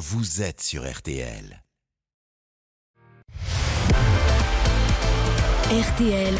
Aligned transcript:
vous 0.00 0.40
êtes 0.40 0.62
sur 0.62 0.90
RTL. 0.90 1.62
RTL, 5.70 6.34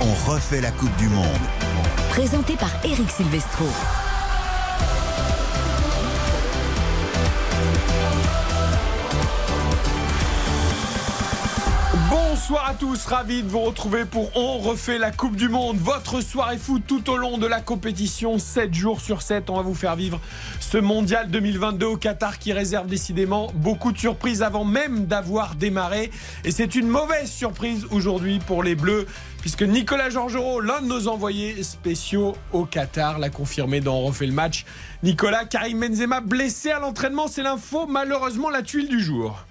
On 0.00 0.30
refait 0.30 0.60
la 0.60 0.70
Coupe 0.70 0.94
du 0.98 1.08
Monde. 1.08 1.26
présenté 2.10 2.54
par 2.54 2.70
Eric 2.84 3.10
Silvestro. 3.10 3.66
Bonsoir 12.42 12.70
à 12.70 12.74
tous, 12.74 13.06
ravi 13.06 13.44
de 13.44 13.48
vous 13.48 13.60
retrouver 13.60 14.04
pour 14.04 14.36
On 14.36 14.58
refait 14.58 14.98
la 14.98 15.12
Coupe 15.12 15.36
du 15.36 15.48
Monde, 15.48 15.76
votre 15.76 16.20
soirée 16.20 16.58
foot 16.58 16.82
tout 16.84 17.08
au 17.08 17.16
long 17.16 17.38
de 17.38 17.46
la 17.46 17.60
compétition, 17.60 18.36
7 18.40 18.74
jours 18.74 19.00
sur 19.00 19.22
7, 19.22 19.48
on 19.48 19.54
va 19.54 19.62
vous 19.62 19.76
faire 19.76 19.94
vivre 19.94 20.20
ce 20.58 20.76
mondial 20.76 21.30
2022 21.30 21.86
au 21.86 21.96
Qatar 21.96 22.40
qui 22.40 22.52
réserve 22.52 22.88
décidément 22.88 23.52
beaucoup 23.54 23.92
de 23.92 23.98
surprises 23.98 24.42
avant 24.42 24.64
même 24.64 25.06
d'avoir 25.06 25.54
démarré. 25.54 26.10
Et 26.44 26.50
c'est 26.50 26.74
une 26.74 26.88
mauvaise 26.88 27.30
surprise 27.30 27.86
aujourd'hui 27.92 28.40
pour 28.40 28.64
les 28.64 28.74
Bleus, 28.74 29.06
puisque 29.40 29.62
Nicolas 29.62 30.10
Georgerot, 30.10 30.60
l'un 30.60 30.80
de 30.80 30.86
nos 30.86 31.06
envoyés 31.06 31.62
spéciaux 31.62 32.34
au 32.50 32.64
Qatar, 32.64 33.20
l'a 33.20 33.30
confirmé 33.30 33.80
dans 33.80 33.94
On 33.94 34.06
refait 34.06 34.26
le 34.26 34.32
match. 34.32 34.66
Nicolas, 35.04 35.44
Karim 35.44 35.78
Benzema 35.78 36.20
blessé 36.20 36.72
à 36.72 36.80
l'entraînement, 36.80 37.28
c'est 37.28 37.44
l'info, 37.44 37.86
malheureusement 37.86 38.50
la 38.50 38.62
tuile 38.62 38.88
du 38.88 38.98
jour. 38.98 39.44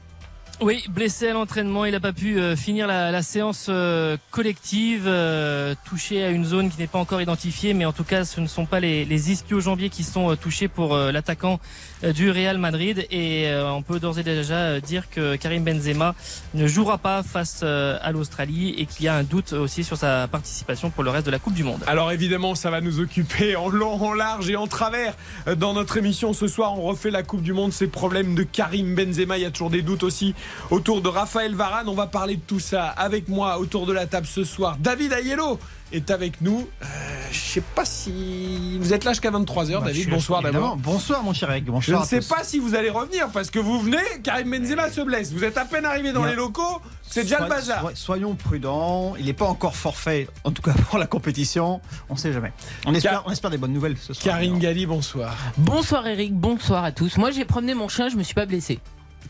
Oui, 0.62 0.86
blessé 0.90 1.30
à 1.30 1.34
l'entraînement, 1.34 1.86
il 1.86 1.92
n'a 1.92 2.00
pas 2.00 2.14
pu 2.14 2.40
euh, 2.40 2.56
finir 2.56 2.86
la, 2.86 3.24
séance 3.24 3.66
euh, 3.68 4.16
collective, 4.30 5.06
euh, 5.08 5.74
touché 5.86 6.24
à 6.24 6.30
une 6.30 6.46
zone 6.46 6.70
qui 6.70 6.78
n'est 6.78 6.86
pas 6.86 7.00
encore 7.00 7.20
identifiée, 7.20 7.74
mais 7.74 7.84
en 7.84 7.94
tout 7.94 8.04
cas, 8.04 8.26
ce 8.26 8.40
ne 8.40 8.46
sont 8.46 8.68
pas 8.68 8.80
les, 8.80 9.04
les 9.04 9.32
ischio-jambiers 9.32 9.90
qui 9.90 10.04
sont 10.04 10.30
euh, 10.30 10.36
touchés 10.36 10.68
pour 10.68 10.96
l'attaquant 10.96 11.60
du 12.04 12.32
Real 12.32 12.58
Madrid. 12.58 13.06
Et 13.12 13.48
euh, 13.48 13.72
on 13.72 13.82
peut 13.82 14.00
d'ores 14.00 14.20
et 14.20 14.24
déjà 14.24 14.56
euh, 14.56 14.80
dire 14.80 15.10
que 15.10 15.36
Karim 15.36 15.64
Benzema 15.64 16.16
ne 16.54 16.68
jouera 16.68 16.98
pas 16.98 17.24
face 17.24 17.62
euh, 17.64 17.98
à 18.02 18.12
l'Australie 18.12 18.76
et 18.78 18.86
qu'il 18.86 19.06
y 19.06 19.08
a 19.08 19.16
un 19.16 19.24
doute 19.24 19.54
aussi 19.54 19.84
sur 19.84 19.98
sa 19.98 20.28
participation 20.28 20.90
pour 20.90 21.04
le 21.04 21.10
reste 21.10 21.26
de 21.26 21.32
la 21.32 21.40
Coupe 21.40 21.54
du 21.54 21.64
Monde. 21.64 21.82
Alors 21.88 22.12
évidemment, 22.12 22.56
ça 22.56 22.70
va 22.70 22.82
nous 22.82 23.00
occuper 23.00 23.56
en 23.58 23.70
long, 23.70 24.02
en 24.02 24.14
large 24.14 24.50
et 24.50 24.56
en 24.56 24.68
travers 24.68 25.14
dans 25.58 25.74
notre 25.74 25.98
émission 25.98 26.34
ce 26.34 26.48
soir. 26.48 26.78
On 26.78 26.82
refait 26.82 27.12
la 27.12 27.24
Coupe 27.24 27.42
du 27.42 27.54
Monde, 27.54 27.74
ces 27.74 27.88
problèmes 27.88 28.36
de 28.36 28.44
Karim 28.44 28.96
Benzema. 28.96 29.38
Il 29.38 29.42
y 29.44 29.46
a 29.46 29.52
toujours 29.52 29.70
des 29.70 29.82
doutes 29.82 30.04
aussi 30.04 30.34
autour 30.70 31.02
de 31.02 31.10
Raphaël 31.10 31.56
Varane. 31.56 31.88
On 31.88 31.96
va 31.96 32.08
parler 32.08 32.36
de 32.36 32.42
tout 32.42 32.60
ça 32.60 32.88
avec 32.88 33.28
moi 33.28 33.60
autour 33.60 33.86
de 33.86 33.94
la 33.94 34.08
table 34.08 34.28
ce 34.28 34.44
soir. 34.44 34.78
David 34.80 35.14
Ayello 35.14 35.60
est 35.92 36.12
avec 36.12 36.42
nous. 36.42 36.68
Euh, 36.82 36.86
je 37.32 37.38
sais 37.40 37.62
pas 37.62 37.86
si 37.86 38.78
vous 38.80 38.94
êtes 38.94 39.04
là 39.04 39.12
jusqu'à 39.12 39.32
23h, 39.32 39.72
Bah, 39.74 39.80
je 39.82 39.86
David. 39.86 40.10
Bonsoir 40.10 40.42
d'abord. 40.42 40.76
Bonsoir 40.78 41.24
mon 41.24 41.34
cher 41.34 41.50
Eric. 41.52 41.66
Je 41.66 41.72
Bonsoir 41.72 42.00
ne 42.00 42.04
à 42.06 42.08
sais 42.08 42.20
tous. 42.20 42.28
pas 42.28 42.44
si 42.44 42.60
vous 42.60 42.76
allez 42.76 42.90
revenir 42.90 43.30
parce 43.30 43.50
que 43.50 43.60
vous 43.60 43.80
venez, 43.80 43.98
Karim 44.24 44.52
Benzema 44.52 44.90
se 44.90 45.02
blesse. 45.02 45.32
Vous 45.32 45.44
êtes 45.44 45.58
à 45.58 45.66
peine 45.66 45.86
arrivé 45.86 46.12
dans 46.12 46.22
Bien. 46.22 46.32
les 46.32 46.36
locaux, 46.36 46.82
c'est 47.02 47.24
déjà 47.24 47.40
le 47.42 47.48
bazar. 47.50 47.82
soy- 47.82 47.96
Soyons 47.96 48.36
prudents. 48.36 49.14
Il 49.18 49.26
n'est 49.26 49.34
pas 49.34 49.46
encore 49.48 49.76
forfait, 49.76 50.28
en 50.44 50.52
tout 50.52 50.62
cas 50.62 50.74
pour 50.90 50.98
la 50.98 51.08
compétition. 51.08 51.82
On 52.10 52.14
ne 52.16 52.20
sait 52.20 52.34
jamais. 52.34 52.52
On 52.86 52.94
espère, 52.94 53.12
Car- 53.12 53.24
on 53.28 53.32
espère 53.32 53.50
des 53.52 53.58
bonnes 53.58 53.74
nouvelles 53.74 53.98
ce 53.98 54.14
soir. 54.14 54.24
Karine 54.36 54.60
Galli, 54.60 54.86
bonsoir. 54.86 55.36
Bonsoir 55.58 56.06
Eric, 56.08 56.34
bonsoir 56.34 56.84
à 56.84 56.92
tous. 56.92 57.18
Moi 57.18 57.32
j'ai 57.32 57.46
promené 57.46 57.74
mon 57.74 57.88
chien, 57.88 58.10
je 58.10 58.16
me 58.16 58.24
suis 58.24 58.36
pas 58.36 58.46
blessé. 58.46 58.80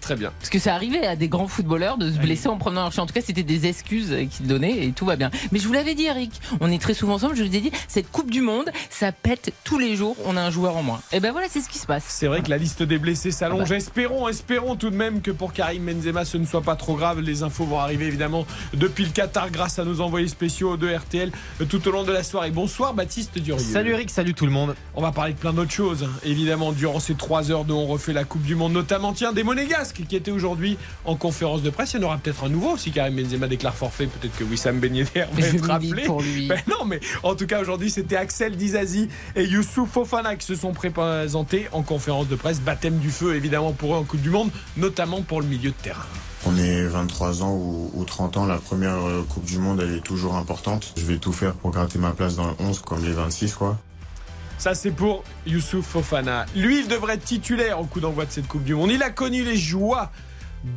Très 0.01 0.15
bien. 0.15 0.33
Parce 0.39 0.49
que 0.49 0.59
c'est 0.59 0.69
arrivé 0.69 1.05
à 1.05 1.15
des 1.15 1.27
grands 1.27 1.47
footballeurs 1.47 1.97
de 1.97 2.11
se 2.11 2.17
blesser 2.17 2.47
en 2.47 2.57
promenant 2.57 2.81
leur 2.81 2.91
chien. 2.91 3.03
En 3.03 3.05
tout 3.05 3.13
cas, 3.13 3.21
c'était 3.21 3.43
des 3.43 3.67
excuses 3.67 4.15
qu'ils 4.31 4.47
donnaient 4.47 4.85
et 4.85 4.91
tout 4.91 5.05
va 5.05 5.15
bien. 5.15 5.29
Mais 5.51 5.59
je 5.59 5.67
vous 5.67 5.73
l'avais 5.73 5.95
dit 5.95 6.05
Eric, 6.05 6.41
on 6.59 6.71
est 6.71 6.81
très 6.81 6.93
souvent 6.93 7.13
ensemble, 7.13 7.35
je 7.35 7.43
vous 7.43 7.55
ai 7.55 7.61
dit, 7.61 7.71
cette 7.87 8.11
Coupe 8.11 8.31
du 8.31 8.41
Monde, 8.41 8.71
ça 8.89 9.11
pète 9.11 9.53
tous 9.63 9.77
les 9.77 9.95
jours, 9.95 10.15
on 10.25 10.35
a 10.37 10.41
un 10.41 10.49
joueur 10.49 10.75
en 10.75 10.83
moins. 10.83 11.01
Et 11.11 11.19
ben 11.19 11.31
voilà, 11.31 11.47
c'est 11.49 11.61
ce 11.61 11.69
qui 11.69 11.77
se 11.77 11.85
passe. 11.85 12.03
C'est 12.07 12.27
vrai 12.27 12.41
que 12.41 12.49
la 12.49 12.57
liste 12.57 12.83
des 12.83 12.97
blessés 12.97 13.31
s'allonge. 13.31 13.67
Ah 13.67 13.69
bah. 13.69 13.75
Espérons, 13.75 14.27
espérons 14.27 14.75
tout 14.75 14.89
de 14.89 14.95
même 14.95 15.21
que 15.21 15.31
pour 15.31 15.53
Karim 15.53 15.85
Benzema 15.85 16.25
ce 16.25 16.37
ne 16.37 16.45
soit 16.45 16.61
pas 16.61 16.75
trop 16.75 16.95
grave. 16.95 17.19
Les 17.19 17.43
infos 17.43 17.65
vont 17.65 17.79
arriver 17.79 18.07
évidemment 18.07 18.45
depuis 18.73 19.05
le 19.05 19.11
Qatar 19.11 19.51
grâce 19.51 19.77
à 19.77 19.85
nos 19.85 20.01
envoyés 20.01 20.27
spéciaux 20.27 20.77
de 20.77 20.91
RTL 20.91 21.31
tout 21.69 21.87
au 21.87 21.91
long 21.91 22.03
de 22.03 22.11
la 22.11 22.23
soirée. 22.23 22.49
Bonsoir 22.49 22.93
Baptiste 22.93 23.37
Durieux. 23.37 23.63
Salut 23.63 23.91
Eric, 23.91 24.09
salut 24.09 24.33
tout 24.33 24.45
le 24.45 24.51
monde. 24.51 24.75
On 24.95 25.01
va 25.01 25.11
parler 25.11 25.33
de 25.33 25.37
plein 25.37 25.53
d'autres 25.53 25.71
choses, 25.71 26.07
évidemment, 26.23 26.71
durant 26.71 26.99
ces 26.99 27.13
trois 27.15 27.51
heures 27.51 27.65
dont 27.65 27.79
on 27.79 27.87
refait 27.87 28.13
la 28.13 28.23
Coupe 28.23 28.43
du 28.43 28.55
Monde, 28.55 28.73
notamment, 28.73 29.13
tiens, 29.13 29.33
des 29.33 29.43
Qui 29.93 30.15
étaient 30.15 30.31
aujourd'hui 30.31 30.77
en 31.05 31.15
conférence 31.15 31.61
de 31.61 31.69
presse. 31.69 31.93
Il 31.93 32.01
y 32.01 32.03
en 32.03 32.07
aura 32.07 32.17
peut-être 32.17 32.43
un 32.45 32.49
nouveau 32.49 32.77
si 32.77 32.91
Karim 32.91 33.15
Benzema 33.15 33.47
déclare 33.47 33.75
forfait. 33.75 34.07
Peut-être 34.07 34.35
que 34.37 34.43
Wissam 34.43 34.79
Ben 34.79 34.95
Yedder 34.95 35.25
va 35.33 35.47
être 35.47 35.67
rappelé. 35.67 36.03
pour 36.03 36.21
lui. 36.21 36.47
Ben 36.47 36.59
non, 36.67 36.85
mais 36.85 36.99
en 37.23 37.35
tout 37.35 37.45
cas, 37.47 37.61
aujourd'hui, 37.61 37.89
c'était 37.89 38.15
Axel 38.15 38.55
Dizazi 38.55 39.09
et 39.35 39.43
Youssouf 39.43 39.89
Fofana 39.89 40.35
qui 40.35 40.45
se 40.45 40.55
sont 40.55 40.71
présentés 40.73 41.67
en 41.71 41.81
conférence 41.83 42.27
de 42.27 42.35
presse. 42.35 42.61
Baptême 42.61 42.97
du 42.99 43.11
feu, 43.11 43.35
évidemment, 43.35 43.71
pour 43.73 43.95
eux 43.95 43.97
en 43.97 44.03
Coupe 44.03 44.21
du 44.21 44.29
Monde, 44.29 44.49
notamment 44.77 45.21
pour 45.21 45.41
le 45.41 45.47
milieu 45.47 45.69
de 45.71 45.75
terrain. 45.81 46.05
On 46.45 46.57
est 46.57 46.83
23 46.85 47.43
ans 47.43 47.53
ou, 47.53 47.91
ou 47.93 48.03
30 48.03 48.37
ans, 48.37 48.45
la 48.47 48.57
première 48.57 48.95
euh, 49.07 49.23
Coupe 49.29 49.45
du 49.45 49.59
Monde, 49.59 49.79
elle 49.83 49.93
est 49.95 50.03
toujours 50.03 50.35
importante. 50.35 50.93
Je 50.97 51.03
vais 51.05 51.17
tout 51.17 51.31
faire 51.33 51.53
pour 51.53 51.69
gratter 51.71 51.99
ma 51.99 52.11
place 52.11 52.35
dans 52.35 52.47
le 52.47 52.53
11 52.59 52.79
comme 52.79 53.03
les 53.05 53.11
26, 53.11 53.53
quoi. 53.53 53.77
Ça, 54.61 54.75
c'est 54.75 54.91
pour 54.91 55.23
Youssouf 55.47 55.83
Fofana. 55.83 56.45
Lui, 56.55 56.81
il 56.81 56.87
devrait 56.87 57.15
être 57.15 57.23
titulaire 57.23 57.79
au 57.79 57.85
coup 57.85 57.99
d'envoi 57.99 58.27
de 58.27 58.31
cette 58.31 58.47
Coupe 58.47 58.63
du 58.63 58.75
Monde. 58.75 58.91
Il 58.91 59.01
a 59.01 59.09
connu 59.09 59.43
les 59.43 59.57
joies 59.57 60.11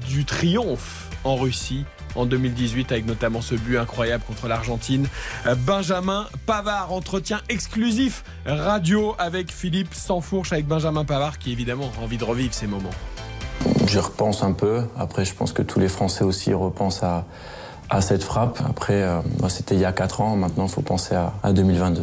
du 0.09 0.25
triomphe 0.25 1.11
en 1.23 1.37
Russie 1.37 1.85
en 2.15 2.25
2018 2.25 2.93
avec 2.93 3.05
notamment 3.05 3.43
ce 3.43 3.55
but 3.55 3.77
incroyable 3.77 4.25
contre 4.27 4.49
l'Argentine. 4.49 5.07
Euh, 5.47 5.55
Benjamin 5.55 6.27
Pavard, 6.47 6.95
entretien 6.95 7.43
exclusif 7.51 8.25
radio 8.47 9.17
avec 9.19 9.53
Philippe 9.53 9.93
Sansfourche 9.93 10.55
avec 10.55 10.67
Benjamin 10.67 11.05
Pavard 11.05 11.39
qui 11.39 11.53
évidemment 11.53 11.93
a 12.01 12.05
envie 12.05 12.17
de 12.17 12.25
revivre 12.25 12.55
ces 12.55 12.67
moments. 12.67 12.89
J'y 13.87 13.99
repense 13.99 14.43
un 14.43 14.53
peu. 14.53 14.85
Après, 14.97 15.27
je 15.27 15.35
pense 15.35 15.53
que 15.53 15.61
tous 15.61 15.79
les 15.79 15.89
Français 15.89 16.25
aussi 16.25 16.55
repensent 16.55 17.05
à, 17.91 18.01
cette 18.01 18.25
frappe. 18.25 18.63
Après, 18.67 19.03
euh, 19.03 19.21
moi, 19.41 19.51
c'était 19.51 19.75
il 19.75 19.83
y 19.83 19.85
a 19.85 19.93
4 19.93 20.23
ans. 20.23 20.37
Maintenant, 20.37 20.69
il 20.69 20.73
faut 20.73 20.81
penser 20.81 21.15
à, 21.15 21.35
à 21.43 21.53
2022. 21.53 22.03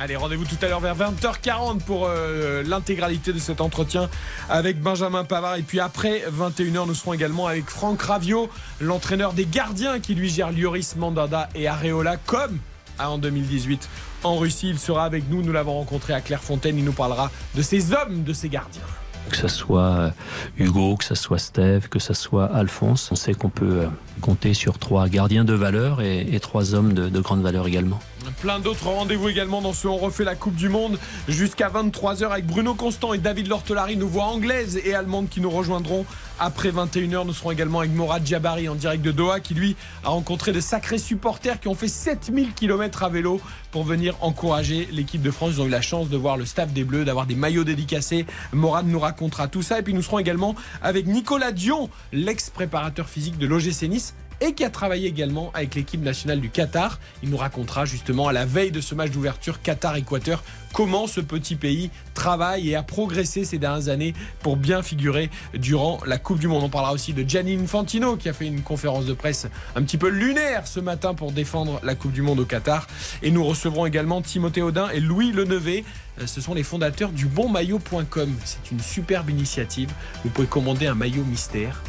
Allez, 0.00 0.14
rendez-vous 0.14 0.44
tout 0.44 0.56
à 0.62 0.68
l'heure 0.68 0.78
vers 0.78 0.96
20h40 0.96 1.80
pour 1.80 2.06
euh, 2.06 2.62
l'intégralité 2.62 3.32
de 3.32 3.40
cet 3.40 3.60
entretien 3.60 4.08
avec 4.48 4.80
Benjamin 4.80 5.24
Pavard. 5.24 5.56
Et 5.56 5.62
puis 5.62 5.80
après 5.80 6.22
21h, 6.30 6.86
nous 6.86 6.94
serons 6.94 7.14
également 7.14 7.48
avec 7.48 7.68
Franck 7.68 8.02
Ravio, 8.02 8.48
l'entraîneur 8.80 9.32
des 9.32 9.44
gardiens 9.44 9.98
qui 9.98 10.14
lui 10.14 10.28
gère 10.28 10.52
Lioris 10.52 10.94
Mandanda 10.96 11.48
et 11.56 11.66
Areola 11.66 12.16
comme 12.16 12.58
en 13.00 13.18
2018 13.18 13.88
en 14.22 14.36
Russie. 14.36 14.68
Il 14.68 14.78
sera 14.78 15.04
avec 15.04 15.28
nous, 15.28 15.42
nous 15.42 15.52
l'avons 15.52 15.74
rencontré 15.74 16.12
à 16.12 16.20
Clairefontaine. 16.20 16.78
Il 16.78 16.84
nous 16.84 16.92
parlera 16.92 17.32
de 17.56 17.62
ces 17.62 17.92
hommes, 17.92 18.22
de 18.22 18.32
ces 18.32 18.48
gardiens. 18.48 18.82
Que 19.30 19.36
ce 19.36 19.48
soit 19.48 19.82
euh, 19.82 20.10
Hugo, 20.58 20.94
que 20.96 21.04
ce 21.04 21.16
soit 21.16 21.38
Steve, 21.38 21.88
que 21.88 21.98
ce 21.98 22.14
soit 22.14 22.46
Alphonse, 22.46 23.10
on 23.10 23.16
sait 23.16 23.34
qu'on 23.34 23.50
peut 23.50 23.80
euh, 23.80 23.86
compter 24.20 24.54
sur 24.54 24.78
trois 24.78 25.08
gardiens 25.08 25.44
de 25.44 25.54
valeur 25.54 26.00
et, 26.02 26.38
trois 26.40 26.76
hommes 26.76 26.92
de 26.92 27.20
grande 27.20 27.42
valeur 27.42 27.66
également. 27.66 27.98
Plein 28.40 28.58
d'autres 28.58 28.88
rendez-vous 28.88 29.28
également 29.28 29.60
dans 29.60 29.72
ce 29.72 29.88
On 29.88 29.96
refait 29.96 30.24
la 30.24 30.34
Coupe 30.34 30.54
du 30.54 30.68
Monde 30.68 30.98
jusqu'à 31.28 31.68
23h 31.68 32.30
avec 32.30 32.46
Bruno 32.46 32.74
Constant 32.74 33.12
et 33.14 33.18
David 33.18 33.48
Lortolari, 33.48 33.96
nos 33.96 34.06
voix 34.06 34.24
anglaises 34.24 34.80
et 34.84 34.94
allemandes 34.94 35.28
qui 35.28 35.40
nous 35.40 35.50
rejoindront 35.50 36.04
après 36.38 36.70
21h. 36.70 37.26
Nous 37.26 37.32
serons 37.32 37.50
également 37.50 37.80
avec 37.80 37.92
Morad 37.92 38.26
Jabari 38.26 38.68
en 38.68 38.74
direct 38.74 39.02
de 39.02 39.10
Doha 39.12 39.40
qui 39.40 39.54
lui 39.54 39.76
a 40.04 40.10
rencontré 40.10 40.52
de 40.52 40.60
sacrés 40.60 40.98
supporters 40.98 41.58
qui 41.60 41.68
ont 41.68 41.74
fait 41.74 41.88
7000 41.88 42.52
km 42.54 43.02
à 43.02 43.08
vélo 43.08 43.40
pour 43.70 43.84
venir 43.84 44.14
encourager 44.20 44.88
l'équipe 44.92 45.22
de 45.22 45.30
France. 45.30 45.52
Ils 45.54 45.60
ont 45.60 45.66
eu 45.66 45.70
la 45.70 45.82
chance 45.82 46.08
de 46.08 46.16
voir 46.16 46.36
le 46.36 46.44
staff 46.44 46.72
des 46.72 46.84
Bleus, 46.84 47.04
d'avoir 47.04 47.26
des 47.26 47.34
maillots 47.34 47.64
dédicacés. 47.64 48.26
Morad 48.52 48.86
nous 48.86 49.00
racontera 49.00 49.48
tout 49.48 49.62
ça 49.62 49.78
et 49.78 49.82
puis 49.82 49.94
nous 49.94 50.02
serons 50.02 50.18
également 50.18 50.54
avec 50.82 51.06
Nicolas 51.06 51.52
Dion, 51.52 51.88
l'ex-préparateur 52.12 53.08
physique 53.08 53.38
de 53.38 53.46
l'OGC 53.46 53.88
Nice 53.88 54.14
et 54.40 54.52
qui 54.54 54.64
a 54.64 54.70
travaillé 54.70 55.08
également 55.08 55.50
avec 55.54 55.74
l'équipe 55.74 56.02
nationale 56.02 56.40
du 56.40 56.50
Qatar. 56.50 56.98
Il 57.22 57.30
nous 57.30 57.36
racontera 57.36 57.84
justement 57.84 58.28
à 58.28 58.32
la 58.32 58.44
veille 58.44 58.70
de 58.70 58.80
ce 58.80 58.94
match 58.94 59.10
d'ouverture 59.10 59.60
Qatar-Équateur 59.62 60.42
comment 60.72 61.06
ce 61.06 61.20
petit 61.20 61.56
pays 61.56 61.90
travaille 62.14 62.70
et 62.70 62.76
a 62.76 62.82
progressé 62.82 63.44
ces 63.44 63.58
dernières 63.58 63.88
années 63.88 64.14
pour 64.40 64.56
bien 64.56 64.82
figurer 64.82 65.30
durant 65.54 65.98
la 66.06 66.18
Coupe 66.18 66.38
du 66.38 66.48
Monde. 66.48 66.62
On 66.62 66.68
parlera 66.68 66.92
aussi 66.92 67.12
de 67.12 67.28
Gianni 67.28 67.54
Infantino 67.54 68.16
qui 68.16 68.28
a 68.28 68.32
fait 68.32 68.46
une 68.46 68.62
conférence 68.62 69.06
de 69.06 69.14
presse 69.14 69.46
un 69.76 69.82
petit 69.82 69.98
peu 69.98 70.08
lunaire 70.08 70.66
ce 70.66 70.80
matin 70.80 71.14
pour 71.14 71.32
défendre 71.32 71.80
la 71.82 71.94
Coupe 71.94 72.12
du 72.12 72.22
Monde 72.22 72.40
au 72.40 72.44
Qatar. 72.44 72.86
Et 73.22 73.30
nous 73.30 73.44
recevrons 73.44 73.86
également 73.86 74.22
Timothée 74.22 74.62
Audin 74.62 74.88
et 74.90 75.00
Louis 75.00 75.32
Lenevé. 75.32 75.84
Euh, 76.20 76.26
Ce 76.26 76.40
sont 76.40 76.54
les 76.54 76.62
fondateurs 76.62 77.10
du 77.10 77.26
bonmaillot.com. 77.26 78.34
C'est 78.44 78.70
une 78.70 78.80
superbe 78.80 79.30
initiative. 79.30 79.90
Vous 80.24 80.30
pouvez 80.30 80.46
commander 80.46 80.86
un 80.86 80.94
maillot 80.94 81.24
mystère. 81.24 81.82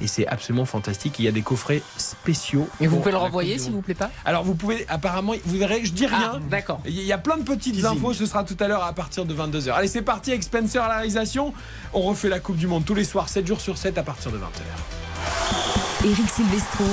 Et 0.00 0.06
c'est 0.06 0.26
absolument 0.26 0.66
fantastique. 0.66 1.18
Il 1.18 1.24
y 1.24 1.28
a 1.28 1.32
des 1.32 1.42
coffrets 1.42 1.82
spéciaux. 1.96 2.68
Et 2.80 2.86
vous 2.86 2.98
pouvez 2.98 3.12
le 3.12 3.16
renvoyer 3.16 3.58
s'il 3.58 3.72
vous 3.72 3.80
plaît 3.80 3.94
pas? 3.94 4.10
Alors 4.24 4.44
vous 4.44 4.54
pouvez 4.54 4.84
apparemment, 4.88 5.34
vous 5.44 5.58
verrez, 5.58 5.84
je 5.84 5.92
dis 5.92 6.06
rien. 6.06 6.32
Ah, 6.34 6.40
d'accord. 6.50 6.80
Il 6.84 7.02
y 7.02 7.12
a 7.12 7.18
plein 7.18 7.36
de 7.36 7.42
petites 7.42 7.84
infos, 7.84 8.12
ce 8.12 8.26
sera 8.26 8.44
tout 8.44 8.56
à 8.60 8.68
l'heure 8.68 8.84
à 8.84 8.92
partir 8.92 9.24
de 9.24 9.34
22h. 9.34 9.72
Allez, 9.72 9.88
c'est 9.88 10.02
parti 10.02 10.30
avec 10.30 10.42
Spencer 10.42 10.82
à 10.82 10.88
la 10.88 10.94
réalisation. 10.96 11.54
On 11.92 12.02
refait 12.02 12.28
la 12.28 12.40
Coupe 12.40 12.56
du 12.56 12.66
Monde 12.66 12.84
tous 12.84 12.94
les 12.94 13.04
soirs, 13.04 13.28
7 13.28 13.46
jours 13.46 13.60
sur 13.60 13.78
7 13.78 13.96
à 13.98 14.02
partir 14.02 14.30
de 14.30 14.38
20h. 14.38 16.04
Eric 16.04 16.28
Silvestro. 16.28 16.84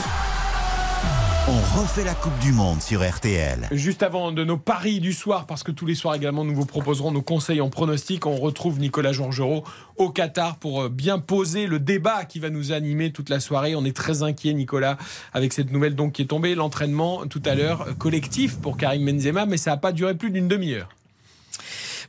On 1.45 1.81
refait 1.81 2.05
la 2.05 2.13
Coupe 2.13 2.39
du 2.39 2.53
Monde 2.53 2.81
sur 2.81 3.05
RTL. 3.05 3.67
Juste 3.73 4.01
avant 4.01 4.31
de 4.31 4.45
nos 4.45 4.57
paris 4.57 5.01
du 5.01 5.11
soir, 5.11 5.45
parce 5.45 5.61
que 5.61 5.73
tous 5.73 5.85
les 5.85 5.93
soirs 5.93 6.15
également 6.15 6.45
nous 6.45 6.55
vous 6.55 6.65
proposerons 6.65 7.11
nos 7.11 7.21
conseils 7.21 7.59
en 7.59 7.69
pronostic, 7.69 8.25
on 8.25 8.37
retrouve 8.37 8.79
Nicolas 8.79 9.11
Georgerot 9.11 9.65
au 9.97 10.09
Qatar 10.09 10.55
pour 10.55 10.83
euh, 10.83 10.89
bien 10.89 11.19
poser 11.19 11.67
le 11.67 11.79
débat 11.79 12.23
qui 12.23 12.39
va 12.39 12.49
nous 12.49 12.71
animer 12.71 13.11
toute 13.11 13.29
la 13.29 13.41
soirée. 13.41 13.75
On 13.75 13.83
est 13.83 13.95
très 13.95 14.23
inquiet 14.23 14.53
Nicolas 14.53 14.97
avec 15.33 15.51
cette 15.51 15.71
nouvelle 15.71 15.95
donc 15.95 16.13
qui 16.13 16.21
est 16.21 16.27
tombée, 16.27 16.55
l'entraînement 16.55 17.27
tout 17.27 17.41
à 17.45 17.55
l'heure 17.55 17.87
collectif 17.97 18.55
pour 18.55 18.77
Karim 18.77 19.05
Benzema, 19.05 19.45
mais 19.45 19.57
ça 19.57 19.71
n'a 19.71 19.77
pas 19.77 19.91
duré 19.91 20.15
plus 20.15 20.31
d'une 20.31 20.47
demi-heure. 20.47 20.87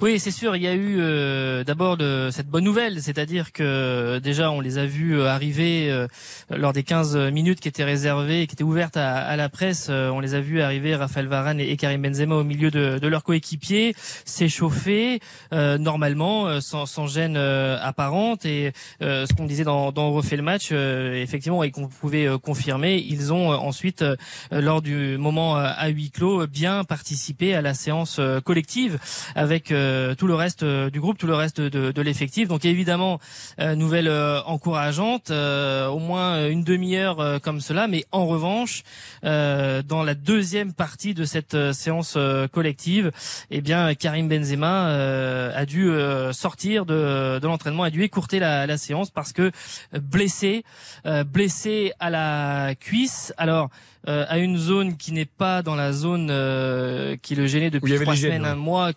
Oui, 0.01 0.19
c'est 0.19 0.31
sûr. 0.31 0.57
Il 0.57 0.63
y 0.63 0.67
a 0.67 0.75
eu 0.75 0.97
euh, 0.99 1.63
d'abord 1.65 1.97
cette 2.31 2.49
bonne 2.49 2.65
nouvelle, 2.65 3.01
c'est-à-dire 3.01 3.53
que 3.53 4.19
déjà 4.19 4.51
on 4.51 4.61
les 4.61 4.79
a 4.79 4.87
vus 4.87 5.19
euh, 5.19 5.29
arriver 5.29 5.91
euh, 5.91 6.09
lors 6.51 6.73
des 6.73 6.83
15 6.83 7.17
minutes 7.33 7.61
qui 7.61 7.69
étaient 7.69 7.85
réservées, 7.85 8.47
qui 8.47 8.55
étaient 8.55 8.65
ouvertes 8.65 8.97
à, 8.97 9.17
à 9.17 9.37
la 9.37 9.49
presse. 9.49 9.89
euh, 9.91 10.11
on 10.11 10.21
les 10.21 10.35
a 10.35 10.41
vus 10.41 10.61
arriver, 10.61 10.95
Raphaël 10.97 11.27
Varane 11.29 11.61
et, 11.61 11.77
Karim 11.77 12.03
Benzema 12.03 12.35
au 12.35 12.45
milieu 12.45 12.71
de, 12.71 12.99
de 12.99 13.09
leurs 13.09 13.23
coéquipiers, 13.23 13.95
s'échauffer 14.25 15.21
euh, 15.53 15.79
normalement, 15.79 16.47
euh, 16.47 16.61
sans, 16.61 16.87
sans 16.87 17.07
gêne 17.07 17.37
euh, 17.37 17.79
apparente. 17.81 18.45
Et 18.47 18.73
euh, 19.03 19.27
ce 19.27 19.35
qu'on 19.35 19.47
disait 19.47 19.65
dans, 19.65 19.93
dans 19.93 20.11
refait 20.13 20.37
le 20.37 20.43
match, 20.43 20.69
euh, 20.73 21.15
effectivement, 21.15 21.63
et 21.63 21.71
qu'on 21.71 21.89
pouvait 21.89 22.27
euh, 22.27 22.39
confirmer, 22.39 22.97
ils 22.97 23.33
ont 23.33 23.53
euh, 23.53 23.57
ensuite, 23.57 24.03
euh, 24.03 24.17
lors 24.51 24.83
du 24.83 25.17
moment 25.19 25.57
euh, 25.57 25.67
à 25.77 25.89
huis 25.89 26.11
clos, 26.11 26.47
bien 26.47 26.85
participé 26.85 27.55
à 27.55 27.63
la 27.63 27.75
séance 27.75 28.17
euh, 28.19 28.41
collective 28.41 28.99
avec 29.35 29.71
euh, 29.85 30.15
tout 30.15 30.27
le 30.27 30.35
reste 30.35 30.63
euh, 30.63 30.91
du 30.91 31.01
groupe, 31.01 31.19
tout 31.19 31.27
le 31.27 31.35
reste 31.35 31.61
de, 31.61 31.93
de 31.93 32.03
l'effectif. 32.03 32.49
Donc 32.49 32.65
évidemment, 32.65 33.21
euh, 33.61 33.75
nouvelle 33.75 34.09
euh, 34.09 34.41
encourageante, 34.47 35.31
euh, 35.31 35.87
au 35.89 35.99
moins 35.99 36.49
une 36.49 36.65
demi-heure 36.65 37.21
euh, 37.21 37.39
comme 37.39 37.61
cela. 37.61 37.87
Mais 37.87 38.05
en 38.11 38.27
revanche, 38.27 38.83
euh, 39.25 39.83
dans 39.83 40.03
la 40.03 40.15
deuxième 40.15 40.73
partie 40.73 41.15
de 41.15 41.25
cette 41.25 41.55
euh, 41.55 41.73
séance 41.73 42.15
euh, 42.17 42.49
collective, 42.49 43.13
eh 43.51 43.61
bien 43.61 43.95
Karim 43.95 44.29
Benzema 44.29 44.89
euh, 44.89 45.53
a 45.55 45.67
dû 45.67 45.89
euh, 45.89 46.33
sortir 46.33 46.87
de, 46.87 47.39
de 47.39 47.47
l'entraînement, 47.47 47.83
a 47.85 47.91
dû 47.91 48.03
écourter 48.03 48.39
la, 48.39 48.67
la 48.67 48.77
séance 48.79 49.11
parce 49.11 49.33
que 49.33 49.51
blessé, 49.93 50.65
euh, 51.07 51.25
blessé 51.25 51.93
à 52.01 52.11
la 52.11 52.75
cuisse. 52.75 53.33
Alors 53.37 53.69
euh, 54.09 54.25
à 54.29 54.39
une 54.39 54.59
zone 54.59 54.97
qui 54.97 55.13
n'est 55.13 55.25
pas 55.25 55.63
dans 55.63 55.77
la 55.77 55.93
zone 55.93 56.29
euh, 56.31 57.17
qui 57.23 57.35
le 57.35 57.47
gênait 57.47 57.71
depuis 57.71 57.95
trois 57.99 58.17
semaines, 58.17 58.45
un 58.45 58.55
mois 58.55 58.93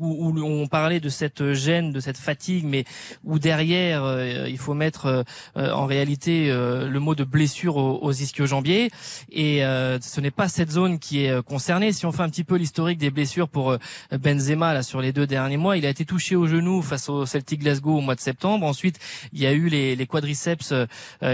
où, 0.00 0.28
où 0.28 0.44
on 0.44 0.66
parlait 0.66 1.00
de 1.00 1.08
cette 1.08 1.52
gêne, 1.52 1.92
de 1.92 2.00
cette 2.00 2.18
fatigue, 2.18 2.64
mais 2.64 2.84
où 3.24 3.38
derrière 3.38 4.04
euh, 4.04 4.46
il 4.48 4.58
faut 4.58 4.74
mettre 4.74 5.06
euh, 5.06 5.22
euh, 5.56 5.72
en 5.72 5.86
réalité 5.86 6.50
euh, 6.50 6.88
le 6.88 7.00
mot 7.00 7.14
de 7.14 7.24
blessure 7.24 7.76
aux, 7.76 7.98
aux 8.02 8.12
ischio-jambiers. 8.12 8.90
Et 9.30 9.64
euh, 9.64 9.98
ce 10.00 10.20
n'est 10.20 10.30
pas 10.30 10.48
cette 10.48 10.70
zone 10.70 10.98
qui 10.98 11.24
est 11.24 11.30
euh, 11.30 11.42
concernée. 11.42 11.92
Si 11.92 12.06
on 12.06 12.12
fait 12.12 12.22
un 12.22 12.28
petit 12.28 12.44
peu 12.44 12.56
l'historique 12.56 12.98
des 12.98 13.10
blessures 13.10 13.48
pour 13.48 13.76
Benzema 14.12 14.74
là 14.74 14.82
sur 14.82 15.00
les 15.00 15.12
deux 15.12 15.26
derniers 15.26 15.56
mois, 15.56 15.76
il 15.76 15.86
a 15.86 15.90
été 15.90 16.04
touché 16.04 16.36
au 16.36 16.46
genou 16.46 16.82
face 16.82 17.08
au 17.08 17.26
Celtic 17.26 17.60
Glasgow 17.60 17.98
au 17.98 18.00
mois 18.00 18.14
de 18.14 18.20
septembre. 18.20 18.66
Ensuite, 18.66 18.98
il 19.32 19.40
y 19.40 19.46
a 19.46 19.52
eu 19.52 19.68
les, 19.68 19.96
les 19.96 20.06
quadriceps 20.06 20.72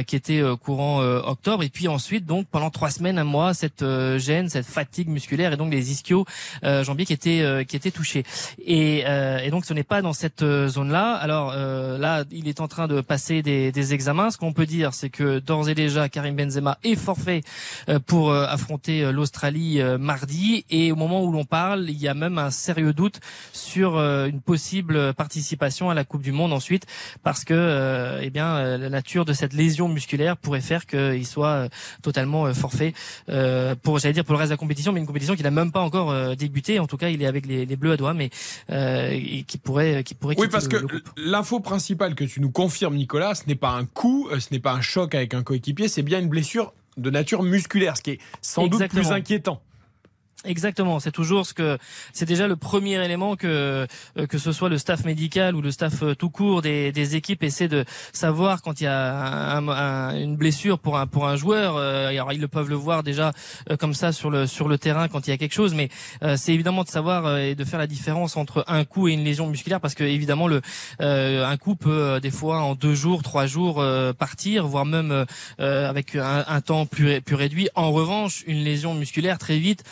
qui 0.06 0.16
étaient 0.16 0.42
courant 0.62 1.00
octobre. 1.02 1.62
Et 1.62 1.68
puis 1.68 1.88
ensuite, 1.88 2.26
donc 2.26 2.46
pendant 2.48 2.70
trois 2.70 2.90
semaines, 2.90 3.18
un 3.18 3.24
mois, 3.24 3.54
cette 3.54 3.84
gêne, 4.18 4.48
cette 4.48 4.66
fatigue 4.66 5.08
musculaire 5.08 5.52
et 5.52 5.56
donc 5.56 5.72
les 5.72 5.92
ischio-jambiers 5.92 7.06
qui 7.06 7.12
étaient 7.12 7.64
qui 7.66 7.76
étaient 7.76 7.90
touchés. 7.90 8.24
Et, 8.64 9.04
euh, 9.06 9.38
et 9.38 9.50
donc 9.50 9.64
ce 9.64 9.74
n'est 9.74 9.84
pas 9.84 10.02
dans 10.02 10.12
cette 10.12 10.42
euh, 10.42 10.68
zone-là. 10.68 11.14
Alors 11.14 11.52
euh, 11.54 11.98
là, 11.98 12.24
il 12.30 12.48
est 12.48 12.60
en 12.60 12.68
train 12.68 12.88
de 12.88 13.00
passer 13.00 13.42
des, 13.42 13.72
des 13.72 13.94
examens. 13.94 14.30
Ce 14.30 14.38
qu'on 14.38 14.52
peut 14.52 14.66
dire, 14.66 14.94
c'est 14.94 15.10
que 15.10 15.38
d'ores 15.38 15.68
et 15.68 15.74
déjà, 15.74 16.08
Karim 16.08 16.36
Benzema 16.36 16.78
est 16.84 16.96
forfait 16.96 17.42
euh, 17.88 17.98
pour 17.98 18.30
euh, 18.30 18.46
affronter 18.46 19.12
l'Australie 19.12 19.80
mardi. 19.98 20.64
Et 20.70 20.92
au 20.92 20.96
moment 20.96 21.22
où 21.22 21.32
l'on 21.32 21.44
parle, 21.44 21.86
il 21.88 22.00
y 22.00 22.08
a 22.08 22.14
même 22.14 22.38
un 22.38 22.50
sérieux 22.50 22.92
doute 22.92 23.20
sur 23.52 23.98
une 23.98 24.40
possible 24.40 25.14
participation 25.14 25.90
à 25.90 25.94
la 25.94 26.04
Coupe 26.04 26.22
du 26.22 26.32
Monde 26.32 26.52
ensuite, 26.52 26.86
parce 27.22 27.44
que 27.44 28.18
eh 28.20 28.30
bien 28.30 28.78
la 28.78 28.88
nature 28.88 29.24
de 29.24 29.32
cette 29.32 29.52
lésion 29.52 29.88
musculaire 29.88 30.36
pourrait 30.36 30.60
faire 30.60 30.86
qu'il 30.86 31.26
soit 31.26 31.68
totalement 32.02 32.52
forfait 32.54 32.94
pour, 33.82 33.98
j'allais 33.98 34.14
dire 34.14 34.24
pour 34.24 34.34
le 34.34 34.38
reste 34.38 34.50
de 34.50 34.54
la 34.54 34.58
compétition, 34.58 34.92
mais 34.92 35.00
une 35.00 35.06
compétition 35.06 35.34
qui 35.34 35.42
n'a 35.42 35.50
même 35.50 35.72
pas 35.72 35.80
encore 35.80 36.36
débuté. 36.36 36.78
En 36.78 36.86
tout 36.86 36.96
cas, 36.96 37.08
il 37.08 37.22
est 37.22 37.26
avec 37.26 37.46
les, 37.46 37.66
les 37.66 37.76
Bleus 37.76 37.92
à 37.92 37.96
doigts, 37.96 38.14
mais 38.14 38.23
euh, 38.70 39.18
qui 39.46 39.58
pourrait, 39.58 40.04
qui 40.04 40.14
pourrait. 40.14 40.36
Oui, 40.38 40.48
parce 40.50 40.68
que 40.68 40.76
l'info 41.16 41.60
principale 41.60 42.14
que 42.14 42.24
tu 42.24 42.40
nous 42.40 42.50
confirmes, 42.50 42.96
Nicolas, 42.96 43.34
ce 43.34 43.44
n'est 43.46 43.54
pas 43.54 43.70
un 43.70 43.84
coup, 43.84 44.28
euh, 44.30 44.40
ce 44.40 44.48
n'est 44.52 44.60
pas 44.60 44.72
un 44.72 44.80
choc 44.80 45.14
avec 45.14 45.34
un 45.34 45.42
coéquipier, 45.42 45.88
c'est 45.88 46.02
bien 46.02 46.20
une 46.20 46.28
blessure 46.28 46.72
de 46.96 47.10
nature 47.10 47.42
musculaire, 47.42 47.96
ce 47.96 48.02
qui 48.02 48.10
est 48.12 48.18
sans 48.40 48.66
doute 48.66 48.88
plus 48.88 49.10
inquiétant. 49.10 49.60
Exactement, 50.46 51.00
c'est 51.00 51.10
toujours 51.10 51.46
ce 51.46 51.54
que 51.54 51.78
c'est 52.12 52.26
déjà 52.26 52.46
le 52.46 52.56
premier 52.56 53.02
élément 53.02 53.34
que 53.34 53.86
euh, 54.18 54.26
que 54.26 54.36
ce 54.36 54.52
soit 54.52 54.68
le 54.68 54.76
staff 54.76 55.04
médical 55.06 55.56
ou 55.56 55.62
le 55.62 55.70
staff 55.70 56.02
euh, 56.02 56.14
tout 56.14 56.28
court 56.28 56.60
des, 56.60 56.92
des 56.92 57.16
équipes 57.16 57.42
essaie 57.42 57.66
de 57.66 57.86
savoir 58.12 58.60
quand 58.60 58.78
il 58.80 58.84
y 58.84 58.86
a 58.86 59.56
un- 59.56 59.66
un- 59.68 60.14
une 60.20 60.36
blessure 60.36 60.78
pour 60.78 60.98
un 60.98 61.06
pour 61.06 61.26
un 61.26 61.36
joueur. 61.36 61.76
euh, 61.78 62.08
alors 62.08 62.30
ils 62.34 62.40
le 62.42 62.48
peuvent 62.48 62.68
le 62.68 62.74
voir 62.74 63.02
déjà 63.02 63.32
comme 63.80 63.94
ça 63.94 64.12
sur 64.12 64.28
le 64.28 64.46
sur 64.46 64.68
le 64.68 64.76
terrain 64.76 65.08
quand 65.08 65.26
il 65.26 65.30
y 65.30 65.32
a 65.32 65.38
quelque 65.38 65.54
chose, 65.54 65.72
mais 65.74 65.88
c'est 66.36 66.52
évidemment 66.52 66.84
de 66.84 66.88
savoir 66.88 67.38
et 67.38 67.54
de 67.54 67.64
faire 67.64 67.78
la 67.78 67.86
différence 67.86 68.36
entre 68.36 68.64
un 68.68 68.84
coup 68.84 69.08
et 69.08 69.12
une 69.12 69.24
lésion 69.24 69.46
musculaire 69.46 69.80
parce 69.80 69.94
que 69.94 70.04
évidemment 70.04 70.46
le 70.46 70.60
un 71.00 71.56
coup 71.56 71.74
peut 71.74 72.20
des 72.20 72.30
fois 72.30 72.60
en 72.60 72.74
deux 72.74 72.94
jours, 72.94 73.22
trois 73.22 73.46
jours 73.46 73.82
partir, 74.18 74.66
voire 74.66 74.84
même 74.84 75.24
avec 75.58 76.16
un, 76.16 76.44
un 76.46 76.60
temps 76.60 76.84
plus 76.84 77.22
plus 77.22 77.34
réduit. 77.34 77.68
En 77.74 77.92
revanche, 77.92 78.44
une 78.46 78.62
lésion 78.62 78.92
musculaire 78.94 79.38
très 79.38 79.58
vite 79.58 79.84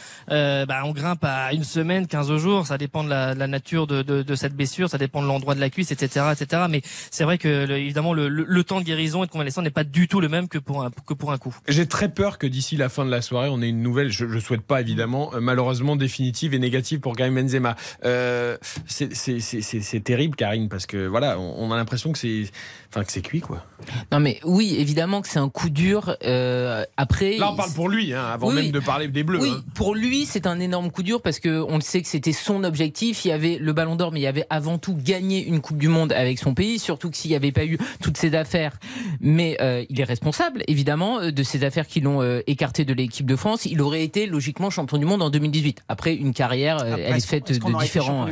bah, 0.67 0.83
on 0.85 0.93
grimpe 0.93 1.25
à 1.25 1.53
une 1.53 1.65
semaine, 1.65 2.07
15 2.07 2.37
jours, 2.37 2.67
ça 2.67 2.79
dépend 2.79 3.05
de 3.05 3.09
la, 3.11 3.35
de 3.35 3.39
la 3.39 3.47
nature 3.47 3.87
de, 3.87 4.03
de, 4.03 4.23
de 4.23 4.35
cette 4.35 4.55
blessure, 4.55 4.89
ça 4.89 4.99
dépend 4.99 5.23
de 5.23 5.27
l'endroit 5.27 5.55
de 5.55 5.61
la 5.61 5.71
cuisse, 5.71 5.91
etc., 5.93 6.27
etc. 6.33 6.63
Mais 6.69 6.83
c'est 7.11 7.25
vrai 7.25 7.39
que 7.39 7.67
le- 7.67 7.77
évidemment 7.79 8.13
le, 8.15 8.29
le, 8.29 8.45
le 8.47 8.65
temps 8.65 8.81
de 8.81 8.85
guérison 8.85 9.23
et 9.23 9.27
de 9.27 9.33
convalescence 9.33 9.65
n'est 9.65 9.71
pas 9.71 9.85
du 9.85 10.09
tout 10.09 10.21
le 10.21 10.29
même 10.29 10.49
que 10.49 10.59
pour 10.59 10.83
un 10.83 10.91
que 11.07 11.15
pour 11.15 11.33
un 11.33 11.39
coup. 11.39 11.57
J'ai 11.69 11.87
très 11.87 12.09
peur 12.09 12.39
que 12.39 12.47
d'ici 12.47 12.77
la 12.77 12.89
fin 12.89 13.05
de 13.05 13.11
la 13.11 13.23
soirée, 13.23 13.49
on 13.51 13.61
ait 13.63 13.69
une 13.69 13.83
nouvelle, 13.83 14.11
je 14.11 14.25
ne 14.25 14.41
souhaite 14.41 14.63
pas 14.63 14.81
évidemment, 14.81 15.33
euh, 15.35 15.41
malheureusement 15.41 15.97
définitive 15.97 16.55
et 16.55 16.59
négative 16.59 17.01
pour 17.01 17.17
Karim 17.17 17.35
Benzema. 17.35 17.77
Euh, 18.05 18.57
c'est- 18.87 20.01
terrible, 20.05 20.37
Karim, 20.37 20.69
parce 20.69 20.87
que 20.87 21.07
voilà, 21.07 21.39
on, 21.39 21.55
on 21.59 21.73
a 21.73 21.77
l'impression 21.77 22.13
que 22.13 22.19
c'est 22.19 22.45
enfin, 22.91 23.05
que 23.05 23.13
c'est 23.13 23.23
cuit, 23.23 23.41
quoi. 23.41 23.65
Non 24.11 24.21
mais 24.21 24.39
oui, 24.45 24.77
évidemment 24.79 25.23
que 25.23 25.29
c'est 25.29 25.39
un 25.39 25.49
coup 25.49 25.71
dur. 25.71 26.17
euh, 26.25 26.85
après, 26.97 27.37
Là, 27.39 27.51
on 27.53 27.57
parle 27.57 27.73
pour 27.73 27.89
lui, 27.89 28.13
hein, 28.15 28.25
avant 28.33 28.49
Oui, 28.49 28.55
même 28.55 28.71
de 28.71 28.81
parler 28.81 29.09
des 29.09 29.23
Bleus. 29.23 29.41
Oui, 29.41 29.53
hein. 29.57 29.63
pour 29.75 29.95
lui, 29.95 30.27
c'est 30.33 30.47
un 30.47 30.59
énorme 30.61 30.91
coup 30.91 31.03
dur 31.03 31.21
parce 31.21 31.39
que 31.41 31.63
on 31.69 31.75
le 31.77 31.81
sait 31.83 32.01
que 32.03 32.09
c'était 32.09 32.33
son 32.33 32.65
objectif. 32.65 33.25
Il 33.25 33.29
y 33.29 33.33
avait 33.33 33.59
le 33.61 33.73
Ballon 33.73 33.97
d'Or, 33.97 34.13
mais 34.13 34.21
il 34.21 34.23
y 34.23 34.27
avait 34.27 34.47
avant 34.51 34.79
tout 34.79 34.95
gagné 34.99 35.45
une 35.45 35.61
Coupe 35.61 35.77
du 35.79 35.89
Monde 35.89 36.13
avec 36.13 36.39
son 36.39 36.55
pays. 36.55 36.79
Surtout 36.79 37.11
que 37.11 37.17
s'il 37.17 37.31
n'y 37.31 37.37
avait 37.37 37.53
pas 37.53 37.65
eu 37.67 37.79
toutes 38.01 38.17
ces 38.17 38.35
affaires, 38.35 38.79
mais 39.21 39.57
euh, 39.61 39.85
il 39.91 40.01
est 40.01 40.05
responsable 40.05 40.63
évidemment 40.69 41.21
euh, 41.21 41.31
de 41.33 41.43
ces 41.43 41.65
affaires 41.65 41.87
qui 41.87 42.01
l'ont 42.01 42.23
euh, 42.23 42.41
écarté 42.47 42.85
de 42.85 42.95
l'équipe 42.95 43.27
de 43.27 43.37
France. 43.37 43.67
Il 43.67 43.81
aurait 43.83 44.03
été 44.03 44.27
logiquement 44.27 44.71
champion 44.71 44.97
du 44.99 45.05
monde 45.05 45.23
en 45.23 45.31
2018. 45.31 45.83
Après 45.89 46.15
une 46.15 46.33
carrière, 46.33 46.79
euh, 46.83 46.93
Après, 46.93 47.03
elle 47.03 47.11
est 47.17 47.21
qu'on- 47.21 47.27
faite 47.27 47.53
de 47.53 47.79
différents 47.79 48.27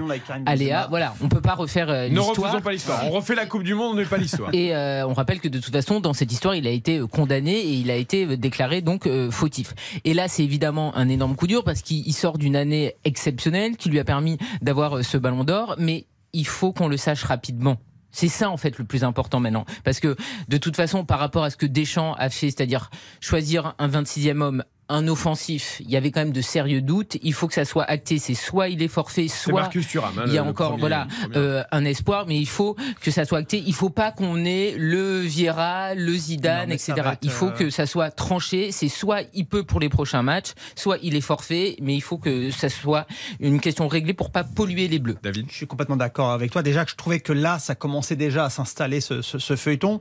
aléas. 0.47 0.87
Voilà, 0.89 1.15
on 1.23 1.29
peut 1.29 1.41
pas 1.41 1.55
refaire 1.55 1.91
euh, 1.91 2.09
Ne 2.09 2.17
l'histoire. 2.17 2.37
refaisons 2.49 2.63
pas 2.63 2.73
l'histoire. 2.73 3.05
On 3.07 3.11
refait 3.11 3.35
la 3.35 3.47
Coupe 3.47 3.63
du 3.63 3.75
Monde, 3.75 3.97
mais 3.97 4.05
pas 4.05 4.17
l'histoire. 4.17 4.51
Et 4.55 4.75
euh, 4.75 5.07
on 5.07 5.13
rappelle 5.15 5.41
que 5.41 5.49
de 5.49 5.59
toute 5.59 5.73
façon, 5.73 6.01
dans 6.01 6.13
cette 6.15 6.33
histoire, 6.33 6.55
il 6.55 6.67
a 6.67 6.71
été 6.71 7.01
condamné 7.11 7.53
et 7.59 7.73
il 7.75 7.91
a 7.91 7.97
été 7.97 8.37
déclaré 8.37 8.81
donc 8.81 9.07
euh, 9.07 9.31
fautif. 9.31 9.75
Et 10.05 10.15
là, 10.15 10.29
c'est 10.29 10.45
évidemment 10.45 10.97
un 10.97 11.09
énorme 11.09 11.37
coup 11.37 11.47
dur 11.47 11.65
parce 11.65 11.83
qu'il 11.83 11.90
il 11.91 12.13
sort 12.13 12.39
d'une 12.39 12.57
année 12.57 12.95
exceptionnelle 13.05 13.77
qui 13.77 13.89
lui 13.89 13.99
a 13.99 14.05
permis 14.05 14.39
d'avoir 14.63 14.99
euh, 14.99 15.03
ce 15.03 15.17
ballon 15.17 15.45
d'or, 15.45 15.75
mais 15.79 16.07
il 16.33 16.47
faut 16.47 16.73
qu'on 16.73 16.89
le 16.89 16.97
sache 16.97 17.25
rapidement. 17.25 17.79
C'est 18.13 18.29
ça 18.29 18.51
en 18.51 18.57
fait 18.57 18.79
le 18.79 18.85
plus 18.85 19.05
important 19.05 19.41
maintenant. 19.41 19.65
Parce 19.85 20.01
que 20.01 20.17
de 20.49 20.57
toute 20.57 20.77
façon, 20.77 21.05
par 21.05 21.19
rapport 21.19 21.45
à 21.45 21.51
ce 21.51 21.57
que 21.57 21.67
Deschamps 21.67 22.15
a 22.15 22.29
fait, 22.29 22.51
c'est-à-dire 22.51 22.91
choisir 23.21 23.75
un 23.79 23.89
26e 23.89 24.41
homme, 24.41 24.65
un 24.91 25.09
offensif, 25.09 25.81
il 25.81 25.91
y 25.91 25.97
avait 25.97 26.11
quand 26.11 26.21
même 26.21 26.33
de 26.33 26.41
sérieux 26.41 26.83
doutes. 26.83 27.17
Il 27.23 27.33
faut 27.33 27.49
que 27.49 27.55
ça 27.55 27.65
soit 27.65 27.85
acté. 27.85 28.19
C'est 28.19 28.35
soit 28.35 28.69
il 28.69 28.83
est 28.83 28.89
forfait, 28.89 29.29
C'est 29.29 29.51
soit 29.51 29.61
Marcus 29.63 29.87
Thuram. 29.89 30.19
hein, 30.19 30.25
il 30.27 30.35
y 30.35 30.39
a 30.39 30.45
encore 30.45 30.71
premier- 30.71 30.81
voilà 30.81 31.07
euh, 31.37 31.63
un 31.73 31.85
espoir, 31.85 32.27
mais 32.27 32.37
il 32.39 32.47
faut 32.49 32.77
que 33.01 33.11
ça 33.11 33.25
soit 33.25 33.39
acté. 33.39 33.63
Il 33.67 33.75
faut 33.75 33.89
pas 33.91 34.11
qu'on 34.13 34.45
ait 34.45 34.75
le 34.77 35.21
Vieira, 35.21 35.95
le 35.95 36.13
Zidane, 36.15 36.73
etc. 36.73 36.93
être, 36.99 37.19
Il 37.23 37.31
faut 37.31 37.47
euh, 37.47 37.51
que 37.53 37.71
ça 37.71 37.87
soit 37.87 38.11
tranché. 38.11 38.73
C'est 38.73 38.89
soit 38.89 39.23
il 39.33 39.47
peut 39.47 39.63
pour 39.63 39.81
les 39.81 39.89
prochains 39.89 40.23
matchs, 40.23 40.53
soit 40.75 40.99
il 41.03 41.15
est 41.17 41.21
forfait, 41.21 41.77
mais 41.81 41.95
il 41.95 42.01
faut 42.03 42.19
que 42.19 42.51
ça 42.51 42.69
soit 42.69 43.07
une 43.39 43.61
question 43.61 43.87
réglée 43.89 44.13
pour 44.15 44.31
pas 44.31 44.45
polluer 44.45 44.89
les 44.89 44.99
Bleus. 44.99 45.17
David. 45.23 45.47
Je 45.51 45.55
suis 45.55 45.67
complètement 45.67 45.97
d'accord 45.97 46.33
avec 46.33 46.51
toi. 46.51 46.63
Déjà 46.63 46.85
que 46.85 46.91
je 46.91 46.97
trouvais 46.97 47.21
que 47.21 47.33
là, 47.33 47.59
ça 47.59 47.75
commençait 47.75 48.17
déjà 48.17 48.45
à 48.47 48.51
s'installer 48.51 49.01
ce, 49.01 49.23
ce- 49.23 49.39
ce 49.39 49.55
feuilleton. 49.57 50.01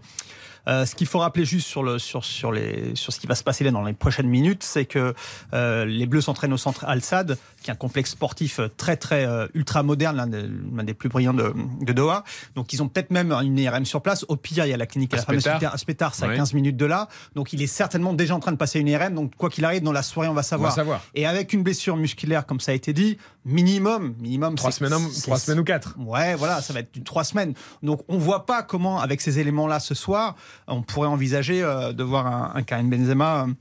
Euh, 0.70 0.86
ce 0.86 0.96
qu'il 0.96 1.08
faut 1.08 1.20
rappeler 1.20 1.46
juste 1.46 1.68
sur, 1.68 1.84
le, 1.84 1.98
sur, 1.98 2.24
sur, 2.24 2.52
les, 2.52 2.96
sur 2.96 3.12
ce 3.12 3.20
qui 3.20 3.28
va 3.28 3.36
se 3.36 3.44
passer 3.44 3.64
là 3.64 3.72
dans 3.72 3.84
les 3.84 3.94
prochaines 3.94 4.28
minutes, 4.28 4.64
c'est 4.64 4.86
que 4.86 5.16
euh, 5.54 5.86
les 5.86 6.06
Bleus 6.06 6.22
s'entraînent 6.22 6.54
au 6.54 6.58
centre 6.58 6.86
Al-Sad, 6.86 7.38
qui 7.70 7.72
est 7.72 7.74
un 7.74 7.78
complexe 7.78 8.12
sportif 8.12 8.60
très 8.78 8.98
très 8.98 9.26
euh, 9.26 9.48
ultra 9.54 9.84
moderne, 9.84 10.18
l'un 10.18 10.84
des, 10.84 10.94
plus 10.94 11.10
brillants 11.10 11.34
de, 11.34 11.54
de 11.82 11.94
Doha. 11.94 12.24
Donc 12.56 12.74
ils 12.74 12.82
ont 12.82 12.88
peut-être 12.88 13.12
même 13.12 13.32
une 13.32 13.58
IRM 13.58 13.86
sur 13.86 14.02
place. 14.02 14.26
Au 14.28 14.36
pire, 14.36 14.66
il 14.66 14.70
y 14.70 14.74
a 14.74 14.78
la 14.78 14.86
clinique 14.86 15.14
À 15.14 15.18
la 15.18 15.24
clinique 15.24 15.64
à 15.64 15.78
Spétard, 15.78 16.16
c'est 16.16 16.26
à 16.26 16.30
Oui. 16.30 16.36
15 16.36 16.54
minutes 16.54 16.78
de 16.78 16.86
là. 16.86 17.08
Donc 17.36 17.54
il 17.54 17.62
est 17.62 17.68
certainement 17.68 18.14
déjà 18.14 18.36
en 18.36 18.40
train 18.40 18.52
de 18.52 18.58
passer 18.58 18.80
une 18.80 18.88
IRM. 18.88 19.14
Donc 19.14 19.36
quoi 19.38 19.50
qu'il 19.50 19.66
arrive, 19.66 19.84
dans 19.84 19.92
la 19.92 20.04
soirée, 20.04 20.30
on 20.30 20.34
va 20.34 20.40
On 20.40 20.44
savoir. 20.44 20.72
va 20.72 20.76
savoir. 20.76 21.02
Et 21.16 21.26
avec 21.26 21.54
une 21.54 21.64
blessure 21.64 21.96
musculaire, 21.96 22.46
comme 22.46 22.60
ça 22.60 22.72
a 22.72 22.76
été 22.76 22.94
dit, 22.94 23.18
minimum, 23.46 24.16
minimum, 24.20 24.56
Trois 24.56 24.72
semaines, 24.72 24.94
trois 25.24 25.38
semaines 25.38 25.60
ou 25.60 25.64
quatre. 25.64 25.96
Ouais, 26.00 26.36
voilà, 26.36 26.62
ça 26.62 26.74
va 26.74 26.80
être 26.80 27.04
trois 27.04 27.24
semaines. 27.24 27.54
Donc 27.84 28.02
on 28.08 28.18
voit 28.18 28.46
pas 28.46 28.64
comment, 28.64 29.00
avec 29.00 29.22
ces 29.22 29.40
éléments-là 29.40 29.80
ce 29.80 29.96
soir, 29.96 30.36
on 30.68 30.82
pourrait 30.82 31.08
envisager 31.08 31.62
euh, 31.64 31.94
de 31.94 32.04
voir 32.04 32.28
un, 32.28 32.52
un 32.56 32.64
Karim 32.64 32.90
Benzema 32.90 33.44
euh, 33.44 33.54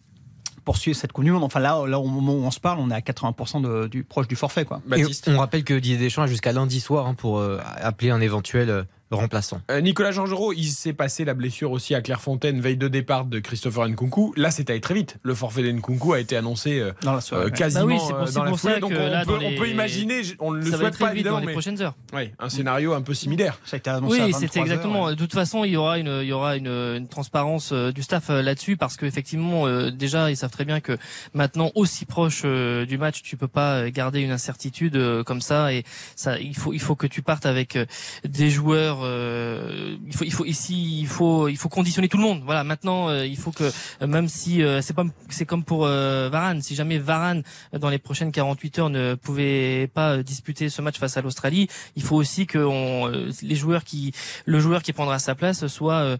poursuivre 0.68 0.98
cette 0.98 1.12
Coupe 1.12 1.24
du 1.24 1.30
Monde. 1.30 1.44
Enfin 1.44 1.60
là, 1.60 1.82
là, 1.86 1.98
au 1.98 2.06
moment 2.06 2.34
où 2.34 2.42
on 2.44 2.50
se 2.50 2.60
parle, 2.60 2.78
on 2.78 2.90
est 2.90 2.94
à 2.94 3.00
80% 3.00 3.62
de- 3.62 3.86
du 3.86 4.04
proche 4.04 4.28
du 4.28 4.36
forfait, 4.36 4.66
quoi. 4.66 4.82
Et 4.98 5.04
on 5.30 5.38
rappelle 5.38 5.64
que 5.64 5.72
Didier 5.72 5.96
Deschamps 5.96 6.20
a 6.24 6.26
jusqu'à 6.26 6.52
lundi 6.52 6.78
soir 6.80 7.06
hein, 7.06 7.14
pour 7.14 7.38
euh, 7.38 7.58
appeler 7.80 8.10
un 8.10 8.20
éventuel 8.20 8.68
euh, 8.68 8.82
remplaçant. 9.16 9.60
Euh, 9.70 9.80
Nicolas 9.80 10.10
Georgerot, 10.10 10.52
il 10.52 10.66
s'est 10.68 10.92
passé 10.92 11.24
la 11.24 11.34
blessure 11.34 11.70
aussi 11.72 11.94
à 11.94 12.00
Clairefontaine, 12.02 12.60
veille 12.60 12.76
de 12.76 12.88
départ 12.88 13.24
de 13.24 13.38
Christopher 13.38 13.88
Nkunku. 13.88 14.32
Là, 14.36 14.50
c'est 14.50 14.68
allé 14.70 14.80
très 14.80 14.94
vite. 14.94 15.16
Le 15.22 15.34
forfait 15.34 15.62
d'Nkunku 15.62 16.12
a 16.12 16.20
été 16.20 16.36
annoncé 16.36 16.78
euh, 16.78 16.92
Dans 17.02 17.14
la 17.14 17.20
soirée. 17.20 17.46
euh, 17.46 17.50
quasiment 17.50 17.86
Bah 17.86 17.92
oui, 17.94 18.00
c'est 18.06 18.12
euh, 18.14 18.18
possible 18.18 18.34
dans 18.38 18.44
la 18.44 18.50
pour 18.50 18.60
foulée. 18.60 18.80
Donc 18.80 18.92
on, 18.92 19.08
là, 19.08 19.24
peut, 19.24 19.38
on 19.42 19.56
peut 19.58 19.68
imaginer, 19.68 20.22
on 20.40 20.52
ne 20.52 20.58
le 20.58 20.70
souhaite 20.70 20.80
pas 20.80 20.88
vite 20.88 21.00
dans 21.00 21.10
évidemment, 21.12 21.38
les 21.38 21.46
mais 21.46 21.52
prochaines 21.52 21.80
heures. 21.80 21.94
ouais, 22.12 22.32
un 22.38 22.48
scénario 22.48 22.92
un 22.94 23.02
peu 23.02 23.14
similaire. 23.14 23.58
Ça 23.64 23.76
a 23.76 23.78
été 23.78 23.90
annoncé 23.90 24.20
à 24.20 24.24
Oui, 24.26 24.32
23 24.32 24.40
c'était 24.40 24.58
heures, 24.58 24.64
exactement. 24.66 25.04
ouais. 25.06 25.12
De 25.14 25.18
toute 25.18 25.32
façon, 25.34 25.64
il 25.64 25.70
y 25.72 25.76
aura 25.76 25.98
une, 25.98 26.20
il 26.22 26.28
y 26.28 26.32
aura 26.32 26.56
une, 26.56 26.68
une 26.68 27.08
transparence 27.08 27.70
euh, 27.72 27.92
du 27.92 28.02
staff 28.02 28.30
euh, 28.30 28.42
là-dessus 28.42 28.76
parce 28.76 28.96
qu'effectivement, 28.96 29.66
euh, 29.66 29.90
déjà, 29.90 30.30
ils 30.30 30.36
savent 30.36 30.50
très 30.50 30.64
bien 30.64 30.80
que 30.80 30.96
maintenant, 31.34 31.70
aussi 31.74 32.04
proche 32.04 32.42
euh, 32.44 32.84
du 32.86 32.98
match, 32.98 33.22
tu 33.22 33.36
peux 33.36 33.48
pas 33.48 33.90
garder 33.90 34.20
une 34.20 34.30
incertitude 34.30 34.96
euh, 34.96 35.22
comme 35.24 35.40
ça 35.40 35.72
et 35.72 35.84
ça, 36.16 36.38
il 36.38 36.56
faut, 36.56 36.72
il 36.72 36.80
faut 36.80 36.94
que 36.96 37.06
tu 37.06 37.22
partes 37.22 37.46
avec 37.46 37.76
euh, 37.76 37.86
des 38.24 38.50
joueurs. 38.50 38.97
Euh, 39.04 39.96
il 40.06 40.14
faut, 40.14 40.24
il 40.24 40.32
faut 40.32 40.44
ici, 40.44 41.00
il 41.00 41.06
faut, 41.06 41.48
il 41.48 41.56
faut 41.56 41.68
conditionner 41.68 42.08
tout 42.08 42.16
le 42.16 42.22
monde. 42.22 42.42
Voilà. 42.44 42.64
Maintenant, 42.64 43.08
euh, 43.08 43.26
il 43.26 43.36
faut 43.36 43.50
que 43.52 43.64
euh, 44.02 44.06
même 44.06 44.28
si 44.28 44.62
euh, 44.62 44.80
c'est 44.80 44.94
pas, 44.94 45.04
c'est 45.28 45.46
comme 45.46 45.64
pour 45.64 45.86
euh, 45.86 46.28
Varane. 46.30 46.62
Si 46.62 46.74
jamais 46.74 46.98
Varane 46.98 47.42
dans 47.72 47.88
les 47.90 47.98
prochaines 47.98 48.32
48 48.32 48.78
heures 48.78 48.90
ne 48.90 49.14
pouvait 49.14 49.90
pas 49.92 50.22
disputer 50.22 50.68
ce 50.68 50.82
match 50.82 50.98
face 50.98 51.16
à 51.16 51.22
l'Australie, 51.22 51.68
il 51.96 52.02
faut 52.02 52.16
aussi 52.16 52.46
que 52.46 52.58
on, 52.58 53.06
les 53.42 53.54
joueurs 53.54 53.84
qui 53.84 54.12
le 54.46 54.60
joueur 54.60 54.82
qui 54.82 54.92
prendra 54.92 55.18
sa 55.18 55.34
place 55.34 55.66
soit 55.66 56.16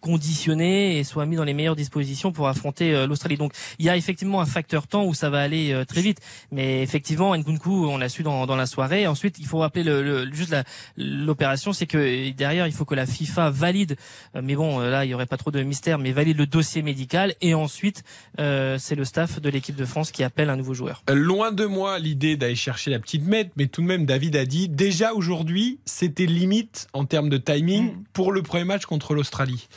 conditionné 0.00 0.98
et 0.98 1.04
soit 1.04 1.26
mis 1.26 1.36
dans 1.36 1.44
les 1.44 1.54
meilleures 1.54 1.76
dispositions 1.76 2.32
pour 2.32 2.48
affronter 2.48 3.06
l'Australie. 3.06 3.36
Donc 3.36 3.52
il 3.78 3.86
y 3.86 3.88
a 3.88 3.96
effectivement 3.96 4.40
un 4.40 4.46
facteur 4.46 4.86
temps 4.86 5.04
où 5.04 5.14
ça 5.14 5.30
va 5.30 5.40
aller 5.40 5.82
très 5.88 6.00
vite, 6.00 6.18
mais 6.50 6.82
effectivement 6.82 7.34
Nkunku, 7.36 7.86
on 7.86 7.98
l'a 7.98 8.08
su 8.08 8.22
dans, 8.22 8.46
dans 8.46 8.56
la 8.56 8.66
soirée. 8.66 9.06
Ensuite, 9.06 9.38
il 9.38 9.46
faut 9.46 9.58
rappeler 9.58 9.82
le, 9.84 10.02
le- 10.02 10.32
juste 10.32 10.54
l'opération, 10.96 11.72
c'est 11.72 11.86
que 11.86 11.98
derrière 12.36 12.66
il 12.66 12.72
faut 12.72 12.84
que 12.84 12.94
la 12.94 13.06
FIFA 13.06 13.50
valide. 13.50 13.96
euh, 14.34 14.40
mais 14.42 14.54
bon, 14.54 14.80
euh, 14.80 14.90
là 14.90 15.04
il 15.04 15.10
y 15.10 15.14
aurait 15.14 15.26
pas 15.26 15.36
trop 15.36 15.50
de 15.50 15.62
mystère, 15.62 15.98
mais 15.98 16.12
valide 16.12 16.38
le 16.38 16.46
dossier 16.46 16.82
médical 16.82 17.34
et 17.40 17.54
ensuite 17.54 18.02
euh, 18.40 18.76
c'est 18.78 18.94
le 18.94 19.04
staff 19.04 19.40
de 19.40 19.48
l'équipe 19.48 19.76
de 19.76 19.84
France 19.84 20.10
qui 20.10 20.22
appelle 20.24 20.50
un 20.50 20.56
nouveau 20.56 20.74
joueur. 20.74 21.02
Loin 21.08 21.52
de 21.52 21.64
moi 21.64 21.98
l'idée 21.98 22.36
d'aller 22.36 22.54
chercher 22.54 22.90
la 22.90 22.98
petite 22.98 23.26
mette, 23.26 23.50
mais 23.56 23.66
tout 23.66 23.82
de 23.82 23.86
même, 23.86 24.06
David 24.06 24.36
a 24.36 24.44
dit 24.44 24.68
déjà 24.68 25.12
aujourd'hui, 25.14 25.78
c'était 25.84 26.26
limite 26.26 26.88
en 26.92 27.04
termes 27.04 27.28
de 27.28 27.38
timing 27.38 27.94
pour 28.12 28.32
le 28.32 28.42
premier 28.42 28.64
match 28.64 28.86
contre 28.86 29.14
l'Australie. 29.14 29.68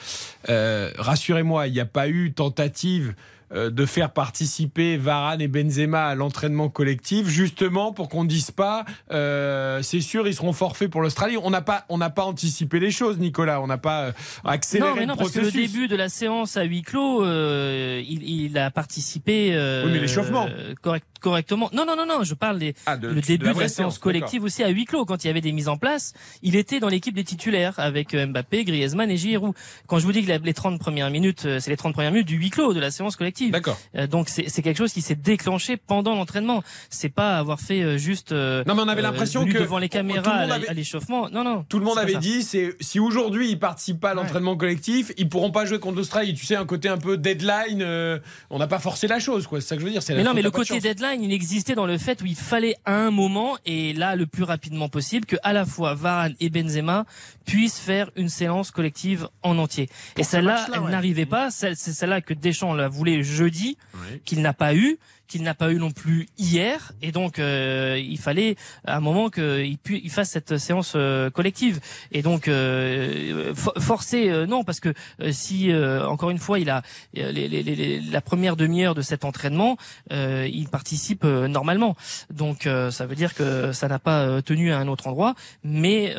Euh, 0.50 0.92
Rassurez-moi, 0.98 1.68
il 1.68 1.74
n'y 1.74 1.80
a 1.80 1.86
pas 1.86 2.10
eu 2.10 2.32
tentative 2.34 3.14
de 3.54 3.86
faire 3.86 4.12
participer 4.12 4.98
Varane 4.98 5.42
et 5.42 5.48
Benzema 5.48 6.06
à 6.08 6.16
l'entraînement 6.16 6.70
collectif, 6.70 7.28
justement 7.28 7.92
pour 7.94 8.08
qu'on 8.10 8.24
dise 8.26 8.52
pas, 8.52 8.86
euh, 9.12 9.82
c'est 9.82 10.02
sûr, 10.02 10.28
ils 10.28 10.36
seront 10.36 10.54
forfaits 10.54 10.90
pour 10.90 11.02
l'Australie. 11.02 11.38
On 11.42 11.50
n'a 11.50 11.62
pas, 11.62 11.86
on 11.90 11.98
n'a 11.98 12.10
pas 12.10 12.24
anticipé 12.24 12.80
les 12.80 12.92
choses, 12.92 13.18
Nicolas. 13.18 13.62
On 13.62 13.68
n'a 13.68 13.78
pas 13.78 14.04
euh, 14.06 14.12
accéléré 14.44 14.90
non, 14.92 14.96
mais 14.96 15.06
non, 15.06 15.14
le 15.14 15.18
parce 15.20 15.32
que 15.32 15.40
le 15.40 15.52
début 15.52 15.88
de 15.88 15.96
la 15.96 16.10
séance 16.10 16.58
à 16.58 16.64
huis 16.64 16.82
clos, 16.84 17.24
euh, 17.26 18.02
il, 18.08 18.24
il 18.24 18.58
a 18.58 18.72
participé. 18.72 19.50
euh, 19.54 19.86
Oui, 19.86 19.92
mais 19.94 20.00
l'échauffement. 20.00 20.48
euh, 20.50 20.74
correct- 20.82 21.06
correctement. 21.20 21.70
Non, 21.74 21.86
non, 21.86 21.96
non, 21.96 22.06
non. 22.06 22.24
Je 22.24 22.34
parle 22.34 22.60
des 22.60 22.76
Ah, 22.86 22.98
de- 22.98 23.08
le 23.08 23.16
de 23.16 23.20
début 23.22 23.46
la 23.48 23.54
de 23.54 23.60
la, 23.60 23.68
séance 23.68 23.98
collective 24.00 24.44
aussi 24.44 24.64
à 24.64 24.70
huis 24.70 24.86
clos 24.86 25.06
quand 25.06 25.24
il 25.24 25.28
y 25.28 25.30
avait 25.30 25.42
des 25.42 25.52
mises 25.52 25.68
en 25.68 25.78
place. 25.78 26.14
Il 26.44 26.56
était 26.56 26.80
dans 26.80 26.88
l'équipe 26.90 27.14
des 27.16 27.24
titulaires 27.24 27.74
avec 27.78 28.14
euh, 28.14 28.26
Mbappé, 28.28 28.64
Griezmann 28.64 29.10
et 29.10 29.18
Giroud. 29.18 29.54
Quand 29.88 30.00
je 30.00 30.06
vous 30.06 30.12
dis 30.12 30.24
que 30.24 30.32
les 30.32 30.54
30 30.54 30.80
premières 30.80 31.10
minutes, 31.10 31.46
euh, 31.46 31.60
c'est 31.60 31.72
les 31.72 31.78
30 31.78 31.94
premières 31.94 32.12
minutes 32.12 32.28
du 32.28 32.36
huis 32.38 32.50
clos 32.52 32.74
de 32.74 32.80
la 32.80 32.92
séance 32.92 33.16
collective. 33.16 33.39
D'accord. 33.50 33.80
Euh, 33.96 34.08
donc 34.08 34.30
c'est 34.30 34.62
quelque 34.62 34.78
chose 34.78 34.94
qui 34.94 35.02
s'est 35.02 35.16
déclenché 35.16 35.78
pendant 35.78 36.16
l'entraînement. 36.16 36.64
C'est 36.90 37.10
pas 37.10 37.38
avoir 37.38 37.60
fait 37.60 37.82
euh, 37.82 37.98
juste. 37.98 38.32
euh, 38.32 38.64
Non, 38.68 38.76
mais 38.76 38.82
on 38.82 38.88
avait 38.88 39.02
l'impression 39.02 39.46
que 39.46 39.58
devant 39.58 39.78
les 39.80 39.90
caméras 39.90 40.46
la- 40.46 40.56
avait- 40.56 40.68
à 40.70 40.74
l'échauffement. 40.74 41.30
Non, 41.30 41.44
non. 41.44 41.66
Tout 41.70 41.80
le 41.80 41.86
monde 41.86 41.96
pas 41.96 42.02
avait 42.02 42.16
dit, 42.18 42.44
c'est 42.44 42.76
si 42.82 43.00
aujourd'hui 43.00 43.50
ils 43.50 43.60
participent 43.60 44.00
pas 44.00 44.12
à 44.12 44.14
l'entraînement 44.14 44.56
collectif, 44.58 45.12
ils 45.18 45.30
pourront 45.30 45.52
pas 45.52 45.66
jouer 45.66 45.80
contre 45.80 45.98
l'Australie. 45.98 46.34
Tu 46.34 46.46
sais, 46.46 46.56
un 46.56 46.66
côté 46.66 46.90
un 46.90 46.98
peu 46.98 47.18
deadline. 47.18 47.82
euh, 47.82 48.20
on 48.50 48.60
n'a 48.60 48.68
pas 48.68 48.80
forcé 48.80 49.08
la 49.08 49.20
chose, 49.20 49.48
quoi. 49.48 49.62
C'est 49.62 49.68
ça 49.70 49.76
que 49.76 49.82
je 49.82 49.86
veux 49.86 49.92
dire. 49.92 50.02
Mais 50.10 50.24
non, 50.24 50.34
mais 50.34 50.42
le 50.42 50.52
pas 50.52 50.58
de 50.58 50.64
côté 50.64 50.74
chance. 50.76 50.84
deadline, 50.84 51.24
il 51.24 51.32
existait 51.34 51.76
dans 51.76 51.86
le 51.86 51.98
fait 51.98 52.22
où 52.22 52.26
il 52.26 52.36
fallait 52.36 52.76
à 52.86 52.96
un 52.96 53.12
moment, 53.12 53.58
et 53.66 53.94
là 53.94 54.16
le 54.16 54.26
plus 54.26 54.44
rapidement 54.44 54.90
possible, 54.90 55.26
que 55.26 55.36
à 55.44 55.54
la 55.54 55.66
fois 55.66 55.94
Varane 55.94 56.36
et 56.40 56.50
Benzema 56.50 57.06
puissent 57.46 57.80
faire 57.80 58.10
une 58.16 58.30
séance 58.30 58.72
collective 58.72 59.28
en 59.44 59.58
entier. 59.58 59.90
et 60.18 60.24
celle-là, 60.24 60.66
elle 60.74 60.80
ouais. 60.82 60.92
n'arrivait 60.92 61.26
pas. 61.26 61.52
C'est 61.52 61.76
c'est 61.76 61.94
celle-là 61.94 62.22
que 62.22 62.34
Deschamps 62.34 62.74
la 62.74 62.88
voulait 62.88 63.24
jeudi, 63.30 63.78
qu'il 64.26 64.42
n'a 64.42 64.54
pas 64.54 64.76
eu 64.76 64.98
qu'il 65.30 65.44
n'a 65.44 65.54
pas 65.54 65.72
eu 65.72 65.76
non 65.76 65.92
plus 65.92 66.28
hier. 66.38 66.92
Et 67.02 67.14
donc 67.14 67.40
euh, 67.40 67.98
il 68.04 68.18
fallait 68.18 68.56
à 68.84 68.98
un 68.98 69.00
moment 69.00 69.30
qu'il 69.30 70.10
fasse 70.10 70.32
cette 70.32 70.58
séance 70.58 70.94
euh, 70.96 71.30
collective. 71.30 71.80
Et 72.12 72.22
donc 72.22 72.48
euh, 72.50 73.54
fo- 73.54 73.80
forcer 73.80 74.30
euh, 74.30 74.46
non 74.46 74.64
parce 74.66 74.80
que 74.82 74.94
si 75.32 75.72
encore 75.74 76.32
une 76.32 76.40
fois 76.40 76.60
il 76.60 76.70
a 76.70 76.82
la 77.14 78.22
première 78.22 78.56
demi-heure 78.56 78.96
de 78.96 79.02
cet 79.02 79.24
entraînement 79.24 79.78
il 80.12 80.68
participe 80.70 81.24
normalement. 81.24 81.96
Donc 82.34 82.68
ça 82.90 83.06
veut 83.06 83.16
dire 83.16 83.36
que 83.36 83.72
ça 83.72 83.88
n'a 83.88 84.00
pas 84.00 84.42
tenu 84.42 84.72
à 84.74 84.80
un 84.80 84.88
autre 84.88 85.08
endroit. 85.08 85.36
Mais 85.64 86.16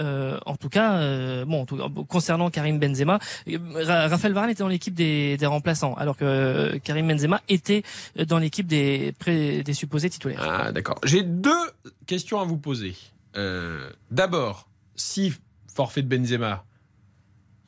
en 0.46 0.56
tout 0.56 0.68
cas 0.68 1.44
bon 1.44 1.66
concernant 2.08 2.48
Karim 2.50 2.78
Benzema 2.78 3.18
Ra- 3.74 4.06
Raphaël 4.08 4.32
Varane 4.32 4.50
était 4.50 4.62
dans 4.62 4.68
l'équipe 4.68 4.94
des, 4.94 5.36
des 5.36 5.46
remplaçants 5.46 5.94
alors 5.94 6.16
que 6.16 6.78
Karim 6.84 7.08
Benzema 7.08 7.40
était 7.48 7.82
dans 8.28 8.38
l'équipe 8.38 8.66
des 8.68 8.99
pré- 9.18 9.62
des 9.62 9.74
supposés 9.74 10.10
titulaires 10.10 10.40
Ah, 10.42 10.72
d'accord. 10.72 10.98
J'ai 11.04 11.22
deux 11.22 11.50
questions 12.06 12.40
à 12.40 12.44
vous 12.44 12.56
poser. 12.58 12.94
Euh, 13.36 13.90
D'abord, 14.10 14.68
si 14.96 15.32
forfait 15.74 16.02
de 16.02 16.08
Benzema 16.14 16.64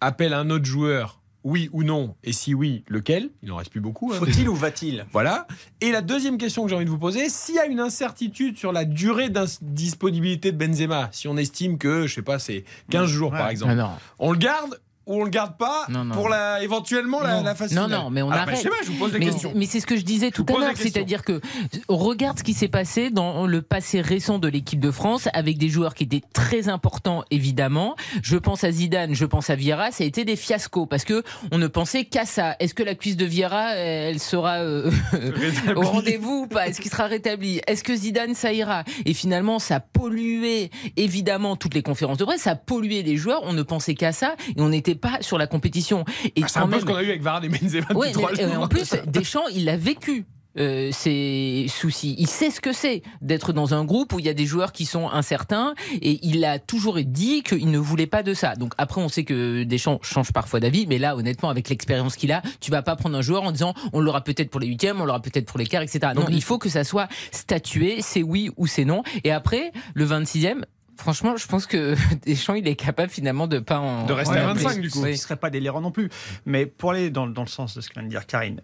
appelle 0.01 0.33
un 0.35 0.51
autre 0.51 0.65
joueur, 0.65 1.21
oui 1.45 1.69
ou 1.73 1.83
non, 1.83 2.15
et 2.23 2.33
si 2.33 2.55
oui, 2.55 2.85
lequel? 2.89 3.31
Il 3.43 3.51
en 3.53 3.57
reste 3.57 3.71
plus 3.71 3.81
beaucoup. 3.81 4.13
hein. 4.13 4.17
Faut-il 4.17 4.49
ou 4.49 4.55
va-t-il? 4.55 5.07
Voilà. 5.13 5.47
Et 5.81 5.91
la 5.91 6.01
deuxième 6.03 6.39
question 6.39 6.63
que 6.65 6.69
j'ai 6.71 6.77
envie 6.77 6.85
de 6.85 6.91
vous 6.91 6.99
poser, 6.99 7.29
s'il 7.29 7.57
y 7.57 7.59
a 7.59 7.67
une 7.67 7.81
incertitude 7.81 8.57
sur 8.57 8.73
la 8.73 8.85
durée 8.85 9.29
d'indisponibilité 9.29 10.53
de 10.53 10.57
Benzema, 10.65 11.09
si 11.13 11.27
on 11.29 11.37
estime 11.37 11.79
que, 11.79 12.07
je 12.07 12.15
sais 12.15 12.23
pas, 12.23 12.39
c'est 12.39 12.65
15 12.91 13.09
jours 13.09 13.31
par 13.31 13.49
exemple, 13.49 13.77
Ah 13.79 13.99
on 14.19 14.33
le 14.33 14.39
garde 14.39 14.81
ou 15.07 15.21
on 15.21 15.25
le 15.25 15.31
garde 15.31 15.57
pas 15.57 15.87
Non, 15.89 16.05
non. 16.05 16.15
pour 16.15 16.29
la, 16.29 16.63
éventuellement 16.63 17.21
la, 17.21 17.37
Non. 17.37 17.43
la 17.43 17.55
phase 17.55 17.73
non, 17.75 17.89
non, 17.89 18.11
mais 18.11 18.23
on 18.23 18.31
Ah, 18.31 18.37
bah, 18.37 18.43
arrête. 18.43 18.59
sais 18.59 18.69
pas, 18.69 18.75
je 18.85 18.91
vous 18.93 18.99
pose 18.99 19.13
des 19.13 19.19
mais, 19.19 19.27
questions. 19.27 19.53
mais 19.55 19.67
c'est 19.67 19.81
ce 19.81 19.87
que 19.87 19.97
je 19.97 20.03
disais 20.03 20.31
tout 20.31 20.45
à 20.49 20.53
l'heure, 20.59 20.73
c'est-à-dire 20.77 21.25
que 21.25 21.41
regarde 21.89 22.39
ce 22.39 22.45
qui 22.45 22.55
s'est 22.55 22.69
passé 22.69 23.11
dans 23.11 23.47
le 23.47 23.63
passé 23.63 24.01
récent 24.01 24.39
de 24.39 24.49
l'équipe 24.49 24.81
de 24.81 24.91
France 24.91 25.29
avec 25.35 25.59
des 25.59 25.69
joueurs 25.69 25.95
qui 25.95 26.05
étaient 26.05 26.23
très 26.33 26.69
importants 26.69 27.25
évidemment. 27.31 27.97
Je 28.23 28.37
pense 28.37 28.65
à 28.65 28.71
Zidane, 28.73 29.15
je 29.15 29.25
pense 29.25 29.51
à 29.51 29.55
Vieira, 29.57 29.91
ça 29.91 30.05
a 30.05 30.07
été 30.07 30.25
des 30.25 30.37
fiascos 30.37 30.87
parce 30.87 31.05
que 31.05 31.23
on 31.51 31.59
ne 31.59 31.67
pensait 31.67 32.05
qu'à 32.05 32.25
ça. 32.25 32.57
Est-ce 32.61 32.75
que 32.75 32.83
la 32.83 32.95
cuisse 32.95 33.17
de 33.17 33.25
Vieira, 33.25 33.75
elle 33.75 34.21
sera 34.21 34.59
euh, 34.61 34.91
au 35.77 35.81
rendez-vous 35.83 36.43
ou 36.45 36.47
pas? 36.47 36.69
Est-ce 36.69 36.81
qu'il 36.81 36.91
sera 36.91 37.07
rétabli? 37.07 37.61
Est-ce 37.67 37.83
que 37.85 37.95
Zidane 37.95 38.35
ça 38.35 38.53
ira? 38.53 38.85
Et 39.05 39.15
finalement, 39.15 39.59
ça 39.59 39.77
a 39.77 39.81
pollué 39.81 40.71
évidemment 40.97 41.57
toutes 41.57 41.75
les 41.75 41.83
conférences 41.83 42.19
de 42.19 42.25
presse, 42.25 42.43
ça 42.43 42.53
a 42.53 42.57
pollué 42.57 43.03
les 43.03 43.17
joueurs. 43.17 43.41
On 43.45 43.53
ne 43.53 43.63
pensait 43.63 43.95
qu'à 43.95 44.13
ça 44.13 44.35
et 44.49 44.61
on 44.61 44.73
n'était 44.93 44.99
pas 45.01 45.19
sur 45.23 45.39
la 45.39 45.47
compétition. 45.47 46.05
Et 46.37 46.43
Ah, 46.43 46.49
c'est 46.49 46.59
un 46.59 46.65
peu 46.67 46.73
même- 46.73 46.81
ce 46.81 46.85
qu'on 46.85 46.95
a 46.95 47.03
eu 47.03 47.09
avec 47.11 47.23
Varane 47.23 47.45
et 47.45 47.49
Benzema 47.49 47.93
Ouais, 47.95 48.09
euh, 48.11 48.13
jours. 48.55 48.63
en 48.63 48.69
plus, 48.69 48.95
Deschamps, 49.07 49.49
il 49.55 49.65
l'a 49.65 49.77
vécu. 49.77 50.25
euh, 50.59 50.91
ces 50.93 51.65
soucis. 51.71 52.15
Il 52.19 52.27
sait 52.27 52.51
ce 52.51 52.61
que 52.61 52.75
c'est 52.75 53.01
d'être 53.23 53.55
dans 53.55 53.73
un 53.73 53.87
groupe 53.87 54.13
où 54.13 54.19
il 54.19 54.27
y 54.27 54.29
a 54.29 54.35
des 54.35 54.45
joueurs 54.45 54.73
qui 54.73 54.85
sont 54.85 55.09
incertains 55.09 55.73
et 56.03 56.19
il 56.27 56.45
a 56.45 56.59
toujours 56.59 56.99
dit 57.03 57.43
qu'il 57.43 57.71
ne 57.71 57.79
voulait 57.79 58.07
pas 58.07 58.23
de 58.23 58.35
ça. 58.35 58.55
Donc 58.55 58.75
après, 58.77 59.01
on 59.01 59.09
sait 59.09 59.25
que 59.25 59.63
Deschamps 59.63 59.99
change 60.03 60.31
parfois 60.31 60.61
d'avis, 60.61 60.87
mais 60.87 60.99
là, 60.99 61.17
honnêtement, 61.17 61.49
avec 61.49 61.71
l'expérience 61.71 62.17
qu'il 62.17 62.33
a, 62.33 62.43
tu 62.61 62.71
vas 62.71 62.83
pas 62.83 62.97
prendre 62.97 63.17
un 63.17 63.23
joueur 63.23 63.45
en 63.45 63.51
disant 63.53 63.73
on 63.95 64.01
l'aura 64.01 64.21
peut-être 64.23 64.51
pour 64.51 64.61
les 64.61 64.67
huitièmes, 64.67 65.01
on 65.01 65.07
l'aura 65.07 65.23
peut-être 65.23 65.47
pour 65.47 65.59
les 65.59 65.65
quarts, 65.67 65.81
etc. 65.81 66.01
Non, 66.15 66.21
Donc, 66.21 66.29
il 66.31 66.43
faut 66.43 66.59
que 66.59 66.69
ça 66.69 66.85
soit 66.85 67.09
statué, 67.31 68.03
c'est 68.03 68.23
oui 68.23 68.51
ou 68.59 68.67
c'est 68.67 68.85
non. 68.85 69.03
Et 69.25 69.31
après, 69.33 69.73
le 69.95 70.05
26e, 70.05 70.67
Franchement, 70.97 71.37
je 71.37 71.47
pense 71.47 71.67
que 71.67 71.95
Deschamps, 72.27 72.55
il 72.55 72.67
est 72.69 72.77
capable 72.77 73.11
finalement 73.11 73.47
de 73.47 73.59
pas 73.59 73.79
en. 73.79 74.07
De 74.07 74.13
rester 74.13 74.35
Ouais, 74.35 74.41
à 74.41 74.55
mais 74.55 74.61
25 74.63 74.81
du 74.81 74.91
coup. 74.91 75.03
Ce 75.03 75.07
ne 75.09 75.15
serait 75.15 75.37
pas 75.37 75.51
délirant 75.51 75.81
non 75.81 75.91
plus. 75.91 76.11
Mais 76.47 76.67
pour 76.67 76.91
aller 76.91 77.11
dans, 77.11 77.27
dans 77.27 77.43
le 77.43 77.49
sens 77.49 77.75
de 77.77 77.81
ce 77.81 77.89
que 77.89 77.95
vient 77.95 78.03
de 78.05 78.09
dire 78.09 78.27
Karine, 78.27 78.61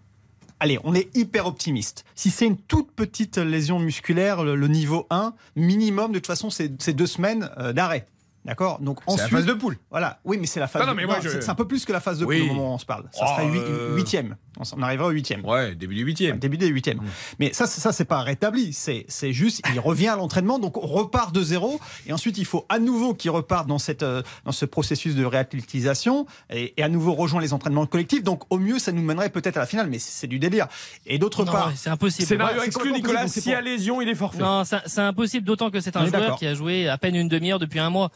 allez, 0.61 0.79
on 0.85 0.95
est 0.95 1.15
hyper 1.17 1.47
optimiste. 1.47 2.05
Si 2.15 2.31
c'est 2.31 2.47
une 2.47 2.57
toute 2.59 2.93
petite 2.93 3.39
lésion 3.39 3.79
musculaire, 3.79 4.45
le, 4.45 4.55
le 4.57 4.69
niveau 4.69 5.07
1, 5.11 5.35
minimum, 5.57 6.13
de 6.13 6.19
toute 6.19 6.27
façon, 6.27 6.51
c'est 6.51 6.81
c'est 6.83 6.95
deux 6.95 7.07
semaines 7.07 7.51
euh, 7.59 7.73
d'arrêt. 7.73 8.07
D'accord 8.49 8.79
Donc 8.81 8.99
C'est 9.07 9.17
la 9.17 9.23
ensuite, 9.25 9.31
phase 9.39 9.47
de 9.47 9.53
poule. 9.53 9.77
Voilà, 9.91 10.19
oui, 10.25 10.39
mais 10.41 10.47
c'est 10.47 10.59
la 10.59 10.67
phase. 10.69 10.81
Non, 10.87 10.95
non, 10.95 10.95
de- 11.19 11.29
je- 11.29 11.41
c'est 11.41 11.51
un 11.51 11.55
peu 11.55 11.67
plus 11.69 11.85
que 11.85 11.93
la 11.93 12.01
phase 12.01 12.19
de 12.19 12.25
Oui. 12.25 12.41
poule 12.41 12.51
au 12.51 12.55
moment 12.55 12.71
où 12.73 12.75
on 12.75 12.79
se 12.79 12.87
parle. 12.87 13.05
Ça 13.13 13.25
Oh, 13.25 13.33
serait 13.37 13.49
huit- 13.51 13.59
euh, 13.63 13.95
huitième. 13.95 14.37
On 14.77 14.83
arrivera 14.83 15.07
au 15.09 15.11
huitième. 15.11 15.45
Ouais, 15.45 15.75
début 15.77 15.95
du 15.95 16.03
huitième. 16.03 16.39
Début 16.39 16.57
des 16.59 16.67
huitièmes. 16.67 17.01
Mais 17.39 17.53
ça, 17.53 17.67
c'est- 17.69 17.81
ça 17.81 17.93
c'est 17.93 18.05
pas 18.07 18.23
rétabli. 18.23 18.73
C'est 18.73 19.05
c'est 19.07 19.33
juste, 19.33 19.61
il 19.73 19.79
revient 19.79 20.09
à 20.09 20.17
l'entraînement, 20.17 20.59
donc 20.59 20.77
on 20.79 20.87
repart 20.87 21.33
de 21.33 21.43
zéro. 21.43 21.79
Et 22.07 22.13
ensuite, 22.13 22.39
il 22.39 22.45
faut 22.45 22.67
à 22.69 22.79
nouveau 22.81 23.15
qu'il 23.15 23.31
reparte 23.31 23.69
dans, 23.69 23.79
cette, 23.79 24.03
euh, 24.03 24.23
dans 24.45 24.51
ce 24.53 24.65
processus 24.65 25.15
de 25.15 25.25
réathlétisation 25.25 26.27
et, 26.51 26.75
et 26.77 26.83
à 26.83 26.89
nouveau 26.89 27.13
rejoindre 27.15 27.43
les 27.43 27.53
entraînements 27.53 27.87
collectifs. 27.87 28.23
Donc 28.25 28.43
au 28.51 28.59
mieux, 28.59 28.79
ça 28.79 28.93
nous 28.93 29.03
mènerait 29.03 29.31
peut-être 29.31 29.57
à 29.59 29.61
la 29.61 29.67
finale, 29.67 29.89
mais 29.91 29.99
c'est 29.99 30.27
du 30.27 30.39
délire. 30.39 30.67
Et 31.07 31.19
d'autre 31.19 31.45
Non, 31.45 31.53
part, 31.53 31.73
c'est 31.77 31.91
impossible. 31.91 32.27
Scénario 32.27 32.63
exclu, 32.63 32.93
Nicolas. 32.93 33.23
possible, 33.23 33.43
Si 33.43 33.49
c'est 33.51 33.55
à 33.55 33.61
lésion, 33.61 34.01
il 34.01 34.09
est 34.09 34.15
forfait. 34.15 34.39
Non, 34.43 34.65
c'est 34.65 34.79
c'est 34.87 35.01
impossible, 35.01 35.47
d'autant 35.47 35.71
que 35.71 35.81
c'est 35.81 35.97
un 35.97 36.07
joueur 36.07 36.37
qui 36.37 36.47
a 36.47 36.55
joué 36.55 36.89
à 36.89 36.99
peine 36.99 37.15
une 37.15 37.29
demi-heure 37.29 37.59
depuis 37.59 37.79
un 37.79 37.91
mois. 37.91 38.11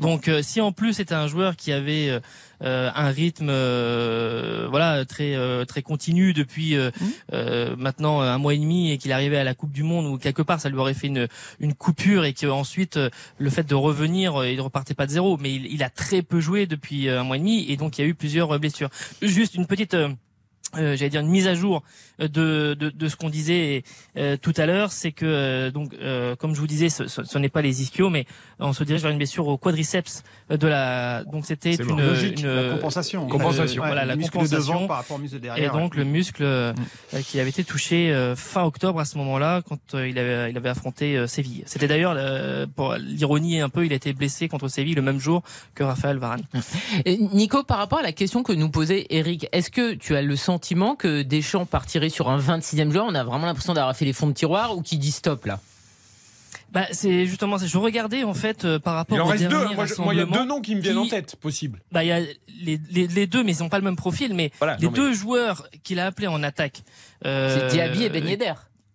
Donc, 0.00 0.28
euh, 0.28 0.42
si 0.42 0.60
en 0.60 0.72
plus 0.72 0.94
c'était 0.94 1.14
un 1.14 1.26
joueur 1.28 1.56
qui 1.56 1.72
avait 1.72 2.08
euh, 2.10 2.20
euh, 2.62 2.90
un 2.94 3.08
rythme, 3.08 3.48
euh, 3.50 4.66
voilà, 4.70 5.04
très 5.04 5.34
euh, 5.36 5.64
très 5.64 5.82
continu 5.82 6.32
depuis 6.32 6.76
euh, 6.76 6.90
Mmh. 7.32 7.74
maintenant 7.76 8.20
un 8.20 8.38
mois 8.38 8.54
et 8.54 8.58
demi 8.58 8.90
et 8.90 8.98
qu'il 8.98 9.12
arrivait 9.12 9.36
à 9.36 9.44
la 9.44 9.54
Coupe 9.54 9.72
du 9.72 9.82
Monde 9.82 10.06
où 10.06 10.18
quelque 10.18 10.42
part 10.42 10.60
ça 10.60 10.68
lui 10.68 10.78
aurait 10.78 10.94
fait 10.94 11.06
une 11.06 11.28
une 11.60 11.74
coupure 11.74 12.24
et 12.24 12.32
qu'ensuite 12.32 12.96
euh, 12.96 13.10
le 13.38 13.50
fait 13.50 13.64
de 13.64 13.74
revenir, 13.74 14.44
il 14.44 14.60
repartait 14.60 14.94
pas 14.94 15.06
de 15.06 15.12
zéro. 15.12 15.36
Mais 15.38 15.54
il, 15.54 15.66
il 15.66 15.82
a 15.82 15.90
très 15.90 16.22
peu 16.22 16.40
joué 16.40 16.66
depuis 16.66 17.08
un 17.08 17.22
mois 17.22 17.36
et 17.36 17.40
demi 17.40 17.70
et 17.70 17.76
donc 17.76 17.98
il 17.98 18.02
y 18.02 18.04
a 18.04 18.08
eu 18.08 18.14
plusieurs 18.14 18.58
blessures. 18.58 18.88
Juste 19.22 19.54
une 19.54 19.66
petite 19.66 19.94
euh, 20.76 20.96
j'allais 20.96 21.08
dire 21.08 21.22
une 21.22 21.30
mise 21.30 21.46
à 21.46 21.54
jour 21.54 21.82
de, 22.18 22.26
de, 22.74 22.90
de 22.90 23.08
ce 23.08 23.16
qu'on 23.16 23.30
disait 23.30 23.84
euh, 24.18 24.36
tout 24.36 24.52
à 24.56 24.66
l'heure, 24.66 24.92
c'est 24.92 25.12
que 25.12 25.24
euh, 25.24 25.70
donc 25.70 25.94
euh, 25.94 26.36
comme 26.36 26.54
je 26.54 26.60
vous 26.60 26.66
disais, 26.66 26.90
ce, 26.90 27.06
ce, 27.08 27.24
ce 27.24 27.38
n'est 27.38 27.48
pas 27.48 27.62
les 27.62 27.80
ischios, 27.80 28.10
mais 28.10 28.26
on 28.60 28.72
se 28.72 28.84
dirige 28.84 29.02
vers 29.02 29.10
une 29.10 29.18
blessure 29.18 29.46
au 29.46 29.56
quadriceps 29.56 30.22
de 30.50 30.66
la. 30.66 31.24
Donc 31.24 31.46
c'était 31.46 31.74
une, 31.74 32.00
Logique, 32.00 32.40
une 32.40 32.48
la 32.48 32.72
compensation. 32.74 33.26
compensation. 33.26 33.82
Euh, 33.82 33.86
voilà, 33.86 34.04
la 34.04 34.14
le 34.14 34.18
muscle 34.18 34.32
de 34.32 34.38
compensation. 34.42 34.74
devant 34.74 34.86
par 34.86 34.96
rapport 34.98 35.16
au 35.16 35.20
muscle 35.20 35.36
de 35.36 35.38
et 35.38 35.48
derrière. 35.48 35.72
donc 35.72 35.92
ouais. 35.92 35.98
le 35.98 36.04
muscle 36.04 36.42
euh, 36.42 36.72
euh, 37.14 37.20
qui 37.22 37.38
avait 37.40 37.50
été 37.50 37.64
touché 37.64 38.12
euh, 38.12 38.34
fin 38.36 38.64
octobre 38.64 38.98
à 39.00 39.04
ce 39.04 39.16
moment-là 39.18 39.62
quand 39.68 39.78
euh, 39.94 40.08
il 40.08 40.18
avait 40.18 40.50
il 40.50 40.56
avait 40.56 40.68
affronté 40.68 41.16
euh, 41.16 41.26
Séville. 41.26 41.62
C'était 41.66 41.88
d'ailleurs 41.88 42.14
euh, 42.16 42.66
pour 42.74 42.94
l'ironie 42.94 43.60
un 43.60 43.68
peu, 43.68 43.86
il 43.86 43.92
a 43.92 43.96
été 43.96 44.12
blessé 44.12 44.48
contre 44.48 44.68
Séville 44.68 44.94
le 44.94 45.02
même 45.02 45.20
jour 45.20 45.42
que 45.74 45.84
Raphaël 45.84 46.18
Varane. 46.18 46.42
Et 47.04 47.16
Nico, 47.18 47.62
par 47.62 47.78
rapport 47.78 47.98
à 48.00 48.02
la 48.02 48.12
question 48.12 48.42
que 48.42 48.52
nous 48.52 48.70
posait 48.70 49.06
Eric, 49.10 49.46
est-ce 49.52 49.70
que 49.70 49.94
tu 49.94 50.16
as 50.16 50.22
le 50.22 50.36
sentiment 50.36 50.94
que 50.96 51.22
Deschamps 51.22 51.66
partirait 51.66 52.08
sur 52.08 52.28
un 52.30 52.38
26e 52.38 52.90
joueur? 52.90 53.06
On 53.08 53.14
a 53.14 53.24
vraiment 53.24 53.46
l'impression 53.46 53.74
d'avoir 53.74 53.94
fait 53.96 54.04
les 54.04 54.12
fonds 54.12 54.26
de 54.28 54.32
tiroir 54.32 54.76
ou 54.76 54.82
qui 54.82 54.98
dit 54.98 55.12
stop 55.12 55.46
là? 55.46 55.60
Bah 56.72 56.84
c'est 56.92 57.24
justement 57.26 57.56
ça. 57.58 57.66
Je 57.66 57.78
regardais 57.78 58.24
en 58.24 58.34
fait 58.34 58.64
euh, 58.64 58.78
par 58.78 58.94
rapport 58.94 59.16
Il 59.16 59.20
en 59.22 59.24
au 59.24 59.28
reste 59.28 59.44
deux. 59.44 59.48
dernier 59.48 59.74
Moi, 59.74 59.86
je- 59.86 59.94
moi, 60.02 60.12
il 60.14 60.18
y 60.18 60.22
a 60.22 60.26
deux 60.26 60.44
noms 60.44 60.60
qui 60.60 60.74
me 60.74 60.80
viennent 60.80 60.98
en 60.98 61.08
tête, 61.08 61.36
possible. 61.36 61.80
Bah, 61.92 62.04
il 62.04 62.08
y 62.08 62.12
a 62.12 62.20
les, 62.20 62.78
les, 62.90 63.06
les 63.06 63.26
deux, 63.26 63.42
mais 63.42 63.52
ils 63.54 63.60
n'ont 63.62 63.68
pas 63.70 63.78
le 63.78 63.84
même 63.84 63.96
profil. 63.96 64.34
Mais 64.34 64.50
Voilà, 64.58 64.76
les 64.76 64.84
non, 64.86 64.92
mais 64.92 64.96
deux 64.98 65.12
joueurs 65.14 65.66
qu'il 65.82 65.98
a 65.98 66.06
appelés 66.06 66.26
en 66.26 66.42
attaque. 66.42 66.82
euh, 67.24 67.68
C'est 67.70 67.74
Diaby 67.74 68.04
et 68.04 68.08
Ben 68.10 68.26
Yedder. 68.26 68.52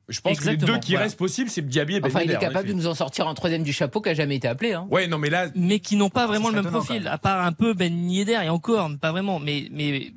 Je 0.09 0.19
pense 0.19 0.39
que 0.39 0.49
les 0.49 0.57
deux 0.57 0.77
qui 0.79 0.91
voilà. 0.91 1.05
restent 1.05 1.17
possibles, 1.17 1.49
c'est 1.49 1.65
Diaby 1.65 1.95
et 1.95 1.99
Ben 2.01 2.09
Enfin, 2.09 2.21
il 2.23 2.29
est 2.31 2.37
capable 2.37 2.67
de 2.67 2.73
nous 2.73 2.87
en 2.87 2.93
sortir 2.93 3.27
un 3.27 3.33
troisième 3.33 3.63
du 3.63 3.73
chapeau 3.73 4.01
qui 4.01 4.09
a 4.09 4.13
jamais 4.13 4.35
été 4.35 4.47
appelé. 4.47 4.73
Hein. 4.73 4.85
Ouais, 4.91 5.07
non, 5.07 5.17
mais 5.17 5.29
là, 5.29 5.47
Mais 5.55 5.79
qui 5.79 5.95
n'ont 5.95 6.09
pas 6.09 6.27
vraiment 6.27 6.49
le 6.49 6.61
même 6.61 6.71
profil, 6.71 7.07
à 7.07 7.17
part 7.17 7.41
un 7.43 7.53
peu 7.53 7.73
Ben 7.73 8.09
Yedder 8.11 8.39
et 8.43 8.49
encore, 8.49 8.91
pas 9.01 9.11
vraiment. 9.11 9.39
Mais, 9.39 9.69
mais 9.71 10.11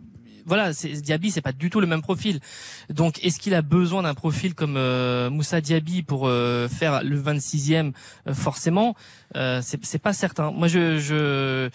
voilà, 0.45 0.73
c'est, 0.75 0.89
Diaby, 0.91 1.31
c'est 1.31 1.41
pas 1.41 1.53
du 1.53 1.71
tout 1.71 1.81
le 1.81 1.87
même 1.87 2.03
profil. 2.03 2.41
Donc, 2.91 3.23
est-ce 3.25 3.39
qu'il 3.39 3.55
a 3.55 3.63
besoin 3.63 4.03
d'un 4.03 4.15
profil 4.15 4.55
comme 4.55 4.77
euh, 4.77 5.31
Moussa 5.31 5.61
Diaby 5.61 6.03
pour 6.03 6.29
euh, 6.29 6.69
faire 6.69 7.03
le 7.03 7.21
26e 7.21 7.93
euh, 8.29 8.35
Forcément, 8.35 8.95
euh, 9.37 9.61
c'est, 9.63 9.85
c'est 9.85 9.99
pas 9.99 10.13
certain. 10.13 10.51
Moi, 10.51 10.69
je, 10.69 10.99
je 10.99 11.69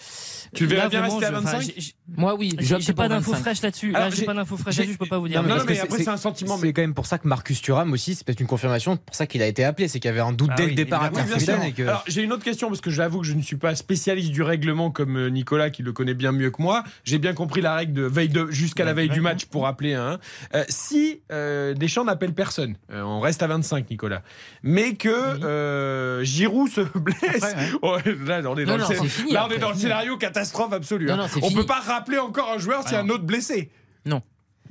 Tu 0.54 0.64
le 0.64 0.70
verrais 0.70 0.88
bien 0.88 1.02
rester 1.02 1.24
à 1.24 1.30
je- 1.30 1.36
enfin, 1.36 1.58
25? 1.58 1.60
j'ai- 1.62 1.80
j'ai- 1.80 1.92
Moi, 2.16 2.34
oui. 2.34 2.54
J'ai, 2.58 2.92
pas 2.92 3.08
d'infos 3.08 3.32
25. 3.32 3.42
fraîches 3.42 3.62
là-dessus. 3.62 3.90
Là, 3.92 4.10
j'ai 4.10 4.24
pas 4.24 4.34
d'infos 4.34 4.56
fraîches 4.56 4.76
là-dessus. 4.78 4.92
Je 4.94 4.98
peux 4.98 5.06
pas 5.06 5.18
vous 5.18 5.28
dire. 5.28 5.42
Non, 5.42 5.48
non, 5.48 5.54
parce 5.56 5.68
mais 5.68 5.80
après, 5.80 5.98
c'est 6.02 6.08
un 6.08 6.16
sentiment, 6.16 6.56
C'est 6.56 6.66
mais- 6.66 6.72
quand 6.72 6.82
même 6.82 6.94
pour 6.94 7.06
ça 7.06 7.18
que 7.18 7.28
Marcus 7.28 7.60
Thuram 7.60 7.92
aussi, 7.92 8.14
c'est 8.14 8.24
peut-être 8.26 8.40
une 8.40 8.46
confirmation 8.46 8.96
pour 8.96 9.14
ça 9.14 9.26
qu'il 9.26 9.42
a 9.42 9.46
été 9.46 9.64
appelé, 9.64 9.88
c'est 9.88 10.00
qu'il 10.00 10.08
y 10.08 10.12
avait 10.12 10.20
un 10.20 10.32
doute 10.32 10.50
Ah 10.52 10.56
dès 10.56 10.64
oui, 10.64 10.70
le 10.70 10.76
départ 10.76 11.10
Oui, 11.12 11.72
que. 11.74 11.82
Alors, 11.82 12.04
j'ai 12.06 12.22
une 12.22 12.32
autre 12.32 12.44
question 12.44 12.68
parce 12.68 12.80
que 12.80 12.90
j'avoue 12.90 13.20
que 13.20 13.26
je 13.26 13.34
ne 13.34 13.42
suis 13.42 13.56
pas 13.56 13.74
spécialiste 13.74 14.30
du 14.32 14.42
règlement 14.42 14.90
comme 14.90 15.16
euh, 15.16 15.28
Nicolas 15.30 15.70
qui 15.70 15.82
le 15.82 15.92
connaît 15.92 16.14
bien 16.14 16.32
mieux 16.32 16.50
que 16.50 16.60
moi. 16.62 16.84
J'ai 17.04 17.18
bien 17.18 17.32
compris 17.34 17.60
la 17.60 17.74
règle 17.74 17.92
de 17.92 18.02
veille 18.02 18.28
de 18.28 18.50
jusqu'à 18.50 18.84
la 18.84 18.92
veille 18.94 19.08
du 19.08 19.20
match 19.20 19.44
pour 19.46 19.66
appeler 19.66 19.94
un. 19.94 20.18
Euh, 20.54 20.64
si 20.68 21.01
euh, 21.30 21.74
Deschamps 21.74 22.04
n'appelle 22.04 22.32
personne, 22.34 22.76
euh, 22.92 23.02
on 23.02 23.20
reste 23.20 23.42
à 23.42 23.46
25, 23.46 23.88
Nicolas, 23.90 24.22
mais 24.62 24.94
que 24.94 25.08
euh, 25.08 26.22
Giroud 26.24 26.68
se 26.70 26.80
blesse, 26.98 27.42
Après, 27.42 27.56
Ouais, 27.82 28.14
là 28.26 28.42
on 28.50 28.56
est 28.56 28.64
dans 28.64 28.72
Non, 28.72 28.76
le 28.78 28.82
non, 28.82 28.88
scén- 28.88 28.98
c'est 29.02 29.08
fini, 29.08 29.32
là, 29.32 29.40
on 29.40 29.50
est 29.50 29.54
après. 29.54 29.58
dans 29.60 29.70
le 29.70 29.76
scénario 29.76 30.16
catastrophe 30.16 30.72
absolue. 30.72 31.06
Non, 31.06 31.14
hein. 31.20 31.26
on 31.36 31.40
fini. 31.40 31.54
peut 31.54 31.66
pas 31.66 31.80
rappeler 31.80 32.18
encore 32.18 32.50
un 32.52 32.58
joueur 32.58 32.82
s'il 32.82 32.92
y 32.92 32.96
a 32.96 33.00
un 33.00 33.08
autre 33.08 33.24
blessé. 33.24 33.70
Non. 34.04 34.22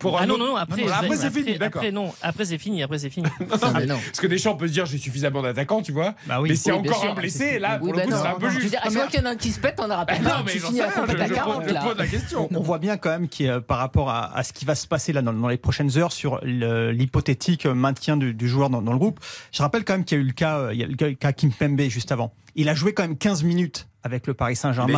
Pour 0.02 0.18
Ah 0.20 0.24
un 0.24 0.26
non, 0.26 0.34
autre- 0.36 0.44
non, 0.46 0.50
non, 0.52 0.56
après, 0.58 0.84
après, 0.92 1.16
c'est 1.16 1.32
fini, 1.32 1.58
d'accord. 1.58 1.82
Après, 1.82 1.92
non, 1.92 2.14
après, 2.22 2.46
c'est 2.46 2.58
fini, 2.58 2.84
après, 2.84 3.00
c'est 3.00 3.10
fini. 3.10 3.28
Non, 3.40 3.72
mais 3.76 3.86
non. 3.86 3.98
Parce 4.06 4.20
que 4.20 4.28
Deschamps 4.28 4.56
peut 4.56 4.68
se 4.68 4.74
dire 4.74 4.86
j'ai 4.86 4.98
suffisamment 4.98 5.42
d'attaquants, 5.42 5.82
tu 5.82 5.92
vois. 5.92 6.16
Bah 6.28 6.42
oui. 6.42 6.50
mais 6.50 6.56
s'il 6.56 6.68
y 6.68 6.72
a 6.72 6.76
Oui, 6.78 6.82
bien 6.84 6.92
encore 6.92 7.04
sûr. 7.04 7.12
un 7.12 7.16
blessé, 7.16 7.60
là, 7.60 7.78
pour 7.78 7.88
Oui, 7.88 7.92
le 7.94 7.98
bah 7.98 8.04
coup, 8.06 8.10
non, 8.12 8.18
c'est 8.22 8.28
un 8.28 8.34
peu 8.36 8.46
non. 8.46 8.50
Je 8.50 8.56
veux 8.56 8.62
juste. 8.62 8.72
dire, 8.74 8.80
à 8.82 8.84
chaque 8.86 8.94
fois 8.94 9.08
qu'il 9.08 9.20
y 9.20 9.24
en 9.24 9.26
a 9.26 9.30
un 9.30 9.36
qui 9.36 9.52
se 9.52 9.60
pète, 9.60 9.76
on 9.80 9.88
n'aura 9.88 10.06
pas 10.06 10.14
Ah 10.18 10.22
non, 10.22 10.30
mais 10.46 10.58
j'en 10.60 10.72
sais 10.72 10.82
à 10.82 10.90
rien, 10.90 11.02
compète 11.02 11.18
je, 11.18 11.22
à 11.24 11.28
je 11.28 11.34
40 11.34 11.64
pose, 11.64 11.72
là. 11.74 11.82
je 11.84 11.88
pose 11.90 11.98
la 11.98 12.08
question. 12.08 12.50
On 12.54 12.62
voit 12.62 12.80
bien 12.80 12.98
quand 12.98 13.10
même 13.10 13.28
qu'il 13.28 13.46
y 13.46 13.50
a, 13.50 13.62
par 13.62 13.78
rapport 13.78 14.10
à, 14.10 14.36
à 14.36 14.44
ce 14.44 14.54
qui 14.54 14.66
va 14.66 14.76
se 14.76 14.88
passer 14.88 15.14
là 15.14 15.22
dans, 15.22 15.34
dans 15.34 15.48
les 15.48 15.58
prochaines 15.58 15.98
heures 15.98 16.12
sur 16.12 16.40
le- 16.44 16.92
l'hypothétique 16.92 17.66
maintien 17.66 18.18
du, 18.18 18.34
du 18.34 18.48
joueur 18.48 18.70
dans, 18.70 18.82
dans 18.82 18.94
le 18.94 19.00
groupe. 19.00 19.20
Je 19.52 19.62
rappelle 19.62 19.84
quand 19.86 19.94
même 19.94 20.06
qu'il 20.06 20.18
y 20.18 20.22
a 20.22 20.24
eu 20.24 20.28
le 20.28 20.34
cas, 20.34 20.58
euh, 20.58 20.74
il 20.74 20.80
y 20.80 20.84
a 20.84 20.88
le 20.88 20.96
cas- 20.96 21.08
le 21.08 21.14
cas 21.16 21.32
Kim 21.34 21.52
Pembe 21.52 21.82
juste 21.82 22.12
avant. 22.12 22.34
Il 22.56 22.68
a 22.70 22.74
joué 22.76 22.94
quand 22.94 23.04
même 23.04 23.18
15 23.18 23.44
minutes 23.44 23.88
avec 24.04 24.28
le 24.28 24.34
Paris 24.34 24.54
Il 24.54 24.58
Saint-Germain. 24.58 24.94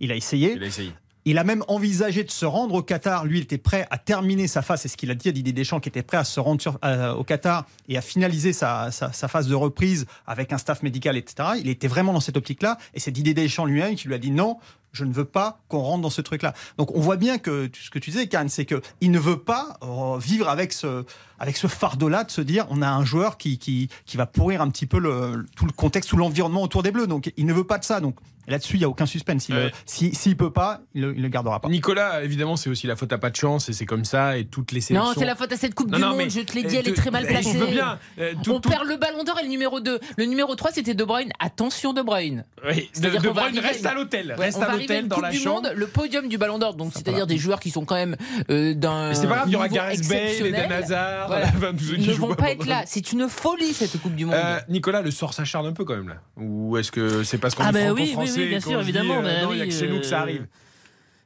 Il 0.00 0.12
a 0.12 0.14
essayé. 0.16 0.54
Il 0.56 0.62
a 0.62 0.66
essayé. 0.66 0.92
Il 1.30 1.36
a 1.36 1.44
même 1.44 1.62
envisagé 1.68 2.24
de 2.24 2.30
se 2.30 2.46
rendre 2.46 2.74
au 2.74 2.82
Qatar. 2.82 3.26
Lui, 3.26 3.38
il 3.38 3.42
était 3.42 3.58
prêt 3.58 3.86
à 3.90 3.98
terminer 3.98 4.46
sa 4.48 4.62
phase. 4.62 4.80
C'est 4.80 4.88
ce 4.88 4.96
qu'il 4.96 5.10
a 5.10 5.14
dit 5.14 5.28
à 5.28 5.32
Didier 5.32 5.52
Deschamps, 5.52 5.78
qui 5.78 5.90
était 5.90 6.02
prêt 6.02 6.16
à 6.16 6.24
se 6.24 6.40
rendre 6.40 6.78
euh, 6.84 7.12
au 7.12 7.22
Qatar 7.22 7.66
et 7.86 7.98
à 7.98 8.00
finaliser 8.00 8.54
sa, 8.54 8.90
sa- 8.90 9.12
sa 9.12 9.28
phase 9.28 9.46
de 9.46 9.54
reprise 9.54 10.06
avec 10.26 10.54
un 10.54 10.58
staff 10.58 10.82
médical, 10.82 11.18
etc. 11.18 11.50
Il 11.60 11.68
était 11.68 11.86
vraiment 11.88 12.14
dans 12.14 12.20
cette 12.20 12.38
optique-là. 12.38 12.78
Et 12.94 13.00
c'est 13.00 13.10
Didier 13.10 13.34
Deschamps 13.34 13.66
lui-même 13.66 13.94
qui 13.94 14.08
lui 14.08 14.14
a 14.14 14.18
dit 14.18 14.30
non, 14.30 14.56
je 14.98 15.04
ne 15.04 15.12
veux 15.12 15.24
pas 15.24 15.60
qu'on 15.68 15.78
rentre 15.78 16.02
dans 16.02 16.10
ce 16.10 16.20
truc-là. 16.20 16.52
Donc 16.76 16.94
on 16.96 17.00
voit 17.00 17.16
bien 17.16 17.38
que 17.38 17.70
ce 17.80 17.90
que 17.90 17.98
tu 17.98 18.10
disais, 18.10 18.26
Karen, 18.26 18.48
c'est 18.48 18.64
que 18.64 18.80
il 19.00 19.10
ne 19.10 19.18
veut 19.18 19.38
pas 19.38 19.78
euh, 19.82 20.18
vivre 20.18 20.48
avec 20.48 20.72
ce, 20.72 21.04
avec 21.38 21.56
ce 21.56 21.66
fardeau-là 21.68 22.24
de 22.24 22.30
se 22.30 22.40
dire 22.40 22.66
on 22.70 22.82
a 22.82 22.88
un 22.88 23.04
joueur 23.04 23.38
qui, 23.38 23.58
qui, 23.58 23.88
qui 24.06 24.16
va 24.16 24.26
pourrir 24.26 24.60
un 24.60 24.68
petit 24.70 24.86
peu 24.86 24.98
le, 24.98 25.46
tout 25.56 25.66
le 25.66 25.72
contexte, 25.72 26.10
tout 26.10 26.16
l'environnement 26.16 26.62
autour 26.62 26.82
des 26.82 26.90
Bleus. 26.90 27.06
Donc 27.06 27.32
il 27.36 27.46
ne 27.46 27.52
veut 27.52 27.64
pas 27.64 27.78
de 27.78 27.84
ça. 27.84 28.00
Donc 28.00 28.16
là-dessus, 28.48 28.76
il 28.76 28.78
n'y 28.78 28.84
a 28.84 28.88
aucun 28.88 29.04
suspense. 29.06 29.44
S'il 29.44 29.54
Ouais. 29.54 29.72
s'il 30.14 30.36
peut 30.36 30.50
pas, 30.50 30.80
il 30.94 31.02
ne 31.02 31.08
le 31.12 31.28
gardera 31.28 31.60
pas. 31.60 31.68
Nicolas, 31.68 32.24
évidemment, 32.24 32.56
c'est 32.56 32.70
aussi 32.70 32.86
la 32.86 32.96
faute 32.96 33.12
à 33.12 33.18
pas 33.18 33.28
de 33.30 33.36
chance 33.36 33.68
et 33.68 33.72
c'est 33.74 33.84
comme 33.84 34.06
ça 34.06 34.38
et 34.38 34.46
toutes 34.46 34.72
les 34.72 34.80
sélections. 34.80 35.10
Non, 35.10 35.14
c'est 35.18 35.26
la 35.26 35.36
faute 35.36 35.52
à 35.52 35.56
cette 35.58 35.74
Coupe 35.74 35.90
Non, 35.90 35.96
du 35.98 36.02
non, 36.02 36.08
Monde, 36.10 36.16
mais- 36.18 36.30
je 36.30 36.40
te 36.40 36.54
l'ai 36.54 36.62
dit, 36.64 36.76
euh, 36.76 36.80
elle 36.82 36.88
est 36.88 36.94
très 36.94 37.10
mal 37.10 37.26
placée. 37.26 37.52
Je 37.52 37.58
veux 37.58 37.66
bien. 37.66 37.98
euh, 38.18 38.32
tout- 38.42 38.52
On 38.52 38.60
tout- 38.60 38.70
perd 38.70 38.86
le 38.86 38.96
ballon 38.96 39.22
d'or 39.22 39.38
et 39.38 39.42
le 39.42 39.50
numéro 39.50 39.80
2. 39.80 40.00
Le 40.16 40.24
numéro 40.24 40.54
3, 40.54 40.70
c'était 40.72 40.94
De 40.94 41.04
Bruyne. 41.04 41.30
Attention, 41.38 41.92
De 41.92 42.00
Bruyne. 42.00 42.46
Oui, 42.66 42.90
de, 42.98 43.10
Bruyne 43.18 43.38
arriver 43.38 43.60
reste 43.60 43.84
à 43.86 43.92
l'hôtel. 43.94 44.34
Ouais, 44.38 44.46
reste 44.46 44.56
on 44.58 44.62
à 44.62 44.66
va 44.66 44.72
une 44.90 45.08
dans 45.08 45.16
Coupe 45.16 45.24
la 45.24 45.30
du 45.30 45.38
chambre. 45.38 45.62
Monde, 45.62 45.72
le 45.76 45.86
podium 45.86 46.28
du 46.28 46.38
Ballon 46.38 46.58
d'Or, 46.58 46.74
donc 46.74 46.92
c'est-à-dire 46.94 47.26
des 47.26 47.38
joueurs 47.38 47.60
qui 47.60 47.70
sont 47.70 47.84
quand 47.84 47.94
même 47.94 48.16
euh, 48.50 48.74
d'un 48.74 49.14
c'est 49.14 49.26
pas 49.26 49.36
grave, 49.36 49.48
il 49.48 49.52
y 49.52 49.56
aura 49.56 49.68
Gareth 49.68 50.08
Bale, 50.08 50.18
Eden 50.18 50.28
exceptionnel. 50.28 50.72
Hazard, 50.72 51.26
Voilà. 51.28 51.46
ne 51.72 52.12
vont 52.14 52.34
pas 52.34 52.50
être 52.52 52.66
là. 52.66 52.82
C'est 52.86 53.12
une 53.12 53.28
folie 53.28 53.72
cette 53.72 54.00
Coupe 54.00 54.14
du 54.14 54.24
Monde. 54.24 54.34
Euh, 54.36 54.58
Nicolas, 54.68 55.02
le 55.02 55.10
sort 55.10 55.34
s'acharne 55.34 55.66
un 55.66 55.72
peu 55.72 55.84
quand 55.84 55.96
même 55.96 56.08
là. 56.08 56.16
Ou 56.36 56.76
est-ce 56.76 56.90
que 56.92 57.22
c'est 57.22 57.38
parce 57.38 57.54
qu'on 57.54 57.64
Ah 57.64 57.70
est 57.70 57.72
bah 57.72 57.78
oui, 57.92 58.00
oui, 58.00 58.06
franco-français 58.12 58.40
oui, 58.40 58.48
bien 58.48 58.60
qu'on 58.60 58.70
sûr, 58.70 58.80
évidemment, 58.80 59.18
euh, 59.18 59.22
bah 59.22 59.42
non, 59.42 59.52
il 59.52 59.58
y 59.58 59.60
a 59.60 59.64
oui, 59.64 59.70
que 59.70 59.74
chez 59.74 59.88
nous 59.88 60.00
que 60.00 60.06
ça 60.06 60.20
arrive. 60.20 60.46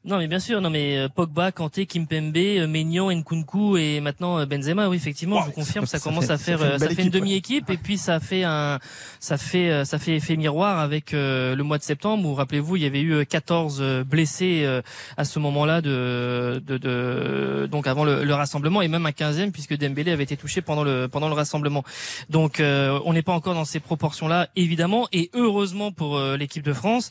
Non, 0.04 0.18
mais 0.18 0.26
bien 0.26 0.40
sûr, 0.40 0.60
non, 0.60 0.68
mais 0.68 0.98
euh, 0.98 1.08
Pogba, 1.08 1.52
Kanté, 1.52 1.86
Kimpembe, 1.86 2.36
euh, 2.36 2.66
Maignan, 2.66 3.12
Nkunku 3.12 3.76
et 3.76 4.00
maintenant 4.00 4.40
euh, 4.40 4.46
Benzema, 4.46 4.88
oui, 4.88 4.96
effectivement, 4.96 5.40
je 5.42 5.46
vous 5.46 5.52
confirme, 5.52 5.86
ça, 5.86 5.98
ça 6.00 6.02
commence 6.02 6.26
fait- 6.26 6.32
à 6.32 6.38
ça 6.38 6.44
faire, 6.44 6.58
fait 6.58 6.72
une 6.72 6.78
ça 6.80 6.88
fait 6.88 6.94
une 6.94 7.02
ouais. 7.04 7.10
demi-équipe 7.10 7.70
et 7.70 7.76
puis 7.76 7.98
ça 7.98 8.18
fait 8.18 8.42
un, 8.42 8.80
ça 9.20 9.36
fait, 9.38 9.84
ça 9.84 10.00
fait 10.00 10.16
effet 10.16 10.36
miroir 10.36 10.80
avec 10.80 11.14
euh, 11.14 11.54
le 11.54 11.62
mois 11.62 11.78
de 11.78 11.84
septembre 11.84 12.28
où, 12.28 12.34
rappelez-vous, 12.34 12.74
il 12.74 12.82
y 12.82 12.86
avait 12.86 13.00
eu 13.00 13.12
euh, 13.14 13.24
14 13.24 13.78
euh, 13.80 14.02
blessés 14.02 14.62
euh, 14.64 14.82
à 15.16 15.24
ce 15.24 15.38
moment-là 15.38 15.80
de, 15.80 16.60
de, 16.66 16.78
de, 16.78 17.68
donc 17.70 17.86
avant 17.86 18.02
le, 18.04 18.24
le 18.24 18.34
rassemblement 18.34 18.82
et 18.82 18.88
même 18.88 19.06
un 19.06 19.10
15e 19.10 19.52
puisque 19.52 19.76
Dembélé 19.78 20.10
avait 20.10 20.24
été 20.24 20.36
touché 20.36 20.62
pendant 20.62 20.82
le, 20.82 21.06
pendant 21.06 21.28
le 21.28 21.34
rassemblement. 21.34 21.84
Donc, 22.28 22.58
euh, 22.58 22.98
on 23.04 23.12
n'est 23.12 23.22
pas 23.22 23.34
encore 23.34 23.54
dans 23.54 23.64
ces 23.64 23.78
proportions-là, 23.78 24.48
évidemment, 24.56 25.06
et 25.12 25.30
heureusement 25.32 25.92
pour 25.92 26.18
l'équipe 26.20 26.64
de 26.64 26.72
France. 26.72 27.10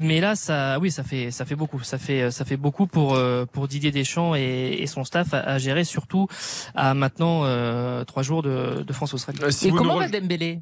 Mais 0.00 0.20
là, 0.20 0.34
ça, 0.34 0.80
oui, 0.80 0.90
ça 0.90 1.04
fait, 1.04 1.30
ça 1.30 1.44
fait 1.44 1.54
beaucoup. 1.54 1.80
Ça 1.84 1.98
fait, 1.98 2.31
ça 2.32 2.44
fait 2.44 2.56
beaucoup 2.56 2.86
pour 2.86 3.14
euh, 3.14 3.46
pour 3.46 3.68
Didier 3.68 3.90
Deschamps 3.90 4.34
et, 4.34 4.78
et 4.80 4.86
son 4.86 5.04
staff 5.04 5.32
à, 5.34 5.40
à 5.40 5.58
gérer, 5.58 5.84
surtout 5.84 6.26
à 6.74 6.94
maintenant 6.94 7.42
euh, 7.44 8.04
trois 8.04 8.22
jours 8.22 8.42
de, 8.42 8.82
de 8.82 8.92
France 8.92 9.14
Australie. 9.14 9.38
Euh, 9.42 9.50
si 9.50 9.68
et 9.68 9.70
comment 9.70 9.98
va 9.98 10.08
Dembélé? 10.08 10.60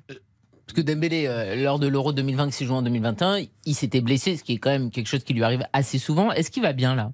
Parce 0.67 0.77
que 0.77 0.83
Dembélé, 0.83 1.27
euh, 1.27 1.57
lors 1.57 1.79
de 1.81 1.89
l'Euro 1.89 2.13
2020 2.13 2.47
qui 2.49 2.53
s'est 2.53 2.65
joué 2.65 2.77
en 2.77 2.83
2021, 2.83 3.39
il 3.67 3.75
s'était 3.75 4.01
blessé, 4.01 4.37
ce 4.37 4.45
qui 4.45 4.53
est 4.53 4.59
quand 4.59 4.71
même 4.71 4.91
quelque 4.91 5.09
chose 5.09 5.25
qui 5.25 5.35
lui 5.35 5.43
arrive 5.43 5.65
assez 5.73 5.99
souvent. 5.99 6.31
Est-ce 6.31 6.51
qu'il 6.51 6.63
va 6.63 6.73
bien 6.73 6.95
là? 6.95 7.11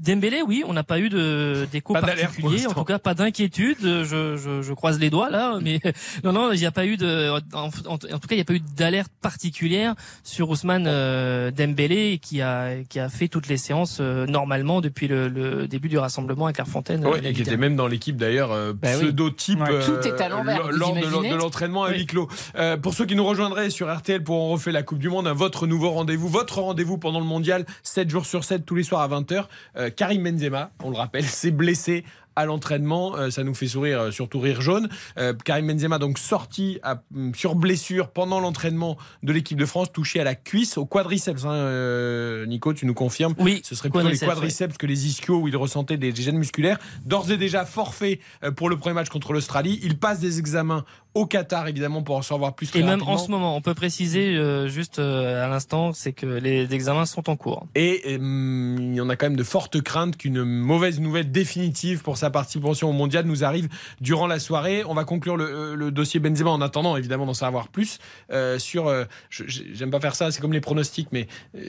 Dembélé, 0.00 0.42
oui, 0.46 0.64
on 0.66 0.72
n'a 0.72 0.82
pas 0.82 0.98
eu 0.98 1.08
de 1.08 1.66
d'écho 1.70 1.92
Pas 1.92 2.00
d'alerte 2.00 2.34
pour 2.34 2.42
particulier, 2.42 2.66
en 2.66 2.74
tout 2.74 2.84
cas 2.84 2.98
pas 2.98 3.14
d'inquiétude. 3.14 3.76
Je, 3.80 4.36
je, 4.36 4.62
je 4.62 4.72
croise 4.72 4.98
les 4.98 5.10
doigts 5.10 5.30
là, 5.30 5.58
mais 5.60 5.80
non, 6.24 6.32
non, 6.32 6.52
il 6.52 6.58
n'y 6.58 6.66
a 6.66 6.70
pas 6.70 6.86
eu 6.86 6.96
de, 6.96 7.30
en, 7.52 7.70
tout 7.70 7.98
cas, 8.08 8.08
il 8.30 8.36
n'y 8.36 8.40
a 8.40 8.44
pas 8.44 8.54
eu 8.54 8.60
d'alerte 8.76 9.12
particulière 9.20 9.94
sur 10.24 10.48
Ousmane 10.50 10.86
euh, 10.86 11.50
Dembélé 11.50 12.18
qui 12.22 12.40
a 12.40 12.82
qui 12.88 12.98
a 12.98 13.08
fait 13.08 13.28
toutes 13.28 13.48
les 13.48 13.56
séances 13.56 13.98
euh, 14.00 14.26
normalement 14.26 14.80
depuis 14.80 15.08
le, 15.08 15.28
le 15.28 15.68
début 15.68 15.88
du 15.88 15.98
rassemblement 15.98 16.46
à 16.46 16.52
Clairefontaine. 16.52 17.04
Ouais, 17.06 17.18
euh, 17.18 17.28
et 17.28 17.32
qui 17.32 17.42
était 17.42 17.56
même 17.56 17.76
dans 17.76 17.86
l'équipe 17.86 18.16
d'ailleurs 18.16 18.52
euh, 18.52 18.72
Bah 18.72 18.88
Ouais. 18.96 19.12
euh, 19.12 19.86
Tout 19.86 20.06
est 20.06 20.20
à 20.20 20.28
l'envers, 20.28 20.70
lors 20.72 20.94
de, 20.94 21.34
l'entraînement 21.36 21.84
à 21.84 21.90
Oui. 21.90 21.98
huis 21.98 22.06
clos. 22.06 22.28
Euh, 22.56 22.76
pour 22.76 22.94
ceux 22.94 23.06
qui 23.06 23.14
nous 23.14 23.24
rejoindraient 23.24 23.70
sur 23.70 23.94
RTL 23.94 24.22
pour 24.22 24.36
en 24.36 24.48
refait 24.48 24.72
la 24.72 24.82
Coupe 24.82 24.98
du 24.98 25.08
Monde, 25.08 25.26
hein, 25.26 25.32
votre 25.34 25.66
nouveau 25.66 25.90
rendez-vous, 25.90 26.28
votre 26.28 26.60
rendez-vous 26.60 26.98
pendant 26.98 27.20
le 27.20 27.26
mondial, 27.26 27.64
7 27.82 28.08
jours 28.10 28.26
sur 28.26 28.44
7 28.44 28.64
tous 28.64 28.74
les 28.74 28.82
soirs 28.82 29.02
à 29.02 29.08
20h. 29.08 29.44
Euh, 29.90 29.92
Karim 29.94 30.24
Benzema, 30.24 30.70
on 30.82 30.90
le 30.90 30.96
rappelle, 30.96 31.24
s'est 31.40 31.50
blessé 31.50 32.04
à 32.36 32.46
l'entraînement, 32.46 33.16
Euh, 33.16 33.28
ça 33.30 33.42
nous 33.42 33.54
fait 33.54 33.66
sourire, 33.66 34.00
euh, 34.00 34.10
surtout 34.12 34.38
rire 34.38 34.60
jaune. 34.62 34.88
Euh, 35.18 35.34
Karim 35.44 35.66
Benzema 35.66 35.98
donc 35.98 36.16
sorti 36.18 36.78
à- 36.82 37.02
mm, 37.10 37.34
sur 37.34 37.54
blessure 37.56 38.08
pendant 38.12 38.38
l'entraînement 38.40 38.96
de 39.24 39.32
l'équipe 39.32 39.58
de 39.58 39.66
France, 39.66 39.92
touché 39.92 40.20
à 40.20 40.24
la 40.24 40.36
cuisse, 40.36 40.78
au 40.78 40.86
quadriceps. 40.86 41.44
hein, 41.44 42.46
Nico, 42.46 42.72
tu 42.72 42.86
nous 42.86 42.94
confirmes 42.94 43.34
Oui, 43.38 43.60
ce 43.64 43.74
serait 43.74 43.90
plutôt 43.90 44.08
les 44.08 44.16
quadriceps, 44.16 44.78
que 44.78 44.86
les 44.86 45.06
ischios 45.06 45.40
où 45.40 45.48
il 45.48 45.56
ressentait 45.56 45.96
des, 45.96 46.12
des 46.12 46.22
gènes 46.22 46.38
musculaires. 46.38 46.78
D'ores 47.04 47.30
et 47.32 47.36
déjà 47.36 47.64
forfait 47.66 48.20
pour 48.56 48.70
le 48.70 48.76
premier 48.76 48.94
match 48.94 49.08
contre 49.08 49.32
l'Australie. 49.32 49.80
Il 49.82 49.98
passe 49.98 50.20
des 50.20 50.38
examens 50.38 50.84
au 51.14 51.26
Qatar, 51.26 51.66
évidemment, 51.66 52.02
pour 52.02 52.16
en 52.16 52.22
savoir 52.22 52.54
plus. 52.54 52.70
Et 52.76 52.80
même 52.82 52.90
rapidement. 53.00 53.12
en 53.14 53.18
ce 53.18 53.30
moment, 53.30 53.56
on 53.56 53.60
peut 53.60 53.74
préciser 53.74 54.36
euh, 54.36 54.68
juste 54.68 54.98
euh, 55.00 55.44
à 55.44 55.48
l'instant, 55.48 55.92
c'est 55.92 56.12
que 56.12 56.24
les 56.26 56.72
examens 56.72 57.04
sont 57.06 57.28
en 57.28 57.36
cours. 57.36 57.66
Et 57.74 58.02
euh, 58.06 58.76
il 58.78 58.94
y 58.94 59.00
en 59.00 59.08
a 59.10 59.16
quand 59.16 59.26
même 59.26 59.36
de 59.36 59.42
fortes 59.42 59.80
craintes 59.80 60.16
qu'une 60.16 60.44
mauvaise 60.44 61.00
nouvelle 61.00 61.30
définitive 61.32 62.02
pour 62.02 62.16
sa 62.16 62.30
participation 62.30 62.90
au 62.90 62.92
mondial 62.92 63.24
nous 63.26 63.42
arrive 63.44 63.68
durant 64.00 64.26
la 64.28 64.38
soirée. 64.38 64.84
On 64.86 64.94
va 64.94 65.04
conclure 65.04 65.36
le, 65.36 65.74
le 65.74 65.90
dossier 65.90 66.20
Benzema 66.20 66.50
en 66.50 66.60
attendant, 66.60 66.96
évidemment, 66.96 67.26
d'en 67.26 67.34
savoir 67.34 67.68
plus 67.68 67.98
euh, 68.32 68.58
sur. 68.58 68.86
euh, 68.86 69.04
J'aime 69.30 69.90
pas 69.90 70.00
faire 70.00 70.14
ça, 70.14 70.30
c'est 70.30 70.40
comme 70.40 70.52
les 70.52 70.60
pronostics, 70.60 71.08
mais 71.12 71.26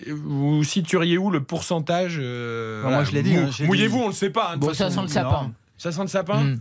vous 0.07 0.63
situeriez 0.63 1.17
où 1.17 1.31
le 1.31 1.41
pourcentage 1.43 2.17
moi, 2.19 3.03
je 3.03 3.11
l'ai 3.11 3.23
dit, 3.23 3.33
mou- 3.33 3.47
hein, 3.47 3.65
Mouillez-vous, 3.65 3.99
on 3.99 4.07
le 4.07 4.13
sait 4.13 4.29
pas. 4.29 4.51
hein, 4.53 4.57
Bon, 4.57 4.73
ça 4.73 4.89
sent 4.89 5.01
le 5.01 5.07
sapin. 5.07 5.51
Ça 5.77 5.91
sent 5.91 6.01
le 6.01 6.07
sapin 6.07 6.43
Mm. 6.43 6.59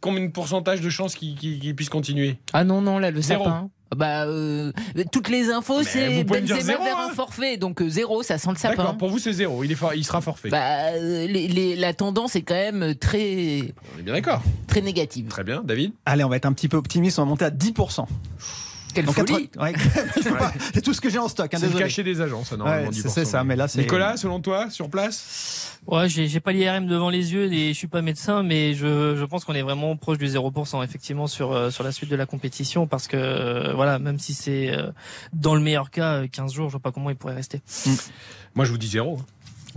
Combien 0.00 0.24
de 0.26 0.30
pourcentage 0.30 0.80
de 0.80 0.90
chances 0.90 1.14
qu'il 1.14 1.74
puisse 1.76 1.88
continuer 1.88 2.38
Ah 2.52 2.64
non, 2.64 2.80
non, 2.80 2.98
là, 2.98 3.10
le 3.10 3.20
Zéro. 3.20 3.44
sapin. 3.44 3.70
Bah, 3.96 4.24
euh, 4.26 4.72
toutes 5.12 5.28
les 5.28 5.48
infos, 5.50 5.84
c'est 5.84 6.24
Benzema 6.24 6.60
zéro, 6.60 6.82
vers 6.82 6.98
hein. 6.98 7.08
un 7.10 7.14
forfait. 7.14 7.56
Donc 7.56 7.80
euh, 7.80 7.88
zéro, 7.88 8.24
ça 8.24 8.36
sent 8.36 8.50
le 8.50 8.56
sapin. 8.56 8.74
D'accord, 8.76 8.96
pour 8.98 9.10
vous 9.10 9.20
c'est 9.20 9.32
zéro, 9.32 9.62
il, 9.62 9.70
est 9.70 9.76
for- 9.76 9.94
il 9.94 10.04
sera 10.04 10.20
forfait. 10.20 10.48
Bah, 10.50 10.88
euh, 10.94 11.26
les- 11.28 11.46
les- 11.46 11.76
la 11.76 11.94
tendance 11.94 12.34
est 12.34 12.42
quand 12.42 12.54
même 12.56 12.96
très, 12.96 13.62
on 13.94 14.00
est 14.00 14.02
bien 14.02 14.12
d'accord. 14.14 14.42
très 14.66 14.80
négative. 14.80 15.28
Très 15.28 15.44
bien, 15.44 15.62
David? 15.64 15.92
Allez, 16.04 16.24
on 16.24 16.28
va 16.28 16.36
être 16.36 16.46
un 16.46 16.52
petit 16.52 16.68
peu 16.68 16.76
optimiste, 16.76 17.20
on 17.20 17.22
va 17.22 17.28
monter 17.28 17.44
à 17.44 17.50
10%. 17.50 18.06
Quelle 18.96 19.06
folie 19.06 19.50
ouais, 19.60 19.72
c'est 20.74 20.80
tout 20.82 20.92
ce 20.94 21.00
que 21.00 21.08
j'ai 21.10 21.18
en 21.18 21.28
stock, 21.28 21.52
hein, 21.52 21.58
C'est 21.60 21.72
cachet 21.76 22.02
des 22.02 22.20
agents, 22.20 22.44
ça, 22.44 22.56
normalement. 22.56 22.88
Ouais, 22.88 22.94
c'est 22.94 23.06
10%. 23.08 23.10
c'est 23.10 23.24
ça, 23.24 23.44
mais 23.44 23.56
là, 23.56 23.68
c'est. 23.68 23.80
Nicolas, 23.80 24.16
selon 24.16 24.40
toi, 24.40 24.70
sur 24.70 24.88
place 24.90 25.78
Ouais, 25.86 26.08
j'ai 26.08 26.40
pas 26.40 26.50
l'IRM 26.52 26.86
devant 26.86 27.10
les 27.10 27.32
yeux 27.32 27.52
et 27.52 27.68
je 27.68 27.78
suis 27.78 27.86
pas 27.86 28.02
médecin, 28.02 28.42
mais 28.42 28.74
je, 28.74 29.14
je 29.16 29.24
pense 29.24 29.44
qu'on 29.44 29.54
est 29.54 29.62
vraiment 29.62 29.96
proche 29.96 30.18
du 30.18 30.26
0% 30.26 30.82
effectivement 30.82 31.26
sur 31.28 31.52
euh, 31.52 31.70
sur 31.70 31.84
la 31.84 31.92
suite 31.92 32.10
de 32.10 32.16
la 32.16 32.26
compétition 32.26 32.86
parce 32.88 33.06
que 33.06 33.16
euh, 33.16 33.72
voilà, 33.74 33.98
même 34.00 34.18
si 34.18 34.34
c'est 34.34 34.70
euh, 34.72 34.90
dans 35.32 35.54
le 35.54 35.60
meilleur 35.60 35.90
cas 35.90 36.22
euh, 36.22 36.26
15 36.26 36.52
jours, 36.52 36.66
je 36.68 36.72
vois 36.72 36.80
pas 36.80 36.90
comment 36.90 37.10
il 37.10 37.16
pourrait 37.16 37.34
rester. 37.34 37.60
Moi, 38.56 38.64
je 38.64 38.70
vous 38.72 38.78
dis 38.78 38.88
zéro. 38.88 39.20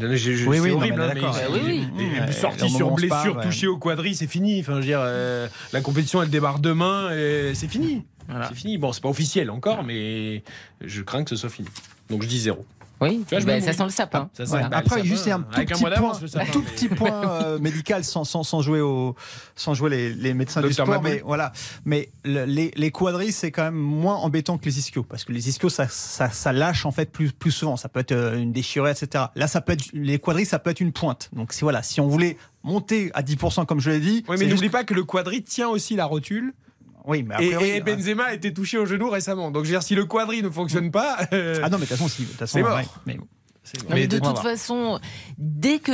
Oui, 0.01 0.17
c'est 0.17 0.47
oui, 0.47 0.71
horrible, 0.71 0.95
mais 0.97 1.03
hein, 1.03 1.07
d'accord. 1.13 1.35
mais 1.35 1.41
Bah 1.59 1.61
oui, 1.67 1.83
oui. 1.97 2.03
et- 2.05 2.17
et 2.17 2.19
Ouais, 2.21 2.31
sorti 2.31 2.69
sur 2.69 2.91
blessure, 2.91 3.09
parle, 3.17 3.37
ouais. 3.37 3.43
touché 3.43 3.67
au 3.67 3.77
quadri, 3.77 4.15
c'est 4.15 4.27
fini. 4.27 4.61
Enfin, 4.61 4.71
je 4.75 4.77
veux 4.77 4.83
dire, 4.83 5.01
euh, 5.03 5.47
la 5.73 5.81
compétition, 5.81 6.23
elle 6.23 6.29
démarre 6.29 6.59
demain 6.59 7.11
et 7.11 7.51
c'est 7.53 7.67
fini. 7.67 8.03
Voilà. 8.29 8.47
C'est 8.49 8.55
fini. 8.55 8.77
Bon, 8.77 8.93
c'est 8.93 9.01
pas 9.01 9.09
officiel 9.09 9.49
encore, 9.51 9.83
mais 9.83 10.43
je 10.81 11.01
crains 11.01 11.23
que 11.23 11.29
ce 11.31 11.35
soit 11.35 11.49
fini. 11.49 11.67
Donc, 12.09 12.23
je 12.23 12.27
dis 12.27 12.39
zéro. 12.39 12.65
Oui, 13.01 13.23
Tu 13.25 13.33
vois, 13.33 13.39
je 13.39 13.45
bah, 13.45 13.61
ça 13.61 13.71
sent 13.71 13.83
le 13.85 13.89
sapin. 13.91 14.29
Ça, 14.33 14.43
Après, 14.73 14.97
sapin, 14.97 15.03
juste 15.05 15.25
un 15.29 15.39
tout 15.39 15.61
petit 15.61 15.79
point, 15.79 15.89
d'avance, 15.89 16.21
le 16.21 16.27
sapin, 16.27 16.43
un 16.45 16.51
tout 16.51 16.61
mais- 16.65 16.71
petit 16.71 16.89
point 16.89 17.31
euh, 17.43 17.57
médical 17.61 18.03
sans, 18.03 18.25
sans, 18.25 18.43
sans 18.43 18.61
jouer 18.61 18.81
au, 18.81 19.15
sans 19.55 19.73
jouer 19.73 19.89
les, 19.89 20.13
les 20.13 20.33
médecins 20.33 20.59
du 20.59 20.67
Docteur 20.67 20.85
sport, 20.85 21.01
Maboul. 21.01 21.09
mais 21.17 21.21
voilà. 21.25 21.53
Mais 21.85 22.09
le- 22.25 22.43
les, 22.43 22.71
les 22.75 22.91
quadris 22.91 23.31
c'est 23.31 23.51
quand 23.51 23.63
même 23.63 23.73
moins 23.75 24.15
embêtant 24.17 24.57
que 24.57 24.65
les 24.65 24.79
ischios 24.79 25.03
parce 25.03 25.23
que 25.23 25.31
les 25.31 25.47
ischios 25.47 25.69
ça, 25.69 25.87
ça, 25.87 26.29
ça 26.29 26.51
lâche 26.51 26.85
en 26.85 26.91
fait 26.91 27.09
plus, 27.09 27.31
plus 27.31 27.51
souvent. 27.51 27.77
Ça 27.77 27.87
peut 27.87 28.01
être 28.01 28.11
euh, 28.11 28.37
une 28.37 28.51
déchirure, 28.51 28.89
etc. 28.89 29.23
Là, 29.33 29.47
ça 29.47 29.61
peut 29.61 29.71
être 29.71 29.85
les 29.93 30.19
quadris 30.19 30.45
ça 30.45 30.59
peut 30.59 30.69
être 30.69 30.81
une 30.81 30.91
pointe. 30.91 31.29
Donc 31.31 31.53
si 31.53 31.61
voilà, 31.61 31.83
si 31.83 32.01
on 32.01 32.07
voulait 32.09 32.35
monter 32.63 33.11
à 33.13 33.21
10% 33.23 33.65
comme 33.65 33.79
je 33.79 33.91
l'ai 33.91 34.01
dit, 34.01 34.25
Oui, 34.27 34.35
mais 34.37 34.39
juste- 34.39 34.55
n'oublie 34.55 34.69
pas 34.69 34.83
que 34.83 34.93
le 34.93 35.05
quadri 35.05 35.41
tient 35.41 35.69
aussi 35.69 35.95
la 35.95 36.03
rotule. 36.03 36.53
Oui, 37.09 37.23
mais 37.23 37.35
Et, 37.43 37.47
priori, 37.49 37.69
et 37.69 37.81
euh, 37.81 37.83
Benzema 37.83 38.23
a 38.25 38.33
été 38.33 38.53
touché 38.53 38.77
au 38.77 38.85
genou 38.85 39.09
récemment. 39.09 39.51
Donc, 39.51 39.65
je 39.65 39.69
veux 39.71 39.75
dire, 39.75 39.83
si 39.83 39.95
le 39.95 40.05
quadri 40.05 40.41
ne 40.43 40.49
fonctionne 40.49 40.91
pas. 40.91 41.17
euh, 41.33 41.59
ah 41.63 41.69
non, 41.69 41.77
mais 41.77 41.85
de 41.85 41.89
toute 41.89 41.97
façon, 41.97 42.07
si, 42.07 42.21
de 42.23 42.27
toute 42.27 42.37
façon, 42.37 42.57
C'est 42.59 42.63
mort. 42.63 42.77
ouais, 42.77 42.85
mais 43.05 43.15
bon. 43.15 43.25
c'est- 43.63 43.83
Non, 43.89 43.95
mais 43.95 44.07
de 44.07 44.19
toute 44.19 44.37
façon, 44.39 44.99
dès 45.37 45.79
que 45.79 45.91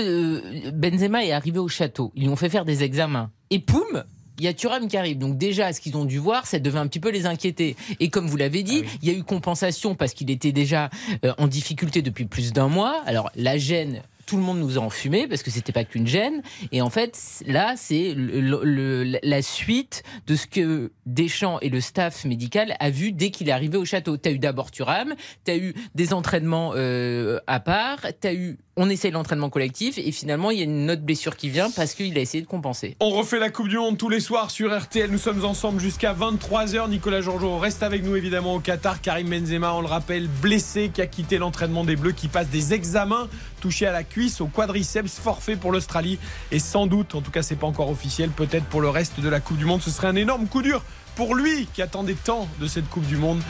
euh, 0.68 0.72
Benzema 0.72 1.24
est 1.26 1.32
arrivé 1.32 1.58
au 1.60 1.68
château, 1.68 2.12
ils 2.16 2.24
lui 2.24 2.30
ont 2.30 2.36
fait 2.36 2.50
faire 2.50 2.66
des 2.66 2.84
examens. 2.84 3.32
Et 3.50 3.60
poum 3.60 4.04
il 4.38 4.44
y 4.44 4.50
a 4.50 4.54
Thuram 4.54 4.90
qui 4.90 4.98
arrive. 4.98 5.18
Donc 5.18 5.38
déjà, 5.38 5.72
ce 5.72 5.80
qu'ils 5.80 5.96
ont 5.96 6.04
dû 6.04 6.18
voir, 6.18 6.46
ça 6.46 6.60
devait 6.60 6.78
un 6.80 6.88
petit 6.88 7.00
peu 7.00 7.10
les 7.10 7.26
inquiéter. 7.26 7.78
Et 8.02 8.10
comme 8.10 8.28
vous 8.28 8.36
l'avez 8.36 8.64
dit, 8.64 8.84
il 9.02 9.08
y 9.10 9.16
a 9.16 9.18
eu 9.18 9.24
compensation 9.24 9.96
parce 9.96 10.14
qu'il 10.14 10.30
était 10.30 10.52
déjà 10.52 10.90
euh, 11.24 11.32
en 11.38 11.48
difficulté 11.48 12.02
depuis 12.02 12.26
plus 12.26 12.52
d'un 12.52 12.68
mois. 12.68 13.02
Alors 13.06 13.32
la 13.38 13.58
gêne, 13.58 14.02
tout 14.26 14.38
le 14.38 14.44
monde 14.44 14.60
nous 14.60 14.78
a 14.78 14.82
enfumé 14.82 15.28
parce 15.28 15.44
que 15.44 15.52
c'était 15.52 15.72
pas 15.72 15.84
qu'une 15.84 16.08
gêne. 16.08 16.42
Et 16.72 16.82
en 16.82 16.90
fait, 16.90 17.44
là, 17.46 17.76
c'est 17.78 18.16
la 18.16 19.42
suite 19.42 20.04
de 20.28 20.36
ce 20.36 20.48
que 20.48 20.92
Deschamps 21.06 21.60
et 21.62 21.70
le 21.70 21.82
staff 21.82 22.26
médical 22.26 22.76
a 22.80 22.90
vu 22.90 23.12
dès 23.12 23.32
qu'il 23.32 23.50
est 23.50 23.54
arrivé 23.54 23.78
au 23.78 23.86
château. 23.86 24.18
T'as 24.18 24.32
eu 24.32 24.40
d'abord 24.40 24.72
Thuram, 24.72 25.16
t'as 25.44 25.58
eu 25.58 25.74
des 25.94 26.14
entraînements 26.14 26.74
euh, 26.76 27.40
à 27.48 27.60
part, 27.60 28.00
t'as 28.20 28.34
eu 28.34 28.58
on 28.78 28.90
essaye 28.90 29.12
l'entraînement 29.12 29.50
collectif 29.50 29.98
et 29.98 30.12
finalement 30.12 30.52
il 30.52 30.58
y 30.58 30.62
a 30.62 30.66
une 30.66 30.92
autre 30.92 31.02
blessure 31.02 31.38
qui 31.38 31.50
vient 31.50 31.70
parce 31.72 31.94
qu'il 31.94 32.18
a 32.18 32.22
essayé 32.22 32.42
de 32.42 32.48
compenser. 32.48 32.98
On 33.00 33.10
refait 33.10 33.40
la 33.40 33.50
Coupe 33.50 33.70
du 33.70 33.78
Monde 33.78 33.98
tous 33.98 34.10
les 34.10 34.20
soirs 34.20 34.52
sur 34.52 34.78
RTL. 34.78 35.10
Nous 35.10 35.18
sommes 35.18 35.46
ensemble 35.46 35.80
jusqu'à 35.80 36.14
23h. 36.14 36.90
Nicolas 36.90 37.22
Georgeot 37.22 37.58
reste 37.58 37.84
avec 37.84 38.04
nous 38.04 38.16
évidemment 38.16 38.56
au 38.56 38.60
Qatar. 38.60 39.02
Karim 39.02 39.30
Benzema, 39.30 39.74
on 39.74 39.82
le 39.82 39.88
rappelle, 39.88 40.28
blessé, 40.28 40.92
qui 40.94 41.02
a 41.02 41.08
quitté 41.08 41.38
l'entraînement 41.38 41.86
des 41.86 41.96
Bleus, 41.96 42.12
qui 42.12 42.28
passe 42.28 42.50
des 42.50 42.74
examens, 42.74 43.30
touché 43.66 43.88
à 43.88 43.92
la 43.92 44.04
cuisse, 44.04 44.42
au 44.42 44.46
quadriceps, 44.46 45.18
forfait 45.18 45.56
pour 45.56 45.72
l'Australie. 45.72 46.20
Et 46.52 46.60
sans 46.60 46.86
doute, 46.86 47.16
en 47.16 47.22
tout 47.22 47.32
cas 47.32 47.42
c'est 47.42 47.56
pas 47.56 47.66
encore 47.66 47.90
officiel, 47.90 48.30
peut-être 48.30 48.66
pour 48.66 48.80
le 48.80 48.90
reste 48.90 49.20
de 49.20 49.28
la 49.28 49.40
Coupe 49.40 49.58
du 49.58 49.66
Monde. 49.66 49.82
Ce 49.82 49.90
serait 49.90 50.06
un 50.06 50.16
énorme 50.16 50.46
coup 50.46 50.62
dur 50.62 50.84
pour 51.16 51.34
lui 51.34 51.68
qui 51.74 51.82
attendait 51.82 52.14
tant 52.14 52.48
de 52.60 52.68
cette 52.68 52.88
Coupe 52.88 53.08
du 53.08 53.18
Monde 53.18 53.42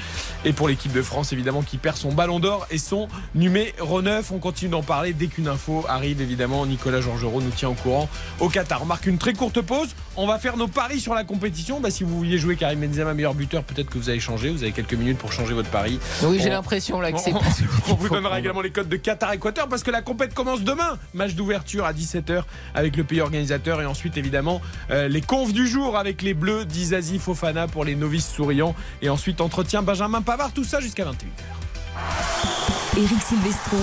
et 0.45 0.54
pour 0.54 0.69
l'équipe 0.69 0.93
de 0.93 1.01
France 1.01 1.34
évidemment 1.34 1.63
qui 1.63 1.78
perd 1.78 1.97
son 1.97 2.13
ballon 2.13 2.39
d'or 2.39 2.65
et 2.71 2.78
son 2.78 3.10
numéro 3.34 4.01
9. 4.01 4.32
On 4.32 4.39
continue 4.39 4.71
d'en 4.71 4.84
parler 4.84 5.12
dès 5.12 5.28
qu'une 5.28 5.49
info 5.49 5.84
arrive 5.89 6.21
évidemment. 6.21 6.65
Nicolas 6.65 7.01
Georgerot 7.01 7.41
nous 7.41 7.49
tient 7.49 7.69
au 7.69 7.73
courant 7.73 8.08
au 8.39 8.47
Qatar. 8.47 8.84
On 8.84 8.86
marque 8.86 9.08
une 9.08 9.17
très 9.17 9.34
courte 9.34 9.60
pause. 9.60 9.89
On 10.17 10.28
va 10.28 10.39
faire 10.39 10.56
nos 10.56 10.67
paris 10.69 10.99
sur 11.01 11.13
la 11.13 11.23
compétition. 11.25 11.82
Bah, 11.82 11.91
si 11.91 12.04
vous 12.06 12.15
vouliez 12.17 12.38
jouer 12.38 12.56
Karim 12.56 12.80
Benzema 12.80 13.13
meilleur 13.13 13.34
buteur, 13.34 13.63
peut-être 13.63 13.89
que 13.89 13.97
vous 13.97 14.10
allez 14.10 14.21
changer. 14.21 14.49
Vous 14.49 14.63
avez 14.63 14.71
quelques 14.71 14.93
minutes 14.93 15.17
pour 15.17 15.34
changer 15.34 15.54
votre 15.54 15.69
pari. 15.69 15.99
Oui, 16.23 16.39
j'ai 16.41 16.49
On- 16.49 16.54
l'impression 16.54 17.01
là 17.01 17.12
que 17.12 17.19
c'est 17.19 17.34
on, 17.34 17.39
pas 17.39 17.45
on 17.89 17.95
vous 17.95 18.08
donnera 18.10 18.39
également 18.39 18.62
les 18.62 18.71
codes 18.71 18.88
de 18.88 18.95
Qatar-Équateur 18.95 19.67
parce 19.67 19.84
que 19.84 19.91
la 19.91 20.01
compète 20.01 20.34
commence 20.34 20.62
demain. 20.62 20.97
Match 21.13 21.34
d'ouverture 21.34 21.84
à 21.86 21.91
17h 21.93 22.43
avec 22.73 22.95
le 22.95 23.04
pays 23.04 23.19
organisateur 23.19 23.82
et 23.82 23.86
ensuite 23.86 24.15
évidemment 24.15 24.62
euh, 24.91 25.10
les 25.10 25.21
confs 25.21 25.51
du 25.51 25.67
jour 25.67 25.97
avec 25.97 26.21
les 26.21 26.34
Bleus 26.34 26.63
d'Izazi 26.65 27.19
Fofana 27.19 27.67
pour 27.67 27.84
les 27.84 27.95
novices 27.95 28.28
souriants 28.30 28.73
et 29.01 29.10
ensuite 29.10 29.41
entretien 29.41 29.82
Benjamin 29.82 30.21
Pavard. 30.21 30.54
Tout 30.54 30.63
ça 30.63 30.80
jusqu'à 30.80 31.04
21h. 31.04 32.97
Eric 32.97 33.21
Silvestro. 33.21 33.78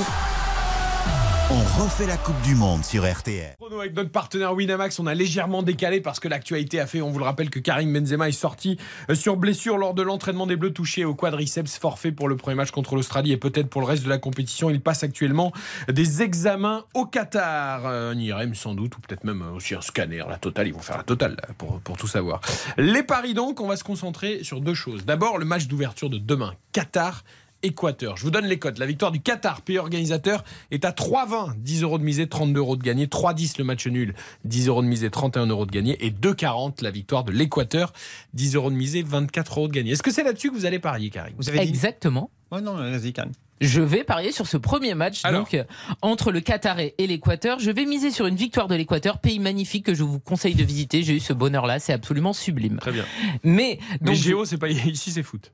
On 1.54 1.82
refait 1.82 2.06
la 2.06 2.16
Coupe 2.16 2.40
du 2.40 2.54
Monde 2.54 2.82
sur 2.82 3.04
RTL. 3.04 3.56
Avec 3.78 3.94
notre 3.94 4.10
partenaire 4.10 4.54
Winamax, 4.54 4.98
on 5.00 5.06
a 5.06 5.12
légèrement 5.12 5.62
décalé 5.62 6.00
parce 6.00 6.18
que 6.18 6.26
l'actualité 6.26 6.80
a 6.80 6.86
fait, 6.86 7.02
on 7.02 7.10
vous 7.10 7.18
le 7.18 7.26
rappelle, 7.26 7.50
que 7.50 7.58
Karim 7.58 7.92
Benzema 7.92 8.30
est 8.30 8.32
sorti 8.32 8.78
euh, 9.10 9.14
sur 9.14 9.36
blessure 9.36 9.76
lors 9.76 9.92
de 9.92 10.00
l'entraînement 10.00 10.46
des 10.46 10.56
Bleus 10.56 10.72
touché 10.72 11.04
au 11.04 11.14
quadriceps, 11.14 11.76
forfait 11.76 12.10
pour 12.10 12.30
le 12.30 12.38
premier 12.38 12.54
match 12.54 12.70
contre 12.70 12.94
l'Australie 12.94 13.32
et 13.32 13.36
peut-être 13.36 13.68
pour 13.68 13.82
le 13.82 13.86
reste 13.86 14.02
de 14.04 14.08
la 14.08 14.16
compétition. 14.16 14.70
Il 14.70 14.80
passe 14.80 15.02
actuellement 15.02 15.52
des 15.88 16.22
examens 16.22 16.86
au 16.94 17.04
Qatar, 17.04 17.84
Euh, 17.84 18.12
un 18.12 18.18
IRM 18.18 18.54
sans 18.54 18.74
doute, 18.74 18.96
ou 18.96 19.00
peut-être 19.00 19.24
même 19.24 19.42
aussi 19.54 19.74
un 19.74 19.82
scanner, 19.82 20.24
la 20.26 20.38
totale, 20.38 20.68
ils 20.68 20.74
vont 20.74 20.80
faire 20.80 20.96
la 20.96 21.02
totale 21.02 21.36
pour, 21.58 21.80
pour 21.80 21.98
tout 21.98 22.08
savoir. 22.08 22.40
Les 22.78 23.02
paris 23.02 23.34
donc, 23.34 23.60
on 23.60 23.68
va 23.68 23.76
se 23.76 23.84
concentrer 23.84 24.42
sur 24.42 24.62
deux 24.62 24.74
choses. 24.74 25.04
D'abord, 25.04 25.36
le 25.36 25.44
match 25.44 25.66
d'ouverture 25.66 26.08
de 26.08 26.16
demain, 26.16 26.54
Qatar. 26.72 27.24
Équateur. 27.62 28.16
Je 28.16 28.22
vous 28.24 28.30
donne 28.30 28.46
les 28.46 28.58
cotes. 28.58 28.78
La 28.78 28.86
victoire 28.86 29.12
du 29.12 29.20
Qatar, 29.20 29.62
pays 29.62 29.78
organisateur, 29.78 30.44
est 30.70 30.84
à 30.84 30.90
3,20. 30.90 31.54
10 31.58 31.82
euros 31.82 31.98
de 31.98 32.04
misée, 32.04 32.26
32 32.26 32.58
euros 32.60 32.76
de 32.76 32.82
gagné. 32.82 33.06
3,10 33.06 33.54
le 33.58 33.64
match 33.64 33.86
nul, 33.86 34.14
10 34.44 34.68
euros 34.68 34.82
de 34.82 34.88
misée, 34.88 35.10
31 35.10 35.46
euros 35.46 35.66
de 35.66 35.70
gagné. 35.70 36.04
Et 36.04 36.10
2,40 36.10 36.82
la 36.82 36.90
victoire 36.90 37.24
de 37.24 37.32
l'Équateur, 37.32 37.92
10 38.34 38.56
euros 38.56 38.70
de 38.70 38.76
misée, 38.76 39.02
24 39.02 39.58
euros 39.58 39.68
de 39.68 39.72
gagné. 39.72 39.92
Est-ce 39.92 40.02
que 40.02 40.10
c'est 40.10 40.24
là-dessus 40.24 40.50
que 40.50 40.56
vous 40.56 40.66
allez 40.66 40.78
parier, 40.78 41.10
Karim? 41.10 41.34
Vous 41.38 41.48
avez 41.48 41.60
dit 41.60 41.68
Exactement. 41.68 42.30
Ouais, 42.50 42.60
non, 42.60 42.74
vas-y, 42.74 43.12
Cannes. 43.12 43.32
Je 43.62 43.80
vais 43.80 44.02
parier 44.02 44.32
sur 44.32 44.48
ce 44.48 44.56
premier 44.56 44.94
match 44.94 45.20
Alors. 45.24 45.42
donc 45.42 45.54
euh, 45.54 45.62
entre 46.02 46.32
le 46.32 46.40
Qatar 46.40 46.80
et 46.80 46.94
l'Équateur. 46.98 47.60
Je 47.60 47.70
vais 47.70 47.84
miser 47.86 48.10
sur 48.10 48.26
une 48.26 48.34
victoire 48.34 48.66
de 48.66 48.74
l'Équateur, 48.74 49.18
pays 49.20 49.38
magnifique 49.38 49.86
que 49.86 49.94
je 49.94 50.02
vous 50.02 50.18
conseille 50.18 50.56
de 50.56 50.64
visiter. 50.64 51.04
J'ai 51.04 51.14
eu 51.14 51.20
ce 51.20 51.32
bonheur-là, 51.32 51.78
c'est 51.78 51.92
absolument 51.92 52.32
sublime. 52.32 52.78
Très 52.78 52.90
bien. 52.90 53.04
Mais 53.44 53.78
Mais 54.00 54.08
donc 54.08 54.16
Géo, 54.16 54.44
c'est 54.44 54.58
pas 54.58 54.68
ici, 54.68 55.12
c'est 55.12 55.22
foot. 55.22 55.52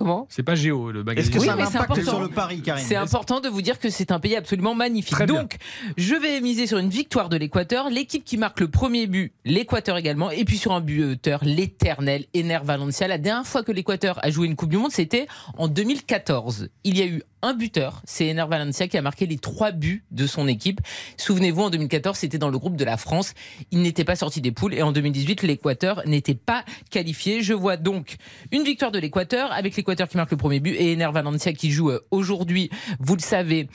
Comment? 0.00 0.26
C'est 0.30 0.42
pas 0.42 0.54
Géo, 0.54 0.90
le 0.90 1.04
magazine. 1.04 1.30
Est-ce 1.30 1.36
que 1.36 1.40
Oui, 1.40 1.46
ça 1.46 1.52
a 1.52 1.56
mais 1.56 1.62
un 1.62 1.66
c'est 1.66 1.76
impact 1.76 1.90
important. 1.92 2.10
sur 2.10 2.20
le 2.20 2.28
pari, 2.28 2.62
Karine? 2.62 2.84
C'est 2.86 2.96
important 2.96 3.40
de 3.40 3.48
vous 3.48 3.60
dire 3.62 3.78
que 3.78 3.90
c'est 3.90 4.10
un 4.12 4.18
pays 4.18 4.34
absolument 4.34 4.74
magnifique. 4.74 5.12
Très 5.12 5.26
bien. 5.26 5.42
Donc, 5.42 5.56
je 5.98 6.14
vais 6.14 6.40
miser 6.40 6.66
sur 6.66 6.78
une 6.78 6.88
victoire 6.88 7.28
de 7.28 7.36
l'Équateur, 7.36 7.90
l'équipe 7.90 8.24
qui 8.24 8.38
marque 8.38 8.60
le 8.60 8.68
premier 8.68 9.06
but, 9.06 9.32
l'Équateur 9.44 9.96
également, 9.98 10.30
et 10.30 10.44
puis 10.44 10.56
sur 10.56 10.72
un 10.72 10.80
buteur, 10.80 11.44
l'éternel 11.44 12.24
Ener 12.34 12.60
Valencia. 12.64 13.06
La 13.06 13.18
dernière 13.18 13.46
fois 13.46 13.62
que 13.62 13.72
l'Équateur 13.72 14.18
a 14.24 14.30
joué 14.30 14.46
une 14.46 14.56
Coupe 14.56 14.70
du 14.70 14.78
Monde, 14.78 14.90
c'était 14.92 15.26
en 15.58 15.68
2014. 15.68 16.68
Il 16.84 16.98
y 16.98 17.02
a 17.02 17.06
eu 17.06 17.22
un 17.42 17.54
buteur, 17.54 18.02
c'est 18.04 18.30
Ener 18.30 18.44
Valencia 18.48 18.88
qui 18.88 18.98
a 18.98 19.02
marqué 19.02 19.26
les 19.26 19.38
trois 19.38 19.72
buts 19.72 20.04
de 20.10 20.26
son 20.26 20.46
équipe. 20.48 20.80
Souvenez-vous, 21.16 21.62
en 21.62 21.70
2014, 21.70 22.18
c'était 22.18 22.38
dans 22.38 22.50
le 22.50 22.58
groupe 22.58 22.76
de 22.76 22.84
la 22.84 22.96
France. 22.96 23.34
Il 23.70 23.82
n'était 23.82 24.04
pas 24.04 24.16
sorti 24.16 24.40
des 24.40 24.52
poules 24.52 24.74
et 24.74 24.82
en 24.82 24.92
2018, 24.92 25.42
l'Équateur 25.42 26.02
n'était 26.06 26.34
pas 26.34 26.64
qualifié. 26.90 27.42
Je 27.42 27.54
vois 27.54 27.76
donc 27.76 28.16
une 28.52 28.62
victoire 28.62 28.90
de 28.90 28.98
l'Équateur 28.98 29.52
avec 29.52 29.76
l'Équateur 29.76 30.08
qui 30.08 30.16
marque 30.16 30.30
le 30.30 30.36
premier 30.36 30.60
but 30.60 30.74
et 30.74 30.92
Ener 30.92 31.10
Valencia 31.12 31.52
qui 31.52 31.70
joue 31.70 31.90
euh, 31.90 32.00
aujourd'hui, 32.10 32.70
vous 32.98 33.16
le 33.16 33.22
savez, 33.22 33.68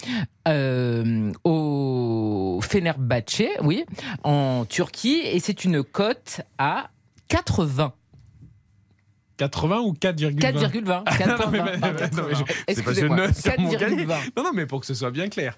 euh, 0.48 1.32
au 1.44 2.60
Fenerbahçe, 2.62 3.50
oui, 3.64 3.86
en 4.24 4.66
Turquie 4.66 5.22
et 5.24 5.40
c'est 5.40 5.66
une 5.66 5.84
cote 5.84 6.42
à 6.58 6.90
80. 7.30 7.94
80 9.38 9.80
ou 9.82 9.94
4,20 9.94 10.36
4,20. 10.40 11.04
Ah, 11.06 11.14
non, 11.28 11.52
mais- 11.52 11.60
4,20. 11.60 11.64
mais- 11.74 11.80
Pardon, 11.80 12.18
non, 12.22 12.24
mais 12.30 12.36
je- 12.36 12.40
c'est 12.40 12.46
pas 12.46 12.92
Excusez-moi. 12.92 13.18
je 13.18 13.22
note 13.24 13.36
sur 13.36 13.60
mon 13.60 13.70
cahier. 13.72 13.96
4,20. 14.06 14.16
Non, 14.38 14.44
non, 14.44 14.52
mais 14.54 14.66
pour 14.66 14.80
que 14.80 14.86
ce 14.86 14.94
soit 14.94 15.12
bien 15.12 15.28
clair. 15.30 15.56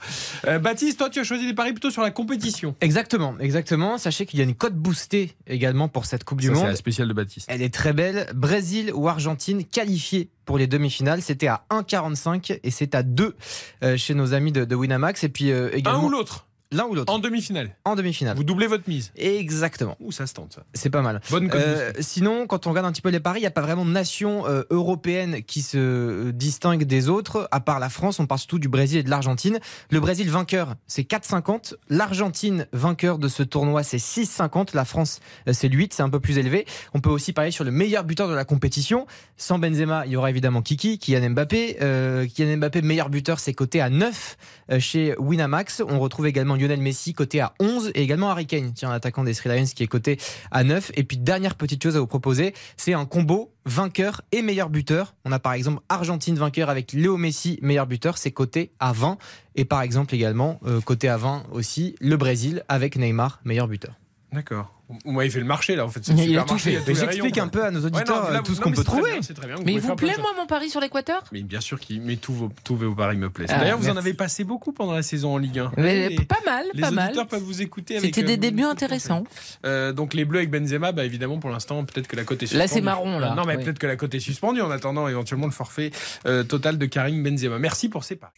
Euh, 0.48 0.60
Baptiste, 0.60 0.98
toi, 0.98 1.10
tu 1.10 1.20
as 1.20 1.24
choisi 1.24 1.46
des 1.46 1.54
paris 1.54 1.74
plutôt 1.74 1.92
sur 1.92 2.02
la 2.02 2.12
compétition. 2.12 2.76
Exactement, 2.82 3.36
exactement. 3.40 3.98
Sachez 3.98 4.26
qu'il 4.26 4.40
y 4.40 4.42
a 4.42 4.46
une 4.46 4.56
cote 4.56 4.76
boostée 4.76 5.36
également 5.48 5.88
pour 5.88 6.06
cette 6.06 6.24
Coupe 6.24 6.42
du 6.42 6.48
Ça, 6.48 6.54
c'est 6.54 6.60
Monde. 6.60 6.70
la 6.70 6.76
spéciale 6.76 7.08
de 7.08 7.14
Baptiste. 7.14 7.48
Elle 7.50 7.62
est 7.62 7.74
très 7.74 7.94
belle. 7.94 8.28
Brésil 8.36 8.92
ou 8.94 9.08
Argentine 9.08 9.64
qualifiée 9.64 10.30
pour 10.46 10.58
les 10.58 10.68
demi-finales. 10.68 11.22
C'était 11.22 11.48
à 11.48 11.66
1,45 11.70 12.60
et 12.64 12.72
c'est 12.72 12.96
à 12.96 13.04
2 13.04 13.36
euh, 13.84 13.98
chez 13.98 14.14
nos 14.14 14.34
amis 14.34 14.52
de, 14.52 14.66
de 14.66 14.76
Winamax. 14.76 15.24
Et 15.24 15.30
puis 15.30 15.52
euh, 15.52 15.70
Un 15.86 16.00
ou 16.04 16.10
l'autre 16.10 16.47
l'un 16.72 16.86
ou 16.86 16.96
l'autre 16.96 17.12
En 17.14 17.20
demi-finale. 17.20 17.76
en 17.86 17.96
demi-finale. 17.96 18.36
Vous 18.36 18.44
doublez 18.44 18.68
votre 18.68 18.88
mise. 18.88 19.12
Exactement. 19.16 19.96
Ouh, 20.00 20.12
ça 20.12 20.28
se 20.28 20.34
tente, 20.34 20.54
ça. 20.54 20.64
C'est 20.74 20.90
pas 20.90 21.02
mal. 21.02 21.22
Bonne 21.30 21.50
Euh, 21.54 21.92
sinon, 22.00 22.48
quand 22.48 22.68
on 22.68 22.72
regarde 22.72 22.86
un 22.88 22.92
petit 22.92 23.02
peu 23.02 23.10
les 23.10 23.20
paris, 23.20 23.40
il 23.40 23.44
n'y 23.44 23.48
a 23.48 23.52
pas 23.52 23.62
vraiment 23.62 23.86
de 23.86 23.92
nation 23.92 24.48
euh, 24.48 24.64
européenne 24.70 25.44
qui 25.44 25.62
se 25.62 25.78
euh, 25.78 26.32
distingue 26.32 26.84
des 26.84 27.10
autres, 27.10 27.48
à 27.52 27.60
part 27.60 27.80
la 27.80 27.90
France. 27.90 28.20
On 28.20 28.28
parle 28.28 28.40
surtout 28.40 28.60
du 28.60 28.70
Brésil 28.70 29.00
et 29.00 29.04
de 29.04 29.10
l'Argentine. 29.10 29.60
Le 29.90 30.00
Brésil 30.00 30.30
vainqueur, 30.30 30.76
c'est 30.88 31.04
4,50. 31.04 31.76
L'Argentine 31.90 32.68
vainqueur 32.74 33.18
de 33.20 33.28
ce 33.28 33.44
tournoi, 33.44 33.84
c'est 33.84 33.98
6,50. 33.98 34.76
La 34.76 34.86
France, 34.86 35.20
euh, 35.48 35.54
c'est 35.54 35.70
8, 35.70 35.94
c'est 35.94 36.04
un 36.04 36.10
peu 36.10 36.20
plus 36.20 36.38
élevé. 36.38 36.66
On 36.94 37.00
peut 37.00 37.10
aussi 37.10 37.34
parier 37.34 37.52
sur 37.52 37.64
le 37.64 37.72
meilleur 37.72 38.04
buteur 38.04 38.28
de 38.28 38.34
la 38.34 38.46
compétition. 38.46 39.06
Sans 39.38 39.60
Benzema, 39.60 40.06
il 40.06 40.12
y 40.12 40.16
aura 40.16 40.30
évidemment 40.30 40.62
Kiki, 40.62 41.00
Kylian 41.00 41.32
Mbappé. 41.32 41.78
Euh, 41.82 42.26
Kylian 42.28 42.58
Mbappé, 42.58 42.82
meilleur 42.82 43.10
buteur, 43.10 43.40
c'est 43.40 43.54
coté 43.54 43.82
à 43.82 43.90
9 43.90 44.38
euh, 44.72 44.80
chez 44.80 45.16
Winamax. 45.18 45.82
On 45.88 46.00
retrouve 46.00 46.28
également 46.28 46.57
Lionel 46.58 46.80
Messi, 46.80 47.14
coté 47.14 47.40
à 47.40 47.54
11, 47.60 47.92
et 47.96 48.02
également 48.02 48.30
Harry 48.30 48.46
Kane, 48.46 48.74
tiens, 48.74 48.90
l'attaquant 48.90 49.24
des 49.24 49.34
Sri 49.34 49.50
Lions, 49.50 49.66
qui 49.76 49.84
est 49.84 49.88
coté 49.88 50.18
à 50.52 50.64
9. 50.64 50.92
Et 50.96 51.04
puis, 51.04 51.18
dernière 51.18 51.56
petite 51.56 51.82
chose 51.82 51.96
à 51.96 52.00
vous 52.00 52.08
proposer, 52.08 52.54
c'est 52.76 52.94
un 52.94 53.06
combo 53.06 53.52
vainqueur 53.66 54.22
et 54.32 54.42
meilleur 54.42 54.70
buteur. 54.70 55.16
On 55.26 55.32
a 55.32 55.40
par 55.40 55.54
exemple 55.54 55.82
Argentine 55.90 56.36
vainqueur 56.36 56.70
avec 56.70 56.94
Léo 56.94 57.18
Messi, 57.18 57.60
meilleur 57.62 57.88
buteur, 57.88 58.18
c'est 58.18 58.32
coté 58.32 58.72
à 58.80 58.94
20. 58.94 59.18
Et 59.56 59.66
par 59.66 59.82
exemple 59.82 60.16
également, 60.16 60.60
euh, 60.66 60.82
coté 60.82 61.10
à 61.10 61.18
20 61.18 61.46
aussi, 61.52 61.96
le 62.00 62.16
Brésil 62.18 62.64
avec 62.70 62.96
Neymar, 62.96 63.40
meilleur 63.44 63.68
buteur. 63.68 63.96
D'accord. 64.32 64.77
Vous 65.04 65.12
m'avez 65.12 65.30
fait 65.30 65.40
le 65.40 65.46
marché, 65.46 65.76
là, 65.76 65.86
en 65.86 65.90
fait. 65.90 66.06
C'est 66.06 66.14
Il 66.14 66.38
a 66.38 66.44
tout 66.44 66.56
il 66.66 66.72
y 66.74 66.76
a 66.78 66.82
fait. 66.82 66.94
les 66.94 66.96
J'explique 67.00 67.38
un 67.40 67.50
peu 67.50 67.64
à 67.66 67.72
nos 67.72 67.82
Ouais, 67.84 67.90
non, 67.92 67.98
auditeurs 67.98 68.32
là, 68.32 68.42
tout 68.42 68.54
ce 68.56 68.62
qu'on 68.62 68.72
peut 68.72 68.84
trouver. 68.86 69.12
bien, 69.12 69.22
c'est 69.22 69.34
très 69.34 69.48
bien. 69.48 69.56
Vous 69.58 69.64
Mais 69.66 69.74
il 69.74 69.82
vous 69.82 69.96
plaît, 69.96 70.16
moi, 70.20 70.32
mon 70.38 70.46
pari 70.48 70.70
sur 70.70 70.80
l'Équateur? 70.80 71.24
Mais 71.34 71.42
bien 71.44 71.60
sûr 71.60 71.80
qu'il 71.80 72.02
mais 72.02 72.16
tous 72.16 72.34
vos, 72.34 72.50
tous 72.64 72.76
vos 72.78 72.96
paris 72.96 73.18
me 73.18 73.30
plaisent. 73.30 73.50
Ah, 73.54 73.60
D'ailleurs, 73.60 73.80
vous 73.80 73.90
en 73.90 73.98
avez 73.98 74.14
passé 74.14 74.44
beaucoup 74.46 74.72
pendant 74.72 74.94
la 74.94 75.04
saison 75.04 75.34
en 75.34 75.38
Ligue 75.38 75.60
1. 75.60 75.72
Mais 75.78 76.10
Les- 76.10 76.16
Pas 76.26 76.38
mal, 76.46 76.66
les 76.74 76.82
pas 76.82 76.88
auditeurs 76.88 77.16
mal. 77.16 77.28
peuvent 77.28 77.42
vous 77.44 77.62
écouter 77.62 77.98
avec. 77.98 78.16
C'était 78.16 78.24
des 78.26 78.34
euh, 78.34 78.38
débuts 78.38 78.62
beaucoup 78.64 78.68
de 78.76 78.84
intéressants. 78.86 79.24
Euh, 79.66 79.92
donc 79.94 80.14
les 80.14 80.24
Bleus 80.26 80.40
avec 80.40 80.52
Benzema, 80.52 80.92
bah 80.94 81.04
évidemment 81.04 81.38
pour 81.40 81.50
l'instant 81.50 81.84
peut-être 81.84 82.08
que 82.08 82.16
la 82.16 82.24
cote 82.24 82.44
est 82.44 82.48
suspendue. 82.48 82.60
Là, 82.60 82.68
c'est 82.68 82.82
marron, 82.82 83.20
là. 83.20 83.36
Non 83.36 83.44
mais 83.46 83.58
Oui. 83.58 83.64
peut-être 83.64 83.80
que 83.80 83.88
la 83.88 83.96
cote 83.98 84.14
est 84.16 84.20
suspendue 84.20 84.62
en 84.62 84.72
attendant 84.72 85.08
éventuellement 85.08 85.48
le 85.48 85.52
forfait 85.52 85.92
euh, 86.26 86.44
total 86.44 86.78
de 86.78 86.86
Karim 86.86 87.24
Benzema. 87.24 87.60
Merci 87.60 87.90
pour 87.90 88.04
ces 88.06 88.16
paris. 88.16 88.32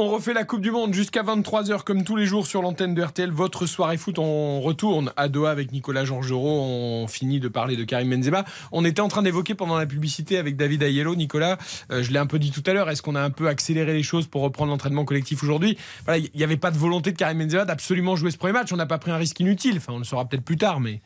On 0.00 0.06
refait 0.06 0.32
la 0.32 0.44
Coupe 0.44 0.60
du 0.60 0.70
Monde 0.70 0.94
jusqu'à 0.94 1.24
23h 1.24 1.82
comme 1.82 2.04
tous 2.04 2.14
les 2.14 2.24
jours 2.24 2.46
sur 2.46 2.62
l'antenne 2.62 2.94
de 2.94 3.02
RTL. 3.02 3.32
Votre 3.32 3.66
soirée 3.66 3.96
foot, 3.96 4.20
on 4.20 4.60
retourne 4.60 5.12
à 5.16 5.26
Doha 5.26 5.50
avec 5.50 5.72
Nicolas 5.72 6.04
Georgerot. 6.04 6.62
On 6.62 7.08
finit 7.08 7.40
de 7.40 7.48
parler 7.48 7.74
de 7.74 7.82
Karim 7.82 8.08
Benzema. 8.08 8.44
On 8.70 8.84
était 8.84 9.00
en 9.00 9.08
train 9.08 9.22
d'évoquer 9.22 9.56
pendant 9.56 9.76
la 9.76 9.86
publicité 9.86 10.38
avec 10.38 10.54
David 10.54 10.84
Ayello, 10.84 11.16
Nicolas, 11.16 11.58
euh, 11.90 12.00
je 12.04 12.12
l'ai 12.12 12.20
un 12.20 12.26
peu 12.26 12.38
dit 12.38 12.52
tout 12.52 12.62
à 12.66 12.74
l'heure, 12.74 12.88
est-ce 12.88 13.02
qu'on 13.02 13.16
a 13.16 13.20
un 13.20 13.30
peu 13.30 13.48
accéléré 13.48 13.92
les 13.92 14.04
choses 14.04 14.28
pour 14.28 14.42
reprendre 14.42 14.70
l'entraînement 14.70 15.04
collectif 15.04 15.42
aujourd'hui? 15.42 15.76
Voilà, 16.04 16.18
il 16.18 16.30
n'y 16.36 16.44
avait 16.44 16.56
pas 16.56 16.70
de 16.70 16.78
volonté 16.78 17.10
de 17.10 17.16
Karim 17.16 17.38
Benzema 17.40 17.64
d'absolument 17.64 18.14
jouer 18.14 18.30
ce 18.30 18.38
premier 18.38 18.52
match. 18.52 18.72
On 18.72 18.76
n'a 18.76 18.86
pas 18.86 18.98
pris 18.98 19.10
un 19.10 19.16
risque 19.16 19.40
inutile. 19.40 19.78
Enfin, 19.78 19.94
on 19.94 19.98
le 19.98 20.04
saura 20.04 20.26
peut-être 20.26 20.44
plus 20.44 20.58
tard, 20.58 20.78
mais... 20.78 21.00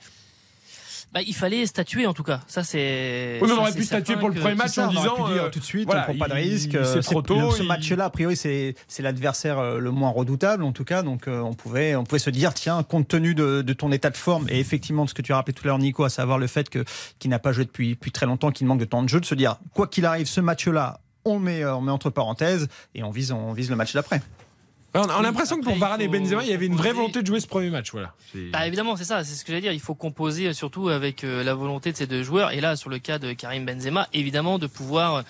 Bah, 1.12 1.20
il 1.26 1.34
fallait 1.34 1.66
statuer 1.66 2.06
en 2.06 2.14
tout 2.14 2.22
cas. 2.22 2.40
Ça 2.46 2.64
c'est. 2.64 3.38
Oui, 3.42 3.46
mais 3.48 3.54
on 3.54 3.58
aurait 3.58 3.72
pu 3.74 3.84
statuer 3.84 4.16
pour 4.16 4.30
le 4.30 4.34
premier 4.34 4.54
match 4.54 4.70
ça, 4.70 4.84
en 4.88 4.94
aurait 4.94 4.96
disant 5.10 5.28
dire 5.28 5.42
euh, 5.44 5.50
tout 5.50 5.58
de 5.58 5.64
suite, 5.64 5.84
voilà, 5.84 6.06
on 6.08 6.14
prend 6.16 6.26
pas 6.26 6.28
de 6.28 6.40
risque. 6.40 6.70
c'est 6.72 6.76
euh, 6.78 7.00
trop 7.02 7.20
c'est- 7.20 7.26
tôt, 7.26 7.40
le- 7.40 7.50
Ce 7.50 7.62
il- 7.62 7.68
match-là, 7.68 8.06
a 8.06 8.10
priori, 8.10 8.34
c'est 8.34 8.74
l'adversaire 8.98 9.58
euh, 9.58 9.78
le 9.78 9.90
moins 9.90 10.08
redoutable, 10.08 10.64
en 10.64 10.72
tout 10.72 10.84
cas. 10.84 11.02
Donc, 11.02 11.28
euh, 11.28 11.40
on 11.40 11.52
pouvait, 11.52 11.94
on 11.96 12.04
pouvait 12.04 12.18
se 12.18 12.30
dire, 12.30 12.54
tiens, 12.54 12.82
compte 12.82 13.08
tenu 13.08 13.34
de, 13.34 13.60
de 13.60 13.72
ton 13.74 13.92
état 13.92 14.08
de 14.08 14.16
forme 14.16 14.46
et 14.48 14.58
effectivement 14.58 15.04
de 15.04 15.10
ce 15.10 15.14
que 15.14 15.20
tu 15.22 15.32
as 15.32 15.36
rappelé 15.36 15.52
tout 15.52 15.64
à 15.64 15.68
l'heure, 15.68 15.78
Nico, 15.78 16.02
à 16.04 16.08
savoir 16.08 16.38
le 16.38 16.46
fait 16.46 16.70
que 16.70 16.82
qu'il 17.18 17.30
n'a 17.30 17.38
pas 17.38 17.52
joué 17.52 17.64
depuis, 17.66 17.90
depuis 17.90 18.10
très 18.10 18.24
longtemps, 18.24 18.50
qu'il 18.50 18.66
manque 18.66 18.80
de 18.80 18.84
temps 18.86 19.02
de 19.02 19.08
jeu, 19.10 19.20
de 19.20 19.26
se 19.26 19.34
dire, 19.34 19.56
quoi 19.74 19.86
qu'il 19.88 20.06
arrive, 20.06 20.26
ce 20.26 20.40
match-là, 20.40 21.00
on 21.26 21.34
le 21.34 21.40
met, 21.44 21.64
on 21.66 21.82
met 21.82 21.92
entre 21.92 22.08
parenthèses 22.08 22.68
et 22.94 23.02
on 23.02 23.10
vise, 23.10 23.32
on 23.32 23.52
vise 23.52 23.68
le 23.68 23.76
match 23.76 23.92
d'après. 23.92 24.22
On 24.94 25.00
a, 25.00 25.16
on 25.16 25.20
a 25.20 25.22
l'impression 25.22 25.56
que 25.56 25.64
pour 25.64 25.76
Varane 25.76 26.02
et 26.02 26.08
Benzema, 26.08 26.42
il 26.44 26.50
y 26.50 26.52
avait 26.52 26.66
une 26.66 26.76
vraie 26.76 26.92
volonté 26.92 27.22
de 27.22 27.26
jouer 27.26 27.40
ce 27.40 27.46
premier 27.46 27.70
match. 27.70 27.92
Voilà. 27.92 28.12
Bah 28.52 28.66
évidemment, 28.66 28.94
c'est 28.96 29.04
ça, 29.04 29.24
c'est 29.24 29.34
ce 29.34 29.42
que 29.44 29.48
j'allais 29.48 29.62
dire. 29.62 29.72
Il 29.72 29.80
faut 29.80 29.94
composer 29.94 30.48
euh, 30.48 30.52
surtout 30.52 30.90
avec 30.90 31.24
euh, 31.24 31.42
la 31.42 31.54
volonté 31.54 31.92
de 31.92 31.96
ces 31.96 32.06
deux 32.06 32.22
joueurs. 32.22 32.50
Et 32.50 32.60
là, 32.60 32.76
sur 32.76 32.90
le 32.90 32.98
cas 32.98 33.18
de 33.18 33.32
Karim 33.32 33.64
Benzema, 33.64 34.08
évidemment, 34.12 34.58
de 34.58 34.66
pouvoir 34.66 35.14
euh, 35.14 35.22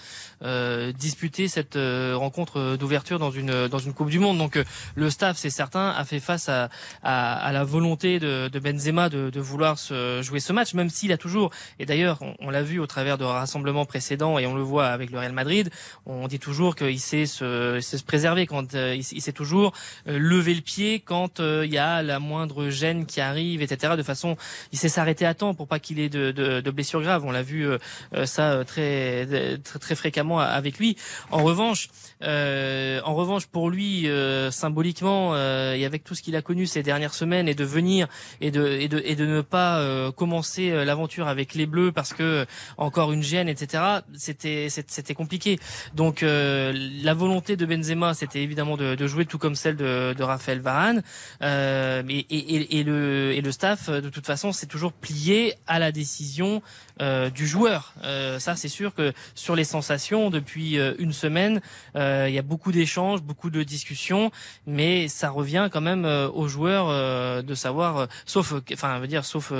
disputer 0.92 1.48
cette 1.48 1.76
euh, 1.76 2.14
rencontre 2.16 2.58
euh, 2.58 2.76
d'ouverture 2.76 3.18
dans 3.18 3.30
une 3.30 3.68
dans 3.68 3.78
une 3.78 3.92
Coupe 3.92 4.10
du 4.10 4.18
Monde. 4.18 4.38
Donc 4.38 4.56
euh, 4.56 4.64
le 4.94 5.10
staff, 5.10 5.36
c'est 5.36 5.50
certain, 5.50 5.90
a 5.90 6.04
fait 6.04 6.20
face 6.20 6.48
à 6.48 6.68
à, 7.02 7.34
à 7.34 7.52
la 7.52 7.64
volonté 7.64 8.18
de, 8.18 8.48
de 8.48 8.58
Benzema 8.58 9.08
de, 9.08 9.30
de 9.30 9.40
vouloir 9.40 9.78
se 9.78 10.20
jouer 10.22 10.40
ce 10.40 10.52
match, 10.52 10.74
même 10.74 10.90
s'il 10.90 11.12
a 11.12 11.16
toujours. 11.16 11.50
Et 11.78 11.86
d'ailleurs, 11.86 12.18
on, 12.40 12.50
l'a 12.50 12.62
vu 12.62 12.78
au 12.78 12.86
travers 12.86 13.18
de 13.18 13.24
rassemblements 13.24 13.86
précédents 13.86 14.38
et 14.38 14.46
on 14.46 14.54
le 14.54 14.62
voit 14.62 14.86
avec 14.86 15.10
le 15.10 15.18
Real 15.18 15.32
Madrid. 15.32 15.70
On 16.06 16.28
dit 16.28 16.38
toujours 16.38 16.76
qu'il 16.76 17.00
sait 17.00 17.26
se, 17.26 17.80
sait 17.80 17.98
se 17.98 18.04
préserver 18.04 18.46
quand 18.46 18.74
euh, 18.74 18.94
il, 18.94 19.22
sait 19.22 19.32
toujours 19.32 19.72
euh, 20.08 20.18
lever 20.18 20.54
le 20.54 20.60
pied 20.60 21.00
quand 21.00 21.40
euh, 21.40 21.64
il 21.64 21.72
y 21.72 21.78
a 21.78 22.02
la 22.02 22.18
moindre 22.18 22.68
gêne 22.68 23.06
qui 23.06 23.20
arrive, 23.20 23.62
etc. 23.62 23.94
De 23.96 24.02
façon, 24.02 24.36
il 24.72 24.78
sait 24.78 24.88
s'arrêter 24.88 25.26
à 25.26 25.34
temps 25.34 25.54
pour 25.54 25.66
pas 25.66 25.78
qu'il 25.78 25.98
ait 25.98 26.08
de, 26.08 26.30
de, 26.30 26.60
de 26.60 26.70
blessures 26.70 27.02
graves. 27.02 27.24
On 27.24 27.32
l'a 27.32 27.42
vu 27.42 27.66
euh, 27.66 27.78
euh, 28.14 28.26
ça 28.26 28.52
euh, 28.52 28.64
très, 28.64 29.26
très 29.58 29.78
très 29.78 29.94
fréquemment 29.94 30.31
avec 30.38 30.78
lui. 30.78 30.96
En 31.30 31.42
revanche, 31.42 31.88
euh, 32.22 33.00
en 33.04 33.14
revanche 33.14 33.46
pour 33.46 33.70
lui 33.70 34.08
euh, 34.08 34.50
symboliquement 34.50 35.34
euh, 35.34 35.74
et 35.74 35.84
avec 35.84 36.04
tout 36.04 36.14
ce 36.14 36.22
qu'il 36.22 36.36
a 36.36 36.42
connu 36.42 36.66
ces 36.66 36.82
dernières 36.82 37.14
semaines 37.14 37.48
et 37.48 37.54
de 37.54 37.64
venir 37.64 38.08
et 38.40 38.50
de 38.50 38.66
et 38.66 38.88
de 38.88 39.02
et 39.04 39.16
de 39.16 39.26
ne 39.26 39.40
pas 39.40 39.78
euh, 39.78 40.12
commencer 40.12 40.70
euh, 40.70 40.84
l'aventure 40.84 41.28
avec 41.28 41.54
les 41.54 41.66
Bleus 41.66 41.92
parce 41.92 42.12
que 42.12 42.46
encore 42.76 43.12
une 43.12 43.22
gêne, 43.22 43.48
etc. 43.48 43.82
C'était 44.14 44.68
c'était 44.68 45.14
compliqué. 45.14 45.58
Donc 45.94 46.22
la 46.22 47.14
volonté 47.14 47.56
de 47.56 47.66
Benzema, 47.66 48.14
c'était 48.14 48.42
évidemment 48.42 48.76
de, 48.76 48.94
de 48.94 49.06
jouer 49.06 49.26
tout 49.26 49.38
comme 49.38 49.54
celle 49.54 49.76
de, 49.76 50.14
de 50.16 50.22
Raphaël 50.22 50.60
Varane. 50.60 51.02
Et, 51.42 52.26
et, 52.30 52.78
et, 52.78 52.84
le, 52.84 53.32
et 53.32 53.40
le 53.40 53.52
staff, 53.52 53.90
de 53.90 54.08
toute 54.08 54.26
façon, 54.26 54.52
c'est 54.52 54.66
toujours 54.66 54.92
plié 54.92 55.54
à 55.66 55.78
la 55.78 55.92
décision 55.92 56.62
euh, 57.02 57.30
du 57.30 57.48
joueur. 57.48 57.94
Euh, 58.04 58.38
ça, 58.38 58.54
c'est 58.54 58.68
sûr 58.68 58.94
que 58.94 59.12
sur 59.34 59.56
les 59.56 59.64
sensations, 59.64 60.30
depuis 60.30 60.78
euh, 60.78 60.94
une 60.98 61.12
semaine, 61.12 61.60
euh, 61.96 62.26
il 62.28 62.34
y 62.34 62.38
a 62.38 62.42
beaucoup 62.42 62.70
d'échanges, 62.70 63.22
beaucoup 63.22 63.50
de 63.50 63.64
discussions, 63.64 64.30
mais 64.68 65.08
ça 65.08 65.28
revient 65.30 65.68
quand 65.72 65.80
même 65.80 66.04
aux 66.04 66.46
joueurs 66.46 67.42
de 67.42 67.54
savoir, 67.54 68.06
sauf, 68.24 68.54
enfin, 68.72 69.00
veut 69.00 69.08
dire, 69.08 69.24
sauf 69.24 69.52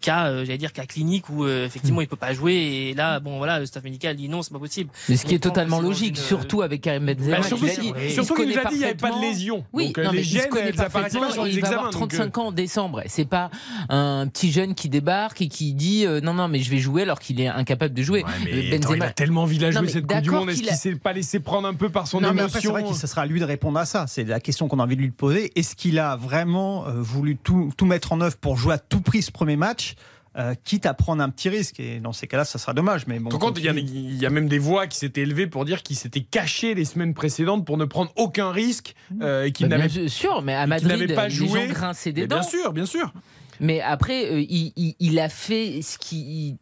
cas, 0.00 0.44
j'allais 0.44 0.58
dire 0.58 0.72
cas 0.72 0.84
clinique 0.84 1.30
où 1.30 1.46
effectivement 1.46 2.00
il 2.02 2.08
peut 2.08 2.16
pas 2.16 2.34
jouer 2.34 2.54
et 2.54 2.94
là, 2.94 3.20
bon 3.20 3.38
voilà, 3.38 3.58
le 3.58 3.66
staff 3.66 3.82
médical 3.84 4.16
dit 4.16 4.28
non, 4.28 4.42
c'est 4.42 4.52
pas 4.52 4.58
possible. 4.58 4.90
Mais 5.08 5.16
ce 5.16 5.24
qui 5.24 5.34
est 5.34 5.38
totalement 5.38 5.80
logique, 5.80 6.16
surtout 6.16 6.62
avec 6.62 6.82
Karim 6.82 7.06
Benzema. 7.06 7.38
Bah, 7.38 7.42
surtout, 7.42 7.66
il, 7.66 7.74
qu'il 7.74 8.48
nous 8.48 8.58
a 8.58 8.64
dit 8.64 8.74
il 8.74 8.78
n'y 8.78 8.84
avait 8.84 8.94
pas 8.94 9.12
de 9.12 9.20
lésion. 9.20 9.64
Oui, 9.72 9.92
donc, 9.92 10.04
non, 10.04 10.12
les 10.12 10.22
gènes, 10.22 10.48
elles 10.60 10.80
apparaissent 10.80 11.14
pas 11.14 11.32
sur 11.32 11.44
les 11.44 11.54
il 11.54 11.60
va 11.60 11.68
examens. 11.68 11.88
avoir 11.88 11.92
35 11.92 12.24
donc, 12.24 12.38
ans 12.38 12.46
en 12.48 12.52
décembre. 12.52 13.02
C'est 13.06 13.28
pas 13.28 13.50
un 13.88 14.26
petit 14.28 14.52
jeune 14.52 14.74
qui 14.74 14.88
débarque 14.88 15.40
et 15.40 15.48
qui 15.48 15.72
dit 15.72 16.06
non 16.22 16.34
non 16.34 16.48
mais 16.48 16.58
je 16.58 16.70
vais 16.70 16.81
jouer 16.82 17.02
alors 17.02 17.18
qu'il 17.18 17.40
est 17.40 17.48
incapable 17.48 17.94
de 17.94 18.02
jouer. 18.02 18.22
Ouais, 18.24 18.30
mais 18.44 18.74
attends, 18.74 18.92
il 18.94 19.02
a 19.02 19.10
tellement 19.10 19.44
envie 19.44 19.56
de 19.56 19.62
la 19.62 19.70
jouer 19.70 19.88
cette 19.88 20.06
Coupe 20.06 20.20
du 20.20 20.30
Monde. 20.30 20.50
Est-ce 20.50 20.62
qu'il 20.62 20.72
s'est 20.74 20.96
pas 20.96 21.14
laissé 21.14 21.40
prendre 21.40 21.66
un 21.66 21.74
peu 21.74 21.88
par 21.88 22.06
son 22.06 22.20
non, 22.20 22.30
émotion 22.32 22.60
C'est 22.60 22.68
vrai 22.68 22.82
que 22.84 22.92
ce 22.94 23.06
sera 23.06 23.22
à 23.22 23.26
lui 23.26 23.40
de 23.40 23.44
répondre 23.46 23.78
à 23.78 23.86
ça. 23.86 24.06
C'est 24.06 24.24
la 24.24 24.40
question 24.40 24.68
qu'on 24.68 24.78
a 24.80 24.82
envie 24.82 24.96
de 24.96 25.00
lui 25.00 25.10
poser. 25.10 25.50
Est-ce 25.58 25.74
qu'il 25.74 25.98
a 25.98 26.16
vraiment 26.16 26.86
euh, 26.86 26.92
voulu 27.00 27.36
tout, 27.36 27.72
tout 27.76 27.86
mettre 27.86 28.12
en 28.12 28.20
œuvre 28.20 28.36
pour 28.36 28.56
jouer 28.58 28.74
à 28.74 28.78
tout 28.78 29.00
prix 29.00 29.22
ce 29.22 29.30
premier 29.30 29.56
match 29.56 29.94
euh, 30.38 30.54
quitte 30.64 30.86
à 30.86 30.94
prendre 30.94 31.22
un 31.22 31.28
petit 31.28 31.48
risque? 31.50 31.78
Et 31.78 32.00
dans 32.00 32.12
ces 32.14 32.26
cas-là, 32.26 32.44
ça 32.44 32.58
sera 32.58 32.72
dommage. 32.72 33.06
Mais 33.06 33.18
bon, 33.18 33.28
Par 33.30 33.38
contre, 33.38 33.60
il 33.60 33.66
y, 33.66 33.68
a- 33.68 33.72
il 33.72 34.16
y 34.16 34.24
a 34.26 34.30
même 34.30 34.48
des 34.48 34.58
voix 34.58 34.86
qui 34.86 34.96
s'étaient 34.98 35.20
élevées 35.22 35.46
pour 35.46 35.64
dire 35.66 35.82
qu'il 35.82 35.94
s'était 35.96 36.22
caché 36.22 36.74
les 36.74 36.84
semaines 36.86 37.12
précédentes 37.14 37.66
pour 37.66 37.76
ne 37.76 37.84
prendre 37.84 38.10
aucun 38.16 38.50
risque 38.50 38.94
euh, 39.20 39.44
et 39.44 39.52
qu'il 39.52 39.68
Bah, 39.68 39.76
n'avait 39.76 39.88
bien 39.88 40.08
sûr, 40.08 40.40
mais 40.42 40.54
à 40.54 40.66
Madrid, 40.66 41.14
pas 41.14 41.28
les 41.28 41.34
joué. 41.34 41.66
gens 41.66 41.72
grinçaient 41.72 42.12
des 42.12 42.26
dents. 42.26 42.40
Bien 42.40 42.48
sûr, 42.48 42.72
bien 42.72 42.86
sûr. 42.86 43.12
Mais 43.60 43.80
après, 43.82 44.24
euh, 44.32 44.40
il, 44.40 44.72
il- 44.76 44.94
il 44.98 45.18
a 45.20 45.28
fait 45.28 45.82
ce 45.82 45.98
qu'il 45.98 46.56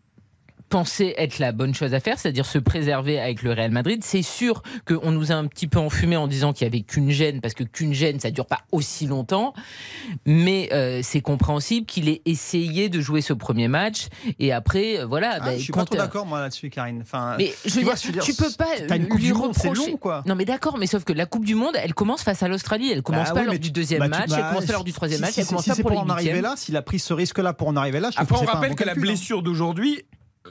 pensait 0.71 1.15
être 1.19 1.39
la 1.41 1.53
bonne 1.53 1.75
chose 1.75 1.93
à 1.93 2.01
faire, 2.01 2.19
c'est-à-dire 2.19 2.47
se 2.47 2.59
préserver 2.59 3.21
avec 3.21 3.43
le 3.43 3.53
Real 3.53 3.71
Madrid. 3.73 4.03
C'est 4.03 4.23
sûr 4.23 4.63
qu'on 4.87 5.11
nous 5.11 5.33
a 5.33 5.35
un 5.35 5.47
petit 5.47 5.67
peu 5.67 5.79
enfumé 5.79 6.17
en 6.17 6.27
disant 6.29 6.53
qu'il 6.55 6.65
y 6.65 6.69
avait 6.69 6.81
qu'une 6.81 7.11
gêne, 7.11 7.41
parce 7.43 7.53
que 7.55 7.65
qu'une 7.65 7.93
gêne, 7.93 8.21
ça 8.21 8.31
dure 8.31 8.47
pas 8.47 8.61
aussi 8.73 9.07
longtemps. 9.07 9.53
Mais 10.27 10.69
euh, 10.73 11.01
c'est 11.03 11.21
compréhensible 11.21 11.87
qu'il 11.87 12.09
ait 12.09 12.23
essayé 12.25 12.89
de 12.89 13.01
jouer 13.01 13.21
ce 13.21 13.33
premier 13.33 13.69
match. 13.69 14.07
Et 14.39 14.53
après, 14.53 15.01
euh, 15.01 15.07
voilà. 15.07 15.33
Ah, 15.35 15.41
bah, 15.41 15.57
je 15.57 15.63
suis 15.63 15.73
pas 15.73 15.85
trop 15.85 15.97
euh, 15.97 15.99
d'accord 15.99 16.25
moi 16.27 16.41
là-dessus, 16.41 16.71
Karine. 16.71 17.01
Enfin, 17.03 17.35
mais 17.37 17.53
je 17.65 17.71
veux 17.75 17.79
tu 17.81 17.85
vois, 17.85 17.95
dire, 17.95 18.13
dire, 18.13 18.23
tu 18.23 18.35
peux 18.35 18.51
pas 18.57 18.69
t'as 18.89 18.97
une 18.97 19.09
Coupe 19.09 19.19
lui 19.21 19.27
du 19.27 19.35
Monde, 19.35 19.53
c'est 19.55 19.69
reprocher. 19.69 19.91
long, 19.91 19.97
quoi. 19.97 20.23
Non, 20.27 20.35
mais 20.37 20.45
d'accord, 20.45 20.79
mais 20.79 20.87
sauf 20.87 21.05
que 21.05 21.13
la 21.13 21.27
Coupe 21.27 21.45
du 21.45 21.55
Monde, 21.57 21.75
elle 21.83 21.95
commence 21.95 22.23
face 22.23 22.43
à 22.43 22.49
l'Australie. 22.49 22.91
Elle 22.93 23.03
commence 23.03 23.29
Bah 23.29 23.35
pas 23.35 23.41
oui, 23.41 23.47
lors 23.47 23.59
du 23.59 23.71
deuxième 23.73 24.01
bah, 24.01 24.09
match, 24.09 24.31
bah, 24.31 24.37
elle 24.39 24.49
commence 24.51 24.67
pas 24.67 24.73
lors 24.75 24.85
du 24.85 24.93
troisième 24.93 25.19
si- 25.19 25.23
match, 25.23 25.33
si- 25.35 25.41
elle 25.41 25.47
si- 25.47 25.51
commence 25.51 25.65
si 25.65 25.71
pas 25.71 25.75
c'est 25.77 25.83
pour 25.83 25.99
en 25.99 26.09
arriver 26.09 26.41
là, 26.41 26.55
s'il 26.57 26.77
a 26.77 26.83
pris 26.83 27.01
ce 27.01 27.13
risque-là 27.13 27.53
pour 27.55 27.67
en 27.69 27.77
arriver 27.77 27.99
là, 27.99 28.11
je 28.13 28.19
Après, 28.21 28.37
on 28.41 28.45
rappelle 28.45 28.77
que 28.77 28.85
la 28.85 28.93
hein. 28.93 28.97
blessure 28.97 29.43
d'aujourd'hui, 29.43 30.03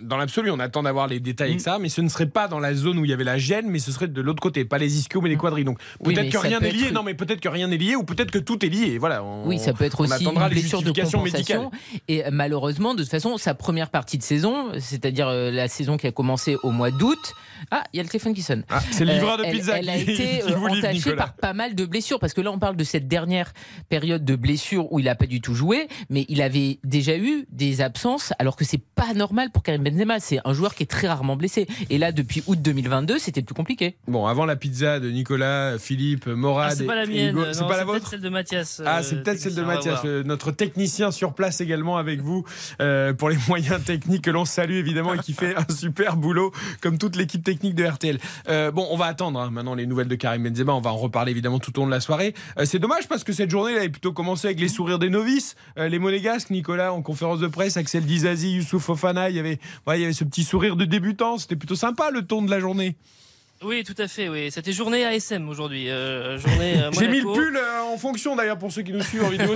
dans 0.02 0.18
l'absolu, 0.18 0.52
on 0.52 0.60
attend 0.60 0.84
d'avoir 0.84 1.08
les 1.08 1.20
détails 1.20 1.50
avec 1.50 1.62
ça, 1.62 1.80
mais 1.80 1.90
ce 1.90 2.02
ne 2.02 2.10
serait 2.10 2.28
pas 2.28 2.48
dans 2.48 2.60
la 2.60 2.76
zone 2.76 3.00
où 3.00 3.06
il 3.06 3.10
y 3.12 3.14
avait 3.14 3.24
la 3.24 3.38
gêne, 3.40 3.68
mais 3.70 3.80
ce 3.80 3.92
serait 3.92 4.08
de 4.08 4.22
l'autre 4.22 4.40
côté, 4.42 4.64
pas 4.64 4.78
les 4.78 5.00
ischios, 5.00 5.20
mais 5.22 5.30
les 5.30 5.36
quadrilles. 5.36 5.64
Donc 5.66 5.80
peut-être 6.04 6.30
que 6.32 6.38
rien 6.38 6.60
n'est 6.60 6.72
lié. 6.72 6.86
être- 6.86 6.94
Non, 6.94 7.02
mais 7.04 7.16
peut-être 7.16 7.42
que 7.42 7.50
rien 7.50 7.68
n'est 7.68 7.78
lié, 7.78 7.96
ou 7.96 8.04
peut-être 8.04 8.30
que 8.30 8.38
tout 8.38 8.64
est 8.64 8.70
lié. 8.70 8.98
Voilà. 9.00 9.24
on- 9.24 9.48
Oui, 9.48 9.58
ça 9.58 9.74
peut 9.74 9.86
être 9.86 10.00
aussi 10.02 10.14
attendra 10.14 10.48
une 10.48 10.54
les 10.54 10.60
blessure 10.62 10.82
de 10.84 10.92
compensation. 10.92 11.24
médicales. 11.24 11.70
Et 12.08 12.24
euh, 12.26 12.30
malheureusement, 12.32 12.94
de 12.94 13.02
toute 13.02 13.10
façon, 13.12 13.38
sa 13.38 13.56
première 13.56 13.90
partie 13.90 14.18
de 14.20 14.24
saison, 14.24 14.68
c'est-à-dire 14.80 15.28
euh, 15.28 15.50
la 15.50 15.68
saison 15.68 15.98
qui 15.98 16.06
a 16.08 16.12
commencé 16.12 16.56
au 16.62 16.70
mois 16.72 16.92
d'août. 16.92 17.34
Ah, 17.72 17.84
il 17.92 17.98
y 17.98 18.00
a 18.00 18.04
le 18.04 18.10
téléphone 18.10 18.34
qui 18.34 18.42
sonne. 18.44 18.64
Ah, 18.70 18.80
c'est 18.92 19.06
le 19.06 19.14
livreur 19.14 19.38
de 19.38 19.44
elle- 19.44 19.52
pizza 19.56 19.80
Elle, 19.80 19.90
a 19.90 19.98
qui- 19.98 20.12
été 20.12 20.44
euh, 20.44 20.56
vous 20.56 20.68
livre, 20.68 20.88
entachée 20.88 21.16
par 21.16 21.34
pas 21.34 21.54
mal 21.54 21.74
de 21.76 21.86
blessures, 21.86 22.20
parce 22.20 22.34
que 22.34 22.42
là, 22.42 22.52
on 22.52 22.60
parle 22.60 22.76
de 22.78 22.84
cette 22.84 23.08
dernière 23.08 23.52
période 23.90 24.24
de 24.24 24.36
blessures 24.36 24.92
où 24.94 25.00
il 25.00 25.10
a 25.10 25.16
pas 25.16 25.26
du 25.26 25.42
tout 25.42 25.56
joué, 25.56 25.88
mais 26.10 26.26
il 26.30 26.42
avait 26.44 26.80
déjà 26.84 27.18
eu 27.18 27.46
des 27.52 27.82
absences, 27.82 28.34
alors 28.40 28.56
que 28.56 28.64
c'est 28.66 28.82
pas 28.96 29.14
normal 29.14 29.50
pour 29.52 29.64
Karim 29.80 29.98
Benzema. 29.98 30.20
C'est 30.20 30.40
un 30.46 30.54
joueur 30.54 30.76
qui 30.76 30.84
est 30.84 30.88
très 30.88 31.08
rarement 31.08 31.36
blessé. 31.36 31.68
Et 31.90 31.98
là, 31.98 32.12
depuis 32.12 32.44
août 32.48 32.60
2022, 32.62 33.20
c'était 33.20 33.42
plus 33.42 33.56
compliqué. 33.56 33.96
Bon, 34.08 34.26
avant 34.26 34.46
la 34.46 34.56
pizza 34.56 35.00
de 35.00 35.10
Nicolas, 35.10 35.78
Philippe, 35.80 36.28
Morad 36.28 36.70
Ah, 36.72 36.76
c'est 36.76 36.86
pas 36.86 36.96
la 36.96 37.06
mienne. 37.06 37.36
Hugo- 37.36 37.46
non, 37.46 37.54
c'est 37.54 37.60
pas 37.62 37.70
la 37.78 37.86
peut-être 37.86 37.88
vôtre 37.88 38.08
celle 38.10 38.22
de 38.22 38.30
Mathias. 38.30 38.82
Ah, 38.86 39.00
euh, 39.00 39.04
c'est 39.04 39.24
peut-être 39.24 39.40
celle 39.40 39.56
de 39.56 39.64
Mathias, 39.64 40.02
euh, 40.06 40.24
notre 40.24 40.52
technicien 40.52 41.12
sur 41.12 41.34
place 41.34 41.62
également 41.62 41.98
avec 41.98 42.22
vous 42.22 42.44
euh, 42.82 43.14
pour 43.14 43.30
les 43.30 43.38
moyens 43.48 43.84
techniques 43.84 44.24
que 44.24 44.32
l'on 44.32 44.46
salue 44.46 44.74
évidemment 44.76 45.14
et 45.14 45.20
qui 45.20 45.34
fait 45.34 45.56
un 45.56 45.74
super 45.74 46.18
boulot 46.18 46.52
comme 46.82 46.98
toute 46.98 47.16
l'équipe 47.16 47.44
technique 47.44 47.76
de 47.76 47.86
RTL. 47.86 48.20
Euh, 48.50 48.72
bon, 48.72 48.88
on 48.92 48.98
va 48.98 49.06
attendre 49.06 49.40
hein, 49.40 49.50
maintenant 49.52 49.76
les 49.76 49.86
nouvelles 49.86 50.08
de 50.08 50.16
Karim 50.16 50.44
Benzema, 50.44 50.74
on 50.74 50.82
va 50.82 50.92
en 50.92 50.98
reparler 50.98 51.32
évidemment 51.32 51.60
tout 51.60 51.78
au 51.78 51.82
long 51.82 51.88
de 51.88 51.92
la 51.92 52.00
soirée. 52.02 52.34
Euh, 52.58 52.66
c'est 52.66 52.80
dommage 52.80 53.08
parce 53.08 53.24
que 53.24 53.34
cette 53.34 53.50
journée 53.50 53.72
elle 53.74 53.80
avait 53.80 53.90
plutôt 53.90 54.14
commencé 54.14 54.48
avec 54.48 54.60
les 54.60 54.68
sourires 54.70 55.00
des 55.00 55.10
novices, 55.10 55.56
Euh, 55.78 55.88
les 55.88 56.00
monégasques, 56.00 56.50
Nicolas 56.50 56.94
en 56.94 57.02
conférence 57.02 57.40
de 57.40 57.48
presse, 57.48 57.78
Axel 57.78 58.04
Dizazi, 58.06 58.54
Youssouf 58.56 58.84
Fofana, 58.84 59.30
il 59.30 59.36
y 59.36 59.40
avait, 59.40 59.60
ouais, 59.88 59.98
il 59.98 60.02
y 60.02 60.04
avait 60.06 60.14
ce 60.14 60.24
petit 60.24 60.44
sourire 60.44 60.76
de 60.76 60.86
débutant, 60.86 61.38
c'était 61.38 61.56
plutôt 61.56 61.76
sympa 61.76 62.12
le 62.12 62.22
ton 62.24 62.42
de 62.42 62.50
la 62.52 62.60
journée. 62.60 62.96
Oui, 63.62 63.84
tout 63.84 63.96
à 63.98 64.08
fait. 64.08 64.30
Oui, 64.30 64.50
c'était 64.52 64.72
journée 64.72 65.06
ASM 65.06 65.50
aujourd'hui. 65.50 65.90
euh, 65.90 66.38
journée. 66.38 66.82
euh, 66.82 66.92
J'ai 66.98 67.10
mis 67.10 67.20
le 67.20 67.26
pull 67.34 67.58
euh, 67.58 67.82
en 67.94 67.98
fonction 67.98 68.36
d'ailleurs 68.38 68.58
pour 68.58 68.72
ceux 68.72 68.84
qui 68.84 68.94
nous 68.94 69.02
suivent 69.04 69.26
en 69.26 69.30
vidéo 69.30 69.54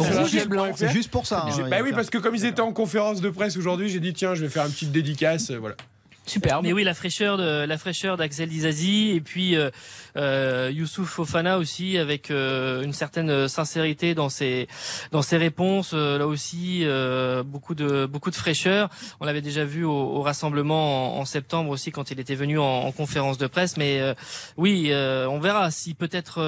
c'est 0.76 0.90
juste 0.92 1.10
pour 1.10 1.26
ça. 1.26 1.46
J'ai- 1.56 1.62
hein, 1.64 1.68
bah 1.70 1.78
oui, 1.82 1.92
parce 1.94 2.10
que 2.10 2.18
comme 2.18 2.36
ils 2.36 2.44
étaient 2.46 2.62
en 2.62 2.74
conférence 2.74 3.22
de 3.22 3.30
presse 3.30 3.56
aujourd'hui, 3.56 3.88
j'ai 3.90 4.02
dit 4.02 4.12
tiens, 4.14 4.36
je 4.36 4.42
vais 4.44 4.50
faire 4.50 4.66
une 4.66 4.72
petite 4.74 4.92
dédicace. 4.92 5.52
Voilà. 5.52 5.76
Superbe. 6.26 6.64
Mais 6.64 6.74
oui, 6.74 6.84
la 6.84 6.94
fraîcheur 6.94 7.38
de 7.38 7.66
la 7.66 7.78
fraîcheur 7.78 8.16
d'Axel 8.18 8.48
Dizazi 8.50 9.12
et 9.12 9.22
puis 9.22 9.56
euh, 9.58 9.70
euh, 10.16 10.72
Youssouf 10.74 11.10
Fofana 11.10 11.58
aussi 11.58 11.98
avec 11.98 12.32
euh, 12.32 12.82
une 12.84 12.94
certaine 12.94 13.48
sincérité 13.48 14.14
dans 14.16 14.30
ses 14.30 14.68
dans 15.12 15.22
ses 15.22 15.38
réponses. 15.38 15.92
euh, 15.94 16.18
là 16.18 16.28
aussi, 16.28 16.82
euh, 16.84 17.44
beaucoup 17.44 17.76
de 17.76 18.06
beaucoup 18.06 18.30
de 18.32 18.36
fraîcheur. 18.36 18.90
On 19.20 19.26
l'avait 19.26 19.42
déjà 19.42 19.66
vu 19.66 19.84
au, 19.84 19.92
au 19.92 20.22
rassemblement 20.22 21.20
en, 21.20 21.26
septembre 21.26 21.70
aussi 21.72 21.92
quand 21.92 22.12
il 22.12 22.20
était 22.20 22.36
venu 22.36 22.60
en, 22.60 22.64
en 22.64 22.92
conférence 22.92 23.38
de 23.38 23.48
presse. 23.48 23.78
Mais 23.78 24.00
euh, 24.00 24.14
oui, 24.58 24.92
on 24.94 25.40
verra 25.40 25.72
si 25.72 25.94
peut-être 25.94 26.40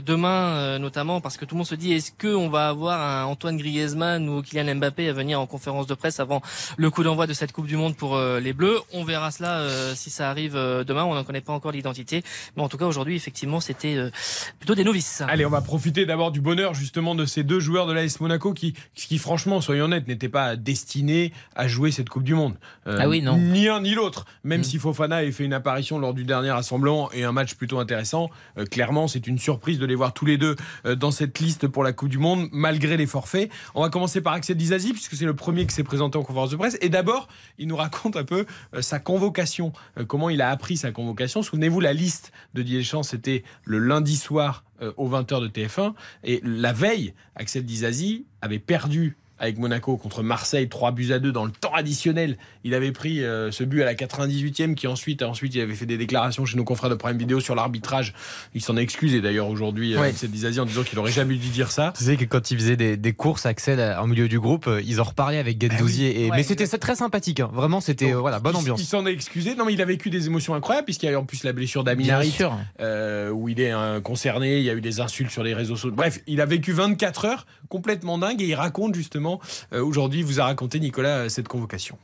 demain, 0.00 0.78
notamment 0.78 1.20
parce 1.20 1.36
que 1.36 1.44
tout 1.44 1.54
le 1.54 1.58
monde 1.58 1.66
se 1.66 1.74
dit 1.74 1.92
est-ce 1.92 2.12
que 2.12 2.28
on 2.34 2.48
va 2.48 2.68
avoir 2.68 3.00
un 3.00 3.24
Antoine 3.24 3.56
Griezmann 3.56 4.28
ou 4.28 4.42
Kylian 4.42 4.74
Mbappé 4.76 5.08
à 5.08 5.12
venir 5.12 5.40
en 5.40 5.46
conférence 5.46 5.86
de 5.86 5.94
presse 5.94 6.20
avant 6.20 6.42
le 6.76 6.90
coup 6.90 7.02
d'envoi 7.02 7.26
de 7.26 7.32
cette 7.32 7.52
Coupe 7.52 7.66
du 7.66 7.76
Monde 7.76 7.96
pour 7.96 8.18
les 8.18 8.52
Bleus? 8.52 8.78
On 8.92 9.04
verra 9.22 9.30
cela 9.30 9.58
euh, 9.58 9.94
si 9.94 10.10
ça 10.10 10.30
arrive 10.30 10.56
euh, 10.56 10.84
demain. 10.84 11.04
On 11.04 11.14
n'en 11.14 11.24
connaît 11.24 11.40
pas 11.40 11.52
encore 11.52 11.72
l'identité, 11.72 12.22
mais 12.56 12.62
en 12.62 12.68
tout 12.68 12.76
cas 12.76 12.86
aujourd'hui, 12.86 13.16
effectivement, 13.16 13.60
c'était 13.60 13.94
euh, 13.96 14.10
plutôt 14.58 14.74
des 14.74 14.84
novices. 14.84 15.22
Allez, 15.28 15.46
on 15.46 15.50
va 15.50 15.60
profiter 15.60 16.06
d'abord 16.06 16.32
du 16.32 16.40
bonheur 16.40 16.74
justement 16.74 17.14
de 17.14 17.24
ces 17.24 17.44
deux 17.44 17.60
joueurs 17.60 17.86
de 17.86 17.92
l'AS 17.92 18.20
Monaco 18.20 18.52
qui, 18.52 18.74
qui 18.94 19.18
franchement, 19.18 19.60
soyons 19.60 19.84
honnêtes, 19.84 20.08
n'étaient 20.08 20.28
pas 20.28 20.56
destinés 20.56 21.32
à 21.54 21.68
jouer 21.68 21.90
cette 21.90 22.08
Coupe 22.08 22.24
du 22.24 22.34
Monde. 22.34 22.56
Ah 22.86 23.08
oui, 23.08 23.22
non. 23.22 23.36
Ni 23.36 23.68
un 23.68 23.80
ni 23.80 23.94
l'autre. 23.94 24.26
Même 24.44 24.60
Mm. 24.60 24.64
si 24.64 24.78
Fofana 24.78 25.16
avait 25.16 25.32
fait 25.32 25.44
une 25.44 25.52
apparition 25.52 25.98
lors 25.98 26.14
du 26.14 26.24
dernier 26.24 26.50
rassemblement 26.50 27.10
et 27.12 27.24
un 27.24 27.32
match 27.32 27.54
plutôt 27.54 27.78
intéressant, 27.78 28.30
clairement, 28.70 29.08
c'est 29.08 29.26
une 29.26 29.38
surprise 29.38 29.78
de 29.78 29.86
les 29.86 29.94
voir 29.94 30.12
tous 30.12 30.24
les 30.26 30.38
deux 30.38 30.56
dans 30.96 31.10
cette 31.10 31.38
liste 31.38 31.68
pour 31.68 31.84
la 31.84 31.92
Coupe 31.92 32.08
du 32.08 32.18
Monde, 32.18 32.48
malgré 32.52 32.96
les 32.96 33.06
forfaits. 33.06 33.50
On 33.74 33.82
va 33.82 33.88
commencer 33.88 34.20
par 34.20 34.34
Axel 34.34 34.56
Dizazi, 34.56 34.92
puisque 34.92 35.14
c'est 35.14 35.24
le 35.24 35.34
premier 35.34 35.66
qui 35.66 35.74
s'est 35.74 35.84
présenté 35.84 36.18
en 36.18 36.22
conférence 36.22 36.50
de 36.50 36.56
presse. 36.56 36.78
Et 36.80 36.88
d'abord, 36.88 37.28
il 37.58 37.68
nous 37.68 37.76
raconte 37.76 38.16
un 38.16 38.24
peu 38.24 38.46
euh, 38.74 38.82
sa 38.82 38.98
convocation, 39.12 39.74
euh, 39.98 40.06
comment 40.06 40.30
il 40.30 40.40
a 40.40 40.48
appris 40.48 40.78
sa 40.78 40.90
convocation. 40.90 41.42
Souvenez-vous, 41.42 41.80
la 41.80 41.92
liste 41.92 42.32
de 42.54 42.62
Deschamps, 42.62 43.02
c'était 43.02 43.44
le 43.64 43.78
lundi 43.78 44.16
soir 44.16 44.64
euh, 44.80 44.90
aux 44.96 45.10
20h 45.10 45.42
de 45.42 45.48
TF1. 45.48 45.92
Et 46.24 46.40
la 46.42 46.72
veille, 46.72 47.12
Axel 47.36 47.66
Dizazi 47.66 48.24
avait 48.40 48.58
perdu 48.58 49.18
avec 49.38 49.58
Monaco 49.58 49.96
contre 49.96 50.22
Marseille, 50.22 50.68
3 50.68 50.92
buts 50.92 51.12
à 51.12 51.18
2 51.18 51.32
dans 51.32 51.44
le 51.44 51.50
temps 51.50 51.72
additionnel. 51.74 52.36
Il 52.64 52.74
avait 52.74 52.92
pris 52.92 53.24
euh, 53.24 53.50
ce 53.50 53.64
but 53.64 53.82
à 53.82 53.84
la 53.84 53.94
98e 53.94 54.74
qui 54.74 54.86
ensuite, 54.86 55.22
ensuite 55.22 55.54
il 55.54 55.60
avait 55.60 55.74
fait 55.74 55.86
des 55.86 55.96
déclarations 55.98 56.44
chez 56.46 56.56
nos 56.56 56.64
confrères 56.64 56.90
de 56.90 56.94
Prime 56.94 57.16
Vidéo 57.18 57.40
sur 57.40 57.54
l'arbitrage. 57.54 58.14
Il 58.54 58.62
s'en 58.62 58.76
est 58.76 58.82
excusé 58.82 59.20
d'ailleurs 59.20 59.48
aujourd'hui, 59.48 59.94
euh, 59.96 60.00
Ouais. 60.00 60.08
Axel 60.08 60.30
Dizazi, 60.30 60.60
en 60.60 60.64
disant 60.66 60.82
qu'il 60.84 60.98
aurait 60.98 61.10
jamais 61.12 61.34
dû 61.36 61.48
dire 61.48 61.70
ça. 61.72 61.92
Tu 61.96 62.04
sais 62.04 62.16
que 62.16 62.24
quand 62.24 62.50
il 62.50 62.58
faisait 62.58 62.76
des, 62.76 62.96
des 62.96 63.12
courses, 63.12 63.46
Axel, 63.46 63.80
euh, 63.80 64.00
en 64.00 64.06
milieu 64.06 64.28
du 64.28 64.38
groupe, 64.38 64.68
ils 64.84 65.00
en 65.00 65.04
reparlaient 65.04 65.38
avec 65.38 65.60
Gendouzi. 65.60 66.04
et, 66.06 66.30
Ouais, 66.30 66.36
mais 66.36 66.42
c'était 66.44 66.66
ça 66.66 66.78
très 66.78 66.94
sympathique. 66.94 67.40
hein. 67.40 67.50
Vraiment, 67.52 67.80
c'était 67.80 68.12
euh, 68.12 68.18
voilà, 68.20 68.38
bonne 68.38 68.54
ambiance. 68.56 68.80
Il 68.80 68.86
s'en 68.86 69.04
est 69.06 69.12
excusé. 69.12 69.54
Non, 69.56 69.64
mais 69.64 69.72
il 69.72 69.82
a 69.82 69.84
vécu 69.84 70.08
des 70.10 70.26
émotions 70.26 70.54
incroyables, 70.54 70.84
puisqu'il 70.84 71.06
y 71.06 71.08
a 71.08 71.12
eu 71.12 71.16
en 71.16 71.24
plus 71.24 71.42
la 71.44 71.52
blessure 71.52 71.82
d'Amin 71.84 72.02
Bien 72.02 72.16
Harit, 72.16 72.30
sûr. 72.30 72.56
euh, 72.80 73.30
où 73.30 73.48
il 73.48 73.60
est 73.60 73.72
euh, 73.72 74.00
concerné. 74.00 74.58
Il 74.58 74.64
y 74.64 74.70
a 74.70 74.74
eu 74.74 74.80
des 74.80 75.00
insultes 75.00 75.30
sur 75.30 75.42
les 75.42 75.54
réseaux 75.54 75.74
sociaux. 75.76 75.90
Bref, 75.96 76.20
il 76.26 76.40
a 76.40 76.46
vécu 76.46 76.72
24 76.72 77.24
heures 77.24 77.46
complètement 77.68 78.18
dingue 78.18 78.40
et 78.42 78.46
il 78.46 78.54
raconte 78.54 78.94
justement, 78.94 79.31
euh, 79.72 79.84
aujourd'hui, 79.84 80.22
vous 80.22 80.40
a 80.40 80.44
raconté, 80.44 80.80
Nicolas, 80.80 81.28
cette 81.28 81.48
convocation. 81.48 81.96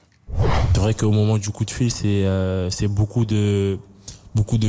C'est 0.75 0.81
vrai 0.81 0.95
qu'au 0.95 1.11
moment 1.11 1.39
du 1.39 1.51
coup 1.51 1.65
de 1.65 1.71
fil, 1.71 1.91
c'est 1.91 2.25
euh, 2.25 2.71
beaucoup 2.89 3.25
de 3.25 3.79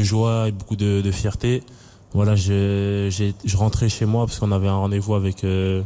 joie 0.01 0.47
et 0.47 0.51
beaucoup 0.51 0.75
de, 0.75 1.11
fierté. 1.11 1.63
Voilà, 2.13 2.35
je 2.35 3.55
rentrais 3.55 3.89
chez 3.89 4.05
moi 4.05 4.25
parce 4.25 4.39
qu'on 4.39 4.51
avait 4.51 4.67
un 4.67 4.77
rendez-vous 4.77 5.13
avec 5.13 5.43
euh, 5.43 5.83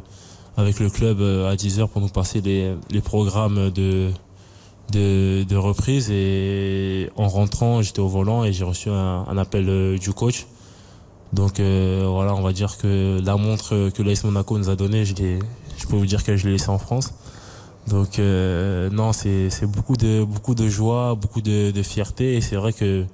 le 0.57 0.89
club 0.89 1.19
à 1.21 1.55
10h 1.55 1.87
pour 1.89 2.01
nous 2.01 2.07
passer 2.07 2.41
les 2.41 3.01
programmes 3.01 3.69
de 3.71 4.11
reprise 5.55 6.09
et 6.09 7.09
en 7.17 7.27
rentrant, 7.27 7.81
j'étais 7.81 7.99
au 7.99 8.07
volant 8.07 8.43
et 8.45 8.53
j'ai 8.53 8.63
reçu 8.63 8.89
un, 8.89 9.37
appel 9.37 9.97
du 9.99 10.13
coach. 10.13 10.45
Donc 11.33 11.59
voilà, 11.59 12.35
on 12.35 12.41
va 12.41 12.53
dire 12.53 12.77
que 12.77 13.19
la 13.21 13.35
montre 13.35 13.89
que 13.89 14.01
l'AS 14.03 14.23
Monaco 14.23 14.57
nous 14.57 14.69
a 14.69 14.75
donnée, 14.75 15.03
je, 15.03 15.15
l'ai- 15.15 15.39
je 15.77 15.87
peux 15.87 15.95
vous 15.95 16.05
dire 16.05 16.23
que 16.23 16.35
je 16.35 16.45
l'ai 16.45 16.53
laissée 16.53 16.69
en 16.69 16.79
France. 16.79 17.13
Donc 17.87 18.17
euh, 18.17 18.89
non, 18.89 19.11
c'est 19.13 19.49
beaucoup 19.65 19.97
de 19.97 20.23
beaucoup 20.23 20.55
de 20.55 20.67
joie, 20.67 21.15
beaucoup 21.15 21.41
de, 21.41 21.71
de 21.71 21.83
fierté 21.83 22.35
et 22.35 22.41
c'est 22.41 22.55
vrai 22.55 22.71
que 22.71 23.05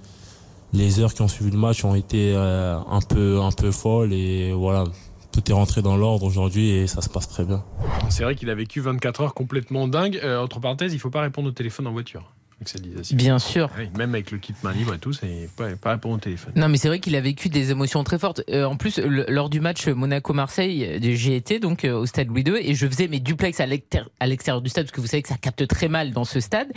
les 0.73 0.99
heures 0.99 1.13
qui 1.13 1.21
ont 1.21 1.27
suivi 1.27 1.51
le 1.51 1.57
match 1.57 1.83
ont 1.83 1.95
été 1.95 2.33
euh, 2.35 2.77
un 2.77 3.01
peu 3.01 3.41
un 3.41 3.51
peu 3.51 3.71
folles 3.71 4.13
et 4.13 4.51
voilà, 4.53 4.83
tout 5.31 5.49
est 5.49 5.53
rentré 5.53 5.81
dans 5.81 5.97
l'ordre 5.97 6.25
aujourd'hui 6.25 6.69
et 6.69 6.87
ça 6.87 7.01
se 7.01 7.09
passe 7.09 7.27
très 7.27 7.45
bien. 7.45 7.63
C'est 8.09 8.23
vrai 8.23 8.35
qu'il 8.35 8.49
a 8.49 8.55
vécu 8.55 8.79
24 8.79 9.21
heures 9.21 9.33
complètement 9.33 9.87
dingue. 9.87 10.19
Euh, 10.23 10.39
entre 10.39 10.59
parenthèses, 10.59 10.93
il 10.93 10.99
faut 10.99 11.09
pas 11.09 11.21
répondre 11.21 11.49
au 11.49 11.51
téléphone 11.51 11.87
en 11.87 11.91
voiture. 11.91 12.31
Axel 12.61 12.81
Disasi. 12.81 13.15
Bien 13.15 13.39
sûr. 13.39 13.69
Oui, 13.77 13.89
même 13.97 14.13
avec 14.13 14.31
le 14.31 14.37
kit 14.37 14.53
main 14.63 14.71
libre 14.73 14.93
et 14.93 14.99
tout, 14.99 15.13
c'est 15.13 15.49
pas, 15.55 15.69
pas 15.75 15.91
répondre 15.91 16.15
au 16.15 16.19
téléphone. 16.19 16.53
Non, 16.55 16.67
mais 16.69 16.77
c'est 16.77 16.87
vrai 16.89 16.99
qu'il 16.99 17.15
a 17.15 17.21
vécu 17.21 17.49
des 17.49 17.71
émotions 17.71 18.03
très 18.03 18.19
fortes. 18.19 18.41
Euh, 18.49 18.65
en 18.65 18.75
plus, 18.75 18.97
le- 18.99 19.25
lors 19.29 19.49
du 19.49 19.59
match 19.61 19.87
Monaco-Marseille, 19.87 20.83
euh, 20.85 20.99
j'y 21.15 21.33
étais 21.33 21.59
donc 21.59 21.85
euh, 21.85 21.93
au 21.93 22.05
stade 22.05 22.27
Louis 22.27 22.41
II 22.41 22.55
et 22.59 22.75
je 22.75 22.87
faisais 22.87 23.07
mes 23.07 23.19
duplex 23.19 23.59
à 23.59 23.65
l'extér- 23.65 24.07
à 24.19 24.27
l'extérieur 24.27 24.61
du 24.61 24.69
stade 24.69 24.85
parce 24.85 24.91
que 24.95 25.01
vous 25.01 25.07
savez 25.07 25.21
que 25.21 25.29
ça 25.29 25.37
capte 25.37 25.65
très 25.67 25.87
mal 25.87 26.11
dans 26.11 26.25
ce 26.25 26.39
stade. 26.39 26.67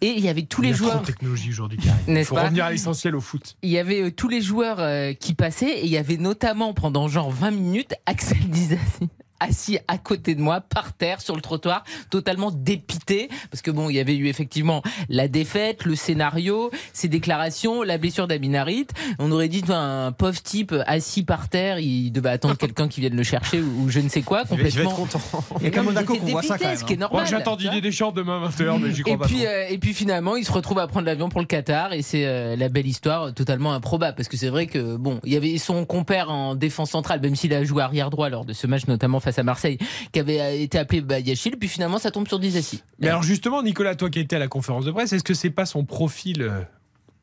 Et 0.00 0.08
il 0.08 0.20
y 0.24 0.28
avait 0.28 0.42
tous 0.42 0.62
Il 0.62 0.68
y 0.68 0.68
les 0.68 0.74
a 0.74 0.76
trop 0.78 0.86
joueurs. 0.88 1.00
de 1.02 1.06
technologie 1.06 1.50
aujourd'hui 1.50 1.78
qui 1.78 1.88
arrive. 1.88 2.02
Il 2.08 2.14
N'est-ce 2.14 2.28
faut 2.28 2.34
pas 2.34 2.44
revenir 2.44 2.64
à 2.66 2.70
l'essentiel 2.70 3.16
au 3.16 3.20
foot. 3.20 3.56
Il 3.62 3.70
y 3.70 3.78
avait 3.78 4.02
euh, 4.02 4.10
tous 4.10 4.28
les 4.28 4.40
joueurs 4.42 4.80
euh, 4.80 5.12
qui 5.14 5.34
passaient 5.34 5.80
et 5.80 5.84
il 5.84 5.90
y 5.90 5.96
avait 5.96 6.16
notamment 6.18 6.74
pendant 6.74 7.08
genre 7.08 7.30
20 7.30 7.50
minutes 7.52 7.94
Axel 8.06 8.38
Disasi 8.48 9.08
assis 9.40 9.78
à 9.88 9.98
côté 9.98 10.34
de 10.34 10.40
moi 10.40 10.60
par 10.60 10.92
terre 10.92 11.20
sur 11.20 11.34
le 11.34 11.40
trottoir 11.42 11.84
totalement 12.10 12.50
dépité 12.50 13.28
parce 13.50 13.62
que 13.62 13.70
bon 13.70 13.88
il 13.90 13.96
y 13.96 13.98
avait 14.00 14.16
eu 14.16 14.28
effectivement 14.28 14.82
la 15.08 15.28
défaite 15.28 15.84
le 15.84 15.94
scénario 15.96 16.70
ses 16.92 17.08
déclarations 17.08 17.82
la 17.82 17.98
blessure 17.98 18.26
d'Aminarit 18.28 18.86
on 19.18 19.32
aurait 19.32 19.48
dit 19.48 19.64
un 19.68 20.12
pauvre 20.12 20.40
type 20.42 20.74
assis 20.86 21.22
par 21.24 21.48
terre 21.48 21.78
il 21.78 22.10
devait 22.10 22.30
attendre 22.30 22.56
quelqu'un 22.58 22.88
qui 22.88 23.00
vienne 23.00 23.16
le 23.16 23.22
chercher 23.22 23.60
ou, 23.60 23.84
ou 23.84 23.88
je 23.88 24.00
ne 24.00 24.08
sais 24.08 24.22
quoi 24.22 24.44
vais- 24.44 24.70
je 24.70 24.78
vais 24.80 24.84
complètement 24.84 24.90
être 24.90 24.96
content. 24.96 25.44
Il 25.60 25.64
y 25.64 25.66
a 25.66 25.68
Mais 25.68 25.70
qu'à 25.70 25.76
non, 25.78 25.88
mais 25.88 25.94
Monaco 25.94 26.14
qu'on 26.16 26.26
voit 26.26 26.42
ça 26.42 26.54
dépité, 26.54 26.64
quand 26.64 26.70
même. 26.70 26.78
ce 26.78 26.84
qui 26.84 26.92
est 26.92 26.96
hein. 26.96 27.00
normal 27.00 27.22
Moi, 27.22 27.30
j'attends 27.30 27.56
Didier 27.56 27.80
Deschamps 27.80 28.12
demain 28.12 28.40
20h, 28.48 28.78
mais 28.80 28.92
j'y 28.92 29.02
crois 29.02 29.14
et 29.14 29.18
pas 29.18 29.26
puis, 29.26 29.46
euh, 29.46 29.66
et 29.68 29.78
puis 29.78 29.94
finalement, 29.94 30.36
il 30.36 30.44
se 30.44 30.52
retrouve 30.52 30.78
à 30.78 30.86
prendre 30.86 31.06
l'avion 31.06 31.28
pour 31.28 31.40
le 31.40 31.46
Qatar 31.46 31.92
et 31.92 32.02
c'est 32.02 32.26
euh, 32.26 32.56
la 32.56 32.68
belle 32.68 32.86
histoire 32.86 33.32
totalement 33.34 33.72
improbable 33.72 34.16
parce 34.16 34.28
que 34.28 34.36
c'est 34.36 34.48
vrai 34.48 34.66
que 34.66 34.96
bon, 34.96 35.20
il 35.24 35.32
y 35.32 35.36
avait 35.36 35.56
son 35.58 35.84
compère 35.84 36.30
en 36.30 36.54
défense 36.54 36.90
centrale, 36.90 37.20
même 37.20 37.36
s'il 37.36 37.54
a 37.54 37.64
joué 37.64 37.82
arrière 37.82 38.10
droit 38.10 38.28
lors 38.28 38.44
de 38.44 38.52
ce 38.52 38.66
match 38.66 38.86
notamment 38.86 39.20
face 39.20 39.29
à 39.38 39.42
Marseille, 39.42 39.78
qui 40.12 40.20
avait 40.20 40.40
euh, 40.40 40.62
été 40.62 40.78
appelé 40.78 41.00
Badiachil, 41.00 41.56
puis 41.58 41.68
finalement 41.68 41.98
ça 41.98 42.10
tombe 42.10 42.28
sur 42.28 42.38
Disassi. 42.38 42.82
Mais 42.98 43.08
alors 43.08 43.22
justement, 43.22 43.62
Nicolas, 43.62 43.94
toi 43.94 44.10
qui 44.10 44.20
étais 44.20 44.36
à 44.36 44.38
la 44.38 44.48
conférence 44.48 44.84
de 44.84 44.92
presse, 44.92 45.12
est-ce 45.12 45.24
que 45.24 45.34
c'est 45.34 45.50
pas 45.50 45.66
son 45.66 45.84
profil 45.84 46.42
euh, 46.42 46.62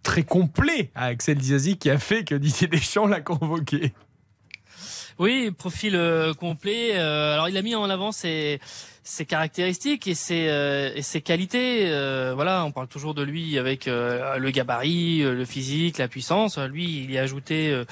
très 0.04 0.24
complet 0.24 0.92
à 0.96 1.06
Axel 1.06 1.38
Dizazi 1.38 1.78
qui 1.78 1.90
a 1.90 1.98
fait 1.98 2.24
que 2.24 2.36
Didier 2.36 2.68
Deschamps 2.68 3.08
l'a 3.08 3.22
convoqué? 3.22 3.94
Oui, 5.20 5.52
profil 5.52 5.96
euh, 5.96 6.34
complet. 6.34 6.92
Euh, 6.96 7.34
alors 7.34 7.50
il 7.50 7.58
a 7.58 7.62
mis 7.62 7.76
en 7.76 7.90
avant 7.90 8.12
ses, 8.12 8.60
ses 9.08 9.26
caractéristiques 9.26 10.06
et 10.08 10.16
ses, 10.16 10.48
euh, 10.50 10.92
et 10.94 11.02
ses 11.02 11.22
qualités. 11.22 11.84
Euh, 11.86 12.34
voilà, 12.36 12.66
on 12.66 12.72
parle 12.72 12.88
toujours 12.90 13.14
de 13.14 13.24
lui 13.24 13.58
avec 13.58 13.88
euh, 13.88 14.38
le 14.38 14.52
gabarit, 14.52 15.20
le 15.22 15.46
physique, 15.46 15.98
la 15.98 16.10
puissance. 16.10 16.58
Lui, 16.58 17.04
il 17.04 17.12
y 17.12 17.18
a 17.18 17.22
ajouté 17.22 17.84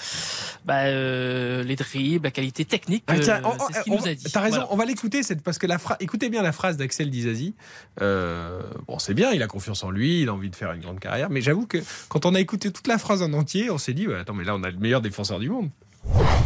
bah, 0.65 0.85
les 0.91 1.75
dribbles, 1.75 2.25
la 2.25 2.31
qualité 2.31 2.65
technique. 2.65 3.03
Ah, 3.07 3.17
tiens, 3.19 3.41
on- 3.45 3.57
c'est 3.67 3.79
ce 3.79 3.83
qu'il 3.83 3.93
on- 3.93 3.97
nous 3.97 4.07
a 4.07 4.13
dit. 4.13 4.25
T'as 4.31 4.41
raison, 4.41 4.55
Voilà. 4.57 4.73
on 4.73 4.75
va 4.75 4.85
l'écouter 4.85 5.23
cette- 5.23 5.41
parce 5.41 5.57
que 5.57 5.67
la 5.67 5.77
phrase. 5.77 5.97
Écoutez 6.01 6.29
bien 6.29 6.41
la 6.43 6.51
phrase 6.51 6.75
d'Axel 6.77 7.09
Dizazi. 7.09 7.55
Bon, 8.01 8.99
c'est 8.99 9.13
bien, 9.13 9.31
il 9.31 9.41
a 9.41 9.47
confiance 9.47 9.83
en 9.83 9.91
lui, 9.91 10.21
il 10.21 10.29
a 10.29 10.33
envie 10.33 10.49
de 10.49 10.55
faire 10.55 10.73
une 10.73 10.81
grande 10.81 10.99
carrière, 10.99 11.29
mais 11.29 11.41
j'avoue 11.41 11.65
que 11.65 11.77
quand 12.09 12.25
on 12.25 12.35
a 12.35 12.39
écouté 12.39 12.71
toute 12.71 12.87
la 12.87 12.97
phrase 12.97 13.21
en 13.21 13.31
entier, 13.33 13.69
on 13.69 13.77
s'est 13.77 13.93
dit, 13.93 14.07
attends, 14.13 14.33
mais 14.33 14.43
là, 14.43 14.55
on 14.55 14.63
a 14.63 14.69
le 14.69 14.77
meilleur 14.77 15.01
défenseur 15.01 15.39
du 15.39 15.49
monde. 15.49 15.69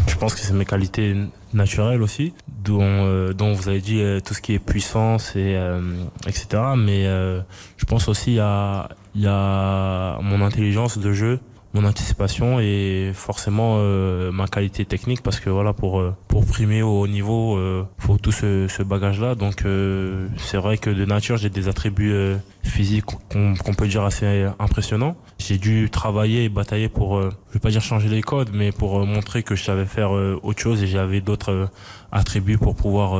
Je 0.07 0.16
pense 0.16 0.36
que 0.36 0.41
c'est 0.41 0.53
mes 0.53 0.66
qualités 0.66 1.16
naturelles 1.53 2.01
aussi, 2.01 2.34
dont, 2.47 2.82
euh, 2.82 3.34
dont 3.34 3.53
vous 3.53 3.70
avez 3.70 3.80
dit 3.80 4.01
euh, 4.01 4.20
tout 4.20 4.34
ce 4.34 4.41
qui 4.41 4.53
est 4.53 4.60
puissance 4.60 5.36
et 5.36 5.55
euh, 5.55 5.82
etc. 6.28 6.47
Mais 6.76 7.05
je 7.05 7.86
pense 7.86 8.07
aussi 8.07 8.39
à 8.39 8.89
y 9.16 9.28
a 9.28 10.20
mon 10.22 10.41
intelligence 10.41 10.97
de 10.97 11.14
jeu, 11.14 11.39
mon 11.74 11.86
anticipation 11.86 12.59
et 12.59 13.11
forcément 13.13 13.76
euh, 13.78 14.32
ma 14.32 14.47
qualité 14.47 14.86
technique 14.86 15.22
parce 15.22 15.39
que 15.39 15.49
voilà 15.51 15.74
pour 15.74 15.99
euh, 15.99 16.15
pour 16.28 16.45
primer 16.45 16.82
au 16.82 17.01
haut 17.01 17.07
niveau, 17.07 17.57
euh, 17.57 17.86
faut 17.99 18.17
tout 18.17 18.32
ce, 18.32 18.67
ce 18.67 18.82
bagage 18.82 19.20
là. 19.22 19.36
Donc 19.36 19.65
euh, 19.65 20.28
c'est 20.38 20.57
vrai 20.57 20.78
que 20.78 20.89
de 20.89 21.05
nature 21.05 21.38
j'ai 21.38 21.49
des 21.49 21.67
attributs 21.67 22.36
physiques 22.63 23.05
qu'on 23.05 23.74
peut 23.78 23.88
dire 23.88 24.03
assez 24.03 24.47
impressionnants. 24.57 25.15
J'ai 25.38 25.57
dû 25.57 25.89
travailler 25.91 26.45
et 26.45 26.49
batailler 26.49 26.89
pour, 26.89 27.22
je 27.22 27.53
vais 27.53 27.59
pas 27.59 27.70
dire 27.70 27.82
changer 27.82 28.09
les 28.09 28.22
codes, 28.22 28.49
mais 28.53 28.72
pour 28.72 29.05
montrer 29.05 29.43
que 29.43 29.55
je 29.55 29.63
savais 29.63 29.86
faire 29.86 30.11
autre 30.11 30.59
chose 30.59 30.82
et 30.82 30.88
j'avais 30.88 31.22
d'autres 31.22 31.70
attributs 32.11 32.57
pour 32.57 32.76
pouvoir 32.76 33.20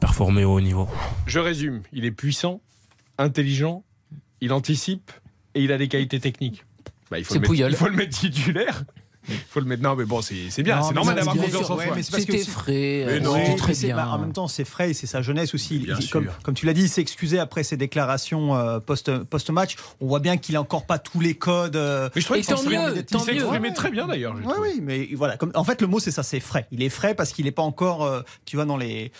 performer 0.00 0.44
au 0.44 0.54
haut 0.54 0.60
niveau. 0.60 0.88
Je 1.26 1.38
résume, 1.38 1.82
il 1.92 2.04
est 2.04 2.10
puissant, 2.10 2.60
intelligent, 3.18 3.84
il 4.40 4.52
anticipe 4.52 5.10
et 5.54 5.62
il 5.62 5.72
a 5.72 5.78
des 5.78 5.88
qualités 5.88 6.20
techniques. 6.20 6.65
Bah, 7.10 7.18
il, 7.18 7.24
faut 7.24 7.34
le 7.34 7.40
mettre, 7.40 7.54
il 7.54 7.76
faut 7.76 7.86
le 7.88 7.96
mettre 7.96 8.18
titulaire. 8.18 8.82
Il 9.28 9.34
faut 9.50 9.58
le 9.58 9.66
mettre. 9.66 9.82
Non, 9.82 9.96
mais 9.96 10.04
bon, 10.04 10.22
c'est 10.22 10.50
c'est 10.50 10.62
bien, 10.62 10.80
c'est 10.84 10.94
normal 10.94 11.16
d'avoir 11.16 11.34
confiance 11.34 11.68
en 11.68 11.76
ouais, 11.76 11.86
soi. 12.02 12.18
C'était 12.20 12.38
frais, 12.38 13.02
Mais 13.06 13.12
euh, 13.14 13.20
non. 13.20 13.56
très 13.56 13.72
bien. 13.74 13.96
bah, 13.96 14.08
en 14.08 14.18
même 14.18 14.32
temps, 14.32 14.46
c'est 14.46 14.64
frais 14.64 14.90
et 14.90 14.94
c'est 14.94 15.08
sa 15.08 15.20
jeunesse 15.20 15.52
aussi. 15.52 15.74
Il- 15.78 15.86
Bien 15.86 15.96
il- 15.98 16.08
comme, 16.10 16.24
sûr. 16.24 16.38
comme 16.44 16.54
tu 16.54 16.64
l'as 16.64 16.72
dit, 16.72 16.82
il 16.82 16.88
s'est 16.88 17.00
excusé 17.00 17.40
après 17.40 17.64
ses 17.64 17.76
déclarations 17.76 18.54
euh, 18.54 18.78
post- 18.78 19.24
post-match. 19.24 19.74
On 20.00 20.06
voit 20.06 20.20
bien 20.20 20.36
qu'il 20.36 20.52
n'a 20.54 20.60
encore 20.60 20.86
pas 20.86 21.00
tous 21.00 21.18
les 21.18 21.34
codes. 21.34 21.74
euh, 21.74 22.08
Mais 22.14 22.20
je 22.20 22.26
trouve 22.26 22.36
Et 22.36 22.42
tant 22.42 22.54
il 22.54 23.20
s'exprimait 23.24 23.68
mieux. 23.68 23.74
très 23.74 23.90
bien 23.90 24.06
d'ailleurs. 24.06 24.36
Oui, 24.44 24.52
oui, 24.60 24.78
mais 24.80 25.08
voilà. 25.16 25.36
Comme, 25.36 25.50
en 25.56 25.64
fait, 25.64 25.80
le 25.80 25.88
mot, 25.88 25.98
c'est 25.98 26.12
ça, 26.12 26.22
c'est 26.22 26.38
frais. 26.38 26.68
Il 26.70 26.80
est 26.84 26.88
frais 26.88 27.16
parce 27.16 27.32
qu'il 27.32 27.46
n'est 27.46 27.50
pas 27.50 27.62
encore, 27.62 28.04
euh, 28.04 28.20
tu 28.44 28.54
vois, 28.54 28.64
dans 28.64 28.76
les, 28.76 29.10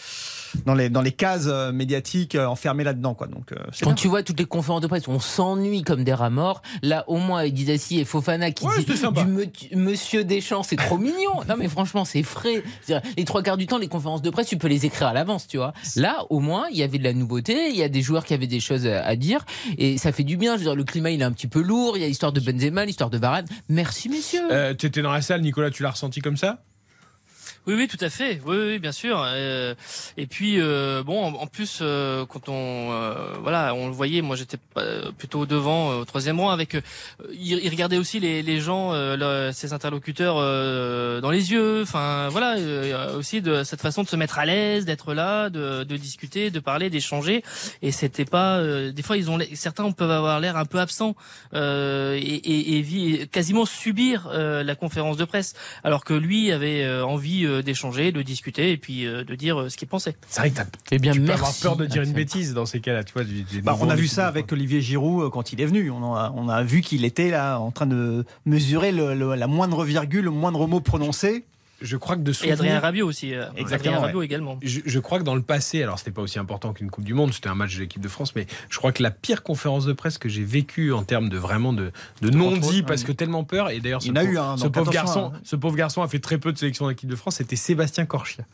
dans 0.64 0.74
les, 0.74 0.88
dans 0.88 1.02
les 1.02 1.12
cases 1.12 1.44
euh, 1.46 1.72
médiatiques 1.72 2.34
euh, 2.34 2.46
enfermé 2.46 2.84
là-dedans, 2.84 3.14
quoi. 3.14 3.26
Donc, 3.26 3.52
euh, 3.52 3.56
Quand 3.80 3.86
bien. 3.90 3.94
tu 3.94 4.08
vois 4.08 4.22
toutes 4.22 4.38
les 4.38 4.44
conférences 4.46 4.80
de 4.80 4.86
presse, 4.86 5.08
on 5.08 5.20
s'ennuie 5.20 5.82
comme 5.82 6.04
des 6.04 6.14
rats 6.14 6.30
morts. 6.30 6.62
Là, 6.82 7.04
au 7.08 7.16
moins, 7.18 7.40
avec 7.40 7.54
Dizassi 7.54 8.00
et 8.00 8.04
Fofana 8.04 8.50
qui 8.50 8.64
Ouais, 8.66 8.72
disent 8.84 9.02
du 9.02 9.24
me- 9.24 9.46
Monsieur 9.76 10.24
Deschamps, 10.24 10.62
c'est 10.62 10.76
trop 10.76 10.98
mignon. 10.98 11.14
Non, 11.48 11.54
mais 11.58 11.68
franchement, 11.68 12.04
c'est 12.04 12.22
frais. 12.22 12.62
C'est-à-dire, 12.82 13.10
Les 13.16 13.24
trois 13.24 13.42
quarts 13.42 13.56
du 13.56 13.66
temps, 13.66 13.78
les 13.78 13.88
conférences 13.88 14.22
de 14.22 14.30
presse, 14.30 14.46
tu 14.48 14.56
peux 14.56 14.68
les 14.68 14.84
écrire 14.86 15.08
à 15.08 15.12
l'avance, 15.12 15.46
tu 15.46 15.56
vois. 15.58 15.72
Là, 15.96 16.24
au 16.30 16.40
moins, 16.40 16.66
il 16.70 16.76
y 16.78 16.82
avait 16.82 16.98
de 16.98 17.04
la 17.04 17.12
nouveauté. 17.12 17.70
Il 17.70 17.76
y 17.76 17.82
a 17.82 17.88
des 17.88 18.02
joueurs 18.02 18.24
qui 18.24 18.34
avaient 18.34 18.46
des 18.46 18.60
choses 18.60 18.86
à 18.86 19.04
à 19.06 19.14
dire 19.16 19.44
et 19.78 19.98
ça 19.98 20.10
fait 20.10 20.24
du 20.24 20.36
bien. 20.36 20.54
Je 20.54 20.58
veux 20.60 20.64
dire, 20.64 20.74
le 20.74 20.82
climat, 20.84 21.10
il 21.10 21.20
est 21.20 21.24
un 21.24 21.30
petit 21.32 21.46
peu 21.46 21.60
lourd. 21.62 21.96
Il 21.96 22.00
y 22.00 22.04
a 22.04 22.08
l'histoire 22.08 22.32
de 22.32 22.40
Benzema, 22.40 22.84
l'histoire 22.84 23.10
de 23.10 23.18
Varane. 23.18 23.44
Merci, 23.68 24.08
messieurs. 24.08 24.40
Euh, 24.50 24.74
tu 24.74 24.86
étais 24.86 25.00
dans 25.02 25.12
la 25.12 25.22
salle, 25.22 25.42
Nicolas, 25.42 25.70
tu 25.70 25.82
l'as 25.84 25.90
ressenti 25.90 26.20
comme 26.20 26.36
ça? 26.36 26.62
Oui, 27.66 27.74
oui, 27.74 27.88
tout 27.88 27.96
à 28.00 28.10
fait. 28.10 28.40
Oui, 28.46 28.56
oui, 28.56 28.78
bien 28.78 28.92
sûr. 28.92 29.20
Euh, 29.26 29.74
et 30.16 30.28
puis, 30.28 30.60
euh, 30.60 31.02
bon, 31.02 31.24
en, 31.24 31.46
plus, 31.48 31.80
euh, 31.82 32.24
quand 32.24 32.48
on, 32.48 32.92
euh, 32.92 33.14
voilà, 33.42 33.74
on 33.74 33.88
le 33.88 33.92
voyait. 33.92 34.22
Moi, 34.22 34.36
j'étais 34.36 34.56
pas- 34.56 35.10
plutôt 35.18 35.46
devant, 35.46 35.90
euh, 35.90 35.96
au 35.96 36.04
troisième 36.04 36.38
rang, 36.38 36.50
avec. 36.50 36.76
euh, 36.76 36.80
il, 37.32 37.58
il 37.58 37.68
regardait 37.68 37.96
aussi 37.98 38.20
les, 38.20 38.44
les 38.44 38.60
gens, 38.60 38.92
euh, 38.92 39.16
le- 39.48 39.52
ses 39.52 39.72
interlocuteurs 39.72 40.36
euh, 40.38 41.20
dans 41.20 41.32
les 41.32 41.50
yeux. 41.50 41.82
Enfin, 41.82 42.28
voilà, 42.30 42.54
euh, 42.56 43.16
aussi 43.18 43.42
de 43.42 43.64
cette 43.64 43.80
façon 43.80 44.04
de 44.04 44.08
se 44.08 44.14
mettre 44.14 44.38
à 44.38 44.46
l'aise, 44.46 44.84
d'être 44.84 45.12
là, 45.12 45.50
de, 45.50 45.82
de 45.82 45.96
discuter, 45.96 46.52
de 46.52 46.60
parler, 46.60 46.88
d'échanger. 46.88 47.42
Et 47.82 47.90
c'était 47.90 48.24
pas. 48.26 48.58
euh, 48.58 48.92
des 48.92 49.02
fois, 49.02 49.16
ils 49.16 49.28
ont, 49.28 49.38
certains 49.54 49.90
peuvent 49.90 50.12
avoir 50.12 50.38
l'air 50.38 50.56
un 50.56 50.66
peu 50.66 50.78
absents 50.78 51.16
euh, 51.52 52.14
et, 52.14 52.20
et, 52.20 52.78
et 53.22 53.26
quasiment 53.26 53.64
subir 53.66 54.28
euh, 54.32 54.62
la 54.62 54.76
conférence 54.76 55.16
de 55.16 55.24
presse, 55.24 55.54
alors 55.82 56.04
que 56.04 56.14
lui 56.14 56.52
avait 56.52 56.84
euh, 56.84 57.04
envie 57.04 57.44
euh, 57.56 57.62
d'échanger, 57.62 58.12
de 58.12 58.22
discuter 58.22 58.72
et 58.72 58.76
puis 58.76 59.06
euh, 59.06 59.24
de 59.24 59.34
dire 59.34 59.60
euh, 59.60 59.68
ce 59.68 59.76
qu'il 59.76 59.88
pensait. 59.88 60.16
C'est 60.28 60.40
vrai 60.40 60.50
que 60.50 60.56
t'as- 60.56 60.66
Eh 60.92 60.98
bien, 60.98 61.12
tu 61.12 61.20
peux 61.20 61.32
avoir 61.32 61.52
peur 61.62 61.76
de 61.76 61.86
dire 61.86 62.02
une 62.02 62.12
bêtise 62.12 62.54
dans 62.54 62.66
ces 62.66 62.80
cas-là, 62.80 63.04
tu 63.04 63.12
vois. 63.12 63.24
du- 63.24 63.42
du 63.42 63.62
Bah, 63.62 63.76
on 63.80 63.88
a 63.90 63.94
vu 63.96 64.06
ça 64.08 64.26
avec 64.28 64.52
Olivier 64.52 64.80
Giroud 64.80 65.30
quand 65.30 65.52
il 65.52 65.60
est 65.60 65.66
venu. 65.66 65.90
On 65.90 66.14
a, 66.14 66.32
on 66.34 66.48
a 66.48 66.62
vu 66.62 66.80
qu'il 66.80 67.04
était 67.04 67.30
là 67.30 67.58
en 67.58 67.70
train 67.70 67.86
de 67.86 68.24
mesurer 68.44 68.92
le- 68.92 69.14
le- 69.14 69.34
la 69.34 69.46
moindre 69.46 69.84
virgule, 69.84 70.24
le 70.24 70.30
moindre 70.30 70.66
mot 70.66 70.80
prononcé. 70.80 71.44
Je 71.82 71.96
crois 71.98 72.16
que 72.16 72.22
de 72.22 72.30
Et 72.30 72.34
souvenir. 72.34 72.54
Adrien 72.54 72.80
Rabiot 72.80 73.06
aussi. 73.06 73.34
euh, 73.34 73.46
Exactement, 73.56 73.74
Adrien 73.74 73.92
ouais. 73.92 73.98
Rabiot 74.06 74.22
également. 74.22 74.58
Je, 74.62 74.80
je 74.84 74.98
crois 74.98 75.18
que 75.18 75.24
dans 75.24 75.34
le 75.34 75.42
passé, 75.42 75.82
alors 75.82 75.98
c'était 75.98 76.10
pas 76.10 76.22
aussi 76.22 76.38
important 76.38 76.72
qu'une 76.72 76.90
Coupe 76.90 77.04
du 77.04 77.12
Monde, 77.12 77.32
c'était 77.34 77.48
un 77.48 77.54
match 77.54 77.74
de 77.74 77.80
l'équipe 77.80 78.00
de 78.00 78.08
France, 78.08 78.34
mais 78.34 78.46
je 78.70 78.78
crois 78.78 78.92
que 78.92 79.02
la 79.02 79.10
pire 79.10 79.42
conférence 79.42 79.84
de 79.84 79.92
presse 79.92 80.16
que 80.16 80.28
j'ai 80.30 80.44
vécue 80.44 80.92
en 80.92 81.02
termes 81.04 81.28
de 81.28 81.36
vraiment 81.36 81.72
de, 81.74 81.92
de 82.22 82.30
non-dit, 82.30 82.82
parce 82.82 83.04
que 83.04 83.12
tellement 83.12 83.44
peur, 83.44 83.68
et 83.70 83.80
d'ailleurs 83.80 84.00
Il 84.02 84.08
ce, 84.08 84.12
pauvre- 84.12 84.26
eu, 84.32 84.38
hein, 84.38 84.56
ce 84.56 84.62
donc 84.64 84.72
pauvre 84.72 84.90
attention, 84.90 85.20
garçon, 85.20 85.32
hein. 85.34 85.40
ce 85.44 85.56
pauvre 85.56 85.76
garçon 85.76 86.02
a 86.02 86.08
fait 86.08 86.18
très 86.18 86.38
peu 86.38 86.52
de 86.52 86.58
sélections 86.58 86.88
d'équipe 86.88 87.08
de 87.10 87.16
France, 87.16 87.36
c'était 87.36 87.56
Sébastien 87.56 88.06
Corchia, 88.06 88.44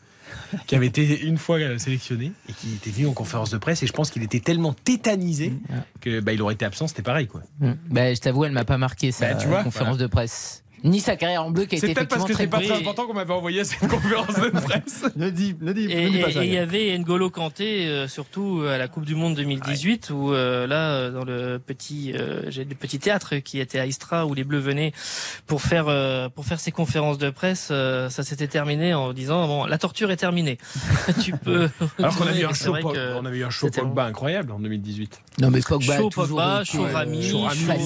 qui 0.67 0.75
avait 0.75 0.87
été 0.87 1.21
une 1.21 1.37
fois 1.37 1.57
euh, 1.59 1.77
sélectionné 1.77 2.33
et 2.49 2.53
qui 2.53 2.73
était 2.73 2.89
venu 2.89 3.07
en 3.07 3.13
conférence 3.13 3.51
de 3.51 3.57
presse, 3.57 3.83
et 3.83 3.87
je 3.87 3.93
pense 3.93 4.09
qu'il 4.11 4.23
était 4.23 4.39
tellement 4.41 4.73
tétanisé 4.73 5.53
que 6.01 6.19
bah, 6.19 6.33
il 6.33 6.41
aurait 6.41 6.55
été 6.55 6.65
absent, 6.65 6.87
c'était 6.87 7.03
pareil 7.03 7.27
quoi. 7.27 7.41
Mm. 7.59 7.71
Bah, 7.89 8.13
je 8.13 8.19
t'avoue, 8.19 8.43
elle 8.45 8.51
m'a 8.51 8.65
pas 8.65 8.77
marqué 8.77 9.11
ça. 9.13 9.33
Bah, 9.33 9.63
conférence 9.63 9.97
de 9.97 10.07
presse. 10.07 10.62
Ni 10.83 10.99
sa 10.99 11.15
carrière 11.15 11.45
en 11.45 11.51
bleu 11.51 11.65
qui 11.65 11.75
a 11.75 11.77
été 11.77 11.87
C'est 11.87 11.93
peut-être 11.93 12.09
parce 12.09 12.23
effectivement 12.29 12.59
que 12.59 12.63
c'est 12.65 12.67
pas 12.69 12.73
très 12.75 12.81
important 12.83 13.07
qu'on 13.07 13.13
m'avait 13.13 13.33
envoyé 13.33 13.63
cette 13.63 13.79
conférence 13.89 14.35
de 14.39 14.49
presse. 14.49 15.05
Ne 15.15 15.29
dis, 15.29 15.55
ne 15.61 15.71
dis, 15.71 15.85
Et 15.89 16.05
ne 16.05 16.09
dis 16.09 16.19
pas 16.21 16.29
et- 16.29 16.33
ça. 16.33 16.43
et 16.43 16.47
il 16.47 16.53
y 16.53 16.57
avait 16.57 16.97
N'Golo 16.97 17.29
Kanté, 17.29 17.87
euh, 17.87 18.07
surtout 18.09 18.63
à 18.69 18.77
la 18.77 18.87
Coupe 18.89 19.05
du 19.05 19.15
Monde 19.15 19.35
2018, 19.35 20.09
où 20.13 20.33
euh, 20.33 20.67
là, 20.67 20.91
euh, 20.91 21.11
dans 21.11 21.23
le 21.23 21.57
petit, 21.59 22.11
euh, 22.13 22.41
j'ai 22.49 22.65
le 22.65 22.75
petit 22.75 22.99
théâtre 22.99 23.35
qui 23.37 23.59
était 23.59 23.79
à 23.79 23.85
Istra, 23.85 24.25
où 24.25 24.33
les 24.33 24.43
Bleus 24.43 24.59
venaient 24.59 24.91
pour 25.47 25.61
faire 25.61 25.85
euh, 25.87 26.27
pour 26.29 26.45
faire 26.45 26.59
ces 26.59 26.71
conférences 26.71 27.17
de 27.17 27.29
presse, 27.29 27.69
euh, 27.71 28.09
ça 28.09 28.23
s'était 28.23 28.47
terminé 28.47 28.93
en 28.93 29.13
disant 29.13 29.47
bon, 29.47 29.65
la 29.65 29.77
torture 29.77 30.11
est 30.11 30.17
terminée. 30.17 30.57
tu 31.23 31.31
peux. 31.31 31.69
Alors 31.97 32.15
qu'on 32.17 32.27
avait 32.27 32.41
eu 32.41 32.45
un 32.45 32.53
show, 32.53 32.75
on 32.75 33.25
avait 33.25 33.37
eu 33.37 33.43
un 33.45 33.49
show 33.49 33.69
Pogba 33.69 34.05
incroyable 34.05 34.51
en 34.51 34.59
2018. 34.59 35.21
Non 35.39 35.49
mais 35.49 35.61
Pogba 35.61 35.95
toujours 35.97 36.09
Pogba, 36.27 36.63
Rami, 36.93 37.31
Rami. 37.31 37.83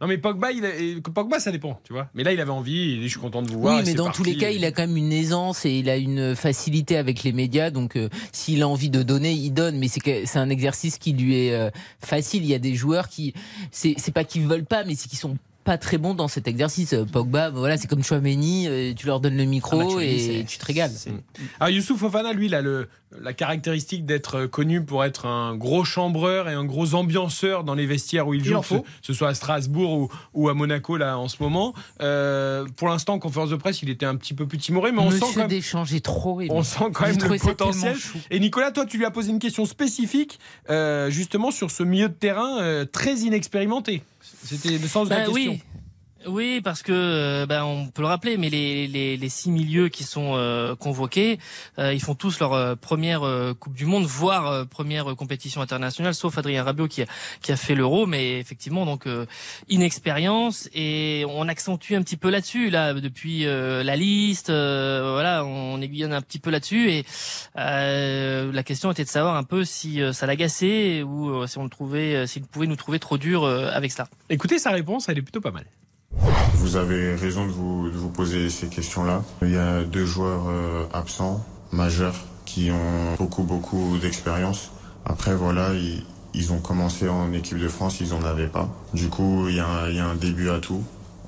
Non 0.00 0.06
mais 0.08 0.18
Pogba, 0.18 0.50
il 0.50 0.64
a- 0.64 0.74
et- 0.74 1.00
Pogba 1.02 1.38
ça 1.38 1.52
dépend, 1.52 1.78
tu 1.84 1.92
vois. 1.92 2.08
Mais 2.14 2.21
là 2.22 2.32
il 2.32 2.40
avait 2.40 2.50
envie, 2.50 2.92
il 2.94 3.00
dit 3.00 3.04
je 3.04 3.12
suis 3.12 3.20
content 3.20 3.42
de 3.42 3.48
vous 3.48 3.54
Oui, 3.56 3.60
voir. 3.62 3.80
et 3.80 3.84
mais 3.84 3.94
dans 3.94 4.04
parti. 4.04 4.18
tous 4.18 4.24
les 4.24 4.36
cas, 4.36 4.50
il 4.50 4.64
a 4.64 4.72
quand 4.72 4.82
même 4.86 4.96
une 4.96 5.12
aisance 5.12 5.64
et 5.64 5.70
il 5.70 5.88
a 5.90 5.96
une 5.96 6.34
facilité 6.36 6.96
avec 6.96 7.22
les 7.22 7.32
médias. 7.32 7.70
Donc, 7.70 7.96
euh, 7.96 8.08
s'il 8.32 8.62
a 8.62 8.68
envie 8.68 8.90
de 8.90 9.02
donner, 9.02 9.32
il 9.32 9.50
donne. 9.52 9.78
Mais 9.78 9.88
c'est 9.88 10.36
un 10.36 10.50
exercice 10.50 10.98
qui 10.98 11.12
lui 11.12 11.46
est 11.46 11.54
euh, 11.54 11.70
facile. 12.00 12.42
Il 12.44 12.48
y 12.48 12.54
a 12.54 12.58
des 12.58 12.74
joueurs 12.74 13.08
qui, 13.08 13.34
c'est 13.70 13.96
pas 14.12 14.24
qu'ils 14.24 14.46
veulent 14.46 14.64
pas, 14.64 14.84
mais 14.84 14.94
c'est 14.94 15.08
qu'ils 15.08 15.18
sont 15.18 15.36
pas 15.64 15.78
très 15.78 15.98
bons 15.98 16.14
dans 16.14 16.28
cet 16.28 16.48
exercice. 16.48 16.92
Euh, 16.92 17.04
Pogba, 17.04 17.50
voilà, 17.50 17.76
c'est 17.76 17.88
comme 17.88 18.02
Chouameni, 18.02 18.66
euh, 18.68 18.92
tu 18.94 19.06
leur 19.06 19.20
donnes 19.20 19.36
le 19.36 19.42
Ah, 19.42 19.46
micro 19.46 19.78
bah, 19.78 19.84
Chouameni, 19.88 20.06
et 20.12 20.18
c'est- 20.40 20.44
tu 20.46 20.58
te 20.58 20.64
régales. 20.64 20.90
Ah, 21.60 21.70
Youssouf 21.70 21.98
Fofana, 22.00 22.32
lui, 22.32 22.46
il 22.46 22.54
a 22.54 22.62
le, 22.62 22.88
la 23.20 23.32
caractéristique 23.32 24.04
d'être 24.06 24.46
connu 24.46 24.82
pour 24.84 25.04
être 25.04 25.26
un 25.26 25.54
gros 25.56 25.84
chambreur 25.84 26.48
et 26.48 26.54
un 26.54 26.64
gros 26.64 26.94
ambianceur 26.94 27.62
dans 27.64 27.74
les 27.74 27.86
vestiaires 27.86 28.26
où 28.26 28.34
il 28.34 28.40
Il 28.40 28.46
joue, 28.46 28.60
que 28.60 28.76
ce, 29.02 29.12
soit 29.12 29.28
à 29.28 29.34
Strasbourg 29.34 29.92
ou, 29.92 30.08
ou 30.34 30.48
à 30.48 30.54
Monaco 30.54 30.96
là 30.96 31.18
en 31.18 31.28
ce 31.28 31.36
moment. 31.40 31.74
Euh, 32.00 32.64
pour 32.76 32.88
l'instant, 32.88 33.14
en 33.14 33.18
conférence 33.18 33.50
de 33.50 33.56
presse, 33.56 33.82
il 33.82 33.90
était 33.90 34.06
un 34.06 34.16
petit 34.16 34.34
peu 34.34 34.46
plus 34.46 34.58
timoré, 34.58 34.90
mais 34.92 34.98
on 35.00 35.10
sent 35.10 35.16
Monsieur 35.16 35.26
quand 35.34 35.40
même, 35.40 35.48
Deschamps, 35.48 35.84
j'ai 35.84 36.00
trop 36.00 36.40
aimé. 36.40 36.50
on 36.52 36.62
sent 36.62 36.84
quand 36.92 37.06
même 37.06 37.18
le 37.18 37.38
potentiel. 37.38 37.96
Et 38.30 38.40
Nicolas, 38.40 38.72
toi, 38.72 38.84
tu 38.86 38.98
lui 38.98 39.04
as 39.04 39.10
posé 39.10 39.30
une 39.30 39.38
question 39.38 39.64
spécifique, 39.66 40.38
euh, 40.70 41.10
justement 41.10 41.50
sur 41.50 41.70
ce 41.70 41.82
milieu 41.82 42.08
de 42.08 42.14
terrain 42.14 42.60
euh, 42.60 42.84
très 42.84 43.14
inexpérimenté. 43.20 44.02
C'était 44.44 44.78
le 44.78 44.88
sens 44.88 45.08
de 45.08 45.14
la 45.14 45.20
Bah 45.20 45.26
question. 45.32 45.52
oui. 45.52 45.62
Oui, 46.26 46.60
parce 46.62 46.82
que 46.82 46.92
euh, 46.92 47.46
bah, 47.46 47.64
on 47.64 47.88
peut 47.88 48.02
le 48.02 48.08
rappeler, 48.08 48.36
mais 48.36 48.48
les, 48.48 48.86
les, 48.86 49.16
les 49.16 49.28
six 49.28 49.50
milieux 49.50 49.88
qui 49.88 50.04
sont 50.04 50.32
euh, 50.34 50.76
convoqués, 50.76 51.38
euh, 51.78 51.92
ils 51.92 52.00
font 52.00 52.14
tous 52.14 52.38
leur 52.38 52.52
euh, 52.52 52.76
première 52.76 53.22
euh, 53.22 53.54
Coupe 53.54 53.74
du 53.74 53.86
Monde, 53.86 54.04
voire 54.04 54.46
euh, 54.46 54.64
première 54.64 55.16
compétition 55.16 55.60
internationale, 55.60 56.14
sauf 56.14 56.38
Adrien 56.38 56.62
Rabiot 56.62 56.86
qui 56.88 57.02
a, 57.02 57.06
qui 57.40 57.50
a 57.50 57.56
fait 57.56 57.74
l'Euro, 57.74 58.06
mais 58.06 58.38
effectivement 58.38 58.86
donc 58.86 59.06
inexpérience 59.68 60.68
et 60.74 61.24
on 61.28 61.48
accentue 61.48 61.94
un 61.94 62.02
petit 62.02 62.16
peu 62.16 62.30
là-dessus 62.30 62.70
là 62.70 62.94
depuis 62.94 63.44
la 63.44 63.96
liste, 63.96 64.48
voilà, 64.48 65.44
on 65.44 65.80
aiguillonne 65.80 66.12
un 66.12 66.22
petit 66.22 66.38
peu 66.38 66.50
là-dessus 66.50 66.90
et 66.90 67.04
la 67.54 68.62
question 68.62 68.90
était 68.92 69.04
de 69.04 69.08
savoir 69.08 69.36
un 69.36 69.44
peu 69.44 69.64
si 69.64 70.00
ça 70.12 70.26
l'agaçait 70.26 71.02
ou 71.02 71.46
si 71.46 71.58
on 71.58 71.64
le 71.64 71.70
trouvait, 71.70 72.26
s'il 72.26 72.42
pouvait 72.42 72.66
nous 72.66 72.76
trouver 72.76 72.98
trop 72.98 73.18
dur 73.18 73.46
avec 73.46 73.92
cela. 73.92 74.08
Écoutez 74.30 74.58
sa 74.58 74.70
réponse, 74.70 75.08
elle 75.08 75.18
est 75.18 75.22
plutôt 75.22 75.40
pas 75.40 75.50
mal. 75.50 75.64
Vous 76.54 76.76
avez 76.76 77.14
raison 77.14 77.46
de 77.46 77.50
vous, 77.50 78.08
poser 78.10 78.48
ces 78.48 78.68
questions-là. 78.68 79.22
Il 79.42 79.50
y 79.50 79.56
a 79.56 79.82
deux 79.82 80.06
joueurs 80.06 80.48
euh, 80.48 80.84
absents, 80.92 81.44
majeurs, 81.72 82.14
qui 82.44 82.70
ont 82.70 83.16
beaucoup, 83.18 83.42
beaucoup 83.42 83.98
d'expérience. 83.98 84.70
Après, 85.04 85.34
voilà, 85.34 85.70
ils, 86.34 86.52
ont 86.52 86.60
commencé 86.60 87.08
en 87.08 87.32
équipe 87.32 87.58
de 87.58 87.68
France, 87.68 88.00
ils 88.00 88.14
en 88.14 88.22
avaient 88.24 88.46
pas. 88.46 88.68
Du 88.94 89.08
coup, 89.08 89.48
il 89.48 89.56
y, 89.56 89.60
a 89.60 89.66
un, 89.66 90.14
début 90.14 90.50
à 90.50 90.58
tout. 90.58 90.82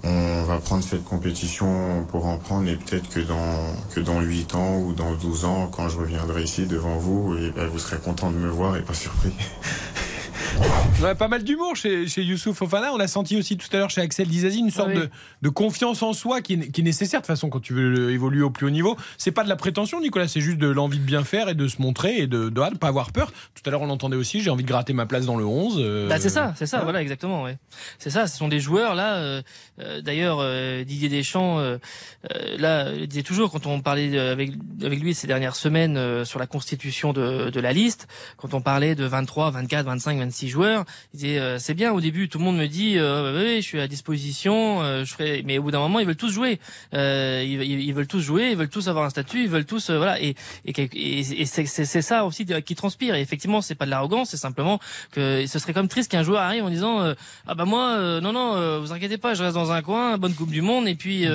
On 0.04 0.44
va 0.44 0.58
prendre 0.58 0.84
cette 0.84 1.04
compétition 1.04 2.04
pour 2.10 2.26
en 2.26 2.36
prendre 2.36 2.68
et 2.68 2.76
peut-être 2.76 3.08
que 3.08 3.20
dans, 3.20 3.74
que 3.94 4.00
dans 4.00 4.20
8 4.20 4.54
ans 4.54 4.78
ou 4.78 4.92
dans 4.92 5.14
12 5.14 5.44
ans, 5.46 5.68
quand 5.68 5.88
je 5.88 5.98
reviendrai 5.98 6.42
ici 6.44 6.66
devant 6.66 6.96
vous, 6.96 7.36
et 7.38 7.50
ben, 7.50 7.66
vous 7.68 7.78
serez 7.78 7.96
content 7.98 8.30
de 8.30 8.36
me 8.36 8.48
voir 8.48 8.76
et 8.76 8.82
pas 8.82 8.94
surpris. 8.94 9.32
Ouais, 11.02 11.14
pas 11.14 11.28
mal 11.28 11.42
d'humour 11.42 11.76
chez, 11.76 12.06
chez 12.06 12.22
Youssouf 12.22 12.56
Fofana. 12.56 12.92
On 12.92 12.96
l'a 12.96 13.08
senti 13.08 13.36
aussi 13.36 13.56
tout 13.58 13.66
à 13.72 13.76
l'heure 13.78 13.90
chez 13.90 14.00
Axel 14.00 14.26
Dizazi, 14.28 14.60
une 14.60 14.70
sorte 14.70 14.90
oui. 14.90 15.00
de, 15.00 15.10
de 15.42 15.48
confiance 15.48 16.02
en 16.02 16.12
soi 16.12 16.40
qui 16.40 16.54
est, 16.54 16.70
qui 16.70 16.80
est 16.80 16.84
nécessaire 16.84 17.20
de 17.20 17.24
toute 17.26 17.34
façon 17.34 17.50
quand 17.50 17.60
tu 17.60 17.74
veux 17.74 18.10
évoluer 18.12 18.42
au 18.42 18.50
plus 18.50 18.66
haut 18.66 18.70
niveau. 18.70 18.96
C'est 19.18 19.32
pas 19.32 19.42
de 19.44 19.48
la 19.48 19.56
prétention, 19.56 20.00
Nicolas, 20.00 20.28
c'est 20.28 20.40
juste 20.40 20.56
de 20.58 20.68
l'envie 20.68 20.98
de 21.00 21.04
bien 21.04 21.24
faire 21.24 21.48
et 21.48 21.54
de 21.54 21.66
se 21.68 21.82
montrer 21.82 22.18
et 22.18 22.26
de 22.26 22.44
ne 22.48 22.76
pas 22.76 22.88
avoir 22.88 23.12
peur. 23.12 23.32
Tout 23.54 23.62
à 23.66 23.70
l'heure, 23.70 23.82
on 23.82 23.86
l'entendait 23.86 24.16
aussi, 24.16 24.40
j'ai 24.40 24.50
envie 24.50 24.62
de 24.62 24.68
gratter 24.68 24.92
ma 24.92 25.04
place 25.04 25.26
dans 25.26 25.36
le 25.36 25.44
11. 25.44 25.76
euh, 25.78 26.08
Bah 26.08 26.18
c'est 26.18 26.30
ça, 26.30 26.54
c'est 26.56 26.66
ça, 26.66 26.78
voilà. 26.78 26.84
voilà 26.92 27.02
exactement. 27.02 27.42
Ouais. 27.42 27.58
C'est 27.98 28.10
ça, 28.10 28.26
ce 28.26 28.36
sont 28.38 28.48
des 28.48 28.60
joueurs 28.60 28.94
là. 28.94 29.14
euh, 29.16 29.42
euh, 29.80 30.00
D'ailleurs, 30.00 30.38
euh, 30.40 30.84
Didier 30.84 31.08
Deschamps, 31.08 31.58
euh, 31.58 31.76
euh, 32.32 32.56
là, 32.58 32.92
il 32.96 33.08
disait 33.08 33.22
toujours 33.24 33.50
quand 33.50 33.66
on 33.66 33.80
parlait 33.80 34.16
avec 34.18 34.52
avec 34.82 35.00
lui 35.00 35.12
ces 35.14 35.26
dernières 35.26 35.56
semaines 35.56 35.96
euh, 35.96 36.24
sur 36.24 36.38
la 36.38 36.46
constitution 36.46 37.12
de, 37.12 37.50
de 37.50 37.60
la 37.60 37.72
liste, 37.72 38.06
quand 38.36 38.54
on 38.54 38.60
parlait 38.60 38.94
de 38.94 39.04
23, 39.04 39.50
24, 39.50 39.84
25, 39.86 40.18
26 40.18 40.33
joueurs, 40.48 40.84
il 41.12 41.18
disait 41.20 41.38
euh, 41.38 41.58
c'est 41.58 41.74
bien 41.74 41.92
au 41.92 42.00
début, 42.00 42.28
tout 42.28 42.38
le 42.38 42.44
monde 42.44 42.56
me 42.56 42.66
dit 42.66 42.98
euh, 42.98 43.38
oui, 43.40 43.56
je 43.62 43.66
suis 43.66 43.80
à 43.80 43.88
disposition, 43.88 44.82
euh, 44.82 45.04
je 45.04 45.12
ferai, 45.14 45.42
mais 45.44 45.58
au 45.58 45.62
bout 45.62 45.70
d'un 45.70 45.78
moment 45.78 46.00
ils 46.00 46.06
veulent 46.06 46.16
tous 46.16 46.30
jouer, 46.32 46.60
euh, 46.94 47.42
ils, 47.46 47.62
ils- 47.62 47.94
veulent 47.94 48.06
tous 48.06 48.20
jouer, 48.20 48.50
ils 48.50 48.56
veulent 48.56 48.68
tous 48.68 48.88
avoir 48.88 49.04
un 49.04 49.10
statut, 49.10 49.42
ils 49.42 49.48
veulent 49.48 49.64
tous 49.64 49.90
euh, 49.90 49.96
voilà 49.96 50.20
et 50.20 50.34
et, 50.64 50.72
et, 50.92 51.42
et 51.42 51.44
c'est 51.46 52.02
ça 52.02 52.24
aussi 52.24 52.44
qui 52.64 52.74
transpire. 52.74 53.14
Et 53.14 53.20
effectivement, 53.20 53.60
c'est 53.62 53.74
pas 53.74 53.84
de 53.86 53.90
l'arrogance, 53.90 54.30
c'est 54.30 54.36
simplement 54.36 54.78
que 55.12 55.46
ce 55.46 55.58
serait 55.58 55.72
même 55.72 55.88
triste 55.88 56.10
qu'un 56.10 56.22
joueur 56.22 56.40
arrive 56.42 56.64
en 56.64 56.70
disant 56.70 57.14
ah 57.46 57.54
bah 57.54 57.64
moi 57.64 58.20
non 58.20 58.32
non 58.32 58.80
vous 58.80 58.92
inquiétez 58.92 59.18
pas 59.18 59.34
je 59.34 59.42
reste 59.42 59.54
dans 59.54 59.72
un 59.72 59.82
coin 59.82 60.18
bonne 60.18 60.34
coupe 60.34 60.50
du 60.50 60.62
monde 60.62 60.88
et 60.88 60.94
puis 60.94 61.26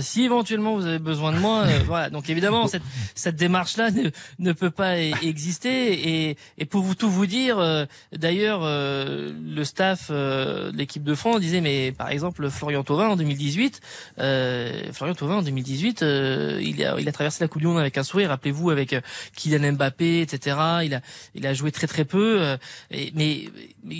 si 0.00 0.22
éventuellement 0.24 0.74
vous 0.76 0.86
avez 0.86 0.98
besoin 0.98 1.32
de 1.32 1.38
moi 1.38 1.64
voilà 1.86 2.10
donc 2.10 2.30
évidemment 2.30 2.66
cette 2.66 2.82
cette 3.14 3.36
démarche 3.36 3.76
là 3.76 3.90
ne, 3.90 4.10
ne 4.38 4.52
peut 4.52 4.70
pas 4.70 4.96
e- 4.96 5.12
exister 5.22 6.28
et 6.30 6.36
et 6.58 6.64
pour 6.64 6.82
vous 6.82 6.94
tout 6.94 7.10
vous 7.10 7.26
dire 7.26 7.58
euh, 7.58 7.84
d'ailleurs 8.16 8.60
euh, 8.62 9.32
le 9.44 9.64
staff 9.64 10.08
euh, 10.10 10.70
de 10.72 10.76
l'équipe 10.76 11.02
de 11.04 11.14
France 11.14 11.40
disait 11.40 11.60
mais 11.60 11.92
par 11.92 12.10
exemple 12.10 12.48
Florian 12.50 12.82
Thauvin 12.84 13.08
en 13.08 13.16
2018 13.16 13.80
euh, 14.18 14.82
Florian 14.92 15.14
Thauvin 15.14 15.36
en 15.36 15.42
2018 15.42 16.02
euh, 16.02 16.58
il 16.62 16.84
a 16.84 16.98
il 17.00 17.08
a 17.08 17.12
traversé 17.12 17.42
la 17.42 17.48
coupe 17.48 17.62
du 17.62 17.68
monde 17.68 17.78
avec 17.78 17.96
un 17.98 18.02
sourire 18.02 18.28
rappelez-vous 18.30 18.70
avec 18.70 18.94
Kylian 19.36 19.72
Mbappé 19.72 20.20
etc 20.20 20.56
il 20.84 20.94
a 20.94 21.00
il 21.34 21.46
a 21.46 21.54
joué 21.54 21.72
très 21.72 21.86
très 21.86 22.04
peu 22.04 22.40
euh, 22.42 22.56
et- 22.90 23.12
mais, 23.14 23.44
mais 23.84 23.96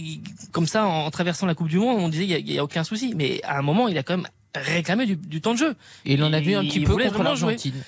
comme 0.52 0.66
ça, 0.66 0.86
en, 0.86 1.06
en 1.06 1.10
traversant 1.10 1.46
la 1.46 1.54
Coupe 1.54 1.68
du 1.68 1.78
Monde, 1.78 1.98
on 2.00 2.08
disait 2.08 2.24
il 2.26 2.50
y 2.50 2.58
a, 2.58 2.60
a 2.60 2.64
aucun 2.64 2.84
souci. 2.84 3.14
Mais 3.16 3.40
à 3.44 3.58
un 3.58 3.62
moment, 3.62 3.88
il 3.88 3.96
a 3.98 4.02
quand 4.02 4.16
même 4.16 4.26
réclamé 4.54 5.06
du, 5.06 5.16
du 5.16 5.40
temps 5.40 5.52
de 5.52 5.58
jeu. 5.58 5.74
Et 6.04 6.14
il 6.14 6.22
en 6.24 6.32
a 6.32 6.40
vu 6.40 6.54
un 6.54 6.62
petit 6.68 6.80
peu 6.84 6.92
contre 7.08 7.18
l'Argentine. 7.24 7.82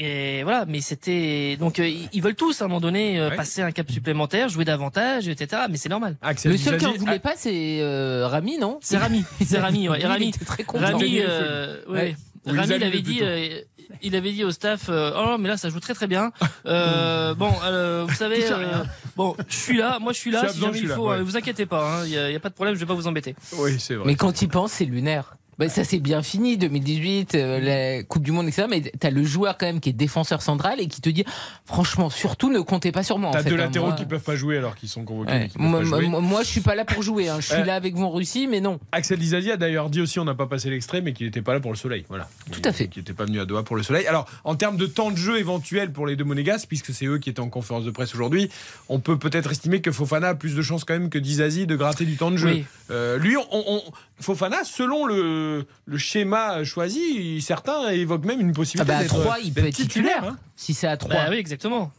Et 0.00 0.44
voilà, 0.44 0.64
mais 0.64 0.80
c'était 0.80 1.56
donc 1.58 1.80
euh, 1.80 1.90
ils 2.12 2.22
veulent 2.22 2.36
tous 2.36 2.62
à 2.62 2.66
un 2.66 2.68
moment 2.68 2.80
donné 2.80 3.18
euh, 3.18 3.30
Ouais. 3.30 3.36
passer 3.36 3.62
un 3.62 3.72
cap 3.72 3.90
supplémentaire, 3.90 4.48
jouer 4.48 4.64
davantage, 4.64 5.26
etc. 5.26 5.62
Mais 5.68 5.76
c'est 5.76 5.88
normal. 5.88 6.16
Axel 6.22 6.52
Le 6.52 6.56
seul 6.56 6.78
qui 6.78 6.86
en 6.86 6.92
voulait 6.94 7.18
pas, 7.18 7.32
c'est 7.36 7.80
euh, 7.80 8.28
Rami, 8.28 8.58
non? 8.58 8.78
C'est 8.80 8.96
Rami, 8.96 9.24
c'est 9.44 9.58
Rami, 9.58 9.88
ouais. 9.88 9.98
Et 9.98 10.02
Il 10.02 10.06
Rami, 10.06 10.28
était 10.28 10.44
très 10.44 10.62
content. 10.62 10.84
Rami, 10.86 11.18
euh, 11.20 11.78
ouais. 11.88 11.94
Ouais. 11.94 12.16
Ou 12.46 12.50
Rami, 12.56 12.74
il 12.76 12.84
avait 12.84 13.00
dit, 13.02 13.18
euh, 13.22 13.60
il 14.00 14.14
avait 14.14 14.30
dit 14.30 14.44
au 14.44 14.52
staff, 14.52 14.86
euh, 14.88 15.10
oh 15.16 15.36
mais 15.36 15.48
là 15.48 15.56
ça 15.56 15.68
joue 15.68 15.80
très 15.80 15.94
très 15.94 16.06
bien. 16.06 16.30
Euh, 16.66 17.34
bon, 17.34 17.50
euh, 17.64 18.04
vous 18.06 18.14
savez, 18.14 18.44
euh, 18.52 18.84
bon, 19.16 19.34
je 19.48 19.56
suis 19.56 19.76
là, 19.78 19.98
moi 20.00 20.12
je 20.12 20.18
suis 20.18 20.30
là. 20.30 20.42
a 20.44 20.48
Si 20.48 20.58
besoin, 20.60 20.72
il 20.74 20.86
là, 20.86 20.94
faut, 20.96 21.08
ouais. 21.10 21.16
euh, 21.16 21.22
vous 21.22 21.36
inquiétez 21.36 21.64
pas, 21.66 22.02
il 22.04 22.10
y, 22.12 22.18
a, 22.18 22.30
y 22.30 22.36
a 22.36 22.40
pas 22.40 22.50
de 22.50 22.54
problème, 22.54 22.74
je 22.74 22.80
vais 22.80 22.86
pas 22.86 22.94
vous 22.94 23.06
embêter. 23.06 23.34
Oui, 23.56 23.76
c'est 23.80 23.94
vrai. 23.94 24.04
Mais 24.06 24.14
quand 24.14 24.42
il 24.42 24.48
pense, 24.48 24.72
c'est 24.72 24.84
lunaire. 24.84 25.34
Bah, 25.58 25.68
ça 25.68 25.84
c'est 25.84 25.98
bien 25.98 26.22
fini, 26.22 26.56
2018, 26.56 27.34
euh, 27.34 27.60
la 27.60 28.02
Coupe 28.04 28.22
du 28.22 28.32
Monde, 28.32 28.46
etc. 28.46 28.66
Mais 28.70 28.80
t'as 28.80 29.10
le 29.10 29.24
joueur 29.24 29.58
quand 29.58 29.66
même 29.66 29.80
qui 29.80 29.88
est 29.88 29.92
défenseur 29.92 30.40
central 30.40 30.80
et 30.80 30.86
qui 30.86 31.00
te 31.00 31.10
dit, 31.10 31.24
franchement, 31.64 32.10
surtout 32.10 32.50
ne 32.50 32.60
comptez 32.60 32.92
pas 32.92 33.02
sur 33.02 33.18
moi. 33.18 33.30
T'as 33.32 33.42
deux 33.42 33.54
hein, 33.54 33.58
latéraux 33.58 33.88
moi. 33.88 33.96
qui 33.96 34.04
peuvent 34.04 34.22
pas 34.22 34.36
jouer 34.36 34.58
alors 34.58 34.76
qu'ils 34.76 34.88
sont 34.88 35.04
convoqués. 35.04 35.32
Ouais. 35.32 35.48
qui 35.48 35.58
Moi, 35.58 35.82
moi, 35.82 36.20
moi, 36.20 36.42
je 36.42 36.48
suis 36.48 36.60
pas 36.60 36.74
là 36.74 36.84
pour 36.84 37.02
jouer. 37.02 37.28
Hein. 37.28 37.38
Je 37.40 37.54
suis 37.54 37.64
là 37.64 37.74
avec 37.74 37.94
vous 37.94 38.04
en 38.04 38.10
Russie, 38.10 38.46
mais 38.46 38.60
non. 38.60 38.78
Axel 38.92 39.18
Dizazi 39.18 39.50
a 39.50 39.56
d'ailleurs 39.56 39.90
dit 39.90 40.00
aussi 40.00 40.18
on 40.20 40.24
n'a 40.24 40.34
pas 40.34 40.46
passé 40.46 40.70
l'extrait 40.70 41.00
mais 41.00 41.12
qu'il 41.12 41.26
n'était 41.26 41.42
pas 41.42 41.54
là 41.54 41.60
pour 41.60 41.72
le 41.72 41.76
soleil. 41.76 42.04
Voilà. 42.08 42.28
Tout 42.52 42.62
à 42.64 42.72
fait. 42.72 42.86
Qu'il 42.88 43.00
n'était 43.00 43.12
pas 43.12 43.24
venu 43.24 43.40
à 43.40 43.44
Doha 43.44 43.62
pour 43.64 43.76
le 43.76 43.82
soleil. 43.82 44.06
Alors 44.06 44.26
en 44.44 44.54
termes 44.54 44.76
de 44.76 44.86
temps 44.86 45.10
de 45.10 45.16
jeu 45.16 45.38
éventuel 45.38 45.92
pour 45.92 46.06
les 46.06 46.16
deux 46.16 46.24
monégasques, 46.24 46.68
puisque 46.68 46.92
c'est 46.92 47.06
eux 47.06 47.18
qui 47.18 47.30
étaient 47.30 47.40
en 47.40 47.48
conférence 47.48 47.84
de 47.84 47.90
presse 47.90 48.14
aujourd'hui, 48.14 48.48
on 48.88 49.00
peut 49.00 49.18
peut-être 49.18 49.50
estimer 49.50 49.80
que 49.80 49.90
Fofana 49.90 50.28
a 50.28 50.34
plus 50.34 50.54
de 50.54 50.62
chances 50.62 50.84
quand 50.84 50.94
même 50.94 51.10
que 51.10 51.18
Dizazi 51.18 51.66
de 51.66 51.76
gratter 51.76 52.04
du 52.04 52.16
temps 52.16 52.30
de 52.30 52.36
jeu. 52.36 52.48
Oui. 52.48 52.64
Euh, 52.90 53.18
lui, 53.18 53.36
on, 53.36 53.44
on- 53.50 53.82
Fofana, 54.20 54.64
selon 54.64 55.06
le, 55.06 55.47
le 55.86 55.98
schéma 55.98 56.64
choisi, 56.64 57.40
certains 57.40 57.88
évoquent 57.90 58.24
même 58.24 58.40
une 58.40 58.50
Ah 58.50 58.54
possibilité 58.54 58.92
bah, 58.92 58.98
à 58.98 59.02
d'être 59.02 59.20
3, 59.20 59.38
il 59.40 59.52
peut 59.52 59.60
d'être 59.62 59.68
être 59.68 59.74
titulaire. 59.76 60.24
hein. 60.24 60.36
Si 60.56 60.74
c'est 60.74 60.86
à 60.88 60.96
3. 60.96 61.14
Bah 61.14 61.26
oui, 61.30 61.36
exactement. 61.36 61.90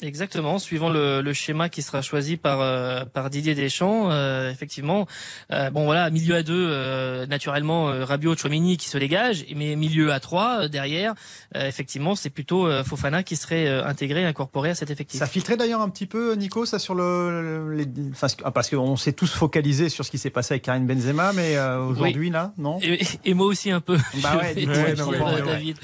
Exactement, 0.00 0.58
suivant 0.58 0.88
le, 0.88 1.20
le, 1.20 1.32
schéma 1.32 1.68
qui 1.68 1.82
sera 1.82 2.02
choisi 2.02 2.36
par 2.36 2.60
euh, 2.60 3.04
par 3.04 3.30
Didier 3.30 3.54
Deschamps, 3.54 4.10
euh, 4.10 4.50
effectivement. 4.50 5.06
Euh, 5.52 5.70
bon 5.70 5.84
voilà, 5.84 6.10
milieu 6.10 6.34
à 6.34 6.42
deux, 6.42 6.66
euh, 6.70 7.26
naturellement 7.26 7.88
euh, 7.88 8.04
Rabiot, 8.04 8.34
Chouamini 8.36 8.78
qui 8.78 8.88
se 8.88 8.98
dégage, 8.98 9.44
mais 9.54 9.76
milieu 9.76 10.12
à 10.12 10.18
trois 10.18 10.66
derrière, 10.68 11.14
effectivement, 11.54 12.14
c'est 12.14 12.30
plutôt 12.30 12.68
Fofana 12.84 13.22
qui 13.22 13.36
serait 13.36 13.68
intégré, 13.68 14.24
incorporé 14.24 14.70
à 14.70 14.74
cet 14.74 14.90
effectif. 14.90 15.18
Ça 15.20 15.26
filtrait 15.26 15.56
d'ailleurs 15.56 15.82
un 15.82 15.88
petit 15.88 16.06
peu, 16.06 16.34
Nico, 16.34 16.64
ça 16.64 16.78
sur 16.78 16.94
le, 16.94 17.72
les, 17.74 17.86
enfin, 18.10 18.28
parce 18.52 18.70
qu'on 18.70 18.96
s'est 18.96 19.12
tous 19.12 19.30
focalisés 19.32 19.88
sur 19.88 20.04
ce 20.04 20.10
qui 20.10 20.18
s'est 20.18 20.30
passé 20.30 20.54
avec 20.54 20.62
Karim 20.62 20.86
Benzema, 20.86 21.32
mais 21.32 21.58
aujourd'hui 21.58 22.30
là, 22.30 22.52
non 22.56 22.78
et, 22.82 23.00
et, 23.24 23.34
moi 23.34 23.46
aussi 23.46 23.70
un 23.70 23.80
peu. 23.80 23.98
Bah 24.22 24.38
ouais, 24.38 24.54
ouais, 24.66 25.42
David. 25.44 25.76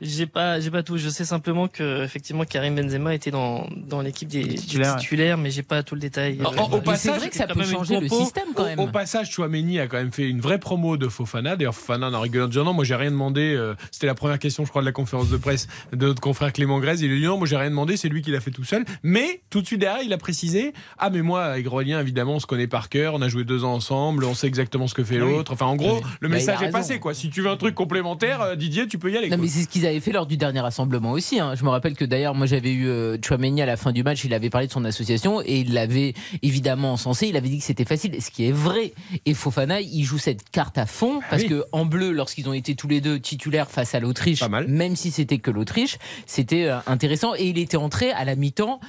J'ai 0.00 0.26
pas, 0.26 0.60
j'ai 0.60 0.70
pas 0.70 0.82
tout. 0.82 0.96
Je 0.96 1.08
sais 1.08 1.24
simplement 1.24 1.68
que 1.68 2.04
effectivement 2.04 2.44
Karim 2.44 2.76
Benzema 2.76 3.14
était 3.14 3.30
dans 3.30 3.55
dans, 3.76 4.00
l'équipe 4.00 4.28
des, 4.28 4.54
titulaires, 4.54 5.38
mais 5.38 5.50
j'ai 5.50 5.62
pas 5.62 5.82
tout 5.82 5.94
le 5.94 6.00
détail. 6.00 6.38
au 6.72 6.80
passage, 6.80 7.12
c'est 7.12 7.18
vrai 7.18 7.28
que 7.30 7.36
ça 7.36 7.46
peut 7.46 7.64
changer 7.64 8.00
le 8.00 8.08
système 8.08 8.48
quand 8.54 8.64
même. 8.64 8.78
Au, 8.78 8.86
passage, 8.86 9.30
Chouameni 9.30 9.80
a 9.80 9.86
quand 9.86 9.98
même 9.98 10.12
fait 10.12 10.28
une 10.28 10.40
vraie 10.40 10.58
promo 10.58 10.96
de 10.96 11.08
Fofana. 11.08 11.56
D'ailleurs, 11.56 11.74
Fofana 11.74 12.10
en 12.10 12.20
rigolant 12.20 12.46
en 12.46 12.48
disant 12.48 12.64
non, 12.64 12.72
moi 12.72 12.84
j'ai 12.84 12.94
rien 12.94 13.10
demandé. 13.10 13.54
Euh, 13.54 13.74
c'était 13.90 14.06
la 14.06 14.14
première 14.14 14.38
question, 14.38 14.64
je 14.64 14.70
crois, 14.70 14.82
de 14.82 14.86
la 14.86 14.92
conférence 14.92 15.28
de 15.28 15.36
presse 15.36 15.68
de 15.92 16.06
notre 16.06 16.20
confrère 16.20 16.52
Clément 16.52 16.80
Grèze. 16.80 17.00
Il 17.02 17.12
a 17.12 17.14
dit 17.14 17.24
non, 17.24 17.38
moi 17.38 17.46
j'ai 17.46 17.56
rien 17.56 17.70
demandé, 17.70 17.96
c'est 17.96 18.08
lui 18.08 18.22
qui 18.22 18.30
l'a 18.30 18.40
fait 18.40 18.50
tout 18.50 18.64
seul. 18.64 18.84
Mais 19.02 19.42
tout 19.50 19.60
de 19.60 19.66
suite 19.66 19.80
derrière, 19.80 20.02
il 20.02 20.12
a 20.12 20.18
précisé 20.18 20.56
ah 20.98 21.10
mais 21.10 21.22
moi 21.22 21.44
avec 21.44 21.64
Grelien 21.64 22.00
évidemment 22.00 22.34
on 22.34 22.40
se 22.40 22.46
connaît 22.46 22.66
par 22.66 22.88
cœur, 22.88 23.14
on 23.14 23.22
a 23.22 23.28
joué 23.28 23.44
deux 23.44 23.64
ans 23.64 23.74
ensemble, 23.74 24.24
on 24.24 24.34
sait 24.34 24.46
exactement 24.46 24.86
ce 24.86 24.94
que 24.94 25.04
fait 25.04 25.18
l'autre. 25.18 25.52
Enfin 25.52 25.66
en 25.66 25.76
gros, 25.76 26.00
le 26.20 26.28
bah, 26.28 26.36
message 26.36 26.62
est 26.62 26.70
passé 26.70 26.98
quoi. 26.98 27.14
Si 27.14 27.30
tu 27.30 27.42
veux 27.42 27.50
un 27.50 27.56
truc 27.56 27.74
complémentaire, 27.74 28.40
euh, 28.42 28.56
Didier, 28.56 28.86
tu 28.86 28.98
peux 28.98 29.10
y 29.10 29.16
aller. 29.16 29.28
Non 29.28 29.38
mais 29.38 29.48
c'est 29.48 29.62
ce 29.62 29.68
qu'ils 29.68 29.86
avaient 29.86 30.00
fait 30.00 30.12
lors 30.12 30.26
du 30.26 30.36
dernier 30.36 30.60
rassemblement 30.60 31.12
aussi. 31.12 31.40
Hein. 31.40 31.54
Je 31.54 31.64
me 31.64 31.70
rappelle 31.70 31.94
que 31.94 32.04
d'ailleurs 32.04 32.34
moi 32.34 32.46
j'avais 32.46 32.72
eu 32.72 32.86
euh, 32.88 33.16
Chouameni 33.24 33.45
à 33.60 33.66
la 33.66 33.76
fin 33.76 33.92
du 33.92 34.02
match, 34.02 34.24
il 34.24 34.34
avait 34.34 34.50
parlé 34.50 34.66
de 34.66 34.72
son 34.72 34.84
association 34.84 35.40
et 35.40 35.60
il 35.60 35.72
l'avait 35.72 36.14
évidemment 36.42 36.92
encensé. 36.92 37.28
Il 37.28 37.36
avait 37.36 37.48
dit 37.48 37.58
que 37.58 37.64
c'était 37.64 37.84
facile, 37.84 38.20
ce 38.20 38.30
qui 38.30 38.46
est 38.46 38.52
vrai. 38.52 38.92
Et 39.24 39.34
Fofana, 39.34 39.80
il 39.80 40.04
joue 40.04 40.18
cette 40.18 40.48
carte 40.50 40.78
à 40.78 40.86
fond 40.86 41.20
ah 41.22 41.26
parce 41.30 41.44
que 41.44 41.64
en 41.72 41.86
bleu, 41.86 42.12
lorsqu'ils 42.12 42.48
ont 42.48 42.52
été 42.52 42.74
tous 42.74 42.88
les 42.88 43.00
deux 43.00 43.20
titulaires 43.20 43.70
face 43.70 43.94
à 43.94 44.00
l'Autriche, 44.00 44.42
même 44.68 44.96
si 44.96 45.10
c'était 45.10 45.38
que 45.38 45.50
l'Autriche, 45.50 45.98
c'était 46.26 46.64
euh, 46.64 46.78
intéressant. 46.86 47.34
Et 47.34 47.46
il 47.48 47.58
était 47.58 47.76
entré 47.76 48.10
à 48.10 48.24
la 48.24 48.34
mi-temps 48.34 48.80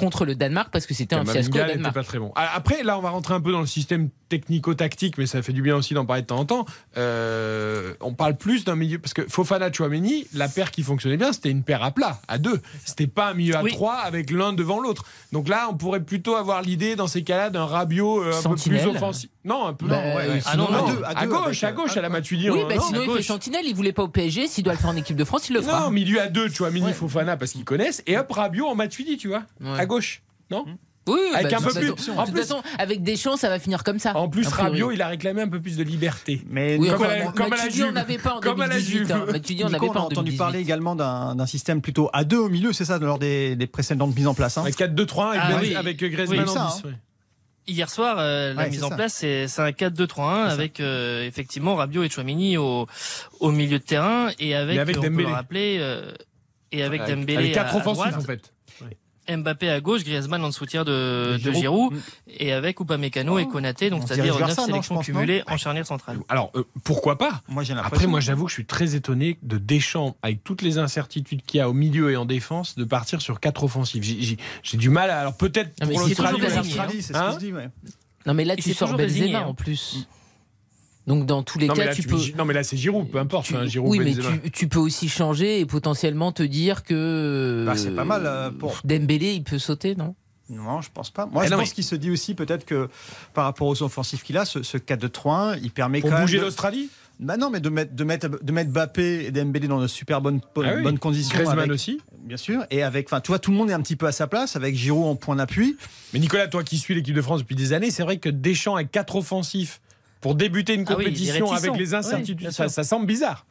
contre 0.00 0.24
le 0.24 0.34
Danemark 0.34 0.70
parce 0.72 0.86
que 0.86 0.94
c'était 0.94 1.14
un 1.14 1.24
fiasco. 1.24 1.58
Danemark. 1.58 1.94
pas 1.94 2.02
très 2.02 2.18
bon. 2.18 2.32
Ah, 2.34 2.50
après, 2.54 2.82
là, 2.82 2.98
on 2.98 3.02
va 3.02 3.10
rentrer 3.10 3.34
un 3.34 3.40
peu 3.40 3.52
dans 3.52 3.60
le 3.60 3.66
système 3.66 4.08
technico-tactique, 4.28 5.18
mais 5.18 5.26
ça 5.26 5.42
fait 5.42 5.52
du 5.52 5.60
bien 5.60 5.76
aussi 5.76 5.92
d'en 5.94 6.06
parler 6.06 6.22
de 6.22 6.26
temps 6.26 6.38
en 6.38 6.44
temps. 6.44 6.66
Euh, 6.96 7.94
on 8.00 8.14
parle 8.14 8.36
plus 8.36 8.64
d'un 8.64 8.76
milieu 8.76 8.98
parce 8.98 9.12
que 9.12 9.22
Fofana 9.28 9.72
Chouameni, 9.72 10.26
la 10.32 10.48
paire 10.48 10.70
qui 10.70 10.82
fonctionnait 10.82 11.16
bien, 11.16 11.32
c'était 11.32 11.50
une 11.50 11.62
paire 11.62 11.82
à 11.82 11.90
plat, 11.90 12.20
à 12.28 12.38
deux. 12.38 12.60
C'était 12.84 13.06
pas 13.06 13.30
un 13.30 13.34
milieu 13.34 13.56
à 13.56 13.64
trois 13.64 13.96
avec 13.96 14.30
l'un 14.30 14.52
devant 14.52 14.80
l'autre. 14.80 15.04
Donc 15.32 15.48
là, 15.48 15.68
on 15.70 15.74
pourrait 15.74 16.02
plutôt 16.02 16.36
avoir 16.36 16.62
l'idée 16.62 16.96
dans 16.96 17.08
ces 17.08 17.22
cas-là 17.22 17.50
d'un 17.50 17.66
Rabiot 17.66 18.22
euh, 18.22 18.32
un 18.32 18.50
peu 18.50 18.56
plus 18.56 18.86
offensif. 18.86 19.30
Non, 19.44 19.66
un 19.66 19.74
peu. 19.74 19.86
Bah, 19.86 20.02
ah 20.44 20.56
non, 20.56 20.66
à, 20.68 20.92
deux, 20.92 21.02
à, 21.04 21.26
gauche, 21.26 21.64
à 21.64 21.72
gauche, 21.72 21.96
à 21.96 22.02
la 22.02 22.08
Matuidi. 22.08 22.50
Oui, 22.50 22.60
bah, 22.68 22.74
sinon 22.86 23.02
il 23.06 23.16
fait 23.16 23.22
Sentinelle. 23.22 23.64
Il 23.66 23.74
voulait 23.74 23.92
pas 23.92 24.02
au 24.02 24.08
PSG. 24.08 24.48
S'il 24.48 24.64
doit 24.64 24.74
le 24.74 24.78
faire 24.78 24.90
en 24.90 24.96
équipe 24.96 25.16
de 25.16 25.24
France, 25.24 25.48
il 25.48 25.54
le 25.54 25.62
fera. 25.62 25.80
Non, 25.80 25.90
milieu 25.90 26.20
à 26.20 26.28
deux, 26.28 26.48
Chouameni, 26.50 26.92
Fofana 26.92 27.36
parce 27.36 27.52
qu'ils 27.52 27.64
connaissent, 27.64 28.02
et 28.06 28.18
hop 28.18 28.30
Rabiot 28.30 28.66
en 28.66 28.74
Matuidi, 28.74 29.16
tu 29.16 29.28
vois, 29.28 29.44
à 29.64 29.86
gauche. 29.86 30.22
Non 30.50 30.64
oui, 31.08 31.18
avec 31.34 31.50
bah, 31.50 31.58
un 31.58 31.62
peu 31.62 31.72
plus. 31.72 32.10
En 32.10 32.22
de 32.22 32.26
toute 32.26 32.38
façon, 32.38 32.62
avec 32.78 33.02
des 33.02 33.16
chances, 33.16 33.40
ça 33.40 33.48
va 33.48 33.58
finir 33.58 33.82
comme 33.84 33.98
ça. 33.98 34.16
En 34.16 34.28
plus, 34.28 34.46
Rabiot, 34.46 34.92
il 34.92 35.02
a 35.02 35.08
réclamé 35.08 35.42
un 35.42 35.48
peu 35.48 35.60
plus 35.60 35.76
de 35.76 35.82
liberté. 35.82 36.42
Mais 36.48 36.76
oui, 36.78 36.88
comme, 36.88 37.02
enfin, 37.02 37.32
comme 37.34 37.52
à 37.52 37.88
on 37.88 37.92
n'avait 37.92 38.18
pas 38.18 38.34
en 38.34 38.40
2018. 38.40 39.10
Hein. 39.10 39.26
On, 39.26 39.86
on 39.88 39.92
a 39.92 39.98
entendu 39.98 40.32
parler 40.32 40.60
également 40.60 40.94
d'un 40.94 41.46
système 41.46 41.80
plutôt 41.80 42.10
à 42.12 42.24
deux 42.24 42.38
au 42.38 42.48
milieu, 42.48 42.72
c'est 42.72 42.84
ça, 42.84 42.98
lors 42.98 43.18
des, 43.18 43.56
des, 43.56 43.66
précédentes 43.66 44.14
mises 44.14 44.26
en 44.26 44.34
place. 44.34 44.58
Hein. 44.58 44.64
4-2-3 44.64 45.30
avec, 45.30 45.42
ah, 45.42 45.58
oui. 45.60 45.74
avec 45.74 46.04
Griezmann 46.04 46.48
en 46.48 46.52
10. 46.52 46.58
Hein. 46.58 46.90
Hier 47.70 47.88
soir, 47.88 48.16
euh, 48.18 48.52
la 48.52 48.68
mise 48.68 48.82
en 48.82 48.90
place, 48.90 49.14
c'est 49.14 49.44
un 49.58 49.70
4-2-3-1 49.70 50.48
avec 50.48 50.80
euh, 50.80 51.24
effectivement 51.24 51.76
Rabiot 51.76 52.02
et 52.02 52.10
Chouamini 52.10 52.56
au, 52.56 52.88
au 53.38 53.52
milieu 53.52 53.78
de 53.78 53.84
terrain 53.84 54.30
et 54.40 54.56
avec, 54.56 54.76
avec 54.76 54.96
on 54.98 55.02
Dembélé. 55.02 55.16
peut 55.22 55.28
le 55.30 55.34
rappeler, 55.34 55.76
euh, 55.78 56.12
et 56.72 56.82
avec 56.82 57.02
Dembélé 57.06 57.36
avec 57.36 57.52
quatre 57.54 57.74
à, 57.74 57.78
offensifs 57.78 58.16
en 58.16 58.20
fait. 58.22 58.52
Mbappé 59.28 59.70
à 59.70 59.80
gauche, 59.80 60.04
Griezmann 60.04 60.42
en 60.44 60.50
soutien 60.50 60.84
de, 60.84 61.38
de 61.42 61.52
Giroud, 61.52 61.94
et 62.26 62.52
avec 62.52 62.80
Upamecano 62.80 63.38
et 63.38 63.46
Konaté, 63.46 63.90
donc 63.90 64.02
c'est-à-dire 64.06 64.38
9 64.38 64.58
sélections 64.58 64.98
cumulées 65.00 65.42
en 65.46 65.56
charnière 65.56 65.86
centrale. 65.86 66.18
Alors 66.28 66.50
euh, 66.54 66.64
pourquoi 66.84 67.18
pas 67.18 67.42
moi, 67.48 67.62
Après, 67.82 68.06
moi 68.06 68.20
j'avoue 68.20 68.44
que 68.44 68.50
je 68.50 68.54
suis 68.54 68.66
très 68.66 68.94
étonné 68.94 69.38
de 69.42 69.58
Deschamps, 69.58 70.16
avec 70.22 70.42
toutes 70.42 70.62
les 70.62 70.78
incertitudes 70.78 71.42
qu'il 71.42 71.58
y 71.58 71.60
a 71.60 71.68
au 71.68 71.72
milieu 71.72 72.10
et 72.10 72.16
en 72.16 72.24
défense, 72.24 72.76
de 72.76 72.84
partir 72.84 73.20
sur 73.20 73.40
quatre 73.40 73.64
offensives. 73.64 74.02
J'ai 74.62 74.76
du 74.76 74.90
mal 74.90 75.10
à... 75.10 75.20
Alors 75.20 75.36
peut-être 75.36 75.74
pour 75.76 76.00
l'Australie, 76.00 76.40
c'est 77.02 77.12
ce 77.12 77.18
que 77.18 77.32
je 77.32 77.38
dis. 77.38 77.52
Non 78.26 78.34
mais 78.34 78.44
là 78.44 78.56
tu 78.56 78.74
sors 78.74 78.96
Benzema 78.96 79.46
en 79.46 79.54
plus. 79.54 80.06
Donc 81.06 81.26
dans 81.26 81.42
tous 81.42 81.58
les 81.58 81.68
cas, 81.68 81.94
tu, 81.94 82.02
peux. 82.02 82.18
Non, 82.36 82.44
mais 82.44 82.54
là 82.54 82.62
c'est 82.62 82.76
Giroud, 82.76 83.10
peu 83.10 83.18
importe. 83.18 83.50
oui, 83.78 83.98
mais 83.98 84.14
tu, 84.50 84.68
peux 84.68 84.78
aussi 84.78 85.08
changer 85.08 85.60
et 85.60 85.66
potentiellement 85.66 86.32
te 86.32 86.42
dire 86.42 86.82
que. 86.84 87.64
Bah, 87.66 87.76
c'est 87.76 87.90
pas 87.90 88.04
mal 88.04 88.22
euh, 88.26 88.50
pour. 88.50 88.80
Dembélé, 88.84 89.32
il 89.32 89.42
peut 89.42 89.58
sauter, 89.58 89.94
non? 89.94 90.14
Non, 90.50 90.80
je 90.80 90.90
pense 90.92 91.10
pas. 91.10 91.26
Moi, 91.26 91.46
je 91.46 91.54
pense 91.54 91.72
qu'il 91.72 91.84
se 91.84 91.94
dit 91.94 92.10
aussi 92.10 92.34
peut-être 92.34 92.64
que 92.64 92.88
par 93.34 93.44
rapport 93.44 93.68
aux 93.68 93.82
offensifs 93.82 94.24
qu'il 94.24 94.36
a, 94.36 94.44
ce, 94.44 94.58
4-2-3-1, 94.58 95.60
il 95.62 95.70
permet 95.70 96.00
pour 96.00 96.10
quand 96.10 96.20
bouger 96.20 96.38
l'Australie? 96.38 96.90
Bah 97.20 97.36
non, 97.36 97.50
mais 97.50 97.60
de 97.60 97.68
mettre, 97.68 97.94
de 97.94 98.02
mettre, 98.02 98.28
de 98.42 98.52
mettre 98.52 98.70
Bappé 98.70 99.26
et 99.26 99.30
Dembélé 99.30 99.68
dans 99.68 99.80
de 99.80 99.86
super 99.86 100.22
bonnes, 100.22 100.40
ah 100.56 100.76
bonnes 100.76 100.98
conditions. 100.98 101.38
Griezmann 101.38 101.70
aussi. 101.70 102.00
Bien 102.24 102.38
sûr. 102.38 102.64
Et 102.70 102.82
avec, 102.82 103.08
enfin, 103.08 103.20
tu 103.20 103.28
vois, 103.28 103.38
tout 103.38 103.50
le 103.50 103.58
monde 103.58 103.70
est 103.70 103.74
un 103.74 103.82
petit 103.82 103.96
peu 103.96 104.06
à 104.06 104.12
sa 104.12 104.26
place, 104.26 104.56
avec 104.56 104.74
Giroud 104.74 105.06
en 105.06 105.16
point 105.16 105.36
d'appui. 105.36 105.76
Mais 106.12 106.18
Nicolas, 106.18 106.48
toi 106.48 106.64
qui 106.64 106.78
suis 106.78 106.94
l'équipe 106.94 107.14
de 107.14 107.22
France 107.22 107.40
depuis 107.40 107.56
des 107.56 107.74
années, 107.74 107.90
c'est 107.90 108.02
vrai 108.02 108.16
que 108.16 108.30
Deschamps 108.30 108.74
avec 108.74 108.90
quatre 108.90 109.16
offensifs 109.16 109.80
pour 110.20 110.34
débuter 110.34 110.74
une 110.74 110.84
ah 110.86 110.94
compétition 110.94 111.52
avec 111.52 111.76
les 111.76 111.94
incertitudes, 111.94 112.50
ça, 112.50 112.68
ça 112.68 112.84
semble 112.84 113.06
bizarre. 113.06 113.46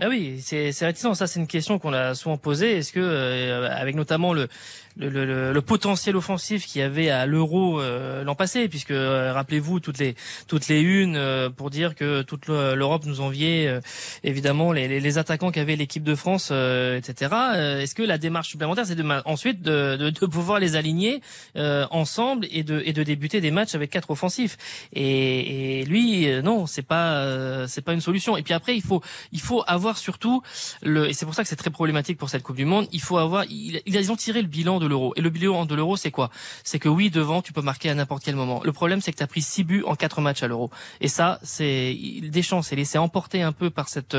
Ah 0.00 0.08
oui, 0.08 0.40
c'est 0.40 0.72
réticent. 0.80 1.14
Ça, 1.14 1.26
c'est 1.28 1.38
une 1.38 1.46
question 1.46 1.78
qu'on 1.78 1.92
a 1.92 2.14
souvent 2.14 2.36
posée. 2.36 2.78
Est-ce 2.78 2.92
que, 2.92 3.00
euh, 3.00 3.68
avec 3.70 3.94
notamment 3.94 4.32
le, 4.32 4.48
le, 4.96 5.08
le, 5.08 5.52
le, 5.52 5.62
potentiel 5.62 6.16
offensif 6.16 6.66
qu'il 6.66 6.80
y 6.80 6.84
avait 6.84 7.10
à 7.10 7.26
l'Euro 7.26 7.80
euh, 7.80 8.22
l'an 8.22 8.34
passé, 8.34 8.68
puisque 8.68 8.92
euh, 8.92 9.32
rappelez-vous 9.32 9.80
toutes 9.80 9.98
les 9.98 10.14
toutes 10.46 10.68
les 10.68 10.80
unes 10.80 11.16
euh, 11.16 11.50
pour 11.50 11.70
dire 11.70 11.94
que 11.94 12.22
toute 12.22 12.46
l'Europe 12.46 13.04
nous 13.06 13.20
enviait 13.20 13.80
évidemment 14.22 14.72
les, 14.72 15.00
les, 15.00 15.18
attaquants 15.18 15.50
qu'avait 15.50 15.76
l'équipe 15.76 16.02
de 16.02 16.14
France, 16.14 16.50
etc. 16.50 17.34
Est-ce 17.80 17.94
que 17.94 18.02
la 18.02 18.18
démarche 18.18 18.48
supplémentaire, 18.48 18.86
c'est 18.86 18.94
de 18.94 19.04
ensuite 19.24 19.62
de, 19.62 19.96
de, 19.96 20.10
de, 20.10 20.26
pouvoir 20.26 20.60
les 20.60 20.76
aligner 20.76 21.20
ensemble 21.56 22.46
et 22.50 22.62
de 22.62 22.82
et 22.84 22.92
de 22.92 23.02
débuter 23.02 23.40
des 23.40 23.50
matchs 23.50 23.74
avec 23.74 23.90
quatre 23.90 24.10
offensifs? 24.10 24.56
Et, 24.92 25.80
et 25.80 25.84
lui, 25.84 26.28
non, 26.42 26.66
c'est 26.66 26.82
pas 26.82 27.66
c'est 27.66 27.82
pas 27.82 27.92
une 27.92 28.00
solution. 28.00 28.36
Et 28.36 28.42
puis 28.42 28.54
après, 28.54 28.76
il 28.76 28.82
faut 28.82 29.02
il 29.32 29.40
faut 29.40 29.64
avoir 29.66 29.98
surtout 29.98 30.42
le 30.82 31.08
et 31.08 31.12
c'est 31.12 31.26
pour 31.26 31.34
ça 31.34 31.42
que 31.42 31.48
c'est 31.48 31.56
très 31.56 31.70
problématique 31.70 32.18
pour 32.18 32.28
cette 32.28 32.42
Coupe 32.42 32.56
du 32.56 32.64
Monde. 32.64 32.86
Il 32.92 33.00
faut 33.00 33.18
avoir 33.18 33.44
ils 33.48 34.12
ont 34.12 34.16
tiré 34.16 34.42
le 34.42 34.48
bilan 34.48 34.78
l'euro. 34.86 35.12
Et 35.16 35.20
le 35.20 35.30
bilan 35.30 35.66
de 35.66 35.74
l'euro, 35.74 35.96
c'est 35.96 36.10
quoi? 36.10 36.30
C'est 36.62 36.78
que 36.78 36.88
oui, 36.88 37.10
devant, 37.10 37.42
tu 37.42 37.52
peux 37.52 37.62
marquer 37.62 37.90
à 37.90 37.94
n'importe 37.94 38.24
quel 38.24 38.36
moment. 38.36 38.60
Le 38.64 38.72
problème, 38.72 39.00
c'est 39.00 39.12
que 39.12 39.16
tu 39.16 39.22
as 39.22 39.26
pris 39.26 39.42
6 39.42 39.64
buts 39.64 39.84
en 39.86 39.94
4 39.94 40.20
matchs 40.20 40.42
à 40.42 40.48
l'euro. 40.48 40.70
Et 41.00 41.08
ça, 41.08 41.38
c'est 41.42 41.96
Deschamps 42.22 42.62
s'est 42.62 42.76
laissé 42.76 42.98
emporter 42.98 43.42
un 43.42 43.52
peu 43.52 43.70
par 43.70 43.88
cette 43.88 44.16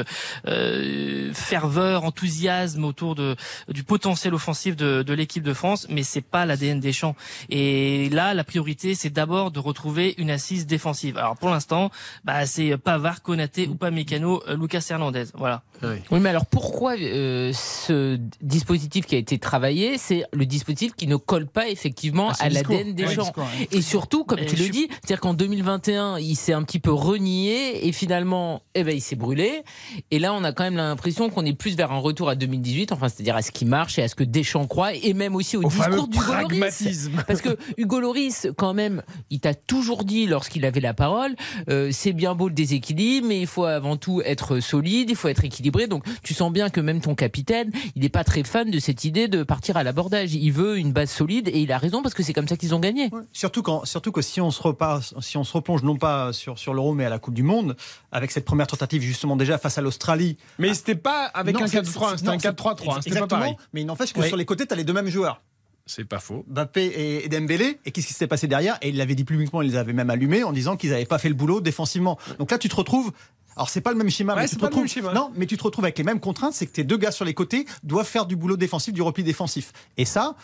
euh, 0.47 1.34
ferveur, 1.34 2.03
enthousiasme 2.03 2.84
autour 2.84 3.16
de 3.16 3.36
du 3.70 3.84
potentiel 3.84 4.34
offensif 4.34 4.76
de, 4.76 5.03
de 5.03 5.13
l'équipe 5.13 5.43
de 5.43 5.53
France, 5.53 5.88
mais 5.89 6.03
c'est 6.03 6.22
pas 6.22 6.45
l'ADN 6.45 6.80
Deschamps. 6.80 7.16
Et 7.49 8.09
là, 8.09 8.34
la 8.34 8.43
priorité, 8.43 8.95
c'est 8.95 9.09
d'abord 9.09 9.51
de 9.51 9.59
retrouver 9.59 10.16
une 10.18 10.30
assise 10.30 10.66
défensive. 10.66 11.18
Alors 11.18 11.38
pour 11.38 11.49
l'instant, 11.49 11.91
bah, 12.24 12.45
c'est 12.45 12.78
Pavard, 12.78 13.22
Konaté, 13.22 13.68
ou 13.68 13.76
pas 13.76 13.91
Mécano, 13.91 14.41
euh, 14.47 14.57
Lucas 14.57 14.86
Hernandez. 14.89 15.26
Voilà. 15.34 15.63
Oui, 15.84 16.20
mais 16.20 16.30
alors 16.30 16.45
pourquoi 16.45 16.95
euh, 16.97 17.51
ce 17.53 18.18
dispositif 18.41 19.05
qui 19.05 19.16
a 19.16 19.18
été 19.18 19.38
travaillé, 19.38 19.97
c'est 19.97 20.24
le 20.32 20.45
dispositif 20.45 20.55
qui 20.97 21.08
ne 21.08 21.16
colle 21.16 21.47
pas 21.47 21.70
effectivement 21.70 22.30
ah, 22.32 22.45
à 22.45 22.49
l'ADN 22.49 22.93
des 22.93 23.08
gens. 23.08 23.32
Et 23.72 23.82
surtout, 23.82 24.24
comme 24.24 24.39
tu 24.45 24.56
le 24.56 24.70
dis, 24.70 24.88
c'est-à-dire 24.89 25.20
qu'en 25.20 25.34
2021, 25.34 26.20
il 26.20 26.36
s'est 26.36 26.53
un 26.53 26.64
petit 26.64 26.80
peu 26.80 26.91
renié 26.91 27.88
et 27.88 27.91
finalement, 27.91 28.62
eh 28.74 28.84
ben, 28.84 28.95
il 28.95 29.01
s'est 29.01 29.16
brûlé. 29.16 29.64
Et 30.12 30.20
là, 30.20 30.34
on 30.34 30.43
a 30.43 30.51
quand 30.51 30.64
même 30.64 30.78
l'impression 30.78 31.30
qu'on 31.30 31.45
est 31.45 31.53
plus 31.53 31.76
vers 31.76 31.91
un 31.91 31.99
retour 31.99 32.30
à 32.30 32.36
2018, 32.36 32.91
enfin, 32.91 33.10
c'est-à-dire 33.10 33.36
à 33.36 33.41
ce 33.41 33.51
qui 33.51 33.66
marche 33.66 33.99
et 33.99 34.03
à 34.03 34.08
ce 34.08 34.16
que 34.16 34.24
Deschamps 34.24 34.68
croit, 34.68 34.93
et 34.93 35.14
même 35.14 35.36
aussi 35.36 35.58
au, 35.58 35.64
discours 35.64 36.08
d'Hugo 36.08 36.34
Loris. 36.34 37.10
Parce 37.28 37.41
que 37.41 37.58
Hugo 37.78 37.99
Loris, 37.99 38.47
quand 38.58 38.74
même, 38.74 39.01
il 39.30 39.39
t'a 39.39 39.53
toujours 39.53 40.03
dit 40.03 40.26
lorsqu'il 40.28 40.66
avait 40.66 40.82
la 40.82 40.93
parole, 40.93 41.36
euh, 41.70 41.89
c'est 41.91 42.14
bien 42.14 42.36
beau 42.36 42.47
le 42.47 42.53
déséquilibre, 42.53 43.28
mais 43.28 43.39
il 43.39 43.47
faut 43.47 43.66
avant 43.66 43.97
tout 43.97 44.22
être 44.24 44.60
solide, 44.60 45.10
il 45.10 45.16
faut 45.16 45.28
être 45.28 45.43
équilibré. 45.43 45.88
Donc, 45.88 46.03
tu 46.24 46.34
sens 46.34 46.51
bien 46.51 46.70
que 46.70 46.80
même 46.80 47.01
ton 47.01 47.16
capitaine, 47.16 47.72
il 47.95 48.01
n'est 48.01 48.10
pas 48.10 48.24
très 48.24 48.43
fan 48.43 48.70
de 48.70 48.80
cette 48.80 49.03
idée 49.03 49.28
de 49.28 49.43
partir 49.43 49.78
à 49.78 49.84
l'abordage 49.84 50.36
il 50.46 50.52
veut 50.52 50.78
une 50.78 50.93
base 50.93 51.10
solide 51.10 51.48
et 51.48 51.60
il 51.60 51.72
a 51.72 51.80
raison 51.80 52.04
parce 52.04 52.14
que 52.14 52.22
c'est 52.22 52.32
comme 52.32 52.48
ça 52.48 52.56
qu'ils 52.56 52.76
ont 52.76 52.80
gagné. 52.80 53.10
Surtout, 53.32 53.64
quand, 53.64 53.84
surtout 53.86 54.12
que 54.12 54.22
si 54.22 54.39
on 54.41 54.52
se 54.52 54.62
repasse, 54.62 55.16
si 55.20 55.38
on 55.38 55.43
se 55.43 55.52
replonge 55.54 55.82
non 55.82 55.98
pas 55.98 56.34
sur, 56.34 56.60
sur 56.60 56.76
l'Euro 56.76 56.93
mais 56.93 57.04
à 57.04 57.10
la 57.10 57.18
Coupe 57.18 57.34
du 57.34 57.41
Monde, 57.41 57.76
avec 58.12 58.30
cette 58.30 58.46
première 58.46 58.68
tentative 58.68 59.02
justement 59.02 59.36
déjà 59.38 59.58
face 59.58 59.80
à 59.80 59.82
l'Australie. 59.82 60.38
Mais 60.60 60.76
c'était 60.76 60.93
pas 60.93 61.26
avec 61.26 61.60
un 61.60 61.66
4-3, 61.66 62.18
c'était 62.18 62.30
un 62.30 62.38
4-3-3, 62.38 63.02
c'était 63.02 63.20
pas 63.20 63.26
pareil. 63.26 63.56
Mais 63.74 63.82
il 63.82 63.88
n'empêche 63.88 64.14
que 64.14 64.22
sur 64.22 64.38
les 64.38 64.46
côtés, 64.46 64.68
tu 64.68 64.74
as 64.74 64.78
les 64.78 64.84
deux 64.84 64.93
mêmes 64.93 65.10
joueurs. 65.10 65.41
C'est 65.88 66.06
pas 66.06 66.20
faux. 66.20 66.46
Mbappé 66.48 67.24
et 67.24 67.30
Dembélé. 67.30 67.80
Et 67.86 67.91
qu'est-ce 67.91 68.08
qui 68.08 68.14
s'est 68.14 68.28
passé 68.28 68.48
derrière? 68.48 68.78
Et 68.82 68.89
il 68.89 68.98
l'avait 68.98 69.14
dit 69.14 69.24
publiquement, 69.24 69.62
il 69.62 69.70
les 69.70 69.78
avait 69.78 69.93
même 69.93 70.10
allumés 70.10 70.43
en 70.43 70.52
disant 70.52 70.78
qu'ils 70.78 70.89
n'avaient 70.91 71.06
pas 71.06 71.20
fait 71.20 71.30
le 71.30 71.36
boulot 71.36 71.62
défensivement. 71.62 72.18
Donc 72.39 72.50
là, 72.50 72.58
tu 72.58 72.70
te 72.70 72.76
retrouves. 72.76 73.12
Alors 73.56 73.70
c'est 73.70 73.82
pas 73.82 73.91
le 73.91 73.97
même 73.97 74.10
schéma, 74.10 74.34
Ouais, 74.36 74.41
mais 74.41 74.47
c'est 74.47 74.56
tu 74.56 74.56
te 74.58 74.62
pas 74.62 74.66
le 74.68 74.76
retrouves. 74.76 74.84
même 74.84 74.89
schéma. 74.89 75.14
Non, 75.14 75.32
mais 75.36 75.45
tu 75.45 75.56
te 75.58 75.64
retrouves 75.64 75.86
avec 75.86 75.97
les 75.97 76.03
mêmes 76.03 76.20
contraintes, 76.20 76.53
c'est 76.53 76.66
que 76.68 76.72
tes 76.74 76.84
deux 76.84 76.97
gars 76.97 77.12
sur 77.12 77.24
les 77.26 77.34
côtés 77.34 77.66
doivent 77.84 78.06
faire 78.08 78.26
du 78.26 78.36
boulot 78.36 78.58
défensif, 78.58 78.93
du 78.93 79.01
repli 79.01 79.24
défensif. 79.24 79.72
Et 79.97 80.06
ça. 80.06 80.36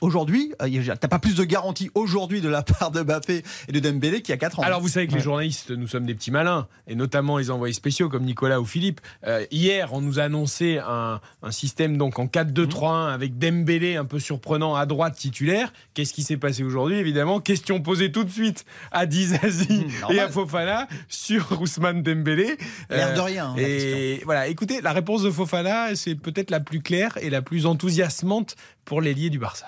Aujourd'hui, 0.00 0.52
euh, 0.60 0.94
t'as 1.00 1.08
pas 1.08 1.18
plus 1.18 1.36
de 1.36 1.44
garantie 1.44 1.90
aujourd'hui 1.94 2.40
de 2.40 2.48
la 2.48 2.62
part 2.62 2.90
de 2.90 3.02
Mbappé 3.02 3.42
et 3.68 3.72
de 3.72 3.80
Dembélé 3.80 4.20
qu'il 4.20 4.32
y 4.32 4.34
a 4.34 4.36
4 4.36 4.58
ans. 4.58 4.62
Alors 4.62 4.80
vous 4.80 4.88
savez 4.88 5.06
que 5.06 5.14
les 5.14 5.20
journalistes, 5.20 5.70
nous 5.70 5.88
sommes 5.88 6.04
des 6.04 6.14
petits 6.14 6.30
malins, 6.30 6.66
et 6.86 6.94
notamment 6.94 7.38
les 7.38 7.50
envoyés 7.50 7.72
spéciaux 7.72 8.08
comme 8.08 8.24
Nicolas 8.24 8.60
ou 8.60 8.66
Philippe. 8.66 9.00
Euh, 9.26 9.46
hier, 9.50 9.94
on 9.94 10.00
nous 10.02 10.20
a 10.20 10.24
annoncé 10.24 10.78
un, 10.78 11.20
un 11.42 11.50
système 11.50 11.96
donc 11.96 12.18
en 12.18 12.26
4-2-3-1 12.26 13.12
avec 13.14 13.38
Dembélé 13.38 13.96
un 13.96 14.04
peu 14.04 14.18
surprenant 14.18 14.74
à 14.74 14.84
droite 14.86 15.16
titulaire. 15.16 15.72
Qu'est-ce 15.94 16.12
qui 16.12 16.22
s'est 16.22 16.36
passé 16.36 16.62
aujourd'hui 16.62 16.96
Évidemment, 16.96 17.40
question 17.40 17.80
posée 17.80 18.12
tout 18.12 18.24
de 18.24 18.30
suite 18.30 18.66
à 18.92 19.06
Dizazi 19.06 19.84
et 19.86 20.00
normal. 20.00 20.18
à 20.20 20.28
Fofana 20.28 20.88
sur 21.08 21.60
Ousmane 21.60 22.02
Dembélé. 22.02 22.56
Euh, 22.90 22.96
L'air 22.96 23.14
de 23.14 23.20
rien, 23.20 23.46
hein, 23.50 23.54
et 23.56 24.20
voilà, 24.24 24.46
écoutez, 24.48 24.80
la 24.82 24.92
réponse 24.92 25.22
de 25.22 25.30
Fofana, 25.30 25.94
c'est 25.96 26.14
peut-être 26.14 26.50
la 26.50 26.60
plus 26.60 26.80
claire 26.80 27.16
et 27.22 27.30
la 27.30 27.42
plus 27.42 27.66
enthousiasmante 27.66 28.56
pour 28.84 29.00
l'ailier 29.00 29.30
du 29.30 29.38
Barça. 29.38 29.66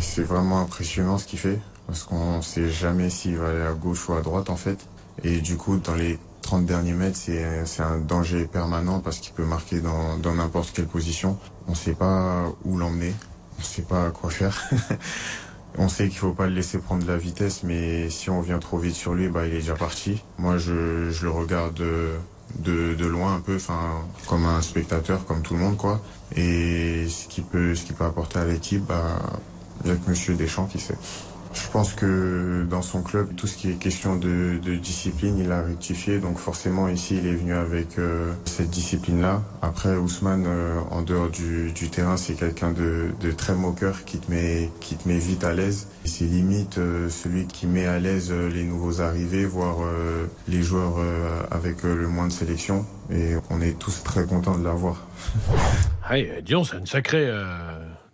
C'est 0.00 0.22
vraiment 0.22 0.60
impressionnant 0.60 1.18
ce 1.18 1.26
qu'il 1.26 1.38
fait, 1.38 1.58
parce 1.86 2.04
qu'on 2.04 2.42
sait 2.42 2.70
jamais 2.70 3.10
s'il 3.10 3.36
va 3.36 3.48
aller 3.48 3.62
à 3.62 3.72
gauche 3.72 4.08
ou 4.08 4.14
à 4.14 4.20
droite 4.20 4.50
en 4.50 4.56
fait. 4.56 4.78
Et 5.24 5.40
du 5.40 5.56
coup, 5.56 5.76
dans 5.78 5.94
les 5.94 6.18
30 6.42 6.66
derniers 6.66 6.92
mètres, 6.92 7.18
c'est 7.18 7.82
un 7.82 7.98
danger 7.98 8.46
permanent 8.46 9.00
parce 9.00 9.18
qu'il 9.18 9.32
peut 9.32 9.44
marquer 9.44 9.80
dans 9.80 10.34
n'importe 10.34 10.72
quelle 10.72 10.86
position. 10.86 11.38
On 11.68 11.74
sait 11.74 11.94
pas 11.94 12.44
où 12.64 12.76
l'emmener, 12.78 13.14
on 13.58 13.62
sait 13.62 13.82
pas 13.82 14.10
quoi 14.10 14.30
faire. 14.30 14.70
On 15.78 15.88
sait 15.88 16.08
qu'il 16.08 16.18
faut 16.18 16.32
pas 16.32 16.46
le 16.46 16.54
laisser 16.54 16.78
prendre 16.78 17.04
de 17.04 17.08
la 17.12 17.18
vitesse, 17.18 17.62
mais 17.62 18.08
si 18.08 18.30
on 18.30 18.40
vient 18.40 18.58
trop 18.58 18.78
vite 18.78 18.94
sur 18.94 19.12
lui, 19.12 19.28
bah 19.28 19.46
il 19.46 19.52
est 19.52 19.58
déjà 19.58 19.74
parti. 19.74 20.22
Moi, 20.38 20.56
je, 20.56 21.10
je 21.10 21.24
le 21.24 21.30
regarde 21.30 21.78
euh, 21.80 22.16
de, 22.58 22.94
de 22.94 23.06
loin 23.06 23.34
un 23.34 23.40
peu, 23.40 23.58
comme 24.26 24.46
un 24.46 24.62
spectateur, 24.62 25.26
comme 25.26 25.42
tout 25.42 25.52
le 25.52 25.60
monde 25.60 25.76
quoi. 25.76 26.00
Et 26.34 27.06
ce 27.08 27.28
qu'il 27.28 27.44
peut, 27.44 27.74
ce 27.74 27.84
qu'il 27.84 27.94
peut 27.94 28.04
apporter 28.04 28.38
à 28.38 28.44
l'équipe, 28.44 28.84
bah 28.84 29.20
il 29.84 29.90
y 29.90 29.92
a 29.92 29.96
que 29.96 30.10
Monsieur 30.10 30.34
Deschamps 30.34 30.66
qui 30.66 30.78
sait. 30.78 30.96
Je 31.56 31.70
pense 31.70 31.94
que 31.94 32.66
dans 32.68 32.82
son 32.82 33.02
club, 33.02 33.34
tout 33.34 33.46
ce 33.46 33.56
qui 33.56 33.70
est 33.70 33.74
question 33.74 34.16
de, 34.16 34.58
de 34.62 34.74
discipline, 34.74 35.38
il 35.38 35.50
a 35.50 35.62
rectifié. 35.62 36.18
Donc 36.18 36.38
forcément, 36.38 36.88
ici, 36.88 37.16
il 37.18 37.26
est 37.26 37.34
venu 37.34 37.54
avec 37.54 37.98
euh, 37.98 38.32
cette 38.44 38.68
discipline-là. 38.68 39.42
Après, 39.62 39.96
Ousmane, 39.96 40.44
euh, 40.46 40.78
en 40.90 41.00
dehors 41.00 41.30
du, 41.30 41.72
du 41.72 41.88
terrain, 41.88 42.18
c'est 42.18 42.34
quelqu'un 42.34 42.72
de, 42.72 43.06
de 43.20 43.30
très 43.32 43.54
moqueur 43.54 44.04
qui 44.04 44.18
te 44.18 44.30
met, 44.30 44.70
qui 44.80 44.96
te 44.96 45.08
met 45.08 45.18
vite 45.18 45.44
à 45.44 45.54
l'aise. 45.54 45.88
C'est 46.04 46.24
limite 46.24 46.76
euh, 46.76 47.08
celui 47.08 47.46
qui 47.46 47.66
met 47.66 47.86
à 47.86 47.98
l'aise 47.98 48.28
euh, 48.30 48.50
les 48.50 48.64
nouveaux 48.64 49.00
arrivés, 49.00 49.46
voire 49.46 49.78
euh, 49.82 50.26
les 50.48 50.62
joueurs 50.62 50.96
euh, 50.98 51.40
avec 51.50 51.82
le 51.84 52.06
moins 52.06 52.26
de 52.26 52.32
sélection. 52.32 52.84
Et 53.10 53.34
on 53.48 53.62
est 53.62 53.78
tous 53.78 54.02
très 54.02 54.24
contents 54.24 54.58
de 54.58 54.64
l'avoir. 54.64 55.06
Et, 56.14 56.42
disons, 56.42 56.64
c'est 56.64 56.76
une 56.76 56.86
sacrée 56.86 57.28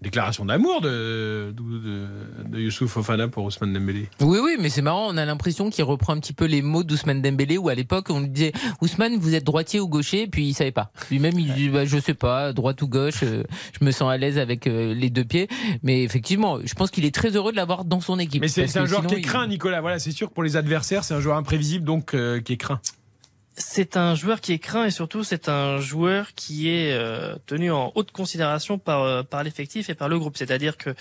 déclaration 0.03 0.45
d'amour 0.45 0.81
de, 0.81 1.55
de, 1.57 2.07
de, 2.49 2.61
Youssouf 2.61 2.91
Fofana 2.91 3.29
pour 3.29 3.45
Ousmane 3.45 3.73
Dembélé. 3.73 4.09
Oui, 4.21 4.39
oui, 4.43 4.57
mais 4.61 4.69
c'est 4.69 4.83
marrant, 4.83 5.09
on 5.09 5.17
a 5.17 5.25
l'impression 5.25 5.71
qu'il 5.71 5.85
reprend 5.85 6.13
un 6.15 6.21
petit 6.21 6.33
peu 6.33 6.45
les 6.45 6.61
mots 6.61 6.83
d'Ousmane 6.83 7.23
Dembélé, 7.23 7.57
où 7.57 7.69
à 7.69 7.75
l'époque, 7.75 8.07
on 8.11 8.21
lui 8.21 8.29
disait, 8.29 8.53
Ousmane, 8.81 9.17
vous 9.19 9.35
êtes 9.35 9.45
droitier 9.45 9.81
ou 9.81 9.89
gaucher, 9.89 10.27
puis 10.27 10.49
il 10.49 10.55
savait 10.55 10.73
pas. 10.73 10.91
Lui-même, 11.11 11.39
il 11.39 11.53
dit, 11.55 11.69
bah, 11.69 11.85
je 11.85 11.99
sais 11.99 12.15
pas, 12.15 12.53
droite 12.53 12.83
ou 12.83 12.89
gauche, 12.89 13.23
euh, 13.23 13.45
je 13.79 13.85
me 13.85 13.91
sens 13.91 14.11
à 14.11 14.17
l'aise 14.17 14.39
avec 14.39 14.67
euh, 14.67 14.93
les 14.95 15.11
deux 15.11 15.25
pieds. 15.25 15.49
Mais 15.83 16.03
effectivement, 16.03 16.59
je 16.65 16.75
pense 16.75 16.91
qu'il 16.91 17.05
est 17.05 17.15
très 17.15 17.31
heureux 17.37 17.53
de 17.53 17.57
l'avoir 17.57 17.85
dans 17.85 18.01
son 18.01 18.19
équipe. 18.19 18.43
Mais 18.43 18.49
c'est 18.49 18.77
un 18.77 18.87
joueur 18.87 19.07
qui 19.07 19.15
est 19.15 19.19
il- 19.19 19.25
craint, 19.25 19.47
Nicolas. 19.47 19.81
Voilà, 19.81 19.99
c'est 19.99 20.11
sûr 20.13 20.29
que 20.29 20.35
pour 20.35 20.43
les 20.43 20.57
adversaires, 20.57 21.05
c'est 21.05 21.15
un 21.15 21.21
joueur 21.21 21.37
imprévisible, 21.37 21.85
donc 21.85 22.15
euh, 22.15 22.41
qui 22.41 22.55
est 22.55 22.57
craint. 22.57 22.81
C'est 23.57 23.99
un 23.99 24.15
joueur 24.15 24.41
qui 24.41 24.53
est 24.55 24.59
craint 24.59 24.87
et 24.87 24.91
surtout 24.91 25.25
c'est 25.25 25.49
un 25.49 25.79
joueur 25.79 26.35
qui 26.35 26.71
est 26.71 26.93
euh, 26.93 27.37
tenu 27.47 27.71
en 27.71 27.93
haute 27.95 28.11
considération 28.11 28.79
par 28.79 29.03
euh, 29.03 29.23
par 29.23 29.45
l'effectif 29.45 29.91
et 29.91 29.95
par 29.95 30.09
le 30.09 30.19
groupe. 30.19 30.39
C'est-à-dire 30.39 30.79
que 30.79 30.95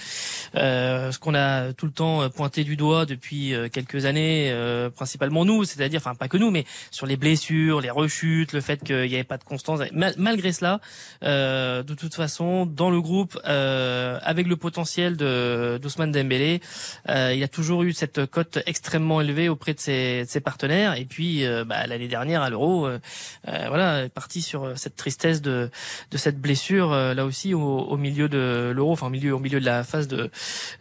euh, 0.55 1.11
ce 1.13 1.17
qu'on 1.19 1.33
a 1.33 1.71
tout 1.71 1.85
le 1.85 1.93
temps 1.93 2.29
pointé 2.29 2.65
du 2.65 2.75
doigt 2.75 3.05
depuis 3.05 3.53
euh, 3.53 3.69
quelques 3.69 4.03
années, 4.05 4.49
euh, 4.51 4.89
principalement 4.89 5.45
nous, 5.45 5.63
c'est-à-dire 5.63 6.01
enfin 6.03 6.13
pas 6.13 6.27
que 6.27 6.35
nous, 6.37 6.51
mais 6.51 6.65
sur 6.91 7.05
les 7.05 7.15
blessures, 7.15 7.79
les 7.79 7.89
rechutes, 7.89 8.51
le 8.51 8.59
fait 8.59 8.83
qu'il 8.83 9.07
n'y 9.07 9.15
avait 9.15 9.23
pas 9.23 9.37
de 9.37 9.45
constance. 9.45 9.79
Mal- 9.93 10.15
malgré 10.17 10.51
cela, 10.51 10.81
euh, 11.23 11.83
de 11.83 11.93
toute 11.93 12.15
façon, 12.15 12.65
dans 12.65 12.89
le 12.89 12.99
groupe, 12.99 13.39
euh, 13.47 14.19
avec 14.23 14.47
le 14.47 14.57
potentiel 14.57 15.15
de 15.15 15.79
d'Ousmane 15.81 16.11
Dembélé, 16.11 16.59
euh, 17.07 17.33
il 17.33 17.41
a 17.43 17.47
toujours 17.47 17.83
eu 17.83 17.93
cette 17.93 18.25
cote 18.25 18.59
extrêmement 18.65 19.21
élevée 19.21 19.47
auprès 19.47 19.73
de 19.73 19.79
ses, 19.79 20.25
de 20.25 20.29
ses 20.29 20.41
partenaires. 20.41 20.97
Et 20.97 21.05
puis 21.05 21.45
euh, 21.45 21.63
bah, 21.63 21.87
l'année 21.87 22.09
dernière 22.09 22.40
à 22.41 22.49
l'Euro, 22.49 22.85
euh, 22.85 22.99
euh, 23.47 23.65
voilà, 23.67 24.03
est 24.05 24.09
parti 24.09 24.41
sur 24.41 24.63
euh, 24.63 24.73
cette 24.75 24.95
tristesse 24.95 25.41
de 25.41 25.69
de 26.11 26.17
cette 26.17 26.39
blessure 26.39 26.91
euh, 26.91 27.13
là 27.13 27.25
aussi 27.25 27.53
au, 27.53 27.61
au 27.61 27.97
milieu 27.97 28.27
de 28.29 28.71
l'Euro, 28.75 28.91
enfin 28.91 29.07
au 29.07 29.09
milieu 29.09 29.33
au 29.35 29.39
milieu 29.39 29.59
de 29.59 29.65
la 29.65 29.83
phase 29.83 30.07
de 30.07 30.29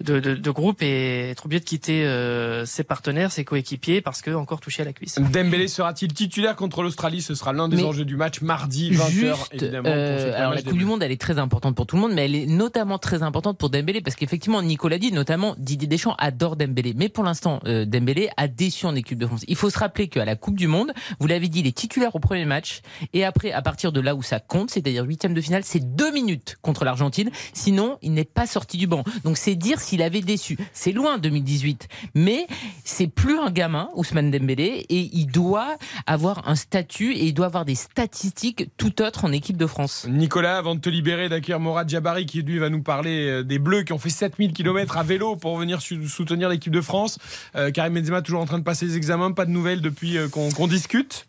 de, 0.01 0.21
de, 0.21 0.35
de 0.35 0.51
groupe 0.51 0.83
et 0.83 1.31
être 1.31 1.47
obligé 1.47 1.61
de 1.61 1.65
quitter 1.65 2.05
euh, 2.07 2.65
ses 2.67 2.85
partenaires, 2.85 3.33
ses 3.33 3.45
coéquipiers 3.45 4.01
parce 4.01 4.23
que 4.23 4.31
encore 4.31 4.61
touché 4.61 4.83
à 4.83 4.85
la 4.87 4.93
cuisse. 4.93 5.19
Dembélé 5.19 5.69
sera-t-il 5.69 6.13
titulaire 6.13 6.57
contre 6.57 6.83
l'Australie? 6.83 7.23
Ce 7.23 7.35
sera 7.35 7.53
l'un 7.53 7.69
des 7.69 7.77
Mais 7.77 7.85
enjeux 7.85 8.05
du 8.05 8.17
match 8.17 8.41
mardi 8.41 8.91
20h 8.93 9.11
Juste, 9.11 9.55
évidemment. 9.55 9.83
pour 9.85 9.93
euh, 9.95 10.33
alors 10.37 10.55
la 10.55 10.63
Coupe 10.63 10.79
du. 10.79 10.85
Monde, 10.85 11.03
elle 11.03 11.13
est 11.13 11.21
très 11.21 11.39
importante 11.39 11.77
pour 11.77 11.87
tout 11.87 11.97
le 11.97 12.03
monde, 12.03 12.13
mais 12.15 12.25
elle 12.25 12.35
est 12.35 12.47
notamment 12.47 12.99
très 12.99 13.23
importante 13.23 13.59
pour 13.59 13.71
Dembélé 13.71 14.01
parce 14.01 14.17
qu'effectivement, 14.17 14.63
Nicolas 14.63 14.99
dit, 14.99 15.13
notamment 15.13 15.55
Didier 15.59 15.87
Deschamps 15.89 16.15
adore 16.19 16.57
Dembélé, 16.57 16.95
mais 16.97 17.09
pour 17.09 17.23
l'instant, 17.25 17.61
euh, 17.67 17.85
Dembélé 17.85 18.31
a 18.37 18.49
déçu 18.49 18.87
en 18.87 18.95
équipe 18.95 19.19
de 19.19 19.27
France. 19.27 19.45
Il 19.47 19.57
faut 19.57 19.71
se 19.71 19.79
rappeler 19.79 20.09
qu'à 20.09 20.25
la 20.25 20.37
Coupe 20.37 20.57
du 20.57 20.67
Monde, 20.67 20.93
vous 21.21 21.27
l'avez 21.27 21.49
il 21.59 21.67
est 21.67 21.77
titulaire 21.77 22.15
au 22.15 22.21
premier 22.21 22.45
match, 22.45 22.81
et 23.13 23.25
après, 23.25 23.53
à 23.53 23.63
partir 23.63 23.93
de 23.93 24.01
là 24.01 24.15
où 24.15 24.23
ça 24.23 24.41
compte, 24.41 24.71
c'est-à-dire 24.71 25.05
huitième 25.05 25.35
de 25.35 25.41
finale, 25.41 25.63
c'est 25.65 25.95
deux 25.95 26.13
minutes 26.13 26.57
contre 26.63 26.85
l'Argentine. 26.85 27.31
Sinon, 27.53 27.99
il 28.03 28.13
n'est 28.13 28.25
pas 28.25 28.47
sorti 28.47 28.77
du 28.77 28.87
banc. 28.87 29.05
Donc 29.25 29.37
c'est 29.37 29.55
dire 29.55 29.81
s'il 29.81 30.03
avait 30.03 30.21
déçu. 30.21 30.57
C'est 30.73 30.93
loin 30.93 31.19
2018, 31.19 31.89
mais 32.15 32.47
c'est 32.85 33.07
plus 33.09 33.39
un 33.39 33.51
gamin, 33.51 33.89
Ousmane 33.95 34.31
Dembélé, 34.31 34.87
et 34.89 35.11
il 35.13 35.27
doit 35.27 35.77
avoir 36.07 36.49
un 36.49 36.55
statut 36.55 37.13
et 37.13 37.27
il 37.27 37.35
doit 37.35 37.47
avoir 37.47 37.65
des 37.65 37.75
statistiques 37.75 38.69
tout 38.77 39.03
autres 39.03 39.25
en 39.25 39.33
équipe 39.33 39.57
de 39.57 39.67
France. 39.67 40.07
Nicolas, 40.09 40.59
avant 40.59 40.75
de 40.75 40.81
te 40.81 40.89
libérer 40.89 41.29
d'accueillir 41.29 41.61
Morad 41.61 41.89
Jabari, 41.89 42.27
qui 42.27 42.43
lui 42.43 42.59
va 42.59 42.71
nous 42.71 42.83
parler 42.83 43.27
euh, 43.27 43.43
des 43.43 43.59
Bleus 43.59 43.83
qui 43.83 43.93
ont 43.93 43.99
fait 43.99 44.11
7000 44.11 44.53
km 44.53 44.97
à 44.97 45.03
vélo 45.03 45.37
pour 45.37 45.57
venir 45.57 45.81
soutenir 45.81 46.49
l'équipe 46.49 46.73
de 46.73 46.81
France. 46.81 47.19
Euh, 47.57 47.71
Karim 47.71 47.95
Benzema 47.95 48.23
toujours 48.23 48.41
en 48.41 48.47
train 48.47 48.59
de 48.59 48.65
passer 48.65 48.87
les 48.87 48.97
examens, 48.97 49.33
pas 49.33 49.47
de 49.47 49.51
nouvelles 49.51 49.81
depuis 49.81 50.19
euh, 50.19 50.29
qu'on 50.29 50.67
discute. 50.67 51.27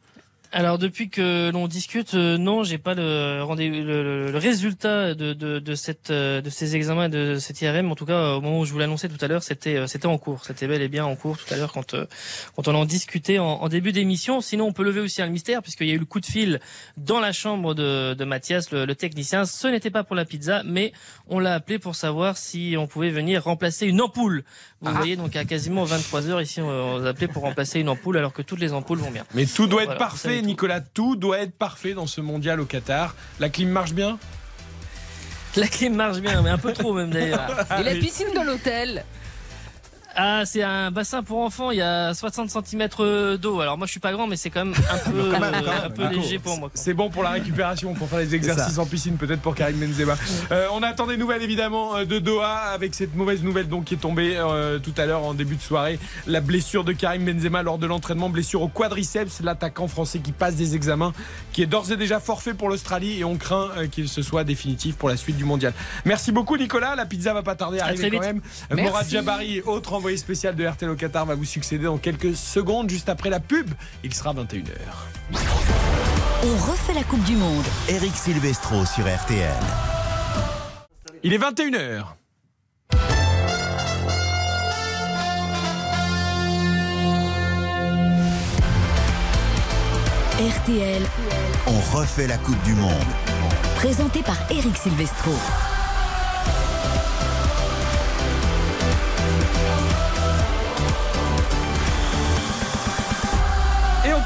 Alors 0.54 0.78
depuis 0.78 1.10
que 1.10 1.50
l'on 1.54 1.66
discute, 1.70 2.14
euh, 2.14 2.38
non, 2.38 2.64
j'ai 2.64 2.78
pas 2.78 2.94
le 2.94 3.40
le, 3.58 4.32
le- 4.32 4.38
résultat 4.38 5.14
de, 5.16 5.32
de, 5.32 5.60
de 5.60 5.76
cette 5.76 6.12
euh, 6.12 6.42
de 6.42 6.50
ces 6.50 6.76
examens 6.76 7.08
de 7.08 7.38
cette 7.40 7.62
IRM. 7.62 7.90
En 7.90 7.96
tout 7.96 8.06
cas, 8.06 8.34
au 8.34 8.42
moment 8.42 8.60
où 8.60 8.66
je 8.66 8.74
vous 8.74 8.80
l'annonçais 8.80 9.08
tout 9.08 9.24
à 9.24 9.30
l'heure, 9.30 9.44
c'était 9.44 9.78
euh, 9.78 9.88
c'était 9.88 10.08
en 10.08 10.18
cours. 10.18 10.44
C'était 10.44 10.68
bel 10.68 10.82
et 10.82 10.90
bien 10.90 11.06
en 11.06 11.16
cours 11.16 11.38
tout 11.38 11.54
à 11.54 11.56
l'heure 11.56 11.72
quand 11.72 11.96
quand 12.56 12.68
on 12.68 12.76
en 12.76 12.84
discutait 12.84 13.40
en, 13.40 13.46
en 13.46 13.70
début 13.70 13.94
d'émission. 13.94 14.42
Sinon, 14.42 14.66
on 14.66 14.74
peut 14.74 14.84
lever 14.84 15.00
aussi 15.00 15.22
un 15.22 15.28
mystère 15.28 15.62
puisqu'il 15.62 15.88
y 15.88 15.92
a 15.92 15.94
eu 15.94 16.00
le 16.00 16.06
coup 16.06 16.20
de 16.20 16.26
fil 16.26 16.60
dans 16.98 17.22
la 17.22 17.32
chambre 17.32 17.74
de, 17.74 18.14
de 18.14 18.26
Mathias, 18.26 18.72
le, 18.72 18.84
le 18.84 18.96
technicien. 18.96 19.46
Ce 19.46 19.68
n'était 19.70 19.90
pas 19.90 20.04
pour 20.04 20.18
la 20.18 20.26
pizza, 20.26 20.64
mais 20.66 20.92
on 21.28 21.40
l'a 21.40 21.54
appelé 21.54 21.80
pour 21.80 21.96
savoir 21.96 22.36
si 22.36 22.76
on 22.78 22.88
pouvait 22.88 23.12
venir 23.12 23.46
remplacer 23.46 23.88
une 23.88 24.02
ampoule. 24.02 24.44
Vous 24.82 24.92
voyez, 24.96 25.16
donc 25.16 25.36
à 25.36 25.46
quasiment 25.46 25.84
23 25.84 26.28
heures 26.30 26.42
ici, 26.42 26.60
on, 26.60 26.68
on 26.68 27.00
nous 27.00 27.06
a 27.06 27.10
appelé 27.10 27.28
pour 27.28 27.44
remplacer 27.44 27.80
une 27.80 27.90
ampoule 27.90 28.18
alors 28.18 28.34
que 28.34 28.42
toutes 28.42 28.60
les 28.60 28.74
ampoules 28.74 28.98
vont 28.98 29.12
bien. 29.12 29.24
Mais 29.36 29.46
tout 29.46 29.68
doit 29.68 29.84
être 29.84 29.90
Voilà, 29.90 30.06
vous 30.06 30.12
parfait, 30.12 30.40
tout. 30.40 30.46
Nicolas. 30.46 30.82
Tout 30.82 31.16
doit 31.16 31.40
être 31.40 31.54
parfait 31.54 31.94
dans 31.94 32.08
ce 32.08 32.20
mondial 32.20 32.60
au 32.60 32.66
Qatar. 32.66 33.16
La 33.40 33.50
clim 33.50 33.70
marche 33.70 33.94
bien? 33.94 34.18
La 35.56 35.68
clim 35.68 35.94
marche 35.96 36.20
bien, 36.20 36.42
mais 36.42 36.50
un 36.50 36.58
peu 36.58 36.74
trop 36.74 36.94
même 36.94 37.12
d'ailleurs. 37.12 37.66
Et 37.80 37.84
la 37.84 37.96
piscine 37.96 38.34
de 38.34 38.46
l'hôtel? 38.46 39.04
Ah, 40.16 40.44
c'est 40.46 40.64
un 40.64 40.92
bassin 40.92 41.24
pour 41.24 41.40
enfants, 41.40 41.72
il 41.72 41.78
y 41.78 41.82
a 41.82 42.14
60 42.14 42.50
cm 42.50 43.38
d'eau. 43.38 43.62
Alors 43.62 43.78
moi 43.78 43.88
je 43.88 43.92
suis 43.92 44.00
pas 44.00 44.12
grand, 44.12 44.28
mais 44.28 44.36
c'est 44.36 44.50
quand 44.50 44.66
même 44.66 44.76
un 44.90 44.98
peu, 45.12 45.32
même, 45.32 45.44
euh, 45.44 45.52
quand 45.64 45.72
même. 45.72 45.82
un 45.86 45.90
peu 45.90 46.04
Nico, 46.04 46.22
léger 46.22 46.40
pour 46.40 46.58
moi. 46.60 46.70
C'est 46.74 46.94
bon 46.94 47.10
pour 47.10 47.24
la 47.24 47.32
récupération, 47.32 47.94
pour 47.94 48.10
faire 48.10 48.20
les 48.20 48.36
exercices 48.36 48.78
en 48.78 48.86
piscine, 48.86 49.16
peut-être 49.18 49.42
pour 49.42 49.56
Karim 49.56 49.78
Benzema. 49.78 50.16
Euh, 50.52 50.68
on 50.74 50.84
attend 50.84 51.08
des 51.08 51.18
nouvelles 51.18 51.42
évidemment 51.42 51.96
euh, 51.96 52.06
de 52.06 52.20
Doha 52.20 52.58
avec 52.74 52.94
cette 52.94 53.16
mauvaise 53.16 53.44
nouvelle 53.44 53.68
donc 53.68 53.86
qui 53.86 53.94
est 53.94 53.98
tombée 53.98 54.36
euh, 54.38 54.80
tout 54.80 54.94
à 54.98 55.06
l'heure 55.06 55.24
en 55.24 55.34
début 55.34 55.56
de 55.56 55.62
soirée. 55.62 56.00
La 56.28 56.42
blessure 56.42 56.84
de 56.84 56.92
Karim 56.94 57.26
Benzema 57.26 57.64
lors 57.64 57.78
de 57.78 57.88
l'entraînement, 57.88 58.30
blessure 58.30 58.62
au 58.62 58.68
quadriceps, 58.68 59.42
l'attaquant 59.42 59.88
français 59.88 60.20
qui 60.20 60.32
passe 60.32 60.56
des 60.56 60.76
examens, 60.76 61.14
qui 61.52 61.62
est 61.62 61.66
d'ores 61.66 61.92
et 61.92 61.98
déjà 61.98 62.20
forfait 62.20 62.54
pour 62.54 62.70
l'Australie 62.70 63.20
et 63.20 63.24
on 63.24 63.38
craint 63.38 63.70
euh, 63.78 63.88
qu'il 63.88 64.08
se 64.08 64.22
soit 64.22 64.44
définitif 64.44 64.96
pour 64.96 65.10
la 65.10 65.18
suite 65.18 65.38
du 65.38 65.46
mondial. 65.46 65.74
Merci 66.06 66.32
beaucoup 66.32 66.58
Nicolas, 66.58 66.96
la 66.96 67.06
pizza 67.06 67.34
va 67.34 67.44
pas 67.44 67.56
tarder 67.56 67.80
à, 67.80 67.86
arriver 67.86 68.10
quand 68.12 68.20
même. 68.20 68.42
Euh, 68.72 68.76
Merci. 68.76 69.12
Jabari, 69.12 69.62
autre 69.62 69.94
envoyé 69.94 70.18
spécial 70.18 70.56
de 70.56 70.66
RTL 70.66 70.90
au 70.90 70.96
Qatar, 70.96 71.26
va 71.26 71.36
vous 71.36 71.46
succéder 71.46 71.86
dans 71.86 71.98
quelques 71.98 72.36
secondes 72.36 72.90
juste 72.90 73.10
après 73.10 73.30
la 73.30 73.40
pub. 73.40 73.70
Il 74.04 74.14
sera 74.14 74.34
21h. 74.34 74.72
On 76.44 76.72
refait 76.72 76.94
la 76.94 77.04
Coupe 77.04 77.24
du 77.24 77.36
Monde. 77.36 77.66
Eric 77.90 78.16
Silvestro 78.16 78.86
sur 78.86 79.06
RTL. 79.06 79.52
Il 81.24 81.34
est 81.34 81.38
21h. 81.38 82.04
RTL 90.42 91.04
on 91.68 91.98
refait 91.98 92.28
la 92.28 92.38
Coupe 92.38 92.62
du 92.64 92.74
Monde. 92.74 92.92
présenté 93.76 94.22
par 94.22 94.38
Eric 94.52 94.78
Silvestro. 94.78 95.32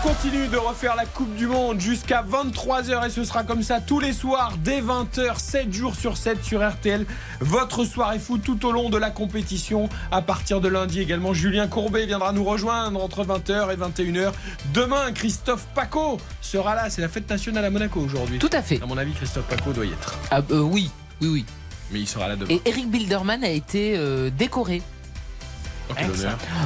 Continue 0.06 0.48
de 0.50 0.58
refaire 0.58 0.96
la 0.96 1.08
Coupe 1.08 1.34
du 1.36 1.48
Monde 1.48 1.80
jusqu'à 1.80 2.22
23h 2.22 3.08
et 3.08 3.10
ce 3.10 3.24
sera 3.24 3.44
comme 3.44 3.64
ça 3.64 3.82
tous 3.82 4.00
les 4.00 4.14
soirs 4.14 4.54
dès 4.64 4.80
20h, 4.80 5.40
7 5.40 5.74
jours 5.74 5.96
sur 5.96 6.16
7 6.16 6.44
sur 6.44 6.64
RTL. 6.64 7.08
Votre 7.40 7.86
soirée 7.86 8.20
foot 8.20 8.40
tout 8.44 8.68
au 8.68 8.72
long 8.72 8.92
de 8.92 9.00
la 9.00 9.10
compétition. 9.10 9.90
À 10.12 10.22
partir 10.22 10.62
de 10.62 10.68
lundi 10.68 11.02
également, 11.02 11.34
Julien 11.34 11.68
Courbet 11.68 12.06
viendra 12.06 12.34
nous 12.34 12.44
rejoindre 12.44 13.04
entre 13.04 13.26
20h 13.26 13.74
et 13.74 13.78
21h. 13.78 14.32
Demain, 14.76 15.12
Christophe 15.12 15.66
Paco 15.74 16.20
sera 16.40 16.76
là. 16.76 16.92
C'est 16.92 17.02
la 17.02 17.10
fête 17.10 17.28
nationale 17.28 17.66
à 17.66 17.72
Monaco 17.72 18.00
aujourd'hui. 18.00 18.38
Tout 18.38 18.50
à 18.54 18.62
fait. 18.62 18.80
À 18.84 18.86
mon 18.86 19.00
avis, 19.00 19.14
Christophe 19.14 19.46
Paco 19.46 19.74
doit 19.74 19.88
y 19.88 19.92
être. 19.92 20.20
Ah, 20.30 20.42
euh, 20.52 20.60
oui, 20.60 20.92
oui, 21.22 21.30
oui. 21.30 21.46
Mais 21.92 22.00
il 22.00 22.08
sera 22.08 22.28
là 22.28 22.36
demain. 22.36 22.52
Et 22.52 22.62
Eric 22.66 22.92
Bilderman 22.92 23.44
a 23.44 23.50
été 23.50 23.96
euh, 23.98 24.30
décoré. 24.30 24.84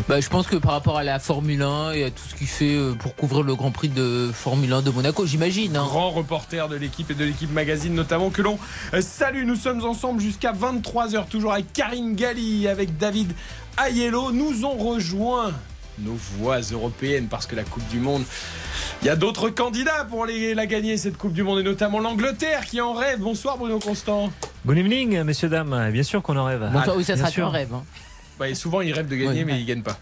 Bah, 0.07 0.19
je 0.19 0.29
pense 0.29 0.47
que 0.47 0.55
par 0.55 0.71
rapport 0.71 0.97
à 0.97 1.03
la 1.03 1.19
Formule 1.19 1.61
1 1.61 1.91
et 1.91 2.03
à 2.05 2.09
tout 2.11 2.23
ce 2.27 2.35
qu'il 2.35 2.47
fait 2.47 2.75
euh, 2.75 2.93
pour 2.93 3.15
couvrir 3.15 3.43
le 3.43 3.55
Grand 3.55 3.71
Prix 3.71 3.89
de 3.89 4.29
Formule 4.33 4.71
1 4.73 4.81
de 4.81 4.89
Monaco, 4.91 5.25
j'imagine. 5.25 5.75
hein. 5.75 5.83
Grand 5.85 6.09
reporter 6.11 6.67
de 6.69 6.75
l'équipe 6.75 7.09
et 7.11 7.15
de 7.15 7.25
l'équipe 7.25 7.51
magazine 7.51 7.93
notamment 7.93 8.29
que 8.29 8.41
l'on 8.41 8.57
euh, 8.93 9.01
salue. 9.01 9.45
Nous 9.45 9.55
sommes 9.55 9.83
ensemble 9.85 10.21
jusqu'à 10.21 10.53
23h, 10.53 11.27
toujours 11.27 11.53
avec 11.53 11.71
Karine 11.73 12.15
Galli, 12.15 12.67
avec 12.67 12.97
David 12.97 13.31
Aiello. 13.85 14.31
Nous 14.31 14.65
ont 14.65 14.77
rejoint 14.77 15.51
nos 15.99 16.17
voix 16.37 16.59
européennes 16.71 17.27
parce 17.29 17.45
que 17.45 17.55
la 17.57 17.63
Coupe 17.63 17.85
du 17.89 17.99
Monde, 17.99 18.23
il 19.01 19.07
y 19.07 19.09
a 19.09 19.15
d'autres 19.17 19.49
candidats 19.49 20.05
pour 20.09 20.25
les- 20.25 20.53
la 20.55 20.65
gagner 20.65 20.95
cette 20.97 21.17
Coupe 21.17 21.33
du 21.33 21.43
Monde 21.43 21.59
et 21.59 21.63
notamment 21.63 21.99
l'Angleterre 21.99 22.65
qui 22.65 22.79
en 22.79 22.93
rêve. 22.93 23.19
Bonsoir 23.19 23.57
Bruno 23.57 23.79
Constant. 23.79 24.31
Good 24.65 24.77
evening, 24.77 25.21
messieurs, 25.23 25.49
dames. 25.49 25.89
Bien 25.91 26.03
sûr 26.03 26.21
qu'on 26.21 26.37
en 26.37 26.45
rêve. 26.45 26.69
Bon, 26.71 26.81
toi, 26.81 26.95
oui, 26.97 27.03
ça 27.03 27.13
Bien 27.15 27.23
sera 27.23 27.31
sûr. 27.31 27.45
ton 27.47 27.51
rêve. 27.51 27.73
hein. 27.73 27.83
Ouais, 28.39 28.55
souvent 28.55 28.79
ils 28.79 28.93
rêvent 28.93 29.09
de 29.09 29.15
gagner 29.17 29.43
mais 29.43 29.59
ils 29.59 29.65
gagnent 29.65 29.81
pas. 29.81 29.97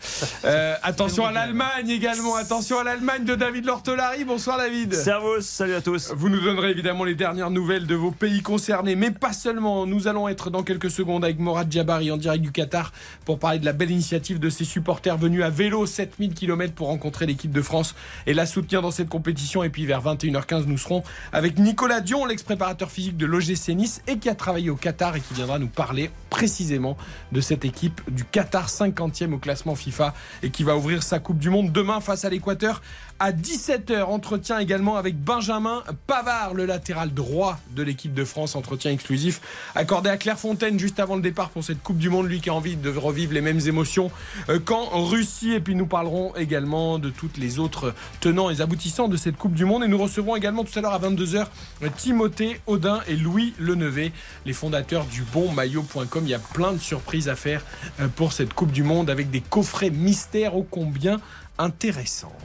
Euh, 0.45 0.75
attention 0.83 1.25
à 1.25 1.31
l'Allemagne 1.31 1.89
également. 1.89 2.35
Attention 2.35 2.79
à 2.79 2.83
l'Allemagne 2.83 3.25
de 3.25 3.33
David 3.33 3.65
Lortolari. 3.65 4.25
Bonsoir 4.25 4.57
David. 4.57 4.93
Servus, 4.93 5.41
salut 5.41 5.73
à 5.73 5.81
tous. 5.81 6.11
Vous 6.15 6.29
nous 6.29 6.39
donnerez 6.39 6.69
évidemment 6.69 7.03
les 7.03 7.15
dernières 7.15 7.49
nouvelles 7.49 7.87
de 7.87 7.95
vos 7.95 8.11
pays 8.11 8.43
concernés, 8.43 8.95
mais 8.95 9.09
pas 9.09 9.33
seulement. 9.33 9.87
Nous 9.87 10.07
allons 10.07 10.27
être 10.27 10.51
dans 10.51 10.61
quelques 10.61 10.91
secondes 10.91 11.23
avec 11.23 11.39
Morad 11.39 11.71
Jabari 11.71 12.11
en 12.11 12.17
direct 12.17 12.43
du 12.43 12.51
Qatar 12.51 12.91
pour 13.25 13.39
parler 13.39 13.57
de 13.57 13.65
la 13.65 13.73
belle 13.73 13.89
initiative 13.89 14.39
de 14.39 14.49
ses 14.49 14.65
supporters 14.65 15.17
venus 15.17 15.43
à 15.43 15.49
vélo 15.49 15.87
7000 15.87 16.35
km 16.35 16.73
pour 16.73 16.87
rencontrer 16.87 17.25
l'équipe 17.25 17.51
de 17.51 17.61
France 17.63 17.95
et 18.27 18.35
la 18.35 18.45
soutenir 18.45 18.83
dans 18.83 18.91
cette 18.91 19.09
compétition. 19.09 19.63
Et 19.63 19.69
puis 19.69 19.87
vers 19.87 20.03
21h15, 20.03 20.65
nous 20.65 20.77
serons 20.77 21.03
avec 21.33 21.57
Nicolas 21.57 22.01
Dion, 22.01 22.25
l'ex-préparateur 22.25 22.91
physique 22.91 23.17
de 23.17 23.25
l'OGC 23.25 23.69
Nice 23.69 24.01
et 24.07 24.19
qui 24.19 24.29
a 24.29 24.35
travaillé 24.35 24.69
au 24.69 24.75
Qatar 24.75 25.15
et 25.15 25.21
qui 25.21 25.33
viendra 25.33 25.57
nous 25.57 25.67
parler 25.67 26.11
précisément 26.29 26.97
de 27.31 27.41
cette 27.41 27.65
équipe 27.65 27.99
du 28.09 28.25
Qatar 28.31 28.67
50e 28.67 29.33
au 29.33 29.37
classement 29.37 29.75
FIFA 29.75 30.13
et 30.43 30.51
qui 30.51 30.63
va 30.63 30.75
ouvrir 30.75 31.03
sa 31.03 31.19
Coupe 31.19 31.39
du 31.39 31.49
Monde 31.49 31.71
demain 31.71 31.99
face 32.01 32.25
à 32.25 32.29
l'Équateur 32.29 32.81
à 33.19 33.31
17h. 33.31 34.03
Entretien 34.03 34.59
également 34.59 34.95
avec 34.95 35.17
Benjamin 35.17 35.83
Pavard, 36.05 36.53
le 36.53 36.65
latéral 36.65 37.13
droit 37.13 37.57
de 37.71 37.83
l'équipe 37.83 38.13
de 38.13 38.23
France. 38.23 38.55
Entretien 38.55 38.91
exclusif 38.91 39.41
accordé 39.75 40.09
à 40.09 40.17
Clairefontaine 40.17 40.79
juste 40.79 40.99
avant 40.99 41.15
le 41.15 41.21
départ 41.21 41.49
pour 41.49 41.63
cette 41.63 41.81
Coupe 41.81 41.97
du 41.97 42.09
Monde. 42.09 42.27
Lui 42.27 42.41
qui 42.41 42.49
a 42.49 42.53
envie 42.53 42.75
de 42.75 42.89
revivre 42.89 43.33
les 43.33 43.41
mêmes 43.41 43.61
émotions 43.65 44.11
euh, 44.49 44.59
qu'en 44.59 45.05
Russie. 45.05 45.53
Et 45.53 45.59
puis 45.59 45.75
nous 45.75 45.87
parlerons 45.87 46.35
également 46.35 46.99
de 46.99 47.09
toutes 47.09 47.37
les 47.37 47.59
autres 47.59 47.93
tenants 48.19 48.49
et 48.49 48.61
aboutissants 48.61 49.07
de 49.07 49.17
cette 49.17 49.37
Coupe 49.37 49.53
du 49.53 49.65
Monde. 49.65 49.83
Et 49.83 49.87
nous 49.87 49.97
recevrons 49.97 50.35
également 50.35 50.63
tout 50.63 50.77
à 50.77 50.81
l'heure 50.81 50.93
à 50.93 50.99
22h 50.99 51.47
Timothée 51.95 52.61
Audin 52.67 53.01
et 53.07 53.15
Louis 53.15 53.53
Lenevé, 53.59 54.11
les 54.45 54.53
fondateurs 54.53 55.05
du 55.05 55.23
bonmaillot.com. 55.23 56.23
Il 56.23 56.29
y 56.29 56.33
a 56.33 56.39
plein 56.39 56.73
de 56.73 56.79
surprises 56.79 57.29
à 57.29 57.35
faire 57.35 57.63
euh, 57.99 58.07
pour 58.07 58.33
cette 58.33 58.53
Coupe 58.53 58.71
du 58.71 58.83
Monde 58.83 59.09
avec 59.09 59.29
des 59.29 59.41
coffrets 59.41 59.89
mystères 59.89 60.55
ô 60.55 60.63
combien 60.63 61.19
intéressants. 61.57 62.35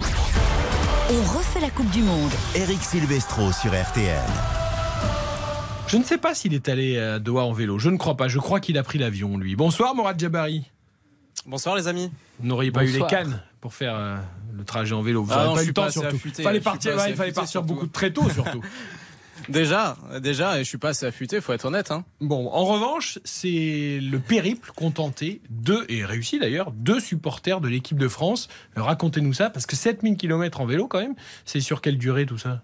On 0.00 1.36
refait 1.36 1.60
la 1.60 1.70
Coupe 1.70 1.90
du 1.90 2.02
Monde. 2.02 2.30
Eric 2.54 2.82
Silvestro 2.82 3.52
sur 3.52 3.70
RTL. 3.70 4.18
Je 5.86 5.96
ne 5.96 6.02
sais 6.02 6.18
pas 6.18 6.34
s'il 6.34 6.54
est 6.54 6.68
allé 6.68 6.98
à 6.98 7.18
Doha 7.18 7.44
en 7.44 7.52
vélo. 7.52 7.78
Je 7.78 7.90
ne 7.90 7.96
crois 7.96 8.16
pas. 8.16 8.26
Je 8.28 8.38
crois 8.38 8.58
qu'il 8.60 8.78
a 8.78 8.82
pris 8.82 8.98
l'avion, 8.98 9.36
lui. 9.38 9.54
Bonsoir, 9.54 9.94
Morad 9.94 10.18
Jabari. 10.18 10.64
Bonsoir 11.46 11.76
les 11.76 11.88
amis. 11.88 12.10
Vous 12.40 12.48
n'auriez 12.48 12.70
pas 12.72 12.84
eu 12.84 12.88
les 12.88 13.02
cannes 13.06 13.40
pour 13.60 13.74
faire 13.74 13.94
euh, 13.94 14.16
le 14.56 14.64
trajet 14.64 14.94
en 14.94 15.02
vélo. 15.02 15.22
Vous 15.22 15.32
Ah 15.32 15.44
n'aurez 15.44 15.56
pas 15.56 15.62
eu 15.64 15.66
le 15.68 15.72
temps, 15.74 15.90
surtout. 15.90 16.18
Fallait 16.42 16.60
partir, 16.60 16.96
ouais, 16.96 17.10
il 17.10 17.16
fallait 17.16 17.32
partir 17.32 17.50
surtout. 17.50 17.74
beaucoup 17.74 17.86
très 17.86 18.10
tôt, 18.12 18.28
surtout. 18.30 18.62
Déjà, 19.48 19.96
déjà, 20.20 20.58
et 20.58 20.64
je 20.64 20.68
suis 20.68 20.78
pas 20.78 20.90
assez 20.90 21.06
affûté, 21.06 21.40
faut 21.40 21.52
être 21.52 21.66
honnête. 21.66 21.90
Hein. 21.90 22.04
Bon, 22.20 22.48
en 22.48 22.64
revanche, 22.64 23.18
c'est 23.24 23.98
le 24.00 24.18
périple 24.18 24.70
contenté 24.74 25.40
de, 25.50 25.84
et 25.88 26.04
réussi 26.04 26.38
d'ailleurs, 26.38 26.72
deux 26.72 27.00
supporters 27.00 27.60
de 27.60 27.68
l'équipe 27.68 27.98
de 27.98 28.08
France. 28.08 28.48
Euh, 28.78 28.82
Racontez-nous 28.82 29.32
ça, 29.32 29.50
parce 29.50 29.66
que 29.66 29.76
7000 29.76 30.16
km 30.16 30.60
en 30.60 30.66
vélo 30.66 30.86
quand 30.86 31.00
même, 31.00 31.14
c'est 31.44 31.60
sur 31.60 31.80
quelle 31.80 31.98
durée 31.98 32.26
tout 32.26 32.38
ça? 32.38 32.62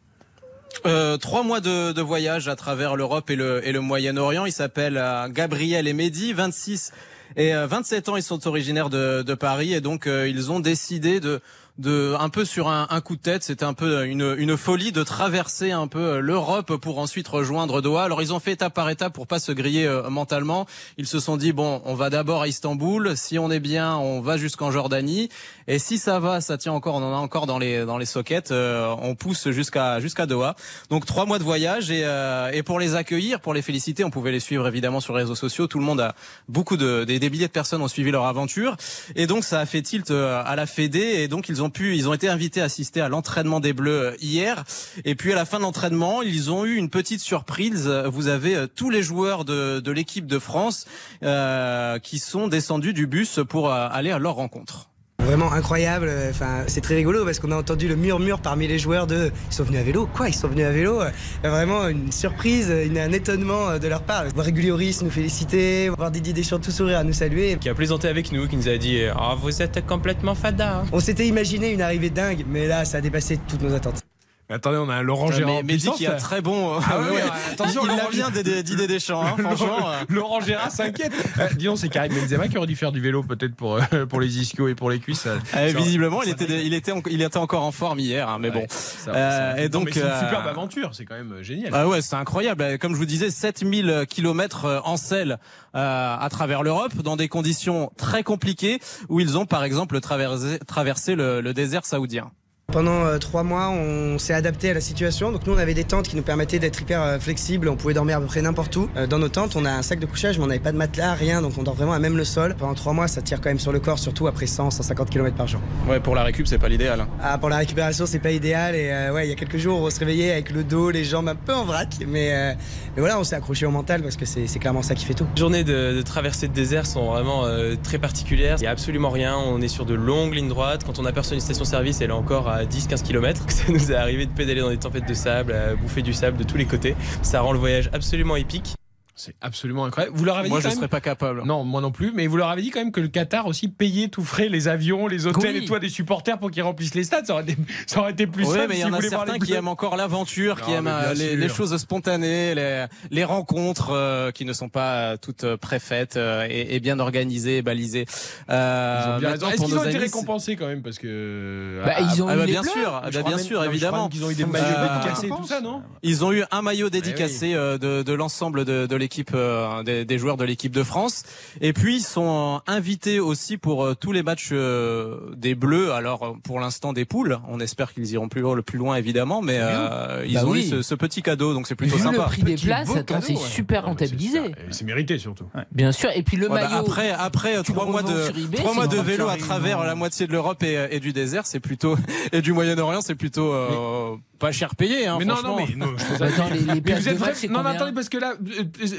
Euh, 0.87 1.17
trois 1.17 1.43
mois 1.43 1.61
de, 1.61 1.93
de 1.93 2.01
voyage 2.01 2.49
à 2.49 2.57
travers 2.57 2.97
l'Europe 2.97 3.29
et 3.31 3.37
le, 3.37 3.67
et 3.67 3.73
le 3.73 3.81
Moyen-Orient. 3.81 4.47
Ils 4.47 4.53
s'appellent 4.53 4.97
euh, 4.97 5.29
Gabriel 5.29 5.89
et 5.89 5.93
Mehdi, 5.93 6.33
26 6.33 6.93
et 7.37 7.55
euh, 7.55 7.67
27 7.67 8.09
ans. 8.09 8.17
Ils 8.17 8.23
sont 8.23 8.47
originaires 8.47 8.89
de, 8.89 9.23
de 9.23 9.35
Paris 9.35 9.75
et 9.75 9.81
donc 9.81 10.07
euh, 10.07 10.29
ils 10.29 10.51
ont 10.51 10.61
décidé 10.61 11.21
de 11.21 11.41
de 11.79 12.15
un 12.19 12.29
peu 12.29 12.45
sur 12.45 12.69
un, 12.69 12.87
un 12.91 13.01
coup 13.01 13.17
de 13.17 13.23
tête, 13.23 13.43
c'était 13.43 13.65
un 13.65 13.75
peu 13.75 14.05
une, 14.07 14.35
une 14.39 14.57
folie 14.57 14.93
de 14.93 15.03
traverser 15.03 15.71
un 15.71 15.87
peu 15.87 15.99
euh, 15.99 16.21
l'Europe 16.21 16.77
pour 16.77 16.99
ensuite 16.99 17.29
rejoindre 17.29 17.81
Doha. 17.81 18.05
Alors 18.05 18.23
ils 18.23 18.33
ont 18.33 18.41
fait 18.41 18.53
étape 18.53 18.75
par 18.75 18.91
étape 18.91 19.13
pour 19.13 19.27
pas 19.27 19.39
se 19.39 19.53
griller 19.53 19.87
euh, 19.87 20.11
mentalement. 20.11 20.67
Ils 20.99 21.07
se 21.07 21.21
sont 21.21 21.37
dit 21.37 21.53
bon, 21.53 21.81
on 21.85 21.95
va 21.95 22.11
d'abord 22.11 22.43
à 22.43 22.49
Istanbul, 22.49 23.17
si 23.17 23.39
on 23.39 23.51
est 23.51 23.61
bien, 23.61 23.97
on 23.97 24.21
va 24.21 24.37
jusqu'en 24.37 24.71
Jordanie 24.71 25.29
et 25.67 25.79
si 25.79 25.99
ça 25.99 26.19
va, 26.19 26.41
ça 26.41 26.59
tient 26.59 26.73
encore, 26.73 26.97
on 26.97 27.03
en 27.03 27.15
a 27.15 27.19
encore 27.19 27.47
dans 27.47 27.59
les 27.59 27.87
dans 27.87 27.97
les 27.99 28.07
sockets, 28.07 28.51
euh, 28.51 28.95
on 29.01 29.15
pousse 29.15 29.49
jusqu'à 29.51 30.01
jusqu'à 30.01 30.27
Doha. 30.27 30.57
Donc 30.91 31.07
trois 31.07 31.27
mois 31.27 31.39
de 31.39 31.45
voyage 31.45 31.91
et 31.91 32.03
euh, 32.05 32.51
et 32.53 32.63
pour 32.63 32.79
les 32.79 32.95
accueillir, 32.95 33.41
pour 33.41 33.55
les 33.55 33.63
féliciter, 33.63 34.05
on 34.05 34.11
pouvait 34.11 34.33
les 34.33 34.41
suivre 34.41 34.67
évidemment 34.67 35.01
sur 35.01 35.15
les 35.15 35.23
réseaux 35.23 35.35
sociaux. 35.35 35.67
Tout 35.67 35.79
le 35.79 35.85
monde 35.85 36.01
a 36.01 36.15
beaucoup 36.49 36.77
de 36.77 37.05
des, 37.05 37.19
des 37.19 37.31
milliers 37.31 37.47
de 37.47 37.53
personnes 37.53 37.83
ont 37.83 37.89
suivi 37.89 38.11
leur 38.11 38.27
aventure 38.27 38.77
et 39.15 39.27
donc 39.27 39.45
ça 39.45 39.61
a 39.61 39.67
fait 39.67 39.83
tilt 39.83 40.11
euh, 40.11 40.43
à 40.45 40.57
la 40.57 40.67
Fédé 40.67 41.01
et 41.01 41.29
donc 41.29 41.49
ils 41.49 41.63
ont 41.63 41.70
ils 41.79 42.09
ont 42.09 42.15
été 42.15 42.29
invités 42.29 42.61
à 42.61 42.65
assister 42.65 43.01
à 43.01 43.09
l'entraînement 43.09 43.61
des 43.61 43.73
Bleus 43.73 44.07
euh, 44.07 44.17
hier 44.21 44.65
et 45.05 45.15
puis 45.15 45.33
à 45.33 45.35
la 45.35 45.45
fin 45.45 45.59
de 45.59 45.63
l'entraînement, 45.63 46.23
ils 46.23 46.51
ont 46.51 46.65
eu 46.65 46.77
une 46.77 46.91
petite 46.91 47.21
surprise. 47.21 47.89
Vous 47.89 48.29
avez 48.29 48.57
euh, 48.57 48.67
tous 48.67 48.91
les 48.91 49.03
joueurs 49.03 49.45
de 49.45 49.91
l'équipe 49.91 50.27
de 50.27 50.39
France 50.39 50.87
euh, 51.23 51.99
qui 51.99 52.19
sont 52.19 52.49
descendus 52.49 52.93
du 52.93 53.07
bus 53.07 53.41
pour 53.49 53.73
euh, 53.73 53.89
aller 53.91 54.11
à 54.11 54.19
leur 54.19 54.35
rencontre. 54.35 54.90
Vraiment 55.27 55.53
incroyable. 55.53 56.11
Enfin, 56.31 56.65
c'est 56.67 56.81
très 56.81 56.97
rigolo 56.97 57.25
parce 57.25 57.39
qu'on 57.39 57.53
a 57.53 57.57
entendu 57.57 57.87
le 57.87 57.95
murmure 57.95 58.41
parmi 58.41 58.67
les 58.67 58.79
joueurs 58.79 59.07
de 59.07 59.31
ils 59.51 59.55
sont 59.55 59.63
venus 59.65 59.81
à 59.81 59.85
vélo. 59.85 60.09
Quoi, 60.13 60.29
ils 60.29 60.35
sont 60.35 60.49
venus 60.49 60.65
à 60.65 60.71
vélo 60.71 61.01
a 61.01 61.49
Vraiment 61.49 61.87
une 61.89 62.11
surprise, 62.11 62.71
un 62.71 63.13
étonnement 63.13 63.79
de 63.79 63.87
leur 63.89 64.03
part. 64.03 64.25
Voir 64.35 64.47
Regulioris 64.47 65.01
nous 65.03 65.11
féliciter, 65.11 65.89
voir 65.91 66.11
Didier 66.11 66.33
Deschamps 66.33 66.59
tout 66.59 66.73
sourire 66.73 66.99
à 66.99 67.05
nous 67.05 67.13
saluer. 67.13 67.57
qui 67.61 67.69
a 67.69 67.75
plaisanté 67.75 68.09
avec 68.09 68.33
nous, 68.33 68.49
qui 68.49 68.57
nous 68.57 68.69
a 68.69 68.77
dit 68.77 69.03
Ah, 69.15 69.37
vous 69.41 69.63
êtes 69.63 69.87
complètement 69.87 70.35
fada. 70.35 70.79
hein. 70.81 70.85
On 70.93 71.01
s'était 71.01 71.27
imaginé 71.27 71.71
une 71.73 71.83
arrivée 71.83 72.11
dingue, 72.11 72.45
mais 72.49 72.67
là, 72.67 72.85
ça 72.85 72.99
a 72.99 73.01
dépassé 73.01 73.39
toutes 73.49 73.63
nos 73.63 73.75
attentes. 73.75 74.03
Mais 74.51 74.57
Attendez, 74.57 74.77
on 74.79 74.89
a 74.91 74.97
un 74.97 75.03
Laurent 75.03 75.31
Gérard. 75.33 75.47
mais- 75.55 75.59
en 75.61 75.63
mais 75.63 75.63
dit 75.63 75.79
puissance, 75.79 75.97
qu'il 75.97 76.05
y 76.05 76.09
a 76.09 76.15
très 76.17 76.41
bon, 76.43 76.75
euh, 76.75 76.81
Ah 76.91 76.99
ouais, 77.01 77.11
ouais. 77.11 77.23
attention, 77.53 77.83
Il 77.85 77.87
Laurent 77.89 78.03
l'a 78.03 78.09
bien 78.11 78.31
d'idée 78.31 78.63
d'idée 78.63 78.87
Deschamps, 78.89 79.23
hein, 79.25 79.37
franchement. 79.39 79.89
euh. 79.91 80.05
Laurent 80.09 80.41
Gérard 80.41 80.71
s'inquiète. 80.73 81.13
Euh, 81.39 81.47
dis 81.57 81.67
donc, 81.67 81.79
c'est 81.79 81.89
Karim 81.89 82.13
Benzema 82.13 82.49
qui 82.49 82.59
aurait 82.59 82.67
dû 82.67 82.77
faire 82.77 82.91
du 82.93 83.01
vélo 83.01 83.23
peut-être 83.23 83.55
pour, 83.55 83.77
euh, 83.77 83.81
pour 84.09 84.21
les 84.21 84.39
ischios 84.41 84.67
et 84.69 84.75
pour 84.75 84.91
les 84.91 84.99
cuisses. 84.99 85.27
Euh, 85.27 85.39
ça- 85.53 85.67
visiblement, 85.69 86.23
il 86.23 86.31
était, 86.31 86.67
il 86.67 86.75
était, 86.75 86.93
en- 86.93 87.01
il 87.09 87.23
était 87.23 87.37
encore 87.37 87.63
en 87.63 87.73
forme 87.73 88.01
hier, 88.01 88.29
hein, 88.29 88.39
mais 88.41 88.51
bon. 88.51 88.67
ça- 88.69 89.13
Euh, 89.15 89.57
et 89.57 89.69
donc, 89.69 89.91
c'est 89.93 90.01
une 90.01 90.07
euh, 90.07 90.21
superbe 90.21 90.47
aventure, 90.49 90.91
c'est 90.95 91.05
quand 91.05 91.15
même 91.17 91.37
génial. 91.43 91.71
Ah 91.73 91.87
ouais, 91.87 92.03
c'est 92.03 92.17
incroyable. 92.17 92.77
Comme 92.79 92.93
je 92.95 92.99
vous 92.99 93.07
disais, 93.07 93.31
7000 93.31 94.05
kilomètres 94.09 94.83
en 94.85 94.97
selle 94.97 95.39
euh, 95.77 96.17
à 96.19 96.29
travers 96.29 96.65
l'Europe, 96.65 96.95
dans 97.03 97.15
des 97.17 97.29
conditions 97.29 97.93
très 97.97 98.25
compliquées, 98.25 98.81
où 99.09 99.21
ils 99.21 99.39
ont 99.39 99.47
par 99.47 99.63
exemple 99.63 100.01
traversé, 100.01 100.59
traversé 100.67 101.15
le, 101.15 101.41
le 101.41 101.55
désert 101.55 101.87
saoudien. 101.87 102.33
Pendant 102.73 103.05
euh, 103.05 103.19
trois 103.19 103.43
mois, 103.43 103.69
on 103.71 104.17
s'est 104.19 104.33
adapté 104.33 104.71
à 104.71 104.75
la 104.75 104.81
situation. 104.81 105.33
Donc 105.33 105.45
nous, 105.45 105.55
on 105.55 105.59
avait 105.59 105.75
des 105.75 105.83
tentes 105.83 106.07
qui 106.07 106.15
nous 106.15 106.23
permettaient 106.23 106.61
d'être 106.61 106.81
hyper 106.81 107.03
euh, 107.03 107.19
flexibles. 107.19 107.69
On 107.69 107.75
pouvait 107.75 107.95
dormir 107.95 108.19
à 108.19 108.21
peu 108.21 108.27
près 108.27 108.43
n'importe 108.43 108.77
où. 108.77 108.89
Euh, 108.97 109.09
dans 109.09 109.19
nos 109.19 109.29
tentes, 109.29 109.57
on 109.57 109.65
a 109.65 109.71
un 109.73 109.83
sac 109.83 109.99
de 109.99 110.07
couchage, 110.07 110.39
mais 110.39 110.45
on 110.45 110.47
n'avait 110.47 110.61
pas 110.61 110.71
de 110.71 110.77
matelas, 110.77 111.15
rien. 111.15 111.43
Donc 111.43 111.55
on 111.59 111.65
dort 111.65 111.75
vraiment 111.75 111.95
à 111.95 111.99
même 111.99 112.17
le 112.17 112.25
sol. 112.25 112.55
Pendant 112.57 112.75
trois 112.75 112.93
mois, 112.93 113.09
ça 113.09 113.23
tire 113.23 113.41
quand 113.41 113.51
même 113.51 113.59
sur 113.59 113.73
le 113.73 113.81
corps, 113.81 113.99
surtout 113.99 114.29
après 114.29 114.47
100, 114.47 114.71
150 114.71 115.11
km 115.11 115.37
par 115.37 115.49
jour. 115.49 115.61
Ouais, 115.89 115.99
pour 115.99 116.15
la 116.15 116.23
récup, 116.23 116.47
c'est 116.47 116.59
pas 116.59 116.69
l'idéal. 116.69 117.01
hein. 117.01 117.09
Ah, 117.21 117.39
pour 117.39 117.49
la 117.49 117.57
récupération, 117.57 118.07
c'est 118.07 118.21
pas 118.21 118.31
idéal. 118.31 118.77
Et 118.77 118.89
euh, 118.93 119.13
ouais, 119.13 119.27
il 119.27 119.31
y 119.31 119.33
a 119.33 119.37
quelques 119.37 119.59
jours, 119.59 119.81
on 119.83 119.91
se 119.91 119.99
réveillait 119.99 120.31
avec 120.31 120.53
le 120.53 120.63
dos, 120.63 120.91
les 120.91 121.03
jambes 121.03 121.29
un 121.29 121.35
peu 121.35 121.53
en 121.53 121.65
vrac. 121.65 121.89
Mais, 122.07 122.33
euh, 122.33 122.53
mais 122.95 123.01
voilà, 123.01 123.19
on 123.19 123.25
s'est 123.25 123.35
accroché 123.35 123.67
au 123.67 123.73
mental 123.73 124.01
parce 124.03 124.17
que 124.17 124.25
c'est 124.27 124.47
c'est 124.47 124.61
clairement 124.61 124.83
ça 124.83 124.95
qui 124.95 125.05
fait 125.05 125.15
tout. 125.15 125.27
Les 125.35 125.41
journées 125.41 125.65
de, 125.65 125.93
de 125.97 126.03
traversée 126.03 126.47
de 126.47 126.53
désert 126.53 126.87
sont 126.87 127.11
vraiment 127.11 127.47
euh, 127.47 127.75
très 127.83 127.99
particulières. 127.99 128.57
Il 128.59 128.63
n'y 128.63 128.69
a 128.69 128.71
absolument 128.71 129.11
rien. 129.11 129.37
On 129.37 129.61
est 129.61 129.67
sur 129.69 129.87
de 129.87 129.95
longues 129.95 130.35
lignes 130.35 130.49
droites. 130.49 130.85
Quand 130.85 131.01
on 131.01 131.05
aperçoit 131.05 131.35
une 131.35 131.41
station-service, 131.41 132.01
elle 132.01 132.11
est 132.11 132.13
encore 132.13 132.49
à 132.49 132.60
à 132.61 132.65
10-15 132.65 133.03
km. 133.03 133.45
Ça 133.49 133.65
nous 133.69 133.91
est 133.91 133.95
arrivé 133.95 134.27
de 134.27 134.33
pédaler 134.33 134.61
dans 134.61 134.71
des 134.71 134.79
tempêtes 134.79 135.09
de 135.09 135.15
sable, 135.15 135.53
à 135.53 135.75
bouffer 135.75 136.03
du 136.03 136.13
sable 136.13 136.37
de 136.37 136.45
tous 136.45 136.57
les 136.57 136.67
côtés. 136.67 136.95
Ça 137.23 137.41
rend 137.41 137.53
le 137.53 137.59
voyage 137.59 137.91
absolument 137.93 138.37
épique. 138.37 138.75
C'est 139.23 139.35
absolument 139.43 139.85
incroyable. 139.85 140.17
Vous 140.17 140.25
leur 140.25 140.39
avez 140.39 140.49
Moi, 140.49 140.61
dit 140.61 140.65
je 140.65 140.69
quand 140.71 140.77
serais 140.77 140.89
pas 140.89 141.03
capable. 141.03 141.43
Non, 141.45 141.63
moi 141.63 141.83
non 141.83 141.91
plus. 141.91 142.11
Mais 142.15 142.27
vous 142.27 142.39
leur 142.39 142.49
avez 142.49 142.63
dit 142.63 142.71
quand 142.71 142.81
même 142.81 142.91
que 142.91 143.03
le 143.03 143.09
Qatar 143.09 143.47
aussi 143.47 143.69
payait 143.69 144.09
tout 144.09 144.25
frais 144.25 144.49
les 144.49 144.67
avions, 144.67 145.07
les 145.09 145.27
hôtels 145.27 145.57
Oui. 145.59 145.69
et 145.71 145.75
à 145.75 145.79
des 145.79 145.91
supporters 145.91 146.39
pour 146.39 146.51
qu'ils 146.51 146.63
remplissent 146.63 146.95
les 146.95 147.05
stades. 147.05 147.27
Ça 147.27 147.35
aurait 147.35 147.43
été, 147.43 147.57
ça 147.87 148.01
aurait 148.01 148.13
été 148.13 148.27
plus 148.27 148.47
Oui, 148.47 148.55
simple. 148.55 148.67
mais 148.71 148.77
il 148.79 148.81
y 148.81 148.85
en 148.85 148.95
a 148.95 149.01
certains 149.03 149.39
qui 149.39 149.53
aiment 149.53 149.69
encore 149.69 149.97
l'aventure, 149.99 150.63
qui 150.63 150.71
Non, 150.71 150.79
aiment 150.79 150.87
euh, 150.89 151.13
les, 151.15 151.49
choses 151.51 151.77
spontanées, 151.77 152.55
les, 152.55 152.87
les 153.11 153.25
rencontres 153.25 153.91
euh, 153.93 154.31
qui 154.31 154.47
ne 154.47 154.55
sont 154.55 154.71
pas 154.71 154.95
euh, 155.13 155.17
toutes 155.21 155.57
préfaites 155.57 156.17
euh, 156.17 156.47
et, 156.49 156.77
et 156.77 156.81
bien 156.81 156.99
organisées 156.99 157.59
et 157.59 157.63
balisées. 157.63 158.07
Euh, 158.49 159.03
Ils 159.05 159.11
ont 159.17 159.19
bien 159.19 159.31
maintenant, 159.31 159.49
raison. 159.49 159.65
Est-ce 159.65 159.71
qu'ils 159.71 159.79
ont 159.79 159.85
été 159.85 159.97
amis, 159.97 160.05
récompensés 160.05 160.57
quand 160.57 160.67
même? 160.67 160.83
Parce 160.83 160.99
que 160.99 161.83
Bah, 161.85 161.95
ils 162.01 162.23
ont 162.23 162.29
Ah 162.29 162.37
eu 162.37 162.39
bah 162.39 162.47
bien 162.47 162.63
sûr, 162.63 162.73
ah 162.95 163.11
bah 163.13 163.23
bien 163.23 163.37
même- 163.37 163.39
sûr, 163.45 163.61
non, 163.61 163.69
évidemment. 163.71 164.09
qu'ils 164.09 164.25
ont 164.25 164.31
eu 164.31 164.35
des 164.35 164.47
maillots 164.47 164.65
dédicacés 164.89 165.27
et 165.27 165.31
tout 165.31 165.47
ça, 165.47 165.61
non? 165.61 165.83
Ils 166.03 166.25
ont 166.25 166.33
eu 166.33 166.43
un 166.51 166.63
maillot 166.63 166.89
dédicacé 166.91 167.53
euh, 167.55 167.77
de, 167.79 168.13
l'ensemble 168.15 168.65
de, 168.65 168.87
de 168.87 168.97
l'équipe, 169.11 169.33
euh, 169.35 169.83
des, 169.83 170.05
des 170.05 170.19
joueurs 170.19 170.37
de 170.37 170.45
l'équipe 170.45 170.73
de 170.73 170.85
France. 170.85 171.25
Et 171.61 171.73
puis 171.73 171.97
ils 171.97 172.03
sont 172.03 172.61
euh, 172.67 172.73
invités 172.73 173.19
aussi 173.19 173.57
pour 173.57 173.85
euh, 173.85 173.95
tous 173.99 174.13
les 174.13 174.23
matchs 174.23 174.51
euh, 174.53 175.17
des 175.37 175.55
Bleus. 175.57 175.91
Alors 175.93 176.37
pour 176.45 176.61
l'instant 176.61 176.93
des 176.93 177.05
poules. 177.05 177.39
On 177.49 177.59
espère 177.59 177.93
qu'ils 177.93 178.09
iront 178.13 178.29
plus 178.29 178.41
loin, 178.41 178.55
le 178.55 178.63
plus 178.63 178.79
loin 178.79 178.95
évidemment, 178.97 179.43
mais 179.43 179.59
euh, 179.59 180.25
ils 180.29 180.35
Bah 180.35 180.47
ont 180.47 180.51
oui. 180.51 180.61
eu 180.61 180.69
ce, 180.69 180.83
ce 180.83 180.95
petit 180.95 181.23
cadeau, 181.23 181.55
donc 181.55 181.67
c'est 181.67 181.75
plutôt 181.75 181.97
Vu 181.97 182.03
sympa. 182.03 182.19
le 182.19 182.25
prix 182.25 182.43
des 182.45 182.55
places, 182.57 182.89
c'est 182.89 183.33
ouais. 183.33 183.37
super 183.37 183.81
Non, 183.83 183.87
mais 183.89 183.91
rentabilisé. 183.91 184.41
c'est- 184.71 184.85
mérité 184.85 185.19
surtout. 185.19 185.47
Bien 185.73 185.91
sûr. 185.93 186.11
Et 186.15 186.23
puis 186.23 186.37
le 186.37 186.49
Ouais, 186.49 186.61
bah, 186.61 186.69
maillot. 186.69 186.81
après, 186.83 187.11
après 187.11 187.63
tu 187.65 187.73
trois 187.73 187.87
mois 187.87 188.03
de 188.05 188.31
eBay, 188.39 188.59
trois 188.59 188.75
mois 188.75 188.87
de 188.87 188.97
vélo 188.99 189.29
à 189.29 189.37
travers 189.37 189.79
non 189.79 189.85
la 189.85 189.95
moitié 189.97 190.27
de 190.29 190.33
l'Europe 190.33 190.63
et, 190.63 190.89
et 190.93 191.01
du 191.01 191.13
désert, 191.13 191.47
c'est 191.47 191.61
plutôt 191.61 191.97
et 192.33 192.41
du 192.43 192.53
Moyen-Orient, 192.53 193.01
c'est 193.01 193.15
plutôt 193.17 193.53
euh, 193.53 194.17
pas 194.39 194.53
cher 194.53 194.75
payé. 194.77 195.07
Hein, 195.07 195.17
mais 195.19 195.25
non, 195.25 195.37
non, 195.43 195.57
mais 195.57 195.75
non, 195.77 195.93
je 195.97 196.05
Bah, 196.19 196.29
ça- 196.31 196.43
attends, 196.43 196.49
les, 196.53 196.61
les 196.61 196.81
Mais 196.81 196.95
vous 196.95 197.09
êtes 197.09 197.17
vrai 197.17 197.33
Non, 197.33 197.39
mais 197.49 197.49
combien 197.57 197.71
attendez, 197.73 197.93
parce 197.93 198.09
que 198.09 198.19
là, 198.19 198.35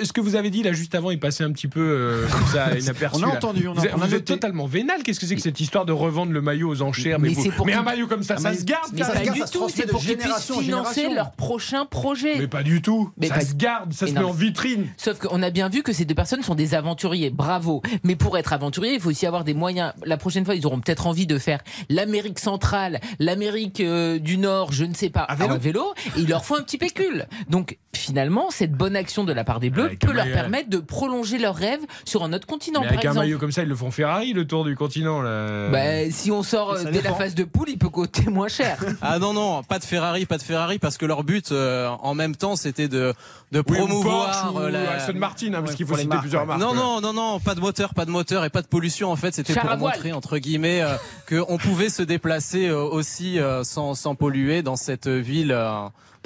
ce 0.03 0.13
que 0.13 0.21
vous 0.21 0.35
avez 0.35 0.49
dit 0.49 0.63
là 0.63 0.73
juste 0.73 0.95
avant, 0.95 1.11
il 1.11 1.19
passait 1.19 1.43
un 1.43 1.51
petit 1.51 1.67
peu 1.67 1.79
euh, 1.81 2.27
comme 2.27 2.45
ça, 2.47 2.77
inaperçu. 2.79 3.23
On 3.23 3.27
a 3.29 3.33
entendu, 3.35 3.67
on 3.67 3.71
a- 3.71 3.81
vous 3.81 3.87
on 3.95 4.01
a 4.01 4.07
vous 4.07 4.15
êtes 4.15 4.25
totalement 4.25 4.65
vénal. 4.67 5.03
Qu'est-ce 5.03 5.19
que 5.19 5.25
c'est 5.25 5.35
que 5.35 5.41
cette 5.41 5.59
histoire 5.59 5.85
de 5.85 5.91
revendre 5.91 6.31
le 6.31 6.41
maillot 6.41 6.69
aux 6.69 6.81
enchères 6.81 7.19
Mais 7.19 7.33
Mais, 7.35 7.49
pour 7.51 7.65
mais 7.65 7.73
un 7.73 7.83
maillot 7.83 8.07
comme 8.07 8.23
ça, 8.23 8.35
Ah, 8.37 8.41
ça 8.41 8.53
se 8.53 8.63
garde, 8.63 8.89
Mais 8.93 9.01
pas 9.01 9.19
du 9.31 9.41
tout, 9.51 9.69
c'est 9.69 9.87
pour 9.87 10.01
qu'ils 10.01 10.17
puissent 10.17 10.51
en 10.51 10.59
financer 10.59 11.09
leur 11.13 11.31
prochain 11.31 11.85
projet. 11.85 12.37
Mais 12.37 12.47
pas 12.47 12.63
du 12.63 12.81
tout. 12.81 13.11
Ça 13.27 13.41
se 13.41 13.53
garde, 13.55 13.93
ça 13.93 14.07
se 14.07 14.13
met 14.13 14.19
en 14.19 14.31
vitrine. 14.31 14.87
Sauf 14.97 15.19
qu'on 15.19 15.41
a 15.43 15.49
bien 15.49 15.69
vu 15.69 15.83
que 15.83 15.93
ces 15.93 16.05
deux 16.05 16.15
personnes 16.15 16.43
sont 16.43 16.55
des 16.55 16.73
aventuriers. 16.75 17.29
Bravo. 17.29 17.81
Mais 18.03 18.15
pour 18.15 18.37
être 18.37 18.53
aventurier, 18.53 18.93
il 18.95 18.99
faut 18.99 19.09
aussi 19.09 19.25
avoir 19.25 19.43
des 19.43 19.53
moyens. 19.53 19.93
La 20.05 20.17
prochaine 20.17 20.45
fois, 20.45 20.55
ils 20.55 20.65
auront 20.65 20.79
peut-être 20.79 21.07
envie 21.07 21.27
de 21.27 21.37
faire 21.37 21.59
l'Amérique 21.89 22.39
centrale, 22.39 22.99
l'Amérique 23.19 23.79
euh, 23.81 24.19
du 24.19 24.37
Nord, 24.37 24.71
je 24.71 24.83
ne 24.85 24.93
sais 24.93 25.09
pas, 25.09 25.21
À 25.21 25.35
vélo. 25.35 25.53
en 25.55 25.57
vélo. 25.57 25.93
Et 26.17 26.21
il 26.21 26.27
leur 26.27 26.43
faut 26.45 26.55
un 26.55 26.61
petit 26.61 26.77
pécule. 26.77 27.27
Donc 27.49 27.77
finalement, 27.95 28.49
cette 28.49 28.71
bonne 28.73 28.95
action 28.95 29.23
de 29.23 29.33
la 29.33 29.43
part 29.43 29.59
des 29.59 29.69
Bleus 29.69 29.90
peut 29.99 30.09
un 30.09 30.13
leur 30.13 30.25
maillot- 30.25 30.33
permettre 30.35 30.69
de 30.69 30.77
prolonger 30.77 31.37
leurs 31.37 31.55
rêves 31.55 31.81
sur 32.05 32.23
un 32.23 32.33
autre 32.33 32.47
continent, 32.47 32.81
Mais 32.81 32.87
par 32.87 32.93
avec 32.93 33.05
un 33.05 33.09
exemple. 33.09 33.25
maillot 33.25 33.37
comme 33.39 33.51
ça, 33.51 33.63
ils 33.63 33.69
le 33.69 33.75
font 33.75 33.91
Ferrari, 33.91 34.33
le 34.33 34.45
tour 34.45 34.63
du 34.65 34.75
continent. 34.75 35.21
Là. 35.21 35.69
Bah, 35.69 36.09
si 36.11 36.31
on 36.31 36.43
sort 36.43 36.77
Ça 36.77 36.87
euh, 36.87 36.91
dès 36.91 37.01
la 37.01 37.13
phase 37.13 37.35
de 37.35 37.43
poule, 37.43 37.69
il 37.69 37.77
peut 37.77 37.89
coûter 37.89 38.29
moins 38.29 38.47
cher. 38.47 38.77
Ah 39.01 39.19
non 39.19 39.33
non, 39.33 39.63
pas 39.63 39.79
de 39.79 39.83
Ferrari, 39.83 40.25
pas 40.25 40.37
de 40.37 40.43
Ferrari, 40.43 40.79
parce 40.79 40.97
que 40.97 41.05
leur 41.05 41.23
but 41.23 41.51
euh, 41.51 41.87
en 42.01 42.13
même 42.15 42.35
temps 42.35 42.55
c'était 42.55 42.87
de 42.87 43.13
de 43.51 43.59
Oui, 43.67 43.77
promouvoir 43.77 44.53
ou 44.55 44.59
euh, 44.59 44.69
la- 44.69 44.91
Aston 44.93 45.13
Martin, 45.15 45.53
hein, 45.53 45.61
parce 45.61 45.75
qu'il 45.75 45.85
faut 45.85 45.95
citer 45.95 46.07
marques, 46.07 46.21
plusieurs 46.21 46.41
ouais. 46.43 46.47
marques. 46.47 46.61
Non, 46.61 46.69
ouais. 46.69 46.75
non, 46.75 47.01
non, 47.01 47.13
non, 47.13 47.39
pas 47.39 47.53
de 47.55 47.59
moteur, 47.59 47.93
pas 47.93 48.05
de 48.05 48.11
moteur 48.11 48.45
et 48.45 48.49
pas 48.49 48.61
de 48.61 48.67
pollution. 48.67 49.11
En 49.11 49.15
fait, 49.17 49.33
c'était 49.33 49.53
pour 49.53 49.77
montrer 49.77 50.13
entre 50.13 50.37
guillemets 50.37 50.81
euh, 50.81 50.95
qu'on 51.27 51.57
pouvait 51.57 51.89
se 51.89 52.01
déplacer 52.01 52.67
euh, 52.67 52.77
aussi 52.81 53.39
euh, 53.39 53.63
sans, 53.65 53.93
sans 53.93 54.15
polluer 54.15 54.61
dans 54.61 54.75
cette 54.77 55.07
ville 55.07 55.51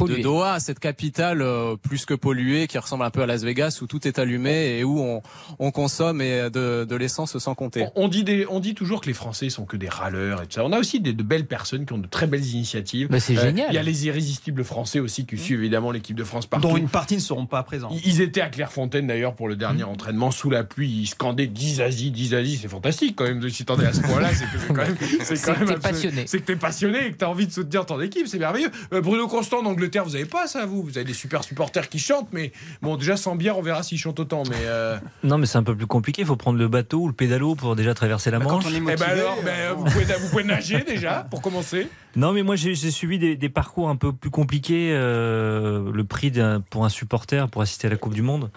euh, 0.03 0.17
de. 0.17 0.21
Doha, 0.21 0.59
cette 0.59 0.79
capitale 0.79 1.41
euh, 1.41 1.75
plus 1.75 2.05
que 2.05 2.13
polluée, 2.13 2.67
qui 2.67 2.77
ressemble 2.77 3.03
un 3.03 3.09
peu 3.09 3.21
à 3.21 3.25
Las 3.25 3.43
Vegas, 3.43 3.79
où 3.81 3.87
tout 3.87 4.07
est 4.07 4.19
allumé 4.19 4.77
et 4.79 4.83
où 4.83 4.99
on, 4.99 5.21
on 5.59 5.71
consomme 5.71 6.21
et 6.21 6.49
de, 6.49 6.85
de 6.85 6.95
l'essence 6.95 7.37
sans 7.37 7.55
compter. 7.55 7.83
On, 7.95 8.03
on 8.05 8.07
dit 8.07 8.23
des, 8.23 8.45
on 8.49 8.59
dit 8.59 8.75
toujours 8.75 9.01
que 9.01 9.07
les 9.07 9.13
Français 9.13 9.49
sont 9.49 9.65
que 9.65 9.77
des 9.77 9.89
râleurs 9.89 10.41
et 10.41 10.45
tout 10.47 10.53
ça. 10.53 10.65
On 10.65 10.71
a 10.71 10.79
aussi 10.79 10.99
des, 10.99 11.13
de 11.13 11.23
belles 11.23 11.47
personnes 11.47 11.85
qui 11.85 11.93
ont 11.93 11.97
de 11.97 12.07
très 12.07 12.27
belles 12.27 12.45
initiatives. 12.45 13.07
Bah, 13.09 13.19
c'est 13.19 13.35
génial. 13.35 13.67
Il 13.71 13.75
y 13.75 13.77
a 13.77 13.83
les 13.83 14.05
irrésistibles 14.07 14.63
français 14.63 14.99
aussi 14.99 15.25
qui 15.25 15.37
suivent 15.37 15.59
évidemment 15.59 15.91
l'équipe 15.91 16.15
de 16.15 16.23
France 16.23 16.45
partout. 16.45 16.67
dont 16.67 16.77
une 16.77 16.89
partie 16.89 17.15
ne 17.15 17.19
seront 17.21 17.45
pas 17.45 17.63
présents. 17.63 17.89
Ils- 17.91 18.05
Ils 18.15 18.21
étaient 18.21 18.41
à 18.41 18.49
Clairefontaine 18.49 19.07
d'ailleurs 19.07 19.33
pour 19.35 19.47
le 19.47 19.55
dernier 19.55 19.83
entraînement 19.83 20.31
sous 20.31 20.49
la 20.49 20.63
pluie. 20.63 20.89
Ils 20.89 21.07
scandaient 21.07 21.47
10 21.47 21.81
Asie, 21.81 22.11
10 22.11 22.33
Asie. 22.33 22.59
C'est 22.61 22.67
fantastique 22.67 23.15
quand 23.15 23.25
même 23.25 23.39
de 23.39 23.49
s'y 23.49 23.65
tendre 23.65 23.85
à 23.85 23.93
ce 23.93 24.01
point-là. 24.01 24.29
C'est 24.33 24.45
que 24.45 24.59
c'est 24.59 24.67
quand 24.67 24.75
même, 24.75 24.95
c'est 25.23 25.35
C'est 25.35 25.45
quand 25.45 25.53
que 25.59 25.59
même 25.65 25.67
t'es 25.75 25.79
passionné. 25.79 26.23
C'est 26.27 26.39
que 26.39 26.45
t'es 26.45 26.55
passionné 26.55 27.07
et 27.07 27.11
que 27.11 27.17
t'as 27.17 27.27
envie 27.27 27.47
de 27.47 27.51
soutenir 27.51 27.85
ton 27.85 27.99
équipe. 28.01 28.27
C'est 28.27 28.39
merveilleux. 28.39 28.71
Euh, 28.93 29.01
Bruno 29.01 29.27
Constant 29.27 29.59
en 29.65 29.73
Angleterre, 29.85 30.03
vous 30.05 30.15
avez 30.15 30.25
pas 30.25 30.47
ça 30.47 30.65
vous? 30.65 30.81
Vous 30.81 30.97
avez 30.97 31.05
des 31.05 31.13
super 31.13 31.43
supporters 31.43 31.89
qui 31.89 31.99
chantent, 31.99 32.29
mais 32.31 32.51
bon 32.81 32.95
déjà 32.97 33.17
sans 33.17 33.35
bière, 33.35 33.57
on 33.57 33.61
verra 33.61 33.83
s'ils 33.83 33.99
chantent 33.99 34.19
autant. 34.19 34.41
Mais 34.49 34.55
euh, 34.65 34.97
Non, 35.23 35.37
mais 35.37 35.45
c'est 35.45 35.59
un 35.59 35.63
peu 35.63 35.75
plus 35.75 35.85
compliqué. 35.85 36.23
Il 36.23 36.27
faut 36.27 36.35
prendre 36.35 36.57
le 36.57 36.67
bateau 36.67 37.01
ou 37.01 37.07
le 37.07 37.13
pédalo 37.13 37.53
pour 37.53 37.75
déjà 37.75 37.93
traverser 37.93 38.31
la 38.31 38.39
Bah, 38.39 38.45
Manche. 38.45 38.63
quand 38.63 38.69
on 38.71 38.73
est 38.73 38.77
eh 38.77 38.95
ben 38.95 39.01
alors, 39.03 39.37
ben, 39.43 39.51
euh, 39.51 39.73
vous, 39.77 39.83
pouvez, 39.85 40.05
vous 40.05 40.29
pouvez 40.29 40.43
nager 40.43 40.81
déjà 40.83 41.27
pour 41.29 41.41
commencer. 41.41 41.87
Non, 42.15 42.31
mais 42.33 42.43
moi 42.43 42.55
j'ai 42.55 42.75
suivi 42.75 43.19
des, 43.19 43.35
des 43.35 43.49
parcours 43.49 43.89
un 43.89 43.95
peu 43.95 44.13
plus 44.13 44.29
compliqués. 44.29 44.91
euh, 44.93 45.91
le 45.91 46.03
prix 46.03 46.31
pour 46.69 46.85
un 46.85 46.89
supporter 46.89 47.47
pour 47.49 47.61
assister 47.61 47.87
à 47.87 47.89
la 47.89 47.97
Coupe 47.97 48.13
du 48.13 48.21
Monde, 48.21 48.49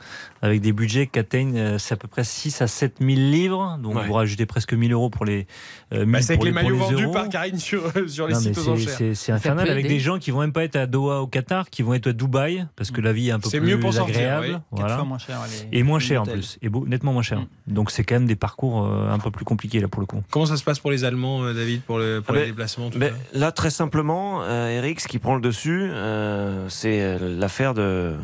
avec 0.43 0.61
des 0.61 0.73
budgets 0.73 1.07
qui 1.07 1.19
atteignent 1.19 1.59
euh, 1.59 1.79
c'est 1.79 1.95
à 1.95 1.97
peu 1.97 2.09
près 2.09 2.25
6 2.25 2.63
à 2.63 2.67
7 2.67 2.97
000 3.01 3.11
livres. 3.13 3.79
Donc 3.83 3.97
Ouais. 3.97 4.07
vous 4.07 4.13
rajoutez 4.13 4.47
presque 4.47 4.73
1000 4.75 4.93
euros 4.93 5.11
pour 5.11 5.25
les. 5.25 5.47
euh, 5.93 6.05
1000 6.05 6.13
Bah, 6.13 6.23
c'est 6.23 6.33
avec 6.35 6.45
les 6.45 6.53
maillots 6.53 6.75
les 6.75 6.81
vendus 6.81 7.03
euros. 7.05 7.13
par 7.13 7.29
Karine 7.29 7.59
sur, 7.59 7.83
sur 8.09 8.27
les 8.29 8.35
Non, 8.35 8.41
mais 8.41 8.47
sites 8.47 8.59
aux 8.59 8.63
c'est- 8.63 8.71
enchères. 8.71 8.95
c'est 8.97 9.15
c'est 9.15 9.33
infernal 9.33 9.69
avec 9.69 9.87
des 9.89 9.99
gens 10.01 10.19
qui 10.19 10.31
vont 10.31 10.41
même 10.41 10.53
pas 10.53 10.65
être 10.65 10.77
à 10.77 10.87
Doha 10.87 11.21
au 11.21 11.27
Qatar, 11.27 11.69
qui 11.71 11.83
vont 11.83 11.95
être 11.95 12.09
à 12.09 12.13
Dubaï 12.13 12.67
parce 12.77 12.91
que 12.91 13.01
la 13.01 13.13
vie 13.13 13.29
est 13.29 13.33
un 13.33 13.41
peu 13.41 13.49
C'est 13.49 13.59
plus 13.61 13.69
mieux 13.69 13.81
pour 13.81 13.93
sortir, 13.93 14.17
agréable, 14.17 14.47
oui. 14.47 14.53
quatre 14.53 14.63
voilà. 14.71 14.95
fois 14.97 15.05
moins 15.05 15.19
cher. 15.19 15.41
les- 15.73 15.79
et 15.79 15.83
moins 15.83 15.99
cher 15.99 16.23
en 16.23 16.27
plus, 16.27 16.59
et 16.63 16.69
beau- 16.69 16.87
nettement 16.87 17.13
moins 17.13 17.23
cher. 17.23 17.45
Donc 17.67 17.91
c'est 17.91 18.05
quand 18.05 18.15
même 18.17 18.27
des 18.27 18.37
parcours 18.37 18.87
euh, 18.87 19.11
un 19.11 19.19
peu 19.19 19.31
plus 19.31 19.45
compliqués 19.45 19.81
là 19.81 19.89
pour 19.89 20.01
le 20.01 20.07
coup. 20.07 20.23
Comment 20.31 20.47
ça 20.47 20.57
se 20.57 20.65
passe 20.65 20.79
pour 20.79 20.91
les 20.91 21.05
Allemands, 21.05 21.43
euh, 21.45 21.53
David, 21.55 21.83
pour, 21.83 21.99
le, 21.99 22.21
pour 22.21 22.35
Ah 22.35 22.39
les 22.39 22.45
ben, 22.45 22.51
déplacements 22.51 22.91
tout 22.91 22.99
Ben, 22.99 23.13
très 23.53 23.71
simplement, 23.71 24.43
euh, 24.43 24.69
Eric, 24.69 25.01
ce 25.01 25.09
qui 25.09 25.19
prend 25.19 25.35
le 25.35 25.41
dessus, 25.41 25.91
euh, 25.91 26.69
c'est 26.69 27.01
euh, 27.01 27.19
l'affaire 27.39 27.75
de. 27.75 28.17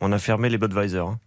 On 0.00 0.12
a 0.12 0.18
fermé 0.18 0.48
les 0.48 0.58
Budweiser. 0.58 0.98
hein. 0.98 1.18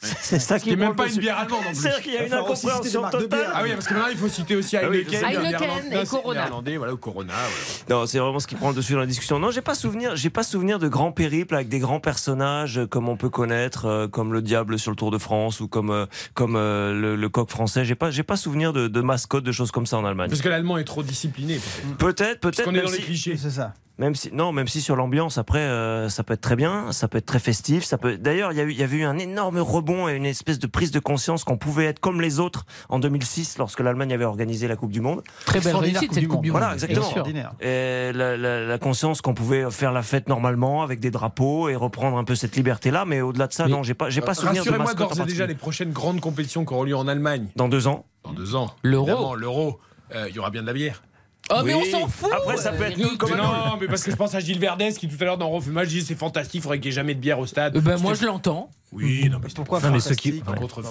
C'est 0.00 0.38
ça 0.38 0.58
qui 0.58 0.66
C'était 0.70 0.76
même 0.76 0.88
prend 0.90 0.96
pas 0.96 1.02
le 1.04 1.08
une 1.10 1.16
dessus. 1.16 1.20
bière 1.22 1.38
allemande 1.38 1.60
en 1.66 1.70
plus. 1.70 1.74
C'est-à-dire 1.80 2.02
qu'il 2.02 2.12
y 2.14 2.16
a 2.18 2.26
une 2.26 2.32
incompréhension 2.32 3.02
totale. 3.10 3.50
Ah 3.52 3.60
oui, 3.64 3.70
parce 3.72 3.86
que 3.88 3.94
maintenant 3.94 4.08
il 4.10 4.16
faut 4.16 4.28
citer 4.28 4.54
aussi 4.54 4.76
Ah 4.76 4.88
oui, 4.88 4.98
Heineken, 5.10 5.24
Heineken 5.24 5.92
et 5.92 6.06
Corona. 6.06 6.50
Voilà, 6.78 6.96
Corona. 6.96 7.32
voilà. 7.32 8.00
Non, 8.02 8.06
c'est 8.06 8.18
vraiment 8.18 8.38
ce 8.38 8.46
qui 8.46 8.54
prend 8.54 8.68
le 8.70 8.76
dessus 8.76 8.92
dans 8.92 9.00
la 9.00 9.06
discussion. 9.06 9.38
Non, 9.40 9.50
j'ai 9.50 9.60
pas 9.60 9.74
souvenir, 9.74 10.14
j'ai 10.14 10.30
pas 10.30 10.42
souvenir 10.44 10.78
de 10.78 10.86
grands 10.88 11.10
périples 11.10 11.54
avec 11.56 11.68
des 11.68 11.80
grands 11.80 11.98
personnages 12.00 12.78
euh, 12.78 12.86
comme 12.86 13.08
on 13.08 13.16
peut 13.16 13.28
connaître, 13.30 13.86
euh, 13.86 14.06
comme 14.08 14.32
le 14.32 14.40
diable 14.42 14.78
sur 14.78 14.92
le 14.92 14.96
Tour 14.96 15.10
de 15.10 15.18
France 15.18 15.60
ou 15.60 15.66
comme 15.68 15.90
euh, 15.90 16.06
comme 16.34 16.54
euh, 16.56 16.92
le, 16.94 17.16
le 17.16 17.28
coq 17.28 17.50
français. 17.50 17.84
J'ai 17.84 17.94
pas, 17.96 18.10
j'ai 18.12 18.22
pas 18.22 18.36
souvenir 18.36 18.72
de, 18.72 18.86
de 18.86 19.00
mascottes, 19.00 19.44
de 19.44 19.52
choses 19.52 19.72
comme 19.72 19.86
ça 19.86 19.96
en 19.98 20.04
Allemagne. 20.04 20.28
Parce 20.28 20.42
que 20.42 20.48
l'allemand 20.48 20.78
est 20.78 20.84
trop 20.84 21.02
discipliné. 21.02 21.58
peut-être. 21.98 22.18
Peut-être, 22.18 22.40
Parce 22.40 22.56
peut-être. 22.56 22.68
qu'on 22.68 22.74
est 22.76 22.82
dans 22.82 22.90
les 22.90 22.98
clichés. 22.98 23.36
C'est 23.36 23.50
ça. 23.50 23.74
Même 23.98 24.14
si 24.14 24.30
non, 24.32 24.52
même 24.52 24.68
si 24.68 24.80
sur 24.80 24.94
l'ambiance 24.94 25.38
après, 25.38 25.58
euh, 25.58 26.08
ça 26.08 26.22
peut 26.22 26.34
être 26.34 26.40
très 26.40 26.54
bien, 26.56 26.92
ça 26.92 27.08
peut 27.08 27.18
être 27.18 27.26
très 27.26 27.40
festif, 27.40 27.82
ça 27.84 27.98
peut. 27.98 28.16
D'ailleurs, 28.16 28.52
il 28.52 28.58
y 28.58 28.60
a 28.60 28.64
eu, 28.64 28.70
il 28.70 28.78
y 28.78 28.82
avait 28.84 28.96
eu 28.98 29.02
un 29.04 29.18
énorme 29.18 29.58
rebond 29.58 30.08
et 30.08 30.14
une 30.14 30.24
espèce 30.26 30.58
de 30.60 30.66
prise 30.68 30.90
de 30.92 31.00
conscience 31.00 31.42
qu'on 31.42 31.56
pouvait 31.58 31.86
être 31.86 31.98
comme 31.98 32.20
les 32.20 32.38
autres 32.38 32.64
en 32.88 33.00
2006 33.00 33.58
lorsque 33.58 33.80
l'Allemagne 33.80 34.12
avait 34.12 34.24
organisé 34.24 34.68
la 34.68 34.76
Coupe 34.76 34.92
du 34.92 35.00
Monde. 35.00 35.22
Très 35.44 35.60
belle 35.60 35.74
réussite 35.76 36.14
cette 36.14 36.28
Coupe 36.28 36.42
du 36.42 36.52
Monde. 36.52 36.60
Voilà, 36.60 36.74
exactement. 36.74 37.24
Et 37.60 38.12
la, 38.14 38.36
la- 38.36 38.64
la 38.64 38.78
conscience 38.78 39.20
qu'on 39.20 39.34
pouvait 39.34 39.68
faire 39.70 39.92
la 39.92 40.02
fête 40.02 40.28
normalement 40.28 40.82
avec 40.82 41.00
des 41.00 41.10
drapeaux 41.10 41.68
et 41.68 41.74
reprendre 41.76 42.18
un 42.18 42.24
peu 42.24 42.34
cette 42.36 42.54
liberté-là, 42.56 43.04
mais 43.04 43.20
au-delà 43.20 43.46
de 43.48 43.52
ça, 43.52 43.64
Mais- 43.64 43.72
non, 43.72 43.82
j'ai 43.82 43.94
pas, 43.94 44.10
j'ai 44.10 44.20
pas 44.20 44.34
souvenir 44.34 44.64
de 44.64 44.70
en 44.70 44.94
d'ores 44.94 45.20
et 45.20 45.24
déjà 45.26 45.46
les 45.46 45.54
prochaines 45.54 45.90
grandes 45.90 46.20
compétitions 46.20 46.64
qui 46.64 46.72
auront 46.72 46.84
lieu 46.84 46.96
en 46.96 47.08
Allemagne 47.08 47.46
Dans 47.56 47.68
deux 47.68 47.86
ans. 47.88 48.04
dans 48.24 48.32
deux 48.32 48.54
ans. 48.54 48.70
L'Euro. 48.82 49.34
L'euro. 49.34 49.80
euh, 50.14 50.26
Il 50.28 50.36
y 50.36 50.38
aura 50.38 50.50
bien 50.50 50.62
de 50.62 50.66
la 50.66 50.72
bière. 50.72 51.02
Oh, 51.50 51.62
mais 51.64 51.74
on 51.74 51.84
s'en 51.84 52.06
fout 52.08 52.30
Après, 52.32 52.56
ça 52.56 52.72
peut 52.72 52.84
être 52.84 53.16
comme 53.16 53.32
un 53.32 53.36
non, 53.36 53.76
mais 53.80 53.86
parce 53.86 54.02
que 54.02 54.10
je 54.10 54.16
pense 54.16 54.34
à 54.34 54.40
Gilles 54.40 54.58
Verdès 54.58 54.92
qui 54.92 55.08
tout 55.08 55.16
à 55.20 55.24
l'heure 55.24 55.38
dans 55.38 55.50
Refus 55.50 55.70
Match 55.70 55.88
dit 55.88 56.02
c'est 56.02 56.14
fantastique, 56.14 56.56
il 56.56 56.62
faudrait 56.62 56.78
qu'il 56.78 56.90
n'y 56.90 56.92
ait 56.92 56.96
jamais 56.96 57.14
de 57.14 57.20
bière 57.20 57.38
au 57.38 57.46
stade. 57.46 57.76
Euh, 57.76 57.80
ben, 57.80 57.96
moi 57.98 58.14
je 58.14 58.26
l'entends. 58.26 58.70
Oui, 58.90 59.28
non, 59.30 59.38
mais 59.42 59.48
Pourquoi 59.54 59.80
Non, 59.80 59.90
mais 59.90 60.00
ceux 60.00 60.14
qui-. 60.14 60.42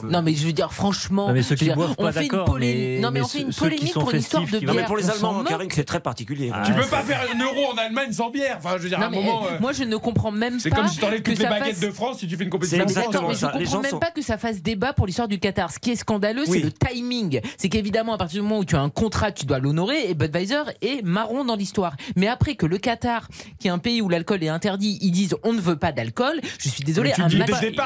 Non 0.04 0.22
mais 0.22 0.34
je 0.36 0.46
veux 0.46 0.54
dire 0.54 0.72
franchement, 0.72 1.28
Non, 1.30 1.34
mais 1.34 1.42
ceux 1.42 1.56
je 1.56 1.60
qui 1.60 1.66
veux 1.66 1.70
dire, 1.70 1.76
boivent 1.76 1.96
on 1.98 2.04
pas, 2.04 2.12
fait 2.12 2.26
une 2.28 2.44
polémique. 2.46 2.60
mais- 2.78 3.00
non 3.00 3.10
mais, 3.12 3.20
mais 3.20 3.26
on 3.26 3.28
fait 3.28 3.42
une 3.42 3.54
polémique 3.54 3.94
pour 3.94 4.12
une 4.12 4.20
histoire 4.20 4.44
de 4.44 4.50
bière. 4.60 4.62
Non, 4.64 4.74
mais 4.76 4.84
pour 4.86 4.98
les 4.98 5.10
Allemands. 5.10 5.44
Karine, 5.44 5.70
c'est 5.74 5.84
très 5.84 6.00
particulier. 6.00 6.52
Tu 6.66 6.74
peux 6.74 6.86
pas 6.86 7.02
faire 7.02 7.22
un 7.34 7.44
euro 7.44 7.74
en 7.74 7.78
Allemagne 7.78 8.12
sans 8.12 8.30
bière. 8.30 8.58
Enfin, 8.60 8.76
je 8.78 8.84
veux 8.84 8.90
dire, 8.90 9.00
à 9.02 9.06
un 9.06 9.10
mais, 9.10 9.18
moment. 9.18 9.46
euh, 9.48 9.56
euh, 9.56 9.60
moi 9.60 9.72
je 9.74 9.84
ne 9.84 9.98
comprends 9.98 10.32
même 10.32 10.60
C'est 10.60 10.70
pas 10.70 10.76
comme 10.78 10.88
si 10.88 10.98
tu 11.00 11.06
enlèves 11.06 11.22
que 11.24 11.32
toutes 11.32 11.40
les 11.40 11.44
ça 11.46 11.50
baguettes 11.50 11.76
fasse- 11.76 11.80
de 11.80 11.92
France 11.92 12.20
si 12.20 12.28
tu 12.28 12.38
fais 12.38 12.44
une 12.44 12.50
compétition 12.52 12.78
C'est 12.80 12.86
de 12.86 12.92
France. 12.92 13.06
exactement 13.08 13.34
je 13.34 13.38
ça. 13.38 13.52
Les 13.58 13.66
comprends 13.66 13.82
même 13.82 13.92
sont- 13.92 14.00
pas 14.00 14.12
que 14.12 14.22
ça 14.22 14.38
fasse 14.38 14.62
débat 14.62 14.94
pour 14.94 15.08
l'histoire 15.08 15.28
du 15.28 15.40
Qatar. 15.40 15.72
Ce 15.72 15.80
qui 15.80 15.92
est 15.92 15.96
scandaleux, 15.96 16.44
c'est 16.46 16.60
le 16.60 16.72
timing. 16.72 17.42
C'est 17.58 17.70
qu'évidemment, 17.70 18.14
à 18.14 18.18
partir 18.18 18.42
du 18.42 18.48
moment 18.48 18.60
où 18.60 18.66
tu 18.66 18.76
as 18.76 18.82
un 18.82 18.90
contrat, 18.90 19.32
tu 19.32 19.46
dois 19.48 19.58
l'honorer. 19.60 20.10
Et 20.10 20.14
Budweiser 20.14 20.62
est 20.82 21.04
marron 21.04 21.46
dans 21.46 21.56
l'histoire. 21.56 21.96
Mais 22.16 22.28
après 22.28 22.56
que 22.56 22.66
le 22.68 22.78
Qatar, 22.78 23.28
qui 23.60 23.68
est 23.68 23.72
un 23.72 23.80
pays 23.80 24.02
où 24.02 24.10
l'alcool 24.10 24.44
est 24.44 24.50
interdit, 24.50 25.00
ils 25.02 25.12
disent 25.12 25.36
on 25.44 25.54
ne 25.54 25.60
veut 25.62 25.78
pas 25.78 25.92
d'alcool. 25.92 26.40
Je 26.60 26.70
suis 26.70 26.84
désolé. 26.84 27.14
Un 27.18 27.28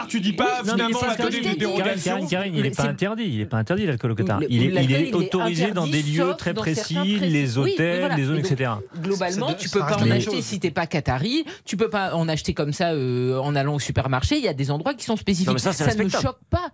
départ 0.01 0.07
tu 0.07 0.21
dis 0.21 0.33
pas 0.33 0.61
finalement 0.63 0.99
c'est 1.15 1.23
on 1.23 1.29
une 1.29 1.57
dérogation. 1.57 2.11
Karine, 2.13 2.27
Karine, 2.27 2.55
il 2.55 2.63
n'est 2.63 2.71
pas 2.71 2.83
interdit. 2.83 3.23
Il 3.23 3.37
n'est 3.39 3.45
pas 3.45 3.57
interdit 3.57 3.85
l'alcool 3.85 4.11
au 4.11 4.15
Qatar. 4.15 4.41
Il 4.49 4.61
est, 4.61 4.65
il 4.65 4.73
l'alcool, 4.73 4.95
est 4.95 5.01
il 5.01 5.07
est 5.07 5.13
autorisé 5.15 5.71
dans 5.71 5.87
des 5.87 6.01
lieux 6.01 6.33
très 6.37 6.53
précis, 6.53 7.19
les 7.19 7.57
hôtels, 7.57 8.13
les 8.15 8.25
zones, 8.25 8.39
etc. 8.39 8.71
Globalement, 9.01 9.53
tu 9.53 9.69
peux 9.69 9.79
pas 9.79 9.97
en 9.97 10.09
acheter 10.09 10.41
si 10.41 10.59
t'es 10.59 10.71
pas 10.71 10.87
qatari. 10.87 11.45
Tu 11.65 11.77
peux 11.77 11.89
pas 11.89 12.15
en 12.15 12.27
acheter 12.27 12.53
comme 12.53 12.73
ça 12.73 12.91
euh, 12.91 13.37
en 13.39 13.55
allant 13.55 13.75
au 13.75 13.79
supermarché. 13.79 14.37
Il 14.37 14.43
y 14.43 14.47
a 14.47 14.53
des 14.53 14.71
endroits 14.71 14.93
qui 14.93 15.05
sont 15.05 15.15
spécifiques. 15.15 15.59
Ça, 15.59 15.95
ne 15.95 16.09
choque 16.09 16.39
pas. 16.49 16.69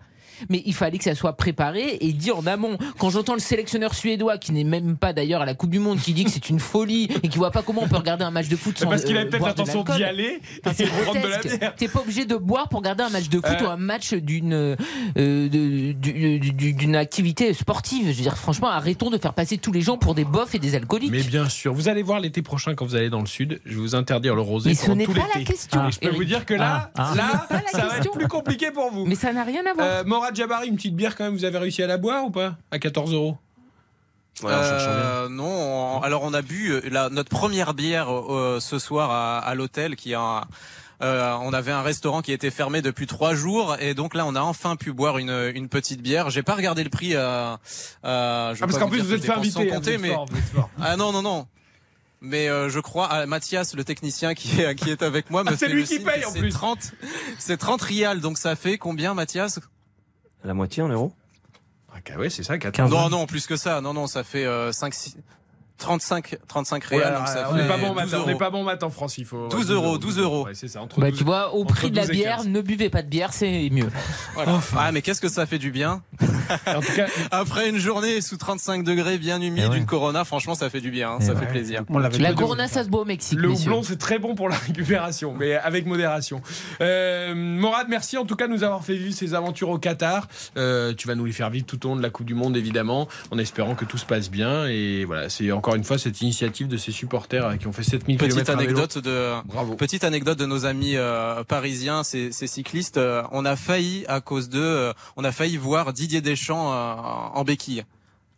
Mais 0.49 0.61
il 0.65 0.73
fallait 0.73 0.97
que 0.97 1.03
ça 1.03 1.15
soit 1.15 1.33
préparé 1.33 1.97
et 2.01 2.13
dit 2.13 2.31
en 2.31 2.45
amont. 2.47 2.77
Quand 2.99 3.09
j'entends 3.09 3.33
le 3.33 3.39
sélectionneur 3.39 3.93
suédois, 3.93 4.37
qui 4.37 4.51
n'est 4.51 4.63
même 4.63 4.97
pas 4.97 5.13
d'ailleurs 5.13 5.41
à 5.41 5.45
la 5.45 5.53
Coupe 5.53 5.69
du 5.69 5.79
Monde, 5.79 5.99
qui 5.99 6.13
dit 6.13 6.23
que 6.25 6.29
c'est 6.31 6.49
une 6.49 6.59
folie 6.59 7.07
et 7.23 7.27
qui 7.29 7.37
voit 7.37 7.51
pas 7.51 7.61
comment 7.61 7.83
on 7.83 7.87
peut 7.87 7.97
regarder 7.97 8.23
un 8.23 8.31
match 8.31 8.47
de 8.47 8.55
foot 8.55 8.77
sans 8.77 8.89
Parce 8.89 9.03
qu'il 9.03 9.15
euh, 9.15 9.21
avait 9.21 9.29
peut-être 9.29 9.45
l'intention 9.45 9.83
d'y 9.83 10.03
aller 10.03 10.39
et 10.65 10.85
prendre 10.85 11.21
de 11.21 11.27
la 11.27 11.39
bière. 11.39 11.75
T'es 11.75 11.87
pas 11.87 11.99
obligé 12.01 12.25
de 12.25 12.35
boire 12.35 12.69
pour 12.69 12.79
regarder 12.79 13.03
un 13.03 13.09
match 13.09 13.29
de 13.29 13.37
foot 13.37 13.45
Euh. 13.61 13.65
ou 13.65 13.69
un 13.69 13.77
match 13.77 14.13
d'une 14.13 14.53
euh, 14.53 14.75
d'une 15.97 16.95
activité 16.95 17.53
sportive. 17.53 18.03
Je 18.11 18.13
veux 18.17 18.21
dire, 18.23 18.37
franchement, 18.37 18.67
arrêtons 18.67 19.09
de 19.09 19.17
faire 19.17 19.33
passer 19.33 19.57
tous 19.57 19.71
les 19.71 19.81
gens 19.81 19.97
pour 19.97 20.15
des 20.15 20.25
bofs 20.25 20.55
et 20.55 20.59
des 20.59 20.75
alcooliques. 20.75 21.11
Mais 21.11 21.23
bien 21.23 21.49
sûr, 21.49 21.73
vous 21.73 21.89
allez 21.89 22.03
voir 22.03 22.19
l'été 22.19 22.41
prochain 22.41 22.75
quand 22.75 22.85
vous 22.85 22.95
allez 22.95 23.09
dans 23.09 23.19
le 23.19 23.25
sud, 23.25 23.59
je 23.65 23.71
vais 23.71 23.77
vous 23.81 23.95
interdire 23.95 24.35
le 24.35 24.41
rosé 24.41 24.69
Mais 24.69 24.75
ce 24.75 24.83
pendant 24.85 24.95
n'est 24.97 25.05
tout 25.05 25.13
pas 25.13 25.27
la 25.33 25.43
question, 25.43 25.87
Et 25.87 25.91
je 25.91 25.99
peux 25.99 26.05
Eric. 26.07 26.17
vous 26.17 26.25
dire 26.25 26.45
que 26.45 26.53
là, 26.53 26.91
Ah, 26.95 27.11
ah. 27.13 27.15
là, 27.15 27.47
ça 27.71 27.87
va 27.87 27.97
être 27.97 28.11
plus 28.11 28.27
compliqué 28.27 28.71
pour 28.71 28.91
vous. 28.91 29.05
Mais 29.05 29.15
ça 29.15 29.33
n'a 29.33 29.43
rien 29.43 29.61
à 29.65 29.73
voir. 29.73 29.87
Euh, 29.87 30.03
Morad 30.27 30.35
Jabari, 30.35 30.67
une 30.67 30.75
petite 30.75 30.93
bière 30.95 31.15
quand 31.15 31.23
même, 31.23 31.35
vous 31.37 31.45
avez 31.45 31.57
réussi 31.57 31.81
à 31.83 31.87
la 31.87 31.95
boire 31.97 32.25
ou 32.25 32.31
pas 32.31 32.57
À 32.71 32.79
14 32.79 33.13
euros? 33.13 33.37
Ouais, 34.43 34.53
en 34.53 34.61
cherchant 34.61 34.93
bien. 34.93 35.03
Euh, 35.05 35.29
non, 35.29 35.45
on- 35.45 36.01
alors 36.01 36.23
on 36.23 36.33
a 36.33 36.41
bu 36.41 36.69
euh, 36.73 36.81
la, 36.91 37.09
notre 37.09 37.29
première 37.29 37.73
bière 37.73 38.09
euh, 38.11 38.59
ce 38.59 38.77
soir 38.77 39.09
à, 39.09 39.39
à 39.39 39.55
l'hôtel 39.55 39.95
qui 39.95 40.13
a. 40.15 40.43
euh, 41.01 41.33
on 41.43 41.53
avait 41.53 41.71
un 41.71 41.81
restaurant 41.81 42.21
qui 42.21 42.33
était 42.33 42.51
fermé 42.51 42.81
depuis 42.81 43.07
trois 43.07 43.35
jours 43.35 43.77
et 43.79 43.93
donc 43.93 44.13
là 44.15 44.25
on 44.25 44.35
a 44.35 44.41
enfin 44.41 44.75
pu 44.75 44.91
boire 44.91 45.17
une, 45.17 45.51
une 45.55 45.69
petite 45.69 46.01
bière. 46.01 46.29
J'ai 46.29 46.43
pas 46.43 46.55
regardé 46.55 46.83
le 46.83 46.89
prix. 46.89 47.15
Euh, 47.15 47.55
euh, 48.03 48.53
je 48.53 48.63
Ah, 48.63 48.67
parce 48.67 48.77
qu'en 48.77 48.87
vous 48.87 48.91
plus 48.91 49.01
vous 49.03 49.13
êtes 49.13 49.23
fait 49.23 49.31
inviter. 49.31 49.67
compter, 49.69 49.97
mais 49.97 50.11
fort, 50.11 50.25
ah 50.81 50.97
non 50.97 51.13
non 51.13 51.21
non. 51.21 51.47
Mais 52.19 52.49
euh, 52.49 52.67
je 52.67 52.79
crois 52.81 53.07
à 53.07 53.25
Mathias, 53.27 53.75
le 53.75 53.83
technicien 53.85 54.33
qui 54.33 54.59
est, 54.61 54.75
qui 54.75 54.89
est 54.89 55.03
avec 55.03 55.29
moi, 55.31 55.43
me 55.45 55.51
Ah, 55.51 55.55
c'est 55.57 55.69
lui 55.69 55.85
qui 55.85 55.99
paye, 55.99 56.25
en 56.25 56.31
c'est 56.31 56.39
plus. 56.39 56.49
30, 56.51 56.91
c'est 57.39 57.57
30 57.57 57.81
rials, 57.81 58.19
donc 58.21 58.37
ça 58.37 58.55
fait 58.57 58.77
combien, 58.77 59.13
Mathias? 59.13 59.59
La 60.47 60.53
moitié 60.53 60.81
en 60.81 60.87
euros 60.87 61.11
Ok, 61.93 62.13
ouais, 62.17 62.29
c'est 62.29 62.41
ça, 62.43 62.57
15 62.57 62.89
Non, 62.89 63.09
non, 63.09 63.25
plus 63.25 63.45
que 63.47 63.57
ça. 63.57 63.81
Non, 63.81 63.93
non, 63.93 64.07
ça 64.07 64.23
fait 64.23 64.45
euh, 64.45 64.71
5, 64.71 64.93
6, 64.93 65.17
35, 65.77 66.37
35 66.47 66.83
Oh 66.91 66.93
là 66.93 66.97
réals. 66.99 67.17
donc 67.17 67.27
ça 67.27 67.49
on 67.51 67.55
n'est 67.55 67.67
pas 67.67 67.77
bon 67.77 67.87
12 67.93 67.95
maths, 67.95 68.13
on 68.23 68.27
n'est 68.27 68.35
pas 68.35 68.49
bon 68.49 68.63
maths 68.63 68.83
en 68.83 68.89
France, 68.89 69.17
il 69.17 69.25
faut 69.25 69.47
12 69.49 69.71
euros, 69.71 69.97
12 69.97 70.19
euros. 70.19 70.45
Ouais, 70.45 70.51
c'est 70.53 70.67
ça, 70.67 70.81
entre 70.81 70.99
Bah, 70.99 71.09
12 71.09 71.17
tu 71.19 71.23
vois, 71.23 71.53
au 71.53 71.65
prix 71.65 71.91
de 71.91 71.95
la 71.95 72.03
12 72.03 72.09
et 72.11 72.13
bière, 72.13 72.37
15. 72.37 72.47
ne 72.47 72.61
buvez 72.61 72.89
pas 72.89 73.01
de 73.01 73.07
bière, 73.09 73.33
c'est 73.33 73.69
mieux. 73.71 73.89
Voilà. 74.33 74.59
Ah, 74.77 74.91
mais 74.91 75.01
qu'est-ce 75.01 75.21
que 75.21 75.29
ça 75.29 75.45
fait 75.45 75.59
du 75.59 75.71
bien 75.71 76.01
En 76.67 76.79
tout 76.81 76.93
cas, 76.95 77.07
Après 77.31 77.69
une 77.69 77.77
journée 77.77 78.21
sous 78.21 78.37
35 78.37 78.83
degrés 78.83 79.17
bien 79.17 79.41
humide, 79.41 79.63
Eh 79.67 79.69
ouais. 79.69 79.77
une 79.77 79.85
Corona, 79.85 80.23
franchement, 80.23 80.55
ça 80.55 80.69
fait 80.69 80.81
du 80.81 80.91
bien, 80.91 81.11
hein, 81.11 81.17
Eh 81.21 81.25
ça 81.25 81.33
ouais. 81.33 81.39
fait 81.41 81.47
plaisir. 81.47 81.83
On 81.89 81.99
La. 81.99 82.33
Corona, 82.33 82.67
ça 82.67 82.83
se 82.83 82.89
boit 82.89 83.01
au 83.01 83.05
Mexique, 83.05 83.37
Le 83.39 83.49
messieurs. 83.49 83.69
houblon, 83.71 83.83
c'est 83.83 83.97
très 83.97 84.17
bon 84.19 84.33
pour 84.35 84.49
la 84.49 84.55
récupération, 84.67 85.33
mais 85.37 85.53
avec 85.55 85.85
modération. 85.85 86.41
Euh, 86.81 87.33
Morad, 87.35 87.87
merci 87.89 88.17
en 88.17 88.25
tout 88.25 88.35
cas 88.35 88.47
de 88.47 88.53
nous 88.53 88.63
avoir 88.63 88.83
fait 88.83 88.95
vivre 88.95 89.13
ces 89.15 89.33
aventures 89.33 89.69
au 89.69 89.77
Qatar. 89.77 90.27
Euh, 90.57 90.93
tu 90.93 91.07
vas 91.07 91.15
nous 91.15 91.25
les 91.25 91.31
faire 91.31 91.49
vivre 91.49 91.65
tout 91.65 91.85
au 91.85 91.89
long 91.89 91.95
de 91.95 92.01
la 92.01 92.09
Coupe 92.09 92.25
du 92.25 92.33
Monde, 92.35 92.55
évidemment, 92.57 93.07
en 93.31 93.37
espérant 93.37 93.75
que 93.75 93.85
tout 93.85 93.97
se 93.97 94.05
passe 94.05 94.29
bien. 94.29 94.65
Et 94.67 95.05
voilà, 95.05 95.29
c'est 95.29 95.51
encore 95.51 95.66
une 95.75 95.83
fois 95.83 95.97
cette 95.97 96.21
initiative 96.21 96.67
de 96.67 96.77
ces 96.77 96.91
supporters 96.91 97.45
euh, 97.45 97.55
qui 97.57 97.67
ont 97.67 97.73
fait 97.73 97.83
7000 97.83 98.17
Petite 98.17 98.31
km 98.33 98.51
anecdote 98.51 98.97
de 98.97 99.33
Bravo. 99.45 99.75
petite 99.75 100.03
anecdote 100.03 100.37
de 100.39 100.45
nos 100.45 100.65
amis 100.65 100.95
euh, 100.95 101.43
parisiens, 101.43 102.03
ces, 102.03 102.31
ces 102.31 102.47
cyclistes. 102.47 102.97
euh, 102.97 103.23
on 103.31 103.45
a 103.45 103.55
failli 103.55 104.05
à 104.07 104.21
cause 104.21 104.49
d'eux, 104.49 104.59
euh, 104.61 104.93
on 105.15 105.23
a 105.23 105.31
failli 105.31 105.57
voir 105.57 105.93
Didier 105.93 106.21
Deschamps 106.21 106.71
euh, 106.73 106.95
en 107.33 107.43
béquille 107.43 107.83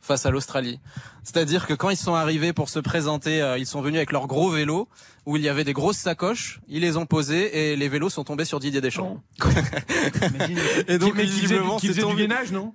face 0.02 0.26
à 0.26 0.32
l'Australie. 0.32 0.80
C'est-à-dire 1.24 1.68
que 1.68 1.74
quand 1.74 1.90
ils 1.90 1.98
sont 1.98 2.16
arrivés 2.16 2.54
pour 2.54 2.70
se 2.70 2.80
présenter, 2.80 3.42
euh, 3.42 3.58
ils 3.58 3.66
sont 3.68 3.82
venus 3.82 3.98
avec 3.98 4.12
leurs 4.12 4.28
gros 4.28 4.50
vélos 4.50 4.88
où 5.26 5.36
il 5.36 5.44
y 5.44 5.50
avait 5.50 5.66
des 5.66 5.74
grosses 5.74 5.98
sacoches. 5.98 6.62
Ils 6.70 6.82
les 6.82 6.98
ont 6.98 7.06
posés 7.06 7.72
et 7.72 7.76
les 7.76 7.90
vélos 7.90 8.10
sont 8.10 8.24
tombés 8.24 8.46
sur 8.46 8.60
Didier 8.60 8.82
Deschamps. 8.82 9.22
et 10.88 10.98
donc 10.98 11.16
visiblement, 11.18 11.78
c'est 11.80 11.88
faisait 11.88 12.02
du 12.02 12.08
tombé. 12.08 12.24
gainage, 12.28 12.52
non? 12.52 12.74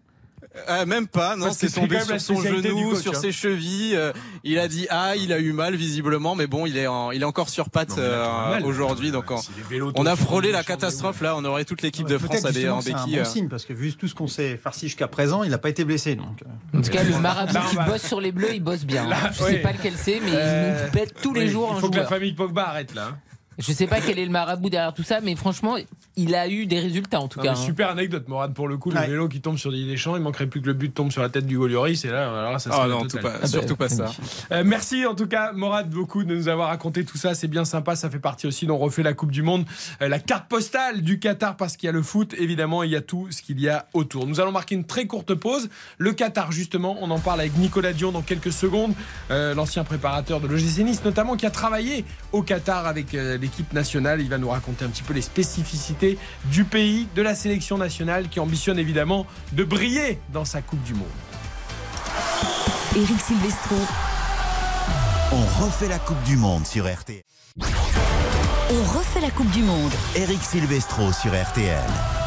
Euh, 0.69 0.87
même 0.87 1.09
pas, 1.09 1.35
non, 1.35 1.51
c'est 1.53 1.69
tombé 1.69 1.99
sur 2.01 2.21
son 2.21 2.41
genou, 2.41 2.91
coach, 2.91 3.03
sur 3.03 3.13
hein. 3.17 3.21
ses 3.21 3.33
chevilles. 3.33 3.97
euh, 3.97 4.13
il 4.45 4.59
a 4.61 4.69
dit 4.69 4.87
ah, 4.89 5.17
il 5.17 5.33
a 5.33 5.41
eu 5.41 5.53
mal 5.53 5.75
visiblement, 5.75 6.37
mais 6.37 6.47
bon, 6.47 6.65
il 6.67 6.77
est 6.77 6.87
en, 6.87 7.11
il 7.11 7.23
est 7.23 7.25
encore 7.25 7.49
sur 7.49 7.71
pattes 7.71 7.99
euh, 7.99 8.61
aujourd'hui. 8.63 9.11
Donc 9.11 9.33
vélos 9.69 9.93
on 9.97 10.07
a 10.07 10.15
frôlé 10.15 10.53
la 10.53 10.63
catastrophe 10.63 11.21
là. 11.23 11.35
On 11.37 11.45
aurait 11.45 11.65
toute 11.65 11.83
l'équipe 11.83 12.07
Ouais, 12.07 12.13
de 12.13 12.19
France 12.19 12.45
à 12.45 12.53
des, 12.53 12.69
en 12.69 12.79
que 12.79 12.85
c'est 12.85 12.93
un 12.93 12.99
béquille. 12.99 13.17
bon 13.17 13.21
euh. 13.23 13.25
signe 13.25 13.49
parce 13.49 13.65
que 13.65 13.73
vu 13.73 13.93
tout 13.95 14.07
ce 14.07 14.15
qu'on 14.15 14.29
s'est 14.29 14.57
farci 14.57 14.87
jusqu'à 14.87 15.09
présent, 15.09 15.43
il 15.43 15.51
n'a 15.51 15.59
pas 15.59 15.71
été 15.71 15.85
blessé. 15.85 16.15
Donc, 16.15 16.43
euh, 16.47 16.79
En 16.79 16.83
tout 16.83 16.91
cas, 16.91 17.03
le 17.03 17.19
marabout 17.19 17.57
on 17.57 17.71
qui 17.71 17.91
bosse 17.91 18.03
sur 18.07 18.21
les 18.21 18.31
bleus, 18.31 18.55
il 18.55 18.63
bosse 18.63 18.85
bien. 18.85 19.11
hein. 19.11 19.31
Je 19.33 19.43
sais 19.43 19.59
pas 19.59 19.73
lequel 19.73 19.95
c'est, 19.97 20.21
mais 20.25 20.31
Euh, 20.35 20.77
il 20.79 20.85
nous 20.87 20.91
pète 20.93 21.15
tous 21.21 21.35
les 21.35 21.49
jours 21.49 21.73
Il 21.75 21.81
faut 21.81 21.91
que 21.91 21.97
la 21.97 22.07
famille 22.07 22.33
Pogba 22.35 22.69
arrête 22.69 22.95
là. 22.95 23.17
Je 23.59 23.73
sais 23.73 23.87
pas 23.87 24.01
quel 24.01 24.19
est 24.19 24.25
le 24.25 24.31
marabout 24.31 24.71
derrière 24.71 24.93
tout 24.95 25.03
ça, 25.03 25.21
mais 25.21 25.35
franchement, 25.37 25.77
il 26.17 26.35
a 26.35 26.49
eu 26.49 26.67
des 26.67 26.81
résultats 26.81 27.21
en 27.21 27.29
tout 27.29 27.39
Non, 27.39 27.45
cas. 27.45 27.53
hein. 27.53 27.55
super 27.57 27.89
anecdote, 27.91 28.27
Morad, 28.29 28.53
pour 28.55 28.69
le 28.69 28.77
coup, 28.77 28.91
le 28.91 28.97
Ouais. 28.99 29.07
vélo 29.07 29.29
qui 29.29 29.41
tombe 29.41 29.57
sur 29.59 29.71
Didier 29.71 29.93
Deschamps, 29.93 30.17
il 30.17 30.23
manquerait 30.23 30.47
plus 30.47 30.61
que 30.61 30.67
le 30.67 30.73
but 30.73 30.93
tombe 30.95 31.11
sur 31.13 31.23
la 31.23 31.29
tête 31.29 31.47
du 31.47 31.59
Golioris, 31.59 32.05
et 32.05 32.09
là, 32.11 32.29
alors 32.39 32.53
là, 32.53 32.59
ça 32.59 32.71
Ah 32.73 32.87
non, 32.89 33.07
tout 33.07 33.19
pas, 33.19 33.47
surtout 33.47 33.77
pas 33.77 33.89
ça. 33.89 34.11
Euh, 34.53 34.63
merci 34.65 35.07
en 35.07 35.15
tout 35.15 35.27
cas, 35.29 35.53
Morad, 35.53 35.89
beaucoup 35.91 36.25
de 36.25 36.35
nous 36.35 36.49
avoir 36.49 36.69
raconté 36.69 37.05
tout 37.05 37.17
ça. 37.19 37.35
C'est 37.35 37.49
bien 37.49 37.65
sympa. 37.65 37.97
Ça 37.97 38.11
fait 38.11 38.19
partie 38.19 38.47
aussi 38.47 38.67
d'on 38.67 38.79
refait 38.79 39.03
la 39.03 39.13
Coupe 39.13 39.31
du 39.31 39.43
Monde, 39.43 39.65
Euh, 40.03 40.09
la 40.09 40.19
carte 40.19 40.49
postale 40.49 41.03
du 41.03 41.19
Qatar 41.19 41.57
parce 41.57 41.77
qu'il 41.77 41.87
y 41.87 41.91
a 41.91 41.93
le 41.93 42.03
foot, 42.03 42.35
évidemment, 42.39 42.83
et 42.83 42.87
il 42.87 42.93
y 42.93 42.97
a 42.97 43.01
tout 43.01 43.29
ce 43.31 43.43
qu'il 43.43 43.61
y 43.61 43.69
a 43.69 43.87
autour. 43.93 44.27
Nous 44.27 44.41
allons 44.41 44.53
marquer 44.53 44.75
une 44.75 44.85
très 44.85 45.07
courte 45.07 45.35
pause. 45.35 45.69
Le 45.99 46.13
Qatar, 46.13 46.51
justement, 46.53 46.97
on 47.01 47.11
en 47.11 47.19
parle 47.21 47.41
avec 47.41 47.57
Nicolas 47.57 47.93
Dion 47.93 48.11
dans 48.13 48.23
quelques 48.23 48.53
secondes, 48.53 48.95
euh, 49.31 49.55
l'ancien 49.55 49.85
préparateur 49.85 50.41
de 50.41 50.47
l'OGC 50.49 50.79
Nice, 50.85 51.03
notamment 51.05 51.37
qui 51.37 51.47
a 51.47 51.51
travaillé 51.51 52.05
au 52.33 52.43
Qatar 52.43 52.87
avec 52.87 53.15
euh, 53.15 53.39
l'équipe 53.45 53.73
nationale. 53.73 54.21
Il 54.21 54.29
va 54.29 54.39
nous 54.39 54.49
raconter 54.49 54.85
un 54.85 54.89
petit 54.89 55.03
peu 55.03 55.13
les 55.13 55.23
spécificités 55.23 56.19
du 56.47 56.65
pays, 56.65 57.07
de 57.15 57.23
la 57.23 57.35
sélection 57.35 57.79
nationale 57.79 58.29
qui 58.29 58.41
ambitionne 58.41 58.79
évidemment 58.79 59.27
de 59.53 59.65
briller 59.65 60.19
dans 60.33 60.45
sa 60.45 60.63
Coupe 60.63 60.83
du 60.83 60.95
Monde. 60.95 61.07
Eric 62.97 63.21
Silvestro. 63.21 63.77
On 65.33 65.65
refait 65.65 65.89
la 65.89 65.99
Coupe 65.99 66.23
du 66.25 66.37
Monde 66.37 66.67
sur 66.67 66.91
RTL. 66.91 67.23
On 68.71 68.99
refait 68.99 69.21
la 69.21 69.31
Coupe 69.31 69.51
du 69.51 69.63
Monde. 69.63 69.93
Eric 70.17 70.43
Silvestro 70.43 71.13
sur 71.13 71.33
RTL. 71.33 72.24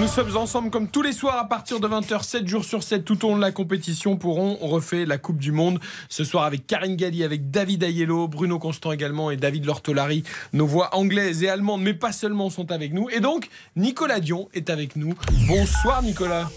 Nous 0.00 0.08
sommes 0.08 0.36
ensemble 0.36 0.70
comme 0.70 0.88
tous 0.88 1.02
les 1.02 1.12
soirs 1.12 1.38
à 1.38 1.48
partir 1.48 1.78
de 1.78 1.86
20h, 1.86 2.24
7 2.24 2.48
jours 2.48 2.64
sur 2.64 2.82
7, 2.82 3.04
tout 3.04 3.24
au 3.24 3.28
long 3.28 3.36
de 3.36 3.40
la 3.40 3.52
compétition 3.52 4.16
pour 4.16 4.38
On 4.38 4.56
refait 4.66 5.06
la 5.06 5.18
Coupe 5.18 5.38
du 5.38 5.52
Monde. 5.52 5.78
Ce 6.08 6.24
soir 6.24 6.44
avec 6.44 6.66
Karine 6.66 6.96
Galli, 6.96 7.22
avec 7.22 7.52
David 7.52 7.84
Ayello, 7.84 8.26
Bruno 8.26 8.58
Constant 8.58 8.90
également 8.90 9.30
et 9.30 9.36
David 9.36 9.66
Lortolari. 9.66 10.24
Nos 10.52 10.66
voix 10.66 10.96
anglaises 10.96 11.44
et 11.44 11.48
allemandes, 11.48 11.82
mais 11.82 11.94
pas 11.94 12.10
seulement, 12.10 12.50
sont 12.50 12.72
avec 12.72 12.92
nous. 12.92 13.08
Et 13.10 13.20
donc, 13.20 13.48
Nicolas 13.76 14.18
Dion 14.18 14.48
est 14.52 14.68
avec 14.68 14.96
nous. 14.96 15.14
Bonsoir 15.46 16.02
Nicolas. 16.02 16.50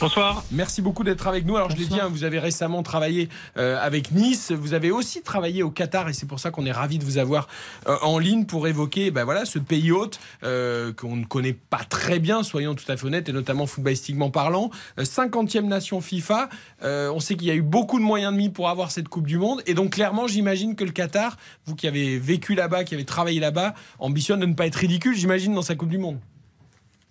Bonsoir. 0.00 0.44
Merci 0.50 0.82
beaucoup 0.82 1.04
d'être 1.04 1.26
avec 1.26 1.46
nous. 1.46 1.56
Alors 1.56 1.70
je 1.70 1.76
l'ai 1.76 1.86
dit, 1.86 2.00
hein, 2.00 2.08
vous 2.10 2.24
avez 2.24 2.38
récemment 2.38 2.82
travaillé 2.82 3.28
euh, 3.56 3.78
avec 3.80 4.10
Nice, 4.10 4.50
vous 4.52 4.74
avez 4.74 4.90
aussi 4.90 5.22
travaillé 5.22 5.62
au 5.62 5.70
Qatar 5.70 6.08
et 6.08 6.12
c'est 6.12 6.26
pour 6.26 6.40
ça 6.40 6.50
qu'on 6.50 6.66
est 6.66 6.72
ravi 6.72 6.98
de 6.98 7.04
vous 7.04 7.16
avoir 7.18 7.48
euh, 7.88 7.96
en 8.02 8.18
ligne 8.18 8.44
pour 8.44 8.66
évoquer 8.66 9.10
ben 9.10 9.24
voilà, 9.24 9.44
ce 9.44 9.58
pays 9.58 9.92
hôte 9.92 10.18
euh, 10.42 10.92
qu'on 10.92 11.16
ne 11.16 11.24
connaît 11.24 11.54
pas 11.54 11.84
très 11.88 12.18
bien, 12.18 12.42
soyons 12.42 12.74
tout 12.74 12.84
à 12.88 12.96
fait 12.96 13.06
honnêtes, 13.06 13.28
et 13.28 13.32
notamment 13.32 13.66
footballistiquement 13.66 14.30
parlant. 14.30 14.70
Euh, 14.98 15.04
50e 15.04 15.66
nation 15.66 16.00
FIFA, 16.00 16.48
on 16.82 17.20
sait 17.20 17.36
qu'il 17.36 17.46
y 17.46 17.50
a 17.50 17.54
eu 17.54 17.62
beaucoup 17.62 17.98
de 17.98 18.04
moyens 18.04 18.32
de 18.32 18.38
mis 18.38 18.50
pour 18.50 18.68
avoir 18.68 18.90
cette 18.90 19.08
Coupe 19.08 19.26
du 19.26 19.38
Monde 19.38 19.62
et 19.66 19.74
donc 19.74 19.92
clairement 19.92 20.26
j'imagine 20.26 20.74
que 20.74 20.84
le 20.84 20.90
Qatar, 20.90 21.36
vous 21.66 21.76
qui 21.76 21.86
avez 21.86 22.18
vécu 22.18 22.54
là-bas, 22.54 22.84
qui 22.84 22.94
avez 22.94 23.04
travaillé 23.04 23.40
là-bas, 23.40 23.74
ambitionne 24.00 24.40
de 24.40 24.46
ne 24.46 24.54
pas 24.54 24.66
être 24.66 24.76
ridicule, 24.76 25.14
j'imagine, 25.14 25.54
dans 25.54 25.62
sa 25.62 25.76
Coupe 25.76 25.88
du 25.90 25.98
Monde. 25.98 26.18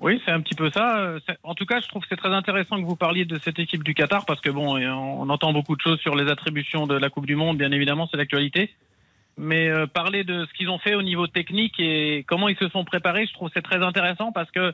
Oui, 0.03 0.21
c'est 0.25 0.31
un 0.31 0.41
petit 0.41 0.53
peu 0.53 0.69
ça. 0.69 0.99
Euh, 0.99 1.19
En 1.43 1.55
tout 1.55 1.65
cas, 1.65 1.79
je 1.79 1.87
trouve 1.87 2.01
que 2.01 2.09
c'est 2.09 2.17
très 2.17 2.33
intéressant 2.33 2.75
que 2.75 2.85
vous 2.85 2.97
parliez 2.97 3.23
de 3.23 3.39
cette 3.39 3.57
équipe 3.57 3.83
du 3.83 3.93
Qatar 3.93 4.25
parce 4.25 4.41
que 4.41 4.49
bon, 4.49 4.77
on 4.77 5.29
entend 5.29 5.53
beaucoup 5.53 5.77
de 5.77 5.81
choses 5.81 5.97
sur 6.01 6.13
les 6.15 6.29
attributions 6.29 6.87
de 6.87 6.95
la 6.95 7.09
Coupe 7.09 7.25
du 7.25 7.37
Monde, 7.37 7.57
bien 7.57 7.71
évidemment, 7.71 8.09
c'est 8.11 8.17
l'actualité. 8.17 8.69
Mais 9.37 9.69
euh, 9.69 9.87
parler 9.87 10.25
de 10.25 10.45
ce 10.45 10.53
qu'ils 10.55 10.69
ont 10.69 10.77
fait 10.77 10.93
au 10.93 11.01
niveau 11.01 11.27
technique 11.27 11.79
et 11.79 12.25
comment 12.27 12.49
ils 12.49 12.57
se 12.57 12.67
sont 12.67 12.83
préparés, 12.83 13.25
je 13.27 13.33
trouve 13.33 13.49
c'est 13.53 13.61
très 13.61 13.81
intéressant 13.81 14.33
parce 14.33 14.51
que 14.51 14.73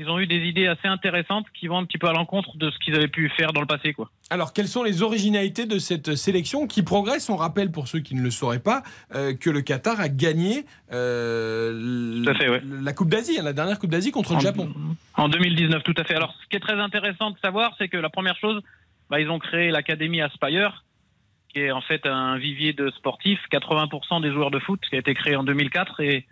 ils 0.00 0.08
ont 0.08 0.18
eu 0.18 0.26
des 0.26 0.48
idées 0.48 0.66
assez 0.66 0.88
intéressantes 0.88 1.44
qui 1.52 1.66
vont 1.66 1.76
un 1.76 1.84
petit 1.84 1.98
peu 1.98 2.08
à 2.08 2.14
l'encontre 2.14 2.56
de 2.56 2.70
ce 2.70 2.78
qu'ils 2.78 2.94
avaient 2.94 3.06
pu 3.06 3.28
faire 3.36 3.52
dans 3.52 3.60
le 3.60 3.66
passé, 3.66 3.92
quoi. 3.92 4.10
Alors, 4.30 4.54
quelles 4.54 4.66
sont 4.66 4.82
les 4.82 5.02
originalités 5.02 5.66
de 5.66 5.78
cette 5.78 6.14
sélection 6.16 6.66
qui 6.66 6.82
progresse? 6.82 7.28
On 7.28 7.36
rappelle, 7.36 7.70
pour 7.70 7.86
ceux 7.86 8.00
qui 8.00 8.14
ne 8.14 8.22
le 8.22 8.30
sauraient 8.30 8.60
pas, 8.60 8.82
euh, 9.14 9.34
que 9.34 9.50
le 9.50 9.60
Qatar 9.60 10.00
a 10.00 10.08
gagné 10.08 10.64
euh, 10.90 12.24
fait, 12.34 12.48
ouais. 12.48 12.62
la 12.64 12.94
Coupe 12.94 13.10
d'Asie, 13.10 13.38
hein, 13.38 13.42
la 13.42 13.52
dernière 13.52 13.78
Coupe 13.78 13.90
d'Asie 13.90 14.10
contre 14.10 14.32
le 14.32 14.40
Japon. 14.40 14.72
En 15.16 15.28
2019, 15.28 15.82
tout 15.82 15.94
à 15.98 16.04
fait. 16.04 16.14
Alors, 16.14 16.34
ce 16.42 16.48
qui 16.48 16.56
est 16.56 16.60
très 16.60 16.80
intéressant 16.80 17.30
de 17.30 17.38
savoir, 17.40 17.74
c'est 17.76 17.88
que 17.88 17.98
la 17.98 18.08
première 18.08 18.38
chose, 18.38 18.62
bah, 19.10 19.20
ils 19.20 19.28
ont 19.28 19.38
créé 19.38 19.70
l'académie 19.70 20.22
Aspire, 20.22 20.82
qui 21.50 21.60
est 21.60 21.72
en 21.72 21.82
fait 21.82 22.06
un 22.06 22.38
vivier 22.38 22.72
de 22.72 22.90
sportifs. 22.92 23.40
80% 23.52 24.22
des 24.22 24.32
joueurs 24.32 24.50
de 24.50 24.60
foot, 24.60 24.80
qui 24.88 24.96
a 24.96 25.00
été 25.00 25.12
créé 25.12 25.36
en 25.36 25.44
2004 25.44 26.00
et 26.00 26.26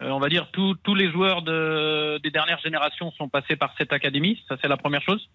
on 0.00 0.18
va 0.18 0.28
dire 0.28 0.48
tous 0.52 0.74
tous 0.82 0.94
les 0.94 1.10
joueurs 1.10 1.42
de, 1.42 2.18
des 2.22 2.30
dernières 2.30 2.60
générations 2.60 3.10
sont 3.12 3.28
passés 3.28 3.56
par 3.56 3.74
cette 3.78 3.92
académie. 3.92 4.42
Ça, 4.48 4.56
c'est 4.62 4.68
la 4.68 4.76
première 4.76 5.02
chose. 5.02 5.28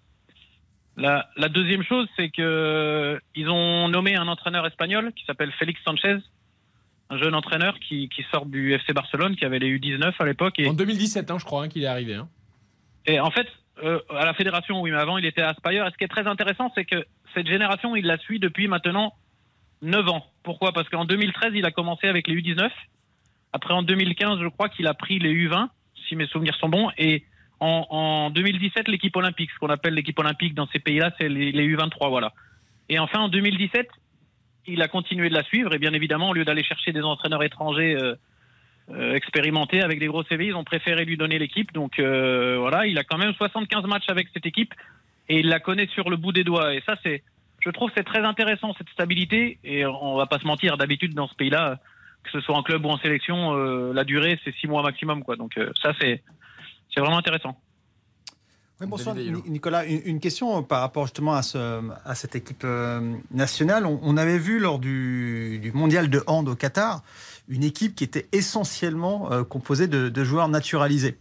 La, 0.96 1.28
la 1.38 1.50
deuxième 1.50 1.84
chose, 1.84 2.08
c'est 2.16 2.30
que 2.30 3.20
ils 3.36 3.50
ont 3.50 3.88
nommé 3.90 4.16
un 4.16 4.28
entraîneur 4.28 4.66
espagnol 4.68 5.12
qui 5.16 5.26
s'appelle 5.26 5.52
Félix 5.54 5.82
Sanchez, 5.84 6.18
un 7.10 7.18
jeune 7.18 7.34
entraîneur 7.34 7.80
qui, 7.80 8.10
qui 8.10 8.24
sort 8.32 8.46
du 8.46 8.74
FC 8.74 8.94
Barcelone, 8.94 9.36
qui 9.36 9.44
avait 9.44 9.60
les 9.60 9.76
U19 9.80 10.14
à 10.20 10.26
l'époque. 10.26 10.60
Et, 10.60 10.68
En 10.70 10.74
2017, 10.74 11.32
hein, 11.32 11.38
je 11.40 11.46
crois 11.46 11.64
hein, 11.64 11.68
qu'il 11.68 11.84
est 11.84 11.88
arrivé. 11.88 12.14
hein. 12.16 12.30
et 13.08 13.20
en 13.20 13.32
fait, 13.32 13.48
euh, 13.84 14.00
à 14.12 14.24
la 14.26 14.36
fédération, 14.36 14.82
oui, 14.82 14.92
mais 14.92 14.98
avant, 15.00 15.18
il 15.18 15.26
était 15.26 15.42
à 15.42 15.50
Aspire. 15.50 15.88
Et 15.88 15.92
ce 15.92 15.98
qui 15.98 16.04
est 16.04 16.08
très 16.08 16.28
intéressant, 16.28 16.72
c'est 16.76 16.86
que 16.86 17.04
cette 17.34 17.48
génération, 17.48 17.96
il 17.96 18.06
la 18.06 18.20
suit 18.20 18.38
depuis 18.40 18.68
maintenant 18.68 19.14
9 19.82 20.08
ans. 20.10 20.26
Pourquoi? 20.44 20.74
Parce 20.74 20.88
qu'en 20.90 21.06
2013, 21.06 21.54
il 21.56 21.66
a 21.66 21.72
commencé 21.72 22.08
avec 22.08 22.28
les 22.28 22.36
U19. 22.36 22.70
Après, 23.54 23.74
en 23.74 23.84
2015, 23.84 24.40
je 24.42 24.48
crois 24.48 24.70
qu'il 24.70 24.88
a 24.88 24.94
pris 24.94 25.20
les 25.20 25.34
U20, 25.34 25.68
si 26.08 26.16
mes 26.16 26.28
souvenirs 26.28 26.56
sont 26.56 26.70
bons. 26.70 26.90
Et 26.98 27.24
en, 27.60 27.86
en 27.90 28.30
2017, 28.32 28.88
l'équipe 28.88 29.16
olympique, 29.16 29.52
ce 29.52 29.60
qu'on 29.60 29.70
appelle 29.70 29.94
l'équipe 29.94 30.18
olympique 30.20 30.56
dans 30.56 30.68
ces 30.68 30.80
pays-là, 30.80 31.12
c'est 31.20 31.30
les, 31.30 31.52
les 31.52 31.76
U23, 31.76 32.10
voilà. 32.10 32.34
Et 32.90 33.00
enfin, 33.00 33.20
en 33.20 33.30
2017, 33.30 33.88
il 34.68 34.82
a 34.82 34.88
continué 34.88 35.30
de 35.30 35.34
la 35.34 35.44
suivre. 35.44 35.74
Et 35.74 35.78
bien 35.78 35.94
évidemment, 35.94 36.30
au 36.30 36.34
lieu 36.34 36.46
d'aller 36.46 36.64
chercher 36.64 36.92
des 36.92 37.02
entraîneurs 37.02 37.44
étrangers 37.44 37.96
euh, 37.96 38.16
euh, 38.90 39.14
expérimentés 39.16 39.82
avec 39.82 40.00
des 40.00 40.08
gros 40.08 40.24
CV, 40.24 40.48
ils 40.48 40.56
ont 40.56 40.64
préféré 40.64 41.06
lui 41.06 41.18
donner 41.18 41.40
l'équipe. 41.40 41.72
Donc 41.74 42.00
euh, 42.00 42.58
voilà, 42.60 42.86
il 42.88 42.98
a 42.98 43.04
quand 43.04 43.18
même 43.18 43.34
75 43.34 43.86
matchs 43.86 44.10
avec 44.10 44.28
cette 44.34 44.46
équipe 44.46 44.74
et 45.30 45.40
il 45.40 45.48
la 45.48 45.60
connaît 45.60 45.88
sur 45.88 46.10
le 46.10 46.18
bout 46.18 46.32
des 46.32 46.44
doigts. 46.44 46.74
Et 46.74 46.82
ça, 46.86 46.96
c'est, 47.04 47.24
je 47.60 47.70
trouve, 47.70 47.92
c'est 47.96 48.04
très 48.04 48.24
intéressant 48.26 48.74
cette 48.78 48.90
stabilité. 48.90 49.60
Et 49.64 49.86
on 49.86 50.16
va 50.16 50.26
pas 50.26 50.40
se 50.40 50.48
mentir, 50.48 50.78
d'habitude 50.78 51.14
dans 51.14 51.28
ce 51.28 51.36
pays-là, 51.36 51.80
que 52.24 52.32
ce 52.32 52.42
soit 52.42 52.56
en 52.56 52.64
club 52.64 52.86
ou 52.86 52.90
en 52.90 52.98
sélection, 52.98 53.54
euh, 53.56 53.94
la 53.94 54.04
durée 54.04 54.40
c'est 54.44 54.54
six 54.56 54.68
mois 54.68 54.82
maximum, 54.84 55.24
quoi. 55.24 55.36
Donc 55.36 55.58
euh, 55.58 55.72
ça, 55.82 55.94
c'est, 56.00 56.24
c'est 56.94 57.00
vraiment 57.00 57.18
intéressant. 57.18 57.58
Oui, 58.82 58.88
bonsoir 58.88 59.16
Ni- 59.16 59.32
Nicolas, 59.48 59.86
une, 59.86 60.02
une 60.06 60.20
question 60.20 60.64
par 60.64 60.82
rapport 60.82 61.06
justement 61.06 61.34
à, 61.34 61.44
ce, 61.44 61.82
à 62.06 62.16
cette 62.16 62.36
équipe 62.36 62.64
euh, 62.64 63.16
nationale. 63.32 63.86
On, 63.86 64.00
on 64.02 64.18
avait 64.18 64.40
vu 64.40 64.60
lors 64.60 64.80
du, 64.80 65.60
du 65.62 65.72
mondial 65.72 66.10
de 66.10 66.24
hand 66.28 66.50
au 66.50 66.56
Qatar 66.56 67.04
une 67.50 67.64
équipe 67.64 67.94
qui 67.94 68.04
était 68.04 68.26
essentiellement 68.32 69.32
euh, 69.32 69.44
composée 69.44 69.88
de, 69.88 70.10
de 70.10 70.24
joueurs 70.24 70.48
naturalisés. 70.48 71.18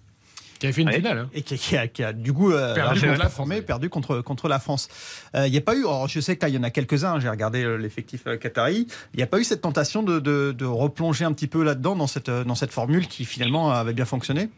Qui 0.62 0.66
avait 0.68 0.72
fait 0.74 0.82
une 0.82 0.92
finale. 0.92 1.18
hein. 1.18 1.28
Et 1.34 1.42
qui, 1.42 1.56
qui 1.56 1.76
a, 1.76 1.88
qui 1.88 2.04
a, 2.04 2.12
du 2.12 2.32
coup 2.32 2.52
euh, 2.52 2.72
Perdu 2.74 3.00
contre 3.00 3.12
la 3.12 3.18
performé, 3.18 3.62
perdu 3.62 3.88
contre, 3.90 4.20
contre 4.20 4.48
la 4.48 4.60
France. 4.60 4.88
Euh, 5.34 5.46
Il 5.48 5.50
n'y 5.50 5.58
a 5.58 5.60
pas 5.60 5.74
eu, 5.74 5.80
alors 5.80 6.06
je 6.06 6.20
sais 6.20 6.38
qu'il 6.38 6.50
y 6.50 6.56
en 6.56 6.62
a 6.62 6.70
quelques-uns, 6.70 7.18
j'ai 7.18 7.28
regardé 7.28 7.64
euh, 7.64 7.76
l'effectif 7.76 8.22
euh, 8.28 8.36
qatari, 8.36 8.86
il 9.12 9.16
n'y 9.16 9.24
a 9.24 9.26
pas 9.26 9.40
eu 9.40 9.44
cette 9.44 9.60
tentation 9.60 10.04
de, 10.04 10.20
de, 10.20 10.52
de 10.56 10.64
replonger 10.64 11.24
un 11.24 11.32
petit 11.32 11.48
peu 11.48 11.64
là-dedans, 11.64 11.96
dans 11.96 12.06
cette, 12.06 12.28
euh, 12.28 12.44
dans 12.44 12.54
cette 12.54 12.72
formule 12.72 13.08
qui 13.08 13.24
finalement 13.24 13.72
avait 13.72 13.92
bien 13.92 14.04
fonctionné? 14.04 14.48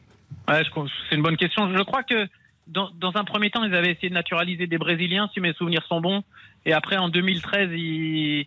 Ouais, 0.46 0.62
c'est 1.08 1.16
une 1.16 1.22
bonne 1.22 1.36
question. 1.38 1.74
Je 1.74 1.82
crois 1.82 2.02
que 2.02 2.28
dans, 2.66 2.90
dans 3.00 3.12
un 3.16 3.24
premier 3.24 3.50
temps, 3.50 3.64
ils 3.64 3.74
avaient 3.74 3.92
essayé 3.92 4.10
de 4.10 4.14
naturaliser 4.14 4.66
des 4.66 4.78
Brésiliens, 4.78 5.30
si 5.32 5.40
mes 5.40 5.54
souvenirs 5.54 5.84
sont 5.88 6.00
bons. 6.00 6.22
Et 6.66 6.72
après, 6.72 6.96
en 6.96 7.08
2013, 7.08 7.70
ils, 7.72 8.46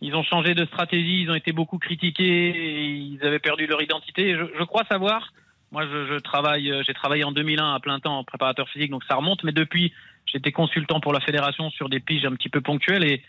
ils 0.00 0.14
ont 0.14 0.22
changé 0.22 0.54
de 0.54 0.64
stratégie. 0.66 1.22
Ils 1.22 1.30
ont 1.30 1.34
été 1.34 1.52
beaucoup 1.52 1.78
critiqués. 1.78 2.48
Et 2.50 2.90
ils 2.90 3.18
avaient 3.22 3.38
perdu 3.38 3.66
leur 3.66 3.82
identité. 3.82 4.34
Je 4.34 4.64
crois 4.64 4.84
savoir. 4.88 5.32
Moi, 5.74 5.86
je, 5.86 6.06
je 6.06 6.18
travaille. 6.20 6.70
euh, 6.70 6.82
J'ai 6.86 6.94
travaillé 6.94 7.24
en 7.24 7.32
2001 7.32 7.74
à 7.74 7.80
plein 7.80 7.98
temps 7.98 8.16
en 8.18 8.24
préparateur 8.24 8.68
physique, 8.68 8.90
donc 8.92 9.02
ça 9.08 9.16
remonte. 9.16 9.42
Mais 9.42 9.50
depuis, 9.52 9.92
j'étais 10.24 10.52
consultant 10.52 11.00
pour 11.00 11.12
la 11.12 11.18
fédération 11.20 11.68
sur 11.70 11.88
des 11.88 11.98
piges 12.00 12.24
un 12.24 12.32
petit 12.36 12.48
peu 12.48 12.60
ponctuelles 12.60 13.04
et 13.04 13.22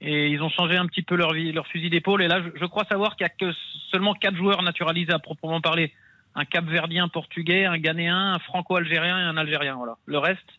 et 0.00 0.26
ils 0.28 0.42
ont 0.42 0.50
changé 0.50 0.76
un 0.76 0.86
petit 0.86 1.00
peu 1.02 1.14
leur, 1.14 1.32
leur 1.32 1.66
fusil 1.68 1.88
d'épaule. 1.88 2.20
Et 2.22 2.28
là, 2.28 2.42
je, 2.42 2.50
je 2.60 2.66
crois 2.66 2.84
savoir 2.84 3.16
qu'il 3.16 3.24
y 3.24 3.30
a 3.30 3.30
que 3.30 3.56
seulement 3.90 4.12
quatre 4.12 4.36
joueurs 4.36 4.60
naturalisés 4.62 5.12
à 5.12 5.18
proprement 5.18 5.62
parler. 5.62 5.94
Un 6.34 6.44
Cap-Verdien 6.44 7.08
portugais, 7.08 7.64
un 7.64 7.78
Ghanéen, 7.78 8.34
un 8.34 8.38
Franco-Algérien 8.40 9.18
et 9.18 9.22
un 9.22 9.36
Algérien. 9.38 9.76
Voilà. 9.76 9.94
Le 10.04 10.18
reste, 10.18 10.50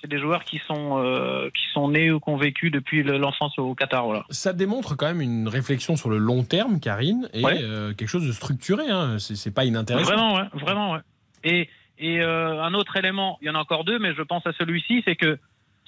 c'est 0.00 0.08
des 0.08 0.18
joueurs 0.18 0.44
qui 0.44 0.58
sont 0.66 0.98
euh, 0.98 1.50
qui 1.50 1.62
sont 1.72 1.88
nés 1.88 2.10
ou 2.10 2.20
qui 2.20 2.28
ont 2.30 2.36
vécu 2.36 2.70
depuis 2.70 3.02
le- 3.02 3.18
l'enfance 3.18 3.58
au 3.58 3.74
Qatar. 3.74 4.04
Voilà. 4.06 4.24
Ça 4.30 4.52
démontre 4.52 4.96
quand 4.96 5.06
même 5.06 5.20
une 5.20 5.48
réflexion 5.48 5.96
sur 5.96 6.08
le 6.10 6.18
long 6.18 6.42
terme, 6.44 6.80
Karine, 6.80 7.28
et 7.32 7.44
Ouais. 7.44 7.58
euh, 7.62 7.92
quelque 7.94 8.08
chose 8.08 8.26
de 8.26 8.32
structuré. 8.32 8.88
Hein. 8.90 9.18
C'est 9.18 9.54
pas 9.54 9.64
inintéressant. 9.64 10.10
Vraiment, 10.10 10.34
ouais, 10.36 10.48
vraiment, 10.54 10.92
ouais. 10.92 11.00
Et, 11.44 11.68
et 11.98 12.20
euh, 12.20 12.62
un 12.62 12.74
autre 12.74 12.96
élément, 12.96 13.38
il 13.42 13.46
y 13.48 13.50
en 13.50 13.54
a 13.54 13.58
encore 13.58 13.84
deux, 13.84 13.98
mais 13.98 14.14
je 14.14 14.22
pense 14.22 14.46
à 14.46 14.52
celui-ci, 14.52 15.02
c'est 15.04 15.16
que 15.16 15.38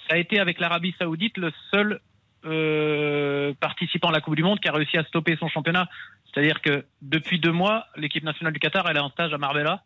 ça 0.09 0.15
a 0.15 0.19
été 0.19 0.39
avec 0.41 0.61
l'Arabie 0.61 0.95
Saoudite 0.99 1.39
le 1.39 1.53
seul 1.71 2.01
euh, 2.45 3.53
participant 3.61 4.09
à 4.09 4.13
la 4.13 4.21
Coupe 4.21 4.37
du 4.37 4.43
Monde 4.43 4.61
qui 4.61 4.69
a 4.69 4.73
réussi 4.73 4.97
à 4.99 5.05
stopper 5.05 5.37
son 5.39 5.49
championnat. 5.49 5.89
C'est-à-dire 6.33 6.61
que 6.61 6.85
depuis 7.03 7.39
deux 7.39 7.53
mois, 7.53 7.87
l'équipe 7.97 8.25
nationale 8.25 8.53
du 8.53 8.59
Qatar, 8.59 8.89
elle 8.89 8.97
est 8.97 9.01
en 9.01 9.11
stage 9.11 9.33
à 9.33 9.39
Marbella. 9.39 9.83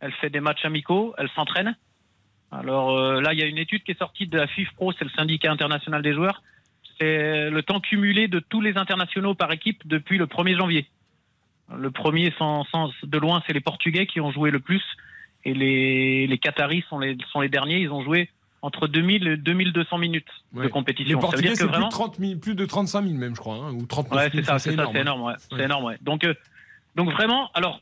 Elle 0.00 0.12
fait 0.12 0.30
des 0.30 0.40
matchs 0.40 0.64
amicaux, 0.64 1.14
elle 1.18 1.28
s'entraîne. 1.34 1.76
Alors 2.52 2.96
euh, 2.96 3.20
là, 3.20 3.32
il 3.32 3.38
y 3.38 3.42
a 3.42 3.46
une 3.46 3.58
étude 3.58 3.82
qui 3.84 3.92
est 3.92 3.98
sortie 3.98 4.26
de 4.26 4.36
la 4.36 4.46
FIFPro, 4.46 4.92
c'est 4.92 5.04
le 5.04 5.10
syndicat 5.10 5.50
international 5.52 6.02
des 6.02 6.12
joueurs. 6.14 6.42
C'est 6.98 7.48
le 7.50 7.62
temps 7.62 7.80
cumulé 7.80 8.28
de 8.28 8.40
tous 8.40 8.60
les 8.60 8.76
internationaux 8.76 9.34
par 9.34 9.50
équipe 9.52 9.86
depuis 9.86 10.18
le 10.18 10.26
1er 10.26 10.56
janvier. 10.56 10.86
Le 11.74 11.90
premier, 11.90 12.34
sans, 12.36 12.64
sans- 12.64 12.90
de 13.02 13.18
loin, 13.18 13.42
c'est 13.46 13.52
les 13.52 13.60
Portugais 13.60 14.06
qui 14.06 14.20
ont 14.20 14.32
joué 14.32 14.50
le 14.50 14.58
plus. 14.60 14.82
Et 15.44 15.54
les, 15.54 16.26
les 16.26 16.38
Qataris 16.38 16.84
sont 16.90 16.98
les, 16.98 17.16
sont 17.32 17.40
les 17.40 17.48
derniers. 17.48 17.78
Ils 17.78 17.90
ont 17.90 18.02
joué 18.02 18.28
entre 18.62 18.88
2000 18.88 19.28
et 19.28 19.36
2200 19.38 19.96
minutes 19.98 20.26
de 20.52 20.66
compétition. 20.66 21.16
Les 21.16 21.20
Portugais, 21.20 21.54
c'est 21.54 21.64
plus, 21.64 21.70
vraiment. 21.70 21.86
de 21.86 21.92
30 21.92 22.16
000, 22.18 22.38
plus 22.40 22.54
de 22.54 22.66
35 22.66 23.02
000 23.04 23.14
même, 23.16 23.34
je 23.34 23.40
crois, 23.40 23.54
hein, 23.54 23.72
ou 23.72 23.86
39 23.86 24.10
000. 24.10 24.20
Ouais, 24.22 24.30
c'est 24.34 24.42
ça, 24.44 24.58
c'est 24.58 24.70
ça, 24.70 24.74
énorme. 24.74 24.92
c'est 24.94 25.00
énorme, 25.00 25.22
ouais. 25.22 25.64
Énorme, 25.64 25.84
ouais. 25.84 25.96
Donc, 26.02 26.24
euh, 26.24 26.34
donc 26.96 27.10
vraiment, 27.12 27.50
alors, 27.54 27.80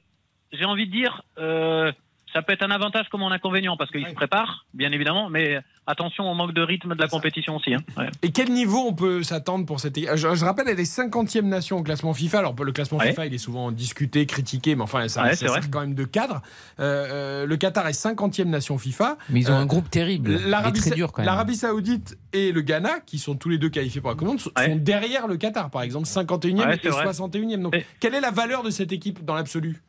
j'ai 0.52 0.64
envie 0.64 0.86
de 0.86 0.92
dire, 0.92 1.22
euh, 1.38 1.90
ça 2.32 2.42
peut 2.42 2.52
être 2.52 2.62
un 2.62 2.70
avantage 2.70 3.06
comme 3.10 3.22
un 3.22 3.30
inconvénient 3.32 3.76
parce 3.76 3.90
qu'ils 3.90 4.06
se 4.06 4.12
préparent, 4.14 4.66
bien 4.74 4.92
évidemment, 4.92 5.28
mais 5.30 5.58
attention 5.86 6.30
au 6.30 6.34
manque 6.34 6.52
de 6.52 6.60
rythme 6.62 6.94
de 6.94 7.00
la 7.00 7.08
compétition 7.08 7.56
aussi. 7.56 7.74
Hein. 7.74 7.80
Ouais. 7.96 8.08
Et 8.22 8.30
quel 8.32 8.50
niveau 8.50 8.78
on 8.86 8.92
peut 8.92 9.22
s'attendre 9.22 9.64
pour 9.66 9.80
cette 9.80 9.96
équipe? 9.96 10.10
Je, 10.14 10.34
je 10.34 10.44
rappelle, 10.44 10.68
elle 10.68 10.78
est 10.80 10.82
50e 10.98 11.42
nation 11.42 11.78
au 11.78 11.82
classement 11.82 12.12
FIFA. 12.14 12.38
Alors, 12.40 12.54
le 12.62 12.72
classement 12.72 12.98
Ouais. 12.98 13.08
FIFA, 13.10 13.26
il 13.26 13.34
est 13.34 13.38
souvent 13.38 13.70
discuté, 13.72 14.26
critiqué, 14.26 14.74
mais 14.76 14.82
enfin, 14.82 15.08
ça, 15.08 15.22
Ouais, 15.22 15.34
ça 15.36 15.48
sert 15.48 15.70
quand 15.70 15.80
même 15.80 15.94
de 15.94 16.04
cadre. 16.04 16.42
Euh, 16.80 17.06
euh, 17.42 17.46
le 17.46 17.56
Qatar 17.56 17.86
est 17.88 17.92
50e 17.92 18.44
nation 18.48 18.76
FIFA. 18.78 19.16
Mais 19.30 19.40
ils 19.40 19.50
ont 19.50 19.54
Euh, 19.54 19.58
un 19.60 19.66
groupe 19.66 19.88
terrible. 19.90 20.32
L'Arabie 20.46 20.80
très 20.80 20.90
Sa- 20.90 20.94
dur 20.96 21.12
quand 21.12 21.22
même. 21.22 21.26
l'Arabie 21.26 21.56
Saoudite 21.56 22.18
et 22.32 22.52
le 22.52 22.60
Ghana, 22.60 23.00
qui 23.06 23.18
sont 23.18 23.34
tous 23.36 23.48
les 23.48 23.58
deux 23.58 23.70
qualifiés 23.70 24.00
pour 24.00 24.10
la 24.10 24.14
Coupe 24.16 24.24
du 24.26 24.30
Monde, 24.32 24.40
sont 24.40 24.50
sont 24.56 24.76
derrière 24.76 25.26
le 25.26 25.36
Qatar, 25.36 25.70
par 25.70 25.82
exemple, 25.82 26.06
51e 26.06 26.66
Ouais, 26.66 26.76
et 26.76 26.80
c'est 26.82 26.88
vrai. 26.90 27.04
61e. 27.04 27.62
Donc, 27.62 27.74
quelle 28.00 28.14
est 28.14 28.20
la 28.20 28.30
valeur 28.30 28.62
de 28.62 28.70
cette 28.70 28.92
équipe 28.92 29.24
dans 29.24 29.34
l'absolu? 29.34 29.80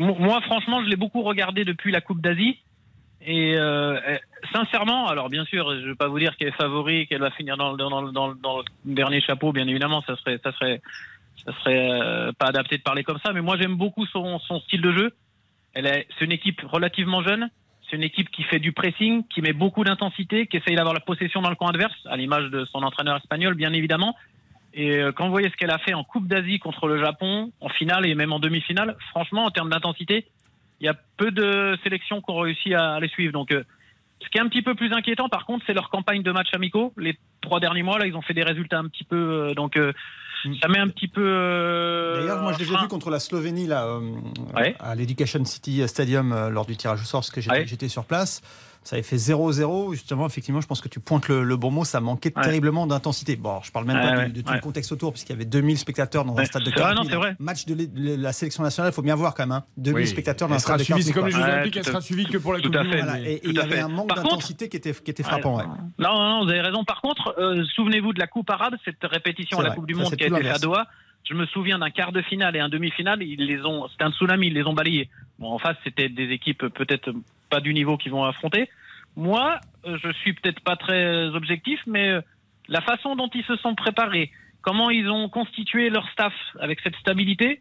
Moi, 0.00 0.40
franchement, 0.42 0.82
je 0.82 0.88
l'ai 0.88 0.96
beaucoup 0.96 1.22
regardé 1.22 1.64
depuis 1.64 1.92
la 1.92 2.00
Coupe 2.00 2.20
d'Asie. 2.22 2.58
Et 3.22 3.54
euh, 3.54 4.00
euh, 4.00 4.16
sincèrement, 4.50 5.06
alors 5.08 5.28
bien 5.28 5.44
sûr, 5.44 5.70
je 5.74 5.80
ne 5.84 5.88
vais 5.90 5.94
pas 5.94 6.08
vous 6.08 6.18
dire 6.18 6.36
qu'elle 6.38 6.48
est 6.48 6.52
favori, 6.56 7.06
qu'elle 7.06 7.20
va 7.20 7.30
finir 7.30 7.58
dans, 7.58 7.72
le- 7.72 8.64
dernier 8.86 9.20
chapeau, 9.20 9.52
bien 9.52 9.68
évidemment, 9.68 10.00
ça 10.06 10.16
serait, 10.16 10.40
ça 10.42 10.52
serait, 10.52 10.80
ça 11.44 11.52
serait 11.60 11.90
euh, 11.90 12.32
pas 12.32 12.46
adapté 12.46 12.78
de 12.78 12.82
parler 12.82 13.04
comme 13.04 13.18
ça. 13.22 13.34
Mais 13.34 13.42
moi, 13.42 13.58
j'aime 13.58 13.74
beaucoup 13.76 14.06
son, 14.06 14.38
son 14.38 14.58
style 14.60 14.80
de 14.80 14.92
jeu. 14.92 15.12
Elle 15.74 15.86
est, 15.86 16.06
c'est 16.18 16.24
une 16.24 16.32
équipe 16.32 16.62
relativement 16.62 17.22
jeune. 17.22 17.50
C'est 17.90 17.96
une 17.96 18.02
équipe 18.04 18.30
qui 18.30 18.42
fait 18.44 18.58
du 18.58 18.72
pressing, 18.72 19.24
qui 19.28 19.42
met 19.42 19.52
beaucoup 19.52 19.84
d'intensité, 19.84 20.46
qui 20.46 20.56
essaye 20.56 20.76
d'avoir 20.76 20.94
la 20.94 21.00
possession 21.00 21.42
dans 21.42 21.50
le 21.50 21.56
camp 21.56 21.66
adverse, 21.66 22.06
à 22.06 22.16
l'image 22.16 22.48
de 22.50 22.64
son 22.64 22.82
entraîneur 22.82 23.16
espagnol, 23.18 23.54
bien 23.54 23.74
évidemment. 23.74 24.16
Et 24.72 24.98
euh, 24.98 25.12
quand 25.12 25.24
vous 25.26 25.32
voyez 25.32 25.50
ce 25.50 25.56
qu'elle 25.56 25.70
a 25.72 25.78
fait 25.78 25.94
en 25.94 26.04
Coupe 26.04 26.28
d'Asie 26.28 26.58
contre 26.58 26.86
le 26.86 27.02
Japon, 27.02 27.50
en 27.60 27.68
finale 27.68 28.06
et 28.06 28.14
même 28.14 28.32
en 28.32 28.38
demi-finale, 28.38 28.96
franchement, 29.10 29.44
en 29.44 29.50
termes 29.50 29.70
d'intensité, 29.70 30.26
il 30.80 30.86
y 30.86 30.88
a 30.88 30.94
peu 31.16 31.30
de 31.30 31.76
sélections 31.82 32.20
qui 32.20 32.30
ont 32.30 32.38
réussi 32.38 32.74
à, 32.74 32.98
les 33.00 33.08
suivre. 33.08 33.32
Donc, 33.32 33.52
euh, 33.52 33.64
ce 34.22 34.28
qui 34.28 34.38
est 34.38 34.40
un 34.40 34.48
petit 34.48 34.62
peu 34.62 34.74
plus 34.74 34.92
inquiétant, 34.92 35.28
par 35.28 35.44
contre, 35.44 35.64
c'est 35.66 35.72
leur 35.74 35.90
campagne 35.90 36.22
de 36.22 36.30
matchs 36.30 36.54
amicaux. 36.54 36.92
Les 36.96 37.18
trois 37.40 37.58
derniers 37.60 37.82
mois, 37.82 37.98
là, 37.98 38.06
ils 38.06 38.14
ont 38.16 38.22
fait 38.22 38.34
des 38.34 38.42
résultats 38.44 38.78
un 38.78 38.86
petit 38.88 39.04
peu. 39.04 39.16
euh, 39.16 39.54
donc, 39.54 39.76
euh, 39.76 39.92
ça 40.62 40.68
met 40.68 40.78
un 40.78 40.88
petit 40.88 41.08
peu. 41.08 41.20
euh, 41.24 42.20
D'ailleurs, 42.20 42.42
moi, 42.42 42.52
je 42.52 42.58
les 42.64 42.72
ai 42.72 42.76
vus 42.76 42.88
contre 42.88 43.10
la 43.10 43.18
Slovénie 43.20 43.66
là, 43.66 43.84
euh, 43.86 44.00
Ouais. 44.56 44.74
à 44.80 44.94
l'Education 44.94 45.44
City 45.44 45.86
Stadium 45.88 46.48
lors 46.48 46.64
du 46.64 46.76
tirage 46.76 47.02
au 47.02 47.04
sort, 47.04 47.20
parce 47.20 47.30
que 47.30 47.40
j'étais 47.40 47.56
Ouais. 47.56 47.66
j'étais 47.66 47.88
sur 47.88 48.04
place. 48.04 48.40
Ça 48.82 48.96
avait 48.96 49.02
fait 49.02 49.16
0-0. 49.16 49.92
Justement, 49.92 50.26
effectivement, 50.26 50.60
je 50.62 50.66
pense 50.66 50.80
que 50.80 50.88
tu 50.88 51.00
pointes 51.00 51.28
le, 51.28 51.44
le 51.44 51.56
bon 51.56 51.70
mot. 51.70 51.84
Ça 51.84 52.00
manquait 52.00 52.32
Ouais. 52.34 52.42
terriblement 52.42 52.86
d'intensité. 52.86 53.36
Bon, 53.36 53.50
alors, 53.50 53.64
je 53.64 53.70
parle 53.72 53.84
même 53.84 53.96
Ouais, 53.98 54.02
pas 54.10 54.16
ouais, 54.16 54.26
du- 54.26 54.32
de 54.32 54.40
tout 54.40 54.48
ouais. 54.48 54.54
le 54.56 54.60
contexte 54.62 54.90
autour, 54.92 55.12
puisqu'il 55.12 55.32
y 55.32 55.36
avait 55.36 55.44
2000 55.44 55.76
spectateurs 55.78 56.24
dans 56.24 56.36
un 56.38 56.44
stade 56.46 56.62
de 56.62 56.70
C'est 56.70 56.80
vrai, 56.80 56.94
40 56.94 56.96
non, 56.96 57.02
000. 57.04 57.10
c'est 57.12 57.16
vrai. 57.28 57.36
Match 57.38 57.66
de, 57.66 57.74
de 57.74 58.14
la 58.16 58.32
sélection 58.32 58.62
nationale, 58.62 58.90
il 58.90 58.94
faut 58.94 59.02
bien 59.02 59.14
voir 59.16 59.34
quand 59.34 59.42
même. 59.42 59.52
Hein. 59.52 59.64
2000 59.76 60.02
Oui. 60.04 60.08
spectateurs 60.08 60.48
dans 60.48 60.54
un 60.54 60.58
stade 60.58 60.78
de 60.78 60.84
suivie, 60.84 61.00
40 61.04 61.06
c'est 61.06 61.12
comme 61.12 61.26
les 61.26 61.32
Jeux 61.32 61.42
Olympiques, 61.42 61.76
elle 61.76 61.84
sera 61.84 62.00
suivie 62.00 62.24
que 62.26 62.38
pour 62.38 62.52
la 62.54 62.60
Coupe 62.60 62.70
du. 62.72 62.78
Monde. 62.78 62.86
Et 63.26 63.40
il 63.44 63.52
y 63.54 63.58
avait 63.60 63.80
un 63.80 63.88
manque 63.88 64.14
d'intensité 64.14 64.68
qui 64.70 64.78
était, 64.78 64.94
qui 64.94 65.10
était 65.10 65.22
frappant. 65.22 65.58
Non, 65.58 65.66
non, 65.98 66.28
non, 66.38 66.44
vous 66.44 66.50
avez 66.50 66.62
raison. 66.62 66.82
Par 66.84 67.00
contre, 67.02 67.34
euh, 67.38 67.62
souvenez-vous 67.76 68.14
de 68.14 68.18
la 68.18 68.26
Coupe 68.28 68.48
arabe, 68.50 68.74
cette 68.84 68.96
répétition 69.02 69.60
à 69.60 69.62
la. 69.62 69.70
Coupe 69.72 69.86
du 69.86 69.94
Monde 69.94 70.14
qui 70.16 70.24
a 70.24 70.26
été 70.26 70.36
faite 70.36 70.46
à. 70.56 70.58
Doha. 70.58 70.86
Je 71.24 71.34
me 71.34 71.46
souviens 71.46 71.78
d'un 71.78 71.90
quart 71.90 72.12
de 72.12 72.22
finale 72.22 72.56
et 72.56 72.60
un 72.60 72.68
demi-finale. 72.68 73.22
Ils 73.22 73.44
les 73.46 73.64
ont, 73.64 73.86
c'était 73.88 74.04
un 74.04 74.10
tsunami. 74.12 74.48
Ils 74.48 74.54
les 74.54 74.64
ont 74.64 74.72
balayés. 74.72 75.08
Bon, 75.38 75.52
en 75.52 75.58
face, 75.58 75.76
c'était 75.84 76.08
des 76.08 76.30
équipes 76.30 76.66
peut-être 76.68 77.12
pas 77.50 77.60
du 77.60 77.72
niveau 77.72 77.96
qu'ils 77.96 78.12
vont 78.12 78.24
affronter. 78.24 78.68
Moi, 79.16 79.58
euh, 79.86 79.96
je 80.02 80.12
suis 80.12 80.32
peut-être 80.34 80.60
pas 80.60 80.76
très 80.76 81.26
objectif, 81.28 81.80
mais 81.86 82.08
euh, 82.10 82.20
la 82.68 82.80
façon 82.80 83.16
dont 83.16 83.28
ils 83.34 83.44
se 83.44 83.56
sont 83.56 83.74
préparés, 83.74 84.30
comment 84.62 84.90
ils 84.90 85.08
ont 85.08 85.28
constitué 85.28 85.88
leur 85.90 86.08
staff 86.10 86.32
avec 86.60 86.80
cette 86.80 86.96
stabilité, 86.96 87.60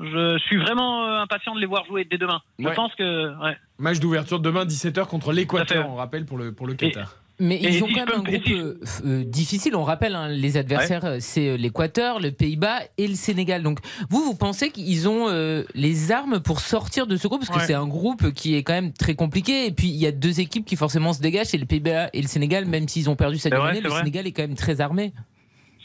Je 0.00 0.38
suis 0.46 0.56
vraiment 0.58 1.06
euh, 1.06 1.20
impatient 1.22 1.54
de 1.56 1.60
les 1.60 1.66
voir 1.66 1.84
jouer 1.86 2.04
dès 2.04 2.18
demain. 2.18 2.40
Je 2.58 2.66
Ouais. 2.66 2.74
pense 2.74 2.94
que. 2.94 3.34
Ouais. 3.42 3.56
Match 3.78 3.98
d'ouverture 4.00 4.38
demain 4.38 4.64
17h 4.64 5.06
contre 5.08 5.32
l'Équateur, 5.32 5.88
on 5.90 5.96
rappelle 5.96 6.24
pour 6.24 6.38
le, 6.38 6.52
pour 6.54 6.66
le 6.68 6.74
Qatar. 6.74 7.16
Mais 7.40 7.54
Et 7.56 7.76
ils 7.76 7.84
ont 7.84 7.86
si 7.86 7.92
quand 7.92 8.06
même 8.06 8.18
un 8.18 8.22
groupe 8.22 8.44
si 8.44 8.54
euh, 8.54 8.74
euh, 9.04 9.24
difficile. 9.24 9.76
On 9.76 9.84
rappelle, 9.84 10.16
hein, 10.16 10.28
les 10.28 10.56
adversaires, 10.56 11.04
euh, 11.04 11.16
c'est 11.20 11.56
l'Équateur, 11.56 12.18
le 12.18 12.32
Pays-Bas 12.32 12.80
et 12.96 13.06
le 13.06 13.14
Sénégal. 13.14 13.62
Donc, 13.62 13.78
vous, 14.10 14.24
vous 14.24 14.34
pensez 14.34 14.70
qu'ils 14.70 15.08
ont 15.08 15.28
euh, 15.28 15.62
les 15.74 16.10
armes 16.10 16.40
pour 16.40 16.58
sortir 16.58 17.06
de 17.06 17.16
ce 17.16 17.28
groupe? 17.28 17.46
Parce 17.46 17.56
que 17.56 17.64
c'est 17.64 17.74
un 17.74 17.86
groupe 17.86 18.32
qui 18.32 18.56
est 18.56 18.64
quand 18.64 18.72
même 18.72 18.92
très 18.92 19.14
compliqué. 19.14 19.66
Et 19.66 19.70
puis, 19.70 19.86
il 19.86 19.96
y 19.96 20.06
a 20.06 20.10
deux 20.10 20.40
équipes 20.40 20.64
qui 20.64 20.74
forcément 20.74 21.12
se 21.12 21.20
dégagent. 21.20 21.46
C'est 21.46 21.58
le 21.58 21.66
Pays-Bas 21.66 22.10
et 22.12 22.20
le 22.20 22.26
Sénégal, 22.26 22.64
même 22.64 22.88
s'ils 22.88 23.08
ont 23.08 23.16
perdu 23.16 23.38
cette 23.38 23.54
c'est 23.54 23.80
Le 23.80 23.88
vrai. 23.88 23.98
Sénégal 24.00 24.26
est 24.26 24.32
quand 24.32 24.42
même 24.42 24.56
très 24.56 24.80
armé. 24.80 25.12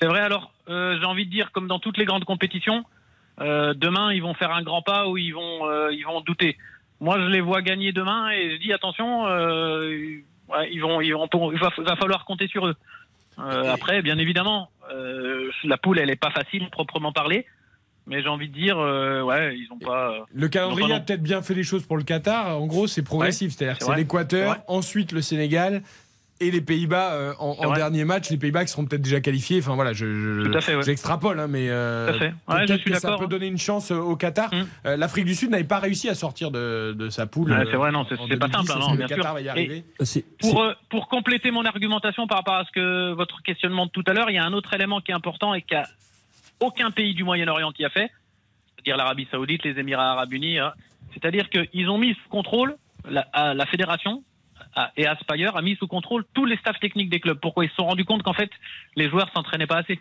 C'est 0.01 0.07
vrai, 0.07 0.21
alors, 0.21 0.51
j'ai 0.67 1.05
envie 1.05 1.25
de 1.25 1.31
dire, 1.31 1.51
comme 1.51 1.67
dans 1.67 1.79
toutes 1.79 1.99
les 1.99 2.05
grandes 2.05 2.25
compétitions, 2.25 2.83
demain, 3.39 4.11
ils 4.11 4.23
vont 4.23 4.33
faire 4.33 4.51
un 4.51 4.63
grand 4.63 4.81
pas 4.81 5.07
ou 5.07 5.17
ils 5.17 5.33
vont, 5.33 5.89
ils 5.91 6.03
vont 6.03 6.21
douter. 6.21 6.57
Moi, 6.99 7.19
je 7.19 7.27
les 7.27 7.41
vois 7.41 7.61
gagner 7.61 7.91
demain 7.91 8.31
et 8.31 8.53
je 8.53 8.57
dis, 8.57 8.73
attention, 8.73 9.25
ils 10.71 10.81
vont, 10.81 11.01
ils 11.01 11.13
vont, 11.13 11.27
il 11.51 11.59
va, 11.59 11.71
va 11.77 11.95
falloir 11.95 12.25
compter 12.25 12.47
sur 12.47 12.67
eux. 12.67 12.75
Euh, 13.39 13.73
après, 13.73 14.01
bien 14.01 14.17
évidemment, 14.17 14.69
euh, 14.91 15.49
la 15.63 15.77
poule, 15.77 15.99
elle 15.99 16.09
est 16.09 16.15
pas 16.15 16.31
facile, 16.31 16.69
proprement 16.69 17.11
parler. 17.11 17.45
Mais 18.05 18.21
j'ai 18.21 18.27
envie 18.27 18.49
de 18.49 18.53
dire, 18.53 18.77
euh, 18.79 19.21
ouais, 19.21 19.57
ils 19.57 19.71
ont 19.71 19.79
pas. 19.79 20.25
Le 20.33 20.49
calendrier 20.49 20.93
a 20.93 20.99
peut-être 20.99 21.23
bien 21.23 21.41
fait 21.41 21.53
les 21.53 21.63
choses 21.63 21.85
pour 21.85 21.95
le 21.95 22.03
Qatar. 22.03 22.59
En 22.59 22.67
gros, 22.67 22.85
c'est 22.85 23.01
progressif. 23.01 23.51
Ouais, 23.51 23.55
C'est-à-dire 23.57 23.77
c'est 23.79 23.95
l'Équateur, 23.95 24.57
ensuite 24.67 25.13
le 25.13 25.21
Sénégal 25.21 25.83
et 26.47 26.51
les 26.51 26.61
Pays-Bas 26.61 27.13
euh, 27.13 27.33
en, 27.39 27.73
dernier 27.73 28.05
match. 28.05 28.29
Les 28.29 28.37
Pays-Bas 28.37 28.63
qui 28.65 28.71
seront 28.71 28.85
peut-être 28.85 29.01
déjà 29.01 29.19
qualifiés. 29.21 29.59
Enfin 29.59 29.75
voilà, 29.75 29.93
je, 29.93 30.05
je- 30.05 30.59
fait, 30.59 30.75
ouais. 30.75 30.83
j'extrapole, 30.83 31.39
hein, 31.39 31.47
mais 31.47 31.69
euh, 31.69 32.09
Tout 32.09 32.15
à 32.15 32.19
fait. 32.19 32.25
Ouais, 32.25 32.33
je 32.47 32.65
peut-être 32.67 32.81
suis 32.81 32.91
que 32.91 32.97
ça 32.99 33.17
peut 33.17 33.23
hein. 33.23 33.27
donner 33.27 33.47
une 33.47 33.57
chance 33.57 33.91
euh, 33.91 33.97
au 33.97 34.15
Qatar. 34.15 34.51
Hum. 34.53 34.65
Euh, 34.85 34.97
L'Afrique 34.97 35.25
du 35.25 35.35
Sud 35.35 35.49
n'avait 35.49 35.63
pas 35.63 35.79
réussi 35.79 36.09
à 36.09 36.15
sortir 36.15 36.51
de, 36.51 36.93
de 36.97 37.09
sa 37.09 37.25
poule. 37.25 37.51
Ouais, 37.51 37.65
c'est 37.69 37.77
vrai, 37.77 37.91
non, 37.91 38.05
c'est 38.09 38.17
pas 38.17 38.47
2010. 38.47 38.67
simple, 38.67 38.71
hein, 38.71 38.91
que 38.91 38.97
bien 38.97 39.07
le 39.07 39.09
Qatar 39.09 39.25
sûr. 39.25 39.33
va 39.33 39.41
y 39.41 39.49
arriver 39.49 39.83
Pour, 40.39 40.61
euh, 40.63 40.73
pour 40.89 41.07
compléter 41.07 41.51
mon 41.51 41.65
argumentation 41.65 42.27
par 42.27 42.37
rapport 42.39 42.55
à 42.55 42.65
ce 42.65 42.71
que 42.71 43.13
votre 43.13 43.41
questionnement 43.41 43.85
de 43.85 43.91
tout 43.91 44.03
à 44.07 44.13
l'heure, 44.13 44.29
il 44.29 44.35
y 44.35 44.39
a 44.39 44.45
un 44.45 44.53
autre 44.53 44.73
élément 44.73 45.01
qui 45.01 45.11
est 45.11 45.15
important 45.15 45.53
et 45.53 45.61
qu'a 45.61 45.83
aucun 46.59 46.91
pays 46.91 47.13
du 47.13 47.23
Moyen-Orient 47.23 47.71
qui 47.71 47.83
a 47.83 47.89
fait, 47.89 48.09
c'est-à-dire 48.75 48.95
l'Arabie 48.97 49.27
Saoudite, 49.31 49.63
les 49.63 49.79
Émirats 49.79 50.11
Arabes 50.11 50.31
Unis. 50.33 50.59
hein. 50.59 50.73
C'est-à-dire 51.13 51.49
qu'ils 51.49 51.89
ont 51.89 51.97
mis 51.97 52.13
sous 52.13 52.29
contrôle 52.29 52.75
la, 53.09 53.21
à 53.33 53.53
la 53.53 53.65
fédération 53.65 54.23
et 54.97 55.07
Aspire 55.07 55.55
a 55.55 55.61
mis 55.61 55.75
sous 55.75 55.87
contrôle 55.87 56.25
tous 56.33 56.45
les 56.45 56.57
staffs 56.57 56.79
techniques 56.79 57.09
des 57.09 57.19
clubs. 57.19 57.39
Pourquoi 57.39 57.65
Ils 57.65 57.69
se 57.69 57.75
sont 57.75 57.85
rendus 57.85 58.05
compte 58.05 58.23
qu'en 58.23 58.33
fait, 58.33 58.49
les 58.95 59.09
joueurs 59.09 59.29
s'entraînaient 59.33 59.67
pas 59.67 59.77
assez. 59.77 59.99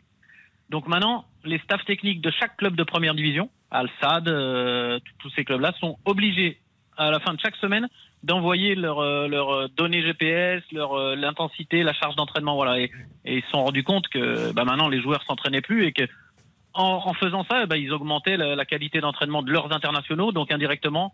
Donc 0.72 0.89
maintenant, 0.89 1.26
les 1.44 1.59
staffs 1.59 1.84
techniques 1.84 2.22
de 2.22 2.30
chaque 2.30 2.56
club 2.56 2.76
de 2.76 2.82
première 2.82 3.14
division, 3.14 3.51
Al-Sad, 3.70 4.26
euh, 4.26 4.98
tous 5.18 5.30
ces 5.36 5.44
clubs-là, 5.44 5.72
sont 5.78 5.98
obligés 6.06 6.59
à 6.97 7.10
la 7.10 7.20
fin 7.20 7.34
de 7.34 7.40
chaque 7.40 7.56
semaine 7.56 7.89
d'envoyer 8.22 8.74
leurs 8.74 9.01
euh, 9.01 9.28
euh, 9.28 9.68
données 9.76 10.02
GPS, 10.02 10.62
leur 10.72 11.16
l'intensité, 11.16 11.82
la 11.82 11.93
charge 11.93 12.16
d'entraînement, 12.16 12.55
voilà. 12.55 12.80
Et, 12.80 12.90
ils 13.24 13.43
se 13.43 13.51
sont 13.51 13.64
rendus 13.64 13.84
compte 13.84 14.09
que 14.09 14.52
bah, 14.52 14.64
maintenant 14.64 14.89
les 14.89 15.02
joueurs 15.02 15.22
s'entraînaient 15.24 15.60
plus 15.60 15.86
et 15.86 15.93
que 15.93 16.05
en, 16.74 17.12
faisant 17.12 17.44
ça, 17.51 17.66
bah, 17.66 17.76
ils 17.76 17.93
augmentaient 17.93 18.39
la 18.39 18.64
qualité 18.64 19.01
d'entraînement 19.01 19.43
de 19.43 19.51
leurs 19.51 19.74
internationaux, 19.74 20.32
donc 20.32 20.51
indirectement 20.51 21.12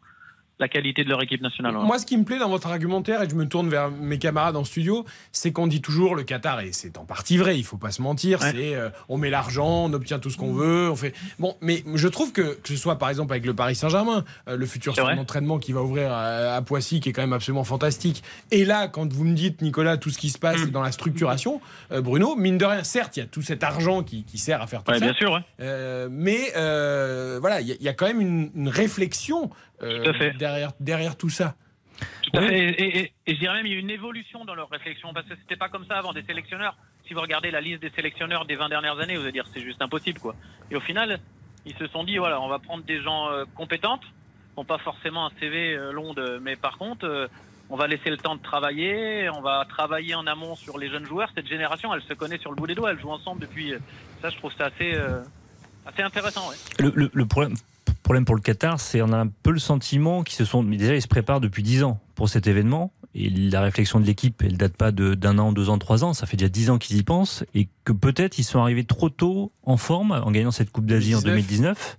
la 0.58 0.68
qualité 0.68 1.04
de 1.04 1.08
leur 1.08 1.22
équipe 1.22 1.40
nationale. 1.40 1.74
Moi, 1.74 1.98
ce 1.98 2.06
qui 2.06 2.16
me 2.16 2.24
plaît 2.24 2.38
dans 2.38 2.48
votre 2.48 2.66
argumentaire, 2.66 3.22
et 3.22 3.28
je 3.28 3.34
me 3.34 3.46
tourne 3.46 3.68
vers 3.68 3.90
mes 3.90 4.18
camarades 4.18 4.56
en 4.56 4.64
studio, 4.64 5.04
c'est 5.32 5.52
qu'on 5.52 5.66
dit 5.68 5.80
toujours 5.80 6.16
le 6.16 6.24
Qatar, 6.24 6.60
et 6.60 6.72
c'est 6.72 6.98
en 6.98 7.04
partie 7.04 7.36
vrai, 7.36 7.56
il 7.58 7.64
faut 7.64 7.76
pas 7.76 7.90
se 7.92 8.02
mentir, 8.02 8.42
c'est 8.42 8.74
euh, 8.74 8.88
on 9.08 9.18
met 9.18 9.30
l'argent, 9.30 9.84
on 9.84 9.92
obtient 9.92 10.18
tout 10.18 10.30
ce 10.30 10.36
qu'on 10.36 10.52
veut, 10.52 10.90
on 10.90 10.96
fait. 10.96 11.14
Bon, 11.38 11.56
mais 11.60 11.84
je 11.94 12.08
trouve 12.08 12.32
que, 12.32 12.54
que 12.60 12.68
ce 12.68 12.76
soit 12.76 12.96
par 12.98 13.08
exemple 13.08 13.32
avec 13.32 13.46
le 13.46 13.54
Paris 13.54 13.76
Saint-Germain, 13.76 14.24
euh, 14.48 14.56
le 14.56 14.66
futur 14.66 14.94
centre 14.96 15.14
d'entraînement 15.14 15.58
qui 15.58 15.72
va 15.72 15.82
ouvrir 15.82 16.10
à, 16.12 16.56
à 16.56 16.62
Poissy, 16.62 16.98
qui 17.00 17.08
est 17.08 17.12
quand 17.12 17.22
même 17.22 17.32
absolument 17.32 17.64
fantastique. 17.64 18.22
Et 18.50 18.64
là, 18.64 18.88
quand 18.88 19.12
vous 19.12 19.24
me 19.24 19.34
dites, 19.34 19.62
Nicolas, 19.62 19.96
tout 19.96 20.10
ce 20.10 20.18
qui 20.18 20.30
se 20.30 20.38
Mm. 20.38 20.40
passe 20.40 20.66
dans 20.70 20.82
la 20.82 20.92
structuration, 20.92 21.60
euh, 21.92 22.00
Bruno, 22.00 22.34
mine 22.36 22.58
de 22.58 22.64
rien, 22.64 22.84
certes, 22.84 23.16
il 23.16 23.20
y 23.20 23.22
a 23.22 23.26
tout 23.26 23.42
cet 23.42 23.62
argent 23.64 24.02
qui, 24.02 24.24
qui 24.24 24.38
sert 24.38 24.60
à 24.62 24.66
faire 24.66 24.82
tout 24.84 24.90
Ouais, 24.92 24.98
ça. 24.98 25.04
bien 25.04 25.14
sûr, 25.14 25.40
mais 26.10 26.52
voilà, 27.40 27.60
il 27.60 27.68
y, 27.68 27.72
a- 27.72 27.76
il 27.78 27.82
y 27.84 27.88
a 27.88 27.92
quand 27.92 28.06
même 28.06 28.20
une, 28.20 28.50
une 28.54 28.68
réflexion 28.68 29.50
Tout 29.80 29.86
à 30.10 30.12
fait. 30.12 30.30
derrière, 30.32 30.72
derrière 30.80 31.16
tout 31.16 31.28
ça. 31.30 31.54
Tout 32.22 32.30
à 32.38 32.42
fait. 32.42 32.58
Et, 32.70 32.98
et- 33.00 33.12
et 33.26 33.34
je 33.34 33.38
dirais 33.40 33.54
même 33.56 33.66
il 33.66 33.72
y 33.72 33.74
a 33.74 33.78
eu 33.78 33.80
une 33.80 33.90
évolution 33.90 34.44
dans 34.44 34.54
leur 34.54 34.68
réflexion 34.70 35.12
parce 35.12 35.26
que 35.26 35.34
c'était 35.36 35.56
pas 35.56 35.68
comme 35.68 35.84
ça 35.86 35.98
avant 35.98 36.12
des 36.12 36.22
sélectionneurs. 36.22 36.76
Si 37.06 37.14
vous 37.14 37.20
regardez 37.20 37.50
la 37.50 37.60
liste 37.60 37.80
des 37.82 37.90
sélectionneurs 37.90 38.44
des 38.44 38.54
20 38.54 38.68
dernières 38.68 38.98
années, 39.00 39.16
vous 39.16 39.22
allez 39.22 39.32
dire 39.32 39.46
c'est 39.52 39.62
juste 39.62 39.80
impossible 39.82 40.20
quoi. 40.20 40.34
Et 40.70 40.76
au 40.76 40.80
final, 40.80 41.18
ils 41.66 41.74
se 41.76 41.86
sont 41.88 42.04
dit 42.04 42.18
voilà, 42.18 42.40
on 42.40 42.48
va 42.48 42.58
prendre 42.58 42.84
des 42.84 43.00
gens 43.02 43.30
euh, 43.30 43.44
compétents, 43.56 43.98
qui 43.98 44.06
n'ont 44.56 44.64
pas 44.64 44.78
forcément 44.78 45.26
un 45.26 45.30
CV 45.40 45.74
euh, 45.74 45.90
long 45.92 46.14
de, 46.14 46.38
mais 46.42 46.54
par 46.56 46.78
contre, 46.78 47.04
euh, 47.06 47.26
on 47.70 47.76
va 47.76 47.86
laisser 47.86 48.10
le 48.10 48.16
temps 48.16 48.36
de 48.36 48.42
travailler, 48.42 49.28
on 49.30 49.40
va 49.40 49.64
travailler 49.68 50.14
en 50.14 50.26
amont 50.26 50.54
sur 50.54 50.78
les 50.78 50.88
jeunes 50.88 51.04
joueurs. 51.06 51.30
Cette 51.34 51.48
génération, 51.48 51.92
elle 51.94 52.02
se 52.02 52.14
connaît 52.14 52.38
sur 52.38 52.50
le 52.50 52.56
bout 52.56 52.66
des 52.66 52.74
doigts, 52.74 52.92
elle 52.92 53.00
joue 53.00 53.10
ensemble 53.10 53.40
depuis. 53.42 53.74
euh, 53.74 53.78
ça, 54.22 54.30
je 54.30 54.36
trouve 54.36 54.52
ça 54.54 54.66
assez 54.66 54.94
euh, 54.94 55.22
assez 55.84 56.02
intéressant. 56.02 56.48
Ouais. 56.48 56.56
Le, 56.78 56.92
le- 56.94 57.10
le 57.12 57.26
problème, 57.26 57.54
problème 58.08 58.24
pour 58.24 58.36
le 58.36 58.40
Qatar, 58.40 58.80
c'est 58.80 59.02
on 59.02 59.12
a 59.12 59.18
un 59.18 59.26
peu 59.26 59.50
le 59.50 59.58
sentiment 59.58 60.22
qu'ils 60.22 60.36
se 60.36 60.46
sont. 60.46 60.62
Mais 60.62 60.78
déjà, 60.78 60.94
ils 60.94 61.02
se 61.02 61.08
préparent 61.08 61.40
depuis 61.42 61.62
10 61.62 61.84
ans 61.84 62.00
pour 62.14 62.30
cet 62.30 62.46
événement. 62.46 62.90
Et 63.14 63.28
la 63.28 63.60
réflexion 63.60 64.00
de 64.00 64.06
l'équipe, 64.06 64.42
elle 64.42 64.56
date 64.56 64.76
pas 64.78 64.92
de- 64.92 65.14
d'un 65.14 65.38
an, 65.38 65.52
deux 65.52 65.68
ans, 65.68 65.76
trois 65.76 66.04
ans. 66.04 66.14
Ça 66.14 66.24
fait 66.26 66.38
déjà 66.38 66.48
10 66.48 66.70
ans 66.70 66.78
qu'ils 66.78 66.96
y 66.96 67.02
pensent. 67.02 67.44
Et 67.54 67.68
que 67.84 67.92
peut-être 67.92 68.38
ils 68.38 68.44
sont 68.44 68.60
arrivés 68.60 68.84
trop 68.84 69.10
tôt 69.10 69.52
en 69.62 69.76
forme 69.76 70.12
en 70.12 70.30
gagnant 70.30 70.50
cette 70.52 70.70
Coupe 70.70 70.86
d'Asie 70.86 71.14
en 71.14 71.20
2019. 71.20 71.98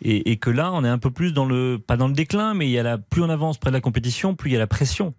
Et, 0.00 0.30
et 0.32 0.36
que 0.38 0.48
là, 0.48 0.72
on 0.72 0.82
est 0.82 0.88
un 0.88 0.98
peu 0.98 1.10
plus 1.10 1.32
dans 1.34 1.44
le. 1.44 1.78
Pas 1.78 1.96
dans 1.98 2.08
le 2.08 2.14
déclin, 2.14 2.54
mais 2.54 2.66
il 2.66 2.70
y 2.72 2.78
a 2.78 2.82
la, 2.82 2.96
plus 2.96 3.22
on 3.22 3.28
avance 3.28 3.58
près 3.58 3.70
de 3.70 3.74
la 3.74 3.80
compétition, 3.82 4.34
plus 4.34 4.50
il 4.50 4.52
y 4.54 4.56
a 4.56 4.58
la 4.60 4.66
pression. 4.66 5.12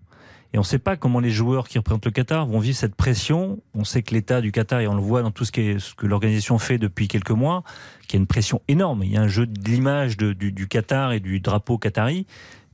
Et 0.53 0.57
on 0.57 0.61
ne 0.61 0.65
sait 0.65 0.79
pas 0.79 0.95
comment 0.95 1.19
les 1.19 1.31
joueurs 1.31 1.67
qui 1.67 1.77
représentent 1.77 2.05
le 2.05 2.11
Qatar 2.11 2.45
vont 2.45 2.59
vivre 2.59 2.77
cette 2.77 2.95
pression. 2.95 3.59
On 3.73 3.83
sait 3.83 4.01
que 4.03 4.13
l'État 4.13 4.39
du 4.41 4.51
Qatar, 4.51 4.79
et 4.79 4.87
on 4.87 4.95
le 4.95 5.01
voit 5.01 5.21
dans 5.21 5.31
tout 5.31 5.43
ce, 5.45 5.51
qui 5.51 5.61
est- 5.61 5.79
ce 5.79 5.93
que 5.95 6.05
l'organisation 6.07 6.57
fait 6.59 6.77
depuis 6.77 7.07
quelques 7.09 7.31
mois, 7.31 7.63
qu'il 8.07 8.13
y 8.13 8.17
a 8.17 8.21
une 8.21 8.27
pression 8.27 8.61
énorme. 8.67 9.03
Il 9.03 9.11
y 9.11 9.17
a 9.17 9.21
un 9.21 9.27
jeu 9.27 9.45
de 9.47 9.69
l'image 9.69 10.15
de- 10.17 10.33
du, 10.33 10.51
du 10.53 10.67
Qatar 10.67 11.11
et 11.11 11.19
du 11.19 11.39
drapeau 11.41 11.77
qatari 11.77 12.25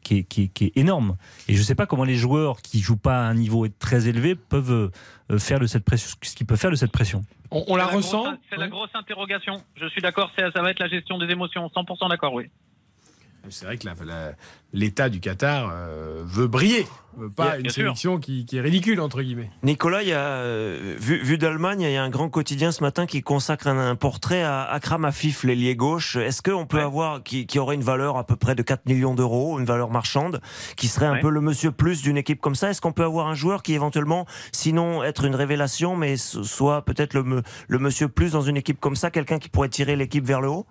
qui 0.03 0.17
est, 0.19 0.23
qui 0.23 0.43
est- 0.43 0.47
qui 0.47 0.65
est 0.65 0.77
énorme. 0.77 1.15
Et 1.47 1.53
je 1.53 1.59
ne 1.59 1.63
sais 1.63 1.75
pas 1.75 1.85
comment 1.87 2.03
les 2.03 2.15
joueurs 2.15 2.61
qui 2.61 2.79
jouent 2.79 2.97
pas 2.97 3.17
à 3.25 3.29
un 3.29 3.33
niveau 3.35 3.67
très 3.67 4.07
élevé 4.07 4.35
peuvent 4.35 4.91
euh, 5.31 5.37
faire 5.39 5.59
de 5.59 5.65
cette 5.67 5.83
pression, 5.85 6.15
ce 6.21 6.35
qu'ils 6.35 6.45
peuvent 6.47 6.59
faire 6.59 6.71
de 6.71 6.75
cette 6.75 6.91
pression. 6.91 7.23
On, 7.51 7.63
on 7.67 7.75
la 7.75 7.85
ressent 7.85 8.23
grosse- 8.23 8.35
C'est 8.49 8.57
la 8.57 8.67
grosse 8.67 8.89
interrogation. 8.93 9.61
Je 9.75 9.87
suis 9.87 10.01
d'accord, 10.01 10.31
ça 10.37 10.61
va 10.61 10.71
être 10.71 10.79
la 10.79 10.87
gestion 10.87 11.17
des 11.17 11.27
émotions. 11.31 11.67
100% 11.75 12.09
d'accord, 12.09 12.33
oui. 12.33 12.49
C'est 13.49 13.65
vrai 13.65 13.77
que 13.77 13.87
la- 13.87 13.95
la- 14.05 14.31
l'État 14.71 15.09
du 15.09 15.19
Qatar 15.19 15.69
euh, 15.73 16.21
veut 16.23 16.47
briller, 16.47 16.85
veut 17.17 17.29
pas 17.29 17.51
Bien- 17.57 17.59
une 17.65 17.69
sélection 17.71 18.19
qui, 18.19 18.45
qui 18.45 18.57
est 18.57 18.61
ridicule, 18.61 19.01
entre 19.01 19.21
guillemets. 19.21 19.49
Nicolas, 19.63 20.03
il 20.03 20.09
y 20.09 20.13
a, 20.13 20.19
euh, 20.19 20.95
vu, 20.99 21.17
vu 21.23 21.37
d'Allemagne, 21.39 21.81
il 21.81 21.91
y 21.91 21.97
a 21.97 22.03
un 22.03 22.09
grand 22.09 22.29
quotidien 22.29 22.71
ce 22.71 22.81
matin 22.83 23.05
qui 23.07 23.23
consacre 23.23 23.67
un, 23.67 23.89
un 23.89 23.95
portrait 23.95 24.43
à 24.43 24.61
Akram 24.63 25.03
Afif, 25.05 25.43
l'ailier 25.43 25.75
gauche. 25.75 26.15
Est-ce 26.15 26.41
qu'on 26.43 26.65
peut 26.67 26.79
avoir, 26.81 27.23
qui, 27.23 27.47
qui 27.47 27.57
aurait 27.57 27.75
une 27.75 27.81
valeur 27.83 28.17
à 28.17 28.25
peu 28.25 28.35
près 28.35 28.53
de 28.53 28.61
4 28.61 28.85
millions 28.85 29.15
d'euros, 29.15 29.57
une 29.59 29.65
valeur 29.65 29.89
marchande, 29.89 30.39
qui 30.77 30.87
serait 30.87 31.07
un 31.07 31.13
Ouais. 31.13 31.19
peu 31.21 31.29
le 31.31 31.41
monsieur 31.41 31.71
plus 31.71 32.03
d'une 32.03 32.17
équipe 32.17 32.39
comme 32.41 32.55
ça? 32.55 32.69
Est-ce 32.69 32.79
qu'on 32.79 32.93
peut 32.93 33.03
avoir 33.03 33.27
un 33.27 33.35
joueur 33.35 33.63
qui 33.63 33.73
éventuellement, 33.73 34.25
sinon 34.51 35.03
être 35.03 35.25
une 35.25 35.35
révélation, 35.35 35.95
mais 35.95 36.15
so- 36.15 36.43
soit 36.43 36.85
peut-être 36.85 37.15
le 37.15 37.79
monsieur 37.79 38.07
plus 38.07 38.31
dans 38.33 38.41
une 38.41 38.55
équipe 38.57 38.79
comme 38.79 38.95
ça, 38.95 39.09
quelqu'un 39.09 39.39
qui 39.39 39.49
pourrait 39.49 39.69
tirer 39.69 39.95
l'équipe 39.95 40.25
vers 40.25 40.41
le 40.41 40.49
haut? 40.49 40.65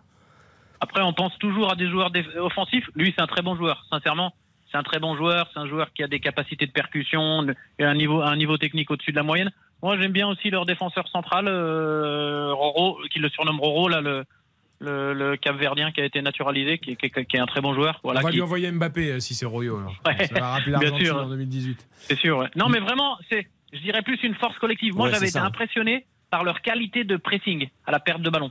Après, 0.81 1.03
on 1.03 1.13
pense 1.13 1.37
toujours 1.39 1.71
à 1.71 1.75
des 1.77 1.89
joueurs 1.91 2.11
offensifs. 2.39 2.89
Lui, 2.95 3.13
c'est 3.17 3.23
un 3.23 3.27
très 3.27 3.43
bon 3.43 3.55
joueur, 3.57 3.85
sincèrement. 3.91 4.35
C'est 4.71 4.79
un 4.79 4.83
très 4.83 4.99
bon 4.99 5.17
joueur. 5.17 5.49
C'est 5.53 5.59
un 5.61 5.67
joueur 5.67 5.93
qui 5.93 6.03
a 6.03 6.07
des 6.09 6.21
capacités 6.21 6.67
de 6.67 6.71
percussion 6.73 7.47
et 7.79 7.85
un 7.85 7.95
niveau, 7.95 8.23
un 8.23 8.37
niveau 8.37 8.57
technique 8.57 8.91
au-dessus 8.91 9.11
de 9.11 9.17
la 9.17 9.23
moyenne. 9.23 9.51
Moi, 9.83 9.99
j'aime 9.99 10.13
bien 10.13 10.29
aussi 10.29 10.51
leur 10.51 10.67
défenseur 10.67 11.09
central, 11.09 11.47
euh, 11.49 12.53
Roro, 12.53 12.99
qui 13.11 13.19
le 13.19 13.29
surnomme 13.31 13.61
Roro, 13.61 13.89
là, 13.89 14.01
le, 14.01 14.25
le, 14.79 15.13
le 15.15 15.37
Cap-Verdien 15.37 15.91
qui 15.91 16.01
a 16.01 16.05
été 16.05 16.23
naturalisé, 16.23 16.79
qui, 16.79 16.97
qui- 16.97 17.11
qui 17.11 17.37
est 17.37 17.41
un 17.41 17.47
très 17.47 17.61
bon 17.61 17.75
joueur. 17.75 18.01
Voilà, 18.03 18.21
on 18.21 18.23
va 18.25 18.31
qui- 18.31 18.37
lui 18.37 18.43
envoyer 18.43 18.71
Mbappé 18.71 19.13
euh, 19.13 19.21
si 19.21 19.35
c'est 19.35 19.47
Royo. 19.47 19.81
Ouais. 20.07 20.27
Ça 20.27 20.35
va 20.41 20.51
rappeler 20.53 20.73
l'Argentine 20.73 21.11
en 21.13 21.29
2018. 21.29 21.87
C'est 21.95 22.19
sûr. 22.19 22.39
ouais. 22.39 22.49
Non, 22.57 22.69
mais 22.69 22.79
vraiment, 22.79 23.19
c'est, 23.31 23.47
je 23.73 23.79
dirais 23.81 24.03
plus 24.03 24.19
une 24.23 24.35
force 24.35 24.59
collective. 24.59 24.95
Moi, 24.95 25.07
Ouais, 25.07 25.13
j'avais 25.13 25.29
été 25.29 25.39
impressionné 25.39 26.07
par 26.31 26.45
leur 26.45 26.61
qualité 26.63 27.05
de 27.05 27.17
pressing 27.17 27.69
à 27.87 27.91
la 27.91 28.01
perte 28.01 28.23
de 28.23 28.31
ballon. 28.31 28.51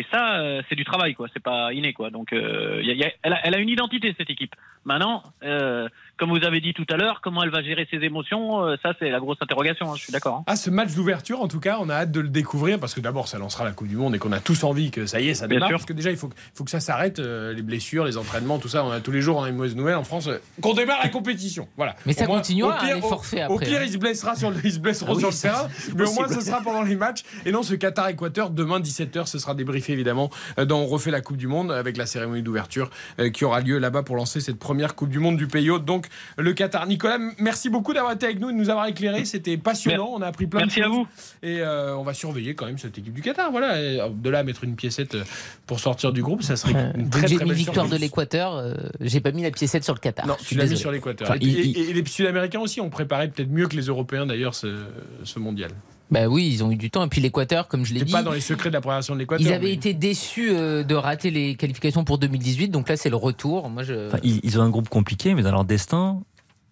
Et 0.00 0.06
ça, 0.10 0.38
euh, 0.40 0.62
c'est 0.66 0.76
du 0.76 0.84
travail, 0.84 1.12
quoi. 1.12 1.28
C'est 1.34 1.42
pas 1.42 1.74
inné, 1.74 1.92
quoi. 1.92 2.08
Donc, 2.08 2.32
euh, 2.32 2.80
y 2.82 2.90
a- 2.90 2.94
y 2.94 3.04
a- 3.04 3.12
elle, 3.22 3.34
a, 3.34 3.40
elle 3.46 3.54
a 3.54 3.58
une 3.58 3.68
identité 3.68 4.14
cette 4.16 4.30
équipe. 4.30 4.54
Maintenant, 4.86 5.22
euh, 5.42 5.88
comme 6.20 6.30
vous 6.30 6.44
avez 6.44 6.60
dit 6.60 6.74
tout 6.74 6.84
à 6.90 6.96
l'heure, 6.98 7.20
comment 7.22 7.42
elle 7.42 7.50
va 7.50 7.62
gérer 7.62 7.88
ses 7.90 7.96
émotions, 7.96 8.62
euh, 8.66 8.76
ça 8.82 8.92
c'est 8.98 9.08
la 9.08 9.18
grosse 9.18 9.38
interrogation, 9.40 9.90
hein, 9.90 9.94
je 9.96 10.02
suis 10.02 10.12
d'accord. 10.12 10.36
hein. 10.36 10.44
Ah, 10.46 10.54
ce 10.54 10.68
match 10.70 10.92
d'ouverture, 10.94 11.40
en 11.40 11.48
tout 11.48 11.60
cas, 11.60 11.78
on 11.80 11.88
a 11.88 11.94
hâte 11.94 12.12
de 12.12 12.20
le 12.20 12.28
découvrir 12.28 12.78
parce 12.78 12.92
que 12.94 13.00
d'abord, 13.00 13.26
ça 13.26 13.38
lancera 13.38 13.64
la 13.64 13.72
Coupe 13.72 13.88
du 13.88 13.96
Monde 13.96 14.14
et 14.14 14.18
qu'on 14.18 14.30
a 14.32 14.38
tous 14.40 14.62
envie 14.64 14.90
que 14.90 15.06
ça 15.06 15.20
y 15.20 15.30
est, 15.30 15.34
ça 15.34 15.48
démarre. 15.48 15.70
Parce 15.70 15.86
que 15.86 15.94
déjà, 15.94 16.10
il 16.10 16.18
faut, 16.18 16.28
faut 16.54 16.64
que 16.64 16.70
ça 16.70 16.78
s'arrête, 16.80 17.18
euh, 17.18 17.52
les 17.54 17.62
blessures, 17.62 18.04
les 18.04 18.18
entraînements, 18.18 18.58
tout 18.58 18.68
ça. 18.68 18.84
On 18.84 18.90
a 18.90 19.00
tous 19.00 19.10
les 19.12 19.22
jours, 19.22 19.38
on 19.38 19.44
a 19.44 19.48
une 19.48 19.56
mauvaise 19.56 19.74
nouvelle 19.74 19.96
en 19.96 20.04
France. 20.04 20.28
euh, 20.28 20.38
qu'on 20.60 20.74
démarre 20.74 21.00
la 21.02 21.08
compétition. 21.08 21.66
Voilà. 21.78 21.96
Mais 22.04 22.12
ça 22.12 22.24
Au 22.24 22.28
moins, 22.28 22.36
continuera, 22.36 22.76
au 22.76 22.80
pire, 22.80 22.90
hein, 22.92 22.94
les 22.96 23.00
forfaits 23.00 23.46
Au, 23.48 23.58
pire, 23.58 23.78
hein. 23.80 23.84
ils 23.86 23.92
se 23.92 23.98
blessera 23.98 24.36
sur 24.36 24.50
le, 24.50 24.56
ils 24.62 24.72
se 24.74 24.78
blesseront 24.78 25.12
Ah 25.12 25.14
oui, 25.14 25.20
sur 25.20 25.30
le 25.30 25.34
ça, 25.34 25.48
terrain, 25.48 25.68
mais 25.96 26.06
au 26.08 26.12
moins, 26.12 26.28
ce 26.28 26.40
sera 26.40 26.60
pendant 26.60 26.82
les 26.82 26.96
matchs. 26.96 27.22
Et 27.46 27.52
non, 27.52 27.62
ce 27.62 27.74
Qatar-Équateur, 27.74 28.50
demain 28.50 28.80
17h, 28.80 29.26
ce 29.26 29.38
sera 29.38 29.54
débriefé 29.54 29.94
évidemment 29.94 30.28
euh, 30.58 30.66
dans 30.66 30.80
On 30.80 30.86
refait 30.86 31.10
la 31.10 31.20
Coupe 31.22 31.38
du 31.38 31.46
Monde 31.46 31.72
avec 31.72 31.96
la 31.96 32.04
cérémonie 32.04 32.42
d'ouverture 32.42 32.90
euh, 33.18 33.30
qui 33.30 33.44
aura 33.46 33.60
lieu 33.60 33.78
là-bas 33.78 34.02
pour 34.02 34.16
lancer 34.16 34.40
cette 34.40 34.58
première 34.58 34.94
Coupe 34.94 35.08
du 35.10 35.18
Monde 35.18 35.36
du 35.36 35.46
pays 35.46 35.70
hôte. 35.70 35.84
Donc, 35.84 36.08
le 36.36 36.52
Qatar. 36.52 36.86
Nicolas, 36.86 37.18
merci 37.38 37.68
beaucoup 37.70 37.92
d'avoir 37.94 38.12
été 38.12 38.26
avec 38.26 38.40
nous 38.40 38.50
et 38.50 38.52
de 38.52 38.58
nous 38.58 38.70
avoir 38.70 38.86
éclairé. 38.86 39.24
C'était 39.24 39.56
passionnant. 39.56 40.10
On 40.14 40.22
a 40.22 40.26
appris 40.26 40.46
plein 40.46 40.60
Merci 40.60 40.80
de 40.80 40.84
à 40.84 40.86
choses. 40.88 40.96
vous. 40.96 41.08
Et 41.42 41.60
euh, 41.60 41.96
on 41.96 42.02
va 42.02 42.14
surveiller 42.14 42.54
quand 42.54 42.66
même 42.66 42.78
cette 42.78 42.96
équipe 42.98 43.12
du 43.14 43.22
Qatar. 43.22 43.50
Voilà. 43.50 43.80
Et, 43.80 44.00
euh, 44.00 44.08
de 44.10 44.30
là 44.30 44.40
à 44.40 44.42
mettre 44.42 44.64
une 44.64 44.76
piécette 44.76 45.14
euh, 45.14 45.24
pour 45.66 45.80
sortir 45.80 46.12
du 46.12 46.22
groupe, 46.22 46.42
ça 46.42 46.56
serait 46.56 46.72
une 46.94 47.04
Dès 47.08 47.18
très 47.18 47.28
j'ai 47.28 47.36
mis 47.36 47.44
belle 47.44 47.52
victoire 47.52 47.88
de 47.88 47.96
l'Équateur, 47.96 48.54
euh, 48.56 48.74
j'ai 49.00 49.20
pas 49.20 49.32
mis 49.32 49.42
la 49.42 49.50
piécette 49.50 49.84
sur 49.84 49.94
le 49.94 50.00
Qatar. 50.00 50.26
Non, 50.26 50.36
tu 50.44 50.54
l'as 50.54 50.66
mis 50.66 50.76
sur 50.76 50.90
l'Équateur. 50.92 51.28
Enfin, 51.28 51.38
et, 51.40 51.44
il- 51.44 51.58
et- 51.58 51.66
il- 51.66 51.90
et 51.90 51.92
les 51.92 52.04
Sud-Américains 52.06 52.60
aussi 52.60 52.80
ont 52.80 52.90
préparé 52.90 53.28
peut-être 53.28 53.50
mieux 53.50 53.68
que 53.68 53.76
les 53.76 53.86
Européens 53.86 54.26
d'ailleurs 54.26 54.54
ce, 54.54 54.84
ce 55.24 55.38
mondial. 55.38 55.70
Bah 56.10 56.26
oui, 56.26 56.48
ils 56.52 56.64
ont 56.64 56.70
eu 56.70 56.76
du 56.76 56.90
temps. 56.90 57.04
Et 57.04 57.08
puis 57.08 57.20
l'Équateur, 57.20 57.68
comme 57.68 57.84
je 57.84 57.94
l'ai 57.94 58.02
dit, 58.02 58.12
pas 58.12 58.22
dans 58.22 58.32
les 58.32 58.40
secrets 58.40 58.68
de 58.68 58.74
la 58.74 58.80
préparation 58.80 59.14
de 59.14 59.20
l'Équateur. 59.20 59.46
ils 59.46 59.52
avaient 59.52 59.66
mais- 59.66 59.72
été 59.72 59.94
déçus 59.94 60.50
euh, 60.52 60.82
de 60.82 60.94
rater 60.94 61.30
les 61.30 61.54
qualifications 61.54 62.04
pour 62.04 62.18
2018. 62.18 62.68
Donc 62.68 62.88
là, 62.88 62.96
c'est 62.96 63.10
le 63.10 63.16
retour. 63.16 63.68
Moi, 63.70 63.82
je... 63.84 64.08
Enfin, 64.08 64.18
ils, 64.22 64.40
ils 64.42 64.58
ont 64.58 64.62
un 64.62 64.70
groupe 64.70 64.88
compliqué, 64.88 65.34
mais 65.34 65.42
dans 65.42 65.52
leur 65.52 65.64
destin, 65.64 66.20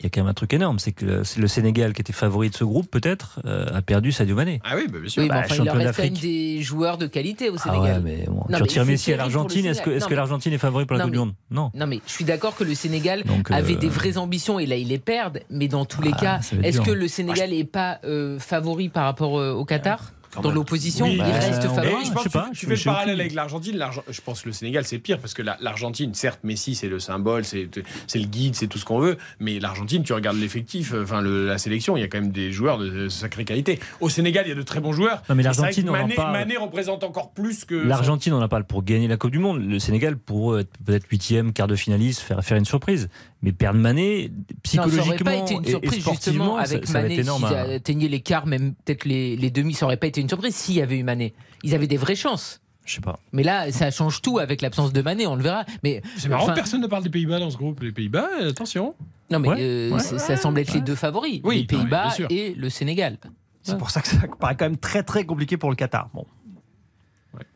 il 0.00 0.04
y 0.04 0.06
a 0.06 0.10
quand 0.10 0.20
même 0.20 0.28
un 0.30 0.34
truc 0.34 0.52
énorme. 0.54 0.78
C'est 0.78 0.92
que 0.92 1.04
le, 1.04 1.24
c'est 1.24 1.40
le 1.40 1.48
Sénégal, 1.48 1.92
qui 1.92 2.00
était 2.00 2.12
favori 2.12 2.50
de 2.50 2.54
ce 2.54 2.64
groupe, 2.64 2.88
peut-être, 2.90 3.40
euh, 3.44 3.66
a 3.74 3.82
perdu 3.82 4.12
Sadio 4.12 4.36
Mané. 4.36 4.60
Ah 4.64 4.74
oui, 4.76 4.86
bah, 4.90 4.98
bien 5.00 5.08
sûr. 5.08 5.22
Oui, 5.22 5.28
Bah, 5.28 5.42
enfin, 5.44 5.54
il 5.56 5.60
reste 5.62 5.70
quand 5.70 5.76
même 5.76 5.86
d'Afrique. 5.86 6.20
des 6.20 6.62
joueurs 6.62 6.98
de 6.98 7.06
qualité 7.06 7.50
au 7.50 7.56
Ah 7.56 7.62
Sénégal. 7.62 8.02
ouais, 8.02 8.18
mais 8.18 8.24
bon, 8.26 8.44
Non, 8.48 8.56
tu 8.58 8.62
retires 8.62 8.84
Messi 8.84 9.12
à 9.12 9.16
l'Argentine. 9.16 9.66
Est-ce 9.66 9.82
que, 9.82 10.14
l'Argentine 10.14 10.52
est 10.52 10.58
favori 10.58 10.86
pour 10.86 10.96
la 10.96 11.04
Coupe 11.04 11.12
du 11.12 11.18
Monde? 11.18 11.34
Non. 11.50 11.70
Non, 11.74 11.86
mais 11.86 12.00
je 12.06 12.12
suis 12.12 12.24
d'accord 12.24 12.54
que 12.56 12.64
le 12.64 12.74
Sénégal 12.74 13.22
Donc, 13.24 13.50
euh, 13.50 13.54
avait 13.54 13.76
des 13.76 13.88
vraies 13.88 14.16
ambitions 14.18 14.58
et 14.58 14.66
là, 14.66 14.76
ils 14.76 14.88
les 14.88 14.98
perdent. 14.98 15.40
Mais 15.50 15.68
dans 15.68 15.84
tous 15.84 16.02
les 16.02 16.12
Ah, 16.14 16.20
cas, 16.20 16.40
est-ce 16.62 16.80
que 16.80 16.90
le 16.90 17.08
Sénégal 17.08 17.50
n'est 17.50 17.64
pas 17.64 17.98
euh, 18.04 18.38
favori 18.38 18.88
par 18.88 19.04
rapport 19.04 19.38
euh, 19.38 19.52
au 19.52 19.64
Qatar? 19.64 20.12
Dans 20.42 20.50
l'opposition, 20.50 21.06
Oui, 21.06 21.12
il 21.12 21.18
bah, 21.18 21.24
reste 21.24 21.64
Et 21.64 21.68
favori. 21.68 22.04
je 22.04 22.12
pense 22.12 22.22
sais 22.24 22.28
que 22.28 22.32
pas, 22.34 22.48
tu 22.52 22.54
je- 22.54 22.60
fais 22.60 22.66
je 22.66 22.70
le 22.70 22.76
sais 22.76 22.84
parallèle 22.84 23.20
avec 23.20 23.34
l'Argentine. 23.34 23.76
L'Arg- 23.76 24.02
Je 24.08 24.20
pense 24.20 24.42
que 24.42 24.48
le 24.48 24.52
Sénégal, 24.52 24.84
c'est 24.84 24.98
pire 24.98 25.18
parce 25.18 25.34
que 25.34 25.42
la- 25.42 25.56
l'Argentine, 25.60 26.14
certes, 26.14 26.40
Messi, 26.44 26.74
c'est 26.74 26.88
le 26.88 26.98
symbole, 26.98 27.44
c'est 27.44 27.68
c'est 28.06 28.18
le 28.18 28.26
guide, 28.26 28.54
c'est 28.54 28.66
tout 28.66 28.78
ce 28.78 28.84
qu'on 28.84 28.98
veut. 28.98 29.16
Mais 29.40 29.58
l'Argentine, 29.58 30.02
tu 30.02 30.12
regardes 30.12 30.36
l'effectif, 30.38 30.92
euh, 30.92 31.02
enfin 31.02 31.20
le- 31.20 31.46
la 31.46 31.58
sélection, 31.58 31.96
il 31.96 32.00
y 32.00 32.04
a 32.04 32.08
quand 32.08 32.20
même 32.20 32.30
des 32.30 32.52
joueurs 32.52 32.78
de 32.78 33.08
sacrée 33.08 33.44
qualité. 33.44 33.78
Au 34.00 34.08
Sénégal, 34.08 34.44
il 34.46 34.50
y 34.50 34.52
a 34.52 34.54
de 34.54 34.62
très 34.62 34.80
bons 34.80 34.92
joueurs. 34.92 35.22
Non, 35.28 35.34
mais 35.34 35.42
l'Argentine, 35.42 35.84
que 35.84 35.88
on 35.90 35.94
en 35.94 35.98
Mané, 35.98 36.14
parle. 36.14 36.32
Mané 36.32 36.56
représente 36.56 37.04
encore 37.04 37.32
plus 37.32 37.64
que. 37.64 37.74
L'Argentine, 37.74 38.32
on 38.34 38.42
en 38.42 38.48
parle 38.48 38.64
pour 38.64 38.82
gagner 38.84 39.08
la 39.08 39.16
Coupe 39.16 39.30
du 39.30 39.38
Monde. 39.38 39.62
Le 39.64 39.78
Sénégal, 39.78 40.16
pour 40.16 40.58
être 40.58 40.70
peut-être 40.84 41.06
huitième, 41.10 41.52
quart 41.52 41.66
de 41.68 41.76
finaliste, 41.76 42.20
faire, 42.20 42.44
faire 42.44 42.56
une 42.58 42.64
surprise. 42.64 43.08
Mais 43.42 43.52
perdre 43.52 43.78
Mané, 43.78 44.28
Non, 44.28 44.34
ça 44.64 44.80
aurait 44.80 44.90
psychologiquement 44.90 45.30
pas 45.30 45.36
été 45.36 45.54
une 45.54 45.64
et- 45.64 45.68
et, 45.68 45.70
surprise 45.70 45.92
justement 45.94 46.12
sportivement, 46.14 46.56
ça- 46.56 46.62
avec 46.72 46.86
ça, 46.86 46.92
Mané 47.02 47.14
être 47.14 47.20
énorme. 47.20 47.46
s'ils 47.46 47.56
à- 47.56 47.60
atteignaient 47.74 48.08
l'écart, 48.08 48.46
même 48.46 48.74
peut-être 48.84 49.04
les, 49.04 49.36
les 49.36 49.50
demi, 49.50 49.74
ça 49.74 49.86
aurait 49.86 49.96
pas 49.96 50.08
été 50.08 50.17
une 50.20 50.28
surprise 50.28 50.54
s'il 50.54 50.74
y 50.76 50.82
avait 50.82 50.98
eu 50.98 51.02
Mané. 51.02 51.34
Ils 51.62 51.74
avaient 51.74 51.86
des 51.86 51.96
vraies 51.96 52.14
chances. 52.16 52.60
Je 52.84 52.94
sais 52.94 53.00
pas. 53.02 53.18
Mais 53.32 53.42
là, 53.42 53.70
ça 53.70 53.90
change 53.90 54.22
tout 54.22 54.38
avec 54.38 54.62
l'absence 54.62 54.92
de 54.94 55.02
Mané, 55.02 55.26
on 55.26 55.36
le 55.36 55.42
verra. 55.42 55.64
Mais 55.84 56.00
C'est 56.16 56.28
marrant, 56.28 56.44
enfin, 56.44 56.54
personne 56.54 56.80
ne 56.80 56.86
parle 56.86 57.02
des 57.02 57.10
Pays-Bas 57.10 57.38
dans 57.38 57.50
ce 57.50 57.56
groupe. 57.58 57.80
Les 57.82 57.92
Pays-Bas, 57.92 58.28
attention. 58.48 58.94
Non, 59.30 59.38
mais 59.40 59.48
Ouais, 59.48 59.56
euh, 59.60 59.90
ouais, 59.92 60.00
ça 60.00 60.36
semble 60.38 60.58
être 60.60 60.72
les 60.72 60.80
deux 60.80 60.94
favoris, 60.94 61.40
Oui, 61.44 61.58
les 61.58 61.64
Pays-Bas 61.64 62.14
et 62.30 62.54
le 62.54 62.70
Sénégal. 62.70 63.18
C'est 63.62 63.76
pour 63.76 63.90
ça 63.90 64.00
que 64.00 64.08
ça 64.08 64.16
paraît 64.40 64.56
quand 64.56 64.64
même 64.64 64.78
très 64.78 65.02
très 65.02 65.26
compliqué 65.26 65.58
pour 65.58 65.68
le 65.68 65.76
Qatar. 65.76 66.08
Bon, 66.14 66.24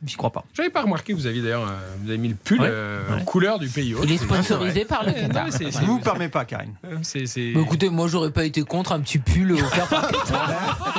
j'y 0.05 0.17
crois 0.17 0.31
pas. 0.31 0.45
J'avais 0.55 0.71
pas 0.71 0.83
remarqué, 0.83 1.13
vous 1.13 1.27
aviez 1.27 1.43
d'ailleurs, 1.43 1.67
euh, 1.67 1.97
vous 2.03 2.09
avez 2.11 2.19
mis 2.19 2.29
le 2.29 2.35
pull 2.35 2.61
Ouais. 2.61 2.69
euh, 2.71 3.09
Ouais. 3.09 3.21
en 3.21 3.25
couleur 3.25 3.59
du 3.59 3.69
pays 3.69 3.95
hôte. 3.95 4.05
Il 4.05 4.13
est 4.13 4.19
sponsorisé 4.19 4.85
par 4.85 5.03
le. 5.05 5.09
Ouais, 5.13 5.21
Qatar. 5.23 5.45
non, 5.47 5.51
mais 5.51 5.57
c'est- 5.57 5.67
Je 5.67 5.71
c'est- 5.71 5.85
vous 5.85 5.99
permets 5.99 6.29
pas, 6.29 6.45
Karine. 6.45 6.75
c'est- 7.03 7.27
c'est- 7.27 7.53
Bah, 7.53 7.61
écoutez, 7.63 7.89
moi 7.91 8.07
j'aurais 8.09 8.31
pas 8.31 8.45
été 8.45 8.63
contre 8.63 8.93
un 8.93 9.01
petit 9.01 9.19
pull 9.19 9.53
offert 9.53 9.87
par 9.89 10.11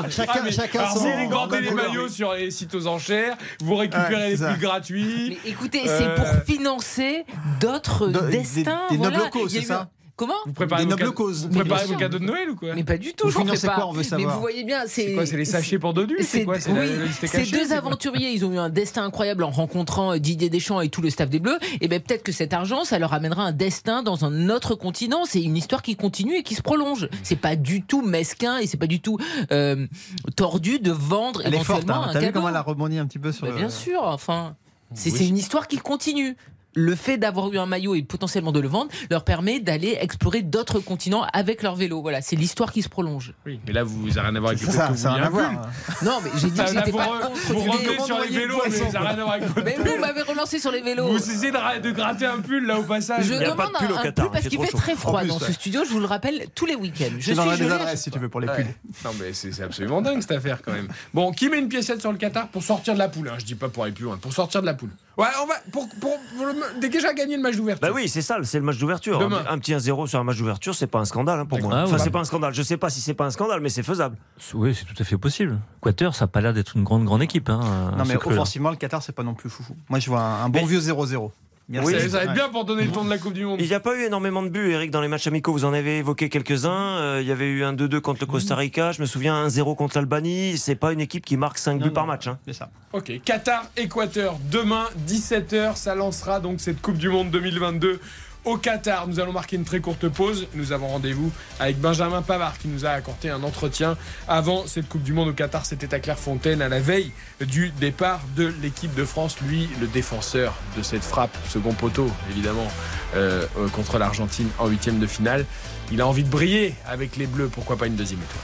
Chacun, 0.09 0.31
Ah, 0.35 0.41
mais- 0.43 0.51
chacun 0.51 0.79
alors, 0.79 0.93
son. 0.97 0.99
vous 0.99 1.25
regardez 1.27 1.61
les 1.61 1.71
maillots 1.71 2.05
oui. 2.05 2.11
sur 2.11 2.33
les 2.33 2.51
sites 2.51 2.73
aux 2.75 2.87
enchères, 2.87 3.37
vous 3.61 3.75
récupérez 3.75 4.13
Ouais, 4.15 4.29
les 4.31 4.37
c'est 4.37 4.43
ça. 4.43 4.51
pulls 4.53 4.61
gratuits. 4.61 5.37
Mais 5.43 5.49
écoutez, 5.51 5.87
Euh, 5.87 5.97
c'est 5.99 6.15
pour 6.21 6.43
financer 6.45 7.25
d'autres 7.59 8.07
De- 8.07 8.19
des- 8.29 8.37
destins. 8.39 8.81
des 8.89 8.97
voilà. 8.97 9.17
nobles 9.17 9.29
causes, 9.29 9.53
Il 9.53 9.55
y 9.55 9.57
a 9.57 9.61
c'est 9.61 9.65
eu 9.65 9.67
ça 9.69 9.81
un- 9.81 9.87
Comment 10.15 10.33
Vous 10.45 10.53
préparez, 10.53 10.81
Des 10.81 10.85
vos, 10.85 10.89
nobles 10.91 11.01
cadeaux- 11.01 11.11
causes. 11.13 11.41
vous 11.47 11.53
Mais 11.53 11.61
préparez 11.61 11.85
vos 11.87 11.95
cadeaux 11.95 12.19
de 12.19 12.23
Noël 12.25 12.47
ou 12.51 12.55
quoi 12.55 12.75
Mais 12.75 12.83
pas 12.83 12.97
du 12.97 13.13
tout, 13.13 13.27
Vous 13.29 13.39
financez 13.39 13.65
pas. 13.65 13.73
quoi, 13.73 13.87
on 13.87 13.93
veut 13.93 13.97
Mais 13.97 14.03
savoir 14.03 14.35
vous 14.35 14.41
voyez 14.41 14.63
bien, 14.63 14.81
c'est 14.85 15.07
C'est 15.07 15.13
quoi 15.15 15.25
C'est 15.25 15.37
les 15.37 15.45
sachets 15.45 15.79
pour 15.79 15.95
Dodu 15.95 16.15
C'est 16.21 16.45
quoi 16.45 16.59
C'est 16.59 16.71
oui, 16.71 16.87
ces 17.27 17.45
deux 17.45 17.73
aventuriers, 17.73 18.29
ils 18.31 18.45
ont 18.45 18.53
eu 18.53 18.59
un 18.59 18.69
destin 18.69 19.05
incroyable 19.05 19.43
en 19.43 19.49
rencontrant 19.49 20.15
Didier 20.17 20.51
Deschamps 20.51 20.81
et 20.81 20.89
tout 20.89 21.01
le 21.01 21.09
staff 21.09 21.29
des 21.31 21.39
Bleus. 21.39 21.57
Et 21.81 21.87
ben 21.87 21.99
peut-être 21.99 22.21
que 22.21 22.31
cet 22.31 22.53
argent, 22.53 22.83
ça 22.83 22.99
leur 22.99 23.11
amènera 23.13 23.43
un 23.43 23.51
destin 23.53 24.03
dans 24.03 24.23
un 24.23 24.49
autre 24.51 24.75
continent. 24.75 25.25
C'est 25.25 25.41
une 25.41 25.57
histoire 25.57 25.81
qui 25.81 25.95
continue 25.95 26.35
et 26.35 26.43
qui 26.43 26.53
se 26.53 26.61
prolonge. 26.61 27.09
C'est 27.23 27.35
pas 27.35 27.55
du 27.55 27.81
tout 27.81 28.03
mesquin 28.03 28.59
et 28.59 28.67
c'est 28.67 28.77
pas 28.77 28.85
du 28.87 29.01
tout 29.01 29.17
euh, 29.51 29.87
tordu 30.35 30.77
de 30.79 30.91
vendre 30.91 31.41
Elle 31.43 31.55
est 31.55 31.63
forte. 31.63 31.79
éventuellement 31.83 32.03
Hein. 32.03 32.09
un 32.09 32.13
T'as 32.13 32.19
vu 32.19 32.31
comment 32.31 32.49
elle 32.49 32.55
a 32.55 32.61
rebondi 32.61 32.99
un 32.99 33.07
petit 33.07 33.17
peu 33.19 33.31
sur 33.31 33.47
Bah, 33.47 33.51
le- 33.53 33.57
bien 33.57 33.69
sûr, 33.71 34.03
enfin. 34.03 34.55
C'est 34.93 35.09
Oui. 35.11 35.17
c'est 35.17 35.27
une 35.27 35.37
histoire 35.37 35.67
qui 35.67 35.77
continue. 35.77 36.37
Le 36.75 36.95
fait 36.95 37.17
d'avoir 37.17 37.51
eu 37.53 37.57
un 37.57 37.65
maillot 37.65 37.95
et 37.95 38.01
potentiellement 38.03 38.51
de 38.51 38.59
le 38.59 38.67
vendre 38.67 38.89
leur 39.11 39.23
permet 39.23 39.59
d'aller 39.59 39.97
explorer 40.01 40.41
d'autres 40.41 40.79
continents 40.79 41.25
avec 41.33 41.61
leur 41.63 41.75
vélo. 41.75 42.01
Voilà, 42.01 42.21
c'est 42.21 42.35
l'histoire 42.35 42.71
qui 42.71 42.81
se 42.81 42.89
prolonge. 42.89 43.33
Oui, 43.45 43.59
mais 43.67 43.73
là, 43.73 43.83
vous 43.83 44.07
n'avez 44.07 44.21
rien 44.21 44.35
à 44.35 44.39
voir 44.39 44.51
avec 44.51 44.61
le 44.61 44.67
fait 44.71 44.77
ça, 44.77 44.87
que 44.87 44.93
vous 44.93 45.07
a 45.07 45.13
rien 45.13 45.23
à 45.23 45.27
un 45.27 45.29
voir. 45.29 45.49
pull. 45.51 46.07
Non, 46.07 46.19
mais 46.23 46.29
j'ai 46.39 46.49
dit 46.49 46.59
que 46.59 46.67
j'étais 46.67 46.91
pas 46.91 47.05
re- 47.05 47.21
contre 47.27 47.53
Vous 47.53 47.59
revenez 47.71 47.99
sur 48.05 48.19
les 48.19 48.27
vélos, 48.29 48.61
mais 48.65 48.71
ça 48.71 48.89
n'a 48.91 48.99
rien 49.01 49.09
à 49.09 49.15
voir 49.15 49.31
avec 49.33 49.43
votre 49.49 49.63
Mais 49.63 49.75
vous 49.77 49.97
m'avez 49.99 50.21
relancé 50.23 50.59
sur 50.59 50.71
les 50.71 50.81
vélos. 50.81 51.07
Vous 51.07 51.17
essayez 51.17 51.51
de, 51.51 51.57
ra- 51.57 51.79
de 51.79 51.91
gratter 51.91 52.25
un 52.25 52.39
pull 52.39 52.65
là 52.65 52.79
au 52.79 52.83
passage. 52.83 53.25
Je 53.25 53.33
Il 53.33 53.39
y 53.41 53.43
a 53.43 53.51
demande 53.51 53.57
pas 53.57 53.67
de 53.67 53.85
pull 53.85 53.91
au 53.91 53.95
un, 53.95 53.99
un 53.99 54.03
Qatar, 54.03 54.25
pull 54.25 54.33
parce 54.33 54.47
qu'il 54.47 54.59
fait 54.59 54.71
chaud. 54.71 54.77
très 54.77 54.95
froid 54.95 55.19
plus, 55.19 55.29
dans 55.29 55.39
ce 55.39 55.51
studio, 55.53 55.81
je 55.85 55.91
vous 55.91 55.99
le 55.99 56.05
rappelle 56.05 56.47
tous 56.55 56.65
les 56.65 56.75
week-ends. 56.75 57.05
Je 57.19 57.33
dans 57.33 57.49
suis 57.55 57.65
des 57.65 57.71
adresses 57.71 58.01
si 58.03 58.09
tu 58.11 58.19
veux 58.19 58.29
pour 58.29 58.39
les 58.41 58.47
pulls. 58.47 58.65
Non 59.05 59.11
mais 59.19 59.33
c'est 59.33 59.51
c'est 59.51 59.63
absolument 59.63 60.01
dingue 60.01 60.21
cette 60.21 60.31
affaire 60.31 60.61
quand 60.63 60.71
même. 60.73 60.87
Bon, 61.13 61.31
qui 61.31 61.49
met 61.49 61.59
une 61.59 61.69
piécette 61.69 62.01
sur 62.01 62.11
le 62.11 62.17
Qatar 62.17 62.47
pour 62.47 62.63
sortir 62.63 62.93
de 62.95 62.99
la 62.99 63.09
poule 63.09 63.29
hein, 63.29 63.35
Je 63.37 63.45
dis 63.45 63.55
pas 63.55 63.69
pour 63.69 63.83
aller 63.83 63.93
plus 63.93 64.05
loin, 64.05 64.17
pour 64.17 64.33
sortir 64.33 64.61
de 64.61 64.65
la 64.65 64.73
poule. 64.73 64.89
Ouais, 65.15 65.27
on 65.43 65.45
va 65.45 65.53
pour, 65.71 65.87
pour, 65.99 66.17
pour 66.35 66.45
le- 66.47 66.89
déjà 66.89 67.13
gagner 67.13 67.35
le 67.35 67.41
match 67.43 67.55
d'ouverture. 67.55 67.87
Bah 67.87 67.93
oui, 67.93 68.09
c'est 68.09 68.23
ça, 68.23 68.37
c'est 68.43 68.57
le 68.57 68.65
match 68.65 68.77
d'ouverture. 68.79 69.19
Demain. 69.19 69.43
Un, 69.47 69.53
un 69.53 69.57
petit 69.59 69.73
1-0 69.73 70.07
sur 70.07 70.19
un 70.19 70.23
match 70.23 70.37
d'ouverture, 70.37 70.73
c'est 70.73 70.87
pas 70.87 70.99
un 70.99 71.05
scandale 71.05 71.39
hein, 71.41 71.45
pour 71.45 71.59
moi. 71.61 71.71
Ah, 71.75 71.83
enfin, 71.83 71.93
ouais. 71.93 71.99
c'est 71.99 72.09
pas 72.09 72.19
un 72.19 72.23
scandale. 72.23 72.53
Je 72.55 72.63
sais 72.63 72.77
pas 72.77 72.89
si 72.89 72.99
c'est 72.99 73.13
pas 73.13 73.25
un 73.25 73.29
scandale, 73.29 73.59
mais 73.61 73.69
c'est 73.69 73.83
faisable. 73.83 74.17
Oui, 74.55 74.73
c'est 74.73 74.85
tout 74.85 74.95
à 74.99 75.03
fait 75.05 75.17
possible. 75.17 75.59
Quater, 75.81 76.15
ça 76.15 76.25
n'a 76.25 76.29
pas 76.29 76.41
l'air 76.41 76.53
d'être 76.53 76.75
une 76.77 76.83
grande, 76.83 77.05
grande 77.05 77.21
équipe. 77.21 77.49
Hein, 77.49 77.93
Non, 77.97 78.05
mais 78.05 78.15
offensivement, 78.15 78.71
le 78.71 78.75
Qatar, 78.75 79.03
c'est 79.03 79.11
pas 79.13 79.23
non 79.23 79.35
plus 79.35 79.49
foufou. 79.51 79.75
Moi, 79.89 79.99
je 79.99 80.09
vois 80.09 80.21
un, 80.21 80.45
un 80.45 80.49
bon 80.49 80.61
Mais- 80.61 80.67
vieux 80.67 80.79
0-0. 80.79 81.31
Merci. 81.69 81.93
Oui, 81.95 82.09
ça, 82.09 82.17
va 82.17 82.23
être 82.25 82.33
bien 82.33 82.49
pour 82.49 82.65
donner 82.65 82.83
le 82.83 82.91
ton 82.91 83.05
de 83.05 83.09
la 83.09 83.17
Coupe 83.17 83.33
du 83.33 83.45
Monde. 83.45 83.59
Il 83.61 83.67
n'y 83.67 83.73
a 83.73 83.79
pas 83.79 83.95
eu 83.95 84.01
énormément 84.03 84.43
de 84.43 84.49
buts, 84.49 84.71
Eric, 84.71 84.91
dans 84.91 84.99
les 85.01 85.07
matchs 85.07 85.27
amicaux. 85.27 85.53
Vous 85.53 85.63
en 85.65 85.73
avez 85.73 85.99
évoqué 85.99 86.27
quelques-uns. 86.29 86.97
Euh, 86.99 87.19
il 87.21 87.27
y 87.27 87.31
avait 87.31 87.47
eu 87.47 87.63
un 87.63 87.73
2-2 87.73 88.01
contre 88.01 88.19
le 88.21 88.25
Costa 88.27 88.55
Rica. 88.55 88.91
Je 88.91 88.99
me 89.01 89.05
souviens 89.05 89.33
un 89.35 89.49
0 89.49 89.73
contre 89.75 89.97
l'Albanie. 89.97 90.57
C'est 90.57 90.75
pas 90.75 90.91
une 90.91 90.99
équipe 90.99 91.25
qui 91.25 91.37
marque 91.37 91.57
5 91.57 91.73
Non, 91.73 91.77
buts 91.79 91.85
non. 91.87 91.93
par 91.93 92.05
match. 92.05 92.27
hein. 92.27 92.37
C'est 92.45 92.53
ça. 92.53 92.69
Ok, 92.91 93.13
Qatar, 93.23 93.65
Équateur, 93.77 94.37
demain 94.51 94.85
17h, 95.07 95.75
ça 95.77 95.95
lancera 95.95 96.39
donc 96.41 96.59
cette 96.59 96.81
Coupe 96.81 96.97
du 96.97 97.07
Monde 97.09 97.31
2022 97.31 97.99
au 98.45 98.57
Qatar. 98.57 99.07
Nous 99.07 99.19
allons 99.19 99.31
marquer 99.31 99.55
une 99.55 99.63
très 99.63 99.79
courte 99.79 100.07
pause. 100.09 100.47
Nous 100.53 100.71
avons 100.71 100.87
rendez-vous 100.87 101.31
avec 101.59 101.79
Benjamin 101.79 102.21
Pavard 102.21 102.57
qui 102.57 102.67
nous 102.67 102.85
a 102.85 102.89
accordé 102.89 103.29
un 103.29 103.43
entretien 103.43 103.97
avant 104.27 104.67
cette 104.67 104.87
Coupe 104.89 105.03
du 105.03 105.13
Monde 105.13 105.29
au 105.29 105.33
Qatar. 105.33 105.65
C'était 105.65 105.93
à 105.93 105.99
Clairefontaine 105.99 106.61
à 106.61 106.69
la 106.69 106.79
veille 106.79 107.11
du 107.41 107.71
départ 107.71 108.21
de 108.35 108.53
l'équipe 108.61 108.93
de 108.95 109.05
France. 109.05 109.37
Lui, 109.41 109.69
le 109.79 109.87
défenseur 109.87 110.53
de 110.77 110.83
cette 110.83 111.03
frappe, 111.03 111.35
second 111.49 111.73
poteau 111.73 112.09
évidemment, 112.29 112.67
euh, 113.15 113.45
euh, 113.57 113.67
contre 113.69 113.97
l'Argentine 113.97 114.49
en 114.59 114.67
huitième 114.67 114.99
de 114.99 115.07
finale. 115.07 115.45
Il 115.91 116.01
a 116.01 116.07
envie 116.07 116.23
de 116.23 116.29
briller 116.29 116.75
avec 116.87 117.17
les 117.17 117.27
Bleus. 117.27 117.49
Pourquoi 117.49 117.77
pas 117.77 117.87
une 117.87 117.95
deuxième 117.95 118.19
étoile? 118.21 118.43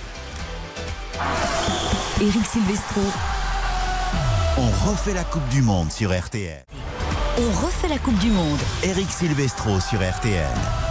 Eric 2.21 2.45
Silvestro. 2.45 3.01
On 4.57 4.89
refait 4.89 5.13
la 5.13 5.23
Coupe 5.23 5.47
du 5.49 5.61
Monde 5.61 5.91
sur 5.91 6.17
RTL. 6.17 6.63
On 7.41 7.65
refait 7.65 7.87
la 7.87 7.97
Coupe 7.99 8.19
du 8.19 8.31
Monde. 8.31 8.59
Eric 8.83 9.09
Silvestro 9.09 9.79
sur 9.79 9.99
RTL. 9.99 10.88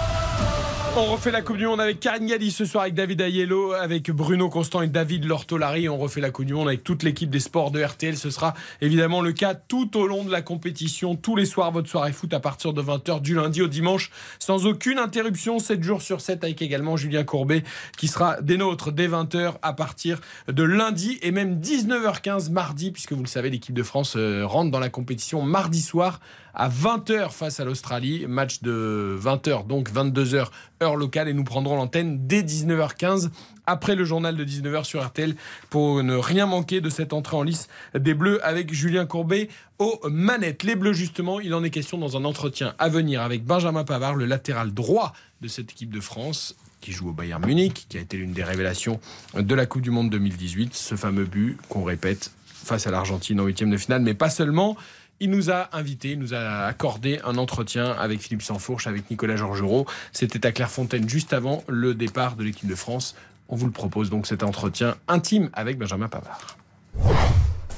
On 1.01 1.13
refait 1.13 1.31
la 1.31 1.43
Coupe 1.43 1.59
du 1.59 1.67
Monde 1.67 1.81
avec 1.81 2.01
Karine 2.01 2.29
ce 2.51 2.65
soir 2.65 2.83
avec 2.83 2.95
David 2.95 3.21
Ayello, 3.21 3.73
avec 3.73 4.11
Bruno 4.11 4.49
Constant 4.49 4.83
et 4.83 4.89
David 4.89 5.27
Lortolari. 5.27 5.89
On 5.89 5.97
refait 5.97 6.21
la 6.21 6.31
Coupe 6.31 6.47
du 6.47 6.55
Monde 6.55 6.67
avec 6.67 6.83
toute 6.83 7.05
l'équipe 7.05 7.31
des 7.31 7.39
sports 7.39 7.71
de 7.71 7.81
RTL. 7.81 8.17
Ce 8.17 8.31
sera 8.31 8.53
évidemment 8.81 9.23
le 9.23 9.31
cas 9.31 9.55
tout 9.55 9.97
au 9.97 10.09
long 10.09 10.25
de 10.25 10.33
la 10.33 10.43
compétition. 10.43 11.15
Tous 11.15 11.37
les 11.37 11.47
soirs, 11.47 11.71
votre 11.71 11.89
soirée 11.89 12.11
foot 12.11 12.35
à 12.35 12.41
partir 12.41 12.73
de 12.73 12.83
20h 12.83 13.21
du 13.21 13.37
lundi 13.37 13.63
au 13.63 13.69
dimanche, 13.69 14.11
sans 14.41 14.67
aucune 14.67 14.99
interruption, 14.99 15.61
7 15.61 15.85
jours 15.85 16.03
sur 16.03 16.21
7 16.21 16.43
avec 16.43 16.63
également 16.63 16.97
Julien 16.97 17.23
Courbet 17.23 17.63
qui 17.97 18.09
sera 18.09 18.43
des 18.43 18.57
nôtres 18.57 18.91
dès 18.91 19.07
20h 19.07 19.55
à 19.63 19.73
partir 19.75 20.21
de 20.49 20.65
lundi 20.65 21.21
et 21.23 21.31
même 21.31 21.61
19h15 21.61 22.51
mardi, 22.51 22.91
puisque 22.91 23.13
vous 23.13 23.23
le 23.23 23.29
savez, 23.29 23.51
l'équipe 23.51 23.75
de 23.75 23.85
France 23.85 24.15
euh, 24.17 24.45
rentre 24.45 24.73
dans 24.73 24.81
la 24.81 24.89
compétition 24.89 25.43
mardi 25.43 25.81
soir 25.81 26.19
à 26.55 26.69
20h 26.69 27.31
face 27.31 27.61
à 27.61 27.65
l'Australie. 27.65 28.27
Match 28.27 28.63
de 28.63 29.19
20h, 29.21 29.67
donc 29.67 29.91
22h 29.91 30.49
heure 30.83 30.97
locale 30.97 31.29
et 31.29 31.35
nous 31.35 31.45
prendrons 31.45 31.77
l'antenne 31.77 32.27
dès 32.27 32.43
19h15 32.43 33.31
après 33.67 33.95
le 33.95 34.05
journal 34.05 34.37
de 34.37 34.45
19h 34.45 34.85
sur 34.85 35.05
RTL 35.05 35.35
pour 35.71 36.03
ne 36.03 36.15
rien 36.15 36.47
manquer 36.47 36.81
de 36.81 36.89
cette 36.89 37.13
entrée 37.13 37.37
en 37.37 37.43
lice 37.43 37.69
des 37.95 38.15
Bleus 38.15 38.45
avec 38.45 38.73
Julien 38.73 39.05
Courbet 39.07 39.49
aux 39.79 40.01
manettes. 40.09 40.63
Les 40.63 40.75
Bleus, 40.75 40.95
justement, 40.95 41.41
il 41.41 41.53
en 41.55 41.63
est 41.63 41.71
question 41.71 41.99
dans 41.99 42.17
un 42.17 42.25
entretien 42.25 42.75
à 42.79 42.89
venir 42.89 43.21
avec 43.23 43.45
Benjamin 43.45 43.85
Pavard, 43.85 44.15
le 44.15 44.25
latéral 44.25 44.73
droit 44.73 45.13
de 45.41 45.49
cette 45.49 45.73
équipe 45.73 45.91
de 45.91 46.01
France 46.01 46.57
qui 46.81 46.93
joue 46.93 47.11
au 47.11 47.13
Bayern 47.13 47.45
Munich, 47.45 47.87
qui 47.89 47.99
a 47.99 48.01
été 48.01 48.17
l'une 48.17 48.33
des 48.33 48.45
révélations 48.45 49.01
de 49.35 49.55
la 49.55 49.67
Coupe 49.67 49.83
du 49.83 49.91
Monde 49.91 50.11
2018, 50.11 50.75
ce 50.75 50.95
fameux 50.95 51.25
but 51.25 51.59
qu'on 51.69 51.85
répète 51.85 52.31
face 52.47 52.87
à 52.87 52.91
l'Argentine 52.91 53.41
en 53.41 53.45
huitième 53.45 53.71
de 53.71 53.77
finale, 53.77 54.03
mais 54.03 54.15
pas 54.15 54.31
seulement. 54.31 54.77
Il 55.21 55.31
nous 55.31 55.51
a 55.51 55.69
invité, 55.73 56.13
il 56.13 56.19
nous 56.21 56.33
a 56.33 56.65
accordé 56.67 57.19
un 57.25 57.39
entretien 57.39 57.91
avec 57.91 58.21
Philippe 58.21 58.43
Sansfourche, 58.43 58.87
avec 58.87 59.11
Nicolas 59.11 59.35
Georgerot. 59.35 59.85
C'était 60.13 60.47
à 60.47 60.53
Clairefontaine 60.53 61.09
juste 61.09 61.33
avant 61.33 61.65
le 61.67 61.95
départ 61.95 62.37
de 62.37 62.45
l'équipe 62.45 62.69
de 62.69 62.77
France. 62.77 63.17
On 63.49 63.57
vous 63.57 63.67
le 63.67 63.73
propose 63.73 64.11
donc 64.11 64.29
cet 64.29 64.45
entretien 64.45 64.95
intime 65.09 65.51
avec 65.55 65.77
Benjamin 65.77 66.07
Pavard. 66.07 66.57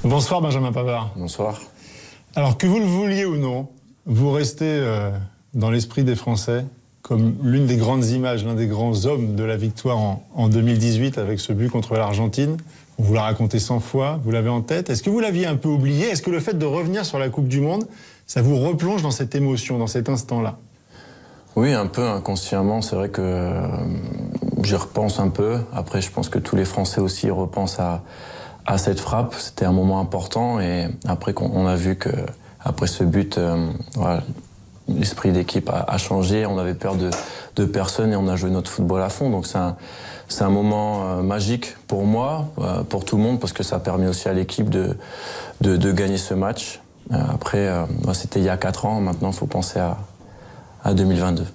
Bonsoir 0.03 0.41
Benjamin 0.41 0.71
Pavard. 0.71 1.13
Bonsoir. 1.15 1.59
Alors 2.35 2.59
que 2.59 2.67
vous 2.67 2.77
le 2.77 2.85
vouliez 2.85 3.25
ou 3.25 3.37
non, 3.37 3.69
vous 4.05 4.31
restez 4.31 4.65
euh, 4.65 5.09
dans 5.55 5.71
l'esprit 5.71 6.03
des 6.03 6.15
Français 6.15 6.63
comme 7.01 7.35
l'une 7.41 7.65
des 7.65 7.77
grandes 7.77 8.05
images, 8.05 8.45
l'un 8.45 8.53
des 8.53 8.67
grands 8.67 9.07
hommes 9.07 9.35
de 9.35 9.43
la 9.43 9.57
victoire 9.57 9.97
en, 9.97 10.23
en 10.35 10.47
2018 10.47 11.17
avec 11.17 11.39
ce 11.39 11.53
but 11.53 11.69
contre 11.69 11.95
l'Argentine. 11.95 12.57
Vous 13.01 13.15
l'a 13.15 13.23
raconté 13.23 13.57
100 13.57 13.79
fois, 13.79 14.19
vous 14.23 14.29
l'avez 14.29 14.49
en 14.49 14.61
tête. 14.61 14.91
Est-ce 14.91 15.01
que 15.01 15.09
vous 15.09 15.19
l'aviez 15.19 15.47
un 15.47 15.55
peu 15.55 15.69
oublié? 15.69 16.09
Est-ce 16.09 16.21
que 16.21 16.29
le 16.29 16.39
fait 16.39 16.53
de 16.53 16.67
revenir 16.67 17.03
sur 17.03 17.17
la 17.17 17.29
Coupe 17.29 17.47
du 17.47 17.59
Monde, 17.59 17.85
ça 18.27 18.43
vous 18.43 18.55
replonge 18.55 19.01
dans 19.01 19.09
cette 19.09 19.33
émotion, 19.33 19.79
dans 19.79 19.87
cet 19.87 20.07
instant-là? 20.07 20.59
Oui, 21.55 21.73
un 21.73 21.87
peu 21.87 22.07
inconsciemment. 22.07 22.83
C'est 22.83 22.95
vrai 22.95 23.09
que 23.09 23.21
euh, 23.23 23.67
j'y 24.61 24.75
repense 24.75 25.19
un 25.19 25.29
peu. 25.29 25.57
Après, 25.73 25.99
je 25.99 26.11
pense 26.11 26.29
que 26.29 26.37
tous 26.37 26.55
les 26.55 26.63
Français 26.63 27.01
aussi 27.01 27.31
repensent 27.31 27.81
à, 28.67 28.77
cette 28.77 28.99
frappe. 28.99 29.33
C'était 29.33 29.65
un 29.65 29.73
moment 29.73 29.99
important 29.99 30.59
et 30.59 30.87
après 31.07 31.33
on 31.41 31.65
a 31.65 31.75
vu 31.75 31.95
que 31.95 32.11
après 32.63 32.85
ce 32.85 33.03
but, 33.03 33.39
euh, 33.39 33.67
l'esprit 34.87 35.31
d'équipe 35.31 35.69
a, 35.69 35.85
a, 35.87 35.97
changé. 35.97 36.45
On 36.45 36.59
avait 36.59 36.75
peur 36.75 36.95
de, 36.95 37.09
de, 37.55 37.65
personne 37.65 38.13
et 38.13 38.15
on 38.15 38.27
a 38.27 38.35
joué 38.35 38.51
notre 38.51 38.69
football 38.69 39.01
à 39.01 39.09
fond. 39.09 39.31
Donc 39.31 39.47
c'est 39.47 39.57
un, 39.57 39.75
c'est 40.31 40.43
un 40.43 40.49
moment 40.49 41.07
euh, 41.07 41.21
magique 41.21 41.75
pour 41.87 42.05
moi, 42.05 42.51
euh, 42.59 42.83
pour 42.83 43.05
tout 43.05 43.17
le 43.17 43.23
monde, 43.23 43.39
parce 43.39 43.53
que 43.53 43.63
ça 43.63 43.77
a 43.77 43.79
permis 43.79 44.07
aussi 44.07 44.27
à 44.27 44.33
l'équipe 44.33 44.69
de, 44.69 44.97
de, 45.61 45.77
de, 45.77 45.91
gagner 45.91 46.17
ce 46.17 46.33
match. 46.33 46.79
Euh, 47.11 47.17
après, 47.33 47.69
c'était 48.13 48.39
il 48.39 48.45
y 48.45 48.49
a 48.49 48.57
4 48.57 48.85
ans. 48.85 49.01
Maintenant, 49.01 49.31
il 49.31 49.35
faut 49.35 49.47
penser 49.47 49.79
à, 49.79 49.97
à 50.83 50.93
2022. 50.93 51.45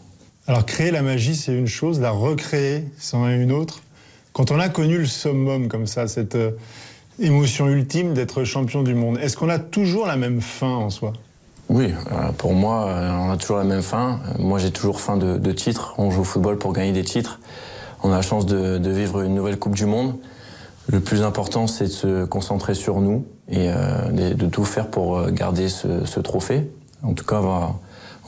Alors 0.47 0.67
créer 0.67 0.91
la 0.91 1.03
magie, 1.03 1.35
c'est 1.35 1.53
une 1.53 1.67
chose. 1.67 2.01
La 2.01 2.11
recréer, 2.11 2.85
c'en 2.99 3.29
est 3.29 3.37
une 3.37 3.53
autre. 3.53 3.83
Quand 4.33 4.51
on 4.51 4.61
a 4.61 4.69
connu 4.69 4.99
le 4.99 5.07
summum 5.07 5.69
comme 5.69 5.87
ça, 5.87 6.07
cette 6.07 6.37
émotion 7.19 7.69
ultime 7.69 8.13
d'être 8.13 8.45
champion 8.45 8.83
du 8.83 8.95
monde, 8.95 9.19
est-ce 9.21 9.37
qu'on 9.37 9.49
a 9.49 9.59
toujours 9.59 10.07
la 10.07 10.17
même 10.17 10.41
fin 10.41 10.69
en 10.69 10.91
soi? 10.91 11.15
Oui, 11.69 11.93
euh, 12.13 12.33
pour 12.39 12.55
moi, 12.55 12.87
euh, 12.87 13.11
on 13.11 13.31
a 13.31 13.37
toujours 13.37 13.57
la 13.57 13.65
même 13.65 13.83
fin. 13.83 14.21
Moi, 14.39 14.59
j'ai 14.59 14.71
toujours 14.71 15.01
faim 15.01 15.17
de, 15.17 15.37
de, 15.37 15.53
titres. 15.53 15.95
On 15.99 16.11
joue 16.11 16.21
au 16.21 16.25
football 16.25 16.59
pour 16.59 16.73
gagner 16.73 16.93
des 16.93 17.03
titres. 17.03 17.41
On 18.03 18.13
a 18.13 18.17
la 18.17 18.23
chance 18.23 18.47
de, 18.47 18.79
de, 18.79 18.91
vivre 18.91 19.23
une 19.23 19.35
nouvelle 19.35 19.59
Coupe 19.59 19.75
du 19.75 19.87
Monde. 19.87 20.17
Le 20.89 21.01
plus 21.01 21.23
important, 21.23 21.67
c'est 21.67 21.85
de 21.87 21.91
se 21.91 22.25
concentrer 22.25 22.75
sur 22.75 23.01
nous 23.01 23.27
et 23.49 23.71
euh, 23.71 24.35
de, 24.35 24.47
tout 24.47 24.65
faire 24.65 24.89
pour 24.89 25.31
garder 25.31 25.69
ce, 25.69 26.05
ce, 26.05 26.21
trophée. 26.21 26.71
En 27.03 27.13
tout 27.13 27.25
cas, 27.25 27.37
on 27.37 27.43
va, 27.43 27.75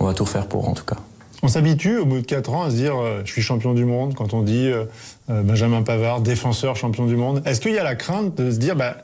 on 0.01 0.05
va 0.07 0.15
tout 0.15 0.27
faire 0.27 0.47
pour, 0.47 0.69
en 0.69 0.73
tout 0.73 0.85
cas. 0.85 0.97
On 1.43 1.49
s'habitue 1.49 1.99
au 1.99 2.05
bout 2.05 2.21
de 2.21 2.27
4 2.27 2.53
ans 2.53 2.65
à 2.65 2.71
se 2.71 2.77
dire 2.77 2.97
euh, 2.97 3.23
je 3.25 3.31
suis 3.31 3.43
champion 3.43 3.73
du 3.73 3.85
monde 3.85 4.15
quand 4.15 4.35
on 4.35 4.43
dit 4.43 4.69
euh, 4.69 4.87
Benjamin 5.29 5.83
Pavard, 5.83 6.21
défenseur 6.21 6.75
champion 6.75 7.07
du 7.07 7.17
monde. 7.17 7.43
Est-ce 7.45 7.61
qu'il 7.61 7.73
y 7.73 7.79
a 7.79 7.85
la 7.85 7.95
crainte 7.95 8.35
de 8.35 8.51
se 8.51 8.57
dire 8.57 8.75
bah, 8.75 8.97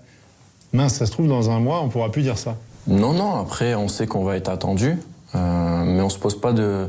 mince, 0.72 0.94
ça 0.94 1.06
se 1.06 1.12
trouve 1.12 1.28
dans 1.28 1.50
un 1.50 1.60
mois, 1.60 1.80
on 1.82 1.88
pourra 1.88 2.10
plus 2.10 2.22
dire 2.22 2.38
ça? 2.38 2.56
Non, 2.86 3.14
non, 3.14 3.36
après, 3.36 3.74
on 3.74 3.88
sait 3.88 4.06
qu'on 4.06 4.24
va 4.24 4.36
être 4.36 4.48
attendu, 4.48 4.98
euh, 5.34 5.84
mais 5.84 6.02
on 6.02 6.10
se 6.10 6.18
pose 6.18 6.38
pas 6.38 6.52
de, 6.52 6.88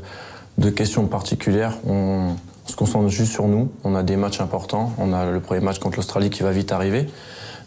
de 0.57 0.69
questions 0.69 1.05
particulières. 1.07 1.77
On, 1.87 2.35
on, 2.65 2.69
se 2.69 2.75
concentre 2.75 3.09
juste 3.09 3.31
sur 3.31 3.47
nous. 3.47 3.71
On 3.83 3.95
a 3.95 4.03
des 4.03 4.15
matchs 4.15 4.41
importants. 4.41 4.93
On 4.97 5.13
a 5.13 5.29
le 5.29 5.39
premier 5.39 5.61
match 5.61 5.79
contre 5.79 5.97
l'Australie 5.97 6.29
qui 6.29 6.43
va 6.43 6.51
vite 6.51 6.71
arriver. 6.71 7.07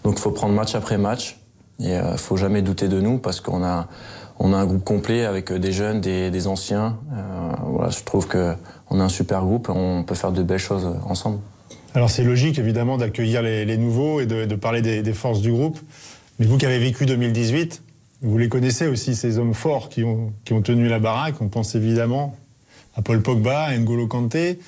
Donc, 0.04 0.14
il 0.16 0.20
faut 0.20 0.30
prendre 0.30 0.54
match 0.54 0.74
après 0.74 0.98
match. 0.98 1.38
Et 1.80 1.92
euh, 1.92 2.16
faut 2.16 2.36
jamais 2.36 2.62
douter 2.62 2.88
de 2.88 3.00
nous 3.00 3.18
parce 3.18 3.40
qu'on 3.40 3.62
a, 3.62 3.86
on 4.38 4.52
a 4.52 4.56
un 4.56 4.66
groupe 4.66 4.84
complet 4.84 5.24
avec 5.24 5.52
des 5.52 5.72
jeunes, 5.72 6.00
des, 6.00 6.46
anciens. 6.46 6.98
Euh, 7.12 7.52
voilà, 7.66 7.90
je 7.90 8.02
trouve 8.02 8.26
que 8.26 8.54
on 8.90 9.00
a 9.00 9.04
un 9.04 9.08
super 9.08 9.42
groupe. 9.42 9.68
On 9.68 10.02
peut 10.02 10.14
faire 10.14 10.32
de 10.32 10.42
belles 10.42 10.58
choses 10.58 10.88
ensemble. 11.08 11.38
Alors, 11.94 12.10
c'est 12.10 12.24
logique, 12.24 12.58
évidemment, 12.58 12.98
d'accueillir 12.98 13.42
les, 13.42 13.76
nouveaux 13.76 14.20
et 14.20 14.26
de, 14.26 14.44
de 14.44 14.54
parler 14.54 14.82
des, 14.82 15.02
des 15.02 15.12
forces 15.12 15.40
du 15.40 15.52
groupe. 15.52 15.78
Mais 16.38 16.46
vous 16.46 16.58
qui 16.58 16.66
avez 16.66 16.78
vécu 16.78 17.06
2018, 17.06 17.82
vous 18.22 18.38
les 18.38 18.48
connaissez 18.48 18.86
aussi, 18.86 19.14
ces 19.14 19.38
hommes 19.38 19.54
forts 19.54 19.88
qui 19.88 20.02
ont, 20.02 20.32
qui 20.44 20.52
ont 20.52 20.62
tenu 20.62 20.88
la 20.88 20.98
baraque. 20.98 21.40
On 21.40 21.48
pense 21.48 21.74
évidemment 21.74 22.36
à 22.96 23.02
Paul 23.02 23.22
Pogba, 23.22 23.62
à 23.62 23.76
N'Golo 23.76 24.08
Kanté, 24.08 24.58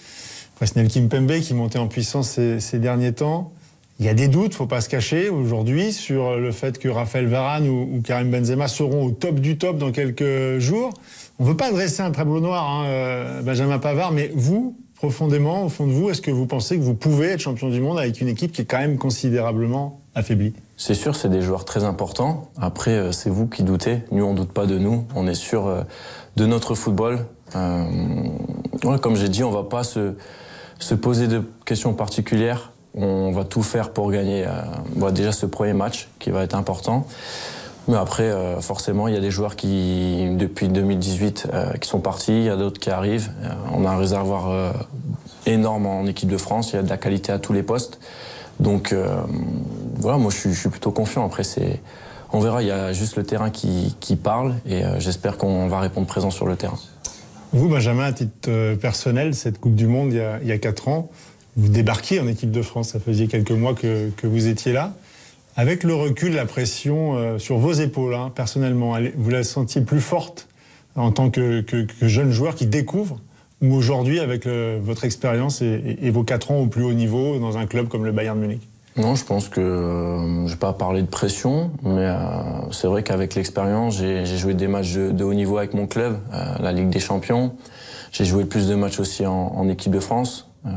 Presnel 0.60 0.88
Kimpembe 0.88 1.40
qui 1.40 1.54
montait 1.54 1.78
en 1.78 1.88
puissance 1.88 2.38
ces, 2.58 2.78
derniers 2.78 3.14
temps. 3.14 3.50
Il 3.98 4.04
y 4.04 4.10
a 4.10 4.14
des 4.14 4.28
doutes, 4.28 4.52
faut 4.52 4.66
pas 4.66 4.82
se 4.82 4.90
cacher 4.90 5.30
aujourd'hui 5.30 5.90
sur 5.90 6.36
le 6.36 6.52
fait 6.52 6.78
que 6.78 6.86
Raphaël 6.86 7.28
Varane 7.28 7.66
ou, 7.66 8.02
Karim 8.04 8.30
Benzema 8.30 8.68
seront 8.68 9.06
au 9.06 9.10
top 9.10 9.36
du 9.36 9.56
top 9.56 9.78
dans 9.78 9.90
quelques 9.90 10.58
jours. 10.58 10.92
On 11.38 11.44
veut 11.44 11.56
pas 11.56 11.72
dresser 11.72 12.02
un 12.02 12.10
tableau 12.10 12.40
noir, 12.40 12.68
hein, 12.68 12.84
euh, 12.88 13.40
Benjamin 13.40 13.78
Pavard, 13.78 14.12
mais 14.12 14.30
vous, 14.34 14.76
profondément, 14.96 15.64
au 15.64 15.70
fond 15.70 15.86
de 15.86 15.92
vous, 15.92 16.10
est-ce 16.10 16.20
que 16.20 16.30
vous 16.30 16.44
pensez 16.44 16.76
que 16.76 16.82
vous 16.82 16.92
pouvez 16.92 17.28
être 17.28 17.40
champion 17.40 17.70
du 17.70 17.80
monde 17.80 17.98
avec 17.98 18.20
une 18.20 18.28
équipe 18.28 18.52
qui 18.52 18.60
est 18.60 18.66
quand 18.66 18.80
même 18.80 18.98
considérablement 18.98 19.98
affaiblie? 20.14 20.52
C'est 20.76 20.92
sûr, 20.92 21.16
c'est 21.16 21.30
des 21.30 21.40
joueurs 21.40 21.64
très 21.64 21.84
importants. 21.84 22.50
Après, 22.60 23.12
c'est 23.12 23.30
vous 23.30 23.46
qui 23.46 23.62
doutez. 23.62 24.00
Nous, 24.12 24.24
on 24.24 24.34
doute 24.34 24.52
pas 24.52 24.66
de 24.66 24.76
nous. 24.76 25.06
On 25.14 25.26
est 25.26 25.34
sûr 25.34 25.86
de 26.36 26.44
notre 26.44 26.74
football. 26.74 27.24
Euh, 27.56 27.84
comme 29.00 29.16
j'ai 29.16 29.30
dit, 29.30 29.42
on 29.42 29.50
va 29.50 29.62
pas 29.62 29.84
se, 29.84 30.16
se 30.80 30.94
poser 30.94 31.28
de 31.28 31.42
questions 31.64 31.94
particulières. 31.94 32.72
On 32.96 33.30
va 33.30 33.44
tout 33.44 33.62
faire 33.62 33.92
pour 33.92 34.10
gagner 34.10 34.44
euh, 34.46 34.50
bon, 34.96 35.14
déjà 35.14 35.30
ce 35.30 35.46
premier 35.46 35.74
match 35.74 36.08
qui 36.18 36.30
va 36.30 36.42
être 36.42 36.56
important. 36.56 37.06
Mais 37.88 37.96
après, 37.96 38.30
euh, 38.30 38.60
forcément, 38.60 39.08
il 39.08 39.14
y 39.14 39.16
a 39.16 39.20
des 39.20 39.32
joueurs 39.32 39.56
qui, 39.56 40.28
depuis 40.36 40.68
2018, 40.68 41.48
euh, 41.52 41.72
qui 41.74 41.88
sont 41.88 42.00
partis. 42.00 42.32
Il 42.32 42.44
y 42.44 42.48
a 42.48 42.56
d'autres 42.56 42.78
qui 42.78 42.90
arrivent. 42.90 43.30
Euh, 43.42 43.48
on 43.74 43.84
a 43.84 43.90
un 43.90 43.96
réservoir 43.96 44.72
énorme 45.46 45.86
en 45.86 46.06
équipe 46.06 46.28
de 46.28 46.36
France. 46.36 46.72
Il 46.72 46.76
y 46.76 46.78
a 46.78 46.82
de 46.82 46.88
la 46.88 46.98
qualité 46.98 47.32
à 47.32 47.38
tous 47.38 47.52
les 47.52 47.62
postes. 47.62 47.98
Donc 48.60 48.94
voilà, 49.96 50.18
moi 50.18 50.30
je 50.30 50.36
suis, 50.36 50.52
je 50.52 50.60
suis, 50.60 50.68
plutôt 50.68 50.90
confiant. 50.90 51.24
Après, 51.24 51.44
c'est, 51.44 51.80
on 52.32 52.40
verra, 52.40 52.62
il 52.62 52.68
y 52.68 52.70
a 52.70 52.92
juste 52.92 53.16
le 53.16 53.24
terrain 53.24 53.50
qui, 53.50 53.96
qui 54.00 54.16
parle 54.16 54.54
et 54.66 54.82
j'espère 54.98 55.38
qu'on 55.38 55.66
va 55.66 55.80
répondre 55.80 56.06
présent 56.06 56.30
sur 56.30 56.46
le 56.46 56.56
terrain. 56.56 56.76
Vous, 57.52 57.68
Benjamin, 57.68 58.04
à 58.04 58.12
titre 58.12 58.48
euh, 58.48 58.76
personnel, 58.76 59.34
cette 59.34 59.58
Coupe 59.58 59.74
du 59.74 59.88
Monde 59.88 60.12
il 60.12 60.48
y 60.48 60.52
a, 60.52 60.58
4 60.58 60.86
ans, 60.86 61.10
vous 61.56 61.68
débarquiez 61.68 62.20
en 62.20 62.28
équipe 62.28 62.52
de 62.52 62.62
France, 62.62 62.90
ça 62.90 63.00
faisait 63.00 63.26
quelques 63.26 63.50
mois 63.50 63.74
que, 63.74 64.12
vous 64.22 64.46
étiez 64.46 64.72
là. 64.72 64.94
Avec 65.56 65.82
le 65.82 65.92
recul, 65.94 66.34
la 66.34 66.46
pression 66.46 67.16
euh, 67.16 67.38
sur 67.38 67.58
vos 67.58 67.72
épaules, 67.72 68.14
hein, 68.14 68.30
personnellement, 68.32 68.96
vous 69.16 69.30
la 69.30 69.42
sentiez 69.42 69.80
plus 69.80 70.00
forte 70.00 70.46
en 70.94 71.10
tant 71.10 71.30
que, 71.30 71.64
jeune 72.02 72.30
joueur 72.30 72.54
qui 72.54 72.66
découvre 72.66 73.20
ou 73.60 73.74
aujourd'hui 73.74 74.20
avec 74.20 74.46
votre 74.46 75.04
expérience 75.04 75.60
et, 75.60 76.10
vos 76.10 76.22
4 76.22 76.52
ans 76.52 76.60
au 76.60 76.66
plus 76.66 76.84
haut 76.84 76.94
niveau 76.94 77.38
dans 77.38 77.58
un 77.58 77.66
club 77.66 77.88
comme 77.88 78.04
le 78.04 78.12
Bayern 78.12 78.38
Munich? 78.38 78.62
Non, 78.96 79.14
je 79.14 79.24
pense 79.24 79.48
que 79.48 79.60
euh, 79.60 80.46
je 80.46 80.52
vais 80.52 80.58
pas 80.58 80.72
parler 80.72 81.02
de 81.02 81.06
pression, 81.06 81.70
mais 81.82 82.06
euh, 82.06 82.16
c'est 82.72 82.88
vrai 82.88 83.02
qu'avec 83.02 83.34
l'expérience, 83.34 83.96
j'ai 83.96 84.24
joué 84.24 84.54
des 84.54 84.66
matchs 84.66 84.94
de, 84.94 85.24
haut 85.24 85.34
niveau 85.34 85.58
avec 85.58 85.74
mon 85.74 85.86
club, 85.86 86.18
euh, 86.34 86.54
la 86.60 86.72
Ligue 86.72 86.90
des 86.90 86.98
Champions. 86.98 87.52
J'ai 88.12 88.24
joué 88.24 88.44
plus 88.44 88.68
de 88.68 88.74
matchs 88.74 88.98
aussi 88.98 89.24
en, 89.26 89.32
en 89.32 89.68
équipe 89.68 89.92
de 89.92 90.00
France. 90.00 90.48
Euh, 90.66 90.70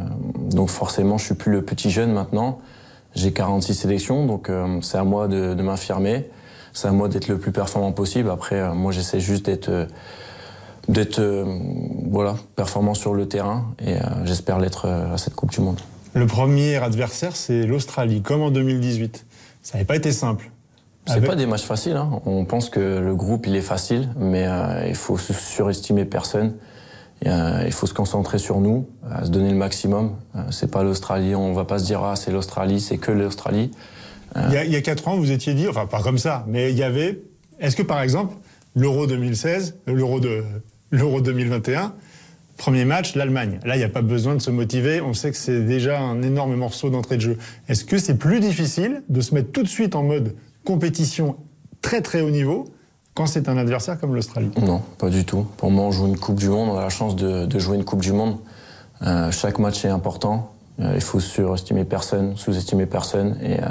donc 0.52 0.70
forcément, 0.70 1.18
je 1.18 1.26
suis 1.26 1.36
plus 1.36 1.52
le 1.52 1.64
petit 1.64 1.90
jeune 1.90 2.14
maintenant. 2.14 2.60
J'ai 3.16 3.34
46 3.34 3.74
sélections, 3.74 4.26
donc 4.26 4.50
euh, 4.50 4.80
c'est 4.82 4.98
à 4.98 5.04
moi 5.04 5.28
de, 5.28 5.54
de 5.54 5.64
m'affirmer. 5.64 6.30
C'est 6.72 6.88
à 6.88 6.92
moi 6.92 7.10
d'être 7.10 7.28
le 7.28 7.38
plus 7.38 7.52
performant 7.52 7.92
possible. 7.92 8.30
Après, 8.30 8.74
moi, 8.74 8.92
j'essaie 8.92 9.20
juste 9.20 9.46
d'être 9.46 9.88
d'être 10.88 11.20
euh, 11.20 11.46
voilà, 12.10 12.36
performant 12.56 12.94
sur 12.94 13.14
le 13.14 13.28
terrain 13.28 13.66
et 13.80 13.96
euh, 13.96 14.00
j'espère 14.26 14.60
l'être 14.60 14.88
à 14.88 15.18
cette 15.18 15.36
Coupe 15.36 15.52
du 15.52 15.62
Monde. 15.62 15.80
Le 16.14 16.28
premier 16.28 16.76
adversaire, 16.78 17.36
c'est 17.36 17.66
l'Australie, 17.66 18.22
comme 18.22 18.42
en 18.42 18.52
2018. 18.52 19.26
Ça 19.62 19.74
n'avait 19.74 19.86
pas 19.86 19.96
été 19.96 20.12
simple. 20.12 20.52
C'est 21.06 21.14
Avec... 21.14 21.28
pas 21.28 21.36
des 21.36 21.48
matchs 21.48 21.64
faciles. 21.64 21.96
Hein. 21.96 22.22
On 22.26 22.46
pense 22.46 22.70
que 22.70 23.00
le 23.00 23.16
groupe 23.16 23.48
il 23.48 23.56
est 23.56 23.62
facile, 23.62 24.10
mais 24.18 24.46
euh, 24.46 24.88
il 24.88 24.96
faut 24.96 25.18
surestimer 25.18 26.06
personne. 26.06 26.54
Et, 27.24 27.30
euh, 27.30 27.64
il 27.66 27.72
faut 27.72 27.88
se 27.88 27.94
concentrer 27.94 28.38
sur 28.38 28.60
nous, 28.60 28.88
se 29.24 29.30
donner 29.30 29.50
le 29.50 29.56
maximum. 29.56 30.16
c'est 30.52 30.70
pas 30.70 30.84
l'Australie. 30.84 31.36
On 31.36 31.54
va 31.54 31.66
pas 31.66 31.80
se 31.80 31.86
dire 31.86 32.04
ah 32.04 32.16
c'est 32.16 32.32
l'Australie, 32.32 32.80
c'est 32.80 32.98
que 32.98 33.12
l'Australie. 33.12 33.72
Il, 34.36 34.64
il 34.66 34.72
y 34.72 34.76
a 34.76 34.82
quatre 34.82 35.08
ans, 35.08 35.18
vous 35.18 35.32
étiez 35.32 35.54
dit, 35.54 35.68
enfin 35.68 35.86
pas 35.86 36.02
comme 36.02 36.18
ça, 36.18 36.44
mais 36.48 36.72
il 36.72 36.78
y 36.78 36.84
avait. 36.84 37.22
Est-ce 37.60 37.76
que 37.76 37.84
par 37.84 38.02
exemple 38.02 38.36
l'Euro 38.76 39.08
2016, 39.08 39.78
l'Euro 39.88 40.20
de 40.20 40.44
l'Euro 40.92 41.22
2021, 41.22 41.94
Premier 42.58 42.86
match, 42.86 43.16
l'Allemagne. 43.16 43.60
Là, 43.66 43.76
il 43.76 43.80
n'y 43.80 43.84
a 43.84 43.90
pas 43.90 44.02
besoin 44.02 44.36
de 44.36 44.42
se 44.42 44.52
motiver. 44.52 45.02
On 45.02 45.14
sait 45.14 45.32
que 45.32 45.38
c'est 45.38 45.62
déjà 45.62 46.00
un 46.00 46.22
énorme 46.22 46.56
morceau 46.56 46.90
d'entrée 46.90 47.18
de 47.18 47.22
jeu. 47.22 47.38
Est-ce 47.68 47.84
que 47.84 47.98
c'est 47.98 48.18
plus 48.18 48.40
difficile 48.40 49.04
de 49.10 49.22
se 49.22 49.34
mettre 49.34 49.52
tout 49.52 49.64
de 49.64 49.68
suite 49.68 49.96
en 49.96 50.04
mode 50.04 50.36
compétition 50.64 51.36
très 51.82 52.02
très 52.02 52.22
haut 52.22 52.30
niveau 52.30 52.66
quand 53.16 53.26
c'est 53.26 53.50
un 53.50 53.58
adversaire 53.58 54.00
comme 54.00 54.14
l'Australie? 54.14 54.52
Non, 54.62 54.82
pas 54.98 55.10
du 55.10 55.26
tout. 55.26 55.48
Pour 55.58 55.72
moi, 55.72 55.86
on 55.86 55.92
joue 55.92 56.08
une 56.08 56.18
Coupe 56.18 56.38
du 56.38 56.50
Monde. 56.50 56.70
On 56.70 56.78
a 56.78 56.82
la 56.82 56.90
chance 56.90 57.16
de, 57.16 57.60
jouer 57.60 57.76
une 57.76 57.86
Coupe 57.86 58.02
du 58.02 58.14
Monde. 58.14 58.38
Euh, 59.02 59.32
chaque 59.32 59.60
match 59.60 59.84
est 59.84 59.90
important. 59.90 60.54
Euh, 60.80 60.94
il 60.96 61.02
faut 61.02 61.20
surestimer 61.20 61.86
personne, 61.86 62.38
sous-estimer 62.38 62.86
personne. 62.86 63.38
Et 63.42 63.60
euh, 63.60 63.66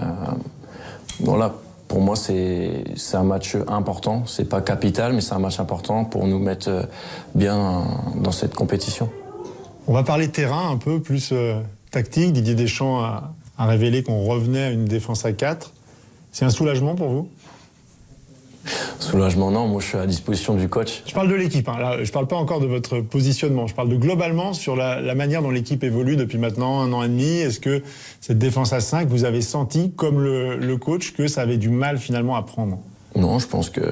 voilà, 1.21 1.55
pour 1.93 2.01
moi, 2.01 2.17
c'est 2.17 2.95
un 3.13 3.23
match 3.23 3.55
important. 3.69 4.23
C'est 4.25 4.49
pas 4.49 4.63
capital, 4.63 5.13
mais 5.13 5.21
c'est 5.21 5.35
un 5.35 5.39
match 5.39 5.61
important 5.61 6.07
pour 6.07 6.27
nous 6.27 6.39
mettre 6.39 6.71
euh, 6.71 6.83
bien 7.35 7.85
dans 8.17 8.33
cette 8.33 8.55
compétition. 8.55 9.11
On 9.87 9.93
va 9.93 10.03
parler 10.03 10.29
terrain 10.29 10.71
un 10.71 10.79
peu 10.79 11.03
plus 11.03 11.33
euh, 11.33 11.61
tactique. 11.91 12.33
Didier 12.33 12.55
Deschamps 12.55 13.01
a, 13.01 13.35
a 13.59 13.67
révélé 13.67 14.03
qu'on 14.03 14.25
revenait 14.25 14.63
à 14.63 14.71
une 14.71 14.87
défense 14.87 15.27
à 15.27 15.33
4. 15.33 15.71
C'est 16.33 16.47
un 16.47 16.51
soulagement 16.51 16.95
pour 16.95 17.11
vous? 17.11 17.29
Soulagement, 18.99 19.51
non. 19.51 19.67
Moi, 19.67 19.81
je 19.81 19.87
suis 19.87 19.99
à 19.99 20.07
disposition 20.07 20.55
du 20.55 20.69
coach. 20.69 21.03
Je 21.07 21.13
parle 21.13 21.29
de 21.29 21.35
l'équipe. 21.35 21.69
Hein. 21.69 21.79
Là, 21.79 22.05
je 22.05 22.13
parle 22.13 22.27
pas 22.27 22.37
encore 22.37 22.61
de 22.61 22.67
votre 22.67 23.01
positionnement. 23.01 23.67
Je 23.67 23.75
parle 23.75 23.89
de 23.89 23.97
globalement 23.97 24.53
sur 24.53 24.77
la, 24.77 25.01
la 25.01 25.15
manière 25.15 25.43
dont 25.43 25.51
l'équipe 25.51 25.83
évolue 25.85 26.17
depuis 26.17 26.39
maintenant 26.39 26.81
un 26.81 26.93
an 26.93 27.03
et 27.03 27.09
demi. 27.09 27.39
Est-ce 27.39 27.61
que 27.61 27.83
cette 28.21 28.39
défense 28.39 28.73
à 28.73 28.81
5, 28.81 29.09
vous 29.09 29.25
avez 29.25 29.43
senti, 29.43 29.93
comme 29.93 30.21
le, 30.21 30.57
le 30.57 30.77
coach, 30.77 31.13
que 31.13 31.27
ça 31.27 31.43
avait 31.43 31.59
du 31.59 31.71
mal 31.71 31.99
finalement 31.99 32.37
à 32.37 32.43
prendre? 32.43 32.79
Non, 33.17 33.39
je 33.39 33.47
pense 33.47 33.69
que 33.69 33.83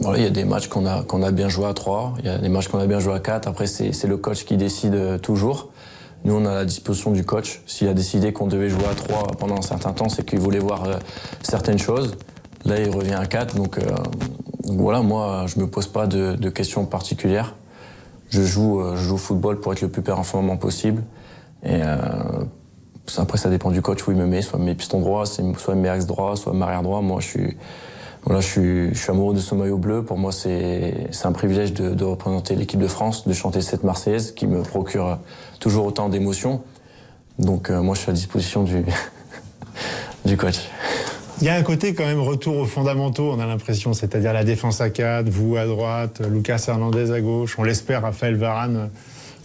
voilà, 0.00 0.18
il 0.18 0.24
y 0.24 0.26
a 0.26 0.30
des 0.30 0.44
matchs 0.44 0.68
qu'on 0.68 0.86
a 0.86 1.02
qu'on 1.02 1.22
a 1.22 1.30
bien 1.30 1.48
joué 1.48 1.66
à 1.66 1.74
3, 1.74 2.14
il 2.20 2.26
y 2.26 2.28
a 2.28 2.38
des 2.38 2.48
matchs 2.48 2.68
qu'on 2.68 2.78
a 2.78 2.86
bien 2.86 3.00
joué 3.00 3.14
à 3.14 3.20
4. 3.20 3.48
Après, 3.48 3.66
c'est 3.66 3.92
c'est 3.92 4.06
le 4.08 4.16
coach 4.16 4.44
qui 4.44 4.56
décide 4.56 4.94
euh, 4.94 5.18
toujours. 5.18 5.70
Nous, 6.24 6.34
on 6.34 6.44
a 6.46 6.54
la 6.54 6.64
disposition 6.64 7.12
du 7.12 7.24
coach. 7.24 7.60
S'il 7.66 7.88
a 7.88 7.94
décidé 7.94 8.32
qu'on 8.32 8.46
devait 8.46 8.68
jouer 8.68 8.86
à 8.90 8.94
3 8.94 9.28
pendant 9.38 9.56
un 9.56 9.62
certain 9.62 9.92
temps, 9.92 10.08
c'est 10.08 10.24
qu'il 10.24 10.40
voulait 10.40 10.58
voir 10.58 10.84
euh, 10.84 10.94
certaines 11.42 11.78
choses. 11.78 12.16
Là, 12.64 12.80
il 12.80 12.90
revient 12.90 13.14
à 13.14 13.26
4. 13.26 13.54
Donc, 13.56 13.78
euh, 13.78 13.82
donc 14.64 14.78
voilà, 14.78 15.02
moi, 15.02 15.44
je 15.46 15.60
me 15.60 15.66
pose 15.66 15.86
pas 15.86 16.06
de, 16.06 16.48
questions 16.50 16.84
particulières. 16.84 17.54
Je 18.30 18.42
joue, 18.42 18.80
euh, 18.80 18.96
je 18.96 19.04
joue 19.04 19.14
au 19.14 19.18
football 19.18 19.60
pour 19.60 19.72
être 19.72 19.80
le 19.80 19.88
plus 19.88 20.02
performant 20.02 20.56
possible. 20.56 21.02
Et 21.62 21.80
euh, 21.82 21.96
après, 23.16 23.38
ça 23.38 23.48
dépend 23.48 23.70
du 23.70 23.80
coach 23.80 24.06
où 24.06 24.10
il 24.10 24.16
me 24.16 24.26
met, 24.26 24.42
soit 24.42 24.58
mes 24.58 24.74
pistons 24.74 25.00
droits, 25.00 25.24
soit 25.26 25.74
mes 25.74 25.88
axes 25.88 26.06
droits, 26.06 26.36
soit 26.36 26.52
mes 26.52 26.62
arrière 26.62 26.82
droits. 26.82 27.00
Moi, 27.00 27.20
je 27.20 27.26
suis, 27.26 27.56
voilà, 28.24 28.40
je 28.40 28.46
suis, 28.46 28.94
je 28.94 29.10
amoureux 29.10 29.34
de 29.34 29.40
ce 29.40 29.54
maillot 29.54 29.78
bleu. 29.78 30.02
Pour 30.04 30.18
moi, 30.18 30.32
c'est 30.32 31.08
un 31.24 31.32
privilège 31.32 31.72
de, 31.72 32.04
représenter 32.04 32.54
l'équipe 32.54 32.80
de 32.80 32.88
France, 32.88 33.26
de 33.26 33.32
chanter 33.32 33.62
cette 33.62 33.84
Marseillaise 33.84 34.32
qui 34.32 34.46
me 34.46 34.62
procure 34.62 35.18
toujours 35.58 35.86
autant 35.86 36.08
d'émotions. 36.08 36.62
Donc, 37.38 37.70
moi, 37.70 37.94
je 37.94 38.00
suis 38.00 38.10
à 38.10 38.14
disposition 38.14 38.64
du, 38.64 38.84
du 40.26 40.36
coach. 40.36 40.68
Il 41.40 41.46
y 41.46 41.50
a 41.50 41.54
un 41.54 41.62
côté 41.62 41.94
quand 41.94 42.04
même 42.04 42.20
retour 42.20 42.56
aux 42.56 42.64
fondamentaux, 42.66 43.30
on 43.32 43.38
a 43.38 43.46
l'impression, 43.46 43.92
c'est-à-dire 43.92 44.32
la 44.32 44.42
défense 44.44 44.80
à 44.80 44.90
4, 44.90 45.28
vous 45.28 45.56
à 45.56 45.66
droite, 45.66 46.20
Lucas 46.28 46.64
Hernandez 46.66 47.12
à 47.12 47.20
gauche, 47.20 47.56
on 47.58 47.62
l'espère 47.62 48.02
Raphaël 48.02 48.34
Varane 48.34 48.90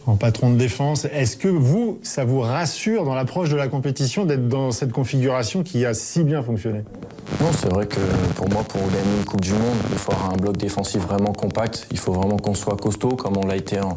en 0.07 0.15
patron 0.15 0.49
de 0.51 0.57
défense. 0.57 1.05
Est-ce 1.05 1.37
que 1.37 1.47
vous, 1.47 1.99
ça 2.01 2.25
vous 2.25 2.39
rassure 2.41 3.05
dans 3.05 3.13
l'approche 3.13 3.49
de 3.51 3.55
la 3.55 3.67
compétition 3.67 4.25
d'être 4.25 4.49
dans 4.49 4.71
cette 4.71 4.91
configuration 4.91 5.61
qui 5.61 5.85
a 5.85 5.93
si 5.93 6.23
bien 6.23 6.41
fonctionné? 6.41 6.79
Non, 7.39 7.51
c'est 7.55 7.69
vrai 7.71 7.85
que 7.85 7.99
pour 8.35 8.49
moi, 8.49 8.63
pour 8.63 8.81
gagner 8.81 9.17
une 9.19 9.25
Coupe 9.25 9.41
du 9.41 9.53
Monde, 9.53 9.77
il 9.91 9.97
faut 9.97 10.11
avoir 10.13 10.33
un 10.33 10.37
bloc 10.37 10.57
défensif 10.57 10.99
vraiment 11.03 11.31
compact. 11.31 11.87
Il 11.91 11.99
faut 11.99 12.11
vraiment 12.11 12.37
qu'on 12.37 12.55
soit 12.55 12.75
costaud, 12.75 13.09
comme 13.15 13.37
on 13.37 13.45
l'a 13.45 13.55
été 13.55 13.79
en, 13.79 13.95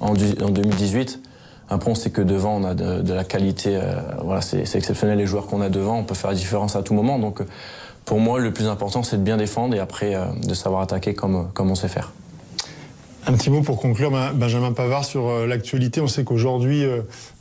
en, 0.00 0.12
du- 0.14 0.34
en 0.42 0.50
2018. 0.50 1.20
Après, 1.70 1.90
on 1.90 1.94
sait 1.94 2.10
que 2.10 2.22
devant, 2.22 2.56
on 2.56 2.64
a 2.64 2.74
de, 2.74 3.12
la 3.12 3.24
qualité. 3.24 3.76
euh, 3.76 4.00
voilà, 4.24 4.40
c'est 4.40 4.62
exceptionnel 4.74 5.18
les 5.18 5.26
joueurs 5.26 5.46
qu'on 5.46 5.60
a 5.60 5.68
devant. 5.68 5.98
On 5.98 6.04
peut 6.04 6.14
faire 6.14 6.30
la 6.30 6.36
différence 6.36 6.76
à 6.76 6.82
tout 6.82 6.94
moment. 6.94 7.18
Donc, 7.18 7.40
pour 8.04 8.20
moi, 8.20 8.38
le 8.38 8.52
plus 8.52 8.66
important, 8.68 9.02
c'est 9.02 9.18
de 9.18 9.22
bien 9.22 9.36
défendre 9.36 9.74
et 9.74 9.78
après 9.78 10.14
euh, 10.14 10.24
de 10.46 10.54
savoir 10.54 10.80
attaquer 10.82 11.12
comme, 11.14 11.48
comme 11.52 11.70
on 11.70 11.74
sait 11.74 11.88
faire. 11.88 12.12
Un 13.26 13.34
petit 13.34 13.50
mot 13.50 13.60
pour 13.60 13.78
conclure, 13.78 14.10
Ben- 14.10 14.32
Benjamin 14.32 14.72
Pavard, 14.72 15.04
sur 15.04 15.28
euh, 15.28 15.46
l'actualité. 15.46 16.00
On 16.00 16.06
sait 16.06 16.24
qu'aujourd'hui, 16.24 16.84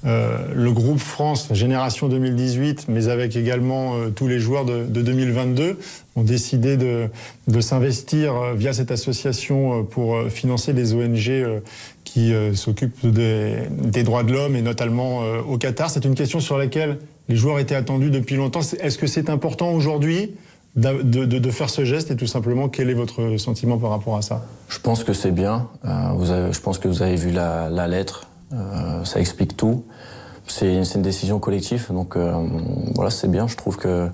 le 0.04 0.72
groupe 0.72 1.00
France, 1.00 1.48
Génération 1.54 2.10
2018, 2.10 2.88
mais 2.90 3.08
avec 3.08 3.38
également 3.38 3.94
tous 4.14 4.28
les 4.28 4.40
joueurs 4.40 4.66
de, 4.66 4.84
de 4.84 5.02
2022, 5.02 5.80
ont 6.18 6.24
décidé 6.24 6.76
de, 6.76 7.08
de 7.48 7.62
s'investir 7.62 8.54
via 8.56 8.74
cette 8.74 8.92
association 8.92 9.86
pour 9.86 10.18
financer 10.30 10.74
les 10.74 10.94
ONG 10.94 11.62
qui 12.08 12.34
euh, 12.34 12.54
s'occupent 12.56 13.06
des, 13.06 14.04
droits 14.04 14.24
de 14.24 14.32
l'homme 14.32 14.56
et 14.56 14.62
notamment 14.62 15.24
euh, 15.24 15.42
au 15.42 15.58
Qatar. 15.58 15.90
C'est 15.90 16.06
une 16.06 16.16
question 16.16 16.40
sur 16.40 16.58
laquelle 16.58 17.00
les 17.28 17.36
joueurs 17.36 17.60
étaient 17.60 17.76
attendus 17.76 18.10
depuis 18.10 18.38
longtemps. 18.38 18.62
Est-ce 18.80 18.98
que 18.98 19.08
c'est 19.08 19.30
important 19.30 19.72
aujourd'hui 19.72 20.34
de, 20.78 21.52
faire 21.52 21.70
ce 21.70 21.84
geste 21.84 22.12
et 22.12 22.16
tout 22.16 22.28
simplement 22.28 22.70
quel 22.70 22.90
est 22.90 22.94
votre 22.94 23.38
sentiment 23.38 23.78
par 23.78 23.90
rapport 23.90 24.16
à 24.16 24.22
ça? 24.22 24.46
Je 24.70 24.80
pense 24.80 25.04
que 25.04 25.12
c'est 25.12 25.32
bien. 25.32 25.68
Euh, 25.86 26.52
je 26.52 26.60
pense 26.62 26.78
que 26.78 26.88
vous 26.88 27.02
avez 27.02 27.18
vu 27.18 27.32
la, 27.32 27.88
lettre. 27.88 28.28
Ça 29.04 29.20
explique 29.20 29.58
tout. 29.58 29.84
C'est 30.48 30.86
c'est 30.86 30.96
une 30.96 31.02
décision 31.02 31.40
collective, 31.40 31.88
donc 31.92 32.16
voilà, 32.96 33.10
c'est 33.10 33.30
bien. 33.30 33.48
Je 33.48 33.58
trouve 33.58 33.76
que 33.76 34.08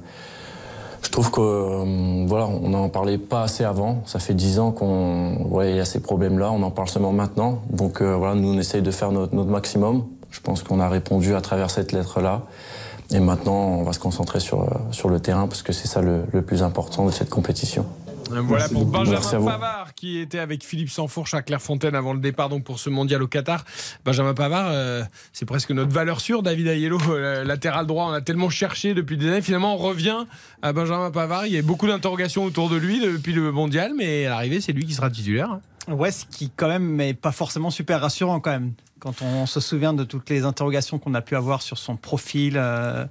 je 1.04 1.10
trouve 1.10 1.32
que 1.32 1.42
euh, 1.42 2.26
voilà, 2.28 2.48
on 2.48 2.70
n'en 2.70 2.90
parlait 2.90 3.18
pas 3.18 3.44
assez 3.44 3.64
avant. 3.64 4.02
Ça 4.06 4.20
fait 4.20 4.34
dix 4.34 4.60
ans 4.60 4.72
qu'on 4.72 5.62
il 5.62 5.76
y 5.76 5.80
a 5.80 5.86
ces 5.86 6.00
problèmes-là. 6.00 6.52
On 6.52 6.64
en 6.64 6.72
parle 6.72 6.90
seulement 6.90 7.12
maintenant. 7.12 7.60
Donc 7.70 8.02
euh, 8.02 8.16
voilà, 8.16 8.36
nous 8.36 8.54
on 8.54 8.58
essaye 8.58 8.82
de 8.82 8.92
faire 8.92 9.12
notre, 9.12 9.36
notre 9.36 9.50
maximum. 9.50 10.06
Je 10.32 10.40
pense 10.40 10.64
qu'on 10.64 10.80
a 10.80 10.90
répondu 10.90 11.36
à 11.36 11.42
travers 11.42 11.70
cette 11.70 11.92
lettre-là. 11.92 12.42
Et 13.12 13.20
maintenant, 13.20 13.54
on 13.54 13.84
va 13.84 13.94
se 13.94 14.00
concentrer 14.00 14.40
sur, 14.40 14.62
euh, 14.62 14.68
sur 14.92 15.10
le 15.10 15.20
terrain 15.20 15.48
parce 15.48 15.62
que 15.62 15.74
c'est 15.74 15.88
ça 15.88 16.02
le, 16.02 16.24
le 16.32 16.42
plus 16.42 16.64
important 16.64 17.06
de 17.06 17.12
cette 17.12 17.30
compétition. 17.30 17.86
Voilà 18.42 18.70
pour 18.70 18.86
Benjamin 18.86 19.20
Merci. 19.20 19.32
Pavard 19.32 19.94
qui 19.94 20.20
était 20.20 20.40
avec 20.40 20.64
Philippe 20.64 20.90
Sansfourche 20.90 21.34
à 21.34 21.42
Clairefontaine 21.42 21.96
avant 21.96 22.14
le 22.14 22.20
départ 22.20 22.50
donc 22.50 22.64
pour 22.64 22.80
ce 22.80 22.90
mondial 22.90 23.22
au 23.22 23.28
Qatar. 23.28 23.66
Benjamin 24.06 24.34
Pavard, 24.34 24.68
euh, 24.72 25.04
c'est 25.32 25.46
presque 25.46 25.72
notre 25.72 25.92
valeur 25.92 26.20
sûre. 26.20 26.44
David 26.44 26.68
Ayello, 26.68 27.00
euh, 27.10 27.44
latéral 27.44 27.86
droit, 27.86 28.06
on 28.06 28.14
a 28.14 28.22
tellement 28.22 28.50
cherché 28.50 28.94
depuis 28.94 29.18
des 29.18 29.28
années. 29.28 29.42
Finalement, 29.42 29.76
on 29.76 29.78
revient 29.78 30.26
à 30.62 30.74
Benjamin 30.74 31.12
Pavard. 31.12 31.48
Il 31.48 31.54
y 31.54 31.58
a 31.58 31.62
beaucoup 31.62 31.88
d'interrogations 31.88 32.44
autour 32.44 32.70
de 32.70 32.76
lui 32.76 33.00
depuis 33.00 33.34
le 33.34 33.52
mondial, 33.52 33.94
mais 33.98 34.26
à 34.26 34.30
l'arrivée, 34.30 34.62
c'est 34.62 34.74
lui 34.74 34.86
qui 34.86 34.94
sera 34.94 35.10
titulaire. 35.10 35.60
Ouais, 35.88 36.12
ce 36.12 36.26
qui 36.26 36.50
quand 36.56 36.70
même 36.70 36.96
n'est 36.96 37.14
pas 37.14 37.32
forcément 37.32 37.70
super 37.70 38.02
rassurant 38.02 38.40
quand 38.40 38.52
même. 38.52 38.74
Quand 39.00 39.22
on 39.22 39.46
se 39.46 39.60
souvient 39.60 39.94
de 39.94 40.06
toutes 40.06 40.30
les 40.30 40.46
interrogations 40.46 40.98
qu'on 40.98 41.14
a 41.14 41.22
pu 41.22 41.36
avoir 41.36 41.62
sur 41.62 41.78
son 41.78 41.98
profil, 41.98 42.54
euh, 42.56 43.06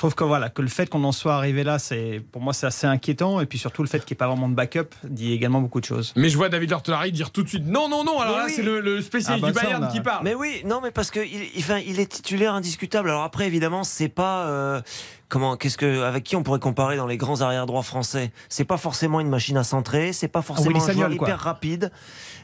trouve 0.00 0.14
que 0.14 0.24
voilà 0.24 0.48
que 0.50 0.62
le 0.62 0.68
fait 0.68 0.88
qu'on 0.88 1.04
en 1.04 1.12
soit 1.12 1.34
arrivé 1.34 1.62
là, 1.64 1.78
c'est 1.78 2.22
pour 2.32 2.42
moi 2.42 2.52
c'est 2.52 2.66
assez 2.66 2.86
inquiétant. 2.86 3.40
Et 3.40 3.46
puis 3.46 3.58
surtout 3.58 3.82
le 3.82 3.88
fait 3.88 4.00
qu'il 4.04 4.14
n'y 4.14 4.16
ait 4.16 4.24
pas 4.24 4.26
vraiment 4.28 4.48
de 4.48 4.54
backup 4.54 4.88
dit 5.04 5.32
également 5.32 5.60
beaucoup 5.60 5.80
de 5.80 5.84
choses. 5.86 6.12
Mais 6.16 6.28
je 6.28 6.36
vois 6.36 6.48
David 6.48 6.70
Lortelari 6.70 7.12
dire 7.12 7.30
tout 7.30 7.42
de 7.42 7.48
suite 7.48 7.66
non, 7.66 7.88
non, 7.88 8.02
non. 8.04 8.18
Alors 8.20 8.34
Mais 8.34 8.40
là, 8.40 8.44
oui. 8.48 8.52
c'est 8.56 8.62
le, 8.62 8.80
le 8.80 9.00
spécialiste 9.02 9.44
Ah 9.46 9.52
bah 9.52 9.60
du 9.60 9.64
Bayern 9.66 9.84
a- 9.84 9.86
qui 9.88 10.00
parle. 10.00 10.24
Mais 10.24 10.34
oui, 10.34 10.62
non, 10.64 10.80
mais 10.82 10.90
parce 10.90 11.10
que 11.10 11.20
il, 11.20 11.48
il- 11.54 11.60
enfin, 11.60 11.78
il 11.86 12.00
est 12.00 12.06
titulaire 12.10 12.54
indiscutable. 12.54 13.08
Alors 13.10 13.22
après, 13.22 13.46
évidemment, 13.46 13.84
c'est 13.84 14.08
pas 14.08 14.46
euh, 14.46 14.80
comment, 15.28 15.56
qu'est-ce 15.56 15.78
que, 15.78 16.02
avec 16.02 16.24
qui 16.24 16.34
on 16.36 16.42
pourrait 16.42 16.58
comparer 16.60 16.96
dans 16.96 17.06
les 17.06 17.16
grands 17.16 17.40
arrière 17.42 17.66
droits 17.66 17.82
français? 17.82 18.32
C'est 18.48 18.64
pas 18.64 18.78
forcément 18.78 19.20
une 19.20 19.28
machine 19.28 19.56
à 19.56 19.64
centrer, 19.64 20.12
c'est 20.12 20.28
pas 20.28 20.42
forcément 20.42 20.78
Willy 20.78 20.90
un 20.90 20.92
joueur 20.94 21.12
hyper 21.12 21.38
rapide, 21.38 21.92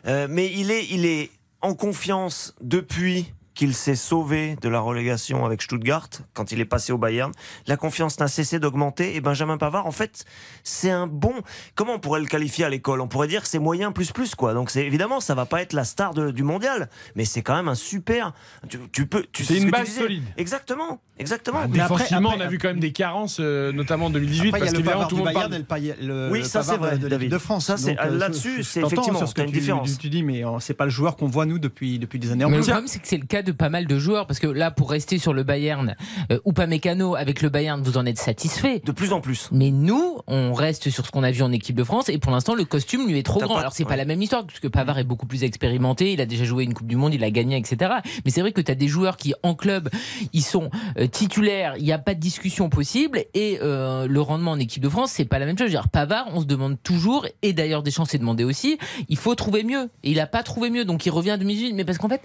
Euh, 0.06 0.26
mais 0.30 0.52
il 0.54 0.70
est, 0.70 0.84
il 0.90 1.04
est 1.04 1.30
en 1.62 1.74
confiance 1.74 2.54
depuis 2.60 3.32
qu'il 3.56 3.74
s'est 3.74 3.96
sauvé 3.96 4.54
de 4.60 4.68
la 4.68 4.78
relégation 4.78 5.44
avec 5.44 5.62
Stuttgart 5.62 6.08
quand 6.34 6.52
il 6.52 6.60
est 6.60 6.64
passé 6.66 6.92
au 6.92 6.98
Bayern. 6.98 7.32
La 7.66 7.76
confiance 7.76 8.20
n'a 8.20 8.28
cessé 8.28 8.60
d'augmenter 8.60 9.16
et 9.16 9.20
Benjamin 9.20 9.56
Pavard, 9.58 9.86
en 9.86 9.90
fait, 9.92 10.24
c'est 10.62 10.90
un 10.90 11.08
bon. 11.08 11.34
Comment 11.74 11.94
on 11.94 11.98
pourrait 11.98 12.20
le 12.20 12.26
qualifier 12.26 12.64
à 12.64 12.68
l'école? 12.68 13.00
On 13.00 13.08
pourrait 13.08 13.26
dire 13.28 13.42
que 13.42 13.48
c'est 13.48 13.58
moyen 13.58 13.90
plus 13.90 14.12
plus 14.12 14.34
quoi. 14.36 14.54
Donc 14.54 14.70
c'est 14.70 14.84
évidemment 14.86 15.20
ça 15.20 15.34
va 15.34 15.46
pas 15.46 15.62
être 15.62 15.72
la 15.72 15.84
star 15.84 16.14
de- 16.14 16.30
du 16.30 16.42
mondial, 16.44 16.88
mais 17.16 17.24
c'est 17.24 17.42
quand 17.42 17.56
même 17.56 17.68
un 17.68 17.74
super. 17.74 18.32
Tu, 18.68 18.78
tu 18.92 19.06
peux. 19.06 19.24
Tu 19.32 19.42
C'est 19.44 19.56
une 19.56 19.70
base 19.70 19.88
solide. 19.88 20.22
Exactement, 20.36 21.00
exactement. 21.18 21.60
Bah, 21.60 21.66
Mais 21.70 21.80
après- 21.80 21.94
défensivement, 21.96 22.30
après- 22.30 22.42
on 22.44 22.46
a 22.46 22.50
vu 22.50 22.58
quand 22.58 22.68
même 22.68 22.80
des 22.80 22.92
carences, 22.92 23.38
euh, 23.40 23.72
notamment 23.72 24.06
en 24.06 24.10
2018, 24.10 24.48
Après, 24.48 24.60
il 24.60 24.62
y 24.62 24.64
parce 24.64 24.72
a 24.74 24.76
le 24.76 25.08
tout 25.08 25.16
le 25.16 25.24
monde 25.24 25.32
Bayern 25.34 25.64
parle. 25.64 25.84
et 25.84 25.94
le, 26.02 26.28
Oui, 26.30 26.44
ça, 26.44 26.62
c'est 26.62 26.76
vrai, 26.76 26.98
de, 26.98 27.08
David. 27.08 27.36
France. 27.38 27.66
Ça, 27.66 27.76
c'est- 27.76 27.94
Donc, 27.94 28.04
euh, 28.04 28.18
là-dessus, 28.18 28.62
c'est 28.64 28.80
effectivement, 28.80 29.18
sur 29.18 29.28
ce 29.28 29.34
que 29.34 29.42
une 29.42 29.48
tu, 29.48 29.58
différence. 29.58 29.98
tu 29.98 30.08
dis, 30.08 30.22
mais 30.22 30.44
euh, 30.44 30.58
c'est 30.60 30.74
pas 30.74 30.84
le 30.84 30.90
joueur 30.90 31.16
qu'on 31.16 31.26
voit 31.26 31.46
nous 31.46 31.58
depuis 31.58 31.98
depuis 31.98 32.18
des 32.18 32.30
années. 32.32 32.44
En 32.44 32.50
Mais 32.50 32.56
le 32.56 32.62
plus. 32.62 32.70
problème, 32.70 32.88
c'est 32.88 32.98
que 32.98 33.08
c'est 33.08 33.18
le 33.18 33.26
cas 33.26 33.42
de 33.42 33.52
pas 33.52 33.68
mal 33.68 33.86
de 33.86 33.98
joueurs 33.98 34.26
parce 34.26 34.38
que 34.40 34.46
là, 34.46 34.70
pour 34.70 34.90
rester 34.90 35.18
sur 35.18 35.32
le 35.32 35.42
Bayern 35.42 35.94
euh, 36.32 36.38
ou 36.44 36.52
pas 36.52 36.66
Mécano 36.66 37.14
avec 37.16 37.42
le 37.42 37.48
Bayern, 37.48 37.82
vous 37.82 37.98
en 37.98 38.06
êtes 38.06 38.18
satisfait. 38.18 38.82
De 38.84 38.92
plus 38.92 39.12
en 39.12 39.20
plus. 39.20 39.48
Mais 39.52 39.70
nous, 39.70 40.18
on 40.26 40.52
reste 40.52 40.90
sur 40.90 41.06
ce 41.06 41.10
qu'on 41.10 41.22
a 41.22 41.30
vu 41.30 41.42
en 41.42 41.52
équipe 41.52 41.76
de 41.76 41.84
France 41.84 42.08
et 42.08 42.18
pour 42.18 42.32
l'instant, 42.32 42.54
le 42.54 42.64
costume 42.64 43.06
lui 43.08 43.18
est 43.18 43.22
trop 43.22 43.40
grand. 43.40 43.54
pas- 43.54 43.60
Alors 43.60 43.72
c'est 43.72 43.84
pas 43.84 43.90
ouais. 43.90 43.96
la 43.96 44.04
même 44.04 44.20
histoire 44.22 44.44
puisque 44.46 44.68
Pavard 44.68 44.98
est 44.98 45.04
beaucoup 45.04 45.26
plus 45.26 45.44
expérimenté, 45.44 46.12
il 46.12 46.20
a 46.20 46.26
déjà 46.26 46.44
joué 46.44 46.64
une 46.64 46.74
Coupe 46.74 46.86
du 46.86 46.96
Monde, 46.96 47.14
il 47.14 47.24
a 47.24 47.30
gagné, 47.30 47.56
etc. 47.56 47.94
Mais 48.24 48.30
c'est 48.30 48.40
vrai 48.40 48.52
que 48.52 48.60
tu 48.60 48.70
as 48.70 48.74
des 48.74 48.88
joueurs 48.88 49.16
qui 49.16 49.34
en 49.42 49.54
club, 49.54 49.88
ils 50.32 50.42
sont 50.42 50.70
euh, 51.06 51.08
titulaires, 51.08 51.74
il 51.78 51.84
n'y 51.84 51.92
a 51.92 51.98
pas 51.98 52.14
de 52.14 52.20
discussion 52.20 52.68
possible 52.68 53.24
et 53.34 53.58
euh, 53.62 54.06
le 54.06 54.20
rendement 54.20 54.52
en 54.52 54.58
équipe 54.58 54.82
de 54.82 54.88
France, 54.88 55.12
c'est 55.12 55.24
pas 55.24 55.38
la 55.38 55.46
même 55.46 55.56
chose. 55.56 55.68
Je 55.68 55.72
veux 55.72 55.80
dire, 55.80 55.88
Pavard, 55.88 56.28
on 56.32 56.40
se 56.40 56.46
demande 56.46 56.76
toujours 56.82 57.26
et 57.42 57.52
d'ailleurs 57.52 57.82
Deschamps 57.82 58.04
s'est 58.04 58.18
demandé 58.18 58.44
aussi, 58.44 58.78
il 59.08 59.16
faut 59.16 59.34
trouver 59.34 59.64
mieux 59.64 59.88
et 60.02 60.10
il 60.10 60.20
a 60.20 60.26
pas 60.26 60.42
trouvé 60.42 60.70
mieux, 60.70 60.84
donc 60.84 61.06
il 61.06 61.10
revient 61.10 61.30
à 61.30 61.36
2018. 61.36 61.74
Mais 61.74 61.84
parce 61.84 61.98
qu'en 61.98 62.08
fait, 62.08 62.22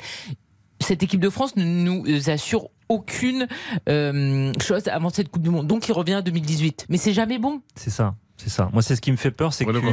cette 0.79 1.03
équipe 1.03 1.21
de 1.21 1.29
France 1.29 1.55
ne 1.55 1.63
nous 1.63 2.29
assure 2.29 2.69
aucune 2.89 3.47
euh, 3.87 4.51
chose 4.59 4.87
avant 4.87 5.09
cette 5.09 5.29
Coupe 5.29 5.43
du 5.43 5.49
Monde. 5.49 5.67
Donc 5.67 5.87
il 5.87 5.93
revient 5.93 6.15
à 6.15 6.21
2018. 6.21 6.87
Mais 6.89 6.97
c'est 6.97 7.13
jamais 7.13 7.39
bon. 7.39 7.61
C'est 7.75 7.89
ça, 7.89 8.15
c'est 8.37 8.49
ça. 8.49 8.69
Moi, 8.73 8.81
c'est 8.81 8.95
ce 8.95 9.01
qui 9.01 9.11
me 9.11 9.17
fait 9.17 9.31
peur, 9.31 9.53
c'est 9.53 9.65
que 9.65 9.71
Bruno 9.71 9.91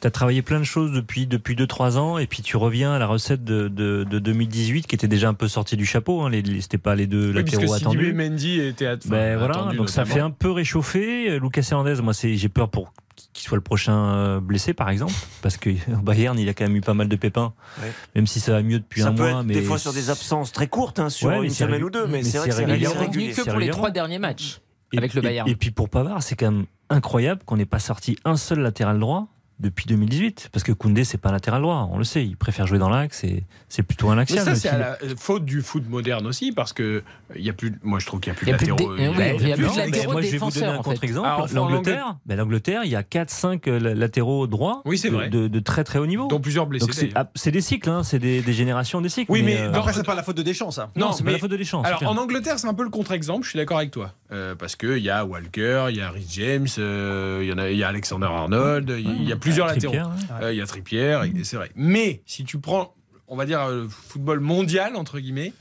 tu 0.00 0.06
as 0.06 0.10
travaillé 0.10 0.42
plein 0.42 0.58
de 0.58 0.64
choses 0.64 0.92
depuis 0.92 1.26
depuis 1.26 1.54
deux 1.56 1.66
trois 1.66 1.98
ans, 1.98 2.16
et 2.18 2.26
puis 2.26 2.42
tu 2.42 2.56
reviens 2.56 2.92
à 2.92 2.98
la 2.98 3.06
recette 3.06 3.44
de, 3.44 3.68
de, 3.68 4.04
de 4.08 4.18
2018 4.18 4.86
qui 4.86 4.94
était 4.94 5.08
déjà 5.08 5.28
un 5.28 5.34
peu 5.34 5.48
sortie 5.48 5.76
du 5.76 5.84
chapeau. 5.86 6.22
Hein. 6.22 6.30
Les, 6.30 6.42
les- 6.42 6.60
c'était 6.60 6.78
pas 6.78 6.94
les 6.94 7.06
deux 7.06 7.28
Oui, 7.28 7.34
latéraux 7.34 7.74
attendus. 7.74 8.08
et 8.08 8.12
Mendy 8.12 8.60
étaient 8.60 8.86
at- 8.86 8.96
Ben 9.06 9.36
voilà, 9.38 9.54
attendus 9.58 9.76
donc 9.76 9.90
ça 9.90 10.04
fait 10.04 10.20
un 10.20 10.30
peu 10.30 10.50
réchauffer. 10.50 11.38
Lucas 11.38 11.66
Hernandez, 11.70 12.00
moi, 12.02 12.14
c'est, 12.14 12.34
j'ai 12.36 12.48
peur 12.48 12.68
pour 12.70 12.92
qu'il 13.34 13.46
soit 13.46 13.56
le 13.58 13.62
prochain 13.62 14.14
euh, 14.14 14.40
blessé, 14.40 14.72
par 14.72 14.88
exemple, 14.88 15.12
parce 15.42 15.56
que 15.58 15.70
au 15.92 16.02
Bayern, 16.02 16.38
il 16.38 16.48
a 16.48 16.54
quand 16.54 16.64
même 16.64 16.76
eu 16.76 16.80
pas 16.80 16.94
mal 16.94 17.08
de 17.08 17.16
pépins, 17.16 17.52
Ouais. 17.82 17.92
même 18.16 18.26
si 18.26 18.40
ça 18.40 18.52
va 18.52 18.62
mieux 18.62 18.78
depuis 18.78 19.02
Ça 19.02 19.08
un 19.08 19.12
peut 19.12 19.28
mois. 19.30 19.40
être 19.40 19.46
mais 19.46 19.54
des 19.54 19.62
fois 19.62 19.78
sur 19.78 19.92
des 19.92 20.08
absences 20.10 20.52
très 20.52 20.66
courtes, 20.68 20.98
hein, 20.98 21.10
sur 21.10 21.28
Ouais, 21.28 21.44
une 21.44 21.50
semaine 21.50 21.74
régul- 21.74 21.84
ou 21.86 21.90
deux, 21.90 22.06
mais, 22.06 22.18
mais 22.18 22.22
c'est 22.24 22.38
vrai 22.38 22.48
que 22.48 22.54
c'est 22.54 22.62
Il 22.64 22.82
est 22.82 22.86
revenu 22.88 23.32
que 23.32 23.42
pour 23.42 23.58
les 23.58 23.68
trois 23.70 23.90
derniers 23.90 24.18
matchs 24.18 24.60
Et 24.92 24.98
avec 24.98 25.10
puis- 25.10 25.18
le 25.18 25.22
Bayern. 25.22 25.48
Et, 25.48 25.54
puis 25.54 25.70
pour 25.70 25.88
Pavard, 25.90 26.22
c'est 26.22 26.34
quand 26.36 26.50
même 26.50 26.64
incroyable 26.88 27.42
qu'on 27.44 27.56
n'ait 27.58 27.66
pas 27.66 27.78
sorti 27.78 28.16
un 28.24 28.36
seul 28.36 28.60
latéral 28.60 28.98
droit 28.98 29.28
depuis 29.60 29.86
2018. 29.86 30.48
Parce 30.52 30.62
que 30.64 30.72
Koundé, 30.72 31.04
c'est 31.04 31.18
pas 31.18 31.28
un 31.28 31.32
latéral 31.32 31.62
droit, 31.62 31.88
on 31.92 31.98
le 31.98 32.04
sait. 32.04 32.24
Il 32.24 32.36
préfère 32.36 32.66
jouer 32.66 32.78
dans 32.78 32.88
l'axe 32.88 33.22
et 33.24 33.44
c'est 33.68 33.82
plutôt 33.82 34.10
un 34.10 34.16
Mais 34.16 34.22
axial. 34.22 34.40
ça, 34.44 34.50
même 34.50 34.56
c'est 34.56 34.68
à 34.68 34.78
la 34.78 34.98
faute 35.16 35.44
du 35.44 35.62
foot 35.62 35.88
moderne 35.88 36.26
aussi, 36.26 36.52
parce 36.52 36.72
que 36.72 36.82
euh, 36.82 37.00
il 37.36 37.42
y 37.44 37.50
a 37.50 37.52
plus. 37.52 37.72
Moi, 37.82 37.98
je 37.98 38.06
trouve 38.06 38.20
qu'il 38.20 38.32
y 38.32 38.36
a 38.36 38.38
plus 38.38 38.46
de 38.50 38.56
plus 38.56 38.66
latéraux. 38.66 38.96
dé- 38.96 39.08
oui, 39.08 39.14
il 39.40 39.48
y 39.48 39.52
a 39.52 39.56
plus 39.56 39.62
de 39.64 39.68
Non, 39.68 39.72
mais 39.76 39.86
latéraux 39.86 40.12
moi, 40.12 40.22
je 40.22 40.26
vais 40.30 40.38
vous 40.38 40.50
donner 40.50 40.66
un 40.66 40.78
contre-exemple. 40.78 41.28
L'Angleterre, 41.54 42.16
ben, 42.26 42.36
l'Angleterre, 42.36 42.80
il 42.84 42.90
y 42.90 42.96
a 42.96 43.02
4-5 43.02 43.68
latéraux 43.78 44.46
droits 44.46 44.82
Oui, 44.84 44.98
c'est 44.98 45.10
de, 45.10 45.14
vrai. 45.14 45.28
de, 45.28 45.48
de 45.48 45.60
très 45.60 45.84
très 45.84 45.98
haut 45.98 46.06
niveau. 46.06 46.26
Dont 46.28 46.40
plusieurs 46.40 46.66
blessés. 46.66 46.86
C'est 46.92 47.10
ah, 47.14 47.28
des 47.50 47.60
cycles, 47.60 47.88
hein, 47.90 48.02
c'est 48.02 48.18
des, 48.18 48.40
des 48.42 48.52
générations 48.52 49.00
des 49.00 49.08
cycles. 49.08 49.30
Oui, 49.30 49.42
mais 49.42 49.58
euh, 49.60 49.70
dans- 49.70 49.80
Après, 49.80 49.92
c'est 49.92 50.04
pas 50.06 50.14
la 50.14 50.22
faute 50.22 50.36
de 50.36 50.42
Deschamps, 50.42 50.70
ça. 50.70 50.90
non, 50.96 51.12
c'est 51.12 51.22
pas 51.22 51.26
mais- 51.26 51.32
la 51.34 51.38
faute 51.38 51.50
de 51.50 51.56
Deschamps. 51.56 51.82
Alors 51.82 52.02
en 52.06 52.16
Angleterre, 52.16 52.58
c'est 52.58 52.66
un 52.68 52.74
peu 52.74 52.84
le 52.84 52.90
contre-exemple. 52.90 53.44
Je 53.44 53.50
suis 53.50 53.58
d'accord 53.58 53.78
avec 53.78 53.90
toi, 53.90 54.12
Euh, 54.32 54.54
parce 54.54 54.76
que 54.76 54.96
il 54.96 55.02
y 55.02 55.10
a 55.10 55.24
Walker, 55.24 55.86
il 55.90 55.96
y 55.96 56.00
a 56.00 56.10
Rhys 56.10 56.26
James, 56.30 56.66
euh, 56.78 57.40
il 57.42 57.48
y 57.48 57.52
en 57.52 57.58
a, 57.58 57.70
il 57.70 57.76
y 57.78 57.82
a 57.82 57.88
Alexander 57.88 58.26
Arnold, 58.26 58.94
il 58.98 59.24
y 59.24 59.32
a- 59.32 59.34
a 59.34 59.38
plusieurs 59.50 59.66
latéraux. 59.66 59.94
Ouais. 59.94 60.42
Euh, 60.42 60.52
Il 60.52 60.58
y 60.58 60.62
a 60.62 60.66
Trippier, 60.66 61.20
et 61.36 61.44
c'est 61.44 61.56
vrai. 61.56 61.70
Mais 61.74 62.22
si 62.26 62.44
tu 62.44 62.58
prends, 62.58 62.94
on 63.28 63.36
va 63.36 63.46
dire 63.46 63.60
euh, 63.62 63.86
football 63.88 64.40
mondial 64.40 64.96
entre 64.96 65.18
guillemets, 65.20 65.52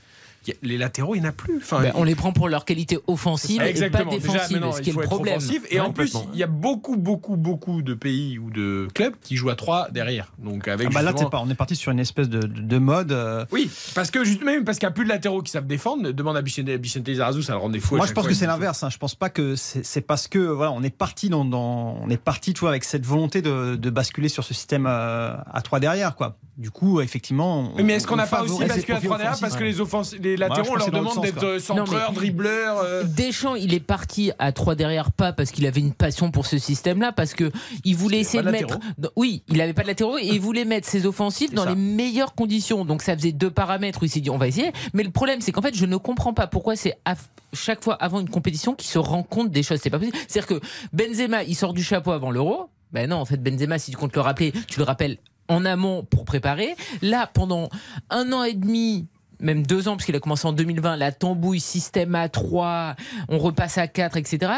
les 0.61 0.77
latéraux, 0.77 1.15
il 1.15 1.21
n'y 1.21 1.25
en 1.25 1.29
a 1.29 1.33
plus. 1.33 1.57
Enfin, 1.57 1.81
Ben, 1.81 1.91
on 1.95 2.03
les 2.03 2.15
prend 2.15 2.31
pour 2.33 2.49
leur 2.49 2.65
qualité 2.65 2.97
offensive 3.07 3.61
et 3.61 3.65
Exactement. 3.65 4.05
pas 4.11 4.17
Déjà, 4.17 4.33
défensive, 4.33 4.57
maintenant, 4.57 4.71
ce 4.71 4.81
qui 4.81 4.89
est 4.89 4.93
le 4.93 5.01
problème. 5.01 5.39
Et 5.71 5.79
en 5.79 5.91
plus, 5.91 6.13
il 6.33 6.39
y 6.39 6.43
a 6.43 6.47
beaucoup, 6.47 6.95
beaucoup, 6.97 7.35
beaucoup 7.37 7.81
de 7.81 7.93
pays 7.93 8.37
ou 8.39 8.49
de 8.51 8.87
clubs 8.93 9.13
qui 9.21 9.35
jouent 9.35 9.49
à 9.49 9.55
3 9.55 9.89
derrière. 9.91 10.31
Donc 10.39 10.67
avec 10.67 10.87
Ah 10.89 10.93
bah 10.93 11.01
là, 11.01 11.11
justement- 11.11 11.29
c'est 11.29 11.31
pas, 11.31 11.43
on 11.45 11.49
est 11.49 11.55
parti 11.55 11.75
sur 11.75 11.91
une 11.91 11.99
espèce 11.99 12.29
de, 12.29 12.39
de- 12.39 12.61
de 12.61 12.77
mode. 12.77 13.11
euh, 13.11 13.45
Oui, 13.51 13.69
parce 13.95 14.11
que 14.11 14.23
juste 14.23 14.43
même 14.43 14.63
parce 14.63 14.77
qu'il 14.79 14.87
n'y 14.87 14.91
a 14.91 14.93
plus 14.93 15.03
de 15.05 15.09
latéraux 15.09 15.41
qui 15.41 15.51
savent 15.51 15.67
défendre. 15.67 16.11
Demande 16.11 16.37
à 16.37 16.41
Bichente 16.41 16.65
Bichente 16.69 17.07
Lizarazu, 17.07 17.43
ça 17.43 17.53
le 17.53 17.59
rend 17.59 17.69
des 17.69 17.79
fous. 17.79 17.95
Moi, 17.97 18.05
je 18.07 18.13
pense 18.13 18.27
que 18.27 18.33
c'est 18.33 18.47
l'inverse. 18.47 18.83
hein. 18.83 18.89
Je 18.89 18.97
pense 18.97 19.15
pas 19.15 19.29
que 19.29 19.55
c'est 19.55 20.01
parce 20.01 20.27
que 20.27 20.39
voilà, 20.39 20.71
on 20.71 20.83
est 20.83 20.95
parti 20.95 21.29
dans, 21.29 21.45
dans- 21.45 21.97
on 22.01 22.09
est 22.09 22.17
parti, 22.21 22.53
tu 22.53 22.61
vois, 22.61 22.69
avec 22.69 22.83
cette 22.83 23.05
volonté 23.05 23.41
de, 23.41 23.75
de 23.75 23.89
basculer 23.89 24.29
sur 24.29 24.43
ce 24.43 24.53
système 24.53 24.85
euh, 24.87 25.33
à 25.51 25.61
trois 25.61 25.79
derrière, 25.79 26.15
quoi. 26.15 26.37
Du 26.59 26.71
coup, 26.71 26.99
effectivement. 26.99 27.71
on- 27.73 27.83
mais 27.83 27.93
est-ce 27.93 28.05
qu'on 28.05 28.15
on 28.15 28.17
n'a 28.17 28.27
pas 28.27 28.41
aussi 28.41 28.49
favorise 28.49 28.67
parce 28.67 28.77
les 28.79 28.83
que 28.83 28.91
la 28.91 28.95
profils 28.95 29.07
3 29.07 29.17
derrière, 29.17 29.31
offensifs. 29.33 29.41
parce 29.41 30.11
que 30.11 30.21
les, 30.21 30.35
latéraux, 30.35 30.67
on 30.71 30.75
leur 30.75 30.91
demande 30.91 31.21
d'être 31.21 31.43
euh, 31.45 31.57
centreurs, 31.59 32.11
dribbleurs. 32.11 32.79
euh, 32.83 33.03
Deschamps, 33.05 33.55
il 33.55 33.73
est 33.73 33.79
parti 33.79 34.33
à 34.39 34.51
trois 34.51 34.75
derrière 34.75 35.13
pas 35.13 35.31
parce 35.31 35.51
qu'il 35.51 35.65
avait 35.65 35.79
une 35.79 35.93
passion 35.93 36.31
pour 36.31 36.45
ce 36.45 36.57
système-là, 36.57 37.13
parce 37.13 37.33
que 37.33 37.49
il 37.85 37.95
voulait 37.95 38.19
essayer 38.19 38.43
de 38.43 38.49
mettre. 38.51 38.77
Oui, 39.15 39.41
il 39.47 39.61
avait 39.61 39.71
pas 39.71 39.83
de 39.83 39.87
latéraux 39.87 40.17
et 40.17 40.25
il 40.27 40.41
voulait 40.41 40.65
mettre 40.65 40.85
ses 40.85 41.05
offensifs 41.05 41.53
dans 41.53 41.63
ça. 41.63 41.69
les 41.69 41.75
meilleures 41.77 42.35
conditions. 42.35 42.83
Donc 42.83 43.03
ça 43.03 43.15
faisait 43.15 43.31
deux 43.31 43.51
paramètres 43.51 43.99
où 44.01 44.05
il 44.05 44.09
s'est 44.09 44.19
dit 44.19 44.29
on 44.29 44.37
va 44.37 44.49
essayer. 44.49 44.73
Mais 44.93 45.03
le 45.03 45.11
problème, 45.11 45.39
c'est 45.39 45.53
qu'en 45.53 45.61
fait, 45.61 45.73
je 45.75 45.85
ne 45.85 45.95
comprends 45.95 46.33
pas 46.33 46.47
pourquoi 46.47 46.75
c'est 46.75 46.99
à 47.05 47.15
chaque 47.53 47.81
fois 47.81 47.93
avant 47.95 48.19
une 48.19 48.29
compétition 48.29 48.75
qu'il 48.75 48.89
se 48.89 48.99
rend 48.99 49.23
compte 49.23 49.49
des 49.49 49.63
choses. 49.63 49.79
C'est 49.81 49.89
pas 49.89 49.97
possible. 49.99 50.17
C'est-à-dire 50.27 50.59
que 50.59 50.65
Benzema, 50.91 51.43
il 51.43 51.55
sort 51.55 51.71
du 51.71 51.83
chapeau 51.83 52.11
avant 52.11 52.31
l'Euro. 52.31 52.69
Ben 52.91 53.07
non, 53.09 53.17
en 53.17 53.25
fait, 53.25 53.37
Benzema, 53.41 53.77
si 53.79 53.91
tu 53.91 53.97
comptes 53.97 54.15
le 54.15 54.21
rappeler, 54.21 54.51
tu 54.67 54.79
le 54.79 54.83
rappelles 54.83 55.19
en 55.49 55.65
amont 55.65 56.03
pour 56.03 56.23
préparer. 56.23 56.75
Là, 57.01 57.29
pendant 57.31 57.69
un 58.09 58.31
an 58.31 58.43
et 58.43 58.53
demi, 58.53 59.07
même 59.41 59.65
deux 59.65 59.87
ans, 59.87 59.93
parce 59.93 60.05
qu'il 60.05 60.15
a 60.15 60.19
commencé 60.19 60.47
en 60.47 60.53
2020, 60.53 60.95
la 60.95 61.11
tambouille, 61.11 61.59
système 61.59 62.15
à 62.15 62.29
3, 62.29 62.95
on 63.27 63.37
repasse 63.37 63.77
à 63.77 63.87
4, 63.87 64.17
etc. 64.17 64.53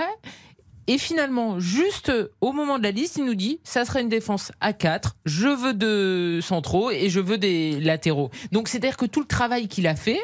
Et 0.87 0.97
finalement, 0.97 1.59
juste 1.59 2.11
au 2.41 2.51
moment 2.51 2.77
de 2.77 2.83
la 2.83 2.91
liste, 2.91 3.17
il 3.17 3.25
nous 3.25 3.35
dit 3.35 3.59
ça 3.63 3.85
sera 3.85 4.01
une 4.01 4.09
défense 4.09 4.51
à 4.59 4.73
4, 4.73 5.15
je 5.25 5.47
veux 5.47 5.73
de 5.73 6.39
centraux 6.41 6.91
et 6.91 7.09
je 7.09 7.19
veux 7.19 7.37
des 7.37 7.79
latéraux. 7.79 8.31
Donc 8.51 8.67
c'est-à-dire 8.67 8.97
que 8.97 9.05
tout 9.05 9.21
le 9.21 9.27
travail 9.27 9.67
qu'il 9.67 9.87
a 9.87 9.95
fait, 9.95 10.19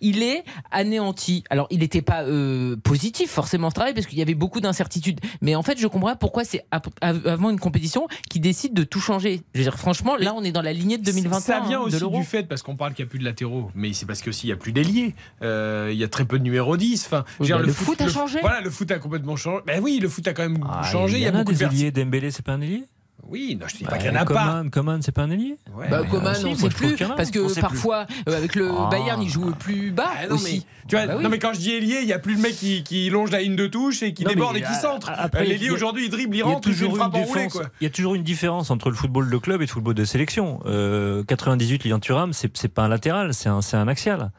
il 0.00 0.22
est 0.22 0.44
anéanti. 0.70 1.44
Alors, 1.50 1.66
il 1.70 1.80
n'était 1.80 2.02
pas 2.02 2.22
euh, 2.22 2.76
positif 2.76 3.30
forcément 3.30 3.70
ce 3.70 3.74
travail 3.74 3.94
parce 3.94 4.06
qu'il 4.06 4.18
y 4.18 4.22
avait 4.22 4.34
beaucoup 4.34 4.60
d'incertitudes. 4.60 5.20
Mais 5.40 5.54
en 5.54 5.62
fait, 5.62 5.78
je 5.78 5.86
comprends 5.86 6.08
pas 6.10 6.16
pourquoi 6.16 6.44
c'est 6.44 6.64
avant 7.00 7.50
une 7.50 7.60
compétition 7.60 8.06
qui 8.28 8.40
décide 8.40 8.74
de 8.74 8.84
tout 8.84 9.00
changer. 9.00 9.42
Je 9.54 9.58
veux 9.60 9.64
dire, 9.64 9.78
franchement, 9.78 10.16
là, 10.16 10.34
on 10.36 10.42
est 10.42 10.52
dans 10.52 10.62
la 10.62 10.72
lignée 10.72 10.98
de 10.98 11.04
2021 11.04 11.40
Ça 11.40 11.60
vient 11.60 11.80
hein, 11.82 11.88
de 11.88 11.96
aussi 12.04 12.16
du 12.18 12.24
fait, 12.24 12.44
parce 12.44 12.62
qu'on 12.62 12.76
parle 12.76 12.94
qu'il 12.94 13.04
n'y 13.04 13.08
a 13.08 13.10
plus 13.10 13.18
de 13.18 13.24
latéraux, 13.24 13.70
mais 13.74 13.92
c'est 13.92 14.06
parce 14.06 14.22
qu'il 14.22 14.32
n'y 14.46 14.52
a 14.52 14.56
plus 14.56 14.72
d'ailiers. 14.72 15.14
Euh, 15.42 15.90
Il 15.92 15.98
y 15.98 16.04
a 16.04 16.08
très 16.08 16.24
peu 16.24 16.38
de 16.38 16.44
numéro 16.44 16.76
10. 16.76 17.04
Enfin, 17.06 17.24
Oui, 17.38 17.46
dire, 17.46 17.58
bah, 17.58 17.64
le 17.66 17.72
foot 17.72 18.00
a 18.00 18.04
le- 18.06 18.10
changé. 18.10 18.38
Voilà, 18.40 18.60
le 18.60 18.70
foot 18.70 18.90
a 18.90 18.98
complètement 18.98 19.36
changé. 19.36 19.62
Ben 19.66 19.80
oui, 19.82 19.98
le 20.00 20.08
foot 20.08 20.26
a 20.28 20.32
quand 20.32 20.42
même 20.48 20.64
Ah, 20.68 20.82
changé. 20.84 21.18
Il 21.18 21.22
y 21.22 21.26
a, 21.26 21.30
en 21.30 21.38
beaucoup 21.38 21.52
de 21.52 21.58
des 21.58 21.64
verti- 21.64 21.74
ailiers. 21.80 21.90
Dembélé, 21.90 22.30
c'est 22.30 22.44
pas 22.44 22.52
un 22.52 22.60
ailier? 22.60 22.84
Oui, 23.30 23.56
non, 23.60 23.66
je 23.68 23.76
dis 23.76 23.84
pas 23.84 23.92
Ouais, 23.92 23.98
qu'il 23.98 24.10
n'y 24.10 24.18
en 24.18 24.20
a 24.22 24.24
pas. 24.24 24.34
Coman, 24.34 24.70
Coman, 24.70 25.02
c'est 25.02 25.12
pas 25.12 25.22
un 25.22 25.30
ailier 25.30 25.56
Ouais, 25.74 25.88
Bah, 25.88 26.00
mais 26.02 26.08
Coman, 26.08 26.34
on 26.44 26.46
moi, 26.48 26.56
sait 26.56 26.68
plus 26.68 26.96
parce 27.16 27.30
que 27.30 27.48
sait 27.48 27.60
parfois 27.60 28.06
euh, 28.28 28.36
avec 28.36 28.54
le 28.56 28.68
Ah. 28.76 28.88
Bayern 28.90 29.22
il 29.22 29.28
joue 29.28 29.52
plus 29.52 29.92
bas 29.92 30.10
Ah 30.20 30.26
non, 30.26 30.34
aussi. 30.34 30.64
mais, 30.66 30.86
tu 30.88 30.96
vois, 30.96 31.06
Bah 31.06 31.14
oui. 31.16 31.22
non 31.22 31.30
mais 31.30 31.38
quand 31.38 31.52
je 31.52 31.60
dis 31.60 31.70
ailier, 31.72 31.98
il 32.00 32.06
n'y 32.06 32.12
a 32.12 32.18
plus 32.18 32.34
le 32.34 32.40
mec 32.40 32.56
qui, 32.56 32.82
qui 32.82 33.08
longe 33.08 33.30
la 33.30 33.40
ligne 33.40 33.54
de 33.56 33.66
touche 33.68 34.02
et 34.02 34.12
qui 34.12 34.24
Non, 34.24 34.30
déborde 34.30 34.54
mais, 34.54 34.60
et 34.60 34.62
qui 34.64 34.72
euh, 34.72 34.74
centre. 34.74 35.10
Euh, 35.34 35.42
L'ailier 35.44 35.70
aujourd'hui, 35.70 36.06
il 36.06 36.10
dribble, 36.10 36.34
il 36.34 36.38
Il 36.38 36.40
y 36.40 36.42
a 36.42 36.46
rentre, 36.46 36.66
il 36.68 36.72
une 36.72 36.78
toujours 36.78 36.96
frappe 36.96 37.14
une 37.14 37.22
enroulée. 37.22 37.48
Il 37.80 37.84
y 37.84 37.86
a 37.86 37.90
toujours 37.90 38.14
une 38.16 38.24
différence 38.24 38.70
entre 38.70 38.90
le 38.90 38.96
football 38.96 39.30
de 39.30 39.36
club 39.38 39.62
et 39.62 39.66
le 39.66 39.70
football 39.70 39.94
de 39.94 40.04
sélection. 40.04 40.60
Euh, 40.66 41.22
98, 41.24 41.84
Lilian 41.84 42.00
Thuram, 42.00 42.32
c'est 42.32 42.68
pas 42.68 42.82
un 42.82 42.88
latéral, 42.88 43.32
c'est 43.32 43.48
un, 43.48 43.62
c'est 43.62 43.76
un 43.76 43.86
axial. 43.86 44.32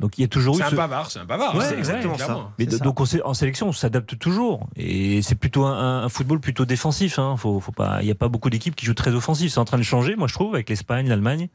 Donc 0.00 0.16
il 0.16 0.20
y 0.20 0.24
a 0.24 0.28
toujours 0.28 0.54
eu 0.54 0.58
C'est 0.58 0.64
un 0.64 0.70
ce- 0.70 0.74
bavard, 0.76 1.10
c'est 1.10 1.18
un 1.18 1.24
bavard. 1.24 1.56
Ouais, 1.56 1.64
c'est 1.68 1.76
exactement 1.78 2.16
ça. 2.16 2.50
Mais 2.58 2.70
ça. 2.70 2.78
donc 2.78 3.00
on 3.00 3.04
sait- 3.04 3.22
en 3.22 3.34
sélection, 3.34 3.68
on 3.68 3.72
s'adapte 3.72 4.16
toujours. 4.18 4.68
Et 4.76 5.22
c'est 5.22 5.34
plutôt 5.34 5.64
un, 5.64 6.04
un 6.04 6.08
football 6.08 6.38
plutôt 6.38 6.64
défensif. 6.64 7.18
Hein. 7.18 7.36
Faut, 7.36 7.58
faut 7.58 7.72
pas, 7.72 7.98
il 8.00 8.04
n'y 8.04 8.10
a 8.12 8.14
pas 8.14 8.28
beaucoup 8.28 8.48
d'équipes 8.48 8.76
qui 8.76 8.86
jouent 8.86 8.94
très 8.94 9.12
offensif. 9.12 9.52
C'est 9.52 9.58
en 9.58 9.64
train 9.64 9.78
de 9.78 9.82
changer, 9.82 10.14
moi 10.14 10.28
je 10.28 10.34
trouve, 10.34 10.54
avec 10.54 10.70
l'Espagne, 10.70 11.08
l'Allemagne. 11.08 11.48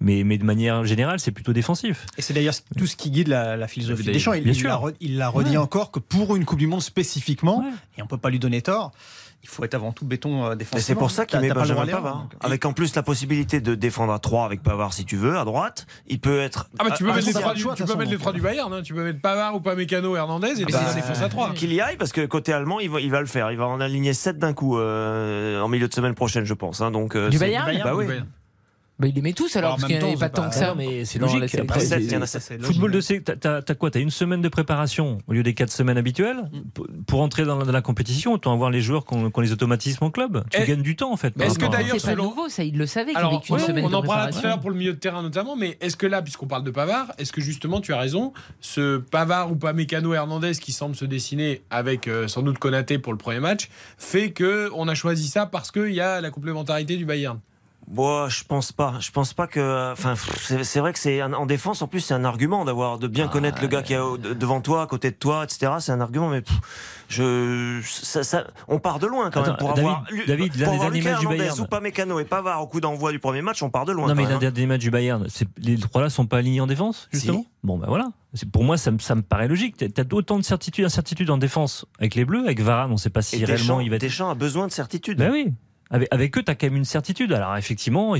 Mais, 0.00 0.24
mais 0.24 0.38
de 0.38 0.44
manière 0.44 0.84
générale, 0.84 1.20
c'est 1.20 1.30
plutôt 1.30 1.52
défensif. 1.52 2.06
Et 2.18 2.22
c'est 2.22 2.34
d'ailleurs 2.34 2.54
tout 2.76 2.86
ce 2.86 2.96
qui 2.96 3.12
guide 3.12 3.28
la, 3.28 3.56
la 3.56 3.68
philosophie 3.68 4.02
des 4.02 4.12
Deschamps. 4.12 4.32
Il 4.32 4.42
bien 4.42 4.52
il 4.52 5.12
il 5.12 5.16
l'a 5.18 5.28
redit 5.28 5.50
Ouais. 5.52 5.56
encore 5.56 5.92
que 5.92 6.00
pour 6.00 6.34
une 6.34 6.44
Coupe 6.44 6.58
du 6.58 6.66
Monde 6.66 6.82
spécifiquement, 6.82 7.58
Ouais. 7.60 7.70
et 7.98 8.02
on 8.02 8.06
peut 8.08 8.18
pas 8.18 8.30
lui 8.30 8.40
donner 8.40 8.60
tort, 8.60 8.90
il 9.44 9.48
faut 9.48 9.62
être 9.62 9.74
avant 9.74 9.92
tout 9.92 10.04
béton 10.06 10.44
euh, 10.46 10.54
défensivement. 10.54 10.78
Et 10.78 10.82
c'est 10.82 10.94
pour 10.94 11.10
ça 11.10 11.26
qu'il 11.26 11.38
met 11.38 11.48
pas 11.48 11.54
Benjamin 11.54 11.86
Pavard. 11.86 12.16
donc. 12.22 12.32
Avec 12.40 12.64
en 12.64 12.72
plus 12.72 12.94
la 12.96 13.02
possibilité 13.02 13.60
de 13.60 13.74
défendre 13.74 14.12
à 14.12 14.18
3 14.18 14.46
avec 14.46 14.62
Pavard 14.62 14.92
si 14.94 15.04
tu 15.04 15.16
veux, 15.16 15.38
à 15.38 15.44
droite. 15.44 15.86
Il 16.08 16.18
peut 16.18 16.40
être. 16.40 16.68
Ah 16.78 16.84
bah 16.84 16.94
tu 16.96 17.04
peux 17.04 17.10
à- 17.10 17.14
mettre 17.14 17.26
les 17.26 17.32
c'est 17.32 17.38
trois 17.40 17.52
un 17.52 17.54
du, 17.54 17.60
choix, 17.60 17.74
tu 17.74 17.84
peux 17.84 17.94
mettre 17.94 18.10
les 18.10 18.32
du 18.32 18.40
Bayern. 18.40 18.72
hein. 18.72 18.80
Tu 18.82 18.94
peux 18.94 19.04
mettre 19.04 19.20
Pavard 19.20 19.54
ou 19.54 19.60
Pamecano 19.60 20.16
Hernandez 20.16 20.60
et 20.60 20.64
Bah, 20.64 20.80
c'est 20.88 20.94
défense 20.96 21.20
à 21.22 21.28
3. 21.28 21.52
Qu'il 21.52 21.72
y 21.72 21.80
aille 21.80 21.96
parce 21.98 22.12
que 22.12 22.24
côté 22.26 22.52
allemand, 22.52 22.80
il 22.80 22.88
va, 22.90 23.00
il 23.00 23.10
va 23.10 23.20
le 23.20 23.26
faire. 23.26 23.52
Il 23.52 23.58
va 23.58 23.66
en 23.66 23.80
aligner 23.80 24.14
7 24.14 24.38
d'un 24.38 24.54
coup 24.54 24.78
euh, 24.78 25.60
en 25.60 25.68
milieu 25.68 25.86
de 25.88 25.94
semaine 25.94 26.14
prochaine, 26.14 26.44
je 26.46 26.54
pense. 26.54 26.80
hein. 26.80 26.90
Donc, 26.90 27.14
euh, 27.16 27.28
Du 27.28 27.38
Bayern 27.38 27.70
Bah 27.84 27.94
oui. 27.94 28.06
Bah, 29.00 29.08
il 29.08 29.14
les 29.14 29.22
met 29.22 29.32
tous 29.32 29.56
alors 29.56 29.72
parce 29.72 29.86
qu'il 29.86 29.98
n'y 29.98 30.04
en 30.04 30.06
avait 30.08 30.16
pas 30.16 30.28
tant 30.28 30.48
que 30.48 30.54
ça. 30.54 30.74
mais 30.76 31.04
c'est 31.04 31.18
Dans 31.18 31.26
logique. 31.26 31.56
Football 32.62 32.92
de 32.92 33.00
sé, 33.00 33.22
t'as- 33.22 33.62
quoi 33.74 33.90
T'as 33.90 33.98
une 34.00 34.10
semaine 34.10 34.40
de 34.40 34.48
préparation 34.48 35.18
au 35.26 35.32
lieu 35.32 35.42
des 35.42 35.52
quatre 35.54 35.72
semaines 35.72 35.98
habituelles 35.98 36.48
pour, 36.74 36.86
pour 37.06 37.20
entrer 37.20 37.44
dans 37.44 37.58
la, 37.58 37.64
dans 37.64 37.72
la 37.72 37.82
compétition. 37.82 38.32
Autant 38.34 38.52
avoir 38.52 38.70
les 38.70 38.80
joueurs 38.80 39.04
qui 39.04 39.14
ont, 39.14 39.30
qui 39.30 39.38
ont 39.38 39.42
les 39.42 39.50
automatismes 39.52 40.04
en 40.04 40.10
club. 40.10 40.44
Tu 40.50 40.60
Et- 40.60 40.64
gagnes 40.66 40.82
du 40.82 40.94
temps 40.94 41.12
en 41.12 41.16
fait. 41.16 41.34
Mais 41.36 41.46
est-ce 41.46 41.58
que 41.58 41.66
d'ailleurs, 41.66 41.96
C'est 42.00 42.14
nouveau, 42.14 42.48
ça, 42.48 42.62
il 42.62 42.78
le 42.78 42.86
savait 42.86 43.10
qu'il 43.10 43.16
Alors, 43.18 43.32
avait 43.34 43.42
qu'une 43.42 43.56
ouais, 43.56 43.60
semaine 43.62 43.84
on 43.84 43.90
de 43.90 43.94
en 43.96 44.02
parlera 44.02 44.30
tout 44.30 44.38
à 44.38 44.42
l'heure 44.42 44.60
pour 44.60 44.70
le 44.70 44.76
milieu 44.76 44.92
de 44.92 44.98
terrain 44.98 45.22
notamment, 45.22 45.56
mais 45.56 45.76
est-ce 45.80 45.96
que 45.96 46.06
là, 46.06 46.22
puisqu'on 46.22 46.46
parle 46.46 46.62
de 46.64 46.70
Pavard, 46.70 47.12
est-ce 47.18 47.32
que 47.32 47.40
justement 47.40 47.80
tu 47.80 47.92
as 47.92 47.98
raison, 47.98 48.32
ce 48.60 48.98
Pavard 48.98 49.50
ou 49.50 49.56
pas 49.56 49.72
Mécano 49.72 50.14
Hernandez 50.14 50.52
qui 50.60 50.70
semble 50.72 50.94
se 50.94 51.04
dessiner 51.04 51.62
avec 51.70 52.06
euh, 52.06 52.28
sans 52.28 52.42
doute 52.42 52.58
Konaté 52.58 52.98
pour 52.98 53.12
le 53.12 53.18
premier 53.18 53.40
match, 53.40 53.68
fait 53.98 54.30
que 54.30 54.70
on 54.74 54.86
a 54.86 54.94
choisi 54.94 55.26
ça 55.28 55.46
parce 55.46 55.70
qu'il 55.72 55.92
y 55.94 56.00
a 56.00 56.20
la 56.20 56.30
complémentarité 56.30 56.96
du 56.96 57.04
Bayern? 57.04 57.40
Bon, 57.86 58.28
je 58.28 58.44
pense 58.44 58.72
pas. 58.72 58.94
Je 59.00 59.10
pense 59.10 59.34
pas 59.34 59.46
que. 59.46 59.92
Enfin, 59.92 60.12
pff, 60.14 60.62
c'est 60.62 60.80
vrai 60.80 60.92
que 60.92 60.98
c'est 60.98 61.22
en 61.22 61.46
défense. 61.46 61.82
En 61.82 61.86
plus, 61.86 62.00
c'est 62.00 62.14
un 62.14 62.24
argument 62.24 62.64
d'avoir 62.64 62.98
de 62.98 63.06
bien 63.08 63.28
connaître 63.28 63.60
le 63.60 63.68
gars 63.68 63.82
qui 63.82 63.92
est 63.94 63.98
devant 64.34 64.60
toi, 64.60 64.82
à 64.82 64.86
côté 64.86 65.10
de 65.10 65.16
toi, 65.16 65.44
etc. 65.44 65.72
C'est 65.80 65.92
un 65.92 66.00
argument, 66.00 66.28
mais 66.28 66.40
pff, 66.40 66.56
je, 67.08 67.80
ça, 67.84 68.24
ça- 68.24 68.46
on 68.68 68.78
part 68.78 68.98
de 68.98 69.06
loin 69.06 69.30
quand 69.30 69.42
même 69.42 69.56
pour 69.56 69.74
David- 69.74 69.80
avoir. 69.88 70.04
David, 70.26 70.54
l'un 70.56 70.64
pour 70.64 70.72
des 70.72 70.78
avoir 70.78 70.80
derniers 70.90 70.98
Lucas 71.00 71.10
matchs 71.12 71.20
du 71.20 71.26
Bayern. 71.28 71.60
Upamecano 71.62 72.20
et 72.20 72.24
Pavard 72.24 72.62
au 72.62 72.66
coup 72.66 72.80
d'envoi 72.80 73.12
du 73.12 73.18
premier 73.18 73.42
match, 73.42 73.62
on 73.62 73.70
part 73.70 73.84
de 73.84 73.92
loin. 73.92 74.08
Non, 74.08 74.14
mais 74.14 74.24
l'un 74.26 74.50
des 74.50 74.66
matchs 74.66 74.80
du 74.80 74.90
Bayern, 74.90 75.26
les 75.58 75.76
trois-là 75.78 76.08
sont 76.10 76.26
pas 76.26 76.38
alignés 76.38 76.60
en 76.60 76.66
défense, 76.66 77.08
justement? 77.12 77.42
Si. 77.42 77.48
Bon, 77.62 77.78
ben 77.78 77.86
voilà. 77.88 78.08
Pour 78.52 78.64
moi, 78.64 78.76
ça, 78.76 78.90
me- 78.90 78.98
ça 78.98 79.14
me 79.14 79.22
paraît 79.22 79.46
logique. 79.48 79.76
Tu 79.76 79.84
as 80.00 80.04
autant 80.14 80.38
de 80.38 80.44
certitudes, 80.44 80.84
incertitudes 80.84 81.30
en 81.30 81.38
défense 81.38 81.86
avec 81.98 82.14
les 82.14 82.24
Bleus, 82.24 82.44
avec 82.44 82.60
Varane, 82.60 82.90
on 82.90 82.94
ne 82.94 82.98
sait 82.98 83.10
pas 83.10 83.22
si 83.22 83.36
Et 83.36 83.44
réellement 83.44 83.54
Deschamps, 83.58 83.80
il 83.80 83.90
va 83.90 83.96
être. 83.96 84.02
Deschamps 84.02 84.30
a 84.30 84.34
besoin 84.34 84.66
de 84.66 84.72
certitude. 84.72 85.18
Ben 85.18 85.30
oui. 85.30 85.52
Avec, 86.10 86.36
eux, 86.36 86.42
tu 86.42 86.50
quand 86.56 86.66
même 86.66 86.76
une 86.76 86.84
certitude. 86.84 87.32
Alors, 87.32 87.56
effectivement, 87.56 88.14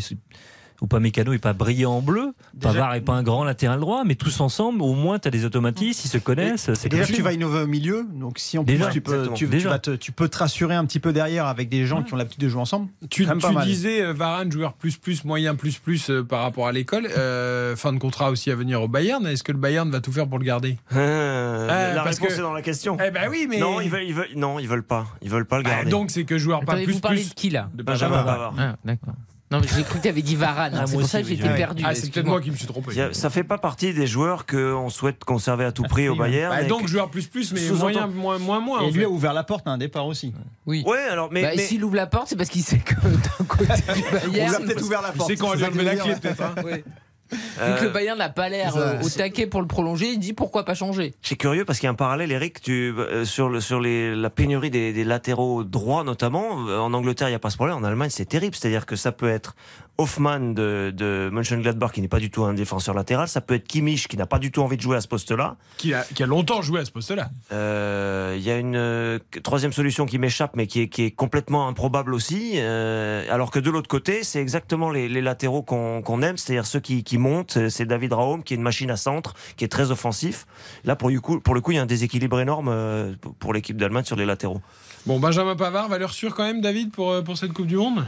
Upamecano 0.85 1.33
n'est 1.33 1.39
pas 1.39 1.53
brillant 1.53 1.93
en 1.93 2.01
bleu, 2.03 2.33
Pavard 2.61 2.93
n'est 2.93 3.01
pas 3.01 3.15
un 3.15 3.23
grand 3.23 3.45
latéral 3.45 3.81
droit, 3.81 4.05
mais 4.05 4.15
tous 4.15 4.41
ensemble, 4.41 4.83
au 4.83 4.95
moins, 4.95 5.19
tu 5.19 5.29
as 5.29 5.31
des 5.31 5.45
automatismes, 5.45 6.03
ils 6.05 6.09
se 6.09 6.19
connaissent. 6.19 6.69
Et 6.69 6.75
c'est 6.75 6.89
déjà, 6.89 7.05
tu 7.07 7.23
vas 7.23 7.33
innover 7.33 7.61
au 7.63 7.67
milieu. 7.67 8.07
Donc, 8.13 8.39
si 8.39 8.59
en 8.59 8.63
Déjà, 8.65 8.87
plus 8.87 8.93
tu 8.95 9.01
peux, 9.01 9.13
exactement. 9.13 9.37
tu, 9.37 9.45
tu 9.47 9.51
Déjà. 9.51 9.69
vas 9.71 9.79
te- 9.79 9.97
tu 9.97 10.13
peux 10.13 10.29
te 10.29 10.39
rassurer 10.39 10.75
un 10.75 10.85
petit 10.85 11.01
peu 11.01 11.13
derrière 11.13 11.47
avec 11.47 11.69
des 11.69 11.87
gens 11.87 12.03
qui 12.03 12.13
ont 12.15 12.17
l'habitude 12.17 12.41
de 12.41 12.49
jouer 12.49 12.61
ensemble. 12.61 12.89
Tu, 13.11 13.25
pas 13.27 13.35
tu 13.37 13.65
disais 13.65 14.03
euh, 14.03 14.13
Varane, 14.13 14.51
joueur 14.53 14.73
plus 14.75 14.97
plus, 14.97 15.25
moyen 15.25 15.55
plus 15.55 15.79
plus 15.79 16.11
euh, 16.11 16.23
par 16.23 16.43
rapport 16.43 16.67
à 16.67 16.73
l'école. 16.73 17.07
Euh, 17.17 17.77
fin 17.77 17.93
de 17.93 17.99
contrat 17.99 18.31
aussi 18.31 18.51
à 18.51 18.55
venir 18.57 18.83
au 18.83 18.89
Bayern. 18.89 19.27
Est-ce 19.27 19.43
que 19.43 19.53
le 19.53 19.59
Bayern 19.59 19.91
va 19.91 20.01
tout 20.01 20.13
faire 20.13 20.29
pour 20.29 20.39
le 20.39 20.45
garder? 20.45 20.79
Euh, 20.95 21.69
Ah, 21.71 21.95
la 21.95 22.03
parce 22.03 22.17
réponse 22.19 22.35
que- 22.35 22.39
est 22.41 22.43
dans 22.43 22.53
la 22.53 22.63
question. 22.63 22.97
Eh 23.05 23.11
ben 23.11 23.29
oui, 23.31 23.47
mais 23.49 23.59
Non, 23.59 23.81
ils 23.81 23.91
veulent, 23.91 24.05
ils 24.05 24.15
veulent, 24.15 24.29
non, 24.37 24.59
ils 24.59 24.69
veulent 24.69 24.83
pas. 24.83 25.07
Ils 25.23 25.31
veulent 25.31 25.47
pas 25.47 25.59
le 25.59 25.65
Bah, 25.65 25.71
garder. 25.71 25.91
donc 25.91 26.11
c'est 26.11 26.25
que 26.25 26.39
joueur 26.39 26.61
pas 26.65 26.73
Attendez, 26.73 26.85
plus 26.85 26.95
vous 26.95 27.01
parlez 27.01 27.21
plus. 27.23 27.31
de 27.31 27.35
qui 27.35 27.51
là? 27.51 27.69
De 27.75 27.83
Benjamin 27.83 28.17
Benjamin 28.17 28.33
Pavard. 28.33 28.55
Ah, 28.59 28.77
d'accord. 28.85 29.15
Non, 29.55 29.61
mais 29.61 29.69
j'ai 29.77 29.83
cru 29.85 29.99
que 29.99 30.03
tu 30.03 30.09
avais 30.09 30.23
dit 30.23 30.37
Varane. 30.37 30.73
Ah, 30.77 30.85
c'est 30.87 30.97
pour 30.99 31.07
ça 31.09 31.23
que 31.23 31.29
j'étais 31.29 31.49
perdu. 31.55 31.83
Ah, 31.87 31.95
c'est 31.95 32.11
peut-être 32.11 32.27
moi 32.27 32.41
qui 32.41 32.51
me 32.51 32.57
suis 32.57 32.67
trompé. 32.67 32.91
Il 32.95 33.01
a- 33.01 33.13
ça 33.15 33.31
fait 33.31 33.45
pas 33.45 33.59
partie 33.59 33.95
des 33.95 34.07
joueurs 34.07 34.47
qu'on 34.47 34.91
souhaite 34.91 35.25
conserver 35.25 35.65
à 35.65 35.73
tout 35.73 35.83
prix 35.85 36.09
au 36.09 36.17
Bayern. 36.17 36.53
Bah, 36.55 36.63
et 36.63 36.67
donc 36.67 36.83
que- 36.83 36.89
joueur 36.89 37.11
plus 37.11 37.27
plus, 37.27 37.53
mais 37.53 37.61
moyen 37.71 38.07
moins 38.09 38.39
moins 38.39 38.61
moins. 38.61 38.83
Et 38.83 38.91
lui 38.91 39.01
fait. 39.01 39.05
a 39.07 39.09
ouvert 39.09 39.33
la 39.33 39.45
porte 39.45 39.67
à 39.67 39.71
un 39.71 39.79
départ 39.79 40.07
aussi. 40.07 40.33
Oui. 40.67 40.83
Ouais, 40.87 40.99
alors, 41.11 41.29
mais, 41.31 41.43
Bah, 41.43 41.49
mais- 41.57 41.63
S'il 41.63 41.85
ouvre 41.85 41.97
la 41.97 42.07
porte, 42.07 42.29
c'est 42.29 42.37
parce 42.37 42.49
qu'il 42.51 42.63
sait 42.63 42.79
que 42.79 42.95
d'un 42.95 43.45
côté 43.47 43.65
du 43.67 43.71
lui 44.27 44.31
Bayern. 44.33 44.55
a 44.55 44.59
peut-être 44.61 44.83
ouvert 44.83 45.03
la 45.03 45.11
Il 45.15 45.17
porte. 45.17 45.31
sait 45.31 45.37
qu'on 45.37 45.49
va 45.49 45.55
lui 45.55 45.61
c'est 45.61 45.67
ça 45.67 45.71
que 45.71 45.79
enlever 45.79 45.91
je 45.93 45.97
la 45.97 46.05
clé 46.05 46.15
peut-être. 46.21 46.83
Vu 47.31 47.39
euh, 47.59 47.77
que 47.79 47.85
le 47.85 47.91
Bayern 47.91 48.19
n'a 48.19 48.29
pas 48.29 48.49
l'air 48.49 48.77
euh, 48.77 49.01
au 49.03 49.09
taquet 49.09 49.47
pour 49.47 49.61
le 49.61 49.67
prolonger, 49.67 50.11
il 50.13 50.19
dit 50.19 50.35
pourquoi 50.35 50.65
pas 50.65 50.75
changer. 50.75 51.15
C'est 51.23 51.37
curieux 51.37 51.65
parce 51.65 51.79
qu'il 51.79 51.87
y 51.87 51.89
a 51.89 51.91
un 51.91 51.95
parallèle, 51.95 52.31
Eric, 52.31 52.61
tu, 52.61 52.95
euh, 52.97 53.25
sur, 53.25 53.49
le, 53.49 53.61
sur 53.61 53.81
les, 53.81 54.15
la 54.15 54.31
pénurie 54.31 54.71
des, 54.71 54.93
des 54.93 55.05
latéraux 55.05 55.65
droits 55.65 56.05
notamment. 56.05 56.69
Euh, 56.69 56.79
En 56.79 56.93
Angleterre, 56.93 57.29
il 57.29 57.33
n'y 57.33 57.37
a 57.37 57.41
pas 57.41 57.51
ce 57.51 57.57
problème. 57.57 57.77
En 57.77 57.85
Allemagne, 57.85 58.11
c'est 58.11 58.27
terrible. 58.27 58.55
C'est-à-dire 58.55 58.87
que 58.87 58.97
ça 58.97 59.11
peut 59.11 59.29
être 59.29 59.57
Hoffmann 59.97 60.55
de, 60.55 60.93
de 60.95 61.31
Mönchengladbach, 61.33 61.93
qui 61.93 62.01
n'est 62.01 62.09
pas 62.09 62.19
du 62.19 62.31
tout 62.31 62.45
un 62.45 62.55
défenseur 62.55 62.95
latéral. 62.95 63.29
Ça 63.29 63.41
peut 63.41 63.55
être 63.55 63.67
Kimmich, 63.69 64.09
qui 64.09 64.17
n'a 64.17 64.27
pas 64.27 64.39
du 64.39 64.51
tout 64.51 64.61
envie 64.61 64.77
de 64.77 64.83
jouer 64.83 64.97
à 64.97 65.01
ce 65.01 65.09
poste-là. 65.09 65.57
Qui 65.77 65.95
a, 65.95 66.03
qui 66.03 66.23
a 66.23 66.27
longtemps 66.27 66.63
joué 66.63 66.81
à 66.81 66.85
ce 66.85 66.91
poste-là. 66.91 67.31
Euh, 67.53 68.35
Il 68.37 68.43
y 68.43 68.51
a 68.51 68.59
une 68.59 68.77
euh, 68.77 69.19
troisième 69.43 69.73
solution 69.73 70.07
qui 70.07 70.19
m'échappe, 70.19 70.57
mais 70.57 70.67
qui 70.67 70.81
est, 70.81 70.89
qui 70.89 71.05
est 71.05 71.11
complètement 71.13 71.69
improbable 71.69 72.13
aussi. 72.13 72.53
Euh, 72.55 73.25
alors 73.31 73.51
que 73.51 73.59
de 73.61 73.71
l'autre 73.71 73.89
côté, 73.89 74.25
c'est 74.25 74.41
exactement 74.41 74.91
les, 74.91 75.09
les 75.09 75.21
latéraux 75.21 75.63
qu'on 75.63 76.23
aime, 76.23 76.37
c'est-à-dire 76.37 76.67
ceux 76.67 76.81
qui, 76.81 77.05
qui 77.05 77.19
montent. 77.19 77.69
C'est 77.69 77.87
David 77.87 78.13
Raum, 78.15 78.43
qui 78.43 78.55
est 78.55 78.57
une 78.57 78.63
machine 78.63 78.91
à 78.91 78.97
centre, 78.97 79.35
qui 79.57 79.65
est 79.65 79.69
très 79.69 79.91
offensif. 79.91 80.47
Là, 80.85 80.97
pour, 80.97 81.11
coup, 81.23 81.41
pour 81.41 81.55
le 81.55 81.61
coup, 81.61 81.71
il 81.71 81.77
y 81.77 81.79
a 81.79 81.83
un 81.83 81.87
déséquilibre 81.87 82.41
énorme 82.41 83.17
pour 83.39 83.53
l'équipe 83.53 83.77
d'Allemagne 83.77 84.05
sur 84.05 84.17
les 84.17 84.27
latéraux. 84.27 84.61
Bon, 85.07 85.21
Benjamin 85.21 85.55
Pavard, 85.55 85.89
valeur 85.89 86.13
sûre 86.13 86.35
quand 86.35 86.45
même, 86.45 86.61
David, 86.61 86.91
pour, 86.91 87.23
pour 87.23 87.37
cette 87.37 87.53
Coupe 87.53 87.67
du 87.67 87.77
Monde? 87.77 88.05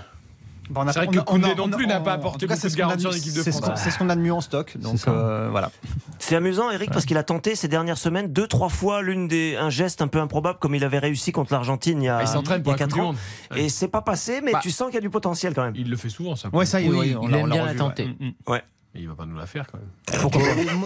Bon, 0.71 0.85
C'est 0.89 0.99
vrai 0.99 1.07
que 1.09 1.19
Koundé 1.21 1.55
non 1.55 1.69
plus 1.71 1.87
n'a 1.87 2.01
pas 2.01 2.13
en 2.13 2.15
apporté 2.15 2.47
tout 2.47 2.47
cas, 2.49 2.55
beaucoup 2.55 2.61
c'est 2.63 2.67
de 2.69 2.73
ce 2.73 2.77
qu'on 2.77 2.83
a 2.83 2.87
garanties 2.87 3.07
en 3.07 3.11
de- 3.11 3.17
équipe 3.17 3.35
de 3.35 3.43
c'est 3.43 3.53
ce 3.53 3.59
France. 3.59 3.71
qu'on- 3.71 3.77
C'est 3.77 3.91
ce 3.91 3.99
qu'on 3.99 4.09
a 4.11 4.17
de 4.17 4.21
mieux 4.21 4.33
en 4.33 4.41
stock. 4.41 4.77
Donc 4.79 4.97
euh, 5.07 5.49
voilà. 5.51 5.71
C'est 6.19 6.35
amusant, 6.37 6.71
Eric, 6.71 6.91
parce 6.91 7.05
qu'il 7.05 7.17
a 7.19 7.23
tenté 7.23 7.55
ces 7.55 7.69
dernières 7.69 7.99
semaines 7.99 8.33
deux, 8.33 8.47
trois 8.49 8.69
fois 8.69 9.01
l'une 9.03 9.29
des 9.29 9.57
un 9.57 9.71
geste 9.71 10.03
un 10.03 10.09
peu 10.09 10.21
improbable, 10.21 10.59
comme 10.59 10.75
il 10.75 10.83
avait 10.85 10.99
réussi 10.99 11.31
contre 11.33 11.53
l'Argentine 11.53 12.03
il 12.03 12.07
y 12.07 12.09
a, 12.09 12.19
Ah, 12.19 12.23
il 12.23 12.29
s'entraîne 12.29 12.59
il 12.59 12.61
y 12.61 12.65
pour 12.65 12.73
a 12.73 12.77
la 12.77 12.85
Coupe 12.85 12.89
quatre 12.89 12.95
du 12.95 13.01
ans. 13.01 13.13
Monde. 13.13 13.17
Et 13.57 13.69
c'est 13.69 13.89
pas 13.89 14.03
passé, 14.03 14.41
mais 14.43 14.53
Bah. 14.53 14.61
tu 14.63 14.71
sens 14.71 14.87
qu'il 14.89 14.97
y 14.97 14.99
a 14.99 15.03
du 15.03 15.11
potentiel 15.11 15.55
quand 15.55 15.63
même. 15.63 15.75
Il 15.77 15.89
le 15.89 15.97
fait 15.97 16.09
souvent, 16.09 16.35
ça. 16.37 16.49
Ouais, 16.53 16.67
ça, 16.67 16.81
il, 16.81 16.91
Oui, 16.91 16.97
oui, 16.99 17.17
on 17.17 17.23
il 17.27 17.31
l'a- 17.31 17.39
aime 17.39 17.51
bien 17.51 17.65
la 17.67 17.75
tenter. 17.75 18.05
ouais. 18.05 18.17
Mm, 18.49 18.53
mm. 18.55 18.61
Il 18.99 19.09
va 19.09 19.15
pas 19.15 19.27
nous 19.27 19.37
la 19.37 19.45
faire 19.47 19.67
quand 19.71 19.77
même. 19.79 20.21
Pourquoi 20.23 20.41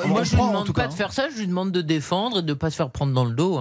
Moi, 0.09 0.24
je 0.24 0.35
lui 0.35 0.43
demande 0.43 0.66
tout 0.66 0.73
pas 0.73 0.82
cas, 0.82 0.89
de 0.89 0.93
hein. 0.93 0.97
faire 0.97 1.12
ça, 1.12 1.28
je 1.32 1.39
lui 1.39 1.47
demande 1.47 1.70
de 1.70 1.81
défendre 1.81 2.40
et 2.40 2.43
de 2.43 2.55
pas 2.55 2.69
se 2.69 2.74
faire 2.74 2.90
prendre 2.90 3.15
dans 3.15 3.24
le 3.24 3.31
dos. 3.31 3.57